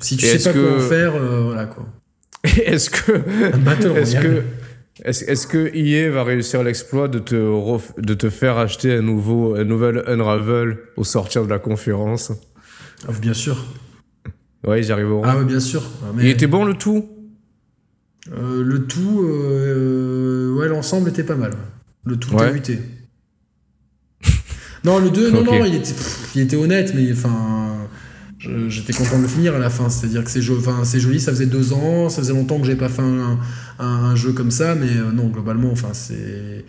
si 0.00 0.16
tu 0.16 0.24
Et 0.24 0.28
sais 0.28 0.36
est-ce 0.36 0.48
pas 0.48 0.52
quoi 0.52 0.62
que- 0.62 0.76
en 0.76 0.88
faire, 0.88 1.14
euh, 1.16 1.40
voilà 1.44 1.66
quoi. 1.66 1.86
Est-ce 2.44 2.90
que. 2.90 3.12
Un 3.54 3.58
battle 3.58 3.92
Est-ce 3.96 4.16
que. 4.16 4.42
Est-ce 5.02 5.24
est 5.24 5.48
que 5.48 5.74
EA 5.74 6.10
va 6.10 6.22
réussir 6.22 6.62
l'exploit 6.62 7.08
de 7.08 7.18
te, 7.18 7.34
de 8.00 8.14
te 8.14 8.30
faire 8.30 8.58
acheter 8.58 8.92
un, 8.94 9.02
nouveau, 9.02 9.56
un 9.56 9.64
nouvel 9.64 10.04
Unravel 10.06 10.78
au 10.96 11.04
sortir 11.04 11.44
de 11.44 11.50
la 11.50 11.58
conférence 11.58 12.32
ah, 13.08 13.12
Bien 13.20 13.34
sûr. 13.34 13.56
Ouais, 14.66 14.80
ils 14.80 14.86
y 14.88 14.92
arriveront. 14.92 15.22
Ah 15.24 15.36
oui, 15.38 15.44
bien 15.44 15.60
sûr. 15.60 15.82
Mais... 16.14 16.24
Il 16.24 16.28
était 16.28 16.46
bon 16.46 16.64
le 16.64 16.74
tout? 16.74 17.06
Euh, 18.32 18.62
Le 18.62 18.86
tout, 18.86 19.22
euh, 19.22 20.54
ouais, 20.54 20.68
l'ensemble 20.68 21.10
était 21.10 21.24
pas 21.24 21.36
mal. 21.36 21.52
Le 22.04 22.16
tout 22.16 22.34
ouais. 22.34 22.62
non, 24.84 24.98
le 24.98 25.10
2, 25.10 25.30
non, 25.30 25.42
non, 25.44 25.64
il 25.64 25.74
était, 25.74 25.94
il 26.34 26.42
était 26.42 26.56
honnête, 26.56 26.92
mais 26.94 27.12
enfin 27.12 27.88
j'étais 28.68 28.92
content 28.92 29.16
de 29.16 29.22
le 29.22 29.28
finir 29.28 29.54
à 29.54 29.58
la 29.58 29.70
fin. 29.70 29.88
C'est-à-dire 29.88 30.24
que 30.24 30.30
c'est 30.30 30.42
joli, 30.42 30.62
joli, 30.94 31.20
ça 31.20 31.32
faisait 31.32 31.46
deux 31.46 31.72
ans, 31.72 32.08
ça 32.08 32.22
faisait 32.22 32.32
longtemps 32.32 32.60
que 32.60 32.66
j'ai 32.66 32.76
pas 32.76 32.88
fait 32.88 33.02
un, 33.02 33.38
un, 33.78 34.14
jeu 34.16 34.32
comme 34.32 34.50
ça, 34.50 34.74
mais 34.74 34.90
euh, 34.96 35.12
non, 35.12 35.28
globalement, 35.28 35.70
enfin, 35.70 35.90
c'est 35.92 36.64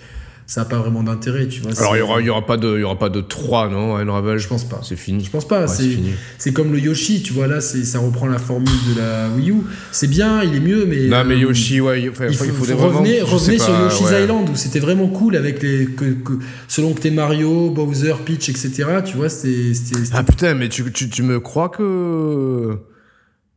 ça 0.48 0.62
n'a 0.62 0.66
pas 0.66 0.78
vraiment 0.78 1.02
d'intérêt, 1.02 1.48
tu 1.48 1.62
vois. 1.62 1.72
Alors 1.80 1.96
il 1.96 2.00
y 2.00 2.02
aura, 2.02 2.22
y 2.22 2.30
aura 2.30 2.46
pas 2.46 2.58
de, 2.58 2.76
il 2.76 2.82
y 2.82 2.84
aura 2.84 3.00
pas 3.00 3.10
de 3.10 3.20
3 3.20 3.70
non, 3.70 3.98
Unravel. 3.98 4.38
Je 4.38 4.48
pense 4.48 4.64
pas. 4.64 4.80
C'est 4.84 4.96
fini. 4.96 5.24
Je 5.26 5.32
pense 5.32 5.48
pas. 5.48 5.66
c'est 5.68 6.54
comme 6.54 6.72
le 6.72 6.80
Yoshi, 6.80 7.24
tu 7.24 7.34
vois 7.34 7.48
là, 7.48 7.62
c'est 7.62 7.84
ça 7.84 8.00
reprend 8.00 8.28
la 8.28 8.38
formule 8.38 8.70
de 8.94 9.00
la 9.00 9.30
Wii 9.30 9.52
U. 9.52 9.64
C'est 9.92 10.08
bien, 10.08 10.44
il 10.44 10.56
est 10.56 10.60
mieux, 10.60 10.86
mais. 10.86 11.08
Non 11.08 11.24
mais 11.26 11.36
euh, 11.36 11.40
Yoshi, 11.40 11.82
ouais, 11.82 12.04
il, 12.04 12.12
faut, 12.12 12.24
il 12.26 12.36
faut, 12.36 12.64
revenir, 12.76 13.28
revenir 13.28 13.62
sur 13.62 13.80
Yoshi's 13.80 14.12
Island 14.12 14.50
où 14.50 14.56
c'était 14.56 14.80
vraiment 14.80 15.08
cool 15.08 15.36
avec 15.36 15.64
les 15.64 15.86
que, 15.86 16.06
que 16.14 16.34
selon 16.68 16.94
que 16.94 17.02
t'es 17.02 17.12
Mario, 17.12 17.72
Bowser, 17.72 18.14
Peach, 18.24 18.50
etc. 18.50 18.86
Tu 19.04 19.18
vois, 19.18 19.30
c'était. 19.30 19.74
Ah 20.14 20.24
putain, 20.24 20.54
mais 20.54 20.70
tu, 20.70 20.92
tu, 20.92 21.10
tu 21.10 21.24
me 21.24 21.40
crois 21.40 21.70
que 21.70 22.78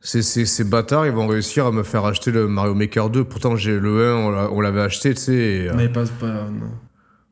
ces, 0.09 0.23
ces, 0.23 0.47
ces, 0.47 0.65
bâtards, 0.65 1.05
ils 1.05 1.13
vont 1.13 1.27
réussir 1.27 1.67
à 1.67 1.71
me 1.71 1.83
faire 1.83 2.07
acheter 2.07 2.31
le 2.31 2.49
Mario 2.49 2.73
Maker 2.73 3.11
2. 3.11 3.25
Pourtant, 3.25 3.57
j'ai 3.57 3.79
le 3.79 4.09
1, 4.09 4.49
on 4.51 4.61
l'avait 4.63 4.81
acheté, 4.81 5.13
tu 5.13 5.21
sais. 5.21 5.69
Euh, 5.69 5.75
mais 5.77 5.91
pas, 5.91 6.05
pas, 6.19 6.27
non. 6.27 6.71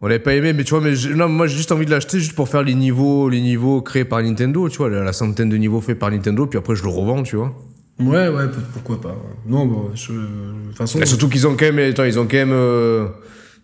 On 0.02 0.08
l'avait 0.08 0.18
pas 0.18 0.34
aimé, 0.34 0.52
mais 0.52 0.62
tu 0.62 0.74
vois, 0.74 0.82
mais 0.82 0.92
non, 1.14 1.26
moi 1.26 1.46
j'ai 1.46 1.56
juste 1.56 1.72
envie 1.72 1.86
de 1.86 1.90
l'acheter 1.90 2.18
juste 2.18 2.34
pour 2.34 2.50
faire 2.50 2.62
les 2.62 2.74
niveaux, 2.74 3.30
les 3.30 3.40
niveaux 3.40 3.80
créés 3.80 4.04
par 4.04 4.22
Nintendo, 4.22 4.68
tu 4.68 4.76
vois, 4.76 4.90
la, 4.90 5.14
centaine 5.14 5.48
de 5.48 5.56
niveaux 5.56 5.80
faits 5.80 5.98
par 5.98 6.10
Nintendo, 6.10 6.46
puis 6.46 6.58
après 6.58 6.76
je 6.76 6.82
le 6.82 6.90
revends, 6.90 7.22
tu 7.22 7.36
vois. 7.36 7.54
Ouais, 7.98 8.28
ouais, 8.28 8.44
pourquoi 8.74 9.00
pas. 9.00 9.16
Non, 9.46 9.64
bon, 9.64 9.90
je, 9.94 10.12
de 10.12 10.18
toute 10.68 10.76
façon. 10.76 11.00
surtout 11.06 11.30
qu'ils 11.30 11.46
ont 11.46 11.56
quand 11.56 11.72
même, 11.72 11.78
attends, 11.78 12.04
ils 12.04 12.18
ont 12.18 12.26
quand 12.26 12.36
même, 12.36 12.52
euh, 12.52 13.06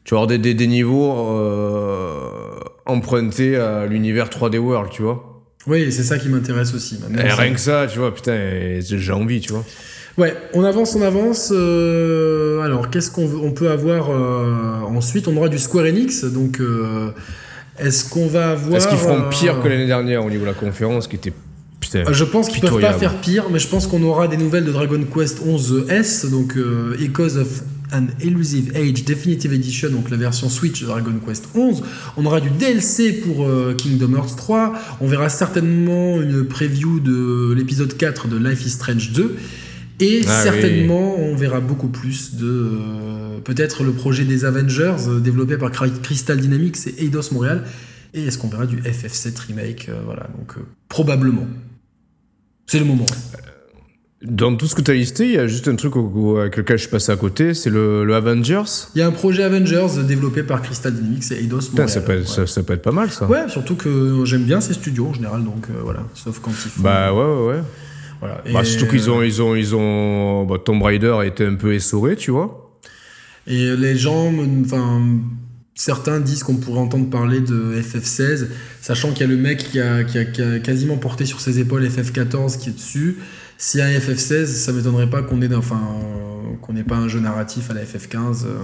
tu 0.05 0.14
vois, 0.14 0.26
des, 0.26 0.39
des, 0.39 0.55
des 0.55 0.66
niveaux 0.66 1.12
euh, 1.18 2.24
empruntés 2.86 3.56
à 3.56 3.84
l'univers 3.84 4.30
3D 4.30 4.56
World, 4.56 4.90
tu 4.90 5.02
vois. 5.02 5.32
Oui, 5.66 5.93
c'est 5.93 6.02
ça 6.02 6.18
qui 6.18 6.28
m'intéresse 6.28 6.74
aussi. 6.74 6.98
Et 7.16 7.32
rien 7.32 7.52
que 7.52 7.60
ça, 7.60 7.86
tu 7.86 7.98
vois, 7.98 8.14
putain, 8.14 8.80
j'ai 8.80 9.12
envie, 9.12 9.40
tu 9.40 9.52
vois. 9.52 9.64
Ouais, 10.18 10.34
on 10.52 10.64
avance, 10.64 10.94
on 10.94 11.02
avance. 11.02 11.52
Euh, 11.55 12.60
alors, 12.60 12.90
qu'est-ce 12.90 13.10
qu'on 13.10 13.52
peut 13.52 13.70
avoir 13.70 14.10
euh, 14.10 14.80
ensuite? 14.94 15.26
On 15.26 15.36
aura 15.36 15.48
du 15.48 15.59
Square 15.59 15.86
Enix, 15.86 16.24
donc 16.24 16.60
euh, 16.60 17.10
est-ce 17.78 18.09
qu'on 18.10 18.26
va 18.26 18.51
avoir 18.51 18.76
Est-ce 18.76 18.89
qu'ils 18.89 18.98
feront 18.98 19.28
pire 19.30 19.62
que 19.62 19.68
l'année 19.68 19.86
dernière 19.86 20.24
au 20.24 20.30
niveau 20.30 20.43
de 20.43 20.51
la 20.51 20.55
conférence, 20.55 21.09
qui 21.09 21.16
était 21.16 21.32
putain, 21.80 22.05
Je 22.10 22.24
pense 22.24 22.48
qu'ils 22.48 22.60
peuvent 22.60 22.80
pas 22.80 22.93
faire 22.93 23.14
pire, 23.20 23.44
mais 23.51 23.59
je 23.59 23.68
pense 23.68 23.86
qu'on 23.86 24.02
aura 24.02 24.28
des 24.28 24.36
nouvelles 24.36 24.64
de 24.64 24.72
Dragon 24.72 25.02
Quest 25.14 25.40
11 25.47 25.86
S, 25.89 26.26
donc 26.30 26.56
Echoes 27.01 27.39
of 27.39 27.62
an 27.93 28.06
Elusive 28.20 28.73
Age 28.74 29.05
Definitive 29.05 29.52
Edition, 29.52 29.90
donc 29.90 30.10
la 30.10 30.16
version 30.16 30.48
Switch 30.48 30.81
de 30.81 30.86
Dragon 30.86 31.14
Quest 31.24 31.48
11. 31.55 31.82
On 32.16 32.27
aura 32.27 32.40
du 32.40 32.51
DLC 32.51 33.12
pour 33.12 33.44
euh, 33.44 33.74
Kingdom 33.74 34.14
Hearts 34.14 34.36
3. 34.36 34.73
On 35.01 35.06
verra 35.06 35.28
certainement 35.28 36.20
une 36.20 36.44
preview 36.44 37.01
de 37.01 37.52
l'épisode 37.52 37.97
4 37.97 38.28
de 38.28 38.36
Life 38.36 38.64
is 38.66 38.70
Strange 38.70 39.12
2. 39.12 39.36
Et 40.01 40.23
ah 40.27 40.43
certainement, 40.43 41.16
on 41.19 41.36
verra 41.36 41.60
beaucoup 41.60 41.89
plus 41.89 42.35
de 42.35 42.47
euh, 42.47 43.39
peut-être 43.44 43.85
le 43.85 43.93
projet 43.93 44.24
des 44.24 44.44
Avengers 44.44 44.97
euh, 45.06 45.20
développé 45.20 45.56
par 45.56 45.70
Crystal 45.70 46.40
Dynamics 46.40 46.86
et 46.86 47.05
Eidos 47.05 47.32
Montréal. 47.32 47.64
Et 48.14 48.24
est-ce 48.24 48.39
qu'on 48.39 48.48
verra 48.48 48.66
du 48.66 48.77
FF7 48.78 49.39
remake 49.47 49.90
Voilà, 50.05 50.28
donc 50.36 50.55
probablement. 50.89 51.47
C'est 52.66 52.78
le 52.78 52.85
moment. 52.85 53.06
Dans 54.24 54.55
tout 54.55 54.66
ce 54.66 54.77
que 54.77 54.82
tu 54.82 54.90
as 54.93 54.94
listé, 54.94 55.24
il 55.24 55.32
y 55.32 55.39
a 55.39 55.49
juste 55.49 55.66
un 55.66 55.74
truc 55.74 55.94
avec 55.97 56.57
lequel 56.57 56.77
je 56.77 56.82
suis 56.82 56.90
passé 56.90 57.11
à 57.11 57.16
côté, 57.16 57.55
c'est 57.55 57.70
le, 57.70 58.15
Avengers. 58.15 58.62
Il 58.94 59.01
y 59.01 59.03
a 59.03 59.07
un 59.09 59.12
projet 59.12 59.43
Avengers 59.43 60.05
développé 60.07 60.44
par 60.44 60.62
Crystal 60.62 60.94
Dynamics 60.94 61.32
et 61.32 61.43
Eidos 61.43 61.70
Montréal. 61.70 61.89
Ça 61.89 62.01
peut, 62.03 62.12
être, 62.12 62.49
ça, 62.49 62.62
peut 62.62 62.74
être 62.74 62.82
pas 62.82 62.93
mal 62.93 63.11
ça. 63.11 63.27
Ouais, 63.27 63.49
surtout 63.49 63.74
que 63.74 64.24
j'aime 64.24 64.44
bien 64.44 64.61
ces 64.61 64.74
studios 64.74 65.09
en 65.09 65.15
général, 65.15 65.43
donc 65.43 65.66
euh, 65.69 65.81
voilà, 65.82 66.05
sauf 66.15 66.39
quand 66.39 66.53
ils 66.53 66.70
font. 66.70 66.82
Bah 66.82 67.12
ouais, 67.12 67.24
ouais, 67.24 67.47
ouais. 67.55 67.62
Voilà. 68.20 68.40
Bah, 68.53 68.62
surtout 68.62 68.86
qu'ils 68.86 69.11
ont, 69.11 69.23
ils 69.23 69.43
ont, 69.43 69.57
ils 69.57 69.74
ont. 69.74 70.44
Bah, 70.44 70.57
Tomb 70.65 70.81
Raider 70.82 71.15
a 71.19 71.27
été 71.27 71.44
un 71.44 71.57
peu 71.57 71.74
essoré, 71.74 72.15
tu 72.15 72.31
vois. 72.31 72.78
Et 73.49 73.74
les 73.77 73.97
gens, 73.97 74.32
enfin, 74.65 75.03
certains 75.74 76.20
disent 76.20 76.44
qu'on 76.44 76.55
pourrait 76.55 76.78
entendre 76.78 77.11
parler 77.11 77.40
de 77.40 77.81
FF16, 77.81 78.47
sachant 78.81 79.11
qu'il 79.11 79.23
y 79.23 79.24
a 79.24 79.32
le 79.32 79.36
mec 79.36 79.59
qui 79.59 79.81
a, 79.81 80.05
qui 80.05 80.19
a, 80.19 80.59
quasiment 80.61 80.97
porté 80.97 81.27
sur 81.27 81.40
ses 81.40 81.59
épaules 81.59 81.85
FF14 81.85 82.59
qui 82.59 82.69
est 82.69 82.73
dessus. 82.73 83.19
Si 83.64 83.80
un 83.80 83.89
FF16, 83.89 84.47
ça 84.47 84.72
m'étonnerait 84.72 85.09
pas 85.09 85.22
qu'on 85.22 85.40
ait, 85.40 85.55
enfin, 85.55 85.80
qu'on 86.62 86.72
n'ait 86.72 86.82
pas 86.82 86.97
un 86.97 87.06
jeu 87.06 87.20
narratif 87.20 87.70
à 87.70 87.74
la 87.74 87.84
FF15. 87.84 88.44
Euh. 88.44 88.59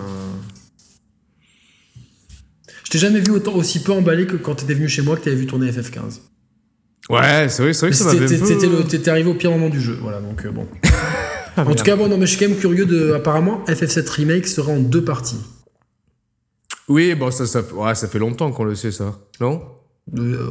Je 2.82 2.90
t'ai 2.90 2.98
jamais 2.98 3.20
vu 3.20 3.30
autant, 3.30 3.54
aussi 3.54 3.80
peu 3.80 3.92
emballé 3.92 4.26
que 4.26 4.34
quand 4.34 4.56
t'étais 4.56 4.74
venu 4.74 4.88
chez 4.88 5.02
moi 5.02 5.16
que 5.16 5.22
t'avais 5.22 5.36
vu 5.36 5.46
tourner 5.46 5.70
FF15. 5.70 6.18
Ouais, 7.10 7.48
c'est 7.48 7.62
vrai, 7.62 7.72
c'est 7.74 7.86
vrai 7.86 7.90
que 7.90 7.96
ça 7.96 8.06
m'avait 8.06 8.26
peu... 8.26 8.84
T'étais 8.88 9.08
arrivé 9.08 9.30
au 9.30 9.34
pire 9.34 9.52
moment 9.52 9.68
du 9.68 9.80
jeu, 9.80 9.96
voilà, 10.02 10.20
donc 10.20 10.44
euh, 10.44 10.50
bon. 10.50 10.66
Ah, 11.56 11.64
en 11.64 11.74
tout 11.76 11.84
cas, 11.84 11.94
bon, 11.94 12.08
non, 12.08 12.18
mais 12.18 12.26
je 12.26 12.36
suis 12.36 12.44
quand 12.44 12.50
même 12.50 12.58
curieux 12.58 12.86
de... 12.86 13.12
Apparemment, 13.12 13.64
FF7 13.68 14.08
Remake 14.08 14.48
sera 14.48 14.72
en 14.72 14.80
deux 14.80 15.04
parties. 15.04 15.40
Oui, 16.88 17.14
bon, 17.14 17.30
ça, 17.30 17.46
ça, 17.46 17.62
ouais, 17.72 17.94
ça 17.94 18.08
fait 18.08 18.18
longtemps 18.18 18.50
qu'on 18.50 18.64
le 18.64 18.74
sait, 18.74 18.90
ça, 18.90 19.16
non? 19.40 19.62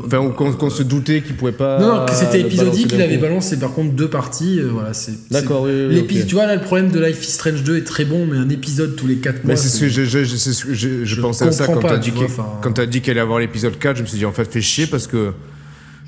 Enfin, 0.06 0.30
qu'on 0.30 0.70
se 0.70 0.84
doutait 0.84 1.22
qu'il 1.22 1.36
pouvait 1.36 1.52
pas. 1.52 1.80
Non, 1.80 2.00
non, 2.00 2.06
que 2.06 2.14
c'était 2.14 2.42
épisodique, 2.42 2.92
il 2.94 3.02
avait 3.02 3.18
balancé 3.18 3.58
par 3.58 3.74
contre 3.74 3.94
deux 3.94 4.10
parties. 4.10 4.60
Euh, 4.60 4.70
voilà, 4.72 4.94
c'est. 4.94 5.14
D'accord, 5.32 5.64
oui, 5.64 6.06
Tu 6.28 6.36
vois, 6.36 6.46
là, 6.46 6.56
le 6.56 6.62
problème 6.62 6.90
de 6.90 7.04
Life 7.04 7.24
is 7.28 7.32
Strange 7.32 7.64
2 7.64 7.78
est 7.78 7.84
très 7.84 8.06
bon, 8.06 8.28
mais 8.30 8.38
un 8.38 8.50
épisode 8.50 8.96
tous 8.96 9.08
les 9.08 9.18
4 9.18 9.44
mois. 9.44 9.44
Mais 9.46 9.56
c'est 9.56 9.70
ce 9.70 9.82
que 9.82 9.88
je, 9.90 10.04
je, 10.04 10.24
je, 10.24 11.06
je 11.06 11.22
pensais 11.22 11.46
à 11.46 11.52
ça 11.52 11.68
quand 11.68 11.80
t'as 11.80 11.98
dit 11.98 12.12
qu'elle 12.12 13.02
qu 13.02 13.12
allait 13.12 13.20
avoir 13.20 13.40
l'épisode 13.40 13.78
4. 13.78 13.98
Je 13.98 14.02
me 14.04 14.08
suis 14.08 14.18
dit, 14.18 14.26
en 14.26 14.32
fait, 14.32 14.46
fais 14.46 14.62
chier 14.62 14.88
parce 14.88 15.08
que 15.08 15.34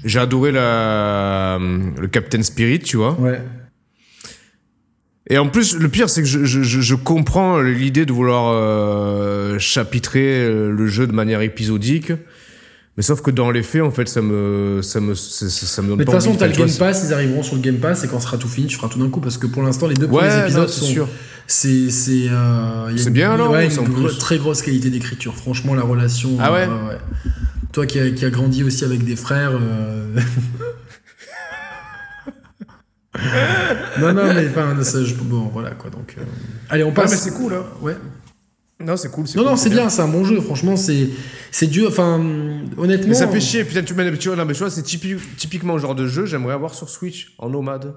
j'ai 0.05 0.19
adoré 0.19 0.51
la, 0.51 1.57
le 1.59 2.07
Captain 2.07 2.43
Spirit, 2.43 2.80
tu 2.80 2.97
vois. 2.97 3.19
Ouais. 3.19 3.41
Et 5.31 5.38
en 5.38 5.47
plus, 5.47 5.76
le 5.76 5.89
pire, 5.89 6.09
c'est 6.09 6.21
que 6.23 6.27
je, 6.27 6.43
je, 6.43 6.63
je 6.63 6.95
comprends 6.95 7.61
l'idée 7.61 8.05
de 8.05 8.11
vouloir 8.11 8.51
euh, 8.51 9.59
chapitrer 9.59 10.49
le 10.49 10.88
jeu 10.88 11.05
de 11.05 11.11
manière 11.11 11.41
épisodique. 11.41 12.11
Mais 12.99 13.03
sauf 13.03 13.21
que 13.21 13.31
dans 13.31 13.49
les 13.49 13.63
faits, 13.63 13.81
en 13.81 13.91
fait, 13.91 14.09
ça 14.09 14.21
me, 14.21 14.81
ça 14.81 14.99
me, 14.99 15.15
ça, 15.15 15.81
me 15.81 15.88
donne 15.88 15.99
Mais 15.99 16.03
de 16.03 16.11
toute 16.11 16.19
façon, 16.19 16.35
t'as 16.35 16.47
le 16.47 16.51
Game 16.53 16.69
Pass, 16.69 17.05
ils 17.07 17.13
arriveront 17.13 17.43
sur 17.43 17.55
le 17.55 17.61
Game 17.61 17.77
Pass 17.77 18.03
et 18.03 18.09
quand 18.09 18.19
sera 18.19 18.38
tout 18.38 18.49
fini, 18.49 18.67
tu 18.67 18.76
feras 18.76 18.89
tout 18.89 18.99
d'un 18.99 19.07
coup 19.09 19.21
parce 19.21 19.38
que 19.38 19.47
pour 19.47 19.63
l'instant, 19.63 19.88
les 19.88 19.95
deux 19.95 20.09
premiers 20.09 20.41
épisodes 20.41 20.67
sont. 20.67 21.07
C'est 21.47 21.91
c'est 21.91 22.27
euh, 22.30 22.97
c'est 22.97 23.11
bien 23.11 23.31
alors. 23.31 23.51
Ouais, 23.51 23.73
une 23.73 24.17
très 24.19 24.38
grosse 24.38 24.61
qualité 24.61 24.89
d'écriture. 24.89 25.34
Franchement, 25.34 25.76
la 25.76 25.84
relation. 25.84 26.31
Ah 26.41 26.51
ouais. 26.51 26.67
Euh, 26.67 26.89
ouais. 26.89 26.97
Toi 27.71 27.85
qui 27.85 28.01
a, 28.01 28.11
qui 28.11 28.26
a 28.26 28.30
grandi 28.30 28.65
aussi 28.65 28.84
avec 28.84 29.05
des 29.05 29.15
frères. 29.15 29.53
Euh... 29.53 30.19
non 34.01 34.13
non 34.13 34.34
mais 34.34 34.45
enfin 34.49 34.76
bon 35.23 35.49
voilà 35.53 35.71
quoi 35.71 35.89
donc. 35.89 36.15
Euh, 36.17 36.23
allez 36.69 36.84
on 36.84 36.91
passe. 36.91 37.13
Ah, 37.13 37.15
mais 37.15 37.21
c'est 37.21 37.34
cool 37.34 37.53
hein. 37.53 37.63
Ouais. 37.81 37.95
Non, 38.81 38.95
c'est 38.95 39.11
cool. 39.11 39.26
Non, 39.35 39.43
non, 39.43 39.56
c'est 39.57 39.69
bien, 39.69 39.89
c'est 39.89 40.01
un 40.01 40.07
bon 40.07 40.23
jeu. 40.23 40.39
Franchement, 40.39 40.77
c'est 40.77 41.10
c'est 41.51 41.68
dur. 41.68 41.89
Enfin, 41.89 42.19
honnêtement. 42.77 43.10
Mais 43.10 43.14
ça 43.14 43.27
fait 43.27 43.41
chier. 43.41 43.65
Putain, 43.65 43.84
tu 43.84 43.93
mets 43.93 44.18
tu 44.18 44.30
vois, 44.30 44.38
non, 44.38 44.45
mais 44.45 44.53
tu 44.53 44.60
vois, 44.60 44.69
c'est 44.69 44.84
typiquement 44.84 45.73
le 45.73 45.81
genre 45.81 45.95
de 45.95 46.07
jeu 46.07 46.26
j'aimerais 46.26 46.53
avoir 46.53 46.73
sur 46.73 46.89
Switch 46.89 47.34
en 47.39 47.49
nomade. 47.49 47.93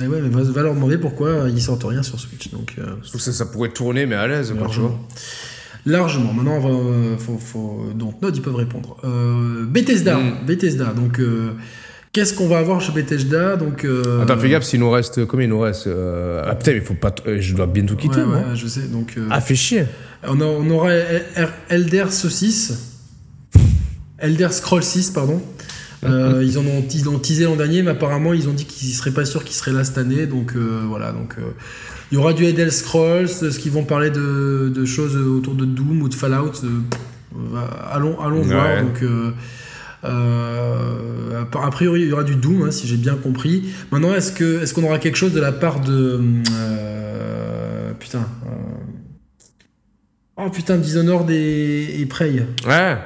Mais 0.00 0.08
ouais, 0.08 0.20
mais 0.20 0.28
va, 0.28 0.62
leur 0.62 0.74
demander 0.74 0.98
pourquoi 0.98 1.48
ils 1.48 1.62
sortent 1.62 1.84
rien 1.84 2.02
sur 2.02 2.18
Switch. 2.18 2.50
Donc, 2.50 2.74
euh... 2.78 2.96
ça, 3.04 3.32
ça 3.32 3.46
pourrait 3.46 3.68
tourner, 3.68 4.06
mais 4.06 4.16
à 4.16 4.26
l'aise, 4.26 4.52
Largement. 4.52 4.98
Largement. 5.86 6.32
Maintenant, 6.32 6.56
on 6.56 6.60
va, 6.60 6.68
euh, 6.70 7.16
faut, 7.16 7.38
faut... 7.38 7.92
donc 7.94 8.20
Node, 8.20 8.36
ils 8.36 8.42
peuvent 8.42 8.56
répondre. 8.56 8.96
Euh, 9.04 9.64
Bethesda, 9.66 10.18
mm. 10.18 10.46
Bethesda. 10.46 10.86
Donc, 10.86 11.20
euh, 11.20 11.52
qu'est-ce 12.14 12.32
qu'on 12.32 12.48
va 12.48 12.58
avoir 12.58 12.80
chez 12.80 12.92
Bethesda 12.92 13.56
Donc, 13.56 13.84
euh... 13.84 14.22
attends, 14.22 14.38
fais 14.38 14.48
gaffe, 14.48 14.64
s'il 14.64 14.80
nous 14.80 14.90
reste, 14.90 15.26
combien 15.26 15.44
il 15.44 15.50
nous 15.50 15.60
reste 15.60 15.88
euh, 15.88 16.42
Ah 16.46 16.54
putain, 16.54 16.72
il 16.72 16.80
faut 16.80 16.94
pas, 16.94 17.14
je 17.26 17.54
dois 17.54 17.66
bientôt 17.66 17.96
quitter. 17.96 18.22
Ouais, 18.22 18.36
ouais, 18.36 18.56
je 18.56 18.66
sais. 18.66 18.88
Donc, 18.88 19.18
ah, 19.30 19.42
fait 19.42 19.54
chier. 19.54 19.84
On, 20.26 20.40
on 20.40 20.70
aura 20.70 20.90
Elder 21.68 22.06
6. 22.08 22.92
Elder 24.18 24.48
Scroll 24.50 24.82
6, 24.82 25.10
pardon. 25.10 25.42
Euh, 26.04 26.44
ils, 26.44 26.58
en 26.58 26.66
ont, 26.66 26.84
ils 26.92 27.08
ont 27.08 27.18
teasé 27.18 27.44
l'an 27.44 27.56
dernier, 27.56 27.82
mais 27.82 27.92
apparemment 27.92 28.34
ils 28.34 28.46
ont 28.46 28.52
dit 28.52 28.66
qu'ils 28.66 28.90
seraient 28.90 29.10
pas 29.10 29.24
sûrs 29.24 29.42
qu'ils 29.42 29.56
seraient 29.56 29.72
là 29.72 29.84
cette 29.84 29.96
année. 29.96 30.26
Donc 30.26 30.52
euh, 30.54 30.82
voilà, 30.86 31.12
donc 31.12 31.36
euh, 31.38 31.52
il 32.12 32.16
y 32.16 32.18
aura 32.18 32.34
du 32.34 32.44
Elder 32.44 32.68
Scrolls, 32.70 33.26
ce 33.28 33.58
qu'ils 33.58 33.72
vont 33.72 33.84
parler 33.84 34.10
de, 34.10 34.70
de, 34.74 34.84
choses 34.84 35.16
autour 35.16 35.54
de 35.54 35.64
Doom 35.64 36.02
ou 36.02 36.10
de 36.10 36.14
Fallout. 36.14 36.52
allons, 37.90 38.20
allons 38.20 38.42
voir. 38.42 38.82
Donc 38.82 39.02
a 40.04 41.70
priori 41.70 42.02
il 42.02 42.08
y 42.08 42.12
aura 42.12 42.24
du 42.24 42.36
Doom, 42.36 42.62
hein, 42.62 42.70
si 42.70 42.86
j'ai 42.86 42.96
bien 42.96 43.16
compris. 43.16 43.70
Maintenant, 43.90 44.14
est-ce 44.14 44.74
qu'on 44.74 44.84
aura 44.84 44.98
quelque 44.98 45.16
chose 45.16 45.32
de 45.32 45.40
la 45.40 45.52
part 45.52 45.80
de 45.80 46.20
putain 47.98 48.26
Oh 50.36 50.50
putain, 50.50 50.76
Dishonored 50.78 51.30
et, 51.30 52.00
et 52.00 52.06
Prey. 52.06 52.44
Ouais. 52.66 52.98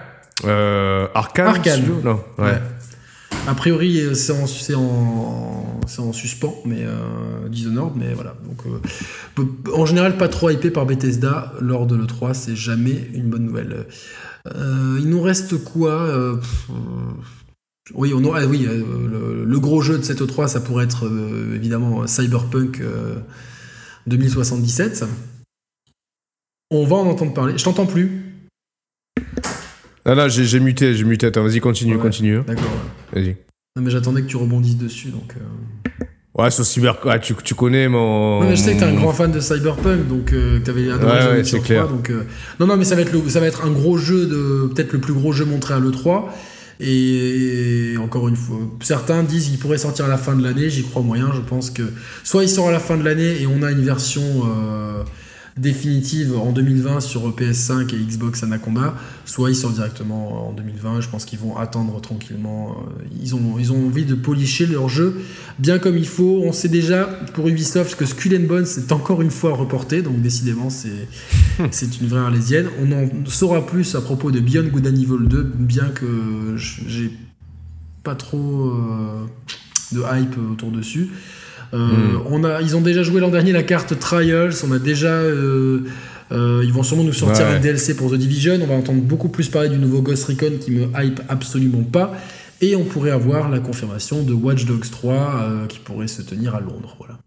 Euh, 0.44 1.06
Arkane. 1.14 1.48
Arkane. 1.48 1.76
Studio 1.76 2.00
Non. 2.02 2.20
Ouais. 2.38 2.44
Ouais. 2.44 2.60
A 3.46 3.54
priori, 3.54 4.00
euh, 4.00 4.14
c'est 4.14 4.74
en, 4.74 4.80
en, 4.80 5.80
en 5.98 6.12
suspens, 6.12 6.54
mais 6.64 6.84
euh, 6.84 7.48
Dishonored, 7.48 7.92
mais 7.96 8.14
voilà. 8.14 8.34
Donc, 8.44 8.62
euh, 8.66 9.72
en 9.74 9.84
général, 9.84 10.16
pas 10.16 10.28
trop 10.28 10.50
hypé 10.50 10.70
par 10.70 10.86
Bethesda 10.86 11.52
lors 11.60 11.86
de 11.86 11.96
l'E3, 11.96 12.34
c'est 12.34 12.56
jamais 12.56 13.08
une 13.14 13.30
bonne 13.30 13.44
nouvelle. 13.44 13.86
Euh, 14.54 14.98
il 15.00 15.08
nous 15.08 15.20
reste 15.20 15.62
quoi 15.64 15.92
euh, 16.02 16.36
pff, 16.36 16.66
euh, 16.70 16.74
Oui, 17.94 18.12
on 18.14 18.22
aura, 18.24 18.44
oui 18.46 18.60
le, 18.66 19.44
le 19.44 19.60
gros 19.60 19.80
jeu 19.82 19.98
de 19.98 20.02
cette 20.02 20.20
E3, 20.20 20.48
ça 20.48 20.60
pourrait 20.60 20.84
être 20.84 21.06
euh, 21.06 21.54
évidemment 21.56 22.06
Cyberpunk 22.06 22.80
euh, 22.80 23.16
2077. 24.06 25.04
On 26.70 26.84
va 26.86 26.96
en 26.96 27.06
entendre 27.06 27.32
parler. 27.34 27.56
Je 27.56 27.64
t'entends 27.64 27.86
plus. 27.86 28.22
Ah 30.04 30.14
là, 30.14 30.28
j'ai 30.28 30.44
j'ai 30.44 30.60
muté, 30.60 30.94
j'ai 30.94 31.04
muté. 31.04 31.26
Attends, 31.26 31.42
vas-y, 31.42 31.60
continue, 31.60 31.96
Ouais. 31.96 32.02
continue. 32.02 32.42
D'accord. 32.46 32.64
Vas-y. 33.12 33.36
Non, 33.76 33.82
mais 33.82 33.90
j'attendais 33.90 34.22
que 34.22 34.26
tu 34.26 34.36
rebondisses 34.36 34.76
dessus, 34.76 35.08
donc. 35.08 35.34
euh. 35.36 35.40
Ouais, 36.38 36.50
sur 36.52 36.64
Cyber... 36.64 36.96
ah, 37.06 37.18
tu, 37.18 37.34
tu 37.42 37.54
connais 37.54 37.88
mon... 37.88 38.40
Non, 38.40 38.48
mais 38.48 38.54
je 38.54 38.62
sais 38.62 38.74
que 38.74 38.78
t'es 38.78 38.84
un 38.84 38.94
grand 38.94 39.12
fan 39.12 39.32
de 39.32 39.40
Cyberpunk, 39.40 40.06
donc 40.06 40.32
euh, 40.32 40.60
que 40.60 40.64
t'avais 40.64 40.88
adoré 40.88 41.18
Ouais, 41.18 41.42
The 41.42 41.54
ouais, 41.54 41.60
clair. 41.60 41.84
3, 41.86 41.96
donc 41.96 42.10
euh, 42.10 42.22
non, 42.60 42.66
non, 42.68 42.76
mais 42.76 42.84
ça 42.84 42.94
va 42.94 43.02
être 43.02 43.12
le, 43.12 43.28
ça 43.28 43.40
va 43.40 43.46
être 43.46 43.64
un 43.64 43.70
gros 43.70 43.98
jeu 43.98 44.26
de 44.26 44.72
peut-être 44.72 44.92
le 44.92 45.00
plus 45.00 45.14
gros 45.14 45.32
jeu 45.32 45.44
montré 45.44 45.74
à 45.74 45.80
le 45.80 45.90
3 45.90 46.32
et, 46.80 47.94
encore 48.00 48.28
une 48.28 48.36
fois, 48.36 48.58
certains 48.82 49.22
disent 49.24 49.48
qu'il 49.48 49.58
pourrait 49.58 49.78
sortir 49.78 50.04
à 50.04 50.08
la 50.08 50.16
fin 50.16 50.36
de 50.36 50.44
l'année. 50.44 50.70
J'y 50.70 50.84
crois 50.84 51.02
moyen. 51.02 51.30
Je 51.34 51.40
pense 51.40 51.70
que 51.70 51.82
soit 52.22 52.44
il 52.44 52.48
sort 52.48 52.68
à 52.68 52.72
la 52.72 52.78
fin 52.78 52.96
de 52.96 53.04
l'année 53.04 53.42
et 53.42 53.46
on 53.46 53.62
a 53.62 53.70
une 53.72 53.82
version 53.82 54.22
euh, 54.22 55.02
définitive 55.58 56.36
en 56.36 56.52
2020 56.52 57.00
sur 57.00 57.28
PS5 57.34 57.94
et 57.94 57.98
Xbox 57.98 58.42
Anaconda, 58.42 58.94
soit 59.24 59.50
il 59.50 59.56
sort 59.56 59.72
directement 59.72 60.48
en 60.48 60.52
2020. 60.52 61.00
Je 61.00 61.08
pense 61.08 61.24
qu'ils 61.24 61.38
vont 61.38 61.56
attendre 61.56 62.00
tranquillement. 62.00 62.70
Euh, 62.70 63.04
Ils 63.20 63.34
ont, 63.34 63.56
ils 63.58 63.72
ont 63.72 63.86
envie 63.86 64.04
de 64.04 64.14
policher 64.14 64.66
leur 64.66 64.88
jeu 64.88 65.20
bien 65.58 65.78
comme 65.78 65.96
il 65.96 66.06
faut. 66.06 66.42
On 66.44 66.52
sait 66.52 66.68
déjà 66.68 67.04
pour 67.34 67.48
Ubisoft 67.48 67.96
que 67.96 68.06
Skull 68.06 68.36
and 68.36 68.46
Bones 68.46 68.66
est 68.76 68.92
encore 68.92 69.22
une 69.22 69.30
fois 69.30 69.54
reporté, 69.54 70.02
donc 70.02 70.20
décidément 70.22 70.70
c'est 70.70 71.08
c'est 71.70 72.00
une 72.00 72.08
vraie 72.08 72.20
arlésienne. 72.20 72.68
On 72.80 72.92
en 72.92 73.08
saura 73.26 73.66
plus 73.66 73.94
à 73.94 74.00
propos 74.00 74.30
de 74.30 74.40
Beyond 74.40 74.68
Good 74.68 74.86
and 74.86 74.96
Evil 74.96 75.28
2, 75.28 75.42
bien 75.58 75.88
que 75.88 76.56
j'ai 76.56 77.10
pas 78.04 78.14
trop 78.14 78.70
euh, 78.70 79.26
de 79.92 80.00
hype 80.00 80.36
autour 80.52 80.70
dessus. 80.70 81.08
Euh, 81.74 81.76
Mm. 81.78 82.22
on 82.30 82.44
a, 82.44 82.62
ils 82.62 82.76
ont 82.76 82.80
déjà 82.80 83.02
joué 83.02 83.20
l'an 83.20 83.28
dernier 83.30 83.52
la 83.52 83.62
carte 83.62 83.98
Trials, 83.98 84.54
on 84.66 84.72
a 84.72 84.78
déjà... 84.78 85.08
euh, 85.12 85.80
euh, 86.30 86.62
ils 86.64 86.72
vont 86.74 86.82
sûrement 86.82 87.04
nous 87.04 87.12
sortir 87.14 87.46
Ouais. 87.46 87.52
un 87.54 87.58
DLC 87.60 87.94
pour 87.96 88.10
The 88.10 88.14
Division, 88.16 88.58
on 88.62 88.66
va 88.66 88.74
entendre 88.74 89.00
beaucoup 89.00 89.28
plus 89.30 89.48
parler 89.48 89.68
du 89.70 89.78
nouveau 89.78 90.02
Ghost 90.02 90.24
Recon 90.26 90.52
qui 90.60 90.70
me 90.72 90.86
hype 90.98 91.20
absolument 91.28 91.82
pas. 91.82 92.12
Et 92.60 92.74
on 92.76 92.84
pourrait 92.84 93.12
avoir 93.12 93.48
la 93.48 93.60
confirmation 93.60 94.22
de 94.22 94.32
Watch 94.34 94.64
Dogs 94.66 94.90
3 94.90 95.14
euh, 95.14 95.66
qui 95.66 95.78
pourrait 95.78 96.08
se 96.08 96.20
tenir 96.22 96.54
à 96.54 96.60
Londres. 96.60 96.96
Voilà. 96.98 97.18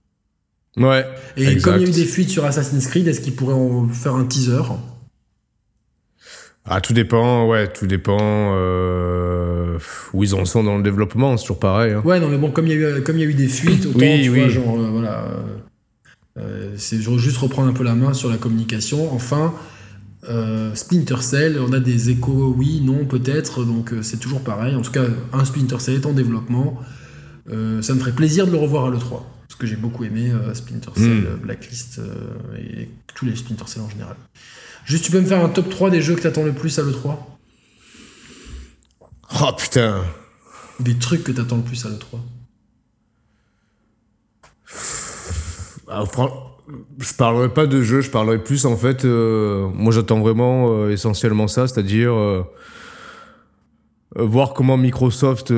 Ouais. 0.78 1.06
Et 1.38 1.48
Exact. 1.48 1.64
comme 1.64 1.82
il 1.82 1.84
y 1.84 1.86
a 1.86 1.90
eu 1.90 1.92
des 1.94 2.06
fuites 2.06 2.30
sur 2.30 2.46
Assassin's 2.46 2.86
Creed, 2.88 3.08
est-ce 3.08 3.22
qu'ils 3.22 3.34
pourraient 3.36 3.54
en 3.56 3.88
faire 3.90 4.14
un 4.16 4.26
teaser? 4.26 4.62
Ah, 6.66 6.80
tout 6.80 6.94
dépend, 6.94 7.48
ouais, 7.48 7.68
tout 7.72 7.88
dépend 7.88 8.18
euh, 8.22 9.78
où 10.14 10.24
ils 10.24 10.36
en 10.36 10.46
sont 10.46 10.64
dans 10.64 10.78
le 10.78 10.84
développement, 10.84 11.36
c'est 11.38 11.44
toujours 11.44 11.60
pareil. 11.60 11.94
Hein. 11.94 12.02
Ouais, 12.06 12.20
non, 12.20 12.30
mais 12.30 12.38
bon, 12.38 12.52
comme 12.52 12.68
il 12.68 12.80
y 12.80 12.86
a 12.86 12.98
eu, 13.00 13.02
comme 13.04 13.18
il 13.18 13.22
y 13.22 13.26
a 13.26 13.30
eu 13.30 13.34
des 13.34 13.48
fuites, 13.48 13.86
autant, 13.88 14.00
Oui, 14.00 14.22
tu 14.24 14.30
oui. 14.30 14.40
vois, 14.42 14.48
genre, 14.50 14.80
euh, 14.80 14.90
voilà. 14.92 15.24
euh, 15.26 16.40
euh, 16.40 16.74
c'est 16.78 17.02
juste 17.02 17.38
reprendre 17.38 17.68
un 17.70 17.74
peu 17.74 17.84
la 17.84 17.96
main 17.96 18.14
sur 18.14 18.30
la 18.30 18.38
communication. 18.38 19.12
Enfin, 19.14 19.54
euh, 20.30 20.74
Splinter 20.76 21.22
Cell, 21.22 21.60
on 21.60 21.74
a 21.74 21.80
des 21.80 22.12
échos, 22.12 22.54
oui, 22.56 22.80
non, 22.84 23.06
peut-être, 23.06 23.66
donc 23.66 23.92
euh, 23.92 24.04
c'est 24.04 24.18
toujours 24.18 24.42
pareil. 24.42 24.76
En 24.76 24.82
tout 24.84 24.92
cas, 24.92 25.06
un 25.34 25.44
Splinter 25.46 25.80
Cell 25.80 25.96
est 25.96 26.06
en 26.06 26.14
développement. 26.14 26.80
Ça 27.50 27.94
me 27.96 28.00
ferait 28.00 28.14
plaisir 28.14 28.46
de 28.48 28.52
le 28.52 28.58
revoir 28.58 28.86
à 28.86 28.90
l'E3. 28.92 29.24
Parce 29.48 29.60
que 29.60 29.66
j'ai 29.68 29.76
beaucoup 29.76 30.06
aimé 30.06 30.32
Splinter 30.54 30.92
Cell, 30.96 31.04
Mm. 31.10 31.26
euh, 31.26 31.36
Blacklist 31.42 32.00
et 32.58 32.88
tous 33.14 33.26
les 33.26 33.36
Splinter 33.36 33.66
Cell 33.68 33.82
en 33.82 33.90
général. 33.90 34.16
Juste, 34.86 35.06
tu 35.06 35.12
peux 35.12 35.22
me 35.22 35.26
faire 35.26 35.44
un 35.44 35.50
top 35.50 35.70
3 35.70 35.90
des 35.90 36.02
jeux 36.02 36.16
que 36.16 36.22
t'attends 36.22 36.44
le 36.44 36.54
plus 36.54 36.78
à 36.80 36.82
l'E3 36.84 37.16
Oh 39.42 39.50
putain. 39.58 40.04
Des 40.80 40.96
trucs 40.98 41.24
que 41.24 41.32
t'attends 41.32 41.58
le 41.58 41.64
plus 41.64 41.86
à 41.86 41.90
l'E3 41.90 42.20
Ah, 45.88 46.04
Je 47.00 47.14
parlerai 47.14 47.50
pas 47.50 47.68
de 47.68 47.82
jeu, 47.82 48.02
je 48.02 48.10
parlerai 48.10 48.42
plus 48.42 48.66
en 48.66 48.78
fait. 48.78 49.06
euh, 49.06 49.68
moi, 49.74 49.92
j'attends 49.94 50.20
vraiment 50.22 50.70
euh, 50.72 50.92
essentiellement 50.92 51.48
ça, 51.48 51.68
c'est-à-dire 51.68 52.14
euh, 52.14 52.44
voir 54.16 54.54
comment 54.54 54.78
Microsoft 54.78 55.52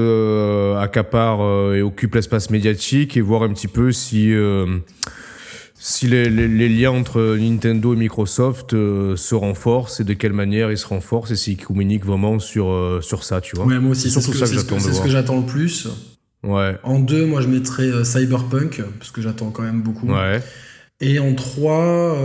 accapare 0.79 1.73
et 1.73 1.81
occupe 1.81 2.15
l'espace 2.15 2.49
médiatique 2.49 3.15
et 3.17 3.21
voir 3.21 3.43
un 3.43 3.53
petit 3.53 3.67
peu 3.67 3.91
si 3.91 4.33
si 5.85 6.07
les, 6.07 6.29
les- 6.29 6.47
les 6.47 6.69
liens 6.69 6.91
entre 6.91 7.35
Nintendo 7.37 7.93
et 7.93 7.97
Microsoft 7.97 8.73
euh, 8.73 9.17
se 9.17 9.35
renforcent 9.35 9.99
et 9.99 10.05
de 10.05 10.13
quelle 10.13 10.31
manière 10.31 10.71
ils 10.71 10.77
se 10.77 10.87
renforcent 10.87 11.31
et 11.31 11.35
s'ils 11.35 11.57
communiquent 11.61 12.05
vraiment 12.05 12.39
sur 12.39 12.69
euh, 12.71 13.01
sur 13.01 13.25
ça, 13.25 13.41
tu 13.41 13.57
vois. 13.57 13.65
Ouais, 13.65 13.79
moi 13.79 13.91
aussi, 13.91 14.09
C'est 14.09 14.21
ce 14.21 14.27
que, 14.31 14.37
ça 14.37 14.45
que 14.45 14.51
c'est 14.51 14.59
ce 14.59 14.63
que- 14.63 14.69
j'attends 14.79 14.79
ce 14.79 15.01
que 15.01 15.07
le 15.41 15.45
plus. 15.45 15.87
Ouais, 16.43 16.77
En 16.83 16.99
deux, 16.99 17.25
moi 17.25 17.41
je 17.41 17.49
mettrais 17.49 17.83
euh, 17.83 18.05
Cyberpunk, 18.05 18.81
parce 18.97 19.11
que 19.11 19.21
j'attends 19.21 19.49
quand 19.51 19.63
même 19.63 19.81
beaucoup. 19.81 20.07
ouais. 20.07 20.41
Et 21.01 21.19
en 21.19 21.33
trois, 21.35 22.15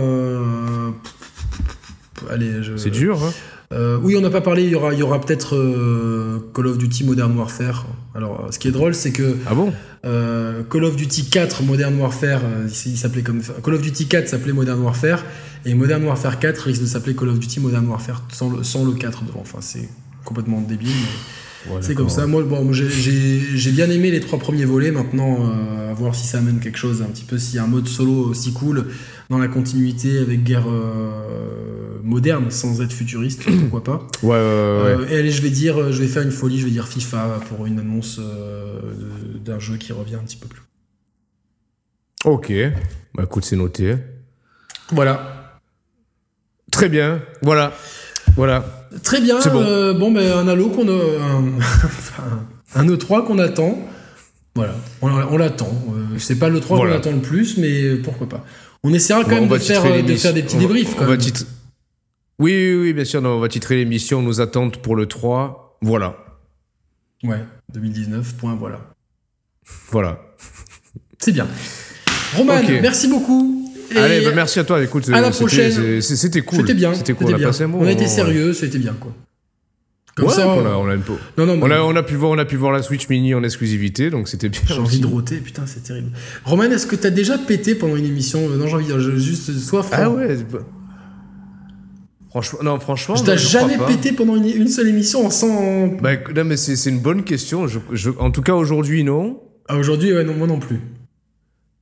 allez, 2.29 2.63
je... 2.63 2.77
C'est 2.77 2.91
dur. 2.91 3.21
Hein 3.23 3.33
Euh, 3.71 3.99
oui, 4.01 4.15
on 4.17 4.21
n'a 4.21 4.31
pas 4.31 4.41
parlé, 4.41 4.63
il 4.63 4.69
y 4.69 4.75
aura, 4.75 4.93
il 4.93 4.99
y 4.99 5.03
aura 5.03 5.21
peut-être 5.21 5.55
euh, 5.55 6.39
Call 6.55 6.65
of 6.67 6.77
Duty 6.79 7.03
Modern 7.03 7.37
Warfare. 7.37 7.85
Alors, 8.15 8.47
ce 8.51 8.57
qui 8.57 8.67
est 8.67 8.71
drôle, 8.71 8.95
c'est 8.95 9.11
que 9.11 9.35
ah 9.45 9.53
bon? 9.53 9.71
euh, 10.05 10.63
Call 10.63 10.85
of 10.85 10.95
Duty 10.95 11.25
4 11.29 11.61
Modern 11.63 11.95
Warfare, 11.99 12.41
il 12.67 12.97
s'appelait 12.97 13.21
comme 13.21 13.41
Call 13.63 13.75
of 13.75 13.81
Duty 13.81 14.07
4 14.07 14.27
s'appelait 14.27 14.53
Modern 14.53 14.79
Warfare 14.81 15.23
et 15.65 15.75
Modern 15.75 16.03
Warfare 16.03 16.39
4 16.39 16.57
risque 16.63 16.81
de 16.81 16.87
s'appeler 16.87 17.15
Call 17.15 17.29
of 17.29 17.37
Duty 17.39 17.59
Modern 17.59 17.85
Warfare 17.87 18.23
sans 18.31 18.49
le, 18.49 18.63
sans 18.63 18.83
le 18.85 18.93
4 18.93 19.23
devant. 19.25 19.41
Enfin, 19.41 19.59
c'est 19.61 19.87
complètement 20.25 20.61
débile. 20.61 20.89
mais- 20.89 21.73
Ouais, 21.73 21.79
C'est 21.81 21.93
comme 21.93 22.07
ça. 22.09 22.25
Moi, 22.25 22.41
bon, 22.43 22.71
j'ai- 22.71 23.71
bien 23.71 23.89
aimé 23.89 24.11
les 24.11 24.21
trois 24.21 24.39
premiers 24.39 24.63
volets. 24.63 24.91
Maintenant, 24.91 25.51
à 25.89 25.93
voir 25.93 26.15
si 26.15 26.25
ça 26.25 26.37
amène 26.37 26.59
quelque 26.61 26.77
chose 26.77 27.01
un 27.01 27.11
petit 27.11 27.25
peu. 27.25 27.37
S'il 27.37 27.57
y 27.57 27.59
a 27.59 27.63
un 27.65 27.67
mode 27.67 27.85
solo 27.89 28.13
aussi 28.29 28.53
cool 28.53 28.85
dans 29.29 29.37
la 29.37 29.47
continuité 29.47 30.17
avec 30.19 30.43
guerre 30.43 30.67
euh, 30.69 31.99
moderne 32.03 32.49
sans 32.51 32.81
être 32.81 32.91
futuriste, 32.93 33.43
pourquoi 33.71 33.83
pas. 33.83 34.07
Ouais, 34.23 34.29
ouais. 34.29 34.35
Euh, 34.35 35.07
et 35.09 35.17
allez, 35.17 35.31
je 35.31 35.41
vais 35.41 35.49
dire, 35.51 35.79
euh, 35.79 35.91
je 35.91 36.01
vais 36.01 36.07
faire 36.07 36.23
une 36.23 36.31
folie. 36.31 36.59
Je 36.59 36.65
vais 36.65 36.71
dire 36.71 36.87
FIFA 36.87 37.39
pour 37.49 37.65
une 37.65 37.79
annonce 37.79 38.19
d'un 39.45 39.59
jeu 39.59 39.77
qui 39.77 39.93
revient 39.93 40.15
un 40.15 40.23
petit 40.23 40.37
peu 40.37 40.47
plus. 40.47 40.61
Ok. 42.25 42.51
Bah 43.15 43.23
écoute, 43.23 43.45
c'est 43.45 43.55
noté. 43.55 43.95
Voilà. 44.91 45.59
Très 46.71 46.89
bien. 46.89 47.21
Voilà. 47.41 47.73
Voilà. 48.35 48.87
Très 49.03 49.21
bien. 49.21 49.39
Bon. 49.39 49.61
euh, 49.61 49.93
bon, 49.93 50.11
ben 50.11 50.31
un 50.31 50.47
Halo 50.47 50.69
qu'on 50.69 50.87
a, 50.87 50.91
un, 50.91 51.57
enfin, 51.57 52.23
un 52.75 52.85
E3 52.87 53.25
qu'on 53.25 53.39
attend. 53.39 53.79
Voilà, 54.55 54.73
on, 55.01 55.09
on 55.11 55.37
l'attend. 55.37 55.71
Euh, 55.95 56.17
c'est 56.17 56.37
pas 56.37 56.49
le 56.49 56.59
3 56.59 56.77
Voilà. 56.77 56.93
qu'on 56.93 56.99
attend 56.99 57.11
le 57.11 57.21
plus, 57.21 57.57
mais 57.57 57.95
pourquoi 57.97 58.27
pas. 58.27 58.45
On 58.83 58.93
essaiera 58.93 59.23
quand 59.23 59.29
Bon, 59.31 59.41
même 59.41 59.49
de 59.49 59.57
faire, 59.57 59.83
euh, 59.85 60.01
de 60.01 60.15
faire 60.15 60.33
des 60.33 60.43
petits 60.43 60.55
On 60.55 60.59
va- 60.59 60.65
débriefs. 60.67 60.95
on 60.99 61.05
va 61.05 61.15
Oui, 61.15 61.19
oui, 62.39 62.75
oui, 62.81 62.93
bien 62.93 63.03
sûr. 63.05 63.21
non, 63.21 63.31
on 63.31 63.39
va 63.39 63.49
titrer 63.49 63.75
l'émission 63.75 64.21
Nos 64.21 64.39
attentes 64.39 64.77
pour 64.81 64.95
le 64.95 65.05
3. 65.05 65.77
Voilà. 65.81 66.17
Ouais, 67.23 67.43
2019, 67.73 68.35
point, 68.35 68.55
voilà. 68.55 68.79
Voilà. 69.91 70.21
C'est 71.19 71.33
bien. 71.33 71.47
Roman, 72.35 72.61
merci 72.81 73.07
beaucoup. 73.07 73.55
Et 73.91 73.97
Allez, 73.97 74.21
bah, 74.21 74.31
merci 74.33 74.59
à 74.59 74.63
toi. 74.63 74.81
Écoute, 74.83 75.09
à 75.09 75.19
la 75.19 75.31
c'était- 75.31 75.37
prochaine. 75.45 76.01
C'était 76.01 76.41
cool. 76.41 76.59
C'était 76.59 76.73
bien. 76.75 76.93
C'était 76.93 77.13
cool. 77.13 77.27
On 77.27 77.33
a 77.33 77.37
bien. 77.37 77.47
passé 77.47 77.63
un 77.63 77.69
bon 77.69 77.79
On 77.79 77.85
a 77.87 77.91
été 77.91 78.03
moment, 78.03 78.15
sérieux, 78.15 78.53
c'était 78.53 78.77
bien, 78.77 78.93
quoi. 78.93 79.11
Ouais, 80.19 80.25
Comme 80.27 80.35
ça, 80.35 80.47
on 80.47 80.65
a, 80.65 80.69
on 80.75 80.85
non, 80.85 81.45
non, 81.45 81.59
on 81.61 81.71
a, 81.71 81.79
on 81.81 81.95
a 81.95 82.03
pu 82.03 82.15
voir, 82.15 82.31
on 82.31 82.37
a 82.37 82.45
pu 82.45 82.55
voir 82.55 82.71
la 82.71 82.81
Switch 82.81 83.07
Mini 83.09 83.33
en 83.33 83.43
exclusivité, 83.43 84.09
donc 84.09 84.27
c'était 84.27 84.49
bien. 84.49 84.61
j'ai 84.67 84.79
envie 84.79 84.99
de 84.99 85.07
roter, 85.07 85.37
putain, 85.37 85.63
c'est 85.65 85.83
terrible. 85.83 86.11
Roman, 86.45 86.63
est-ce 86.63 86.87
que 86.87 86.95
t'as 86.95 87.09
déjà 87.09 87.37
pété 87.37 87.75
pendant 87.75 87.95
une 87.95 88.05
émission? 88.05 88.39
Euh, 88.49 88.57
Non, 88.57 88.67
j'ai 88.67 88.75
envie 88.75 88.85
de 88.87 88.97
dire, 88.97 89.17
juste, 89.17 89.51
sois 89.59 89.83
franc. 89.83 89.97
Ah 89.99 90.09
ouais. 90.09 90.35
c'est 90.37 90.47
pas- 90.47 90.65
Franchement, 92.29 92.59
non, 92.63 92.79
franchement. 92.79 93.15
Je 93.15 93.23
t'ai 93.23 93.37
jamais 93.37 93.73
crois 93.73 93.87
pas. 93.87 93.93
pété 93.93 94.11
pendant 94.11 94.35
une, 94.35 94.45
une 94.45 94.67
seule 94.67 94.87
émission 94.87 95.25
en 95.25 95.31
sans. 95.31 95.87
Bah, 95.99 96.13
écoute, 96.13 96.35
non, 96.35 96.43
mais 96.45 96.57
c'est 96.57 96.75
c'est 96.75 96.91
une 96.91 96.99
bonne 96.99 97.23
question. 97.23 97.67
Je, 97.67 97.79
je- 97.91 98.11
en 98.19 98.29
tout 98.29 98.43
cas, 98.43 98.53
aujourd'hui, 98.53 99.03
non. 99.03 99.41
Ah, 99.67 99.77
Aujourd'hui, 99.77 100.13
ouais, 100.13 100.23
non, 100.23 100.35
moi 100.35 100.45
non 100.47 100.59
plus. 100.59 100.79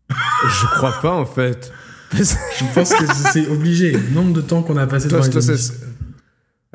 Je 0.10 0.66
crois 0.78 0.94
pas, 1.02 1.12
en 1.14 1.26
fait. 1.26 1.72
Je 2.14 2.64
pense 2.74 2.94
que 2.94 3.04
c'est 3.34 3.50
obligé. 3.50 3.92
Le 3.92 4.00
nombre 4.16 4.32
de 4.32 4.40
temps 4.40 4.62
qu'on 4.64 4.78
a 4.78 4.88
passé 4.88 5.10
Toi, 5.10 5.20
dans 5.20 5.30
toi. 5.30 5.42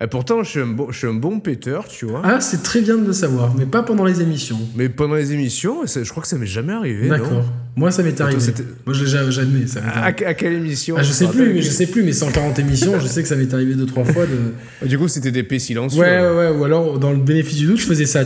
Et 0.01 0.07
pourtant, 0.07 0.43
je 0.43 0.49
suis, 0.49 0.61
un 0.61 0.67
bon, 0.67 0.91
je 0.91 0.97
suis 0.99 1.07
un 1.07 1.13
bon 1.15 1.39
péteur, 1.39 1.87
tu 1.87 2.07
vois. 2.07 2.23
Ah, 2.25 2.41
c'est 2.41 2.63
très 2.63 2.81
bien 2.81 2.97
de 2.97 3.07
le 3.07 3.13
savoir, 3.13 3.55
mais 3.55 3.67
pas 3.67 3.83
pendant 3.83 4.05
les 4.07 4.23
émissions. 4.23 4.59
Mais 4.75 4.89
pendant 4.89 5.15
les 5.17 5.33
émissions, 5.35 5.87
ça- 5.87 6.03
je 6.03 6.11
crois 6.11 6.23
que 6.23 6.29
ça 6.29 6.39
m'est 6.39 6.47
jamais 6.47 6.73
arrivé. 6.73 7.09
D'accord. 7.09 7.45
Moi, 7.77 7.91
ça 7.91 8.03
m'est 8.03 8.19
arrivé. 8.21 8.41
c'était- 8.41 8.65
Moi, 8.87 8.95
je 8.95 9.05
l'ai- 9.05 9.31
j'admets. 9.31 9.67
Ça 9.67 9.81
À, 9.85 10.07
à 10.07 10.13
quelle 10.13 10.55
émission 10.55 10.97
Ah, 10.99 11.03
je 11.03 11.13
sais 11.13 11.29
plus, 11.29 11.53
mais 11.53 11.61
je 11.63 11.71
sais 11.71 11.87
plus, 11.87 12.03
mais 12.03 12.13
140 12.13 12.59
émissions, 12.59 12.99
je 12.99 13.07
sais 13.07 13.23
que 13.23 13.29
ça 13.29 13.37
m'est 13.37 13.53
arrivé 13.53 13.75
deux, 13.75 13.87
trois 13.87 14.05
fois 14.05 14.25
de. 14.27 14.87
Du 14.89 14.99
coup, 14.99 15.09
c'était 15.09 15.31
des 15.31 15.43
paix 15.43 15.59
silencieux. 15.59 16.01
Ouais, 16.01 16.21
ouais, 16.21 16.37
ouais, 16.37 16.51
ou 16.59 16.65
alors 16.65 16.99
dans 16.99 17.11
le 17.13 17.19
bénéfice 17.19 17.59
du 17.59 17.67
doute, 17.67 17.79
je 17.79 17.87
faisais 17.87 18.07
ça. 18.07 18.25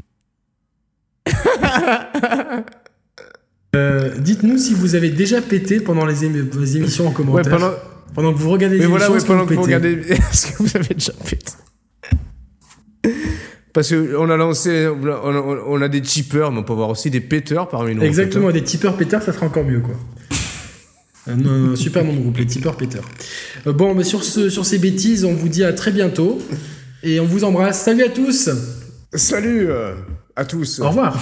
Euh, 3.74 4.10
Dites-nous 4.18 4.56
si 4.56 4.72
vous 4.72 4.94
avez 4.94 5.10
déjà 5.10 5.42
pété 5.42 5.80
pendant 5.80 6.06
les, 6.06 6.24
émi- 6.24 6.48
les 6.58 6.76
émissions 6.78 7.04
en 7.06 7.08
Ouais, 7.08 7.14
commentaire. 7.14 7.52
pendant... 7.58 7.72
Pendant 8.14 8.32
que 8.32 8.38
vous 8.38 8.50
regardez 8.50 8.76
les 8.76 8.82
Mais 8.82 8.86
voilà, 8.90 9.10
ouais, 9.10 9.18
que 9.18 9.24
pendant 9.26 9.42
vous 9.44 9.48
que 9.50 9.54
vous 9.54 9.62
regardez. 9.62 9.92
Est-ce 10.08 10.52
que 10.52 10.62
vous 10.62 10.76
avez 10.76 10.94
déjà 10.94 11.12
pété 11.12 11.52
Parce 13.72 13.90
qu'on 13.94 14.30
a 14.30 14.36
lancé. 14.36 14.86
On 14.88 15.06
a, 15.06 15.20
on- 15.24 15.62
on 15.74 15.82
a 15.82 15.88
des 15.88 16.00
tipeurs, 16.00 16.50
mais 16.52 16.58
on 16.60 16.62
peut 16.62 16.72
avoir 16.72 16.88
aussi 16.90 17.10
des 17.10 17.20
péteurs 17.20 17.68
parmi 17.68 17.94
nous. 17.94 18.02
Exactement, 18.02 18.48
hein. 18.48 18.52
des 18.52 18.62
tipeurs 18.64 18.96
pétards, 18.96 19.22
ça 19.22 19.32
sera 19.32 19.46
encore 19.46 19.64
mieux, 19.64 19.80
quoi. 19.80 19.94
Un, 21.28 21.72
un 21.72 21.76
super 21.76 22.04
nom 22.04 22.12
de 22.14 22.20
groupe, 22.20 22.38
les 22.38 22.46
tipeurs 22.46 22.76
pétards. 22.76 23.04
Euh, 23.66 23.72
bon, 23.72 23.94
mais 23.94 24.04
sur, 24.04 24.22
ce, 24.22 24.48
sur 24.48 24.64
ces 24.64 24.78
bêtises, 24.78 25.24
on 25.24 25.34
vous 25.34 25.48
dit 25.48 25.64
à 25.64 25.72
très 25.72 25.90
bientôt. 25.90 26.40
Et 27.02 27.20
on 27.20 27.26
vous 27.26 27.44
embrasse. 27.44 27.82
Salut 27.82 28.04
à 28.04 28.08
tous 28.08 28.48
Salut 29.12 29.66
euh, 29.68 29.94
à 30.36 30.44
tous. 30.44 30.80
Au 30.80 30.88
revoir 30.88 31.18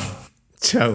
Ciao. 0.63 0.95